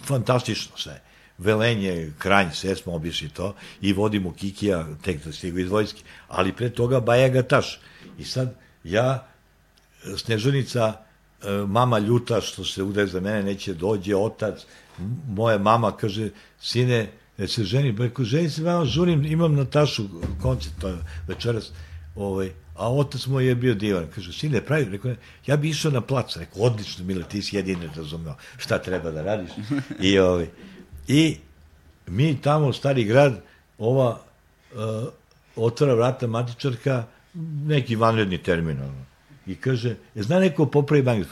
fantastično 0.04 0.76
sve. 0.76 0.98
Velenje, 1.38 2.12
Kranj, 2.18 2.50
sve 2.52 2.74
smo 2.76 2.94
obišli 2.94 3.28
to 3.28 3.54
i 3.80 3.92
vodimo 3.92 4.34
Kikija, 4.34 4.86
tek 5.04 5.24
da 5.24 5.32
stigu 5.32 5.58
iz 5.58 5.70
vojske, 5.70 6.02
ali 6.28 6.52
pre 6.52 6.70
toga 6.70 7.00
Bajaga 7.00 7.42
Taš. 7.42 7.78
I 8.18 8.24
sad, 8.24 8.54
ja, 8.84 9.26
Snežanica, 10.16 10.92
e, 10.92 11.50
mama 11.66 11.98
ljuta 11.98 12.40
što 12.40 12.64
se 12.64 12.82
udaje 12.82 13.06
za 13.06 13.20
mene, 13.20 13.42
neće 13.42 13.74
dođe, 13.74 14.16
otac, 14.16 14.66
moja 15.28 15.58
mama 15.58 15.96
kaže, 15.96 16.30
sine, 16.60 17.21
da 17.38 17.48
se 17.48 17.64
ženi, 17.64 17.96
pa 17.96 18.02
rekao, 18.02 18.24
ženi 18.24 18.50
se 18.50 18.62
vama 18.62 18.84
žurim, 18.84 19.24
imam 19.26 19.54
Natašu 19.54 20.04
koncert 20.42 20.74
to 20.80 20.98
večeras, 21.28 21.70
ovaj, 22.14 22.50
a 22.74 22.92
otac 22.92 23.26
moj 23.26 23.46
je 23.46 23.54
bio 23.54 23.74
divan. 23.74 24.06
Kaže, 24.14 24.32
sine, 24.32 24.60
pravi, 24.60 24.84
rekao, 24.84 25.14
ja 25.46 25.56
bi 25.56 25.68
išao 25.68 25.92
na 25.92 26.00
plac. 26.00 26.36
Rekao, 26.36 26.62
odlično, 26.62 27.04
Mile, 27.04 27.24
ti 27.28 27.42
si 27.42 27.56
jedini 27.56 27.88
razumeo 27.96 28.36
šta 28.58 28.78
treba 28.78 29.10
da 29.10 29.22
radiš. 29.22 29.50
I, 30.00 30.18
ovaj, 30.18 30.46
i 31.08 31.36
mi 32.06 32.40
tamo, 32.40 32.72
stari 32.72 33.04
grad, 33.04 33.42
ova 33.78 34.20
uh, 34.74 35.08
otvara 35.56 35.94
vrata 35.94 36.26
matičarka, 36.26 37.04
neki 37.64 37.96
vanredni 37.96 38.38
termin, 38.38 38.80
ono. 38.80 39.04
i 39.46 39.54
kaže, 39.54 39.96
je 40.14 40.22
zna 40.22 40.38
neko 40.38 40.66
popravi 40.66 41.02
banju? 41.02 41.24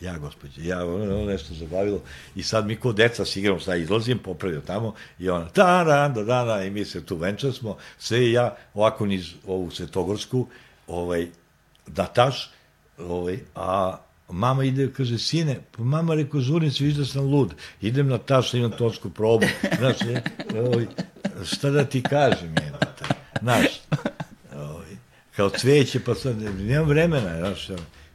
Ja, 0.00 0.18
gospođe, 0.18 0.66
ja, 0.66 0.86
ono 0.86 1.24
nešto 1.24 1.54
zabavilo. 1.54 2.00
I 2.34 2.42
sad 2.42 2.66
mi 2.66 2.76
ko 2.76 2.92
deca 2.92 3.24
s 3.24 3.36
igrom, 3.36 3.60
sad 3.60 3.80
izlazim, 3.80 4.18
popravio 4.18 4.60
tamo, 4.60 4.94
i 5.18 5.28
ona, 5.28 5.48
da, 5.54 5.84
da, 5.84 6.22
da, 6.22 6.44
da, 6.44 6.64
i 6.64 6.70
mi 6.70 6.84
se 6.84 7.06
tu 7.06 7.16
venčali 7.16 7.52
smo, 7.52 7.76
sve 7.98 8.26
i 8.26 8.32
ja, 8.32 8.56
ovako 8.74 9.06
niz 9.06 9.26
ovu 9.46 9.70
Svetogorsku, 9.70 10.46
ovaj, 10.86 11.26
da 11.86 12.06
taš, 12.06 12.50
ovaj, 12.98 13.38
a 13.54 13.98
mama 14.28 14.64
ide, 14.64 14.92
kaže, 14.96 15.18
sine, 15.18 15.60
pa 15.76 15.82
mama 15.82 16.14
rekao, 16.14 16.40
žurim 16.40 16.70
se, 16.70 16.84
da 16.84 17.04
sam 17.04 17.24
lud, 17.24 17.54
idem 17.80 18.08
na 18.08 18.18
taš, 18.18 18.54
imam 18.54 18.70
tonsku 18.70 19.10
probu, 19.10 19.46
znaš, 19.78 19.96
je, 20.00 20.22
ovaj, 20.60 20.86
šta 21.44 21.70
da 21.70 21.84
ti 21.84 22.02
kažem, 22.02 22.54
je, 22.54 22.72
znaš, 23.40 23.66
ovaj, 24.56 24.96
kao 25.36 25.50
cveće, 25.50 26.00
pa 26.00 26.14
sad, 26.14 26.36
nemam 26.58 26.88
vremena, 26.88 27.38
znaš, 27.38 27.68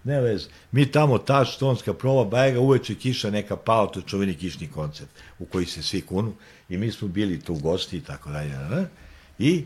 ne 0.05 0.21
vez, 0.21 0.47
mi 0.71 0.85
tamo 0.85 1.17
taš, 1.17 1.57
tonska 1.57 1.93
proba, 1.93 2.23
bajega, 2.29 2.59
uveče 2.59 2.95
kiša 2.95 3.29
neka 3.29 3.55
pao, 3.55 3.87
to 3.87 4.01
čuveni 4.01 4.35
kišni 4.35 4.67
koncert, 4.67 5.09
u 5.39 5.45
koji 5.45 5.65
se 5.65 5.83
svi 5.83 6.01
kunu, 6.01 6.33
i 6.69 6.77
mi 6.77 6.91
smo 6.91 7.07
bili 7.07 7.39
tu 7.41 7.55
gosti 7.55 7.97
i 7.97 8.01
tako 8.01 8.29
dalje, 8.29 8.87
i 9.39 9.65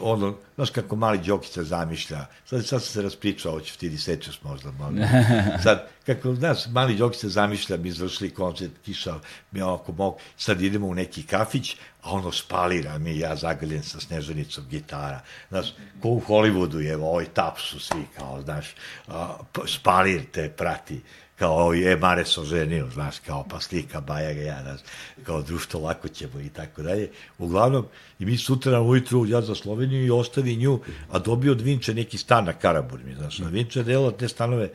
ono, 0.00 0.36
znaš 0.54 0.70
kako 0.70 0.96
mali 0.96 1.18
Đokica 1.18 1.64
zamišlja, 1.64 2.26
sad, 2.44 2.66
sad 2.66 2.82
se 2.82 3.02
raspričao, 3.02 3.52
hoće 3.52 3.78
ti 3.78 3.98
sečeš 3.98 4.42
možda, 4.42 4.70
možda. 4.70 5.08
Sad, 5.64 5.88
kako, 6.06 6.34
znaš, 6.34 6.66
mali 6.66 6.96
Đokica 6.96 7.28
zamišlja, 7.28 7.76
mi 7.76 7.88
izvršili 7.88 8.30
koncert, 8.30 8.72
kiša, 8.84 9.14
mi 9.52 9.62
ovako 9.62 9.92
mogu, 9.92 10.18
sad 10.36 10.62
idemo 10.62 10.86
u 10.86 10.94
neki 10.94 11.22
kafić, 11.22 11.76
a 12.02 12.10
ono 12.10 12.32
spalira 12.32 12.98
mi, 12.98 13.18
ja 13.18 13.36
zagrljen 13.36 13.82
sa 13.82 14.00
snežanicom 14.00 14.64
gitara, 14.70 15.20
znaš, 15.48 15.74
ko 16.02 16.08
u 16.08 16.22
Hollywoodu, 16.28 16.92
evo, 16.92 17.10
ovaj 17.10 17.26
tap 17.34 17.58
su 17.58 17.80
svi, 17.80 18.06
kao, 18.18 18.42
znaš, 18.42 18.74
a, 19.08 19.36
spalir 19.66 20.22
te 20.32 20.48
prati, 20.48 21.00
kao 21.36 21.72
je 21.72 21.96
Mare 21.96 22.24
se 22.24 22.40
oženio, 22.40 22.88
znaš, 22.94 23.18
kao 23.18 23.44
pa 23.50 23.60
slika 23.60 24.00
Bajaga, 24.00 24.40
ja, 24.40 24.62
znaš, 24.62 24.80
kao 25.22 25.42
društvo 25.42 25.80
lako 25.80 26.08
ćemo 26.08 26.40
i 26.40 26.48
tako 26.48 26.82
dalje. 26.82 27.10
Uglavnom, 27.38 27.86
i 28.18 28.26
mi 28.26 28.36
sutra 28.36 28.80
ujutru, 28.80 29.26
ja 29.26 29.42
za 29.42 29.54
Sloveniju 29.54 30.06
i 30.06 30.10
ostavi 30.10 30.56
nju, 30.56 30.80
a 31.10 31.18
dobio 31.18 31.52
od 31.52 31.60
Vinče 31.60 31.94
neki 31.94 32.18
stan 32.18 32.44
na 32.44 32.52
Karaburmi, 32.52 33.14
znaš, 33.14 33.38
na 33.38 33.48
Vinče 33.48 33.82
delo 33.82 34.10
te 34.10 34.28
stanove 34.28 34.70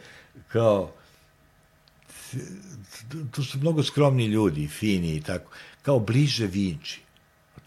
kao, 0.48 0.92
to 3.32 3.44
su 3.44 3.58
mnogo 3.58 3.84
skromni 3.84 4.26
ljudi, 4.26 4.68
fini 4.68 5.16
i 5.16 5.22
tako, 5.22 5.52
kao 5.82 6.00
bliže 6.00 6.48
Vinči. 6.48 7.01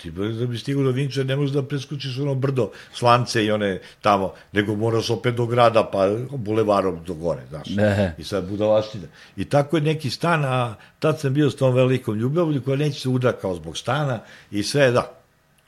Ti 0.05 0.10
da 0.10 0.47
bi 0.47 0.58
stigao 0.58 0.84
do 0.84 0.91
Vinče, 0.91 1.24
ne 1.24 1.36
možeš 1.36 1.55
da 1.55 1.62
preskočiš 1.62 2.18
ono 2.18 2.34
brdo 2.34 2.70
slance 2.92 3.44
i 3.44 3.50
one 3.50 3.81
tamo, 4.00 4.33
nego 4.52 4.74
moraš 4.74 5.10
opet 5.10 5.34
do 5.34 5.47
grada, 5.47 5.89
pa 5.92 6.08
bulevarom 6.31 6.99
do 7.07 7.15
gore, 7.15 7.42
znaš. 7.49 7.68
Ne. 7.68 8.15
I 8.18 8.24
sad 8.24 8.49
budalaština. 8.49 9.07
I 9.36 9.44
tako 9.44 9.76
je 9.76 9.83
neki 9.83 10.10
stan, 10.10 10.44
a 10.44 10.74
tad 10.99 11.20
sam 11.20 11.34
bio 11.34 11.50
s 11.50 11.57
tom 11.57 11.74
velikom 11.74 12.18
ljubavlju 12.18 12.62
koja 12.62 12.76
neće 12.76 13.00
se 13.00 13.08
uda 13.08 13.33
kao 13.33 13.55
zbog 13.55 13.78
stana 13.78 14.20
i 14.50 14.62
sve, 14.62 14.91
da, 14.91 15.23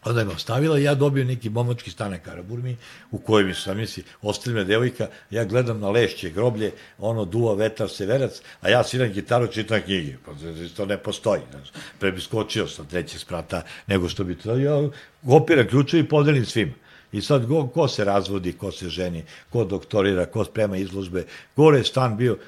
Onda 0.06 0.20
je 0.20 0.26
ostavila 0.26 0.78
i 0.78 0.82
ja 0.82 0.94
dobio 0.94 1.24
neki 1.24 1.50
momački 1.50 1.90
stane 1.90 2.18
Karaburmi 2.22 2.76
u 3.10 3.18
kojem 3.18 3.54
sam 3.54 3.76
misli, 3.76 4.04
ostali 4.22 4.54
me 4.54 4.64
devojka, 4.64 5.08
ja 5.30 5.44
gledam 5.44 5.80
na 5.80 5.90
lešće 5.90 6.30
groblje, 6.30 6.72
ono 6.98 7.24
duva 7.24 7.54
vetar 7.54 7.88
severac, 7.90 8.40
a 8.60 8.68
ja 8.68 8.84
sviram 8.84 9.12
gitaru, 9.12 9.46
čitam 9.46 9.80
knjige. 9.82 10.16
Pa 10.24 10.32
to 10.76 10.86
ne 10.86 10.98
postoji. 10.98 11.40
Znaš. 11.50 11.68
Pre 11.98 12.12
bi 12.12 12.20
skočio 12.20 12.68
sa 12.68 12.84
treće 12.84 13.18
sprata 13.18 13.62
nego 13.86 14.08
što 14.08 14.24
bi 14.24 14.34
to. 14.34 14.56
Ja 14.56 14.88
opiram 15.26 15.66
ključevi 15.68 16.02
i 16.02 16.08
podelim 16.08 16.46
svima. 16.46 16.72
I 17.12 17.22
sad 17.22 17.46
go, 17.46 17.66
ko 17.66 17.88
se 17.88 18.04
razvodi, 18.04 18.52
ko 18.52 18.72
se 18.72 18.88
ženi, 18.88 19.24
ko 19.50 19.64
doktorira, 19.64 20.26
ko 20.26 20.44
sprema 20.44 20.76
izložbe. 20.76 21.24
Gore 21.56 21.78
je 21.78 21.84
stan 21.84 22.16
bio, 22.16 22.38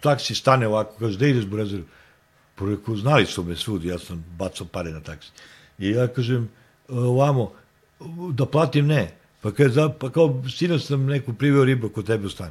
taksi 0.00 0.34
stane 0.34 0.66
ovako, 0.66 0.98
kaže, 0.98 1.18
da 1.18 1.26
ideš 1.26 1.44
Burezeru? 1.44 1.82
Pa 2.54 2.64
znali 2.96 3.26
su 3.26 3.42
me 3.42 3.56
svudi, 3.56 3.88
ja 3.88 3.98
sam 3.98 4.24
bacao 4.38 4.66
pare 4.66 4.90
na 4.90 5.00
taksi. 5.00 5.30
I 5.78 5.90
ja 5.90 6.06
kažem, 6.06 6.48
ovamo, 6.88 7.52
da 8.32 8.46
platim 8.46 8.86
ne. 8.86 9.14
Pa, 9.40 9.50
kaže, 9.52 9.88
pa 10.00 10.10
kao, 10.10 10.42
sinoć 10.48 10.86
sam 10.86 11.06
neku 11.06 11.34
priveo 11.34 11.64
ribu 11.64 11.88
kod 11.88 12.06
tebe 12.06 12.26
u 12.26 12.30
stan. 12.30 12.50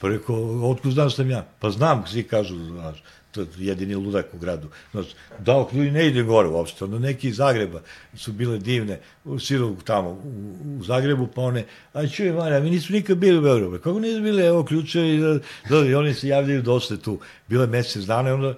Pa 0.00 0.08
rekao, 0.08 0.70
otkud 0.70 0.92
znaš 0.92 1.16
sam 1.16 1.30
ja? 1.30 1.46
Pa 1.58 1.70
znam, 1.70 2.06
svi 2.06 2.22
kažu, 2.22 2.64
znaš, 2.64 3.02
to 3.44 3.60
je 3.60 3.66
jedini 3.66 3.94
ludak 3.94 4.26
u 4.34 4.38
gradu. 4.38 4.68
Znaš, 4.92 5.06
da, 5.38 5.66
ljudi 5.72 5.90
ne 5.90 6.06
ide 6.06 6.22
gore 6.22 6.48
uopšte, 6.48 6.84
onda 6.84 6.98
neki 6.98 7.28
iz 7.28 7.36
Zagreba 7.36 7.80
su 8.14 8.32
bile 8.32 8.58
divne, 8.58 9.00
silu 9.40 9.76
tamo 9.84 10.10
u, 10.10 10.78
u 10.78 10.84
Zagrebu, 10.84 11.26
pa 11.34 11.42
one, 11.42 11.64
a 11.92 12.06
čuje 12.06 12.32
Marija, 12.32 12.60
mi 12.60 12.70
nismo 12.70 12.96
nikad 12.96 13.18
bili 13.18 13.38
u 13.38 13.42
Beogradu. 13.42 13.78
Kako 13.78 14.00
nisu 14.00 14.22
bili, 14.22 14.42
evo, 14.42 14.64
ključe 14.64 15.14
i, 15.14 15.18
da, 15.18 15.38
da, 15.70 15.86
i 15.86 15.94
oni 15.94 16.14
se 16.14 16.28
javljaju 16.28 16.62
dosta 16.62 16.96
tu. 16.96 17.18
Bile 17.48 17.66
mesec 17.66 18.04
dana 18.04 18.30
i 18.30 18.32
onda 18.32 18.54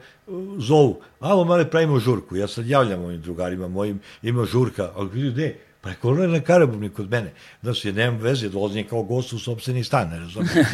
zovu, 0.58 1.00
alo, 1.20 1.44
mare, 1.44 1.64
pravimo 1.64 1.98
žurku. 1.98 2.36
Ja 2.36 2.48
sad 2.48 2.66
javljam 2.66 3.04
ovim 3.04 3.20
drugarima 3.20 3.68
mojim, 3.68 4.00
ima 4.22 4.44
žurka, 4.44 4.90
ali 4.94 5.30
gde? 5.30 5.56
Pa 5.80 5.88
je 5.88 5.94
korona 5.94 6.26
na 6.26 6.40
Karabovni 6.40 6.88
kod 6.88 7.10
mene. 7.10 7.32
Da 7.62 7.74
se 7.74 7.92
nemam 7.92 8.20
veze, 8.20 8.48
dolazim 8.48 8.88
kao 8.88 9.02
gost 9.02 9.32
u 9.32 9.38
sobstveni 9.38 9.84
stan, 9.84 10.08
ne 10.08 10.18
razumijem. 10.18 10.66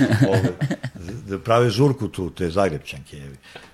da 1.28 1.38
prave 1.38 1.70
žurku 1.70 2.08
tu, 2.08 2.30
te 2.30 2.50
Zagrebčanke. 2.50 3.22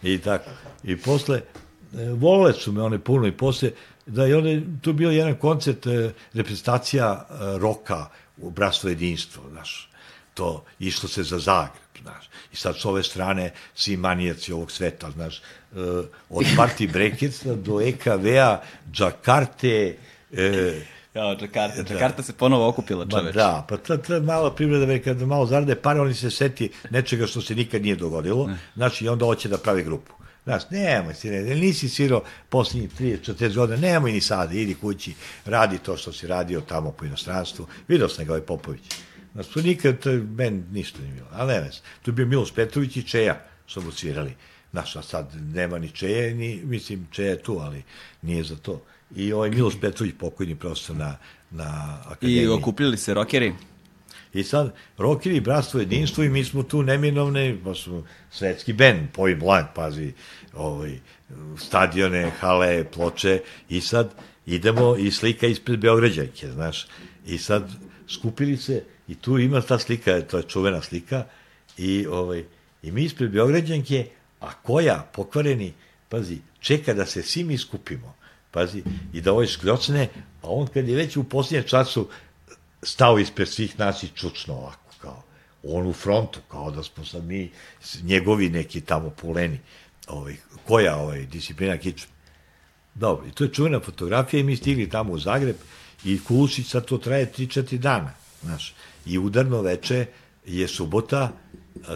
I 0.03 0.19
tako. 0.19 0.51
I 0.85 0.97
posle, 0.97 1.37
e, 1.37 2.11
volele 2.11 2.53
su 2.53 2.73
me 2.73 2.83
one 2.83 2.99
puno 2.99 3.27
i 3.27 3.33
posle, 3.33 3.71
da 4.07 4.25
je 4.25 4.37
one, 4.37 4.63
tu 4.83 4.93
bio 4.93 5.11
jedan 5.11 5.35
koncert, 5.35 5.87
e, 5.87 6.13
reprezentacija 6.35 7.27
e, 7.31 7.59
roka 7.59 8.07
u 8.37 8.51
Bratstvo 8.51 8.89
jedinstvo, 8.89 9.43
znaš. 9.51 9.89
To 10.35 10.65
išlo 10.79 11.09
se 11.09 11.23
za 11.23 11.39
Zagreb, 11.39 12.03
znaš. 12.03 12.31
I 12.53 12.57
sad 12.57 12.77
s 12.79 12.85
ove 12.85 13.03
strane 13.03 13.53
svi 13.75 13.97
manijaci 13.97 14.53
ovog 14.53 14.73
sveta, 14.73 15.11
znaš, 15.11 15.43
od 16.31 16.47
Party 16.57 16.93
Breakitsa 16.93 17.55
do 17.55 17.81
EKV-a, 17.81 18.61
Džakarte, 18.93 19.97
e, 20.33 20.81
Ja, 21.15 21.37
Džakarta, 21.37 21.83
Džakarta 21.83 22.23
se 22.23 22.33
ponovo 22.33 22.69
okupila, 22.69 23.07
čoveč. 23.11 23.35
Da, 23.35 23.67
pa 23.69 23.77
ta, 23.77 23.97
ta 23.97 24.21
mala 24.21 24.55
privreda, 24.55 24.99
kad 25.05 25.23
malo 25.23 25.47
zarade 25.47 25.75
pare, 25.75 26.01
oni 26.01 26.15
se 26.15 26.31
seti 26.31 26.71
nečega 26.91 27.27
što 27.27 27.41
se 27.41 27.55
nikad 27.55 27.83
nije 27.83 27.97
dogodilo, 27.97 28.47
ne. 28.47 28.59
znači, 28.75 29.05
i 29.05 29.09
onda 29.09 29.25
hoće 29.25 29.49
da 29.49 29.59
pravi 29.59 29.85
grupu. 29.85 30.13
Znaš, 30.45 30.63
nemoj 30.71 31.15
si, 31.15 31.31
ne, 31.31 31.43
nisi 31.43 31.89
svirao 31.89 32.23
posljednjih 32.49 32.91
30-40 33.01 33.55
godina, 33.55 33.81
nemoj 33.81 34.13
ni 34.13 34.21
sada, 34.21 34.55
idi 34.55 34.75
kući, 34.75 35.15
radi 35.45 35.79
to 35.79 35.97
što 35.97 36.13
si 36.13 36.27
radio 36.27 36.61
tamo 36.61 36.91
po 36.91 37.05
inostranstvu. 37.05 37.67
Video 37.89 38.09
sam 38.09 38.25
ga 38.25 38.33
ovaj 38.33 38.47
Popović. 38.47 38.83
Znaš, 39.33 39.47
to 39.47 39.63
nikad, 39.63 39.99
to 39.99 40.11
men 40.11 40.65
ništa 40.73 41.03
nije 41.03 41.15
bilo, 41.15 41.29
ali 41.33 41.53
ne 41.53 41.61
vez. 41.61 41.81
Tu 42.03 42.11
je 42.11 42.15
bio 42.15 42.27
Miloš 42.27 42.53
Petrović 42.55 42.97
i 42.97 43.03
Čeja, 43.03 43.45
što 43.67 43.81
mu 43.81 43.93
svirali. 43.93 44.35
Znaš, 44.71 44.97
a 44.97 45.03
sad 45.03 45.31
nema 45.55 45.79
ni 45.79 45.91
Čeje, 45.91 46.35
ni, 46.35 46.61
mislim, 46.65 47.07
Čeja 47.11 47.31
je 47.31 47.43
tu, 47.43 47.59
ali 47.59 47.83
nije 48.23 48.45
za 48.45 48.57
to 48.57 48.83
i 49.17 49.33
ovaj 49.33 49.51
Miloš 49.51 49.81
Petrović, 49.81 50.15
pokojni 50.19 50.55
profesor 50.55 50.97
na, 50.97 51.17
na 51.51 51.99
akademiji. 52.07 52.43
I 52.43 52.49
okupili 52.49 52.97
se 52.97 53.15
rokeri? 53.15 53.53
I 54.35 54.43
sad, 54.45 54.75
rokeri, 54.99 55.41
bratstvo, 55.41 55.81
jedinstvo 55.81 56.25
i 56.25 56.29
mi 56.29 56.45
smo 56.45 56.63
tu 56.63 56.83
neminovne, 56.83 57.57
pa 57.65 57.75
smo 57.75 58.05
svetski 58.31 58.73
band, 58.73 59.09
Point 59.13 59.39
Blank, 59.39 59.67
pazi, 59.75 60.13
ovaj, 60.55 60.99
stadione, 61.59 62.31
hale, 62.41 62.85
ploče 62.85 63.41
i 63.69 63.81
sad 63.81 64.15
idemo 64.47 64.97
i 64.97 65.11
slika 65.11 65.47
ispred 65.47 65.81
Beograđajke, 65.81 66.51
znaš, 66.51 66.87
i 67.27 67.39
sad 67.39 67.71
skupili 68.09 68.57
se 68.57 68.85
i 69.09 69.15
tu 69.15 69.39
ima 69.39 69.61
ta 69.61 69.79
slika, 69.79 70.21
to 70.21 70.37
je 70.37 70.43
čuvena 70.43 70.83
slika 70.83 71.25
i, 71.79 72.07
ovaj, 72.07 72.45
i 72.83 72.91
mi 72.93 73.05
ispred 73.05 73.31
Beograđanke, 73.31 74.07
a 74.41 74.53
koja 74.53 75.11
pokvareni, 75.15 75.73
pazi, 76.09 76.39
čeka 76.61 76.95
da 76.95 77.07
se 77.07 77.23
svi 77.23 77.45
mi 77.45 77.59
skupimo 77.59 78.22
pazi, 78.53 78.83
i 79.13 79.21
da 79.21 79.33
ovaj 79.33 79.47
skljocne, 79.47 80.09
a 80.43 80.49
on 80.49 80.67
kad 80.67 80.89
je 80.89 80.97
već 80.97 81.17
u 81.17 81.25
posljednjem 81.25 81.69
času 81.69 82.09
stao 82.83 83.19
ispred 83.19 83.49
svih 83.49 83.79
nas 83.79 84.03
i 84.03 84.09
čučno 84.15 84.55
ovako, 84.55 84.95
kao, 84.99 85.23
on 85.63 85.87
u 85.87 85.93
frontu, 85.93 86.41
kao 86.49 86.71
da 86.71 86.83
smo 86.83 87.05
sad 87.05 87.25
mi, 87.25 87.51
njegovi 88.03 88.49
neki 88.49 88.81
tamo 88.81 89.11
puleni, 89.11 89.61
ovaj, 90.09 90.37
koja 90.67 90.97
ovaj, 90.97 91.27
disciplina 91.27 91.77
kičme. 91.77 92.13
Dobro, 92.95 93.27
i 93.27 93.31
to 93.31 93.45
je 93.45 93.53
čuvena 93.53 93.81
fotografija 93.81 94.41
i 94.41 94.45
mi 94.45 94.57
stigli 94.57 94.89
tamo 94.89 95.13
u 95.13 95.19
Zagreb 95.19 95.57
i 96.05 96.21
Kulušić 96.25 96.67
sad 96.67 96.85
to 96.85 96.99
traje 96.99 97.33
3-4 97.39 97.79
dana, 97.79 98.13
znaš, 98.43 98.75
i 99.07 99.19
udarno 99.19 99.61
veče 99.63 100.07
je 100.47 100.69
subota, 100.69 101.33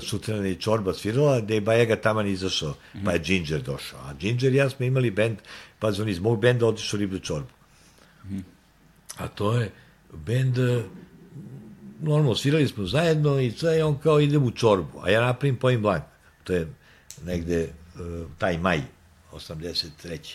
sutra 0.00 0.36
je 0.36 0.54
Čorba 0.54 0.92
svirala, 0.94 1.40
gde 1.40 1.54
je 1.54 1.60
Bajega 1.60 1.96
taman 1.96 2.26
izašao, 2.26 2.74
pa 3.04 3.12
je 3.12 3.18
Ginger 3.18 3.62
došao. 3.62 4.00
A 4.00 4.14
Ginger 4.14 4.52
i 4.52 4.56
ja 4.56 4.70
smo 4.70 4.86
imali 4.86 5.10
bend, 5.10 5.38
pa 5.78 5.88
on 5.88 6.08
iz 6.08 6.18
mog 6.18 6.40
benda 6.40 6.66
otišao 6.66 6.98
Riblju 7.00 7.18
Čorbu. 7.18 7.48
A 9.16 9.28
to 9.28 9.52
je 9.52 9.70
bend, 10.12 10.58
normalno, 12.00 12.34
svirali 12.34 12.68
smo 12.68 12.86
zajedno 12.86 13.40
i 13.40 13.50
sve, 13.50 13.84
on 13.84 13.98
kao 13.98 14.20
idem 14.20 14.44
u 14.44 14.50
Čorbu, 14.50 15.00
a 15.02 15.10
ja 15.10 15.20
napravim 15.20 15.56
Point 15.56 15.80
Blank. 15.80 16.04
To 16.44 16.52
je 16.52 16.68
negde 17.24 17.68
taj 18.38 18.58
maj, 18.58 18.80
83. 19.32 20.34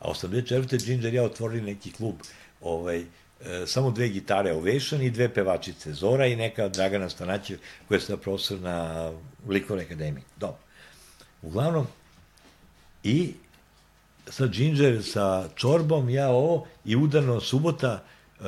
A 0.00 0.08
84. 0.08 0.84
Ginger 0.84 1.14
ja 1.14 1.22
otvorili 1.22 1.62
neki 1.62 1.92
klub 1.92 2.14
ovaj, 2.60 3.04
samo 3.66 3.90
dve 3.90 4.08
gitare 4.08 4.52
Ovation 4.52 5.02
i 5.02 5.10
dve 5.10 5.34
pevačice, 5.34 5.92
Zora 5.92 6.26
i 6.26 6.36
neka 6.36 6.68
Dragana 6.68 7.08
Stanaćev, 7.08 7.58
koja 7.88 7.96
je 7.96 8.00
sada 8.00 8.16
profesor 8.16 8.60
na 8.60 9.10
likovnoj 9.48 9.84
akademiji. 9.84 10.24
Dobro. 10.36 10.58
Uglavnom, 11.42 11.86
i 13.02 13.34
sa 14.28 14.46
Ginger, 14.46 15.02
sa 15.04 15.48
Čorbom, 15.56 16.10
ja 16.10 16.28
ovo, 16.28 16.66
i 16.84 16.96
udarno 16.96 17.40
subota 17.40 18.02
e, 18.40 18.44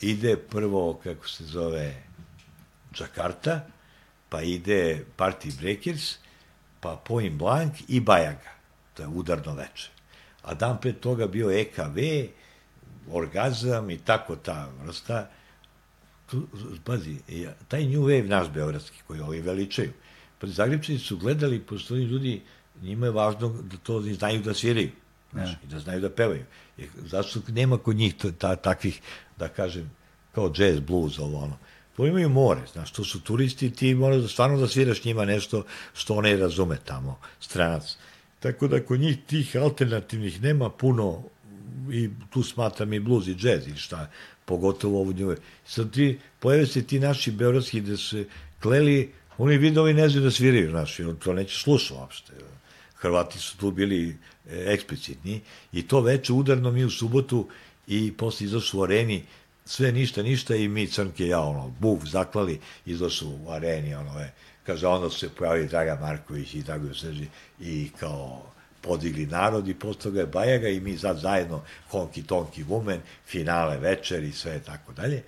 ide 0.00 0.36
prvo, 0.36 1.00
kako 1.04 1.28
se 1.28 1.44
zove, 1.44 2.02
Jakarta, 3.00 3.60
pa 4.28 4.42
ide 4.42 5.04
Party 5.16 5.60
Breakers, 5.60 6.16
pa 6.80 6.96
Point 7.04 7.34
Blank 7.34 7.74
i 7.88 8.00
Bajaga. 8.00 8.54
To 8.94 9.02
je 9.02 9.08
udarno 9.08 9.54
veče. 9.54 9.90
A 10.42 10.54
dan 10.54 10.80
pre 10.80 10.92
toga 10.92 11.26
bio 11.26 11.50
EKV, 11.50 11.98
orgazam 13.10 13.90
i 13.90 13.98
tako 13.98 14.36
ta 14.36 14.70
vrsta. 14.84 15.30
Tu, 16.30 16.46
pazi, 16.84 17.16
taj 17.68 17.86
New 17.86 18.02
Wave 18.02 18.28
naš 18.28 18.48
beogradski, 18.48 18.98
koji 19.06 19.20
ovi 19.20 19.40
veličaju, 19.40 19.92
pa 20.38 20.46
Zagrebčani 20.46 20.98
su 20.98 21.16
gledali, 21.16 21.60
postoji 21.60 22.04
ljudi, 22.04 22.42
njima 22.82 23.06
je 23.06 23.12
važno 23.12 23.48
da 23.48 23.76
to 23.76 24.00
znaju 24.00 24.42
da 24.42 24.54
sviraju, 24.54 24.90
znaš, 25.32 25.50
ja. 25.50 25.56
i 25.64 25.66
da 25.66 25.78
znaju 25.78 26.00
da 26.00 26.10
pevaju. 26.10 26.44
Jer, 26.76 26.88
zašto 27.06 27.40
nema 27.48 27.78
kod 27.78 27.96
njih 27.96 28.14
ta, 28.38 28.56
takvih, 28.56 29.00
da 29.38 29.48
kažem, 29.48 29.90
kao 30.34 30.52
jazz, 30.56 30.80
blues, 30.80 31.18
ovo 31.18 31.38
ono. 31.38 31.56
To 31.96 32.06
imaju 32.06 32.28
more, 32.28 32.60
znaš, 32.72 32.92
to 32.92 33.04
su 33.04 33.20
turisti, 33.20 33.70
ti 33.70 33.94
moraš 33.94 34.22
da 34.22 34.28
stvarno 34.28 34.58
da 34.58 34.68
sviraš 34.68 35.04
njima 35.04 35.24
nešto 35.24 35.64
što 35.94 36.14
one 36.14 36.36
razume 36.36 36.76
tamo, 36.84 37.18
stranac. 37.40 37.96
Tako 38.40 38.68
da 38.68 38.84
kod 38.84 39.00
njih 39.00 39.18
tih 39.26 39.56
alternativnih 39.56 40.42
nema 40.42 40.70
puno 40.70 41.22
i 41.92 42.10
tu 42.30 42.42
smatram 42.42 42.92
i 42.92 43.00
blues 43.00 43.26
i 43.26 43.36
jazz 43.38 43.68
i 43.68 43.76
šta, 43.76 44.10
pogotovo 44.44 45.00
ovu 45.00 45.12
njove. 45.12 45.36
Sad 45.66 45.92
ti, 45.92 46.18
pojave 46.40 46.66
se 46.66 46.82
ti 46.82 47.00
naši 47.00 47.32
beogradski 47.32 47.80
da 47.80 47.96
se 47.96 48.24
kleli, 48.62 49.12
oni 49.38 49.58
vidovi 49.58 49.94
ne 49.94 50.08
znaju 50.08 50.24
da 50.24 50.30
sviraju, 50.30 50.70
znaš, 50.70 50.96
to 51.24 51.32
neće 51.32 51.58
slušati 51.58 51.94
uopšte. 51.94 52.32
Hrvati 52.94 53.38
su 53.38 53.56
tu 53.56 53.70
bili 53.70 54.08
e, 54.08 54.14
eksplicitni 54.72 55.40
i 55.72 55.82
to 55.88 56.00
veče 56.00 56.32
udarno 56.32 56.70
mi 56.70 56.84
u 56.84 56.90
subotu 56.90 57.48
i 57.86 58.12
posle 58.12 58.46
izašu 58.46 58.78
u 58.78 58.82
areni 58.82 59.22
sve 59.64 59.92
ništa, 59.92 60.22
ništa 60.22 60.56
i 60.56 60.68
mi 60.68 60.86
crnke, 60.86 61.26
ja, 61.26 61.40
ono, 61.40 61.72
buf, 61.80 62.04
zaklali, 62.04 62.60
izašu 62.86 63.28
u 63.28 63.50
areni, 63.50 63.94
ono, 63.94 64.20
je, 64.20 64.32
kaže, 64.66 64.86
onda 64.86 65.10
se 65.10 65.28
pojavi 65.28 65.66
Draga 65.66 65.98
Marković 66.00 66.54
i 66.54 66.62
tako 66.62 66.94
se 66.94 67.14
i 67.60 67.90
kao 68.00 68.54
podigli 68.84 69.26
narod 69.26 69.68
i 69.68 69.74
toga 70.02 70.20
je 70.20 70.26
Bajaga 70.26 70.68
i 70.68 70.80
mi 70.80 70.98
sad 70.98 71.18
zajedno 71.18 71.62
Honky 71.90 72.26
Tonky 72.26 72.64
Woman, 72.66 72.98
finale 73.26 73.78
večer 73.78 74.24
i 74.24 74.32
sve 74.32 74.60
tako 74.60 74.92
dalje. 74.92 75.22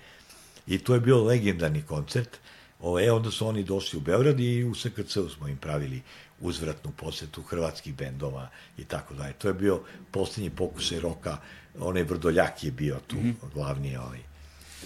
I 0.67 0.77
to 0.77 0.93
je 0.93 0.99
bio 0.99 1.23
legendarni 1.23 1.81
koncert. 1.81 2.37
O, 2.79 2.99
e, 2.99 3.11
onda 3.11 3.31
su 3.31 3.47
oni 3.47 3.63
došli 3.63 3.97
u 3.97 4.01
Beograd 4.01 4.39
i 4.39 4.63
u 4.63 4.75
SKC 4.75 5.17
smo 5.35 5.47
im 5.47 5.57
pravili 5.57 6.01
uzvratnu 6.39 6.91
posetu 6.91 7.41
hrvatskih 7.41 7.95
bendova 7.95 8.49
i 8.77 8.85
tako 8.85 9.13
dalje. 9.13 9.33
To 9.33 9.47
je 9.47 9.53
bio 9.53 9.81
poslednji 10.11 10.49
pokusaj 10.49 10.99
roka, 10.99 11.37
onaj 11.79 12.03
Vrdoljak 12.03 12.63
je 12.63 12.71
bio 12.71 12.99
tu, 13.07 13.15
mm 13.15 13.19
-hmm. 13.19 13.53
glavni 13.53 13.97
ovaj, 13.97 14.19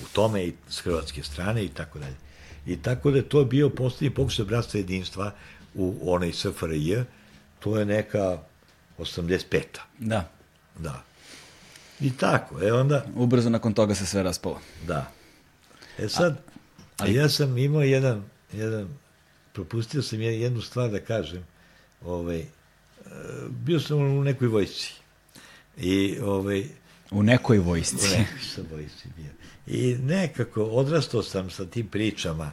u 0.03 0.07
tome 0.13 0.45
i 0.45 0.53
s 0.69 0.79
hrvatske 0.79 1.23
strane 1.23 1.65
i 1.65 1.69
tako 1.69 1.99
dalje. 1.99 2.15
I 2.65 2.77
tako 2.81 3.11
da 3.11 3.17
je 3.17 3.29
to 3.29 3.45
bio 3.45 3.69
poslednji 3.69 4.15
pokusaj 4.15 4.45
bratstva 4.45 4.77
jedinstva 4.77 5.31
u 5.75 6.13
onaj 6.13 6.31
SFRJ, 6.31 6.95
to 7.59 7.77
je 7.77 7.85
neka 7.85 8.39
85. 9.01 9.61
Da. 9.99 10.29
Da. 10.79 11.03
I 11.99 12.11
tako, 12.17 12.63
e 12.63 12.73
onda... 12.73 13.05
Ubrzo 13.15 13.49
nakon 13.49 13.73
toga 13.73 13.95
se 13.95 14.05
sve 14.05 14.23
raspalo. 14.23 14.59
Da. 14.87 15.11
E 15.97 16.09
sad, 16.09 16.33
a, 16.33 16.37
ali... 16.97 17.13
ja 17.13 17.29
sam 17.29 17.57
imao 17.57 17.81
jedan, 17.81 18.23
jedan, 18.53 18.87
propustio 19.53 20.01
sam 20.01 20.21
jednu 20.21 20.61
stvar 20.61 20.89
da 20.89 20.99
kažem, 20.99 21.45
ovaj, 22.05 22.39
e, 22.39 22.45
bio 23.49 23.79
sam 23.79 23.97
u 23.97 24.23
nekoj 24.23 24.47
vojsci. 24.47 24.93
I, 25.77 26.19
ovaj, 26.23 26.65
u 27.11 27.23
nekoj 27.23 27.57
vojsci. 27.57 27.95
U 27.95 28.19
nekoj 28.19 28.41
sam 28.55 28.65
vojsci 28.71 29.07
bio. 29.17 29.31
I 29.67 29.95
nekako 29.95 30.63
odrastao 30.63 31.23
sam 31.23 31.49
sa 31.49 31.65
tim 31.65 31.87
pričama, 31.87 32.45
o, 32.45 32.51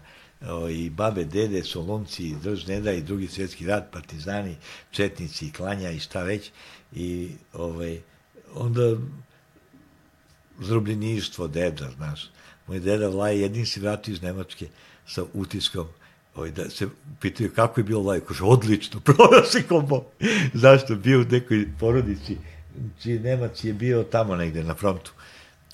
i 0.71 0.91
babe, 0.91 1.25
dede, 1.25 1.63
solomci, 1.65 2.35
drž 2.43 2.67
neda 2.67 2.93
i 2.93 3.03
drugi 3.03 3.29
svjetski 3.29 3.67
rat, 3.67 3.85
partizani, 3.93 4.57
četnici, 4.91 5.53
klanja 5.53 5.91
i 5.91 6.01
šta 6.01 6.23
već. 6.23 6.51
I 6.93 7.31
ovaj, 7.53 8.01
onda 8.55 8.97
zrobljeništvo 10.61 11.49
deda, 11.49 11.91
znaš. 11.97 12.31
Moj 12.67 12.81
deda 12.81 13.09
Vlaj 13.09 13.41
jedin 13.41 13.67
se 13.67 13.81
vratio 13.81 14.13
iz 14.13 14.23
Nemačke 14.23 14.69
sa 15.07 15.25
utiskom 15.35 15.87
ovaj, 16.35 16.51
da 16.51 16.71
se 16.71 16.89
pitaju 17.21 17.51
kako 17.55 17.81
je 17.81 17.85
bilo 17.85 18.03
Vlaj, 18.03 18.21
kaže, 18.21 18.45
odlično, 18.45 19.01
provao 19.07 19.45
se 19.45 19.63
kombo. 19.63 20.05
Zašto? 20.55 20.95
Bio 20.95 21.21
u 21.21 21.25
nekoj 21.25 21.69
porodici, 21.81 22.37
čiji 23.03 23.19
Nemac 23.19 23.65
je 23.65 23.73
bio 23.73 24.03
tamo 24.03 24.37
negde 24.37 24.65
na 24.65 24.75
frontu. 24.75 25.13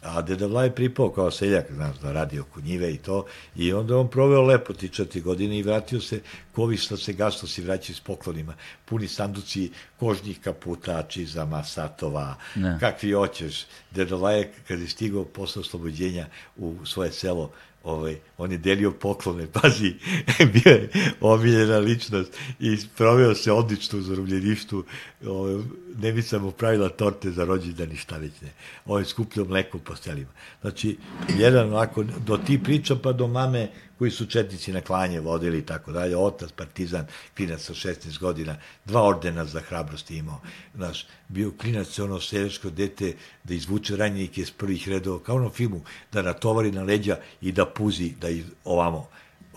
A 0.05 0.23
Deda 0.23 0.47
Vlaj 0.47 0.70
pripao 0.70 1.10
kao 1.10 1.31
seljak, 1.31 1.73
znaš, 1.73 1.99
da 1.99 2.12
radi 2.12 2.39
oko 2.41 2.60
njive 2.60 2.92
i 2.92 2.99
to, 2.99 3.26
i 3.57 3.73
onda 3.73 3.99
on 3.99 4.08
proveo 4.08 4.42
lepo 4.42 4.73
ti 4.73 4.89
četiri 4.89 5.20
godine 5.20 5.58
i 5.58 5.62
vratio 5.62 6.00
se, 6.00 6.20
kovi 6.52 6.76
što 6.76 6.97
se 6.97 7.12
gasto 7.12 7.47
si 7.47 7.62
vraćaju 7.62 7.97
s 7.97 8.00
poklonima, 8.00 8.55
puni 8.84 9.08
sanduci 9.08 9.70
kožnih 9.99 10.41
kaputa, 10.41 11.02
čizama, 11.02 11.65
satova, 11.65 12.34
ne. 12.55 12.76
kakvi 12.81 13.12
hoćeš. 13.12 13.66
Deda 13.91 14.16
Vlaj, 14.16 14.49
kad 14.68 14.81
je 14.81 14.89
stigao 14.89 15.24
posle 15.24 15.60
oslobođenja 15.60 16.26
u 16.57 16.74
svoje 16.86 17.12
selo, 17.12 17.50
ovaj, 17.85 18.17
on 18.39 18.53
je 18.53 18.59
delio 18.59 18.91
poklone, 18.91 19.47
pazi, 19.63 19.95
bio 20.39 20.73
je 20.73 20.89
omiljena 21.21 21.79
ličnost 21.79 22.37
i 22.61 22.79
proveo 22.97 23.35
se 23.35 23.53
odlično 23.53 23.99
u 23.99 24.03
zarobljeništu, 24.03 24.85
ovaj, 25.27 25.55
ne 25.99 26.13
bi 26.13 26.23
sam 26.23 26.53
pravila 26.59 26.89
torte 26.89 27.31
za 27.31 27.45
rođendan 27.45 27.93
i 27.93 27.97
šta 27.97 28.17
već 28.17 28.33
ne. 28.43 28.53
Ovo 28.87 28.99
je 28.99 29.05
skupljio 29.05 29.45
mleko 29.45 29.79
po 29.79 29.97
selima. 29.97 30.31
Znači, 30.61 30.97
jedan 31.39 31.73
ovako, 31.73 32.05
do 32.27 32.37
ti 32.37 32.61
priča 32.65 32.97
pa 32.97 33.13
do 33.13 33.27
mame 33.27 33.69
koji 33.99 34.11
su 34.11 34.27
četnici 34.27 34.73
na 34.73 34.81
klanje 34.81 35.21
vodili 35.21 35.59
i 35.59 35.67
tako 35.67 35.93
dalje, 35.93 36.17
otac, 36.17 36.53
partizan, 36.53 37.07
klinac 37.37 37.61
sa 37.61 37.75
16 37.75 38.19
godina, 38.19 38.57
dva 38.85 39.03
ordena 39.03 39.45
za 39.45 39.61
hrabrost 39.61 40.11
imao, 40.11 40.41
znaš, 40.75 41.07
bio 41.29 41.53
klinac 41.61 41.99
ono 41.99 42.21
seljačko 42.21 42.71
dete 42.71 43.15
da 43.45 43.55
izvuče 43.55 43.97
ranjenike 43.97 44.41
iz 44.41 44.51
prvih 44.51 44.89
redova, 44.89 45.23
kao 45.23 45.37
ono 45.37 45.51
filmu, 45.51 45.81
da 46.13 46.23
natovari 46.23 46.73
na 46.73 46.83
leđa 46.83 47.19
i 47.41 47.53
da 47.53 47.67
puzi, 47.67 48.13
da 48.21 48.29
ih 48.29 48.45
ovamo 48.65 49.09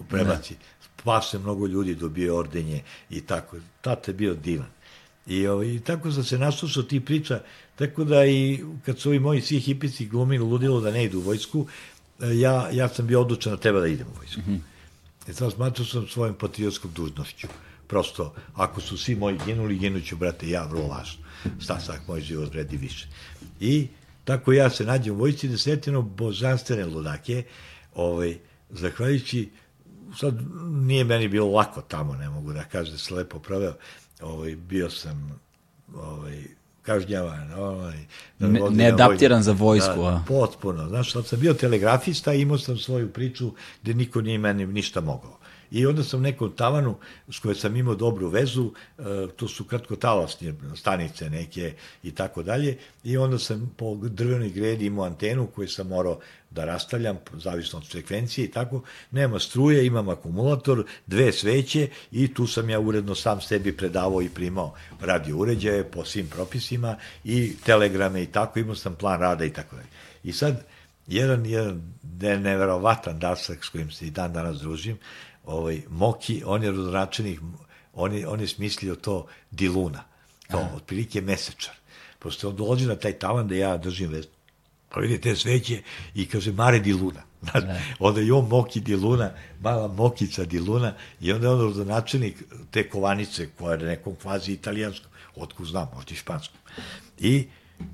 prebaci. 0.10 0.54
Ne. 0.54 0.60
Spase 1.02 1.40
mnogo 1.40 1.68
ljudi, 1.68 1.96
dobije 1.96 2.32
ordenje 2.32 2.84
i 3.10 3.22
tako. 3.22 3.58
Tata 3.82 4.12
je 4.12 4.16
bio 4.16 4.34
divan. 4.34 4.68
I, 5.28 5.48
ovaj, 5.48 5.68
i 5.68 5.80
tako 5.80 6.12
sam 6.12 6.24
se 6.24 6.38
naslušao 6.38 6.84
ti 6.84 7.00
priča, 7.00 7.42
tako 7.76 8.04
da 8.04 8.26
i 8.26 8.64
kad 8.86 9.00
su 9.00 9.10
ovi 9.10 9.20
moji 9.20 9.42
svi 9.42 9.60
hipici 9.60 10.06
glumili 10.06 10.44
ludilo 10.44 10.82
da 10.82 10.92
ne 10.92 11.04
idu 11.04 11.18
u 11.18 11.22
vojsku, 11.22 11.68
ja, 12.20 12.70
ja 12.72 12.90
sam 12.90 13.08
bio 13.08 13.22
odlučan 13.22 13.52
da 13.54 13.58
treba 13.58 13.80
da 13.80 13.88
idem 13.88 14.08
u 14.08 14.18
vojsku. 14.18 14.42
Mm 14.42 14.54
-hmm. 14.54 14.60
I 15.30 15.34
sam 15.34 15.52
smatrao 15.52 15.86
sam 15.86 16.08
svojom 16.08 16.36
patriotskom 16.36 16.92
dužnošću. 16.92 17.48
Prosto, 17.88 18.34
ako 18.56 18.82
su 18.82 18.98
svi 18.98 19.16
moji 19.16 19.38
ginuli, 19.46 19.78
ginuću, 19.78 20.18
brate, 20.18 20.50
ja, 20.50 20.66
vrlo 20.66 20.88
važno. 20.88 21.24
Sta 21.62 21.80
sak, 21.80 22.08
moj 22.08 22.22
život 22.22 22.54
vredi 22.54 22.78
više. 22.78 23.08
I 23.60 23.88
tako 24.24 24.54
ja 24.54 24.70
se 24.70 24.86
nađem 24.86 25.14
u 25.14 25.18
vojsci 25.18 25.48
da 25.48 25.58
setimo 25.58 26.02
božanstvene 26.02 26.86
ludake, 26.86 27.44
ovaj, 27.96 28.38
zahvaljujući, 28.70 29.50
sad 30.20 30.36
nije 30.66 31.04
meni 31.04 31.28
bilo 31.28 31.52
lako 31.52 31.82
tamo, 31.82 32.16
ne 32.16 32.30
mogu 32.30 32.54
da 32.54 32.64
kažem 32.64 32.94
da 32.94 32.98
se 32.98 33.14
lepo 33.14 33.40
proveo, 33.40 33.74
ovaj, 34.22 34.56
bio 34.56 34.90
sam 34.90 35.40
ovaj, 35.96 36.44
kažnjavan. 36.88 37.54
Ovaj, 37.54 37.98
da 38.40 38.48
ne, 38.48 38.62
neadaptiran 38.70 39.44
za 39.44 39.52
vojsku. 39.52 40.02
Da, 40.02 40.08
a? 40.08 40.24
potpuno. 40.28 40.88
Znaš, 40.88 41.12
sad 41.14 41.26
sam 41.26 41.40
bio 41.40 41.54
telegrafista 41.54 42.34
i 42.34 42.42
imao 42.42 42.58
sam 42.58 42.78
svoju 42.78 43.10
priču 43.14 43.52
gde 43.84 43.94
niko 43.94 44.22
nije 44.22 44.38
meni 44.38 44.66
ništa 44.66 45.02
mogao. 45.02 45.38
I 45.72 45.86
onda 45.86 46.04
sam 46.04 46.22
nekom 46.22 46.52
tavanu 46.52 46.96
s 47.30 47.40
kojoj 47.40 47.56
sam 47.56 47.76
imao 47.76 47.96
dobru 47.96 48.30
vezu, 48.30 48.72
e, 48.98 49.04
to 49.36 49.48
su 49.48 49.66
kratkotalasne 49.66 50.54
stanice 50.76 51.30
neke 51.30 51.74
i 52.04 52.12
tako 52.12 52.44
dalje, 52.44 52.78
i 53.04 53.18
onda 53.18 53.40
sam 53.40 53.74
po 53.78 53.96
drvenoj 53.96 54.50
gredi 54.50 54.86
imao 54.86 55.06
antenu 55.06 55.48
koju 55.48 55.68
sam 55.68 55.88
morao 55.88 56.20
da 56.50 56.66
rastavljam, 56.66 57.18
zavisno 57.34 57.80
od 57.80 57.88
frekvencije 57.88 58.46
i 58.46 58.52
tako, 58.52 58.82
nema 59.12 59.40
struje, 59.40 59.86
imam 59.86 60.10
akumulator, 60.10 60.86
dve 61.08 61.32
sveće 61.32 61.90
i 62.12 62.34
tu 62.34 62.48
sam 62.48 62.70
ja 62.70 62.80
uredno 62.80 63.16
sam 63.16 63.42
sebi 63.42 63.78
predavao 63.78 64.22
i 64.22 64.30
primao 64.30 64.74
radio 65.02 65.38
uređaje 65.38 65.92
po 65.92 66.06
svim 66.06 66.28
propisima 66.28 66.96
i 67.24 67.56
telegrame 67.66 68.24
i 68.24 68.26
tako, 68.26 68.60
imao 68.60 68.76
sam 68.76 68.96
plan 68.96 69.20
rada 69.20 69.46
i 69.46 69.54
tako 69.54 69.76
dalje. 69.76 69.88
I 70.24 70.34
sad, 70.34 70.64
jedan, 71.08 71.46
jedan 71.46 72.42
neverovatan 72.42 73.20
dasak 73.20 73.66
s 73.66 73.70
kojim 73.70 73.92
se 73.92 74.08
i 74.08 74.12
dan 74.12 74.34
danas 74.34 74.58
družim, 74.58 74.98
ovaj, 75.46 75.82
Moki, 75.90 76.44
on 76.46 76.64
je 76.64 76.72
rodoračenih, 76.72 77.40
on 77.94 78.14
je, 78.14 78.28
on 78.28 78.42
je 78.42 78.48
smislio 78.48 78.96
to 78.96 79.28
diluna, 79.52 80.04
to, 80.52 80.58
Aha. 80.58 80.76
otprilike 80.76 81.22
mesečar. 81.22 81.76
Pošto 82.20 82.50
on 82.50 82.56
dolazi 82.56 82.86
na 82.86 82.96
taj 82.96 83.20
tavan 83.20 83.48
da 83.48 83.56
ja 83.56 83.78
držim 83.78 84.10
vest, 84.10 84.30
Pa 84.90 85.00
vidite 85.00 85.36
sveće 85.36 85.82
i 86.16 86.26
kaže 86.26 86.52
Mare 86.52 86.80
di 86.80 86.94
Luna. 86.94 87.22
Znaš, 87.52 87.64
onda 88.00 88.22
i 88.22 88.32
on 88.32 88.48
Moki 88.48 88.80
di 88.80 88.96
Luna, 88.96 89.32
mala 89.60 89.88
Mokica 89.88 90.46
di 90.46 90.60
Luna 90.60 90.94
i 91.22 91.32
onda 91.32 91.48
je 91.48 91.54
on 91.54 91.62
rodonačelnik 91.62 92.44
te 92.72 92.90
kovanice 92.90 93.50
koja 93.58 93.74
je 93.74 93.86
nekom 93.86 94.16
kvazi 94.16 94.52
italijanskom, 94.52 95.12
otko 95.36 95.66
znam, 95.66 95.90
možda 95.96 96.14
i 96.14 96.18
španskom. 96.18 96.60
I, 97.20 97.48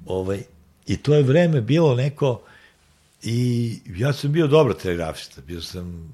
ovaj, 0.06 0.44
I 0.86 0.98
to 0.98 1.16
je 1.16 1.24
vreme 1.24 1.62
bilo 1.62 1.96
neko, 1.96 2.42
i 3.24 3.80
ja 3.86 4.14
sam 4.14 4.32
bio 4.32 4.48
dobro 4.48 4.74
telegrafista, 4.74 5.42
bio 5.42 5.62
sam 5.62 6.14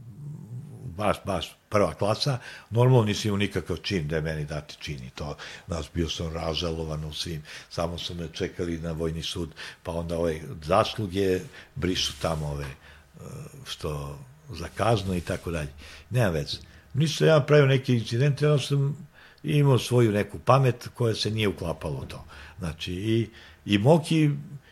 baš, 0.97 1.17
baš 1.25 1.58
prva 1.69 1.93
klasa, 1.93 2.37
normalno 2.69 3.05
nisi 3.05 3.27
imao 3.27 3.37
nikakav 3.37 3.77
čin 3.77 4.07
da 4.07 4.15
je 4.15 4.21
meni 4.21 4.45
dati 4.45 4.75
čin 4.79 5.03
i 5.03 5.09
to, 5.09 5.35
znaš, 5.67 5.85
bio 5.93 6.09
sam 6.09 6.33
ražalovan 6.33 7.05
u 7.05 7.13
svim, 7.13 7.43
samo 7.69 7.97
su 7.97 8.15
me 8.15 8.27
čekali 8.33 8.79
na 8.79 8.91
vojni 8.91 9.23
sud, 9.23 9.49
pa 9.83 9.91
onda 9.91 10.17
ove 10.17 10.41
zasluge 10.63 11.39
brišu 11.75 12.13
tamo 12.21 12.47
ove, 12.47 12.65
eh, 12.65 13.23
što 13.65 14.19
za 14.49 14.67
kaznu 14.75 15.15
i 15.15 15.21
tako 15.21 15.51
dalje. 15.51 15.69
Nema 16.09 16.29
veze. 16.29 16.57
Nisam 16.93 17.27
ja 17.27 17.39
pravio 17.39 17.65
neki 17.65 17.95
incident, 17.95 18.41
ja 18.41 18.59
sam 18.59 19.07
imao 19.43 19.79
svoju 19.79 20.11
neku 20.11 20.39
pamet 20.39 20.87
koja 20.93 21.15
se 21.15 21.31
nije 21.31 21.47
uklapala 21.47 22.05
to. 22.07 22.25
Znači, 22.59 22.93
i, 22.93 23.29
i 23.65 23.77
Moki 23.77 24.29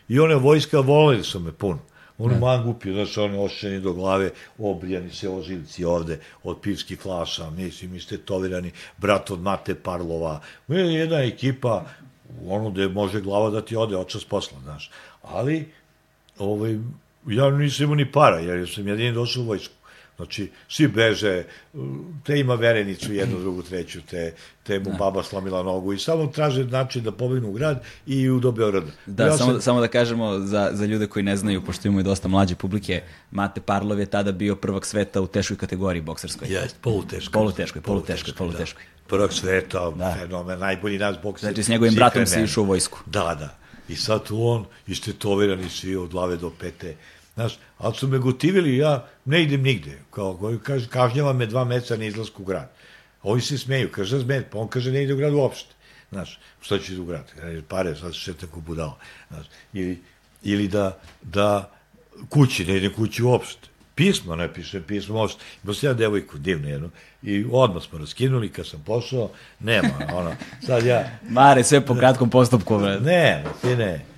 i 0.08 0.20
one 0.20 0.34
vojska 0.34 0.80
voleli 0.80 1.24
su 1.24 1.40
me 1.40 1.52
puno. 1.52 1.78
Oni 2.18 2.34
ne. 2.34 2.40
mangupi, 2.40 2.92
znači 2.92 3.20
oni 3.20 3.38
ošćeni 3.38 3.80
do 3.80 3.92
glave, 3.92 4.30
obrijani 4.58 5.10
se 5.10 5.28
oživci 5.28 5.84
ovde 5.84 6.20
od 6.42 6.60
pivskih 6.60 7.00
flaša, 7.00 7.50
mislim, 7.50 7.94
istetovirani, 7.94 8.70
brat 8.96 9.30
od 9.30 9.40
Mate 9.40 9.74
Parlova. 9.74 10.40
Je 10.68 10.94
jedna 10.94 11.16
ekipa, 11.16 11.84
ono 12.46 12.70
gde 12.70 12.88
može 12.88 13.20
glava 13.20 13.50
da 13.50 13.60
ti 13.60 13.76
ode 13.76 13.96
očas 13.96 14.24
posla, 14.24 14.58
znaš. 14.62 14.90
Ali, 15.22 15.68
ovaj, 16.38 16.78
ja 17.26 17.50
nisam 17.50 17.84
imao 17.84 17.96
ni 17.96 18.12
para, 18.12 18.38
jer 18.38 18.70
sam 18.74 18.88
jedini 18.88 19.12
došao 19.12 19.42
u 19.42 19.46
vojsku. 19.46 19.77
Znači, 20.18 20.50
svi 20.68 20.88
beže, 20.88 21.44
te 22.24 22.38
ima 22.38 22.54
verenicu, 22.54 23.12
jednu, 23.12 23.38
drugu, 23.40 23.62
treću, 23.62 24.00
te, 24.10 24.34
te 24.62 24.78
mu 24.78 24.90
da. 24.90 24.96
baba 24.96 25.22
slomila 25.22 25.62
nogu 25.62 25.92
i 25.92 25.98
samo 25.98 26.26
traže 26.26 26.64
način 26.64 27.02
da 27.02 27.12
pobegnu 27.12 27.48
u 27.48 27.52
grad 27.52 27.82
i 28.06 28.30
u 28.30 28.40
do 28.40 28.52
Beograda. 28.52 28.90
Da, 29.06 29.26
ja 29.26 29.36
samo, 29.36 29.52
sam... 29.52 29.60
samo 29.60 29.80
da 29.80 29.88
kažemo 29.88 30.38
za, 30.38 30.70
za 30.72 30.86
ljude 30.86 31.06
koji 31.06 31.22
ne 31.22 31.36
znaju, 31.36 31.64
pošto 31.64 31.88
imamo 31.88 32.00
i 32.00 32.04
dosta 32.04 32.28
mlađe 32.28 32.54
publike, 32.54 33.02
Mate 33.30 33.60
Parlov 33.60 34.00
je 34.00 34.06
tada 34.06 34.32
bio 34.32 34.56
prvak 34.56 34.86
sveta 34.86 35.20
u 35.20 35.26
teškoj 35.26 35.56
kategoriji 35.56 36.02
bokserskoj. 36.02 36.48
Jest, 36.48 36.76
poluteškoj. 36.80 37.32
Poluteškoj, 37.32 37.82
poluteškoj, 37.82 38.34
poluteškoj. 38.34 38.82
Da. 38.82 39.08
Prvak 39.08 39.32
sveta, 39.32 39.90
da. 39.90 40.16
fenomen, 40.20 40.58
najbolji 40.58 40.98
nas 40.98 41.16
bokser. 41.22 41.48
Znači, 41.48 41.62
s 41.62 41.68
njegovim 41.68 41.94
bratom 41.94 42.26
si 42.26 42.42
išao 42.42 42.62
u 42.62 42.66
vojsku. 42.66 42.98
Da, 43.06 43.36
da. 43.38 43.56
I 43.88 43.96
sad 43.96 44.24
tu 44.24 44.48
on, 44.48 44.64
istetovirani 44.86 45.68
svi 45.68 45.96
od 45.96 46.10
glave 46.10 46.36
do 46.36 46.50
pete, 46.60 46.96
Znaš, 47.38 47.58
ali 47.78 47.94
su 47.94 48.08
me 48.08 48.18
gotivili, 48.18 48.76
ja 48.76 49.06
ne 49.24 49.42
idem 49.42 49.62
nigde. 49.62 49.98
Kao, 50.10 50.58
kaže, 50.62 50.88
kažnjava 50.88 51.32
me 51.32 51.46
dva 51.46 51.64
meseca 51.64 51.96
na 51.96 52.04
izlasku 52.04 52.42
u 52.42 52.46
grad. 52.46 52.70
Ovi 53.22 53.40
se 53.40 53.58
smeju, 53.58 53.90
kaže, 53.92 54.18
zmed, 54.18 54.44
pa 54.50 54.58
on 54.58 54.68
kaže, 54.68 54.92
ne 54.92 55.02
ide 55.02 55.14
u 55.14 55.16
grad 55.16 55.34
uopšte. 55.34 55.74
Znaš, 56.10 56.38
što 56.60 56.78
će 56.78 57.00
u 57.00 57.04
grad? 57.04 57.32
Pare, 57.68 57.96
sad 57.96 58.14
se 58.14 58.20
šetam 58.20 58.48
ko 58.48 58.60
budala. 58.60 58.98
Znaš, 59.28 59.46
ili, 59.72 60.02
ili 60.42 60.68
da, 60.68 60.98
da 61.22 61.70
kući, 62.28 62.64
ne 62.64 62.76
idem 62.76 62.92
kući 62.92 63.22
uopšte. 63.22 63.68
Pismo 63.94 64.36
ne 64.36 64.54
pišem, 64.54 64.82
pismo 64.82 65.14
uopšte. 65.14 65.44
Imao 65.62 65.74
sam 65.74 65.88
ja 65.88 65.94
devojku 65.94 66.38
divnu 66.38 66.68
jednu 66.68 66.90
i 67.22 67.46
odmah 67.52 67.82
smo 67.82 67.98
raskinuli, 67.98 68.52
kad 68.52 68.66
sam 68.66 68.82
pošao, 68.86 69.30
nema, 69.60 69.88
ono, 70.12 70.34
sad 70.66 70.86
ja... 70.86 71.18
Mare, 71.28 71.64
sve 71.64 71.80
po 71.86 71.94
kratkom 71.94 72.30
postupku, 72.30 72.78
bre. 72.78 73.00
Ne, 73.00 73.44
ti 73.62 73.76
ne 73.76 74.17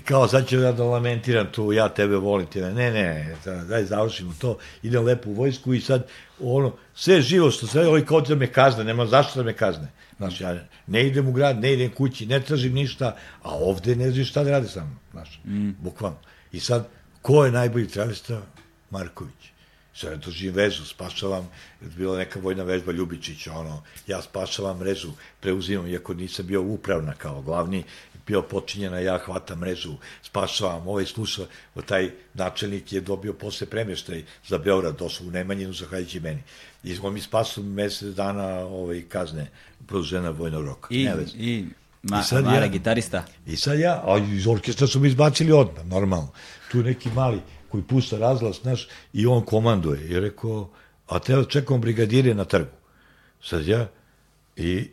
kao 0.00 0.28
sad 0.28 0.48
ću 0.48 0.56
ja 0.56 0.72
da 0.72 0.84
lamentiram 0.84 1.46
tu, 1.52 1.72
ja 1.72 1.88
tebe 1.88 2.16
volim, 2.16 2.46
ti 2.46 2.60
ne, 2.60 2.72
ne, 2.74 2.90
ne, 2.90 3.36
daj 3.64 3.84
završimo 3.84 4.34
to, 4.40 4.58
idem 4.82 5.04
lepo 5.04 5.30
u 5.30 5.34
vojsku 5.34 5.74
i 5.74 5.80
sad, 5.80 6.06
ono, 6.40 6.76
sve 6.94 7.22
živo 7.22 7.50
što 7.50 7.66
sve, 7.66 7.86
ovaj 7.86 8.04
kao 8.04 8.20
da 8.20 8.34
me 8.34 8.52
kazne, 8.52 8.84
nema 8.84 9.06
zašto 9.06 9.40
da 9.40 9.44
me 9.44 9.52
kazne. 9.52 9.88
Znaš, 10.16 10.40
ja 10.40 10.56
ne 10.86 11.06
idem 11.06 11.28
u 11.28 11.32
grad, 11.32 11.60
ne 11.60 11.72
idem 11.72 11.90
kući, 11.90 12.26
ne 12.26 12.40
tražim 12.40 12.72
ništa, 12.72 13.16
a 13.42 13.54
ovde 13.54 13.96
ne 13.96 14.10
znam 14.10 14.24
šta 14.24 14.44
da 14.44 14.50
rade 14.50 14.68
sa 14.68 14.84
mnom, 14.84 14.98
znaš, 15.12 15.40
mm. 15.44 15.70
bukvalno. 15.78 16.18
I 16.52 16.60
sad, 16.60 16.88
ko 17.22 17.44
je 17.44 17.52
najbolji 17.52 17.88
travesta? 17.88 18.42
Marković. 18.90 19.50
Sad 19.94 20.10
ja 20.10 20.16
držim 20.16 20.54
vezu, 20.54 20.84
spašavam, 20.84 21.48
bila 21.80 22.18
neka 22.18 22.40
vojna 22.40 22.62
vežba 22.64 22.92
Ljubičić, 22.92 23.46
ono, 23.46 23.82
ja 24.06 24.22
spašavam 24.22 24.78
mrežu, 24.78 25.10
preuzimam, 25.40 25.86
iako 25.86 26.14
nisam 26.14 26.46
bio 26.46 26.62
upravna 26.62 27.12
kao 27.12 27.42
glavni, 27.42 27.84
bio 28.30 28.42
počinjena, 28.42 28.98
ja 28.98 29.18
hvatam 29.18 29.58
mrežu, 29.58 29.96
spašavam, 30.22 30.88
ovaj 30.88 31.06
sluša, 31.06 31.46
taj 31.86 32.10
načelnik 32.34 32.92
je 32.92 33.00
dobio 33.00 33.32
posle 33.32 33.66
premještaj 33.66 34.22
za 34.48 34.58
Beograd, 34.58 34.98
došao 34.98 35.26
u 35.26 35.30
Nemanjinu, 35.30 35.72
zahvaljujući 35.72 36.20
meni. 36.20 36.42
I 36.84 36.98
on 37.02 37.14
mi 37.14 37.20
spasao 37.20 37.64
mesec 37.64 38.14
dana 38.14 38.46
ovaj, 38.66 39.02
kazne, 39.08 39.48
produžena 39.86 40.30
vojnog 40.30 40.64
roka. 40.64 40.88
I, 40.90 41.08
i, 41.34 41.64
ma, 42.02 42.20
I 42.20 42.24
sad 42.24 42.44
Mara, 42.44 42.66
ja, 42.66 42.68
gitarista. 42.68 43.24
I 43.46 43.56
sad 43.56 43.78
ja, 43.78 43.98
a 44.06 44.18
iz 44.18 44.46
orkestra 44.46 44.86
su 44.86 45.00
mi 45.00 45.08
izbacili 45.08 45.52
odmah, 45.52 45.86
normalno. 45.86 46.32
Tu 46.70 46.82
neki 46.82 47.10
mali 47.14 47.40
koji 47.68 47.82
pusta 47.82 48.18
razglas, 48.18 48.62
znaš, 48.62 48.88
i 49.12 49.26
on 49.26 49.44
komanduje. 49.44 50.06
I 50.06 50.20
rekao, 50.20 50.70
a 51.08 51.18
te 51.18 51.44
čekam 51.48 51.80
brigadire 51.80 52.34
na 52.34 52.44
trgu. 52.44 52.76
Sad 53.42 53.66
ja, 53.66 53.88
i 54.56 54.90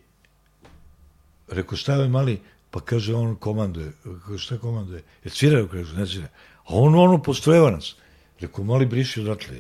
rekao, 1.48 1.78
šta 1.78 1.96
je 1.96 2.10
mali, 2.10 2.40
Pa 2.72 2.80
kaže, 2.80 3.16
on 3.16 3.36
komanduje. 3.36 3.92
Kaže, 4.26 4.44
šta 4.44 4.58
komanduje? 4.58 5.04
Je 5.24 5.32
svira, 5.32 5.68
kaže, 5.68 5.96
ne 5.98 6.08
svira. 6.08 6.28
A 6.64 6.76
on, 6.76 6.96
ono, 6.96 7.22
postrojeva 7.24 7.72
nas. 7.72 7.96
Rekao, 8.40 8.64
moli, 8.64 8.86
briši 8.86 9.22
odatle. 9.22 9.58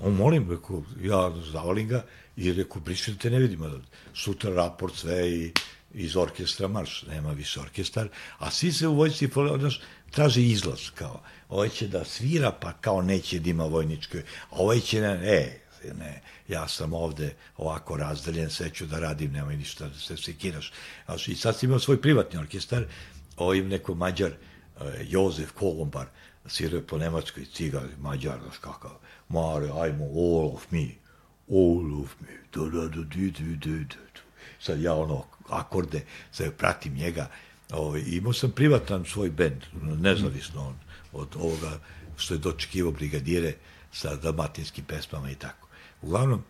On 0.00 0.14
molim, 0.14 0.50
rekao, 0.50 0.82
ja 1.02 1.32
zavalim 1.52 1.88
ga 1.88 2.04
i 2.36 2.52
rekao, 2.52 2.80
briši 2.80 3.12
da 3.12 3.18
te 3.18 3.30
ne 3.30 3.38
vidim. 3.38 3.82
Sutra 4.14 4.50
raport, 4.54 4.94
sve 4.94 5.30
i 5.30 5.52
iz 5.96 6.16
orkestra 6.16 6.68
marš, 6.68 7.02
nema 7.08 7.32
više 7.32 7.60
orkestar, 7.60 8.08
a 8.38 8.50
svi 8.50 8.72
se 8.72 8.88
u 8.88 8.94
vojci, 8.94 9.28
znaš, 9.58 9.80
traže 10.10 10.42
izlaz, 10.42 10.90
kao, 10.94 11.22
ovaj 11.48 11.68
će 11.68 11.88
da 11.88 12.04
svira, 12.04 12.52
pa 12.52 12.72
kao 12.72 13.02
neće 13.02 13.38
da 13.38 13.50
ima 13.50 13.64
vojničke, 13.64 14.22
a 14.50 14.56
ovaj 14.58 14.80
će, 14.80 15.00
ne, 15.00 15.20
e, 15.22 15.60
ne, 15.94 16.20
ja 16.48 16.68
sam 16.68 16.92
ovde 16.92 17.34
ovako 17.56 17.96
razdaljen, 17.96 18.50
sve 18.50 18.70
ću 18.70 18.86
da 18.86 18.98
radim, 18.98 19.32
nemoj 19.32 19.56
ništa 19.56 19.88
da 19.88 19.98
se 19.98 20.16
sekiraš. 20.16 20.72
I 21.26 21.34
sad 21.34 21.56
sam 21.56 21.68
imao 21.68 21.78
svoj 21.78 22.00
privatni 22.00 22.38
orkestar, 22.38 22.84
ovim 23.36 23.68
neko 23.68 23.94
mađar, 23.94 24.30
eh, 24.30 25.04
Jozef 25.08 25.52
Kolombar, 25.52 26.06
svirao 26.46 26.80
po 26.80 26.98
nemačkoj 26.98 27.44
cigar, 27.44 27.88
mađar, 28.00 28.38
znaš 28.42 28.58
kakav, 28.58 28.90
Mare, 29.28 29.70
ajmo, 29.80 30.04
all 30.04 30.54
of 30.54 30.70
me, 30.70 30.86
all 31.50 32.02
of 32.02 32.14
me, 32.20 32.28
da, 32.54 32.70
da, 32.70 32.80
da, 32.80 32.88
da, 32.88 33.04
da, 33.04 33.56
da, 33.66 33.84
da. 33.84 34.20
Sad 34.60 34.80
ja 34.80 34.94
ono, 34.94 35.24
akorde, 35.48 36.04
sad 36.32 36.52
pratim 36.52 36.94
njega, 36.94 37.30
ovaj, 37.70 38.02
imao 38.06 38.32
sam 38.32 38.50
privatan 38.50 39.04
svoj 39.04 39.30
bend, 39.30 39.62
nezavisno 39.82 40.68
od, 40.68 40.74
od 41.12 41.36
ovoga 41.36 41.78
što 42.16 42.34
je 42.34 42.38
dočekivo 42.38 42.90
brigadire 42.90 43.54
sa 43.92 44.16
dalmatinskim 44.16 44.84
pesmama 44.84 45.30
i 45.30 45.34
tako. 45.34 45.65
Uglavnom, 46.02 46.42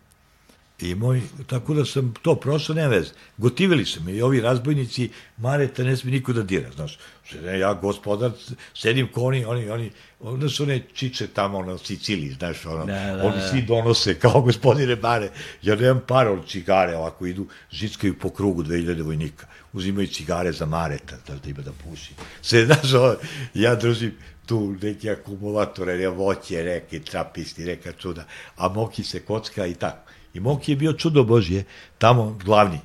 I 0.79 0.95
moj, 0.95 1.21
tako 1.47 1.73
da 1.73 1.85
sam 1.85 2.13
to 2.21 2.35
prošao, 2.35 2.75
nema 2.75 2.87
veze. 2.87 3.11
Gotivili 3.37 3.85
su 3.85 4.03
me 4.03 4.13
i 4.13 4.21
ovi 4.21 4.41
razbojnici, 4.41 5.09
Mareta 5.37 5.83
ne 5.83 5.97
smije 5.97 6.11
niko 6.11 6.33
da 6.33 6.43
dira, 6.43 6.71
znaš. 6.71 6.99
Ne, 7.43 7.59
ja, 7.59 7.73
gospodar, 7.73 8.31
sedim 8.73 9.07
ko 9.07 9.23
oni, 9.23 9.45
oni, 9.45 9.69
oni, 9.69 9.91
onda 10.19 10.49
su 10.49 10.63
one 10.63 10.81
čiče 10.93 11.27
tamo 11.27 11.63
na 11.63 11.77
Siciliji, 11.77 12.31
znaš, 12.31 12.65
ono, 12.65 12.85
da, 12.85 12.93
da, 12.93 13.23
oni 13.23 13.35
da. 13.37 13.47
svi 13.47 13.61
donose 13.61 14.19
kao 14.19 14.41
gospodine 14.51 14.95
Mare. 14.95 15.29
Ja 15.61 15.75
nemam 15.75 16.01
para 16.07 16.31
od 16.31 16.47
cigare, 16.47 16.95
ovako 16.95 17.25
idu, 17.25 17.47
žickaju 17.71 18.19
po 18.19 18.29
krugu 18.29 18.63
2000 18.63 19.01
vojnika, 19.05 19.47
uzimaju 19.73 20.07
cigare 20.07 20.51
za 20.51 20.65
Mareta, 20.65 21.17
da, 21.27 21.35
da 21.35 21.49
ima 21.49 21.61
da 21.61 21.71
puši. 21.71 22.13
Sve, 22.41 22.65
znaš, 22.65 22.93
ovo, 22.93 23.15
ja 23.53 23.75
držim, 23.75 24.13
tu 24.47 24.75
neki 24.81 25.09
akumulatore, 25.09 25.97
ne, 25.97 26.07
voće, 26.07 26.63
neke 26.63 26.99
trapisti, 26.99 27.65
neka 27.65 27.91
čuda, 27.91 28.25
a 28.57 28.69
Moki 28.69 29.03
se 29.03 29.19
kocka 29.19 29.65
i 29.65 29.75
tako. 29.75 30.11
I 30.33 30.39
Moki 30.39 30.71
je 30.71 30.75
bio 30.75 30.93
čudo 30.93 31.23
Božje, 31.23 31.63
tamo 31.97 32.37
glavni. 32.45 32.79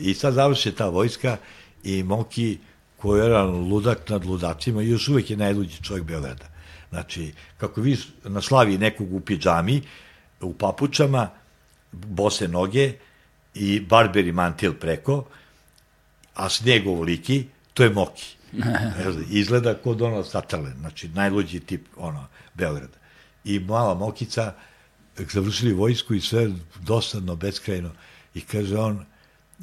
I 0.00 0.14
sad 0.14 0.34
završe 0.34 0.72
ta 0.74 0.88
vojska 0.88 1.36
i 1.84 2.02
Moki, 2.02 2.58
koji 2.96 3.20
je 3.20 3.42
ludak 3.42 4.08
nad 4.08 4.24
ludacima, 4.24 4.82
još 4.82 5.08
uvek 5.08 5.30
je 5.30 5.36
najluđi 5.36 5.82
čovjek 5.82 6.04
Beograda. 6.04 6.48
Znači, 6.90 7.32
kako 7.58 7.80
vi 7.80 7.96
na 8.24 8.42
slavi 8.42 8.78
nekog 8.78 9.14
u 9.14 9.20
pidžami, 9.20 9.82
u 10.40 10.54
papučama, 10.54 11.28
bose 11.92 12.48
noge 12.48 12.92
i 13.54 13.80
barberi 13.80 14.32
mantil 14.32 14.74
preko, 14.74 15.24
a 16.34 16.48
sneg 16.48 16.86
ovoliki, 16.86 17.44
to 17.74 17.82
je 17.82 17.90
Moki. 17.90 18.37
Izgleda 19.30 19.74
kod 19.74 20.02
ono 20.02 20.24
satrlen, 20.24 20.74
znači 20.80 21.08
najluđi 21.08 21.60
tip 21.60 21.86
ono, 21.96 22.26
Beograda. 22.54 22.98
I 23.44 23.58
mala 23.58 23.94
Mokica, 23.94 24.54
završili 25.16 25.72
vojsku 25.72 26.14
i 26.14 26.20
sve 26.20 26.50
dosadno, 26.80 27.36
beskrajno. 27.36 27.90
I 28.34 28.40
kaže 28.40 28.78
on, 28.78 29.04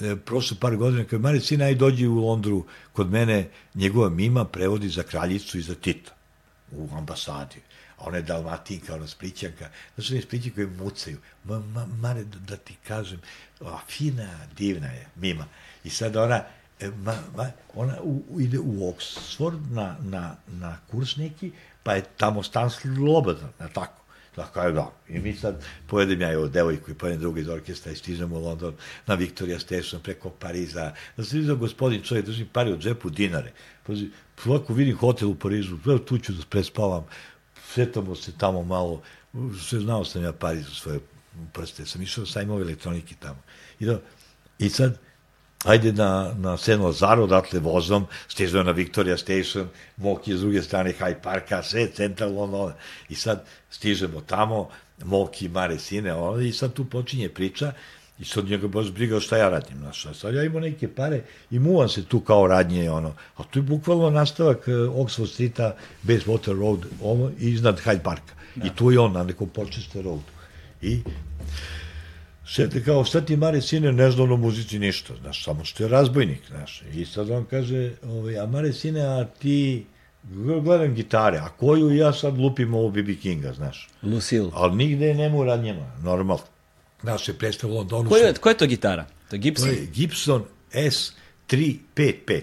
e, 0.02 0.16
prošlo 0.16 0.58
par 0.62 0.76
godina, 0.76 1.04
kaže, 1.04 1.22
Mare, 1.22 1.40
sine, 1.40 1.66
aj 1.66 1.76
dođi 1.76 2.08
u 2.08 2.16
Londru 2.16 2.66
kod 2.94 3.12
mene, 3.12 3.50
njegova 3.74 4.10
mima 4.10 4.46
prevodi 4.46 4.90
za 4.90 5.04
kraljicu 5.04 5.58
i 5.58 5.62
za 5.62 5.76
Tita 5.76 6.12
u 6.72 6.90
ambasadi. 6.98 7.62
A 7.98 8.08
ona 8.08 8.18
je 8.18 8.24
dalmatinka, 8.24 8.96
ona 8.96 9.08
splićanka. 9.08 9.70
Znaš, 9.96 10.12
one 10.12 10.22
splićanke 10.22 10.56
koje 10.56 10.68
mucaju. 10.68 11.18
Ma, 11.44 11.60
ma, 11.60 11.86
Mare, 11.86 12.24
da, 12.24 12.40
da 12.40 12.58
ti 12.58 12.76
kažem, 12.88 13.22
a, 13.62 13.80
fina, 13.88 14.30
divna 14.58 14.88
je, 14.88 15.08
mima. 15.16 15.46
I 15.84 15.90
sad 15.90 16.16
ona, 16.16 16.44
ma, 16.82 17.14
ma, 17.38 17.52
ona 17.76 18.02
u, 18.02 18.24
u, 18.30 18.42
ide 18.42 18.60
u 18.60 18.94
Oxford 18.94 19.72
na, 19.72 19.96
na, 20.02 20.36
na 20.48 20.78
kurs 20.92 21.16
neki, 21.16 21.52
pa 21.84 21.94
je 21.94 22.04
tamo 22.18 22.44
stan 22.44 22.70
slobodan, 22.70 23.50
na 23.60 23.68
tako. 23.68 24.06
Je, 24.38 24.72
da. 24.72 24.92
I 25.10 25.20
mi 25.20 25.34
sad 25.34 25.64
pojedem 25.88 26.22
ja 26.22 26.32
i 26.32 26.36
ovo 26.36 26.48
devojku 26.48 26.92
i 26.92 26.94
pojedem 26.94 27.22
drugi 27.22 27.42
iz 27.42 27.50
orkestra 27.50 27.92
i 27.92 27.96
stižemo 27.96 28.36
u 28.36 28.46
London 28.46 28.74
na 29.08 29.16
Victoria 29.16 29.60
Station 29.60 30.02
preko 30.02 30.30
Pariza. 30.30 30.94
Da 31.18 31.24
se 31.24 31.38
vidio 31.38 31.56
gospodin 31.56 32.02
čovjek, 32.02 32.26
držim 32.26 32.48
pari 32.54 32.74
u 32.74 32.78
džepu 32.78 33.10
dinare. 33.10 33.52
Pazi, 33.88 34.10
ovako 34.46 34.74
vidim 34.74 34.98
hotel 34.98 35.30
u 35.30 35.36
Parizu, 35.36 35.78
evo 35.86 35.98
tu 35.98 36.18
ću 36.18 36.34
da 36.34 36.44
prespavam, 36.50 37.06
svetamo 37.74 38.16
se 38.16 38.32
tamo 38.38 38.64
malo, 38.64 39.02
sve 39.60 39.80
znao 39.80 40.06
sam 40.06 40.24
ja 40.24 40.34
Parizu 40.34 40.76
svoje 40.76 41.00
prste, 41.54 41.86
sam 41.86 42.02
išao 42.02 42.26
sajmove 42.26 42.62
elektronike 42.62 43.16
tamo. 43.20 43.40
I, 43.80 43.86
da, 43.86 44.00
i 44.60 44.70
sad, 44.70 45.00
ajde 45.66 45.92
na, 45.94 46.34
na 46.38 46.58
Sen 46.58 46.82
Lazaro, 46.82 47.24
odatle 47.24 47.60
vozom, 47.60 48.06
stižemo 48.28 48.64
na 48.64 48.72
Victoria 48.72 49.18
Station, 49.18 49.68
Moki 49.98 50.32
je 50.32 50.38
s 50.38 50.42
druge 50.42 50.62
strane 50.62 50.94
Hyde 50.94 51.22
Parka, 51.24 51.64
sve 51.64 51.88
central 51.88 52.34
Londona. 52.34 52.74
I 53.10 53.16
sad 53.16 53.44
stižemo 53.70 54.22
tamo, 54.22 54.70
Moki, 55.04 55.50
Mare, 55.50 55.80
Sine, 55.80 56.14
ono, 56.14 56.42
i 56.42 56.52
sad 56.52 56.74
tu 56.74 56.86
počinje 56.86 57.30
priča, 57.30 57.74
I 58.20 58.26
sad 58.26 58.46
njega 58.48 58.68
baš 58.68 58.92
briga 58.96 59.20
šta 59.20 59.38
ja 59.38 59.50
radim, 59.50 59.78
znaš, 59.78 60.06
sad 60.14 60.36
ja 60.36 60.44
imam 60.44 60.62
neke 60.62 60.88
pare 60.88 61.22
i 61.52 61.60
muvam 61.60 61.90
se 61.90 62.06
tu 62.06 62.20
kao 62.20 62.48
radnje, 62.48 62.92
ono, 62.92 63.12
a 63.38 63.44
tu 63.44 63.60
je 63.60 63.64
bukvalno 63.64 64.10
nastavak 64.10 64.68
uh, 64.68 64.74
Oxford 64.74 65.28
Streeta, 65.34 65.76
Bayswater 66.04 66.60
Road, 66.60 66.86
ovo, 67.02 67.32
i 67.40 67.50
iznad 67.50 67.82
Hyde 67.84 68.04
Parka. 68.04 68.34
Da. 68.56 68.68
I 68.68 68.70
tu 68.76 68.92
je 68.92 69.00
on 69.00 69.12
na 69.12 69.24
nekom 69.24 69.50
počeste 69.50 70.02
roadu. 70.02 70.32
I 70.82 71.02
Sjete 72.48 72.84
kao, 72.84 73.04
šta 73.06 73.22
ti 73.22 73.38
Mare 73.38 73.62
Sine 73.62 73.92
ne 73.92 74.12
zna 74.12 74.24
o 74.24 74.38
muzici 74.38 74.80
ništa, 74.80 75.14
znaš, 75.22 75.44
samo 75.44 75.66
što 75.66 75.84
je 75.84 75.90
razbojnik, 75.90 76.42
znaš. 76.48 76.84
I 76.94 77.06
sad 77.06 77.30
on 77.30 77.46
kaže, 77.46 77.92
ovaj, 78.04 78.40
a 78.40 78.46
Mare 78.46 78.74
Sine, 78.74 79.02
a 79.02 79.26
ti, 79.26 79.86
gledam 80.64 80.94
gitare, 80.94 81.38
a 81.38 81.50
koju 81.50 81.96
ja 81.96 82.14
sad 82.14 82.38
lupim 82.38 82.74
ovo 82.74 82.90
B.B. 82.90 83.16
Kinga, 83.16 83.54
znaš. 83.54 83.90
Lucille. 84.04 84.50
Ali 84.54 84.76
nigde 84.76 85.14
nema 85.14 85.38
u 85.38 85.44
radnjama, 85.44 85.92
normalno. 86.04 86.44
Naše 87.04 87.34
predstave 87.34 87.74
u 87.74 87.76
Londonu 87.76 88.10
Ko 88.10 88.18
je, 88.18 88.34
ko 88.34 88.50
je 88.50 88.58
to 88.58 88.66
gitara? 88.66 89.06
To 89.30 89.36
je 89.36 89.40
Gibson? 89.40 89.70
To 89.70 89.74
je 89.74 89.86
Gibson 89.86 90.44
S355. 90.74 92.42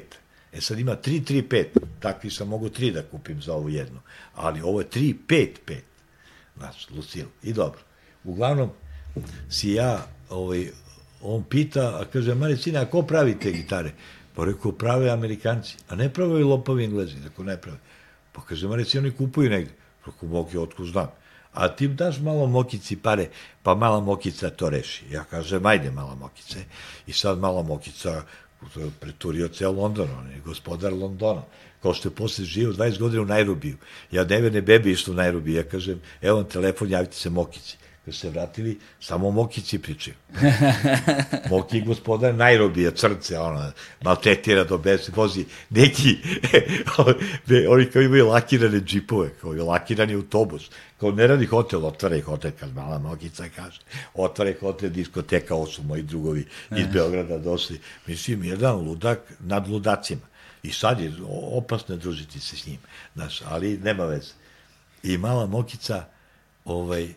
E 0.52 0.60
sad 0.60 0.78
ima 0.78 0.97
335, 0.97 1.64
takvi 2.00 2.31
sam 2.31 2.48
mogu 2.48 2.68
tri 2.68 2.90
da 2.90 3.02
kupim 3.02 3.42
za 3.42 3.55
ovu 3.55 3.68
jednu, 3.68 4.00
ali 4.34 4.60
ovo 4.60 4.81
je 4.81 4.86
355, 4.89 5.55
znači, 6.56 6.86
Lucille, 6.94 7.28
i 7.42 7.52
dobro. 7.52 7.81
Uglavnom, 8.24 8.70
si 9.50 9.73
ja, 9.73 10.07
ovaj, 10.31 10.66
on 11.23 11.42
pita, 11.42 11.99
a 12.00 12.05
kaže, 12.05 12.34
Mare, 12.34 12.57
sine, 12.57 12.78
a 12.78 12.91
ko 12.91 13.02
pravi 13.02 13.39
te 13.39 13.52
gitare? 13.52 13.92
Pa 14.34 14.44
rekao, 14.44 14.73
prave 14.73 15.10
Amerikanci, 15.10 15.76
a 15.89 15.97
ne 15.97 16.08
prave 16.12 16.41
i 16.41 16.44
lopovi 16.44 16.84
Englezi, 16.84 17.16
rekao, 17.24 17.44
ne 17.44 17.57
prave. 17.57 17.78
Pa 18.32 18.42
kaže, 18.49 18.68
Mare, 18.68 18.84
sine, 18.84 19.07
oni 19.07 19.16
kupuju 19.16 19.50
negde. 19.50 19.73
Rekao, 20.07 20.28
Moki, 20.28 20.58
otko 20.58 20.84
znam. 20.84 21.10
A 21.52 21.68
ti 21.68 21.89
daš 21.89 22.20
malo 22.20 22.47
mokici 22.47 22.97
pare, 22.97 23.28
pa 23.62 23.74
mala 23.74 24.00
mokica 24.00 24.50
to 24.50 24.70
reši. 24.70 25.05
Ja 25.10 25.24
kažem, 25.24 25.66
ajde 25.66 25.91
mala 25.91 26.15
mokice. 26.15 26.65
I 27.07 27.12
sad 27.12 27.39
mala 27.39 27.62
mokica 27.62 28.23
preturio 29.00 29.49
ceo 29.49 29.73
London, 29.73 30.08
on 30.18 30.31
je 30.31 30.41
gospodar 30.44 30.92
Londona 30.92 31.42
kao 31.82 31.94
što 31.94 32.08
je 32.08 32.15
posle 32.15 32.44
živio 32.44 32.73
20 32.73 32.99
godina 32.99 33.23
u 33.23 33.26
Najrubiju. 33.26 33.76
Ja 34.12 34.24
neverne 34.24 34.62
bebi 34.62 34.92
išlo 34.92 35.12
u 35.12 35.16
Najrubiju, 35.16 35.57
ja 35.57 35.62
kažem, 35.62 36.00
evo 36.20 36.36
vam 36.36 36.49
telefon, 36.49 36.91
javite 36.91 37.16
se 37.16 37.31
Mokici 37.31 37.76
kad 38.05 38.14
se 38.14 38.31
vratili, 38.31 38.78
samo 39.00 39.31
Mokici 39.31 39.78
pričaju. 39.78 40.16
Moki 41.50 41.81
gospodar 41.81 42.34
Najrobija, 42.34 42.90
crce, 42.90 43.39
ono, 43.39 43.72
maltetira 44.05 44.64
do 44.64 44.78
bez, 44.78 45.10
vozi 45.16 45.44
neki, 45.70 46.16
oni 47.68 47.86
kao 47.86 48.02
imaju 48.02 48.28
lakirane 48.28 48.81
džipove, 48.81 49.31
kao 49.40 49.55
i 49.55 49.58
lakirani 49.58 50.14
autobus, 50.14 50.70
kao 51.00 51.10
ne 51.10 51.26
radi 51.26 51.47
hotel, 51.47 51.86
otvara 51.86 52.20
hotel, 52.22 52.50
kad 52.60 52.74
mala 52.74 52.98
Mokica 52.98 53.44
kaže, 53.56 53.81
otvara 54.14 54.52
hotel, 54.60 54.90
diskoteka, 54.90 55.55
ovo 55.55 55.66
su 55.66 55.82
moji 55.82 56.02
drugovi 56.02 56.47
iz 56.76 56.86
Beograda 56.92 57.39
došli. 57.39 57.81
Mislim, 58.06 58.44
jedan 58.44 58.76
ludak 58.76 59.18
nad 59.40 59.68
ludacima. 59.68 60.32
I 60.62 60.72
sad 60.72 61.00
je 61.00 61.12
opasno 61.52 61.97
družiti 61.97 62.40
se 62.40 62.56
s 62.56 62.66
njim, 62.66 62.78
znaš, 63.14 63.42
ali 63.44 63.78
nema 63.78 64.05
veze. 64.05 64.32
I 65.02 65.18
mala 65.18 65.47
Mokica, 65.47 66.05
ovaj, 66.64 67.14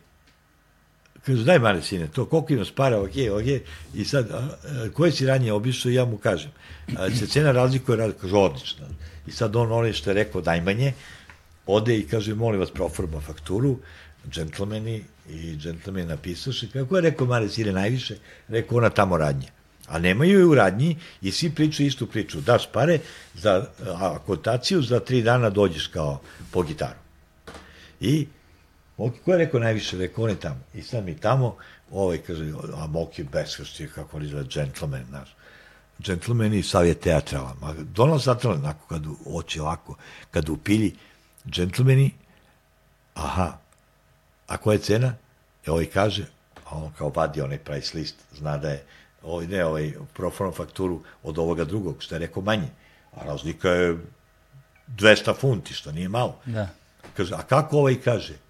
Kaže, 1.26 1.44
daj 1.44 1.60
mare 1.60 1.82
sine, 1.82 2.08
to 2.08 2.26
koliko 2.26 2.54
imaš 2.54 2.72
para, 2.72 3.00
ok, 3.02 3.16
ok, 3.32 3.48
i 3.94 4.06
sad, 4.06 4.32
a, 4.32 4.38
a, 4.38 4.90
koje 4.94 5.12
si 5.12 5.26
ranije 5.26 5.54
obišao, 5.54 5.92
ja 5.92 6.06
mu 6.06 6.18
kažem, 6.18 6.52
a, 6.98 7.10
se 7.10 7.28
cena 7.28 7.52
razlikuje, 7.52 7.98
rad, 7.98 8.14
kaže, 8.22 8.36
odlično. 8.36 8.86
I 9.28 9.32
sad 9.32 9.56
on, 9.56 9.72
ono 9.72 9.94
što 9.94 10.10
je 10.10 10.14
rekao 10.14 10.42
najmanje, 10.42 10.94
ode 11.68 11.98
i 11.98 12.08
kaže, 12.08 12.36
molim 12.36 12.60
vas, 12.60 12.72
proforma 12.72 13.22
fakturu, 13.22 13.78
džentlmeni, 14.30 15.04
i 15.30 15.56
džentlmen 15.58 16.08
napisaše, 16.08 16.68
kako 16.74 16.96
je 16.96 17.02
rekao 17.02 17.28
Mare 17.28 17.50
Sine 17.50 17.72
najviše, 17.72 18.16
rekao 18.48 18.78
ona 18.78 18.90
tamo 18.90 19.18
radnje. 19.18 19.48
A 19.88 20.00
nemaju 20.00 20.40
je 20.40 20.46
u 20.46 20.56
radnji 20.56 20.98
i 21.22 21.32
svi 21.32 21.50
pričaju 21.50 21.88
istu 21.88 22.08
priču. 22.08 22.42
Daš 22.42 22.72
pare 22.72 23.00
za 23.34 23.66
akotaciju, 23.86 24.82
za 24.82 25.00
tri 25.00 25.22
dana 25.22 25.50
dođeš 25.50 25.88
kao 25.88 26.22
po 26.52 26.64
gitaru. 26.64 27.00
I 28.00 28.28
Moki, 28.98 29.20
ko 29.20 29.32
je 29.32 29.38
rekao 29.38 29.60
najviše? 29.60 29.98
Rekao, 29.98 30.24
on 30.24 30.30
je 30.30 30.40
tamo. 30.40 30.60
I 30.74 30.82
sad 30.82 31.06
mi 31.06 31.18
tamo, 31.18 31.56
ovaj 31.92 32.18
kaže, 32.18 32.54
a 32.74 32.88
Moki 32.88 33.24
beskrsti, 33.24 33.90
kako 33.96 34.18
on 34.18 34.24
izgleda, 34.24 34.50
džentlmen, 34.50 35.06
znaš. 35.10 35.36
Džentlmen 36.02 36.54
i 36.54 36.64
savjet 36.64 37.00
teatrala. 37.00 37.56
Ma, 37.62 37.74
Donald 37.74 38.22
Sutherland, 38.22 38.64
onako, 38.64 38.88
kad 38.88 39.04
oči 39.26 39.60
ovako, 39.60 39.96
kad 40.32 40.50
upilji, 40.50 40.96
džentlmeni, 41.50 42.12
aha, 43.14 43.58
a 44.48 44.58
koja 44.58 44.74
je 44.74 44.80
cena? 44.80 45.16
E, 45.66 45.72
ovaj 45.72 45.86
kaže, 45.86 46.26
a 46.66 46.78
on 46.78 46.92
kao 46.98 47.12
vadi 47.16 47.42
onaj 47.42 47.58
price 47.58 47.98
list, 47.98 48.16
zna 48.38 48.58
da 48.58 48.70
je, 48.70 48.84
ovaj, 49.24 49.48
ne, 49.48 49.66
ovaj, 49.66 49.94
proforma 50.14 50.54
fakturu 50.54 51.02
od 51.24 51.38
ovoga 51.38 51.66
drugog, 51.66 52.04
što 52.04 52.16
je 52.16 52.20
rekao 52.20 52.44
manje. 52.44 52.68
A 53.16 53.26
razlika 53.26 53.70
je 53.70 53.98
200 54.88 55.36
funti, 55.40 55.74
što 55.74 55.92
nije 55.92 56.10
malo. 56.10 56.40
Da. 56.46 56.70
Kaže, 57.18 57.36
a 57.36 57.44
kako 57.44 57.78
ovaj 57.78 58.02
kaže? 58.02 58.45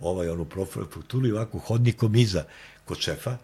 Ovaj 0.00 0.28
onu 0.28 0.46
fakturu 0.94 1.26
i 1.26 1.32
ovako 1.32 1.58
hodnikom 1.58 2.16
iza 2.16 2.44
kod 2.84 2.98
šefa 2.98 3.36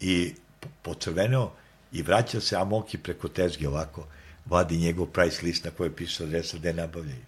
i 0.00 0.34
pocrveneo 0.82 1.52
i 1.92 2.02
vraća 2.02 2.40
se 2.40 2.56
Amoki 2.56 2.98
preko 2.98 3.28
tezge 3.28 3.68
ovako, 3.68 4.06
vadi 4.46 4.76
njegov 4.76 5.06
price 5.06 5.46
list 5.46 5.64
na 5.64 5.70
kojoj 5.70 5.96
piše 5.96 6.24
adresa 6.24 6.56
gde 6.56 6.72
nabavljaju. 6.72 7.24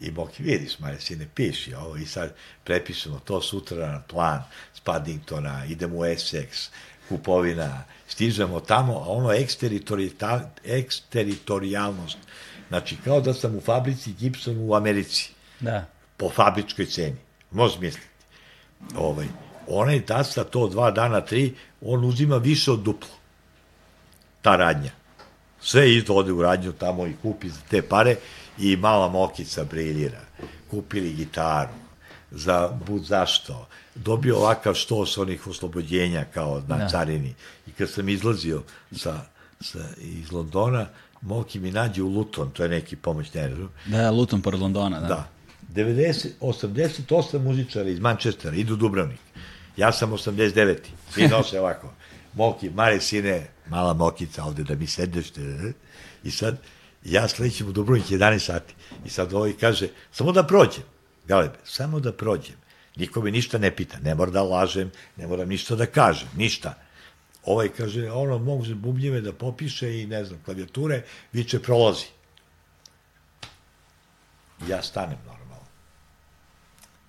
I 0.00 0.10
Moki, 0.10 0.42
vidiš, 0.42 0.78
Maja, 0.78 1.00
sine, 1.00 1.26
piši 1.34 1.74
ovo 1.74 1.96
i 1.96 2.06
sad 2.06 2.34
prepišemo 2.64 3.20
to 3.24 3.42
sutra 3.42 3.92
na 3.92 4.02
plan 4.08 4.42
s 4.74 4.80
idemo 5.68 5.96
u 5.96 6.04
Essex, 6.04 6.68
kupovina, 7.08 7.84
stižemo 8.08 8.60
tamo, 8.60 8.92
a 8.92 9.08
ono 9.08 9.32
eksteritorijalnost, 10.64 12.18
znači 12.68 12.96
kao 13.04 13.20
da 13.20 13.34
sam 13.34 13.56
u 13.56 13.60
fabrici 13.60 14.12
Gibson 14.12 14.56
u 14.58 14.74
Americi. 14.74 15.32
Da 15.60 15.99
po 16.20 16.28
fabričkoj 16.30 16.86
ceni. 16.86 17.16
Možeš 17.50 17.78
misliti. 17.78 18.06
Ovaj, 18.96 19.26
onaj 19.68 20.06
tasta 20.06 20.44
to 20.44 20.68
dva 20.68 20.90
dana, 20.90 21.20
tri, 21.20 21.54
on 21.80 22.04
uzima 22.04 22.36
više 22.36 22.72
od 22.72 22.80
duplo. 22.80 23.16
Ta 24.42 24.56
radnja. 24.56 24.90
Sve 25.60 25.96
isto 25.96 26.14
ode 26.14 26.32
u 26.32 26.42
radnju 26.42 26.72
tamo 26.72 27.06
i 27.06 27.16
kupi 27.22 27.48
za 27.48 27.60
te 27.70 27.82
pare 27.82 28.16
i 28.58 28.76
mala 28.76 29.08
mokica 29.08 29.64
briljira. 29.64 30.20
Kupili 30.70 31.12
gitaru 31.12 31.72
za 32.30 32.68
bud 32.86 33.02
zašto. 33.02 33.66
Dobio 33.94 34.36
ovakav 34.36 34.74
štos 34.74 35.18
onih 35.18 35.46
oslobođenja 35.46 36.24
kao 36.34 36.62
na 36.68 36.76
da. 36.76 36.88
carini. 36.88 37.34
I 37.66 37.72
kad 37.72 37.90
sam 37.90 38.08
izlazio 38.08 38.62
sa, 38.92 39.20
sa, 39.60 39.78
iz 39.98 40.32
Londona, 40.32 40.86
Moki 41.22 41.58
mi 41.60 41.70
nađe 41.70 42.02
u 42.02 42.08
Luton, 42.08 42.50
to 42.50 42.62
je 42.62 42.68
neki 42.68 42.96
pomoćni 42.96 43.40
aerodrom. 43.40 43.68
Da, 43.86 44.10
Luton 44.10 44.42
pored 44.42 44.60
Londona, 44.60 45.00
da. 45.00 45.06
Da, 45.06 45.28
90, 45.74 46.28
88 46.40 47.38
muzičara 47.38 47.88
iz 47.88 48.00
Manchestera 48.00 48.56
idu 48.56 48.76
Dubrovnik. 48.76 49.20
Ja 49.76 49.92
sam 49.92 50.10
89. 50.12 50.76
Svi 51.10 51.28
nose 51.32 51.60
ovako. 51.60 51.92
Moki, 52.34 52.70
Mare 52.70 53.00
Sine, 53.00 53.46
mala 53.68 53.94
mokica 53.94 54.44
ovde 54.44 54.64
da 54.64 54.74
mi 54.74 54.86
sedeš. 54.86 55.30
Te, 55.30 55.72
I 56.24 56.30
sad, 56.30 56.56
ja 57.04 57.28
sledećem 57.28 57.68
u 57.68 57.72
Dubrovnik 57.72 58.08
11 58.08 58.38
sati. 58.38 58.74
I 59.06 59.08
sad 59.08 59.32
ovaj 59.32 59.52
kaže, 59.60 59.88
samo 60.12 60.32
da 60.32 60.46
prođem. 60.46 60.84
Galebe, 61.26 61.58
samo 61.64 62.00
da 62.00 62.12
prođem. 62.12 62.56
Niko 62.96 63.20
me 63.20 63.30
ništa 63.30 63.58
ne 63.58 63.76
pita. 63.76 63.98
Ne 63.98 64.14
moram 64.14 64.32
da 64.32 64.42
lažem, 64.42 64.90
ne 65.16 65.26
moram 65.26 65.48
ništa 65.48 65.76
da 65.76 65.86
kažem, 65.86 66.28
ništa. 66.36 66.74
ovaj 67.44 67.68
kaže, 67.68 68.10
ono, 68.10 68.38
mogu 68.38 68.64
se 68.64 68.74
bubnjeve 68.74 69.20
da 69.20 69.32
popiše 69.32 70.00
i 70.00 70.06
ne 70.06 70.24
znam, 70.24 70.40
klavijature, 70.44 71.02
viče 71.32 71.58
prolazi. 71.58 72.06
Ja 74.68 74.82
stanem 74.82 75.18
normalno. 75.26 75.39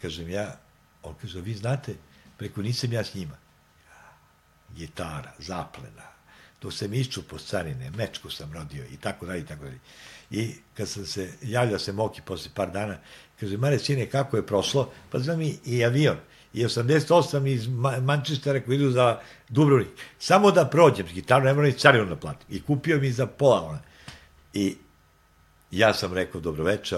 Kažem 0.02 0.30
ja, 0.30 0.58
on 1.04 1.16
kaže, 1.22 1.42
vi 1.42 1.54
znate, 1.54 1.96
preko 2.38 2.62
nisam 2.62 2.94
ja 2.94 3.04
s 3.04 3.14
njima. 3.14 3.38
Gitara, 4.76 5.32
zaplena, 5.40 6.08
dok 6.62 6.74
sam 6.74 6.94
išću 6.94 7.24
po 7.24 7.38
carine, 7.38 7.92
mečku 7.98 8.30
sam 8.30 8.54
rodio 8.54 8.86
i 8.86 8.98
tako 8.98 9.26
dalje 9.26 9.40
i 9.40 9.46
tako 9.46 9.64
dalje. 9.64 9.80
I 10.32 10.56
kad 10.78 10.90
sam 10.90 11.06
se, 11.06 11.32
javlja 11.42 11.80
se 11.80 11.92
Moki 11.92 12.22
posle 12.22 12.52
par 12.56 12.72
dana, 12.72 12.98
kaže, 13.40 13.58
Mare, 13.58 13.80
sine, 13.80 14.06
kako 14.06 14.38
je 14.38 14.48
prošlo? 14.48 14.92
Pa 15.12 15.20
znam 15.20 15.42
i, 15.42 15.58
i 15.66 15.86
avion. 15.86 16.18
I 16.54 16.66
88 16.66 17.48
iz 17.48 17.68
Manchestera 18.02 18.60
koji 18.62 18.76
idu 18.76 18.92
za 18.92 19.20
Dubrovnik. 19.50 19.90
Samo 20.20 20.52
da 20.52 20.66
prođem 20.66 21.08
s 21.08 21.14
gitarom, 21.14 21.46
ne 21.46 21.54
moram 21.54 21.70
i 21.70 21.74
carinu 21.74 22.06
da 22.06 22.16
platim. 22.16 22.48
I 22.50 22.62
kupio 22.62 23.00
mi 23.00 23.12
za 23.12 23.26
pola. 23.26 23.80
I 24.54 24.76
ja 25.72 25.94
sam 25.94 26.14
rekao, 26.14 26.42
dobroveče, 26.42 26.96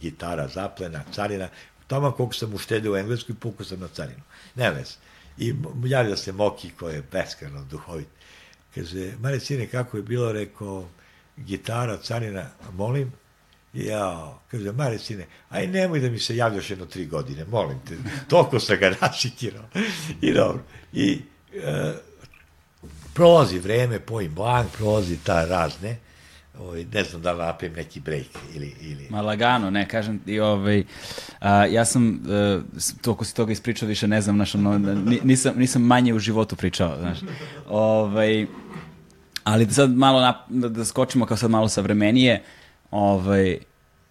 gitara 0.00 0.48
zaplena, 0.48 1.02
carina, 1.12 1.48
tamo 1.90 2.10
koliko 2.12 2.34
sam 2.34 2.54
uštedio 2.54 2.92
u 2.92 2.96
Engleskoj, 2.96 3.34
pukao 3.34 3.66
sam 3.66 3.80
na 3.80 3.88
carinu. 3.88 4.22
Ne 4.54 4.70
vez. 4.70 4.96
I 5.38 5.54
javlja 5.84 6.16
se 6.16 6.32
Moki 6.32 6.70
koji 6.70 6.94
je 6.94 7.02
beskreno 7.12 7.64
duhovit. 7.64 8.08
Kaže, 8.74 9.12
Mare, 9.20 9.40
sine, 9.40 9.66
kako 9.66 9.96
je 9.96 10.02
bilo, 10.02 10.32
rekao, 10.32 10.88
gitara, 11.36 11.96
carina, 12.02 12.46
molim, 12.72 13.12
Ja, 13.74 14.38
kaže, 14.50 14.72
Mare, 14.72 14.98
sine, 14.98 15.26
aj 15.48 15.66
nemoj 15.66 16.00
da 16.00 16.10
mi 16.10 16.18
se 16.18 16.36
javljaš 16.36 16.70
jedno 16.70 16.86
tri 16.86 17.06
godine, 17.06 17.44
molim 17.44 17.78
te. 17.88 17.96
Toliko 18.28 18.60
sam 18.60 18.76
ga 18.78 18.94
našikirao. 19.00 19.64
I 20.20 20.32
dobro. 20.32 20.62
I 20.92 21.20
e, 21.54 21.92
prolazi 23.14 23.58
vreme, 23.58 24.00
pojim 24.00 24.34
blank, 24.34 24.72
prolazi 24.76 25.18
ta 25.24 25.44
razne, 25.44 25.98
ovaj, 26.60 26.84
ne 26.92 27.04
znam 27.04 27.22
da 27.22 27.32
li 27.32 27.38
napijem 27.38 27.72
neki 27.72 28.00
break 28.00 28.26
ili... 28.54 28.74
ili... 28.80 29.06
Ma 29.10 29.20
lagano, 29.20 29.70
ne, 29.70 29.88
kažem, 29.88 30.20
i 30.26 30.40
ovaj, 30.40 30.84
a, 31.40 31.66
ja 31.66 31.84
sam, 31.84 32.20
a, 32.28 32.60
toliko 33.02 33.24
si 33.24 33.34
toga 33.34 33.52
ispričao, 33.52 33.88
više 33.88 34.08
ne 34.08 34.20
znam, 34.20 34.36
znaš, 34.36 34.54
ono, 34.54 34.78
nisam, 35.24 35.54
nisam 35.56 35.82
manje 35.82 36.14
u 36.14 36.18
životu 36.18 36.56
pričao, 36.56 36.96
znaš, 36.98 37.18
ovaj, 37.68 38.46
ali 39.44 39.66
da 39.66 39.72
sad 39.72 39.90
malo, 39.90 40.20
na, 40.20 40.44
da, 40.48 40.68
da 40.68 40.84
skočimo 40.84 41.26
kao 41.26 41.36
sad 41.36 41.50
malo 41.50 41.68
savremenije, 41.68 42.42
ovaj, 42.90 43.58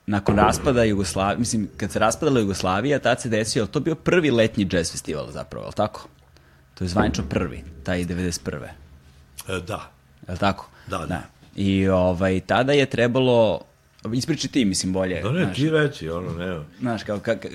nakon 0.06 0.36
raspada 0.36 0.84
Jugoslavije, 0.84 1.40
mislim, 1.40 1.70
kad 1.78 1.92
se 1.92 2.00
raspadala 2.00 2.40
Jugoslavija, 2.40 3.00
tad 3.00 3.22
se 3.22 3.30
desio, 3.30 3.66
to 3.66 3.80
bio 3.80 3.96
prvi 3.96 4.32
letnji 4.32 4.68
jazz 4.72 4.92
festival 4.92 5.32
zapravo, 5.32 5.66
je 5.66 5.72
tako? 5.76 6.08
To 6.74 6.84
je 6.84 6.88
zvanično 6.88 7.24
prvi, 7.30 7.64
taj 7.84 8.06
91. 8.06 8.68
E, 9.48 9.60
da. 9.68 9.92
Je 10.28 10.34
li 10.34 10.40
tako? 10.40 10.70
Da, 10.88 10.98
da. 10.98 11.06
da. 11.06 11.39
I 11.56 11.88
ovaj, 11.88 12.40
tada 12.40 12.74
je 12.74 12.86
trebalo, 12.86 13.62
ispriči 14.14 14.48
ti, 14.48 14.66
mislim, 14.66 14.94
bolje. 14.94 15.22
Da 15.22 15.32
ne, 15.32 15.44
znaš, 15.44 15.58
ti 15.58 15.70
reći, 15.70 16.10
ono, 16.10 16.32
ne. 16.34 16.60
Znaš, 16.80 17.04
kao, 17.04 17.20
ka, 17.20 17.36
ka, 17.40 17.48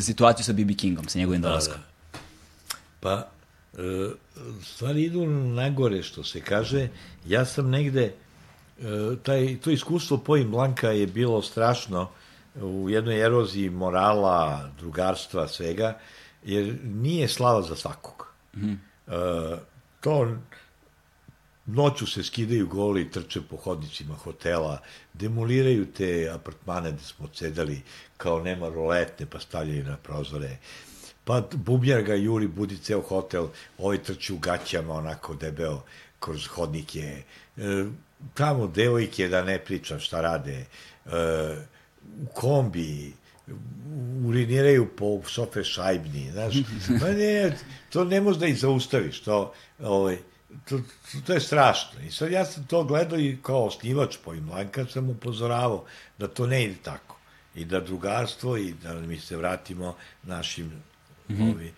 situaciju 0.00 0.44
sa 0.44 0.52
B.B. 0.52 0.74
Kingom, 0.74 1.08
sa 1.08 1.18
njegovim 1.18 1.42
dolaskom. 1.42 1.76
Da, 1.76 1.80
da. 2.12 2.18
Pa, 3.00 3.28
e, 3.82 4.10
stvari 4.62 5.02
idu 5.02 5.26
nagore, 5.26 6.02
što 6.02 6.24
se 6.24 6.40
kaže. 6.40 6.88
Ja 7.26 7.44
sam 7.44 7.70
negde, 7.70 8.04
e, 8.04 8.14
taj, 9.22 9.56
to 9.64 9.70
iskustvo 9.70 10.18
Pojim 10.18 10.50
Blanka 10.50 10.88
je 10.88 11.06
bilo 11.06 11.42
strašno 11.42 12.08
u 12.62 12.90
jednoj 12.90 13.20
eroziji 13.24 13.70
morala, 13.70 14.70
drugarstva, 14.78 15.48
svega, 15.48 15.98
jer 16.44 16.78
nije 16.84 17.28
slava 17.28 17.62
za 17.62 17.76
svakog. 17.76 18.26
Mm 18.56 18.92
e, 19.06 19.56
to 20.00 20.36
noću 21.66 22.06
se 22.06 22.22
skidaju 22.22 22.66
goli, 22.66 23.10
trče 23.10 23.40
po 23.50 23.56
hodnicima 23.56 24.14
hotela, 24.14 24.78
demoliraju 25.14 25.86
te 25.86 26.30
apartmane 26.34 26.92
gde 26.92 27.02
smo 27.02 27.28
cedali, 27.28 27.82
kao 28.16 28.42
nema 28.42 28.68
roletne, 28.68 29.26
pa 29.26 29.40
stavljaju 29.40 29.84
na 29.84 29.96
prozore. 29.96 30.56
Pa 31.24 31.42
bubnjar 31.52 32.02
ga 32.02 32.14
juri, 32.14 32.46
budi 32.46 32.78
ceo 32.78 33.00
hotel, 33.00 33.48
ovaj 33.78 34.02
trči 34.02 34.32
u 34.32 34.38
gaćama, 34.38 34.94
onako 34.94 35.34
debeo, 35.34 35.82
kroz 36.20 36.46
hodnike. 36.46 37.22
E, 37.56 37.84
tamo 38.34 38.66
devojke, 38.66 39.28
da 39.28 39.44
ne 39.44 39.58
pričam 39.58 40.00
šta 40.00 40.20
rade, 40.20 40.56
e, 40.56 40.66
u 42.22 42.26
kombi, 42.34 43.12
uriniraju 44.26 44.88
po 44.96 45.20
sofe 45.26 45.64
šajbni, 45.64 46.30
znaš, 46.32 46.54
pa 47.00 47.08
ne, 47.08 47.56
to 47.90 48.04
ne 48.04 48.20
možda 48.20 48.46
i 48.46 48.54
zaustaviš, 48.54 49.20
to, 49.20 49.52
ovaj, 49.78 50.18
to, 50.68 50.80
to 51.26 51.32
je 51.32 51.40
strašno. 51.40 52.00
I 52.00 52.10
sad 52.10 52.32
ja 52.32 52.44
sam 52.44 52.66
to 52.66 52.84
gledao 52.84 53.18
i 53.18 53.38
kao 53.42 53.64
osnivač 53.64 54.16
po 54.24 54.34
Imlanka 54.34 54.86
sam 54.86 55.10
upozoravao 55.10 55.84
da 56.18 56.28
to 56.28 56.46
ne 56.46 56.64
ide 56.64 56.76
tako. 56.82 57.16
I 57.54 57.64
da 57.64 57.80
drugarstvo 57.80 58.56
i 58.56 58.74
da 58.82 58.94
mi 58.94 59.20
se 59.20 59.36
vratimo 59.36 59.96
našim 60.22 60.66
mm 60.66 61.34
-hmm. 61.34 61.54
ovi, 61.54 61.72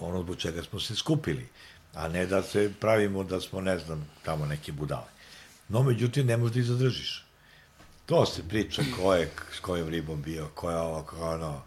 ono 0.00 0.22
zbog 0.22 0.36
čega 0.36 0.62
smo 0.62 0.80
se 0.80 0.96
skupili. 0.96 1.48
A 1.94 2.08
ne 2.08 2.26
da 2.26 2.42
se 2.42 2.72
pravimo 2.80 3.24
da 3.24 3.40
smo, 3.40 3.60
ne 3.60 3.78
znam, 3.78 4.10
tamo 4.22 4.46
neke 4.46 4.72
budale. 4.72 5.10
No, 5.68 5.82
međutim, 5.82 6.26
ne 6.26 6.36
možda 6.36 6.60
i 6.60 6.62
zadržiš. 6.62 7.24
To 8.06 8.26
se 8.26 8.48
priča 8.48 8.82
ko 8.96 9.14
je 9.14 9.30
s 9.56 9.60
kojom 9.60 9.88
ribom 9.88 10.22
bio, 10.22 10.48
ko 10.54 10.70
je 10.70 10.76
ovo, 10.76 11.02
ko 11.02 11.16
je 11.16 11.22
ono. 11.22 11.62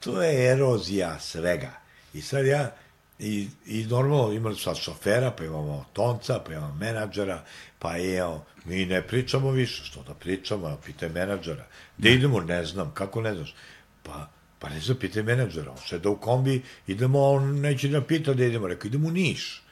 To 0.00 0.22
je 0.22 0.52
erozija 0.52 1.18
svega. 1.20 1.70
I 2.14 2.22
sad 2.22 2.46
ja, 2.46 2.76
I, 3.18 3.48
I 3.66 3.86
normalno 3.86 4.32
imali 4.32 4.56
sad 4.56 4.76
šofera, 4.76 5.30
pa 5.30 5.44
imamo 5.44 5.84
tonca, 5.92 6.38
pa 6.46 6.52
imamo 6.52 6.74
menadžera, 6.74 7.44
pa 7.78 7.98
evo, 7.98 8.44
mi 8.64 8.86
ne 8.86 9.02
pričamo 9.02 9.50
više, 9.50 9.84
što 9.84 10.02
da 10.02 10.14
pričamo, 10.14 10.78
pitaj 10.86 11.08
menadžera. 11.08 11.66
Gde 11.98 12.10
idemo, 12.10 12.40
ne 12.40 12.64
znam, 12.64 12.94
kako 12.94 13.20
ne 13.22 13.34
znaš? 13.34 13.54
Pa, 14.02 14.28
pa 14.58 14.68
ne 14.68 14.80
znam, 14.80 14.96
pitaj 14.96 15.22
menadžera, 15.22 15.70
on 15.70 15.78
šeda 15.86 16.10
u 16.10 16.16
kombi, 16.16 16.62
idemo, 16.86 17.30
on 17.30 17.60
neće 17.60 17.88
da 17.88 18.00
pita 18.00 18.34
da 18.34 18.44
idemo, 18.44 18.68
rekao, 18.68 18.88
idemo 18.88 19.08
u 19.08 19.10
Niš. 19.10 19.62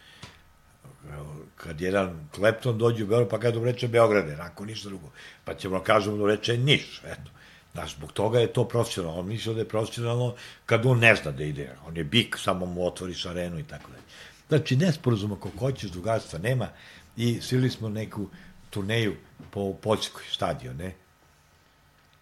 Kad 1.57 1.81
jedan 1.81 2.29
klepton 2.35 2.79
dođe 2.79 3.05
u 3.05 3.07
Beograd, 3.07 3.31
pa 3.31 3.41
kada 3.41 3.65
reče 3.65 3.89
Beograde, 3.89 4.37
nakon 4.37 4.67
ništa 4.67 4.89
drugo, 4.89 5.11
pa 5.45 5.55
ćemo 5.55 5.79
da 5.79 5.85
kažemo 5.85 6.17
da 6.17 6.27
reče 6.27 6.57
Niš, 6.57 7.01
eto. 7.05 7.31
Znaš, 7.77 7.97
zbog 7.97 8.13
toga 8.13 8.41
je 8.41 8.53
to 8.53 8.65
profesionalno. 8.65 9.21
On 9.21 9.27
misli 9.27 9.55
da 9.55 9.61
je 9.61 9.69
profesionalno 9.69 10.35
kad 10.67 10.87
on 10.87 10.99
ne 10.99 11.15
zna 11.17 11.31
da 11.31 11.45
ide. 11.45 11.77
On 11.87 11.97
je 11.97 12.05
bik, 12.05 12.37
samo 12.39 12.67
mu 12.67 12.87
otvoriš 12.87 13.27
arenu 13.27 13.59
i 13.59 13.65
tako 13.65 13.91
dalje. 13.91 14.03
Znači, 14.49 14.77
nesporazuma 14.77 15.37
kako 15.37 15.59
hoćeš, 15.59 15.91
drugarstva 15.91 16.39
nema 16.39 16.69
i 17.17 17.41
svili 17.41 17.71
smo 17.71 17.89
neku 17.89 18.29
turneju 18.71 19.15
po 19.51 19.73
Poljskoj 19.73 20.23
stadion, 20.33 20.77
ne? 20.77 20.95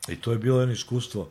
I 0.08 0.16
to 0.16 0.33
je 0.33 0.39
bilo 0.39 0.60
jedno 0.60 0.74
iskustvo. 0.74 1.31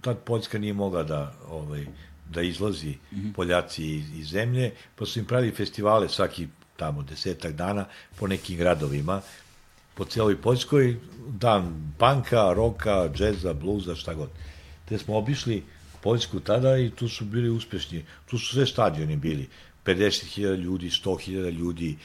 Tad 0.00 0.18
Poljska 0.18 0.58
nije 0.58 0.72
mogla 0.72 1.02
da, 1.02 1.34
ovaj, 1.48 1.86
da 2.30 2.42
izlazi 2.42 2.90
mm 2.90 3.16
-hmm. 3.16 3.32
Poljaci 3.34 3.84
iz, 3.96 4.04
iz 4.14 4.28
zemlje, 4.28 4.74
pa 4.96 5.06
su 5.06 5.18
im 5.18 5.24
pravili 5.24 5.52
festivale 5.52 6.08
svaki 6.08 6.48
tamo 6.76 7.02
desetak 7.02 7.52
dana 7.52 7.86
po 8.18 8.26
nekim 8.26 8.58
gradovima 8.58 9.20
po 9.96 10.04
cijeloj 10.04 10.36
Poljskoj, 10.42 10.96
dan 11.28 11.92
panka, 11.98 12.52
roka, 12.52 13.08
džeza, 13.14 13.52
bluza, 13.52 13.94
šta 13.94 14.14
god. 14.14 14.28
Te 14.88 14.98
smo 14.98 15.16
obišli 15.16 15.62
Poljsku 16.02 16.40
tada 16.40 16.76
i 16.78 16.90
tu 16.90 17.08
su 17.08 17.24
bili 17.24 17.48
uspešni. 17.50 18.04
Tu 18.30 18.38
su 18.38 18.54
sve 18.54 18.66
stadioni 18.66 19.16
bili. 19.16 19.48
50.000 19.84 20.56
ljudi, 20.56 20.90
100.000 20.90 21.50
ljudi, 21.50 21.96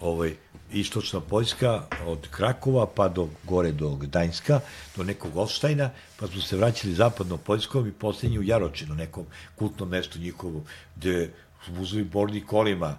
ovaj, 0.00 0.34
istočna 0.72 1.20
Poljska, 1.20 1.82
od 2.06 2.28
Krakova 2.30 2.86
pa 2.86 3.08
do 3.08 3.28
gore 3.44 3.72
do 3.72 3.90
Gdańska, 3.96 4.60
do 4.96 5.04
nekog 5.04 5.36
Olštajna, 5.36 5.90
pa 6.16 6.26
smo 6.26 6.40
se 6.40 6.56
vraćali 6.56 6.94
zapadno 6.94 7.36
Poljskom 7.36 7.88
i 7.88 7.92
poslednji 7.92 8.38
u 8.38 8.42
Jaročinu, 8.42 8.94
nekom 8.94 9.26
kultnom 9.54 9.88
mestu 9.88 10.18
njihovu, 10.18 10.64
gde 10.96 11.32
vozovi 11.68 12.04
bordi 12.04 12.40
kolima 12.40 12.96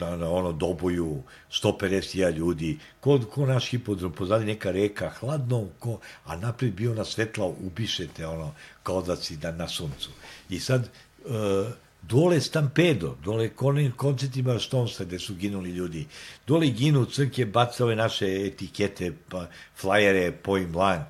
na, 0.00 0.16
na 0.16 0.30
ono 0.30 0.52
doboju 0.52 1.22
150.000 1.50 2.32
ljudi, 2.32 2.78
ko, 3.00 3.18
ko 3.30 3.46
naš 3.46 3.70
hipodrom, 3.70 4.12
pozadi 4.12 4.44
neka 4.44 4.70
reka, 4.70 5.10
hladno, 5.20 5.66
ko, 5.78 5.98
a 6.24 6.36
napred 6.36 6.74
bio 6.74 6.94
na 6.94 7.04
svetla, 7.04 7.46
ubišete 7.46 8.26
ono, 8.26 8.54
kao 8.82 9.02
da 9.02 9.16
si 9.16 9.36
da, 9.36 9.52
na 9.52 9.68
suncu. 9.68 10.10
I 10.50 10.60
sad, 10.60 10.84
e, 10.84 11.70
dole 12.02 12.40
stampedo, 12.40 13.16
dole 13.24 13.50
koncertima 13.96 14.58
Stonesa 14.58 15.04
gde 15.04 15.18
su 15.18 15.34
ginuli 15.34 15.70
ljudi, 15.70 16.06
dole 16.46 16.66
ginu 16.66 17.04
crke, 17.04 17.46
baca 17.46 17.84
ove 17.84 17.96
naše 17.96 18.26
etikete, 18.46 19.12
pa, 19.28 19.46
flajere, 19.76 20.32
point 20.32 20.70
blank, 20.70 21.02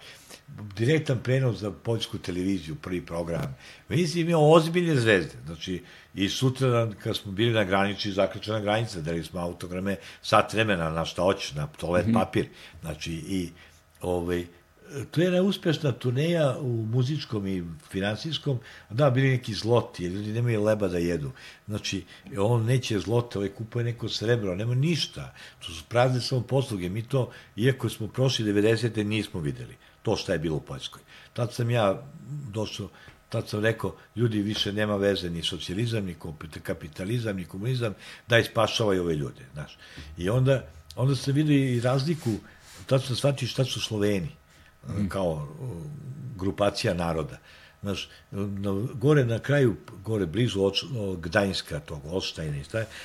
direktan 0.76 1.18
prenos 1.22 1.58
za 1.58 1.70
poljsku 1.70 2.18
televiziju, 2.18 2.74
prvi 2.74 3.06
program. 3.06 3.56
Mislim, 3.88 4.28
imao 4.28 4.52
ozbiljne 4.52 4.96
zvezde. 4.96 5.34
Znači, 5.46 5.82
i 6.18 6.28
sutra, 6.28 6.90
kad 7.02 7.16
smo 7.16 7.32
bili 7.32 7.52
na 7.52 7.64
granici, 7.64 8.12
zaključena 8.12 8.60
granica, 8.60 9.00
dali 9.00 9.24
smo 9.24 9.40
autograme 9.40 9.96
sat 10.22 10.52
vremena 10.52 10.90
na 10.90 11.04
šta 11.04 11.22
hoćeš, 11.22 11.54
na 11.54 11.66
toalet 11.66 12.06
mm 12.06 12.10
-hmm. 12.10 12.14
papir. 12.14 12.48
Znači, 12.80 13.12
i 13.12 13.50
ovaj, 14.00 14.46
to 15.10 15.20
je 15.20 15.24
jedna 15.24 15.42
uspešna 15.42 15.92
turneja 15.92 16.56
u 16.60 16.68
muzičkom 16.68 17.46
i 17.46 17.64
finansijskom, 17.90 18.58
da, 18.90 19.10
bili 19.10 19.28
neki 19.28 19.54
zloti, 19.54 20.04
jer 20.04 20.12
ljudi 20.12 20.32
nemaju 20.32 20.64
leba 20.64 20.88
da 20.88 20.98
jedu. 20.98 21.30
Znači, 21.66 22.04
on 22.38 22.64
neće 22.64 22.98
zlote, 22.98 23.38
ovaj 23.38 23.48
kupuje 23.48 23.84
neko 23.84 24.08
srebro, 24.08 24.54
nema 24.54 24.74
ništa. 24.74 25.34
To 25.66 25.72
su 25.72 25.84
prazne 25.88 26.20
samo 26.20 26.42
posluge. 26.42 26.88
Mi 26.88 27.02
to, 27.02 27.30
iako 27.56 27.88
smo 27.88 28.08
prošli 28.08 28.52
90. 28.52 29.04
nismo 29.04 29.40
videli 29.40 29.76
to 30.08 30.16
šta 30.16 30.32
je 30.32 30.38
bilo 30.38 30.56
u 30.56 30.60
Poljskoj. 30.60 31.02
Tad 31.32 31.52
sam 31.54 31.70
ja 31.70 32.02
došao, 32.52 32.88
tad 33.28 33.48
sam 33.48 33.60
rekao, 33.60 33.96
ljudi 34.16 34.42
više 34.42 34.72
nema 34.72 34.96
veze 34.96 35.30
ni 35.30 35.42
socijalizam, 35.42 36.04
ni 36.04 36.16
kapitalizam, 36.62 37.36
ni 37.36 37.44
komunizam, 37.44 37.94
daj 38.28 38.44
spašavaj 38.44 38.98
ove 38.98 39.14
ljude, 39.14 39.44
znaš. 39.52 39.78
I 40.18 40.30
onda, 40.30 40.64
onda 40.96 41.16
se 41.16 41.32
vidi 41.32 41.76
i 41.76 41.80
razliku, 41.80 42.30
tad 42.86 43.04
sam 43.04 43.16
shvatio 43.16 43.48
šta 43.48 43.64
su 43.64 43.80
Sloveni, 43.80 44.30
mm. 44.88 45.08
kao 45.08 45.48
grupacija 46.36 46.94
naroda. 46.94 47.38
Znaš, 47.82 48.08
na, 48.30 48.86
gore 48.94 49.24
na 49.24 49.38
kraju, 49.38 49.76
gore 50.04 50.26
blizu 50.26 50.64
od, 50.64 50.74
Gdańska, 51.20 51.80
tog 51.80 52.06
Olštajna, 52.06 52.62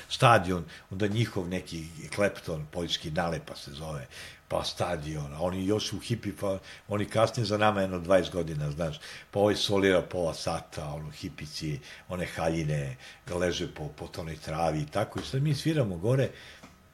stadion, 0.08 0.64
onda 0.90 1.06
njihov 1.06 1.48
neki 1.48 1.84
klepton, 2.14 2.66
poljski 2.70 3.10
nalepa 3.10 3.56
se 3.56 3.70
zove, 3.72 4.06
pa 4.54 4.64
stadion, 4.64 5.34
oni 5.38 5.66
još 5.66 5.92
u 5.92 5.98
hipi, 5.98 6.32
pa 6.40 6.58
oni 6.88 7.04
kasnije 7.04 7.46
za 7.46 7.58
nama 7.58 7.80
jedno 7.80 8.00
20 8.00 8.32
godina, 8.32 8.70
znaš, 8.70 9.00
pa 9.30 9.40
ovaj 9.40 9.56
solira 9.56 10.02
pola 10.02 10.34
sata, 10.34 10.84
ono, 10.94 11.10
hipici, 11.10 11.78
one 12.08 12.26
haljine, 12.26 12.96
leže 13.34 13.66
po, 13.74 13.88
po 13.88 14.06
tonoj 14.06 14.36
travi 14.36 14.80
i 14.80 14.86
tako, 14.86 15.20
i 15.20 15.26
sad 15.26 15.42
mi 15.42 15.54
sviramo 15.54 15.96
gore, 15.96 16.28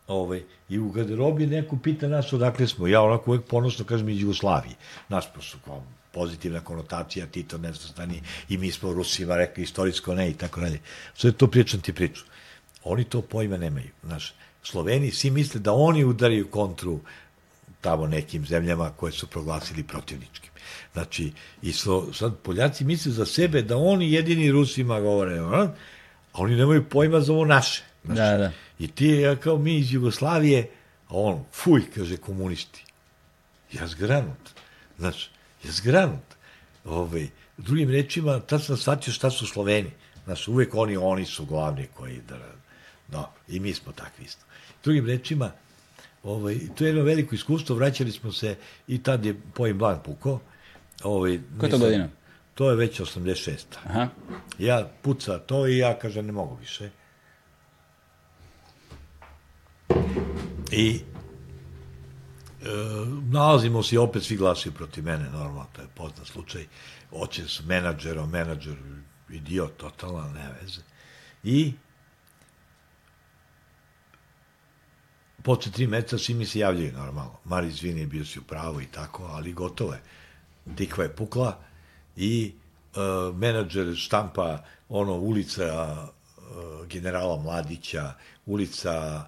ovaj, 0.07 0.43
i 0.69 0.79
u 0.79 0.89
garderobi 0.91 1.47
neko 1.47 1.79
pita 1.83 2.09
nas 2.09 2.33
odakle 2.33 2.67
smo, 2.67 2.87
ja 2.87 3.03
onako 3.03 3.31
uvek 3.31 3.45
ponosno 3.45 3.85
kažem 3.85 4.09
iz 4.09 4.21
Jugoslavije, 4.21 4.75
naš 5.09 5.25
su 5.41 5.59
kao 5.65 5.83
pozitivna 6.13 6.61
konotacija, 6.61 7.27
Tito 7.27 7.59
nesvrstani 7.59 8.23
i 8.49 8.59
mi 8.59 8.73
smo 8.73 8.93
Rusima 8.93 9.37
rekli 9.37 9.65
istorijsko 9.65 10.15
ne 10.15 10.31
i 10.31 10.35
tako 10.35 10.61
dalje. 10.61 10.81
Sve 11.15 11.33
to 11.33 11.47
pričam 11.47 11.81
ti 11.81 11.93
priču. 11.93 12.25
Oni 12.85 13.05
to 13.05 13.23
pojma 13.23 13.57
nemaju. 13.57 13.91
Znaš, 14.03 14.35
Sloveni 14.63 15.11
svi 15.11 15.31
misle 15.31 15.61
da 15.61 15.73
oni 15.73 16.05
udaraju 16.05 16.51
kontru 16.51 17.01
tamo 17.81 18.07
nekim 18.07 18.47
zemljama 18.47 18.91
koje 18.91 19.13
su 19.13 19.27
proglasili 19.27 19.83
protivničkim. 19.83 20.51
Znači, 20.93 21.33
i 21.63 21.73
so, 21.73 22.13
sad 22.13 22.37
Poljaci 22.37 22.85
misle 22.85 23.13
za 23.13 23.27
sebe 23.27 23.63
da 23.63 23.77
oni 23.77 24.13
jedini 24.13 24.51
Rusima 24.51 25.01
govore, 25.01 25.39
a 25.39 25.69
oni 26.33 26.57
nemaju 26.57 26.89
pojma 26.89 27.21
za 27.21 27.33
ovo 27.33 27.45
naše. 27.45 27.83
Znači, 28.05 28.21
da, 28.21 28.37
da. 28.37 28.53
I 28.79 28.89
ti, 28.89 29.09
ja 29.09 29.37
kao 29.37 29.59
mi 29.59 29.77
iz 29.77 29.93
Jugoslavije, 29.93 30.71
a 31.09 31.15
on, 31.17 31.45
fuj, 31.53 31.83
kaže 31.95 32.17
komunisti. 32.17 32.85
Ja 33.73 33.87
zgranut. 33.87 34.51
Znači, 34.99 35.31
ja 35.65 35.73
zgranut. 35.73 36.31
Ove, 36.85 36.99
ovaj, 36.99 37.29
drugim 37.57 37.91
rečima, 37.91 38.41
tad 38.41 38.65
sam 38.65 38.77
shvatio 38.77 39.13
šta 39.13 39.31
su 39.31 39.47
Sloveni. 39.47 39.91
Znači, 40.25 40.51
uvek 40.51 40.75
oni, 40.75 40.97
oni 40.97 41.27
su 41.27 41.47
glavni 41.47 41.89
koji 41.95 42.21
da, 42.29 42.39
da, 43.09 43.33
i 43.49 43.61
mi 43.61 43.75
smo 43.75 43.93
takvi 43.93 44.25
isto. 44.25 44.45
Drugim 44.85 45.07
rečima, 45.07 45.53
Ovaj, 46.23 46.59
to 46.75 46.85
je 46.85 46.89
jedno 46.89 47.03
veliko 47.03 47.35
iskustvo, 47.35 47.77
vraćali 47.77 48.13
smo 48.13 48.33
se 48.33 48.57
i 48.89 49.03
tad 49.03 49.25
je 49.25 49.41
pojem 49.55 49.79
Blan 49.79 50.03
puko. 50.05 50.41
Ovaj, 51.03 51.41
Koja 51.59 51.67
je 51.69 51.71
to 51.71 51.79
godina? 51.79 52.09
To 52.55 52.71
je 52.71 52.77
već 52.77 53.01
86. 53.01 53.59
Aha. 53.85 54.09
Ja 54.59 54.91
puca 55.03 55.39
to 55.39 55.67
i 55.67 55.79
ja 55.79 55.99
kažem 55.99 56.27
ne 56.27 56.33
mogu 56.33 56.57
više. 56.61 56.91
I 60.71 61.01
e, 62.63 62.67
nalazimo 63.31 63.83
se 63.83 63.95
i 63.95 63.99
opet 63.99 64.23
svi 64.23 64.37
glasaju 64.37 64.73
protiv 64.73 65.05
mene, 65.05 65.25
normalno, 65.25 65.67
to 65.73 65.83
je 65.83 65.89
poznat 65.95 66.27
slučaj. 66.27 66.67
Oće 67.11 67.49
s 67.49 67.63
menadžerom, 67.65 68.31
menadžer 68.31 68.77
idiot, 69.31 69.77
totalno, 69.77 70.33
ne 70.35 70.49
veze. 70.61 70.81
I 71.45 71.73
posle 75.43 75.73
tri 75.73 75.87
meseca 75.87 76.19
svi 76.19 76.35
mi 76.35 76.47
se 76.47 76.59
javljaju 76.59 76.93
normalno. 76.93 77.39
Mari, 77.45 77.69
izvini, 77.69 78.07
bio 78.07 78.25
si 78.25 78.39
u 78.39 78.43
pravu 78.43 78.81
i 78.81 78.87
tako, 78.87 79.25
ali 79.25 79.53
gotovo 79.53 79.93
je. 79.93 80.01
Tikva 80.77 81.05
je 81.05 81.17
pukla 81.17 81.59
i 82.17 82.53
uh, 82.95 83.37
menadžer 83.37 83.97
štampa 83.97 84.65
ono 84.89 85.15
ulica 85.15 85.97
uh, 86.37 86.87
generala 86.87 87.37
Mladića, 87.37 88.13
ulica 88.47 89.27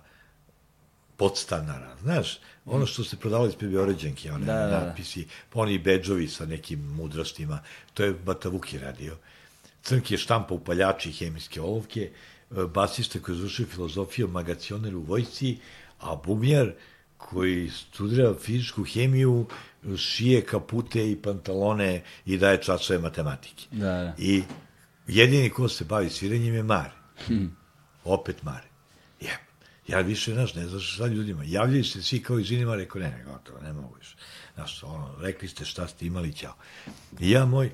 podstanara, 1.16 1.96
znaš, 2.02 2.38
ono 2.64 2.86
što 2.86 3.04
se 3.04 3.16
prodavalo 3.16 3.48
ispred 3.48 3.70
Beoređenke, 3.70 4.32
one 4.32 4.46
da, 4.46 4.54
da, 4.54 4.66
da. 4.66 4.80
natpisi, 4.80 5.26
oni 5.54 5.78
bedžovi 5.78 6.28
sa 6.28 6.46
nekim 6.46 6.80
mudrostima, 6.80 7.58
to 7.94 8.04
je 8.04 8.12
Batavuki 8.12 8.78
radio. 8.78 9.16
Crnki 9.82 10.14
je 10.14 10.18
štampa 10.18 10.54
upaljači 10.54 11.12
hemijske 11.12 11.60
olovke, 11.60 12.10
basista 12.74 13.18
koji 13.18 13.34
je 13.34 13.38
završio 13.38 13.66
filozofiju 13.66 14.28
magacioner 14.28 14.96
u 14.96 15.00
vojsci, 15.00 15.58
a 16.02 16.16
bubnjar 16.24 16.72
koji 17.16 17.70
studira 17.70 18.34
fizičku 18.34 18.84
hemiju 18.84 19.46
šije 19.96 20.44
kapute 20.44 21.10
i 21.10 21.16
pantalone 21.16 22.02
i 22.26 22.38
daje 22.38 22.62
časove 22.62 22.98
matematike. 22.98 23.64
Da, 23.70 23.86
da. 23.86 24.14
I 24.18 24.42
jedini 25.06 25.50
ko 25.50 25.68
se 25.68 25.84
bavi 25.84 26.10
sviranjem 26.10 26.54
je 26.54 26.62
Mare. 26.62 26.92
Hmm. 27.26 27.56
Opet 28.04 28.42
Mare. 28.42 28.68
Ja, 29.20 29.36
ja 29.88 30.00
više, 30.00 30.32
znaš, 30.32 30.54
ne 30.54 30.66
znaš 30.66 30.94
šta 30.94 31.06
ljudima. 31.06 31.42
Javljaju 31.46 31.84
se 31.84 32.02
svi 32.02 32.22
kao 32.22 32.38
izvinima, 32.38 32.76
rekao, 32.76 33.00
ne, 33.00 33.10
ne, 33.10 33.24
gotovo, 33.24 33.60
ne 33.60 33.72
mogu 33.72 33.94
više. 33.98 34.16
Znaš, 34.54 34.82
ono, 34.82 35.14
rekli 35.20 35.48
ste 35.48 35.64
šta 35.64 35.88
ste 35.88 36.06
imali, 36.06 36.32
ćao. 36.32 36.54
I 37.20 37.30
ja, 37.30 37.46
moj, 37.46 37.70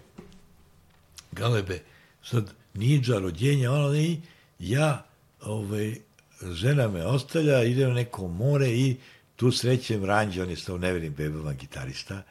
galebe, 1.32 1.82
sad, 2.23 2.52
niđa, 2.74 3.18
rođenja, 3.18 3.73
ono, 3.73 3.94
i 3.94 4.20
ja, 4.58 5.07
ovaj, 5.40 6.07
žena 6.42 6.89
me 6.89 7.07
ostavlja, 7.07 7.62
ide 7.62 7.86
na 7.86 7.94
neko 7.94 8.28
more 8.28 8.68
i 8.68 8.97
tu 9.36 9.52
srećem 9.52 10.05
Ranđe, 10.05 10.42
on 10.42 10.50
je 10.50 10.57
stao 10.57 10.78
neverim 10.78 11.15
bebama 11.15 11.52
gitarista, 11.52 12.23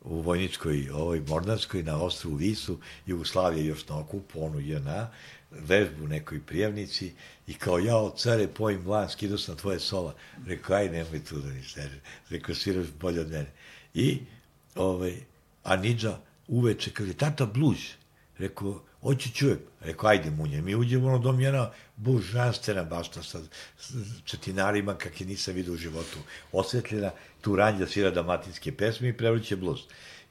u 0.00 0.20
vojničkoj, 0.20 0.90
ovoj 0.90 1.20
Mordanskoj, 1.28 1.82
na 1.82 2.02
ostru 2.02 2.34
Visu, 2.34 2.78
Jugoslavija 3.06 3.64
još 3.64 3.88
na 3.88 3.98
okupu, 3.98 4.44
onu 4.44 4.60
JNA, 4.60 5.10
vežbu 5.50 6.04
u 6.04 6.08
nekoj 6.08 6.40
prijavnici 6.40 7.12
i 7.46 7.54
kao 7.54 7.78
ja 7.78 7.96
od 7.96 8.18
care 8.18 8.48
pojim 8.48 8.82
blan, 8.84 9.08
skido 9.08 9.38
sam 9.38 9.56
tvoje 9.56 9.80
sola. 9.80 10.14
Rekao, 10.46 10.76
aj 10.76 10.88
nemoj 10.88 11.24
tu 11.24 11.38
da 11.38 11.48
mi 11.48 11.62
steže. 11.62 12.00
Rekao, 12.30 12.54
sviraš 12.54 12.86
bolje 13.00 13.20
od 13.20 13.30
mene. 13.30 13.50
I, 13.94 14.18
ovaj, 14.74 15.14
a 15.64 15.76
Nidža 15.76 16.18
uveče, 16.48 16.90
kaže, 16.90 17.14
tata 17.14 17.46
bluž. 17.46 17.78
Rekao, 18.38 18.82
hoću 19.06 19.28
čujem. 19.34 19.58
Rekao, 19.80 20.10
ajde 20.10 20.30
munje, 20.30 20.62
mi 20.62 20.74
uđemo 20.74 21.08
ono 21.08 21.18
dom 21.18 21.40
jedna 21.40 21.70
božanstvena 21.96 22.84
bašta 22.84 23.22
sa 23.22 23.38
četinarima 24.24 24.94
kakve 24.94 25.26
nisam 25.26 25.54
vidio 25.54 25.72
u 25.72 25.76
životu. 25.76 26.18
Osvetljena, 26.52 27.10
tu 27.40 27.56
ranđa 27.56 27.86
svira 27.86 28.10
damatinske 28.10 28.72
pesme 28.72 29.08
i 29.08 29.16
prevruće 29.16 29.56
bluz. 29.56 29.80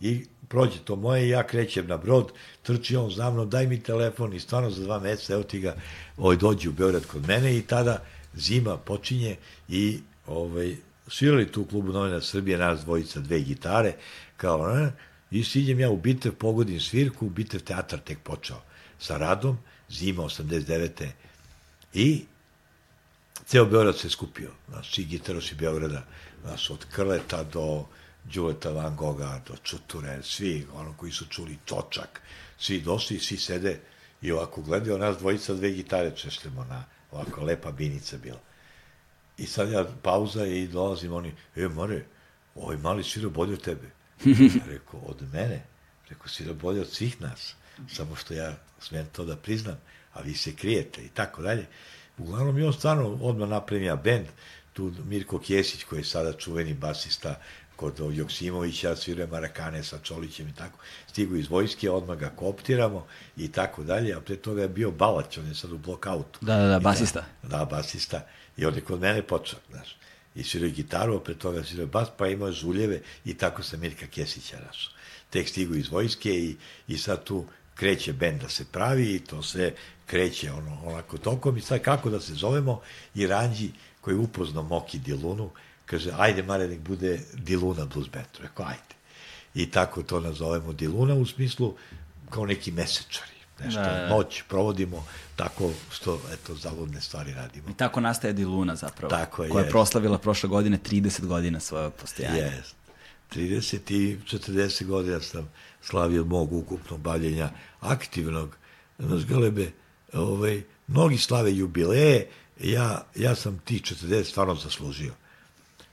I 0.02 0.26
prođe 0.48 0.80
to 0.86 0.96
moje, 0.96 1.30
ja 1.30 1.44
krećem 1.48 1.88
na 1.88 1.98
brod, 1.98 2.32
trči 2.64 2.96
on 2.96 3.12
za 3.12 3.32
mnom, 3.32 3.50
daj 3.50 3.68
mi 3.68 3.84
telefon 3.84 4.34
i 4.34 4.40
stvarno 4.40 4.70
za 4.70 4.84
dva 4.84 5.00
meseca, 5.00 5.34
evo 5.34 5.44
ti 5.44 5.60
ga, 5.60 5.76
ovaj, 6.18 6.38
dođe 6.38 6.70
u 6.70 6.72
Beograd 6.72 7.06
kod 7.06 7.28
mene 7.28 7.58
i 7.58 7.62
tada 7.62 8.04
zima 8.36 8.78
počinje 8.78 9.36
i 9.70 10.00
ovaj, 10.28 10.76
svirali 11.08 11.52
tu 11.52 11.66
klubu 11.66 11.94
novina 11.94 12.22
Srbije, 12.22 12.58
nas 12.58 12.80
dvojica, 12.80 13.20
dve 13.20 13.40
gitare, 13.40 13.94
kao, 14.38 14.68
ne, 14.68 14.92
I 15.32 15.44
siđem 15.44 15.80
ja 15.80 15.90
u 15.90 15.98
Bitev, 15.98 16.36
pogodim 16.36 16.80
svirku, 16.80 17.30
Bitev 17.30 17.62
teatar 17.62 18.00
tek 18.00 18.20
počeo 18.24 18.62
sa 19.00 19.18
radom, 19.18 19.58
zima 19.90 20.24
89. 20.24 21.10
I 21.94 22.26
ceo 23.46 23.66
Beograd 23.66 23.98
se 23.98 24.10
skupio, 24.10 24.52
znaš, 24.70 24.94
svi 24.94 25.06
gitarosi 25.06 25.56
Beograda, 25.56 26.06
znaš, 26.44 26.70
od 26.70 26.86
Krleta 26.92 27.44
do 27.44 27.86
Đuleta 28.24 28.70
Van 28.70 28.96
Gogha, 28.96 29.42
do 29.48 29.56
Čuture, 29.64 30.20
svi, 30.24 30.68
ono 30.74 30.94
koji 30.98 31.12
su 31.12 31.26
čuli 31.26 31.58
Točak, 31.66 32.22
svi 32.58 32.82
došli, 32.82 33.20
svi 33.20 33.38
sede 33.38 33.80
i 34.22 34.32
ovako 34.32 34.62
gledaju 34.62 34.98
nas 34.98 35.18
dvojica, 35.18 35.54
dve 35.54 35.72
gitare 35.72 36.12
češljamo 36.16 36.64
na, 36.64 36.84
ovako 37.12 37.44
lepa 37.44 37.72
binica 37.72 38.18
bila. 38.18 38.40
I 39.38 39.46
sad 39.46 39.72
ja 39.72 39.86
pauza 40.02 40.46
i 40.46 40.68
dolazim 40.68 41.14
oni, 41.14 41.34
e, 41.56 41.68
more, 41.68 42.06
ovaj 42.56 42.78
mali 42.78 43.04
svira 43.04 43.30
bolje 43.30 43.54
od 43.54 43.62
tebe. 43.62 43.95
Rekao, 44.74 45.00
od 45.00 45.34
mene? 45.34 45.64
Rekao, 46.10 46.28
si 46.28 46.46
da 46.46 46.54
bolje 46.54 46.82
od 46.82 46.90
svih 46.90 47.22
nas. 47.22 47.56
Samo 47.94 48.16
što 48.16 48.34
ja 48.34 48.56
smem 48.80 49.06
to 49.12 49.26
da 49.26 49.36
priznam, 49.36 49.78
a 50.14 50.22
vi 50.22 50.34
se 50.34 50.56
krijete 50.56 51.02
i 51.02 51.10
tako 51.10 51.42
dalje. 51.42 51.66
Uglavnom, 52.18 52.58
i 52.58 52.64
on 52.64 52.74
stvarno 52.74 53.18
odmah 53.22 53.50
napremija 53.50 53.96
bend, 53.96 54.28
tu 54.74 54.94
Mirko 55.06 55.40
Kjesić, 55.40 55.84
koji 55.84 56.00
je 56.00 56.04
sada 56.04 56.34
čuveni 56.34 56.74
basista 56.74 57.36
kod 57.76 58.00
Joksimovića, 58.14 58.96
sviruje 58.96 59.28
Marakane 59.28 59.84
sa 59.84 60.00
Čolićem 60.00 60.48
i 60.48 60.54
tako, 60.54 60.80
stigu 61.08 61.36
iz 61.36 61.50
vojske, 61.50 61.92
odmah 61.92 62.18
ga 62.18 62.30
koptiramo 62.30 63.06
i 63.38 63.52
tako 63.52 63.84
dalje, 63.84 64.14
a 64.14 64.22
pre 64.22 64.36
toga 64.36 64.62
je 64.62 64.70
bio 64.70 64.92
Balać, 64.92 65.38
on 65.38 65.48
je 65.48 65.56
sad 65.56 65.72
u 65.72 65.78
blokautu. 65.78 66.40
Da, 66.42 66.58
da, 66.58 66.68
da, 66.68 66.80
basista. 66.80 67.26
Da, 67.44 67.58
da, 67.58 67.66
basista. 67.66 68.28
I 68.58 68.66
on 68.66 68.76
je 68.76 68.82
kod 68.82 69.02
mene 69.02 69.22
počeo, 69.22 69.60
znaš. 69.70 69.98
I 70.36 70.44
svirao 70.44 70.70
gitaru, 70.70 71.16
a 71.16 71.20
pre 71.20 71.36
toga 71.36 71.64
svirao 71.64 71.88
bas, 71.88 72.10
pa 72.18 72.28
imao 72.28 72.52
žuljeve 72.52 73.02
i 73.26 73.34
tako 73.34 73.64
sam 73.64 73.80
Mirka 73.80 74.08
Kesića 74.08 74.58
našao. 74.68 74.94
Tek 75.30 75.50
stigu 75.50 75.76
iz 75.76 75.90
vojske 75.92 76.30
i, 76.30 76.56
i 76.88 76.98
sad 76.98 77.24
tu 77.24 77.46
kreće 77.76 78.14
bend 78.14 78.42
da 78.42 78.50
se 78.50 78.66
pravi 78.72 79.16
i 79.16 79.20
to 79.20 79.44
sve 79.44 79.74
kreće 80.06 80.52
ono, 80.52 80.82
onako 80.86 81.18
tokom 81.18 81.58
i 81.58 81.62
sad 81.62 81.82
kako 81.82 82.10
da 82.10 82.20
se 82.20 82.34
zovemo 82.34 82.82
i 83.16 83.28
Ranđi 83.28 83.70
koji 84.02 84.16
je 84.16 84.20
upoznao 84.20 84.64
Moki 84.64 85.00
Dilunu, 85.00 85.50
kaže, 85.86 86.12
ajde 86.18 86.44
Mare, 86.44 86.68
nek 86.68 86.80
bude 86.80 87.20
Diluna 87.34 87.86
Blues 87.86 88.10
Band. 88.10 88.28
Rekao, 88.42 88.66
ajde. 88.66 88.96
I 89.56 89.72
tako 89.72 90.04
to 90.04 90.20
nazovemo 90.20 90.74
Diluna 90.74 91.14
u 91.14 91.26
smislu 91.26 91.76
kao 92.30 92.46
neki 92.46 92.72
mesečari. 92.72 93.35
Nešto, 93.60 93.82
da, 93.82 93.88
da. 93.88 94.10
noć 94.10 94.44
provodimo 94.48 95.06
tako 95.36 95.72
što, 95.92 96.22
eto, 96.34 96.56
zaludne 96.56 97.02
stvari 97.02 97.34
radimo. 97.34 97.70
I 97.70 97.74
tako 97.74 98.00
nastaje 98.00 98.34
Diluna 98.34 98.76
zapravo. 98.76 99.10
Tako 99.10 99.44
je. 99.44 99.50
Koja 99.50 99.64
je 99.64 99.70
proslavila 99.70 100.18
prošle 100.18 100.50
godine 100.50 100.80
30 100.90 101.26
godina 101.26 101.60
svoje 101.60 101.90
postojanje. 101.90 102.40
Jest. 102.40 102.76
30 103.36 103.92
i 103.92 104.20
40 104.26 104.86
godina 104.86 105.20
sam 105.20 105.50
slavio 105.82 106.26
mog 106.26 106.54
ukupnog 106.54 107.00
bavljenja 107.00 107.50
aktivnog. 107.80 108.58
Znaš, 109.00 109.26
Galebe, 109.26 109.72
ovaj, 110.14 110.64
mnogi 110.88 111.18
slave 111.18 111.56
jubileje, 111.56 112.28
ja, 112.60 113.06
ja 113.16 113.36
sam 113.36 113.60
ti 113.66 113.82
40 113.86 114.24
stvarno 114.24 114.56
zaslužio. 114.56 115.14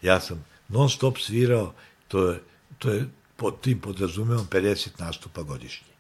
Ja 0.03 0.21
sam 0.21 0.45
non 0.69 0.91
stop 0.91 1.19
svirao, 1.19 1.75
to 2.09 2.31
je, 2.31 2.41
to 2.79 2.91
je 2.91 3.09
pod 3.37 3.61
tim 3.61 3.81
podrazumevom 3.81 4.47
50 4.51 4.89
nastupa 4.99 5.43
godišnje. 5.43 5.93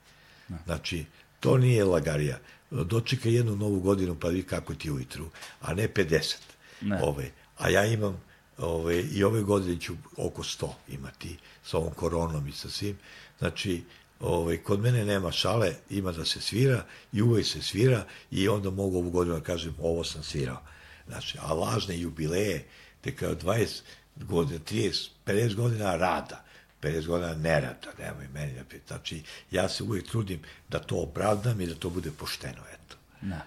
Da. 0.48 0.58
Znači, 0.66 1.04
to 1.42 1.58
nije 1.58 1.84
lagarija. 1.84 2.38
Dočeka 2.70 3.28
jednu 3.28 3.56
novu 3.56 3.80
godinu 3.80 4.16
pa 4.20 4.28
vi 4.28 4.42
kako 4.42 4.74
ti 4.74 4.90
ujutru, 4.90 5.26
a 5.60 5.74
ne 5.74 5.88
50. 5.88 6.36
Ne. 6.80 7.02
Ove. 7.02 7.30
A 7.58 7.68
ja 7.68 7.86
imam 7.86 8.20
ove, 8.58 9.02
i 9.02 9.24
ove 9.24 9.42
godine 9.42 9.80
ću 9.80 9.94
oko 10.16 10.42
100 10.42 10.68
imati 10.88 11.36
sa 11.64 11.78
ovom 11.78 11.94
koronom 11.94 12.48
i 12.48 12.52
sa 12.52 12.70
svim. 12.70 12.98
Znači, 13.38 13.82
ovaj, 14.20 14.56
kod 14.58 14.80
mene 14.80 15.04
nema 15.04 15.32
šale, 15.32 15.74
ima 15.90 16.12
da 16.12 16.24
se 16.24 16.40
svira 16.40 16.84
i 17.12 17.22
uvek 17.22 17.46
se 17.46 17.62
svira 17.62 18.06
i 18.30 18.48
onda 18.48 18.70
mogu 18.70 18.98
ovu 18.98 19.10
godinu 19.10 19.36
da 19.36 19.44
kažem 19.44 19.74
ovo 19.80 20.04
sam 20.04 20.22
svirao. 20.22 20.62
Znači, 21.08 21.38
a 21.40 21.54
lažne 21.54 21.98
jubileje, 22.00 22.64
te 23.00 23.16
kao 23.16 23.34
20 23.34 23.80
godina, 24.16 24.60
30, 24.70 25.08
50 25.26 25.54
godina 25.54 25.96
rada, 25.96 26.44
50 26.82 27.06
godina 27.06 27.34
nerada, 27.34 27.88
nemoj 27.98 28.28
meni 28.34 28.52
da 28.52 28.62
Znači, 28.86 29.22
ja 29.50 29.68
se 29.68 29.82
uvek 29.82 30.08
trudim 30.08 30.40
da 30.68 30.78
to 30.78 30.96
opravdam 30.96 31.60
i 31.60 31.66
da 31.66 31.74
to 31.74 31.90
bude 31.90 32.10
pošteno, 32.10 32.62
eto. 32.74 32.96
Da, 33.20 33.40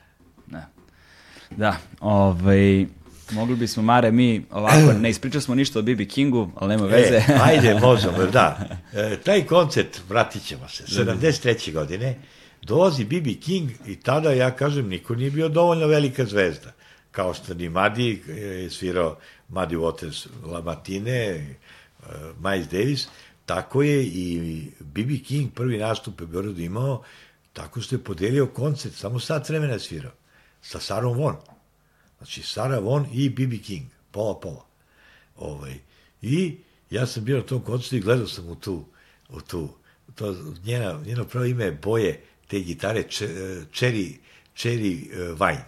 da. 0.47 0.69
Da, 1.51 1.77
ovaj, 1.99 2.85
Mogli 3.31 3.55
bismo, 3.55 3.83
Mare, 3.83 4.11
mi 4.11 4.45
ovako, 4.51 4.93
ne 4.99 5.09
ispričali 5.09 5.41
smo 5.41 5.55
ništa 5.55 5.79
o 5.79 5.81
B.B. 5.81 6.05
Kingu, 6.05 6.49
ali 6.55 6.69
nema 6.69 6.85
veze. 6.85 7.15
E, 7.15 7.23
ajde, 7.49 7.79
možemo, 7.87 8.25
da. 8.25 8.77
E, 8.93 9.17
taj 9.25 9.45
koncert, 9.45 10.01
vratit 10.09 10.43
ćemo 10.43 10.67
se, 10.67 10.83
73. 10.83 11.73
godine, 11.73 12.17
dolazi 12.61 13.05
B.B. 13.05 13.33
King 13.33 13.71
i 13.87 13.95
tada, 13.95 14.31
ja 14.31 14.51
kažem, 14.51 14.87
niko 14.87 15.15
nije 15.15 15.31
bio 15.31 15.49
dovoljno 15.49 15.87
velika 15.87 16.25
zvezda. 16.25 16.71
Kao 17.11 17.33
što 17.33 17.53
ni 17.53 17.69
Madi 17.69 18.23
je 18.27 18.69
svirao 18.69 19.17
Muddy 19.49 19.77
Waters 19.77 20.27
Lamartine, 20.45 21.45
uh, 21.99 22.05
Miles 22.43 22.67
Davis, 22.67 23.07
tako 23.45 23.83
je 23.83 24.03
i 24.03 24.71
B.B. 24.79 25.17
King 25.17 25.53
prvi 25.53 25.77
nastup 25.77 26.21
u 26.21 26.27
Beogradu 26.27 26.61
imao, 26.61 27.03
tako 27.53 27.81
što 27.81 27.95
je 27.95 28.03
podelio 28.03 28.47
koncert, 28.47 28.95
samo 28.95 29.19
sat 29.19 29.49
vremena 29.49 29.79
svirao, 29.79 30.11
sa 30.61 30.79
Sarom 30.79 31.17
Von. 31.17 31.35
Znači, 32.17 32.41
Sara 32.41 32.79
Von 32.79 33.07
i 33.13 33.29
B.B. 33.29 33.57
King, 33.57 33.85
pola 34.11 34.39
pola. 34.39 34.65
Ovaj. 35.35 35.79
I 36.21 36.57
ja 36.89 37.05
sam 37.05 37.23
bio 37.23 37.37
na 37.37 37.43
tom 37.43 37.61
koncertu 37.61 37.95
i 37.95 37.99
gledao 37.99 38.27
sam 38.27 38.49
u 38.49 38.55
tu, 38.55 38.85
u 39.29 39.41
tu, 39.41 39.69
to, 40.15 40.35
njena, 40.63 40.99
njeno 41.05 41.25
pravo 41.25 41.45
ime 41.45 41.63
je 41.63 41.71
boje 41.71 42.23
te 42.47 42.59
gitare 42.59 43.03
Cherry, 43.03 44.13
Cherry 44.55 45.31
uh, 45.31 45.39
Wine. 45.39 45.63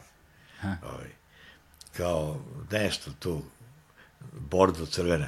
Ovaj. 0.64 1.10
Kao 1.98 2.42
nešto 2.72 3.12
tu, 3.20 3.42
bordo 4.40 4.86
crvena. 4.86 5.28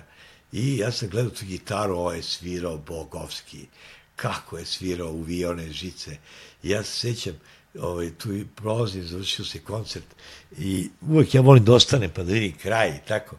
I 0.52 0.78
ja 0.78 0.92
sam 0.92 1.10
gledao 1.10 1.32
tu 1.32 1.46
gitaru, 1.46 1.96
ovo 1.96 2.12
je 2.12 2.24
svirao 2.24 2.78
Bogovski, 2.78 3.68
kako 4.16 4.58
je 4.58 4.66
svirao, 4.66 5.12
uvijao 5.12 5.52
one 5.52 5.72
žice. 5.72 6.18
I 6.64 6.70
ja 6.70 6.84
se 6.84 6.92
sećam, 6.92 7.40
ovaj, 7.80 8.12
tu 8.18 8.34
i 8.34 8.46
prolazim, 8.56 9.04
završio 9.04 9.46
se 9.46 9.60
koncert 9.60 10.06
i 10.58 10.90
uvek 11.02 11.36
ja 11.36 11.42
volim 11.42 11.66
da 11.66 11.74
ostane 11.74 12.14
pa 12.14 12.24
da 12.24 12.34
vidim 12.34 12.58
kraj 12.58 12.90
i 12.90 13.08
tako. 13.08 13.38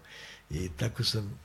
I 0.51 0.69
tako 0.77 1.05
sam, 1.05 1.41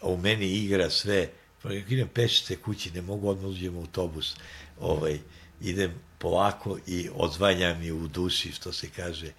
a 0.00 0.08
u 0.08 0.16
meni 0.16 0.46
igra 0.46 0.90
sve, 0.90 1.28
pa 1.62 1.68
kako 1.68 1.92
idem 1.92 2.08
pešice 2.08 2.56
kući, 2.56 2.90
ne 2.90 3.02
mogu 3.02 3.28
odmah 3.28 3.50
uđem 3.50 3.76
u 3.76 3.80
autobus, 3.80 4.36
ovaj, 4.80 5.18
idem 5.60 5.94
polako 6.18 6.78
i 6.86 7.08
odzvanjam 7.14 7.82
i 7.82 7.92
u 7.92 8.08
duši, 8.08 8.52
što 8.52 8.72
se 8.72 8.90
kaže. 8.96 9.32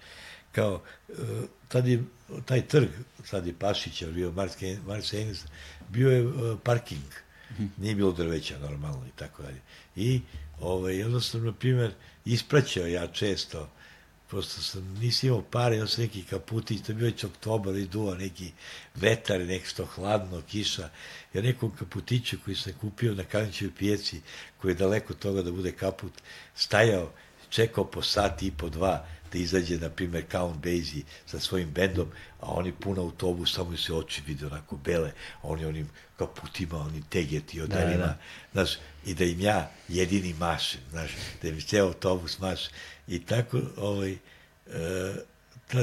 Kao, 0.52 0.82
e, 1.08 1.12
tad 1.68 1.86
je, 1.86 2.04
taj 2.44 2.66
trg, 2.68 2.88
sad 3.24 3.46
je 3.46 3.54
Pašića, 3.58 4.06
bio 4.06 4.32
Mars 4.86 5.12
Enes, 5.12 5.44
bio 5.88 6.10
je 6.10 6.26
uh, 6.26 6.58
parking, 6.62 7.02
nije 7.76 7.94
bilo 7.94 8.12
drveća 8.12 8.58
normalno 8.58 9.06
i 9.06 9.16
tako 9.16 9.42
dalje. 9.42 9.60
I 9.96 10.20
ovaj, 10.60 10.94
sam, 11.20 11.44
na 11.44 11.52
primjer, 11.52 11.92
ispraćao 12.24 12.86
ja 12.86 13.06
često, 13.06 13.68
prosto 14.28 14.62
sam, 14.62 14.94
nisi 15.00 15.26
imao 15.26 15.42
pare, 15.42 15.76
imao 15.76 15.88
sam 15.88 16.04
neki 16.04 16.22
kaputić, 16.22 16.82
to 16.82 16.92
je 16.92 16.96
bio 16.96 17.06
već 17.06 17.24
oktobar 17.24 17.76
i 17.76 17.86
duva 17.86 18.14
neki 18.14 18.52
vetar, 18.94 19.40
nešto 19.40 19.84
hladno, 19.84 20.42
kiša, 20.50 20.88
ja 21.34 21.42
nekom 21.42 21.70
kaputiću 21.76 22.36
koji 22.44 22.56
sam 22.56 22.72
kupio 22.80 23.14
na 23.14 23.24
Kanićevoj 23.24 23.74
pijaci, 23.78 24.20
koji 24.60 24.72
je 24.72 24.76
daleko 24.76 25.14
toga 25.14 25.42
da 25.42 25.52
bude 25.52 25.72
kaput, 25.72 26.12
stajao, 26.54 27.12
čekao 27.48 27.84
po 27.84 28.02
sati 28.02 28.46
i 28.46 28.50
po 28.50 28.68
dva, 28.68 29.06
da 29.32 29.38
izađe, 29.38 29.78
na 29.78 29.88
primjer, 29.88 30.24
Count 30.30 30.56
Basie 30.56 31.02
sa 31.26 31.40
svojim 31.40 31.70
bendom, 31.70 32.08
a 32.40 32.52
oni 32.52 32.72
pun 32.72 32.98
autobus, 32.98 33.54
samo 33.54 33.76
se 33.76 33.94
oči 33.94 34.22
vide 34.26 34.46
onako 34.46 34.76
bele, 34.76 35.12
a 35.42 35.48
oni 35.48 35.64
onim 35.64 35.88
kaputima, 36.16 36.78
oni 36.78 37.02
tegeti 37.10 37.60
od 37.60 37.68
da, 37.68 37.84
da. 37.84 38.18
znaš, 38.52 38.78
i 39.06 39.14
da 39.14 39.24
im 39.24 39.40
ja 39.40 39.70
jedini 39.88 40.34
mašem, 40.34 40.80
znaš, 40.90 41.10
da 41.42 41.48
im 41.48 41.60
ceo 41.60 41.86
autobus 41.86 42.38
maš. 42.38 42.60
I 43.08 43.24
tako, 43.24 43.60
ovaj, 43.76 44.12
e, 44.12 44.18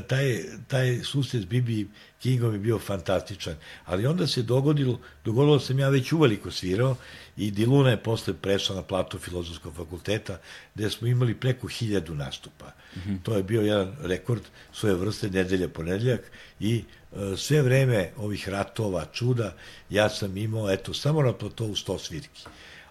taj, 0.07 0.43
taj 0.67 0.99
susret 1.03 1.43
s 1.43 1.45
Bibi 1.45 1.87
Kingom 2.21 2.53
je 2.53 2.59
bio 2.59 2.79
fantastičan. 2.79 3.55
Ali 3.85 4.07
onda 4.07 4.27
se 4.27 4.41
dogodilo, 4.41 4.99
dogodilo 5.25 5.59
sam 5.59 5.79
ja 5.79 5.89
već 5.89 6.11
uveliko 6.11 6.51
svirao 6.51 6.95
i 7.37 7.51
Diluna 7.51 7.89
je 7.89 8.03
posle 8.03 8.33
prešla 8.33 8.75
na 8.75 8.83
platu 8.83 9.19
filozofskog 9.19 9.75
fakulteta 9.75 10.37
gde 10.75 10.89
smo 10.89 11.07
imali 11.07 11.35
preko 11.35 11.67
hiljadu 11.67 12.15
nastupa. 12.15 12.65
Mm 12.65 12.99
-hmm. 12.99 13.17
To 13.23 13.35
je 13.35 13.43
bio 13.43 13.61
jedan 13.61 13.95
rekord 14.01 14.41
svoje 14.73 14.95
vrste 14.95 15.29
nedelja 15.29 15.69
ponedeljak 15.69 16.31
i 16.59 16.83
e, 17.15 17.37
sve 17.37 17.61
vreme 17.61 18.11
ovih 18.17 18.49
ratova, 18.49 19.05
čuda, 19.13 19.55
ja 19.89 20.09
sam 20.09 20.37
imao, 20.37 20.71
eto, 20.71 20.93
samo 20.93 21.21
na 21.21 21.33
platovu 21.33 21.75
100 21.75 21.99
svirki. 21.99 22.43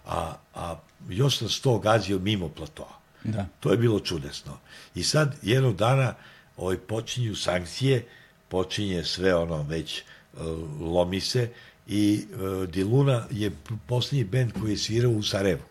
A, 0.05 0.35
a 0.55 0.79
još 1.09 1.37
sam 1.37 1.47
100 1.47 1.81
gazio 1.81 2.19
mimo 2.19 2.49
platoa. 2.49 2.99
Da. 3.23 3.45
To 3.59 3.71
je 3.71 3.77
bilo 3.77 3.99
čudesno. 3.99 4.57
I 4.95 5.03
sad, 5.03 5.35
jednog 5.41 5.75
dana, 5.75 6.15
ovaj, 6.59 6.77
počinju 6.77 7.35
sankcije, 7.35 8.05
počinje 8.49 9.03
sve 9.03 9.35
ono 9.35 9.63
već 9.63 10.01
uh, 10.01 10.41
lomi 10.81 11.21
se 11.21 11.49
i 11.87 12.25
uh, 12.33 12.69
Diluna 12.69 13.27
je 13.31 13.51
posljednji 13.87 14.23
bend 14.23 14.51
koji 14.59 14.71
je 14.71 14.77
svirao 14.77 15.11
u 15.11 15.23
Sarajevu. 15.23 15.63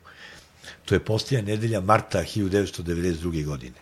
To 0.84 0.94
je 0.94 1.04
posljednja 1.04 1.46
nedelja 1.46 1.80
marta 1.80 2.18
1992. 2.18 3.44
godine. 3.44 3.76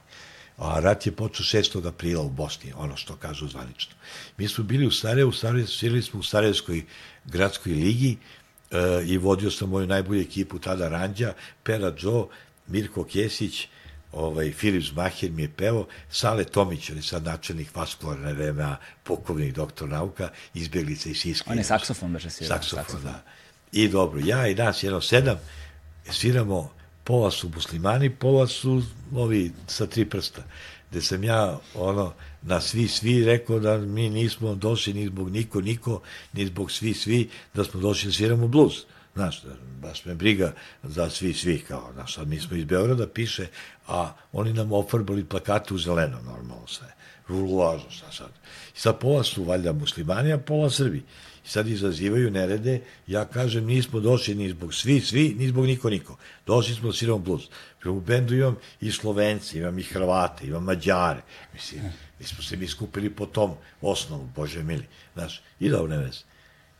A 0.57 0.81
rat 0.81 1.07
je 1.07 1.13
počeo 1.13 1.45
6. 1.45 1.89
aprila 1.89 2.23
u 2.23 2.31
Bosni, 2.31 2.73
ono 2.77 2.97
što 2.97 3.17
kažu 3.17 3.49
zvanično. 3.49 3.95
Mi 4.39 4.49
smo 4.49 4.65
bili 4.65 4.87
u 4.87 4.91
Sarajevu, 4.91 5.33
Sarajevu 5.33 5.69
svirali 5.69 6.03
smo 6.03 6.21
u 6.21 6.23
Sarajevskoj 6.23 6.85
gradskoj 7.25 7.73
ligi 7.73 8.17
uh, 8.17 9.09
i 9.09 9.19
vodio 9.19 9.51
sam 9.51 9.69
moju 9.69 9.87
najbolju 9.87 10.21
ekipu 10.21 10.59
tada 10.59 10.89
Ranđa, 10.89 11.35
Pera 11.63 11.95
Joe, 11.99 12.25
Mirko 12.67 13.05
Kesić, 13.05 13.69
ovaj, 14.17 14.53
Filip 14.53 14.85
Zmaher 14.85 15.31
mi 15.31 15.43
je 15.43 15.49
pevao, 15.49 15.87
Sale 16.11 16.45
Tomić, 16.45 16.91
on 16.91 16.97
je 16.97 17.03
sad 17.03 17.25
načelnik 17.25 17.75
vaskularne 17.75 18.33
VMA, 18.33 18.77
pokovnik 19.05 19.55
doktor 19.55 19.89
nauka, 19.89 20.29
izbjeglica 20.55 21.09
iz 21.09 21.17
Siska. 21.17 21.51
On 21.51 21.59
je 21.59 21.65
saksofon, 21.65 22.13
beže 22.13 22.31
svirao. 22.31 22.57
Saksofon, 22.57 22.85
saksofon, 22.85 23.13
da. 23.13 23.23
I 23.73 23.89
dobro, 23.89 24.21
ja 24.25 24.47
i 24.49 24.55
nas, 24.55 24.83
jedno 24.83 25.01
sedam, 25.01 25.37
sviramo, 26.11 26.71
pola 27.05 27.31
su 27.31 27.51
muslimani, 27.55 28.11
pola 28.11 28.47
su 28.47 28.83
ovi 29.15 29.53
sa 29.67 29.87
tri 29.87 30.05
prsta, 30.05 30.43
gde 30.91 31.03
sam 31.03 31.25
ja, 31.25 31.59
ono, 31.75 32.13
na 32.43 32.61
svi, 32.61 32.89
svi 32.89 33.25
rekao 33.25 33.59
da 33.59 33.79
mi 33.79 34.09
nismo 34.11 34.55
došli 34.55 34.95
ni 34.95 35.07
zbog 35.07 35.31
niko, 35.31 35.61
niko, 35.61 36.01
ni 36.33 36.47
zbog 36.47 36.71
svi, 36.71 36.95
svi, 36.95 37.29
da 37.55 37.65
smo 37.65 37.81
došli 37.81 38.09
da 38.09 38.13
sviramo 38.13 38.49
blues. 38.49 38.75
Znaš, 39.17 39.43
baš 39.83 40.05
me 40.05 40.15
briga 40.15 40.53
za 40.83 41.11
svi, 41.11 41.33
svi, 41.35 41.59
kao, 41.59 41.91
znaš, 41.93 42.15
sad 42.15 42.29
mi 42.29 42.41
smo 42.41 42.57
iz 42.57 42.65
Beograda, 42.65 43.07
piše, 43.07 43.47
a 43.87 44.13
oni 44.33 44.53
nam 44.53 44.73
ofarbali 44.73 45.25
plakate 45.25 45.75
u 45.75 45.79
zeleno, 45.79 46.21
normalno 46.25 46.67
sve. 46.67 46.95
Vrlo 47.29 47.57
važno, 47.57 47.91
šta 47.91 48.13
sad. 48.13 48.29
I 48.77 48.79
sad 48.79 48.99
pola 48.99 49.23
su 49.25 49.45
valjda 49.45 49.73
muslimani, 49.73 50.33
a 50.33 50.39
pola 50.39 50.71
Srbi. 50.71 50.99
I 51.47 51.49
sad 51.49 51.69
izazivaju 51.69 52.31
nerede, 52.31 52.81
ja 53.07 53.25
kažem, 53.25 53.65
nismo 53.65 54.01
došli 54.01 54.35
ni 54.35 54.51
zbog 54.51 54.75
svi, 54.75 55.01
svi, 55.01 55.35
ni 55.39 55.49
zbog 55.49 55.67
niko, 55.67 55.91
niko. 55.91 56.17
Došli 56.47 56.75
smo 56.75 56.93
sviramo 56.93 57.19
blues. 57.19 57.43
U 57.85 58.01
bendu 58.01 58.35
imam 58.35 58.57
i 58.81 58.93
Slovence, 58.93 59.59
imam 59.59 59.79
i 59.79 59.83
Hrvate, 59.83 60.47
imam 60.47 60.65
Mađare. 60.65 61.23
Mislim, 61.55 61.83
mi 62.19 62.27
smo 62.27 62.43
se 62.43 62.57
mi 62.57 62.69
skupili 62.69 63.11
po 63.11 63.27
tom 63.27 63.55
osnovu, 63.81 64.29
Bože 64.37 64.63
mili. 64.63 64.87
Znaš, 65.15 65.43
i 65.61 65.69
da 65.69 65.87
ne 65.87 65.97
veze. 65.97 66.21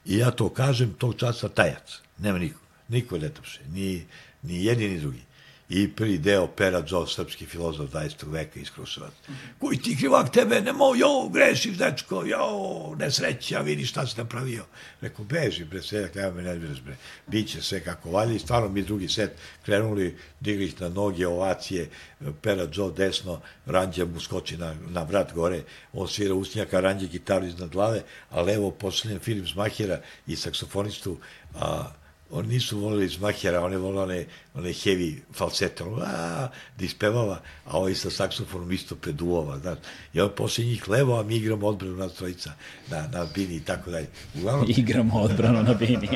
I 0.05 0.19
ja 0.19 0.31
to 0.31 0.49
kažem 0.49 0.95
tog 0.99 1.15
časa 1.17 1.49
tajac. 1.49 2.06
Nema 2.19 2.39
niko. 2.39 2.61
Niko 2.89 3.19
ne 3.19 3.29
tapše. 3.29 3.61
Ni, 3.73 4.07
ni 4.43 4.65
jedni, 4.65 4.89
ni 4.89 5.01
drugi 5.01 5.27
i 5.69 5.89
prvi 5.89 6.19
deo 6.19 6.47
Pera 6.47 6.83
Joe, 6.89 7.07
srpski 7.07 7.47
filozof 7.47 7.91
20. 7.91 8.33
veka 8.33 8.61
iz 8.61 8.71
Kruševac. 8.71 9.13
Koji 9.59 9.79
ti 9.79 9.97
krivak 9.97 10.33
tebe, 10.33 10.61
nemo, 10.61 10.95
jo, 10.95 11.29
grešiš, 11.29 11.77
dečko, 11.77 12.25
jo, 12.27 12.95
nesreća, 12.99 13.61
vidi 13.61 13.87
šta 13.87 14.07
si 14.07 14.19
napravio. 14.19 14.65
Rekao, 15.01 15.25
beži, 15.25 15.65
bre, 15.65 15.83
sve, 15.83 16.11
nema 16.15 16.31
me 16.31 16.43
ne 16.43 16.57
biraš, 16.59 16.81
bre, 16.83 16.97
biće 17.27 17.63
sve 17.63 17.81
kako 17.81 18.11
valje 18.11 18.37
i 18.37 18.39
stvarno 18.39 18.69
mi 18.69 18.83
drugi 18.83 19.09
set 19.09 19.33
krenuli, 19.65 20.17
digli 20.41 20.73
na 20.81 20.89
noge, 20.89 21.27
ovacije, 21.27 21.91
Pera 22.43 22.69
Joe 22.73 22.93
desno, 22.93 23.41
Ranđa 23.67 24.05
mu 24.05 24.21
skoči 24.21 24.57
na, 24.57 24.75
na 24.89 25.03
vrat 25.03 25.35
gore, 25.35 25.63
on 25.93 26.09
svira 26.09 26.35
usnjaka, 26.35 26.81
Ranđa 26.81 27.07
gitaru 27.07 27.47
iznad 27.47 27.71
glave, 27.71 28.03
a 28.31 28.43
levo 28.43 28.71
posljednjen 28.71 29.21
Filip 29.21 29.47
Zmahira 29.47 30.01
i 30.27 30.37
saksofonistu, 30.37 31.19
a, 31.55 31.91
oni 32.31 32.49
nisu 32.49 32.79
volili 32.79 33.09
Zmahera, 33.09 33.61
oni 33.65 33.77
volili 33.77 34.03
one, 34.03 34.25
one 34.55 34.73
heavy 34.73 35.15
falsete, 35.33 35.85
ono, 35.85 36.03
a, 36.03 36.49
da 36.79 36.85
ispevava, 36.85 37.41
a 37.65 37.79
ovaj 37.79 37.95
sa 37.95 38.11
saksofonom 38.11 38.73
isto 38.73 38.97
preduvova, 38.97 39.59
znaš. 39.59 39.79
I 40.15 40.21
on 40.21 40.31
posle 40.37 40.65
njih 40.65 40.89
levo, 40.89 41.21
a 41.21 41.23
mi 41.23 41.37
igramo 41.37 41.67
odbranu 41.67 41.97
na 41.97 42.09
trojica, 42.09 42.53
na, 42.91 43.09
na 43.13 43.27
bini 43.35 43.55
i 43.55 43.61
tako 43.61 43.91
dalje. 43.91 44.09
Uglavnom, 44.35 44.67
igramo 44.77 45.21
odbranu 45.21 45.63
na 45.63 45.75
bini. 45.75 46.09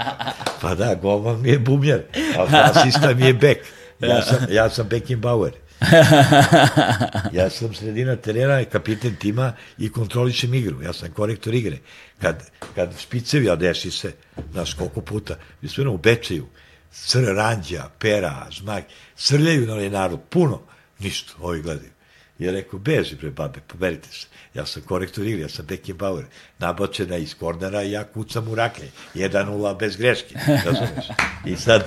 pa 0.60 0.74
da, 0.74 0.94
golman 0.94 1.40
mi 1.40 1.48
je 1.48 1.58
bubnjar, 1.58 2.00
a 2.38 2.46
basista 2.52 3.14
mi 3.14 3.26
je 3.26 3.34
bek. 3.34 3.58
Ja 4.00 4.22
sam, 4.22 4.46
ja 4.50 4.70
sam 4.70 4.88
Beckenbauer. 4.88 5.52
ja 7.38 7.50
sam 7.50 7.74
sredina 7.74 8.16
terena, 8.16 8.64
kapiten 8.64 9.16
tima 9.16 9.52
i 9.78 9.92
kontrolišem 9.92 10.54
igru. 10.54 10.82
Ja 10.82 10.92
sam 10.92 11.12
korektor 11.12 11.54
igre. 11.54 11.78
Kad, 12.20 12.50
kad 12.74 12.98
špicevi, 13.00 13.50
a 13.50 13.56
desi 13.56 13.90
se, 13.90 14.12
znaš 14.52 14.74
koliko 14.74 15.00
puta, 15.00 15.36
mi 15.60 15.68
smo 15.68 15.92
u 15.92 15.98
Bečeju, 15.98 16.46
Sr, 16.92 17.24
Ranđa, 17.36 17.88
Pera, 17.98 18.46
Zmak, 18.58 18.84
srljaju 19.16 19.66
na 19.66 19.72
onaj 19.72 19.90
narod, 19.90 20.20
puno, 20.30 20.62
ništa, 20.98 21.32
ovi 21.40 21.62
gledaju. 21.62 21.90
Ja 22.38 22.52
rekao, 22.52 22.78
beži 22.78 23.16
bre, 23.16 23.30
babe, 23.30 23.60
pomerite 23.66 24.08
se. 24.08 24.26
Ja 24.54 24.66
sam 24.66 24.82
korektor 24.82 25.26
igre, 25.26 25.40
ja 25.40 25.48
sam 25.48 25.66
Beckenbauer. 25.66 26.24
Nabačena 26.58 27.16
iz 27.16 27.34
kornera 27.34 27.82
i 27.82 27.90
ja 27.90 28.04
kucam 28.04 28.48
u 28.48 28.54
raklje. 28.54 28.90
1-0 29.14 29.78
bez 29.78 29.96
greške, 29.96 30.34
razumeš? 30.64 31.06
I 31.46 31.56
sad, 31.56 31.84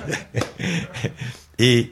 i 1.57 1.87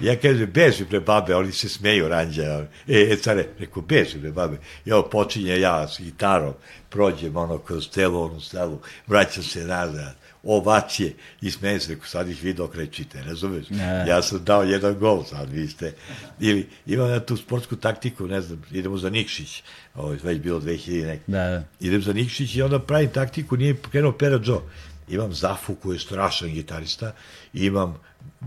Ja 0.00 0.16
kažem, 0.16 0.50
beži 0.52 0.84
bre 0.84 1.00
babe, 1.00 1.34
oni 1.34 1.52
se 1.52 1.68
smeju 1.68 2.08
ranđa. 2.08 2.42
E, 2.42 2.66
e 2.88 3.16
care, 3.16 3.46
rekao, 3.58 3.82
beži 3.82 4.18
bre 4.18 4.30
babe. 4.30 4.56
Ja 4.84 5.02
počinje 5.02 5.60
ja 5.60 5.88
s 5.88 6.00
gitarom, 6.00 6.54
prođem 6.90 7.36
ono 7.36 7.58
kroz 7.58 7.90
telo, 7.90 8.24
onu 8.24 8.40
stelu, 8.40 8.78
vraćam 9.06 9.42
se 9.42 9.64
nazad, 9.64 10.14
ovacije 10.42 11.14
i 11.40 11.50
smejem 11.50 11.80
se, 11.80 11.92
rekao, 11.92 12.06
sad 12.06 12.28
ih 12.28 12.42
vi 12.42 12.52
dok 12.52 12.74
rečite, 12.74 13.22
razumeš? 13.22 13.70
Ne. 13.70 14.04
Ja 14.08 14.22
sam 14.22 14.44
dao 14.44 14.62
jedan 14.62 14.98
gol, 14.98 15.24
sad 15.24 15.50
vi 15.52 15.68
ste. 15.68 15.94
Ili 16.40 16.68
imam 16.86 17.10
ja 17.10 17.20
tu 17.20 17.36
sportsku 17.36 17.76
taktiku, 17.76 18.26
ne 18.26 18.40
znam, 18.40 18.62
idemo 18.70 18.98
za 18.98 19.10
Nikšić, 19.10 19.62
ovo 19.94 20.12
je 20.12 20.18
već 20.22 20.38
bilo 20.38 20.60
2000 20.60 21.06
nek. 21.06 21.20
Da, 21.26 21.48
da. 21.48 21.62
Idem 21.80 22.02
za 22.02 22.12
Nikšić 22.12 22.54
i 22.54 22.62
onda 22.62 22.78
pravim 22.78 23.10
taktiku, 23.10 23.56
nije 23.56 23.76
krenuo 23.90 24.12
Pera 24.12 24.40
Joe. 24.44 24.60
Imam 25.08 25.32
Zafu 25.32 25.74
koji 25.74 25.96
je 25.96 26.00
strašan 26.00 26.48
gitarista, 26.48 27.12
imam 27.52 27.98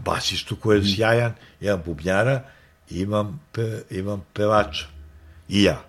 basistu 0.06 0.56
koji 0.56 0.80
je 0.80 0.96
sjajan, 0.96 1.34
imam 1.62 1.82
bubnjara, 1.86 2.44
imam, 2.90 3.42
pe, 3.52 3.82
imam 3.90 4.26
pevača. 4.34 4.86
I 5.50 5.64
ja. 5.64 5.84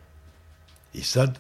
I 0.95 1.03
sad, 1.03 1.39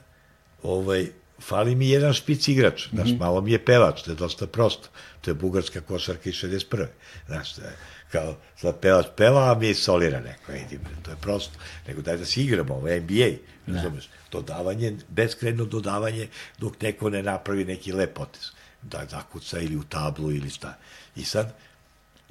ovaj, 0.62 1.06
fali 1.40 1.74
mi 1.74 1.88
jedan 1.88 2.12
špic 2.12 2.48
igrač. 2.48 2.88
Znaš, 2.88 3.08
mm 3.08 3.12
-hmm. 3.12 3.18
malo 3.18 3.40
mi 3.40 3.52
je 3.52 3.64
pevač, 3.64 4.02
to 4.02 4.10
je 4.10 4.14
dosta 4.14 4.46
prosto. 4.46 4.88
To 5.20 5.30
je 5.30 5.34
bugarska 5.34 5.80
košarka 5.80 6.30
iz 6.30 6.34
61. 6.34 6.86
Znaš, 7.26 7.52
to 7.52 7.62
je, 7.62 7.76
kao, 8.12 8.36
sad 8.56 8.80
pevač 8.80 9.06
peva, 9.16 9.52
a 9.52 9.58
mi 9.58 9.74
solira 9.74 10.20
neko, 10.20 10.52
edi, 10.52 10.78
to 11.02 11.10
je 11.10 11.16
prosto. 11.16 11.58
Nego 11.88 12.02
daj 12.02 12.16
da 12.16 12.24
se 12.24 12.40
igramo, 12.40 12.74
ovo 12.74 12.88
je 12.88 13.00
NBA, 13.00 13.30
da. 13.66 13.76
razumeš? 13.76 14.08
Dodavanje, 14.32 14.96
beskredno 15.08 15.64
dodavanje, 15.64 16.28
dok 16.58 16.80
neko 16.80 17.10
ne 17.10 17.22
napravi 17.22 17.64
neki 17.64 17.92
lep 17.92 18.14
potez. 18.14 18.50
Da 18.82 19.06
zakuca 19.10 19.60
ili 19.60 19.76
u 19.76 19.84
tablu 19.84 20.32
ili 20.32 20.50
šta. 20.50 20.78
I 21.16 21.24
sad, 21.24 21.54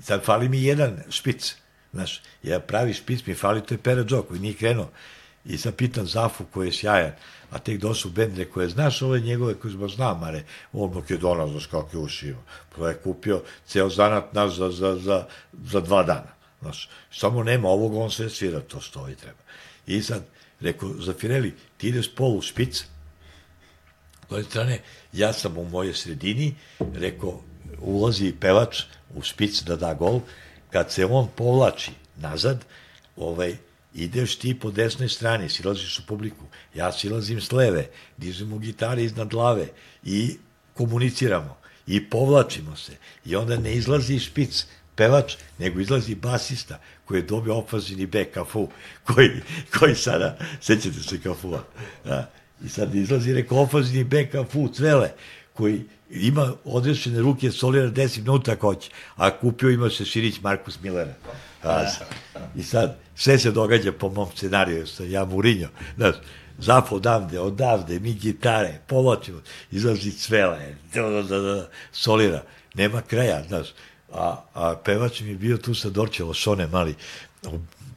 sad 0.01 0.23
fali 0.25 0.49
mi 0.49 0.63
jedan 0.63 1.03
špic. 1.09 1.55
Znaš, 1.93 2.21
ja 2.43 2.59
pravi 2.59 2.93
špic 2.93 3.25
mi 3.25 3.35
fali, 3.35 3.61
to 3.61 3.73
je 3.73 3.77
Pera 3.77 4.03
Džo, 4.03 4.21
koji 4.21 4.39
nije 4.39 4.53
krenuo. 4.53 4.89
I 5.45 5.57
sad 5.57 5.75
pitan 5.75 6.05
Zafu, 6.05 6.45
koji 6.53 6.67
je 6.67 6.71
sjajan, 6.71 7.11
a 7.51 7.59
tek 7.59 7.79
dosu 7.79 8.09
bendre 8.09 8.45
koje 8.45 8.69
znaš, 8.69 9.01
ove 9.01 9.19
njegove 9.19 9.53
koje 9.53 9.71
zbog 9.71 9.89
znam, 9.89 10.23
are, 10.23 10.43
on 10.73 10.93
Makedona, 10.93 11.47
znaš 11.47 11.65
kakve 11.65 11.99
uši 11.99 12.27
ima. 12.27 12.41
Pa 12.75 12.89
je 12.89 12.97
kupio 13.03 13.41
ceo 13.67 13.89
zanat 13.89 14.33
naš 14.33 14.55
za, 14.55 14.71
za, 14.71 14.95
za, 14.95 15.25
za 15.63 15.81
dva 15.81 16.03
dana. 16.03 16.33
Znaš, 16.61 16.89
samo 17.11 17.43
nema 17.43 17.69
ovog, 17.69 17.95
on 17.95 18.11
sve 18.11 18.29
svira, 18.29 18.59
to 18.59 18.81
stoji 18.81 19.15
treba. 19.15 19.39
I 19.87 20.01
sad, 20.01 20.23
rekao, 20.59 20.89
za 20.99 21.13
Fireli, 21.13 21.55
ti 21.77 21.87
ideš 21.87 22.15
polu 22.15 22.41
špic, 22.41 22.85
s 24.29 24.45
strane, 24.45 24.81
ja 25.13 25.33
sam 25.33 25.57
u 25.57 25.65
mojoj 25.65 25.93
sredini, 25.93 26.55
rekao, 26.93 27.41
ulazi 27.81 28.33
pevač 28.39 28.83
u 29.15 29.21
špic 29.21 29.61
da 29.61 29.75
da 29.75 29.93
gol, 29.93 30.21
kad 30.69 30.91
se 30.91 31.05
on 31.05 31.27
povlači 31.35 31.91
nazad, 32.17 32.65
ovaj, 33.15 33.55
ideš 33.93 34.35
ti 34.35 34.59
po 34.59 34.71
desnoj 34.71 35.09
strani, 35.09 35.49
silaziš 35.49 35.99
u 35.99 36.05
publiku, 36.07 36.45
ja 36.75 36.91
silazim 36.91 37.41
s 37.41 37.51
leve, 37.51 37.89
dižemo 38.17 38.57
gitare 38.57 39.03
iznad 39.03 39.27
glave 39.27 39.67
i 40.03 40.37
komuniciramo 40.73 41.57
i 41.87 42.09
povlačimo 42.09 42.75
se. 42.75 42.93
I 43.25 43.35
onda 43.35 43.57
ne 43.57 43.73
izlazi 43.73 44.19
špic 44.19 44.65
pevač, 44.95 45.35
nego 45.57 45.79
izlazi 45.79 46.15
basista 46.15 46.79
koji 47.05 47.19
je 47.19 47.23
dobio 47.23 47.57
ofazini 47.57 48.05
bek 48.05 48.33
kafu, 48.33 48.67
koji, 49.03 49.29
koji 49.79 49.95
sada, 49.95 50.37
sećate 50.61 51.03
se 51.03 51.21
kafua, 51.21 51.63
da, 52.05 52.31
i 52.65 52.69
sad 52.69 52.95
izlazi 52.95 53.33
reko 53.33 53.55
ofazini 53.55 54.03
bek 54.03 54.31
kafu, 54.31 54.67
cvele, 54.73 55.11
koji 55.59 55.81
ima 56.09 56.53
odrešene 56.65 57.19
ruke, 57.19 57.51
solira 57.51 57.91
10 57.91 58.17
minuta 58.17 58.51
ako 58.51 58.67
hoće, 58.67 58.91
a 59.15 59.29
kupio 59.37 59.69
ima 59.69 59.89
se 59.89 60.05
Širić 60.05 60.41
Markus 60.41 60.79
Millera. 60.81 61.13
A, 61.63 61.85
I 62.55 62.63
sad, 62.63 62.95
sve 63.15 63.37
se 63.39 63.51
događa 63.51 63.91
po 63.91 64.09
mom 64.09 64.29
scenariju, 64.35 64.87
sa 64.87 65.03
ja 65.03 65.25
Murinjo, 65.25 65.69
znaš, 65.97 66.15
zafo 66.59 66.95
odavde, 66.95 67.39
odavde, 67.39 67.99
mi 67.99 68.13
gitare, 68.13 68.79
povlačimo, 68.87 69.41
izlazi 69.71 70.11
cvele, 70.11 70.75
da, 70.93 71.01
da, 71.01 71.21
da, 71.23 71.39
da, 71.39 71.67
solira, 71.91 72.43
nema 72.73 73.01
kraja, 73.01 73.43
znaš, 73.47 73.67
a, 74.13 74.43
a 74.53 74.75
pevač 74.85 75.21
mi 75.21 75.29
je 75.29 75.35
bio 75.35 75.57
tu 75.57 75.75
sa 75.75 75.89
Dorčevo, 75.89 76.33
Šone 76.33 76.67
mali, 76.67 76.95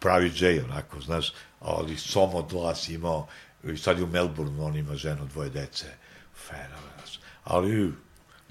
pravi 0.00 0.30
džej, 0.30 0.60
onako, 0.60 1.00
znaš, 1.00 1.32
ali 1.60 1.96
somo 1.96 2.42
glas 2.42 2.88
imao, 2.88 3.26
i 3.64 3.76
sad 3.76 3.98
je 3.98 4.04
u 4.04 4.06
Melbourne, 4.06 4.62
on 4.62 4.76
ima 4.76 4.96
ženu, 4.96 5.26
dvoje 5.32 5.50
dece, 5.50 5.86
fenomen, 6.48 6.81
ali 7.44 7.92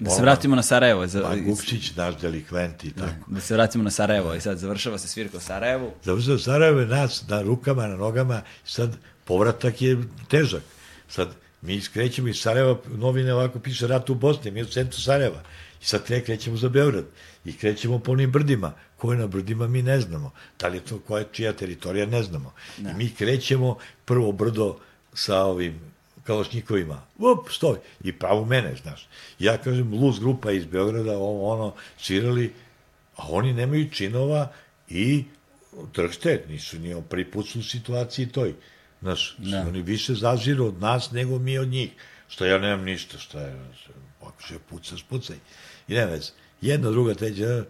Da 0.02 0.10
se 0.10 0.22
vratimo 0.22 0.56
na 0.56 0.62
Sarajevo. 0.62 1.06
Za, 1.06 1.22
pa 1.22 1.36
Gupčić, 1.36 1.96
naš 1.96 2.16
delikvent 2.18 2.84
i 2.84 2.90
da, 2.90 3.06
tako. 3.06 3.30
Da, 3.30 3.34
da 3.34 3.40
se 3.40 3.54
vratimo 3.54 3.84
na 3.84 3.90
Sarajevo 3.90 4.34
i 4.34 4.40
sad 4.40 4.58
završava 4.58 4.98
se 4.98 5.08
svirka 5.08 5.36
u 5.36 5.40
Sarajevu. 5.40 5.90
Završava 6.02 6.38
Sarajevo 6.38 6.80
je 6.80 6.86
nas 6.86 7.24
na 7.28 7.42
rukama, 7.42 7.86
na 7.86 7.96
nogama, 7.96 8.42
sad 8.64 8.96
povratak 9.24 9.82
je 9.82 9.98
težak. 10.28 10.62
Sad 11.08 11.28
mi 11.62 11.80
skrećemo 11.80 12.28
iz 12.28 12.36
Sarajeva, 12.36 12.76
novine 12.96 13.34
ovako 13.34 13.58
piše 13.58 13.86
rat 13.86 14.10
u 14.10 14.14
Bosni, 14.14 14.50
mi 14.50 14.62
u 14.62 14.66
centru 14.66 15.00
Sarajeva. 15.00 15.42
I 15.82 15.84
sad 15.84 16.02
ne 16.08 16.20
krećemo 16.20 16.56
za 16.56 16.68
Beograd 16.68 17.04
i 17.44 17.56
krećemo 17.56 17.98
po 17.98 18.12
onim 18.12 18.32
brdima. 18.32 18.72
Ko 18.96 19.12
je 19.12 19.18
na 19.18 19.26
brdima 19.26 19.66
mi 19.66 19.82
ne 19.82 20.00
znamo. 20.00 20.32
Da 20.58 20.68
li 20.68 20.76
je 20.76 20.84
to 20.84 20.98
koja 20.98 21.24
čija 21.24 21.52
teritorija 21.52 22.06
ne 22.06 22.22
znamo. 22.22 22.52
Da. 22.78 22.90
I 22.90 22.94
mi 22.94 23.14
krećemo 23.14 23.76
prvo 24.04 24.32
brdo 24.32 24.78
sa 25.14 25.42
ovim 25.44 25.91
kalašnjikovima, 26.24 27.02
up, 27.18 27.50
stoj, 27.50 27.78
i 28.04 28.12
pravo 28.12 28.44
mene, 28.44 28.76
znaš. 28.82 29.06
Ja 29.38 29.56
kažem, 29.58 29.94
Luz 29.94 30.18
grupa 30.18 30.52
iz 30.52 30.64
Beograda, 30.64 31.18
ovo, 31.18 31.52
ono, 31.52 31.74
svirali, 31.98 32.52
a 33.16 33.22
oni 33.28 33.52
nemaju 33.52 33.90
činova 33.90 34.52
i 34.88 35.24
tršte, 35.92 36.44
nisu 36.48 36.78
ni 36.78 37.02
prvi 37.08 37.30
put 37.30 37.48
su 37.48 37.58
u 37.58 37.62
situaciji 37.62 38.26
toj. 38.26 38.54
Znaš, 39.02 39.34
ne. 39.38 39.50
Da. 39.50 39.68
oni 39.68 39.82
više 39.82 40.14
zažiru 40.14 40.66
od 40.66 40.80
nas 40.80 41.10
nego 41.10 41.38
mi 41.38 41.58
od 41.58 41.68
njih. 41.68 41.90
Što 42.28 42.44
ja 42.44 42.58
nemam 42.58 42.84
ništa, 42.84 43.18
što 43.18 43.38
je, 43.38 43.56
Ako 44.22 44.42
će 44.48 44.58
pucaš, 44.70 45.02
pucaj. 45.02 45.36
I 45.88 45.94
nema 45.94 46.10
veze. 46.10 46.30
Jedna, 46.60 46.90
druga, 46.90 47.14
treća, 47.14 47.64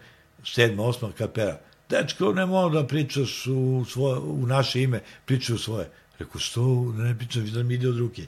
sedma, 0.45 0.83
osma 0.83 1.13
kapera. 1.19 1.61
Dečko, 1.89 2.33
ne 2.33 2.47
mogu 2.47 2.75
da 2.75 2.87
pričaš 2.87 3.47
u, 3.47 3.85
svoje, 3.85 4.19
u 4.19 4.47
naše 4.47 4.83
ime, 4.83 5.01
pričaj 5.25 5.55
u 5.55 5.59
svoje. 5.59 5.91
Rekao, 6.19 6.41
što 6.41 6.93
ne 6.97 7.19
pričam, 7.19 7.47
da 7.47 7.63
mi 7.63 7.75
ide 7.75 7.89
od 7.89 7.99
ruke. 7.99 8.23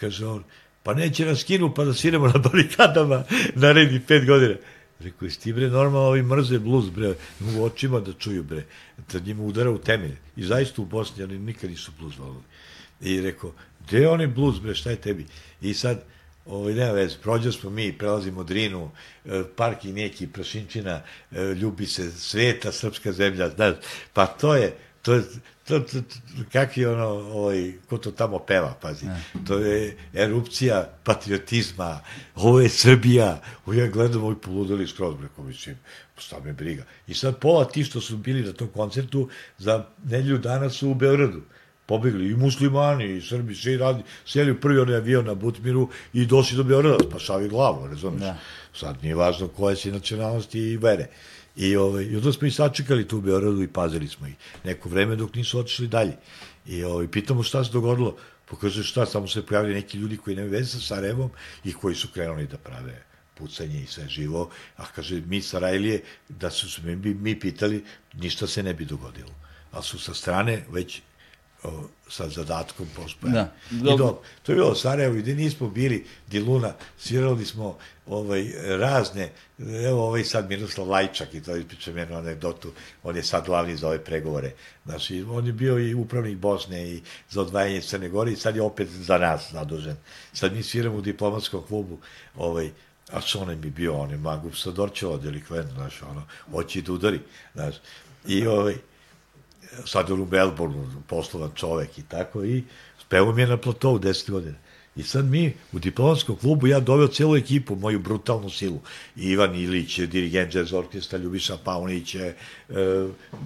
Kaže 0.00 0.26
on, 0.26 0.44
pa 0.82 0.94
neće 0.94 1.26
nas 1.26 1.44
kinu 1.44 1.74
pa 1.74 1.84
da 1.84 1.94
sviramo 1.94 2.26
na 2.26 2.38
barikadama 2.52 3.24
naredni 3.54 4.00
pet 4.00 4.26
godina. 4.26 4.54
Rekao, 5.00 5.26
jesi 5.26 5.40
ti 5.40 5.52
bre 5.52 5.68
normalno 5.68 6.08
ovi 6.08 6.22
mrze 6.22 6.58
bluz 6.58 6.90
bre, 6.90 7.14
mogu 7.40 7.64
očima 7.64 8.00
da 8.00 8.12
čuju 8.12 8.42
bre, 8.42 8.64
da 9.12 9.18
njima 9.18 9.42
udara 9.42 9.70
u 9.70 9.78
temelj. 9.78 10.16
I 10.36 10.44
zaista 10.44 10.82
u 10.82 10.84
Bosni 10.84 11.24
oni 11.24 11.38
nikad 11.38 11.70
nisu 11.70 11.92
bluz 11.98 12.18
volili. 12.18 12.42
I 13.00 13.20
rekao, 13.20 13.52
gde 13.86 14.08
onaj 14.08 14.26
bluz 14.26 14.58
bre, 14.58 14.74
šta 14.74 14.90
je 14.90 14.96
tebi? 14.96 15.26
I 15.60 15.74
sad, 15.74 16.04
ovaj, 16.46 16.74
nema 16.74 16.92
vez, 16.92 17.16
prođe 17.16 17.52
smo 17.52 17.70
mi, 17.70 17.92
prelazimo 17.92 18.44
Drinu, 18.44 18.90
e, 19.24 19.42
park 19.56 19.84
i 19.84 19.92
neki, 19.92 20.26
Prašinčina, 20.26 21.02
e, 21.32 21.54
ljubi 21.54 21.86
se, 21.86 22.10
sveta, 22.10 22.72
srpska 22.72 23.12
zemlja, 23.12 23.48
znaš, 23.48 23.76
pa 24.12 24.26
to 24.26 24.54
je, 24.54 24.76
to 25.08 25.14
je, 25.14 25.22
to, 25.64 25.80
to, 25.80 26.00
to, 26.00 26.44
kak 26.52 26.76
je 26.76 26.88
ono, 26.88 27.06
ovaj, 27.06 27.72
ko 27.88 27.98
to 27.98 28.10
tamo 28.12 28.38
peva, 28.38 28.74
pazi, 28.80 29.06
ne. 29.06 29.22
to 29.46 29.58
je 29.58 29.96
erupcija 30.12 30.82
patriotizma, 31.04 32.00
ovo 32.36 32.60
je 32.60 32.68
Srbija, 32.68 33.40
ovo 33.66 33.74
ja 33.74 33.86
gledam 33.86 34.24
ovaj 34.24 34.36
poludali 34.36 34.86
skroz, 34.86 35.14
breko, 35.14 35.42
mislim, 35.42 35.78
šta 36.18 36.40
me 36.44 36.52
briga. 36.52 36.84
I 37.06 37.14
sad 37.14 37.38
pola 37.38 37.64
ti 37.64 37.84
što 37.84 38.00
su 38.00 38.16
bili 38.16 38.42
na 38.42 38.52
tom 38.52 38.68
koncertu, 38.68 39.28
za 39.58 39.84
nedelju 40.04 40.38
dana 40.38 40.70
su 40.70 40.90
u 40.90 40.94
Beogradu 40.94 41.40
pobegli 41.86 42.30
i 42.30 42.36
muslimani 42.36 43.16
i 43.16 43.22
Srbi, 43.22 43.54
svi 43.54 43.76
radi, 43.76 44.02
sjeli 44.26 44.50
u 44.50 44.60
prvi 44.60 44.78
onaj 44.78 44.96
avion 44.96 45.24
na 45.24 45.34
Butmiru 45.34 45.88
i 46.12 46.26
došli 46.26 46.56
do 46.56 46.64
Beograda, 46.64 47.04
spašavi 47.10 47.48
glavu, 47.48 47.86
razumiješ? 47.86 48.22
Da. 48.22 48.36
Sad 48.74 49.02
nije 49.02 49.14
važno 49.14 49.48
koje 49.48 49.76
si 49.76 49.92
nacionalnosti 49.92 50.58
i 50.58 50.76
vere. 50.76 51.06
I, 51.58 51.76
ovaj, 51.76 52.16
onda 52.16 52.32
smo 52.32 52.46
i 52.46 52.50
sačekali 52.50 53.08
tu 53.08 53.18
u 53.18 53.20
Beogradu 53.20 53.62
i 53.62 53.68
pazili 53.68 54.08
smo 54.08 54.26
ih 54.26 54.34
neko 54.64 54.88
vreme 54.88 55.16
dok 55.16 55.34
nisu 55.34 55.58
otišli 55.58 55.88
dalje. 55.88 56.16
I 56.66 56.84
ovaj, 56.84 57.08
pitamo 57.10 57.42
šta 57.42 57.64
se 57.64 57.72
dogodilo. 57.72 58.16
Pokaže 58.50 58.82
šta, 58.82 59.06
samo 59.06 59.28
se 59.28 59.46
pojavili 59.46 59.74
neki 59.74 59.98
ljudi 59.98 60.16
koji 60.16 60.36
nemaju 60.36 60.52
veze 60.52 60.70
sa 60.70 60.80
Sarajevom 60.80 61.30
i 61.64 61.72
koji 61.72 61.94
su 61.94 62.08
krenuli 62.14 62.46
da 62.46 62.58
prave 62.58 63.02
pucanje 63.34 63.82
i 63.82 63.86
sve 63.86 64.08
živo, 64.08 64.50
a 64.76 64.86
kaže, 64.86 65.20
mi 65.26 65.42
Sarajlije, 65.42 66.02
da 66.28 66.50
su 66.50 66.70
se 66.70 66.82
mi, 66.82 67.14
mi 67.14 67.40
pitali, 67.40 67.84
ništa 68.14 68.46
se 68.46 68.62
ne 68.62 68.74
bi 68.74 68.84
dogodilo. 68.84 69.34
Ali 69.70 69.84
su 69.84 69.98
sa 69.98 70.14
strane 70.14 70.64
već 70.70 71.00
o, 71.62 71.82
sa 72.08 72.28
zadatkom 72.28 72.86
pospoja. 72.96 73.32
Da. 73.32 73.52
I 73.72 73.96
do, 73.96 74.20
to 74.42 74.52
je 74.52 74.56
bilo 74.56 74.74
Sarajevo, 74.74 75.14
gde 75.14 75.34
nismo 75.34 75.68
bili, 75.68 76.04
di 76.26 76.40
Luna, 76.40 76.72
svirali 76.98 77.46
smo 77.46 77.78
ovaj, 78.06 78.52
razne, 78.66 79.32
evo 79.58 80.06
ovaj 80.06 80.24
sad 80.24 80.48
Miroslav 80.48 80.88
Lajčak 80.88 81.34
i 81.34 81.42
to 81.42 81.56
ispričam 81.56 81.98
jednu 81.98 82.16
anegdotu, 82.16 82.72
on 83.02 83.16
je 83.16 83.22
sad 83.22 83.46
glavni 83.46 83.76
za 83.76 83.88
ove 83.88 84.04
pregovore. 84.04 84.52
Znači, 84.84 85.24
on 85.30 85.46
je 85.46 85.52
bio 85.52 85.78
i 85.78 85.94
upravnik 85.94 86.38
Bosne 86.38 86.90
i 86.90 87.02
za 87.30 87.40
odvajanje 87.40 87.80
Crne 87.80 88.08
Gore 88.08 88.32
i 88.32 88.36
sad 88.36 88.56
je 88.56 88.62
opet 88.62 88.88
za 88.88 89.18
nas 89.18 89.52
zadužen. 89.52 89.96
Sad 90.32 90.52
mi 90.52 90.62
sviramo 90.62 90.96
u 90.96 91.00
diplomatskom 91.00 91.62
klubu, 91.68 91.98
ovaj, 92.36 92.70
a 93.12 93.20
Sonen 93.20 93.60
bi 93.60 93.70
bio, 93.70 93.94
on 93.94 94.10
je 94.10 94.16
Magup 94.16 94.54
Sadorčeva 94.56 95.16
delikvent, 95.16 95.70
znaš, 95.72 96.02
ono, 96.02 96.22
hoće 96.52 96.82
da 96.82 96.92
udari, 96.92 97.20
znaš. 97.54 97.74
I 98.26 98.46
ovaj, 98.46 98.74
sad 99.86 100.10
u 100.10 100.26
Melbourneu, 100.30 100.86
poslovan 101.06 101.50
čovek 101.54 101.98
i 101.98 102.02
tako, 102.02 102.44
i 102.44 102.64
spevao 103.00 103.32
mi 103.32 103.42
je 103.42 103.46
na 103.46 103.56
platovu 103.56 103.98
10 103.98 104.30
godina. 104.30 104.56
I 104.98 105.02
sad 105.02 105.24
mi 105.24 105.54
u 105.72 105.78
diplomatskom 105.78 106.36
klubu, 106.36 106.66
ja 106.66 106.80
doveo 106.80 107.08
celu 107.08 107.36
ekipu, 107.36 107.76
moju 107.76 107.98
brutalnu 107.98 108.50
silu. 108.50 108.80
Ivan 109.16 109.54
Ilić, 109.54 109.98
dirigent 109.98 110.54
jazz 110.54 110.72
orkestra, 110.72 111.18
Ljubiša 111.18 111.56
Paunić, 111.64 112.14
e, 112.14 112.34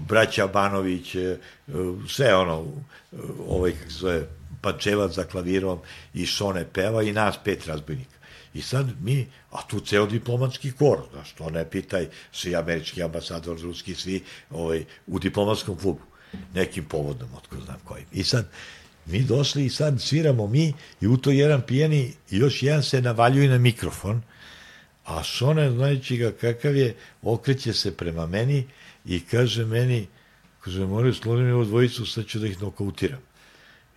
braća 0.08 0.46
Banović, 0.46 1.14
e, 1.14 1.36
sve 2.08 2.34
ono, 2.34 2.64
e, 3.12 3.16
ovaj, 3.48 3.72
kako 3.72 3.90
zove, 3.90 4.26
Pančevac 4.60 5.12
za 5.14 5.24
klavirom 5.24 5.78
i 6.14 6.26
Šone 6.26 6.64
peva 6.72 7.02
i 7.02 7.12
nas 7.12 7.36
pet 7.44 7.66
razbojnika. 7.66 8.16
I 8.54 8.62
sad 8.62 8.86
mi, 9.02 9.26
a 9.50 9.62
tu 9.66 9.80
ceo 9.80 10.06
diplomatski 10.06 10.72
kor, 10.72 10.98
znaš, 11.12 11.32
to 11.32 11.50
ne 11.50 11.70
pitaj, 11.70 12.08
svi 12.32 12.56
američki 12.56 13.02
ambasador, 13.02 13.60
ruski, 13.60 13.94
svi 13.94 14.22
ovaj, 14.50 14.84
u 15.06 15.18
diplomatskom 15.18 15.76
klubu 15.76 16.00
nekim 16.54 16.84
povodom, 16.84 17.28
otko 17.36 17.56
znam 17.64 17.78
kojim. 17.84 18.06
I 18.12 18.24
sad, 18.24 18.48
mi 19.06 19.22
došli 19.22 19.64
i 19.64 19.70
sad 19.70 20.00
sviramo 20.00 20.46
mi 20.46 20.72
i 21.00 21.06
u 21.06 21.16
to 21.16 21.30
jedan 21.30 21.62
pijani 21.62 22.12
i 22.30 22.36
još 22.36 22.62
jedan 22.62 22.82
se 22.82 23.02
navaljuje 23.02 23.48
na 23.48 23.58
mikrofon, 23.58 24.22
a 25.04 25.22
Šone, 25.22 25.70
znajući 25.70 26.16
ga 26.16 26.32
kakav 26.32 26.76
je, 26.76 26.96
okreće 27.22 27.72
se 27.72 27.96
prema 27.96 28.26
meni 28.26 28.66
i 29.04 29.20
kaže 29.20 29.64
meni, 29.64 30.06
kaže, 30.60 30.86
moraju 30.86 31.14
slonim 31.14 31.46
mi 31.46 31.52
ovo 31.52 31.64
dvojicu, 31.64 32.06
sad 32.06 32.26
ću 32.26 32.38
da 32.38 32.46
ih 32.46 32.62
nokautiram. 32.62 33.20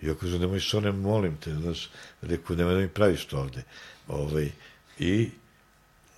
I 0.01 0.07
ja 0.07 0.15
kaže, 0.15 0.39
nemoj 0.39 0.59
Šone, 0.59 0.91
molim 0.91 1.38
te, 1.38 1.53
znaš, 1.53 1.89
rekao, 2.22 2.55
nemoj 2.55 2.73
da 2.73 2.80
mi 2.80 2.88
praviš 2.88 3.25
to 3.25 3.39
ovde. 3.39 3.64
Ovaj, 4.07 4.49
I 4.99 5.30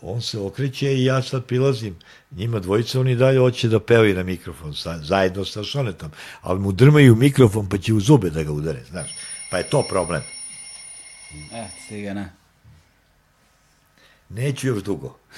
on 0.02 0.22
se 0.22 0.40
okreće 0.40 0.94
i 0.94 1.06
ja 1.06 1.22
sad 1.22 1.46
prilazim 1.46 1.96
njima 2.32 2.60
dvojica, 2.60 3.00
oni 3.00 3.16
dalje 3.16 3.40
hoće 3.40 3.68
da 3.68 3.80
pevaju 3.80 4.16
na 4.16 4.24
mikrofon 4.24 4.76
sa, 4.76 4.98
zajedno 4.98 5.46
sa 5.46 5.64
Šonetom, 5.64 6.12
ali 6.42 6.60
mu 6.60 6.72
drmaju 6.72 7.16
mikrofon 7.16 7.70
pa 7.70 7.78
će 7.78 7.94
u 7.94 8.00
zube 8.00 8.30
da 8.30 8.44
ga 8.44 8.52
udare, 8.52 8.84
znaš. 8.90 9.10
Pa 9.52 9.58
je 9.58 9.70
to 9.70 9.84
problem. 9.90 10.22
E, 11.54 11.68
stiga, 11.86 12.14
ne. 12.14 12.34
Neću 14.30 14.68
još 14.68 14.84
dugo. 14.84 15.18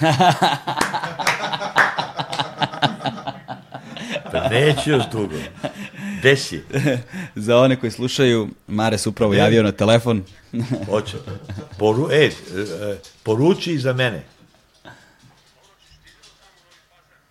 pa 4.32 4.48
neću 4.50 4.90
još 4.90 5.02
dugo. 5.12 5.36
Gde 6.18 6.36
si? 6.36 6.62
Za 7.34 7.58
one 7.58 7.76
koji 7.76 7.90
slušaju, 7.90 8.48
Mare 8.66 8.98
se 8.98 9.08
upravo 9.08 9.34
javio 9.34 9.62
na 9.62 9.72
telefon. 9.72 10.24
Hoće. 10.86 11.16
Poru, 11.78 12.08
e, 12.12 12.24
e, 12.24 12.30
poruči 13.22 13.78
za 13.78 13.92
mene. 13.92 14.22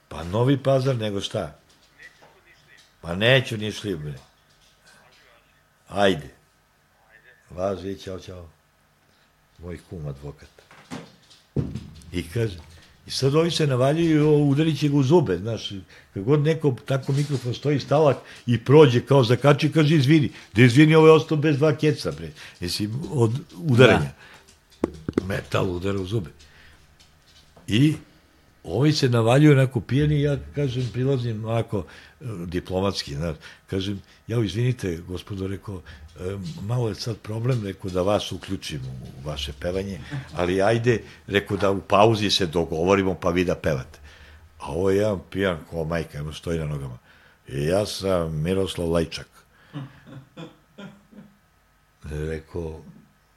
Pa 0.10 0.24
Novi 0.24 0.58
Pazar 0.58 0.96
nego 0.96 1.22
šta? 1.22 1.56
Pa 3.02 3.16
neću 3.16 3.58
ni 3.58 3.72
šli, 3.72 3.96
bre. 3.96 4.14
Ajde. 5.90 6.30
Važi, 7.50 7.98
čao, 8.04 8.20
čao. 8.20 8.50
Moj 9.60 9.80
kum 9.90 10.08
advokat. 10.08 10.50
I 12.12 12.30
kaže, 12.34 12.58
i 13.08 13.12
sad 13.12 13.36
ovi 13.36 13.52
se 13.52 13.68
navaljuju 13.68 14.30
udarit 14.30 14.80
će 14.80 14.88
ga 14.90 14.98
u 14.98 15.04
zube, 15.04 15.38
znaš, 15.38 15.70
kad 16.14 16.24
god 16.24 16.40
neko 16.40 16.76
tako 16.86 17.14
mikrofon 17.14 17.54
stoji 17.54 17.80
stalak 17.80 18.18
i 18.46 18.64
prođe 18.66 19.02
kao 19.02 19.24
zakači, 19.24 19.72
kaže, 19.72 19.96
izvini, 19.96 20.32
da 20.54 20.62
izvini, 20.62 20.96
ovo 20.96 21.08
je 21.08 21.14
ostao 21.14 21.38
bez 21.38 21.58
dva 21.58 21.76
keca, 21.76 22.12
bre, 22.12 22.32
jesi 22.60 22.90
od 23.12 23.40
udaranja. 23.56 24.12
Da. 24.82 25.26
Metal 25.26 25.72
udara 25.72 26.00
u 26.00 26.06
zube. 26.06 26.30
I 27.68 27.96
ovi 28.64 28.94
se 28.94 29.10
navaljuju 29.10 29.52
onako 29.52 29.82
pijeni 29.82 30.22
ja 30.22 30.38
kažem, 30.56 30.90
prilazim 30.94 31.46
onako 31.46 31.86
e, 32.22 32.26
diplomatski, 32.46 33.16
znaš, 33.16 33.36
kažem, 33.68 34.02
ja 34.28 34.44
izvinite, 34.44 34.98
gospodo, 35.08 35.48
rekao, 35.48 35.82
e, 36.20 36.38
malo 36.62 36.90
je 36.90 36.96
sad 36.96 37.18
problem, 37.18 37.66
rekao 37.66 37.92
da 37.92 38.02
vas 38.02 38.32
uključim 38.32 38.82
u 38.82 39.28
vaše 39.28 39.54
pevanje, 39.60 40.00
ali 40.34 40.62
ajde, 40.62 41.02
rekao 41.28 41.58
da 41.58 41.72
u 41.72 41.82
pauzi 41.82 42.30
se 42.30 42.46
dogovorimo 42.46 43.16
pa 43.16 43.30
vi 43.30 43.46
da 43.46 43.56
pevate. 43.56 44.00
A 44.60 44.72
ovo 44.72 44.90
je 44.90 44.98
jedan 44.98 45.20
pijan 45.30 45.58
ko 45.70 45.84
majka, 45.84 46.20
ima 46.20 46.34
stoji 46.34 46.60
na 46.60 46.66
nogama. 46.66 46.98
I 47.48 47.66
ja 47.66 47.86
sam 47.86 48.42
Miroslav 48.42 48.92
Lajčak. 48.92 49.28
Rekao, 52.04 52.82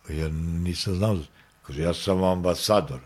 ja 0.08 0.28
nisam 0.28 0.94
znao, 0.94 1.18
kaže, 1.62 1.82
ja 1.82 1.94
sam 1.94 2.24
ambasador. 2.24 3.00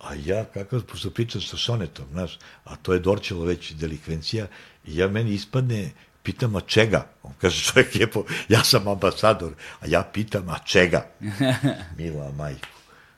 A 0.00 0.14
ja, 0.14 0.44
kakav, 0.44 0.82
pošto 0.82 1.10
pričam 1.10 1.40
sa 1.40 1.56
Sonetom, 1.56 2.06
znaš, 2.12 2.38
a 2.64 2.76
to 2.76 2.92
je 2.92 2.98
Dorčelo 2.98 3.44
već 3.44 3.72
delikvencija, 3.72 4.46
i 4.84 4.96
ja 4.96 5.08
meni 5.08 5.34
ispadne, 5.34 5.90
pitam, 6.22 6.56
a 6.56 6.60
čega? 6.60 7.06
On 7.22 7.32
kaže, 7.40 7.64
čovjek 7.72 7.96
je 7.96 8.10
po, 8.10 8.24
ja 8.48 8.64
sam 8.64 8.88
ambasador, 8.88 9.52
a 9.80 9.86
ja 9.86 10.02
pitam, 10.12 10.48
a 10.48 10.58
čega? 10.58 11.06
Mila 11.98 12.32
majko. 12.32 12.68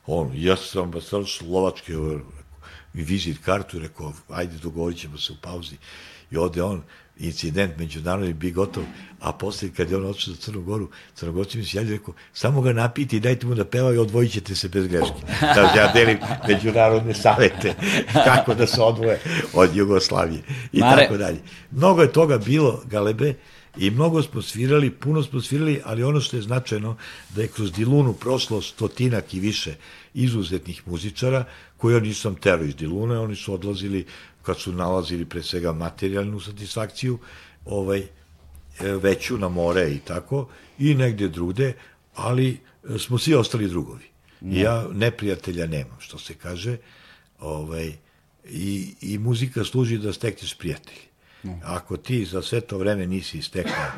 On, 0.05 0.31
ja 0.35 0.57
sam 0.57 0.83
ambasador 0.83 1.29
Slovačke, 1.29 1.93
mi 2.93 3.03
vizit 3.03 3.37
kartu, 3.45 3.79
rekao, 3.79 4.13
ajde, 4.29 4.57
dogovorit 4.57 4.99
ćemo 4.99 5.17
se 5.17 5.33
u 5.33 5.35
pauzi. 5.41 5.77
I 6.31 6.37
ode 6.37 6.63
on, 6.63 6.83
incident 7.19 7.77
međunarodni 7.77 8.33
bi 8.33 8.51
gotov, 8.51 8.83
a 9.19 9.33
posle 9.33 9.69
kad 9.69 9.91
je 9.91 9.97
on 9.97 10.05
otišao 10.05 10.33
za 10.33 10.41
Crnu 10.41 10.61
Goru, 10.61 10.89
Crnogorci 11.15 11.57
mi 11.57 11.65
se 11.65 11.77
javljaju, 11.77 11.97
rekao, 11.97 12.13
samo 12.33 12.61
ga 12.61 12.73
napiti 12.73 13.17
i 13.17 13.19
dajte 13.19 13.47
mu 13.47 13.55
da 13.55 13.65
peva 13.65 13.93
i 13.93 13.97
odvojit 13.97 14.31
ćete 14.31 14.55
se 14.55 14.69
bez 14.69 14.87
greške. 14.87 15.19
Da 15.41 15.73
ja 15.75 15.91
delim 15.93 16.17
međunarodne 16.47 17.13
savete 17.13 17.75
kako 18.27 18.53
da 18.53 18.67
se 18.67 18.81
odvoje 18.81 19.19
od 19.53 19.75
Jugoslavije 19.75 20.41
i 20.71 20.79
Mare... 20.79 21.01
tako 21.01 21.17
dalje. 21.17 21.39
Mnogo 21.71 22.01
je 22.01 22.11
toga 22.11 22.37
bilo, 22.37 22.81
Galebe, 22.85 23.33
I 23.77 23.89
mnogo 23.91 24.21
smo 24.21 24.41
svirali, 24.41 24.91
puno 24.91 25.23
smo 25.23 25.41
svirali, 25.41 25.81
ali 25.83 26.03
ono 26.03 26.19
što 26.21 26.37
je 26.37 26.41
značajno, 26.41 26.95
da 27.35 27.41
je 27.41 27.47
kroz 27.47 27.71
Dilunu 27.71 28.13
prošlo 28.13 28.61
stotinak 28.61 29.33
i 29.33 29.39
više 29.39 29.75
izuzetnih 30.13 30.87
muzičara, 30.87 31.45
koje 31.77 31.93
ja 31.93 31.99
nisam 31.99 32.35
tero 32.35 32.63
iz 32.63 32.75
Dilune, 32.75 33.19
oni 33.19 33.35
su 33.35 33.53
odlazili 33.53 34.05
kad 34.43 34.59
su 34.59 34.71
nalazili 34.71 35.25
pre 35.25 35.43
svega 35.43 35.73
materijalnu 35.73 36.39
satisfakciju, 36.39 37.19
ovaj, 37.65 37.99
e, 37.99 38.07
veću 38.79 39.37
na 39.37 39.49
more 39.49 39.91
i 39.91 39.99
tako, 39.99 40.47
i 40.79 40.95
negde 40.95 41.27
drugde, 41.27 41.73
ali 42.15 42.57
e, 42.89 42.97
smo 42.99 43.17
svi 43.17 43.33
ostali 43.33 43.67
drugovi. 43.67 44.13
I 44.41 44.59
ja 44.59 44.87
neprijatelja 44.93 45.67
nemam, 45.67 45.97
što 45.99 46.17
se 46.17 46.33
kaže, 46.33 46.77
ovaj, 47.39 47.93
i, 48.49 48.95
i 49.01 49.17
muzika 49.17 49.63
služi 49.63 49.97
da 49.97 50.13
stekneš 50.13 50.57
prijatelje. 50.57 51.01
Ako 51.63 51.97
ti 51.97 52.25
za 52.25 52.41
sve 52.41 52.61
to 52.61 52.77
vreme 52.77 53.07
nisi 53.07 53.37
istekao 53.37 53.91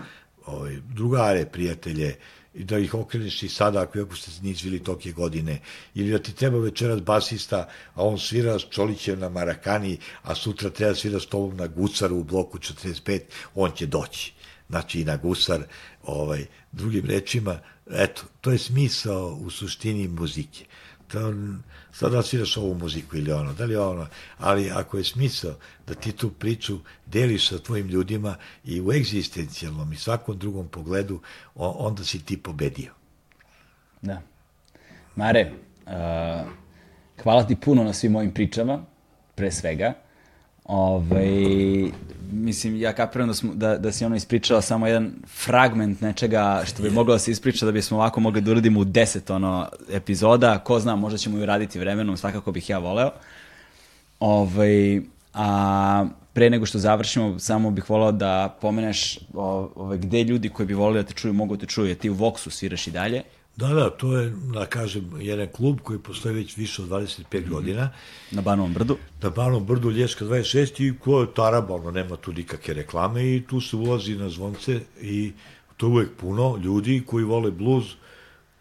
ovaj, 0.45 0.77
drugare, 0.93 1.45
prijatelje, 1.45 2.15
i 2.55 2.63
da 2.63 2.77
ih 2.77 2.93
okreneš 2.93 3.43
i 3.43 3.49
sada 3.49 3.81
ako, 3.81 3.99
ako 3.99 4.15
ste 4.15 4.31
nizvili 4.41 4.79
toke 4.83 5.11
godine, 5.11 5.59
ili 5.95 6.11
da 6.11 6.19
ti 6.19 6.33
treba 6.33 6.59
večeras 6.59 7.01
basista, 7.01 7.69
a 7.93 8.03
on 8.03 8.19
svira 8.19 8.59
s 8.59 8.65
Čolićem 8.69 9.19
na 9.19 9.29
Marakani, 9.29 9.97
a 10.23 10.35
sutra 10.35 10.69
treba 10.69 10.91
da 10.91 10.95
svira 10.95 11.19
s 11.19 11.25
tobom 11.25 11.57
na 11.57 11.67
Gusaru 11.67 12.17
u 12.17 12.23
bloku 12.23 12.57
45, 12.57 13.21
on 13.55 13.71
će 13.71 13.85
doći. 13.85 14.33
Znači 14.69 15.01
i 15.01 15.05
na 15.05 15.17
Gusar, 15.17 15.63
ovaj, 16.03 16.45
drugim 16.71 17.05
rečima, 17.05 17.59
eto, 17.91 18.21
to 18.41 18.51
je 18.51 18.57
smisao 18.57 19.37
u 19.41 19.49
suštini 19.49 20.07
muzike. 20.07 20.65
To, 21.07 21.33
sad 21.95 22.11
da 22.11 22.21
sviraš 22.21 22.57
ovu 22.57 22.73
muziku 22.73 23.17
ili 23.17 23.31
ono, 23.31 23.53
da 23.53 23.65
li 23.65 23.75
ono, 23.75 24.07
ali 24.37 24.71
ako 24.71 24.97
je 24.97 25.03
smisao 25.03 25.55
da 25.87 25.93
ti 25.93 26.11
tu 26.11 26.29
priču 26.31 26.79
deliš 27.05 27.49
sa 27.49 27.59
tvojim 27.59 27.87
ljudima 27.87 28.35
i 28.63 28.81
u 28.81 28.91
egzistencijalnom 28.91 29.93
i 29.93 29.97
svakom 29.97 30.37
drugom 30.37 30.67
pogledu, 30.67 31.21
onda 31.55 32.03
si 32.03 32.25
ti 32.25 32.37
pobedio. 32.37 32.91
Da. 34.01 34.21
Mare, 35.15 35.51
uh, 35.85 35.91
hvala 37.23 37.47
ti 37.47 37.55
puno 37.55 37.83
na 37.83 37.93
svim 37.93 38.15
ovim 38.15 38.33
pričama, 38.33 38.83
pre 39.35 39.51
svega. 39.51 39.93
Ove, 40.65 41.91
mislim, 42.31 42.75
ja 42.81 42.93
kapiram 42.93 43.27
da, 43.27 43.33
smo, 43.33 43.53
da, 43.53 43.77
da 43.77 43.91
si 43.91 44.05
ono 44.05 44.15
ispričala 44.15 44.61
samo 44.61 44.87
jedan 44.87 45.11
fragment 45.27 46.01
nečega 46.01 46.63
što 46.65 46.83
bi 46.83 46.89
moglo 46.89 47.13
da 47.13 47.19
se 47.19 47.31
ispriča 47.31 47.65
da 47.65 47.71
bismo 47.71 47.97
ovako 47.97 48.19
mogli 48.19 48.41
da 48.41 48.51
uradimo 48.51 48.79
u 48.79 48.83
deset 48.83 49.29
ono, 49.29 49.67
epizoda. 49.91 50.59
Ko 50.59 50.79
zna, 50.79 50.95
možda 50.95 51.17
ćemo 51.17 51.37
i 51.37 51.41
uraditi 51.41 51.79
vremenom, 51.79 52.17
svakako 52.17 52.51
bih 52.51 52.69
ja 52.69 52.77
voleo. 52.77 53.11
Ove, 54.19 55.01
a 55.33 56.05
pre 56.33 56.49
nego 56.49 56.65
što 56.65 56.79
završimo, 56.79 57.39
samo 57.39 57.71
bih 57.71 57.89
voleo 57.89 58.11
da 58.11 58.57
pomeneš 58.61 59.19
ove, 59.33 59.97
gde 59.97 60.23
ljudi 60.23 60.49
koji 60.49 60.67
bi 60.67 60.73
voleli 60.73 61.03
da 61.03 61.07
te 61.07 61.13
čuju 61.13 61.33
mogu 61.33 61.55
da 61.55 61.59
te 61.59 61.67
čuju. 61.67 61.95
Ti 61.95 62.09
u 62.09 62.15
Voxu 62.15 62.49
sviraš 62.49 62.87
i 62.87 62.91
dalje. 62.91 63.21
Da, 63.55 63.67
da, 63.67 63.89
to 63.89 64.17
je, 64.17 64.33
da 64.53 64.65
kažem, 64.65 65.11
jedan 65.19 65.47
klub 65.47 65.79
koji 65.83 65.99
postoji 65.99 66.35
već 66.35 66.57
više 66.57 66.81
od 66.81 66.89
25 66.89 67.05
mm 67.07 67.23
-hmm. 67.31 67.49
godina. 67.49 67.89
Na 68.31 68.41
Banovom 68.41 68.73
brdu? 68.73 68.97
Na 69.21 69.29
Banovom 69.29 69.65
brdu, 69.65 69.91
Lješka 69.91 70.25
26 70.25 70.87
i 70.87 70.99
ko 70.99 71.21
je 71.21 71.33
tarabalno, 71.33 71.91
nema 71.91 72.15
tu 72.15 72.33
nikakve 72.33 72.73
reklame 72.73 73.35
i 73.35 73.43
tu 73.49 73.61
se 73.61 73.75
ulazi 73.75 74.15
na 74.15 74.29
zvonce 74.29 74.79
i 75.01 75.33
to 75.77 75.85
je 75.85 75.91
uvek 75.91 76.09
puno 76.17 76.59
ljudi 76.63 77.03
koji 77.07 77.25
vole 77.25 77.51
bluz. 77.51 77.83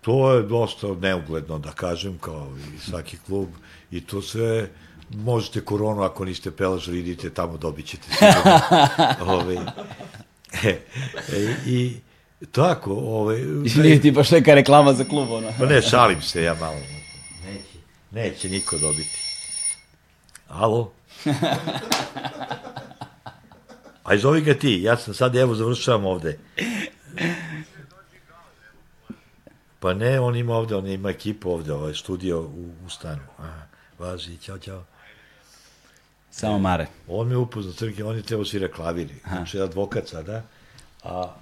To 0.01 0.33
je 0.33 0.43
dosta 0.43 0.95
neugledno, 0.95 1.59
da 1.59 1.73
kažem, 1.73 2.19
kao 2.19 2.49
i 2.77 2.79
svaki 2.79 3.17
klub 3.27 3.49
i 3.91 4.01
to 4.01 4.23
sve 4.23 4.71
možete 5.11 5.61
koronu 5.61 6.03
ako 6.03 6.25
niste 6.25 6.51
pelažar, 6.51 6.95
idite 6.95 7.31
tamo, 7.31 7.57
dobit 7.57 7.87
ćete. 7.87 8.07
Ove, 9.27 9.57
e, 10.63 10.81
e, 11.33 11.57
I 11.67 11.97
Tako, 12.53 12.93
ovaj... 12.93 13.41
Nije 13.77 14.01
ti 14.01 14.11
baš 14.11 14.31
neka 14.31 14.55
reklama 14.55 14.93
za 14.93 15.05
klub, 15.05 15.31
ono. 15.31 15.53
Pa 15.59 15.67
ne, 15.67 15.83
šalim 15.83 16.23
se 16.23 16.43
ja 16.43 16.55
malo. 16.55 16.79
Neće, 17.45 17.79
neće 18.11 18.49
niko 18.49 18.79
dobiti. 18.79 19.19
Alo? 20.49 20.93
Aj, 24.05 24.19
zovi 24.19 24.41
ga 24.41 24.55
ti, 24.55 24.83
ja 24.83 24.97
sam 24.97 25.15
sad, 25.15 25.37
evo, 25.37 25.55
završavam 25.55 26.05
ovde. 26.05 26.39
Pa 29.81 29.95
ne, 29.95 30.21
on 30.21 30.37
ima 30.37 30.55
ovde, 30.55 30.77
on 30.77 30.87
ima 30.87 31.11
ekipu 31.11 31.51
ovde, 31.51 31.73
ovaj 31.73 31.95
studio 31.95 32.41
u, 32.41 32.71
u 32.87 32.91
stanu. 32.91 33.23
Aha, 33.39 33.63
važi, 33.99 34.37
ćao, 34.39 34.59
ćao. 34.59 34.85
Samo 36.31 36.59
Mare. 36.59 36.87
On 37.09 37.29
me 37.29 37.37
upoznao 37.37 37.73
crke, 37.75 38.05
on 38.05 38.17
je 38.17 38.23
trebao 38.23 38.45
svira 38.45 38.69
klaviri. 38.69 39.15
Znači, 39.29 39.61
advokat 39.61 40.09
sada, 40.09 40.43
a 41.05 41.35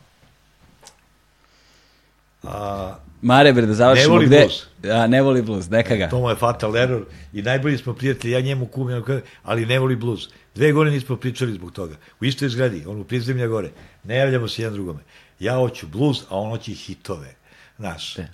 A, 2.43 2.99
Mare, 3.23 3.53
bre, 3.53 3.67
da 3.67 3.75
završimo. 3.75 4.19
Ne 4.19 4.27
gde... 4.27 4.39
blues. 4.39 4.67
A, 4.95 5.07
ne 5.07 5.23
voli 5.23 5.43
blues, 5.43 5.71
neka 5.71 5.97
ga. 5.97 6.09
To 6.09 6.21
mu 6.21 6.31
je 6.31 6.37
fatal 6.37 6.77
error 6.77 7.05
i 7.33 7.43
najbolji 7.43 7.79
smo 7.79 7.95
prijatelji, 7.95 8.33
ja 8.33 8.41
njemu 8.41 8.67
kumim, 8.67 9.03
ali 9.43 9.67
ne 9.67 9.79
voli 9.79 9.97
blues. 9.97 10.29
Dve 10.55 10.73
godine 10.73 10.95
nismo 10.95 11.17
pričali 11.17 11.53
zbog 11.53 11.73
toga. 11.73 11.97
U 12.21 12.25
istoj 12.25 12.49
zgradi, 12.49 12.85
on 12.87 13.01
u 13.01 13.05
prizemlja 13.05 13.47
gore. 13.47 13.71
Ne 14.05 14.17
javljamo 14.17 14.49
se 14.49 14.63
jedan 14.63 14.75
drugome. 14.75 15.01
Ja 15.41 15.57
hoću 15.57 15.87
blues, 15.87 16.23
a 16.29 16.39
on 16.39 16.51
hoće 16.51 16.73
hitove. 16.73 17.35
Znaš, 17.79 18.19
e. 18.19 18.27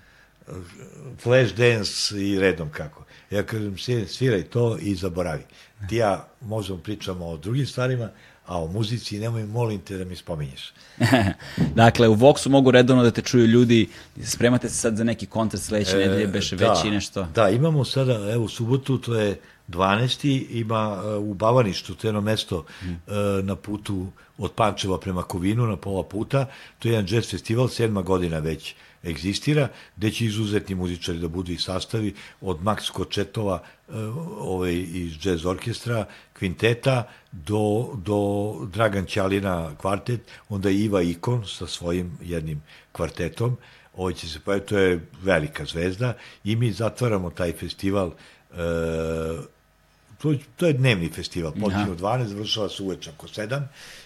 flash 1.19 1.55
dance 1.55 2.17
i 2.17 2.39
redom 2.39 2.71
kako. 2.71 3.05
Ja 3.31 3.43
kažem, 3.43 3.77
sviraj 4.07 4.43
to 4.43 4.79
i 4.81 4.95
zaboravi. 4.95 5.43
Ti 5.89 5.97
ja 5.97 6.29
možemo 6.41 6.79
pričamo 6.79 7.27
o 7.27 7.37
drugim 7.37 7.67
stvarima, 7.67 8.11
a 8.49 8.63
o 8.63 8.67
muzici 8.67 9.19
nemoj 9.19 9.47
molim 9.47 9.81
te 9.81 9.97
da 9.97 10.05
mi 10.05 10.17
spominješ. 10.17 10.73
dakle, 11.75 12.09
u 12.09 12.17
Voxu 12.17 12.49
mogu 12.49 12.71
redovno 12.71 13.03
da 13.03 13.11
te 13.11 13.23
čuju 13.23 13.47
ljudi, 13.47 13.89
spremate 14.23 14.69
se 14.69 14.75
sad 14.75 14.97
za 14.97 15.05
neki 15.05 15.27
koncert 15.27 15.63
sledeće 15.63 15.97
e, 15.97 15.99
nedelje, 15.99 16.27
beše 16.27 16.57
da, 16.57 16.73
veći 16.73 16.91
nešto. 16.91 17.29
Da, 17.35 17.49
imamo 17.49 17.85
sada, 17.85 18.33
evo, 18.33 18.49
subotu, 18.49 18.99
to 18.99 19.15
je 19.15 19.41
12. 19.69 20.47
ima 20.51 21.03
uh, 21.19 21.31
u 21.31 21.35
Bavaništu, 21.35 21.95
to 21.95 22.07
je 22.07 22.09
jedno 22.09 22.21
mesto 22.21 22.65
mm. 22.83 22.87
uh, 22.91 23.45
na 23.45 23.57
putu 23.57 24.07
od 24.39 24.53
Pančeva 24.53 24.99
prema 24.99 25.23
Kovinu, 25.23 25.67
na 25.67 25.77
pola 25.77 26.03
puta, 26.03 26.47
to 26.79 26.89
je 26.89 26.93
jedan 26.93 27.07
jazz 27.09 27.31
festival, 27.31 27.69
sedma 27.69 28.03
godina 28.03 28.39
već 28.39 28.75
egzistira, 29.05 29.69
gde 29.97 30.11
će 30.11 30.25
izuzetni 30.25 30.75
muzičari 30.75 31.19
da 31.19 31.29
budu 31.29 31.53
i 31.53 31.59
sastavi, 31.59 32.15
od 32.41 32.61
Max 32.63 32.91
Kočetova 32.91 33.63
uh, 33.89 33.95
ovaj, 34.39 34.75
iz 34.75 35.13
jazz 35.23 35.47
orkestra, 35.47 36.07
kvinteta, 36.39 37.09
do, 37.33 37.95
do 38.05 38.21
Dragan 38.73 39.07
Ćalina 39.07 39.75
kvartet, 39.77 40.21
onda 40.49 40.71
Iva 40.71 41.03
Ikon 41.03 41.47
sa 41.47 41.67
svojim 41.67 42.19
jednim 42.23 42.63
kvartetom, 42.93 43.57
ovo 43.95 44.13
će 44.13 44.29
se 44.29 44.41
pa 44.45 44.59
to 44.59 44.79
je 44.79 45.01
velika 45.23 45.65
zvezda 45.65 46.15
i 46.45 46.57
mi 46.57 46.73
zatvaramo 46.73 47.31
taj 47.31 47.53
festival 47.53 48.13
e, 48.53 48.57
to, 50.19 50.35
to 50.57 50.67
je 50.67 50.73
dnevni 50.73 51.09
festival, 51.09 51.53
počinje 51.53 51.91
u 51.91 51.97
12, 51.97 52.25
završava 52.25 52.69
se 52.69 52.83
uveč 52.83 53.09
oko 53.09 53.27
7 53.27 53.63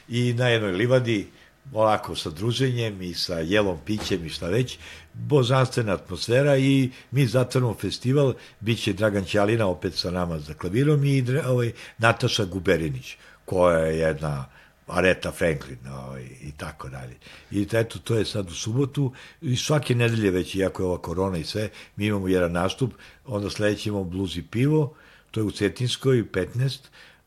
i 0.08 0.32
na 0.32 0.48
jednoj 0.48 0.72
livadi 0.72 1.28
ovako 1.72 2.16
sa 2.16 2.30
druženjem 2.30 3.02
i 3.02 3.14
sa 3.14 3.38
jelom, 3.38 3.78
pićem 3.86 4.26
i 4.26 4.28
šta 4.28 4.48
već, 4.48 4.78
božanstvena 5.14 5.92
atmosfera 5.92 6.56
i 6.56 6.90
mi 7.10 7.26
zatvorimo 7.26 7.74
festival, 7.74 8.34
bit 8.60 8.82
će 8.82 8.92
Dragan 8.92 9.24
Ćalina 9.24 9.66
opet 9.66 9.94
sa 9.94 10.10
nama 10.10 10.38
za 10.38 10.54
klavirom 10.54 11.04
i 11.04 11.24
ovaj, 11.46 11.72
Nataša 11.98 12.44
Guberinić, 12.44 13.16
koja 13.44 13.78
je 13.78 13.98
jedna 13.98 14.44
Areta 14.86 15.32
Franklin 15.32 15.78
ovaj, 15.88 16.22
i 16.22 16.52
tako 16.56 16.88
dalje. 16.88 17.16
I 17.50 17.66
eto, 17.72 17.98
to 17.98 18.14
je 18.14 18.24
sad 18.24 18.50
u 18.50 18.54
subotu 18.54 19.12
i 19.40 19.56
svake 19.56 19.94
nedelje 19.94 20.30
već, 20.30 20.54
iako 20.54 20.82
je 20.82 20.86
ova 20.86 20.98
korona 20.98 21.38
i 21.38 21.44
sve, 21.44 21.68
mi 21.96 22.06
imamo 22.06 22.28
jedan 22.28 22.52
nastup, 22.52 22.92
onda 23.26 23.50
sledeće 23.50 23.88
imamo 23.88 24.04
Blues 24.04 24.36
i 24.36 24.42
pivo, 24.42 24.94
to 25.30 25.40
je 25.40 25.44
u 25.44 25.50
Cetinskoj, 25.50 26.24
15, 26.32 26.78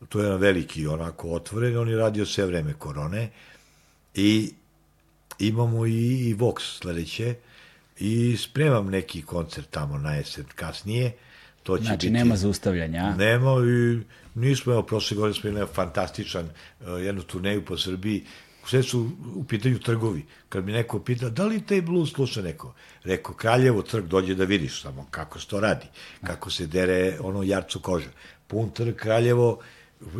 to 0.09 0.19
je 0.19 0.25
jedan 0.25 0.39
veliki 0.39 0.87
onako 0.87 1.31
otvoren, 1.31 1.77
on 1.77 1.89
je 1.89 1.97
radio 1.97 2.25
sve 2.25 2.45
vreme 2.45 2.73
korone, 2.73 3.29
I 4.15 4.53
imamo 5.39 5.85
i, 5.85 6.35
Vox 6.39 6.79
sledeće 6.79 7.35
i 7.99 8.37
spremam 8.37 8.89
neki 8.89 9.21
koncert 9.21 9.69
tamo 9.69 9.97
na 9.97 10.15
jesen 10.15 10.45
kasnije. 10.55 11.11
To 11.63 11.77
će 11.77 11.83
znači, 11.83 12.07
biti, 12.07 12.13
nema 12.13 12.35
zaustavljanja, 12.35 12.99
a? 13.03 13.15
Nema 13.15 13.51
i 13.51 13.99
nismo, 14.39 14.73
evo, 14.73 14.83
prošle 14.83 15.17
godine 15.17 15.33
smo 15.33 15.49
imali 15.49 15.67
fantastičan 15.73 16.45
uh, 16.45 16.87
jednu 16.87 17.23
turneju 17.23 17.65
po 17.65 17.77
Srbiji, 17.77 18.23
sve 18.65 18.83
su 18.83 19.09
u 19.35 19.43
pitanju 19.43 19.79
trgovi. 19.79 20.25
Kad 20.49 20.65
mi 20.65 20.71
neko 20.71 20.99
pita, 20.99 21.29
da 21.29 21.45
li 21.45 21.61
taj 21.61 21.81
blues 21.81 22.11
sluša 22.11 22.41
neko? 22.41 22.73
Rekao, 23.03 23.35
Kraljevo 23.35 23.81
trg, 23.81 24.05
dođe 24.05 24.35
da 24.35 24.43
vidiš 24.43 24.81
samo 24.81 25.07
kako 25.11 25.39
se 25.39 25.47
to 25.47 25.59
radi, 25.59 25.85
kako 26.23 26.49
se 26.49 26.67
dere 26.67 27.17
ono 27.21 27.43
jarcu 27.43 27.79
koža. 27.79 28.09
Pun 28.47 28.69
trg 28.69 28.95
Kraljevo, 28.95 29.59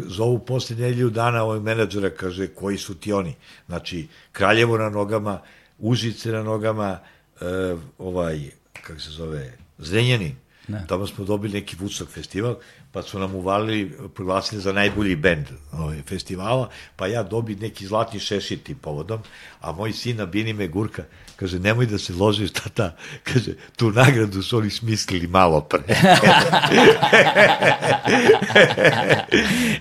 zovu 0.08 0.40
posle 0.40 0.76
nedelju 0.76 1.10
dana 1.10 1.44
ovog 1.44 1.64
menadžera, 1.64 2.10
kaže, 2.10 2.48
koji 2.48 2.78
su 2.78 2.96
ti 2.96 3.14
oni? 3.14 3.36
Znači, 3.68 4.08
Kraljevo 4.32 4.78
na 4.78 4.90
nogama, 4.90 5.40
Užice 5.80 6.32
na 6.32 6.44
nogama, 6.44 7.00
e, 7.42 7.76
ovaj, 7.98 8.50
kako 8.84 9.00
se 9.00 9.10
zove, 9.10 9.58
Zrenjanin. 9.78 10.36
Ne. 10.68 10.86
Tamo 10.88 11.08
smo 11.08 11.26
dobili 11.26 11.54
neki 11.54 11.76
Woodstock 11.76 12.08
festival, 12.08 12.56
pa 12.96 13.02
su 13.02 13.20
nam 13.20 13.36
uvalili, 13.36 13.92
proglasili 14.14 14.62
za 14.62 14.72
najbolji 14.72 15.16
bend 15.16 15.46
ovaj, 15.72 16.02
festivala, 16.02 16.70
pa 16.96 17.08
ja 17.08 17.24
dobi 17.24 17.56
neki 17.56 17.88
zlatni 17.88 18.20
šešir 18.20 18.60
tim 18.64 18.78
povodom, 18.78 19.20
a 19.62 19.72
moj 19.72 19.94
sin 19.94 20.26
Bini 20.26 20.54
me 20.54 20.68
gurka, 20.68 21.04
kaže, 21.36 21.60
nemoj 21.60 21.86
da 21.86 21.98
se 21.98 22.14
ložiš, 22.14 22.52
tata, 22.52 22.96
kaže, 23.24 23.52
tu 23.76 23.92
nagradu 23.92 24.44
su 24.44 24.58
oni 24.58 24.70
smislili 24.70 25.28
malo 25.28 25.62
pre. 25.62 25.80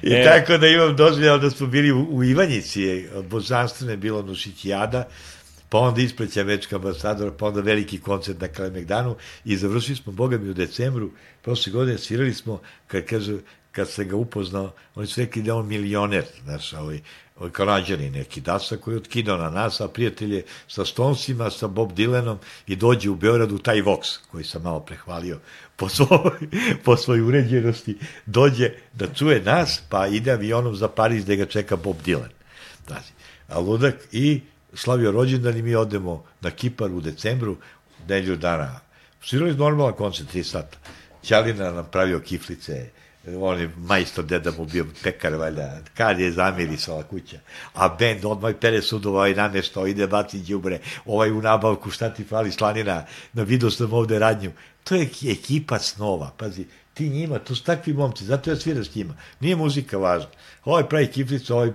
I 0.02 0.12
e. 0.12 0.24
tako 0.24 0.58
da 0.58 0.66
imam 0.66 0.96
dozvoljeno 0.96 1.38
da 1.38 1.50
smo 1.50 1.66
bili 1.66 1.92
u, 1.92 2.08
u 2.10 2.24
Ivanjici, 2.24 2.82
je 2.82 3.10
božanstvene 3.30 3.96
bilo 3.96 4.22
Nušićijada, 4.22 5.08
pa 5.74 5.80
onda 5.80 6.02
ispreća 6.02 6.42
večka 6.42 6.76
ambasadora, 6.76 7.32
pa 7.38 7.46
onda 7.46 7.60
veliki 7.60 7.98
koncert 8.00 8.40
na 8.40 8.48
Kalemegdanu 8.48 9.16
i 9.44 9.56
završili 9.56 9.96
smo, 9.96 10.12
boga 10.12 10.38
mi, 10.38 10.50
u 10.50 10.54
decembru 10.54 11.10
prošle 11.42 11.72
godine 11.72 11.98
svirali 11.98 12.34
smo, 12.34 12.60
kad 12.86 13.04
kaže, 13.04 13.38
kad 13.72 13.88
se 13.90 14.04
ga 14.04 14.16
upoznao, 14.16 14.72
oni 14.94 15.06
su 15.06 15.20
rekli 15.20 15.42
da 15.42 15.48
je 15.50 15.52
on 15.52 15.66
milioner, 15.66 16.24
znaš, 16.44 16.72
ovaj, 16.72 17.00
ovaj 17.36 17.50
kanadjani 17.50 18.10
neki 18.10 18.40
dasa 18.40 18.76
koji 18.76 18.94
je 18.94 18.98
otkidao 18.98 19.36
na 19.36 19.50
nas, 19.50 19.80
a 19.80 19.88
prijatelje 19.88 20.44
sa 20.68 20.84
Stonesima, 20.84 21.50
sa 21.50 21.66
Bob 21.66 21.92
Dylanom 21.92 22.36
i 22.66 22.76
dođe 22.76 23.10
u 23.10 23.14
Beogradu 23.14 23.58
taj 23.58 23.82
Vox, 23.82 24.18
koji 24.30 24.44
sam 24.44 24.62
malo 24.62 24.80
prehvalio 24.80 25.40
po, 25.76 25.88
svoj, 25.88 26.38
po 26.84 26.96
svoj 26.96 27.20
uređenosti, 27.20 27.98
dođe 28.26 28.70
da 28.92 29.14
čuje 29.14 29.42
nas, 29.42 29.82
pa 29.88 30.06
ide 30.06 30.32
avionom 30.32 30.76
za 30.76 30.88
Pariz 30.88 31.24
da 31.24 31.34
ga 31.34 31.46
čeka 31.46 31.76
Bob 31.76 31.96
Dylan. 32.06 32.30
Znači, 32.86 33.12
a 33.48 33.58
ludak 33.58 33.94
i 34.12 34.40
slavio 34.74 35.10
rođendan 35.10 35.56
i 35.56 35.62
mi 35.62 35.74
odemo 35.74 36.24
na 36.40 36.50
Kipar 36.50 36.90
u 36.90 37.00
decembru, 37.00 37.56
nedelju 38.08 38.36
dana. 38.36 38.80
Svirali 39.22 39.54
normalan 39.54 39.92
koncert, 39.92 40.30
tri 40.30 40.44
sata. 40.44 40.78
Ćalina 41.24 41.72
nam 41.72 41.88
pravio 41.92 42.20
kiflice, 42.20 42.90
on 43.38 43.60
je 43.60 43.70
majstor 43.76 44.24
deda 44.24 44.50
mu 44.58 44.64
bio 44.64 44.86
pekar, 45.02 45.34
valjda, 45.34 45.80
kad 45.94 46.20
je 46.20 46.32
zamirisala 46.32 47.02
kuća. 47.02 47.38
A 47.74 47.88
bend, 47.88 48.24
odmah 48.24 48.54
pere 48.60 48.82
sudova, 48.82 49.16
ovaj 49.16 49.34
namešto, 49.34 49.86
ide 49.86 50.06
baci 50.06 50.38
djubre, 50.38 50.78
ovaj 51.06 51.30
u 51.30 51.42
nabavku, 51.42 51.90
šta 51.90 52.10
ti 52.14 52.24
fali 52.24 52.52
slanina, 52.52 53.04
na 53.32 53.42
vidio 53.42 53.70
sam 53.70 53.92
ovde 53.92 54.18
radnju. 54.18 54.52
To 54.84 54.94
je 54.94 55.08
ekipa 55.28 55.78
snova, 55.78 56.32
pazi, 56.36 56.66
ti 56.94 57.08
njima, 57.08 57.38
to 57.38 57.54
su 57.54 57.64
takvi 57.64 57.92
momci, 57.92 58.24
zato 58.24 58.50
ja 58.50 58.56
sviram 58.56 58.84
s 58.84 58.94
njima. 58.94 59.14
Nije 59.40 59.56
muzika 59.56 59.98
važna. 59.98 60.28
Ovaj 60.64 60.88
pravi 60.88 61.06
kiflicu, 61.06 61.54
ovaj 61.54 61.72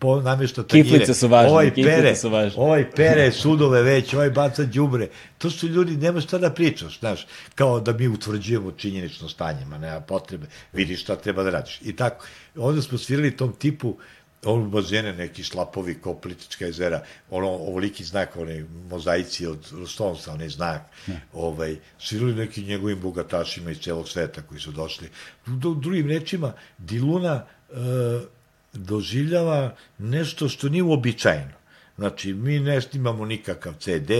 po, 0.00 0.20
namješta 0.20 0.62
tanjire. 0.62 0.88
Kiflice 0.88 1.14
su 1.14 1.28
važne, 1.28 1.50
ovaj 1.50 1.74
pere, 1.74 2.16
su 2.16 2.30
važne. 2.30 2.62
Ovaj 2.62 2.90
pere 2.90 3.32
sudove 3.32 3.82
već, 3.82 4.14
ovaj 4.14 4.30
baca 4.30 4.64
đubre. 4.64 5.08
To 5.38 5.50
su 5.50 5.68
ljudi, 5.68 5.96
nema 5.96 6.20
šta 6.20 6.38
da 6.38 6.50
pričaš, 6.50 6.98
znaš, 7.00 7.26
kao 7.54 7.80
da 7.80 7.92
mi 7.92 8.08
utvrđujemo 8.08 8.72
činjenično 8.72 9.28
stanje, 9.28 9.64
ma 9.64 9.78
nema 9.78 10.00
potrebe, 10.00 10.46
vidiš 10.72 11.02
šta 11.02 11.16
treba 11.16 11.42
da 11.42 11.50
radiš. 11.50 11.80
I 11.82 11.96
tako, 11.96 12.26
onda 12.56 12.82
smo 12.82 12.98
svirali 12.98 13.36
tom 13.36 13.52
tipu, 13.52 13.96
on 14.44 14.70
bazene, 14.70 15.12
neki 15.12 15.44
slapovi, 15.44 15.94
kao 16.02 16.14
Plitička 16.14 16.66
jezera, 16.66 17.02
ono, 17.30 17.48
ovoliki 17.48 18.04
znak, 18.04 18.36
onaj 18.36 18.64
mozaici 18.90 19.46
od 19.46 19.72
Stonesa, 19.86 20.32
onaj 20.32 20.48
znak, 20.48 20.82
ne. 21.06 21.20
ovaj, 21.32 21.76
svirali 21.98 22.34
neki 22.34 22.64
njegovim 22.64 23.00
bogatašima 23.00 23.70
iz 23.70 23.80
celog 23.80 24.08
sveta 24.08 24.42
koji 24.42 24.60
su 24.60 24.72
došli. 24.72 25.08
U 25.46 25.74
drugim 25.74 26.08
rečima, 26.08 26.52
Diluna 26.78 27.44
e, 27.70 27.74
doživljava 28.72 29.74
nešto 29.98 30.48
što 30.48 30.68
nije 30.68 30.82
uobičajeno. 30.82 31.64
Znači, 31.96 32.34
mi 32.34 32.60
ne 32.60 32.80
snimamo 32.80 33.24
nikakav 33.24 33.74
CD, 33.78 34.10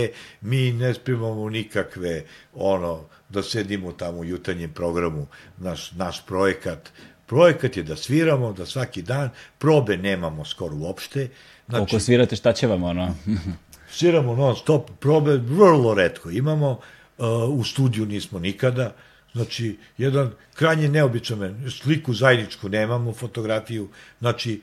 mi 0.41 0.71
ne 0.71 0.93
spremamo 0.93 1.49
nikakve, 1.49 2.23
ono, 2.53 3.03
da 3.29 3.43
sedimo 3.43 3.91
tamo 3.91 4.17
u 4.19 4.25
jutarnjem 4.25 4.73
programu, 4.73 5.27
naš, 5.57 5.91
naš 5.91 6.25
projekat, 6.25 6.91
Projekat 7.25 7.77
je 7.77 7.83
da 7.83 7.95
sviramo, 7.95 8.53
da 8.53 8.65
svaki 8.65 9.01
dan, 9.01 9.29
probe 9.57 9.97
nemamo 9.97 10.45
skoro 10.45 10.75
uopšte. 10.75 11.29
Znači, 11.67 11.79
Koliko 11.79 11.99
svirate, 11.99 12.35
šta 12.35 12.53
će 12.53 12.67
vam 12.67 12.83
ono? 12.83 13.15
sviramo 13.97 14.35
non 14.35 14.55
stop, 14.55 14.89
probe 14.99 15.37
vrlo 15.37 15.93
redko 15.93 16.29
imamo, 16.29 16.69
uh, 17.17 17.59
u 17.59 17.63
studiju 17.63 18.05
nismo 18.05 18.39
nikada, 18.39 18.93
znači 19.33 19.77
jedan 19.97 20.31
krajnje 20.53 20.89
neobičan 20.89 21.69
sliku 21.81 22.13
zajedničku 22.13 22.69
nemamo, 22.69 23.13
fotografiju, 23.13 23.89
znači 24.19 24.61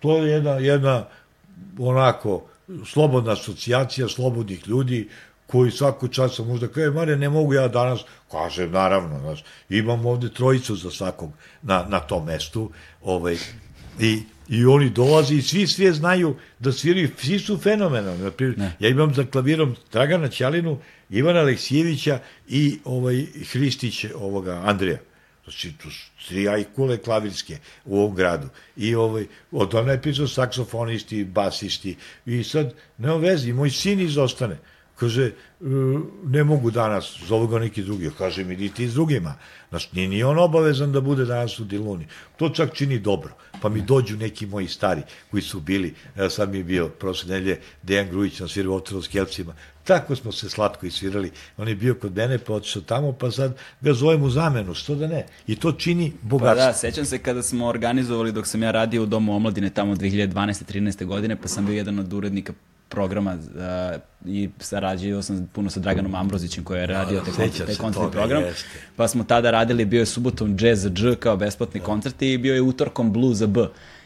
to 0.00 0.16
je 0.16 0.32
jedna, 0.32 0.50
jedna 0.50 1.06
onako 1.78 2.44
slobodna 2.86 3.32
asocijacija 3.32 4.08
slobodnih 4.08 4.68
ljudi 4.68 5.08
koji 5.46 5.70
svako 5.70 6.08
časa 6.08 6.42
možda 6.42 6.68
kaže, 6.68 6.90
Mare, 6.90 7.16
ne 7.16 7.28
mogu 7.28 7.54
ja 7.54 7.68
danas, 7.68 8.00
kaže, 8.30 8.68
naravno, 8.68 9.20
znaš, 9.20 9.44
imam 9.68 10.06
ovde 10.06 10.28
trojicu 10.28 10.76
za 10.76 10.90
svakog 10.90 11.32
na, 11.62 11.86
na 11.88 12.00
tom 12.00 12.24
mestu, 12.26 12.70
ovaj, 13.02 13.36
i, 14.00 14.22
i 14.48 14.64
oni 14.64 14.90
dolaze 14.90 15.34
i 15.34 15.42
svi 15.42 15.66
sve 15.66 15.92
znaju 15.92 16.36
da 16.58 16.72
sviraju, 16.72 17.10
svi 17.18 17.38
su 17.38 17.58
fenomenalni. 17.58 18.24
Naprimjer, 18.24 18.70
ja 18.80 18.88
imam 18.88 19.14
za 19.14 19.24
klavirom 19.24 19.76
Dragana 19.92 20.28
Ćalinu, 20.28 20.78
Ivana 21.10 21.40
Aleksijevića 21.40 22.18
i 22.48 22.78
ovaj 22.84 23.26
Hristić 23.52 24.04
ovoga 24.14 24.62
Andreja. 24.64 24.98
Znači, 25.44 25.72
tu 25.72 25.90
su 25.90 26.10
tri 26.28 26.48
ajkule 26.48 26.98
klavirske 26.98 27.58
u 27.84 27.98
ovom 27.98 28.14
gradu. 28.14 28.48
I 28.76 28.94
ovaj, 28.94 29.26
od 29.50 29.74
ona 29.74 29.92
je 29.92 30.02
pisao 30.02 30.28
saksofonisti, 30.28 31.24
basisti. 31.24 31.96
I 32.26 32.44
sad, 32.44 32.74
nema 32.98 33.16
vezi, 33.16 33.52
moj 33.52 33.70
sin 33.70 34.00
izostane. 34.00 34.58
Kaže, 35.02 35.24
e, 35.26 35.32
ne 36.24 36.44
mogu 36.44 36.70
danas, 36.70 37.16
zovu 37.28 37.46
ga 37.46 37.58
neki 37.58 37.82
drugi. 37.82 38.10
Kaže 38.18 38.44
mi, 38.44 38.68
ti 38.68 38.88
s 38.88 38.94
drugima. 38.94 39.34
Znaš, 39.68 39.92
nije 39.92 40.08
ni 40.08 40.22
on 40.22 40.38
obavezan 40.38 40.92
da 40.92 41.00
bude 41.00 41.24
danas 41.24 41.58
u 41.58 41.64
Diluni. 41.64 42.06
To 42.36 42.48
čak 42.48 42.74
čini 42.74 42.98
dobro. 42.98 43.34
Pa 43.62 43.68
mi 43.68 43.82
dođu 43.82 44.16
neki 44.16 44.46
moji 44.46 44.68
stari 44.68 45.02
koji 45.30 45.42
su 45.42 45.60
bili, 45.60 45.94
evo 46.16 46.30
sad 46.30 46.50
mi 46.50 46.58
je 46.58 46.64
bio 46.64 46.88
prošle 46.88 47.34
nedelje 47.34 47.58
Dejan 47.82 48.08
Grujić 48.10 48.40
na 48.40 48.48
sviru 48.48 48.74
Otro 48.74 49.02
s 49.02 49.08
Kelcima. 49.08 49.54
Tako 49.84 50.16
smo 50.16 50.32
se 50.32 50.50
slatko 50.50 50.86
isvirali. 50.86 51.30
On 51.56 51.68
je 51.68 51.74
bio 51.74 51.94
kod 51.94 52.16
mene, 52.16 52.38
pa 52.38 52.52
otišao 52.54 52.82
tamo, 52.82 53.12
pa 53.12 53.30
sad 53.30 53.56
ga 53.80 53.92
zovem 53.92 54.22
u 54.22 54.30
zamenu, 54.30 54.74
što 54.74 54.94
da 54.94 55.06
ne. 55.06 55.26
I 55.46 55.56
to 55.56 55.72
čini 55.72 56.12
bogatstvo. 56.22 56.60
Pa 56.60 56.66
da, 56.66 56.72
sećam 56.72 57.04
se 57.04 57.18
kada 57.18 57.42
smo 57.42 57.66
organizovali 57.66 58.32
dok 58.32 58.46
sam 58.46 58.62
ja 58.62 58.70
radio 58.70 59.02
u 59.02 59.06
Domu 59.06 59.36
omladine 59.36 59.70
tamo 59.70 59.94
2012. 59.94 60.72
13. 60.72 61.04
godine, 61.04 61.36
pa 61.36 61.48
sam 61.48 61.66
bio 61.66 61.76
jedan 61.76 61.98
od 61.98 62.12
urednika 62.12 62.52
programa 62.92 63.34
uh, 63.34 64.00
i 64.26 64.48
sarađio 64.58 65.22
sam 65.22 65.48
puno 65.52 65.70
sa 65.70 65.80
Draganom 65.80 66.14
Ambrozićem 66.14 66.64
koji 66.64 66.80
je 66.80 66.86
radio 66.86 67.20
da, 67.20 67.32
taj, 67.32 67.66
taj 67.66 67.74
koncertni 67.74 68.10
program. 68.12 68.42
Jeste. 68.42 68.68
Pa 68.96 69.08
smo 69.08 69.24
tada 69.24 69.50
radili, 69.50 69.84
bio 69.84 70.00
je 70.00 70.06
subotom 70.06 70.56
Jazz 70.60 70.86
Dž 70.86 71.14
kao 71.18 71.36
besplatni 71.36 71.80
da. 71.80 71.86
koncert 71.86 72.22
i 72.22 72.38
bio 72.38 72.54
je 72.54 72.62
utorkom 72.62 73.12
Blues 73.12 73.42
B. 73.46 73.60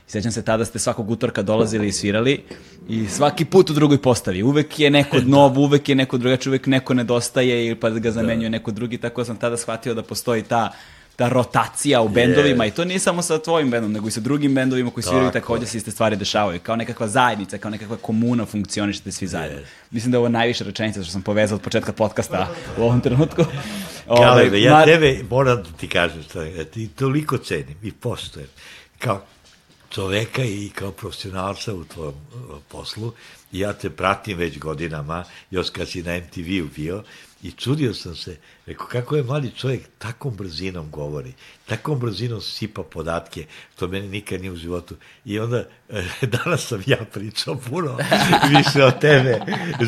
I 0.08 0.10
sećam 0.10 0.32
se 0.32 0.42
tada 0.42 0.64
ste 0.64 0.78
svakog 0.78 1.10
utorka 1.10 1.42
dolazili 1.42 1.88
i 1.88 1.92
svirali 1.92 2.42
i 2.88 3.06
svaki 3.08 3.44
put 3.44 3.70
u 3.70 3.74
drugoj 3.74 4.02
postavi. 4.02 4.42
Uvek 4.42 4.80
je 4.80 4.90
neko 4.90 5.16
nov, 5.36 5.58
uvek 5.58 5.88
je 5.88 5.94
neko 5.94 6.18
drugačiji, 6.18 6.50
uvek 6.50 6.66
neko 6.66 6.94
nedostaje 6.94 7.66
ili 7.66 7.74
pa 7.74 7.90
ga 7.90 8.10
zamenjuje 8.10 8.48
da. 8.48 8.52
neko 8.52 8.70
drugi, 8.70 8.98
tako 8.98 9.20
da 9.20 9.24
sam 9.24 9.36
tada 9.36 9.56
shvatio 9.56 9.94
da 9.94 10.02
postoji 10.02 10.42
ta 10.42 10.72
ta 11.16 11.28
rotacija 11.28 12.00
u 12.00 12.08
bendovima 12.08 12.64
yes. 12.64 12.68
i 12.68 12.70
to 12.70 12.84
nije 12.84 12.98
samo 12.98 13.22
sa 13.22 13.38
tvojim 13.38 13.70
bendom, 13.70 13.92
nego 13.92 14.08
i 14.08 14.10
sa 14.10 14.20
drugim 14.20 14.54
bendovima 14.54 14.90
koji 14.90 15.04
sviraju 15.04 15.30
takođe 15.30 15.66
se 15.66 15.78
iste 15.78 15.90
stvari 15.90 16.16
dešavaju. 16.16 16.60
Kao 16.60 16.76
nekakva 16.76 17.08
zajednica, 17.08 17.58
kao 17.58 17.70
nekakva 17.70 17.96
komuna 17.96 18.46
funkcionišete 18.46 19.12
svi 19.12 19.26
zajedno. 19.26 19.60
Yes. 19.60 19.66
Mislim 19.90 20.12
da 20.12 20.16
je 20.16 20.18
ovo 20.18 20.28
najviše 20.28 20.64
rečenica 20.64 21.02
što 21.02 21.12
sam 21.12 21.22
povezao 21.22 21.56
od 21.56 21.62
početka 21.62 21.92
podcasta 21.92 22.48
u 22.78 22.82
ovom 22.82 23.00
trenutku. 23.00 23.42
Ove, 24.06 24.30
ovaj, 24.30 24.62
ja 24.62 24.72
mar... 24.72 24.84
tebe 24.84 25.18
moram 25.30 25.62
da 25.62 25.68
ti 25.76 25.88
kažem, 25.88 26.22
što 26.22 26.42
ja 26.42 26.64
ti 26.64 26.88
toliko 26.88 27.38
cenim 27.38 27.76
i 27.82 27.92
postojem 27.92 28.48
kao 28.98 29.22
čoveka 29.90 30.44
i 30.44 30.70
kao 30.74 30.92
profesionalca 30.92 31.74
u 31.74 31.84
tvojom 31.84 32.14
poslu. 32.68 33.12
Ja 33.52 33.72
te 33.72 33.90
pratim 33.90 34.38
već 34.38 34.58
godinama, 34.58 35.24
još 35.50 35.70
kad 35.70 35.88
si 35.88 36.02
na 36.02 36.16
MTV-u 36.18 36.66
bio, 36.76 37.02
I 37.42 37.50
čudio 37.50 37.94
sam 37.94 38.16
se, 38.16 38.36
rekao, 38.66 38.86
kako 38.86 39.16
je 39.16 39.22
mladi 39.22 39.50
čovjek 39.50 39.82
takom 39.98 40.36
brzinom 40.36 40.90
govori, 40.90 41.32
takom 41.66 41.98
brzinom 41.98 42.40
sipa 42.40 42.82
podatke, 42.82 43.46
to 43.78 43.88
meni 43.88 44.08
nikad 44.08 44.40
nije 44.40 44.50
u 44.50 44.56
životu. 44.56 44.96
I 45.24 45.38
onda, 45.38 45.64
eh, 45.90 46.04
danas 46.44 46.66
sam 46.66 46.82
ja 46.86 46.96
pričao 47.12 47.56
puno 47.56 47.98
više 48.56 48.84
od 48.84 48.98
tebe, 49.00 49.40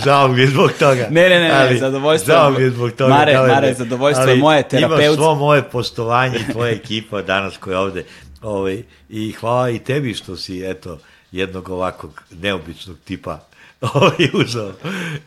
žao 0.05 0.28
mi 0.28 0.41
je 0.41 0.47
zbog 0.47 0.70
toga. 0.78 1.09
Ne, 1.10 1.28
ne, 1.28 1.41
ne, 1.41 1.51
ali, 1.51 1.78
zadovoljstvo. 1.78 2.35
Žao 2.35 2.51
mi 2.51 2.62
je 2.62 2.70
zbog 2.70 2.93
toga. 2.93 3.15
Mare, 3.15 3.33
tebe, 3.33 3.47
Mare, 3.47 3.75
zadovoljstvo 3.75 4.25
je 4.25 4.36
moje 4.36 4.68
terapeut. 4.68 5.01
Imaš 5.01 5.15
svo 5.15 5.35
moje 5.35 5.62
postovanje 5.62 6.39
i 6.39 6.52
tvoja 6.52 6.73
ekipa 6.73 7.23
danas 7.23 7.57
koja 7.57 7.81
ovde, 7.81 8.05
ovaj, 8.43 8.83
i 9.09 9.33
hvala 9.33 9.70
i 9.70 9.78
tebi 9.78 10.15
što 10.15 10.36
si, 10.36 10.65
eto, 10.65 10.99
jednog 11.33 11.68
ovakvog 11.68 12.23
neobičnog 12.31 12.97
tipa 13.05 13.48
ovaj 13.94 14.28
uzao 14.32 14.73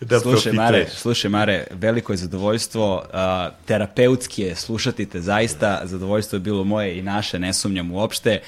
da 0.01 0.19
slušaj, 0.19 0.53
Mare, 0.53 0.87
slušaj, 0.89 1.29
Mare, 1.29 1.67
veliko 1.71 2.13
je 2.13 2.17
zadovoljstvo, 2.17 2.95
uh, 2.95 3.65
terapeutski 3.65 4.41
je 4.41 4.55
slušati 4.55 5.05
te, 5.05 5.21
zaista, 5.21 5.81
zadovoljstvo 5.83 6.35
je 6.35 6.39
bilo 6.39 6.63
moje 6.63 6.97
i 6.97 7.01
naše, 7.01 7.39
ne 7.39 7.53
sumnjam 7.53 7.91
uopšte. 7.91 8.41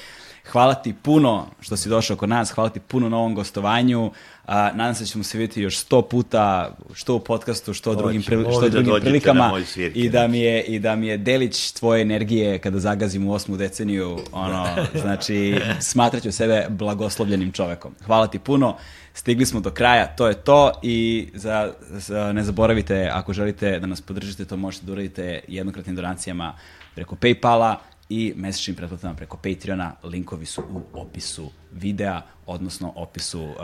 Hvala 0.52 0.74
ti 0.74 0.94
puno 1.02 1.46
što 1.60 1.76
si 1.76 1.88
došao 1.88 2.16
kod 2.16 2.28
nas, 2.28 2.50
hvala 2.50 2.70
ti 2.70 2.80
puno 2.80 3.08
na 3.08 3.16
ovom 3.16 3.34
gostovanju. 3.34 4.10
A, 4.46 4.70
nadam 4.74 4.94
se 4.94 5.04
da 5.04 5.06
ćemo 5.06 5.24
se 5.24 5.38
vidjeti 5.38 5.62
još 5.62 5.78
sto 5.78 6.02
puta, 6.02 6.76
što 6.94 7.14
u 7.14 7.20
podcastu, 7.20 7.74
što 7.74 7.92
u 7.92 7.94
drugim, 7.94 8.22
prili, 8.22 8.44
što 8.52 8.60
da 8.60 8.68
drugim 8.68 9.00
prilikama. 9.00 9.64
svirke, 9.66 9.98
I 9.98 10.08
da, 10.08 10.18
znači. 10.18 10.30
mi 10.30 10.40
je, 10.40 10.62
I 10.62 10.78
da 10.78 10.96
mi 10.96 11.06
je 11.06 11.18
delić 11.18 11.72
tvoje 11.72 12.02
energije 12.02 12.58
kada 12.58 12.78
zagazim 12.78 13.26
u 13.26 13.32
osmu 13.32 13.56
deceniju, 13.56 14.18
ono, 14.32 14.66
znači, 15.00 15.60
smatraću 15.80 16.32
sebe 16.32 16.66
blagoslovljenim 16.68 17.52
čovekom. 17.52 17.94
Hvala 18.06 18.26
ti 18.26 18.38
puno. 18.38 18.76
Stigli 19.14 19.46
smo 19.46 19.60
do 19.60 19.70
kraja, 19.70 20.06
to 20.06 20.28
je 20.28 20.34
to 20.34 20.72
i 20.82 21.28
za, 21.34 21.72
za, 21.90 22.32
ne 22.32 22.44
zaboravite, 22.44 23.10
ako 23.12 23.32
želite 23.32 23.78
da 23.80 23.86
nas 23.86 24.00
podržite, 24.00 24.44
to 24.44 24.56
možete 24.56 24.86
da 24.86 24.92
uradite 24.92 25.40
jednokratnim 25.48 25.96
donacijama 25.96 26.54
preko 26.94 27.16
Paypala 27.16 27.76
i 28.14 28.32
mesečnim 28.36 28.76
pretplatama 28.76 29.14
preko 29.14 29.36
Patreona. 29.36 29.92
Linkovi 30.02 30.46
su 30.46 30.62
u 30.70 31.00
opisu 31.00 31.50
videa, 31.72 32.22
odnosno 32.46 32.92
opisu 32.96 33.42
uh, 33.42 33.56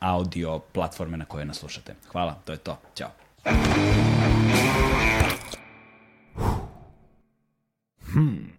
audio 0.00 0.58
platforme 0.58 1.16
na 1.16 1.24
kojoj 1.24 1.44
nas 1.44 1.58
slušate. 1.58 1.94
Hvala, 2.12 2.34
to 2.44 2.52
je 2.52 2.58
to. 2.58 2.78
Ćao. 2.96 3.10
Hmm. 8.12 8.52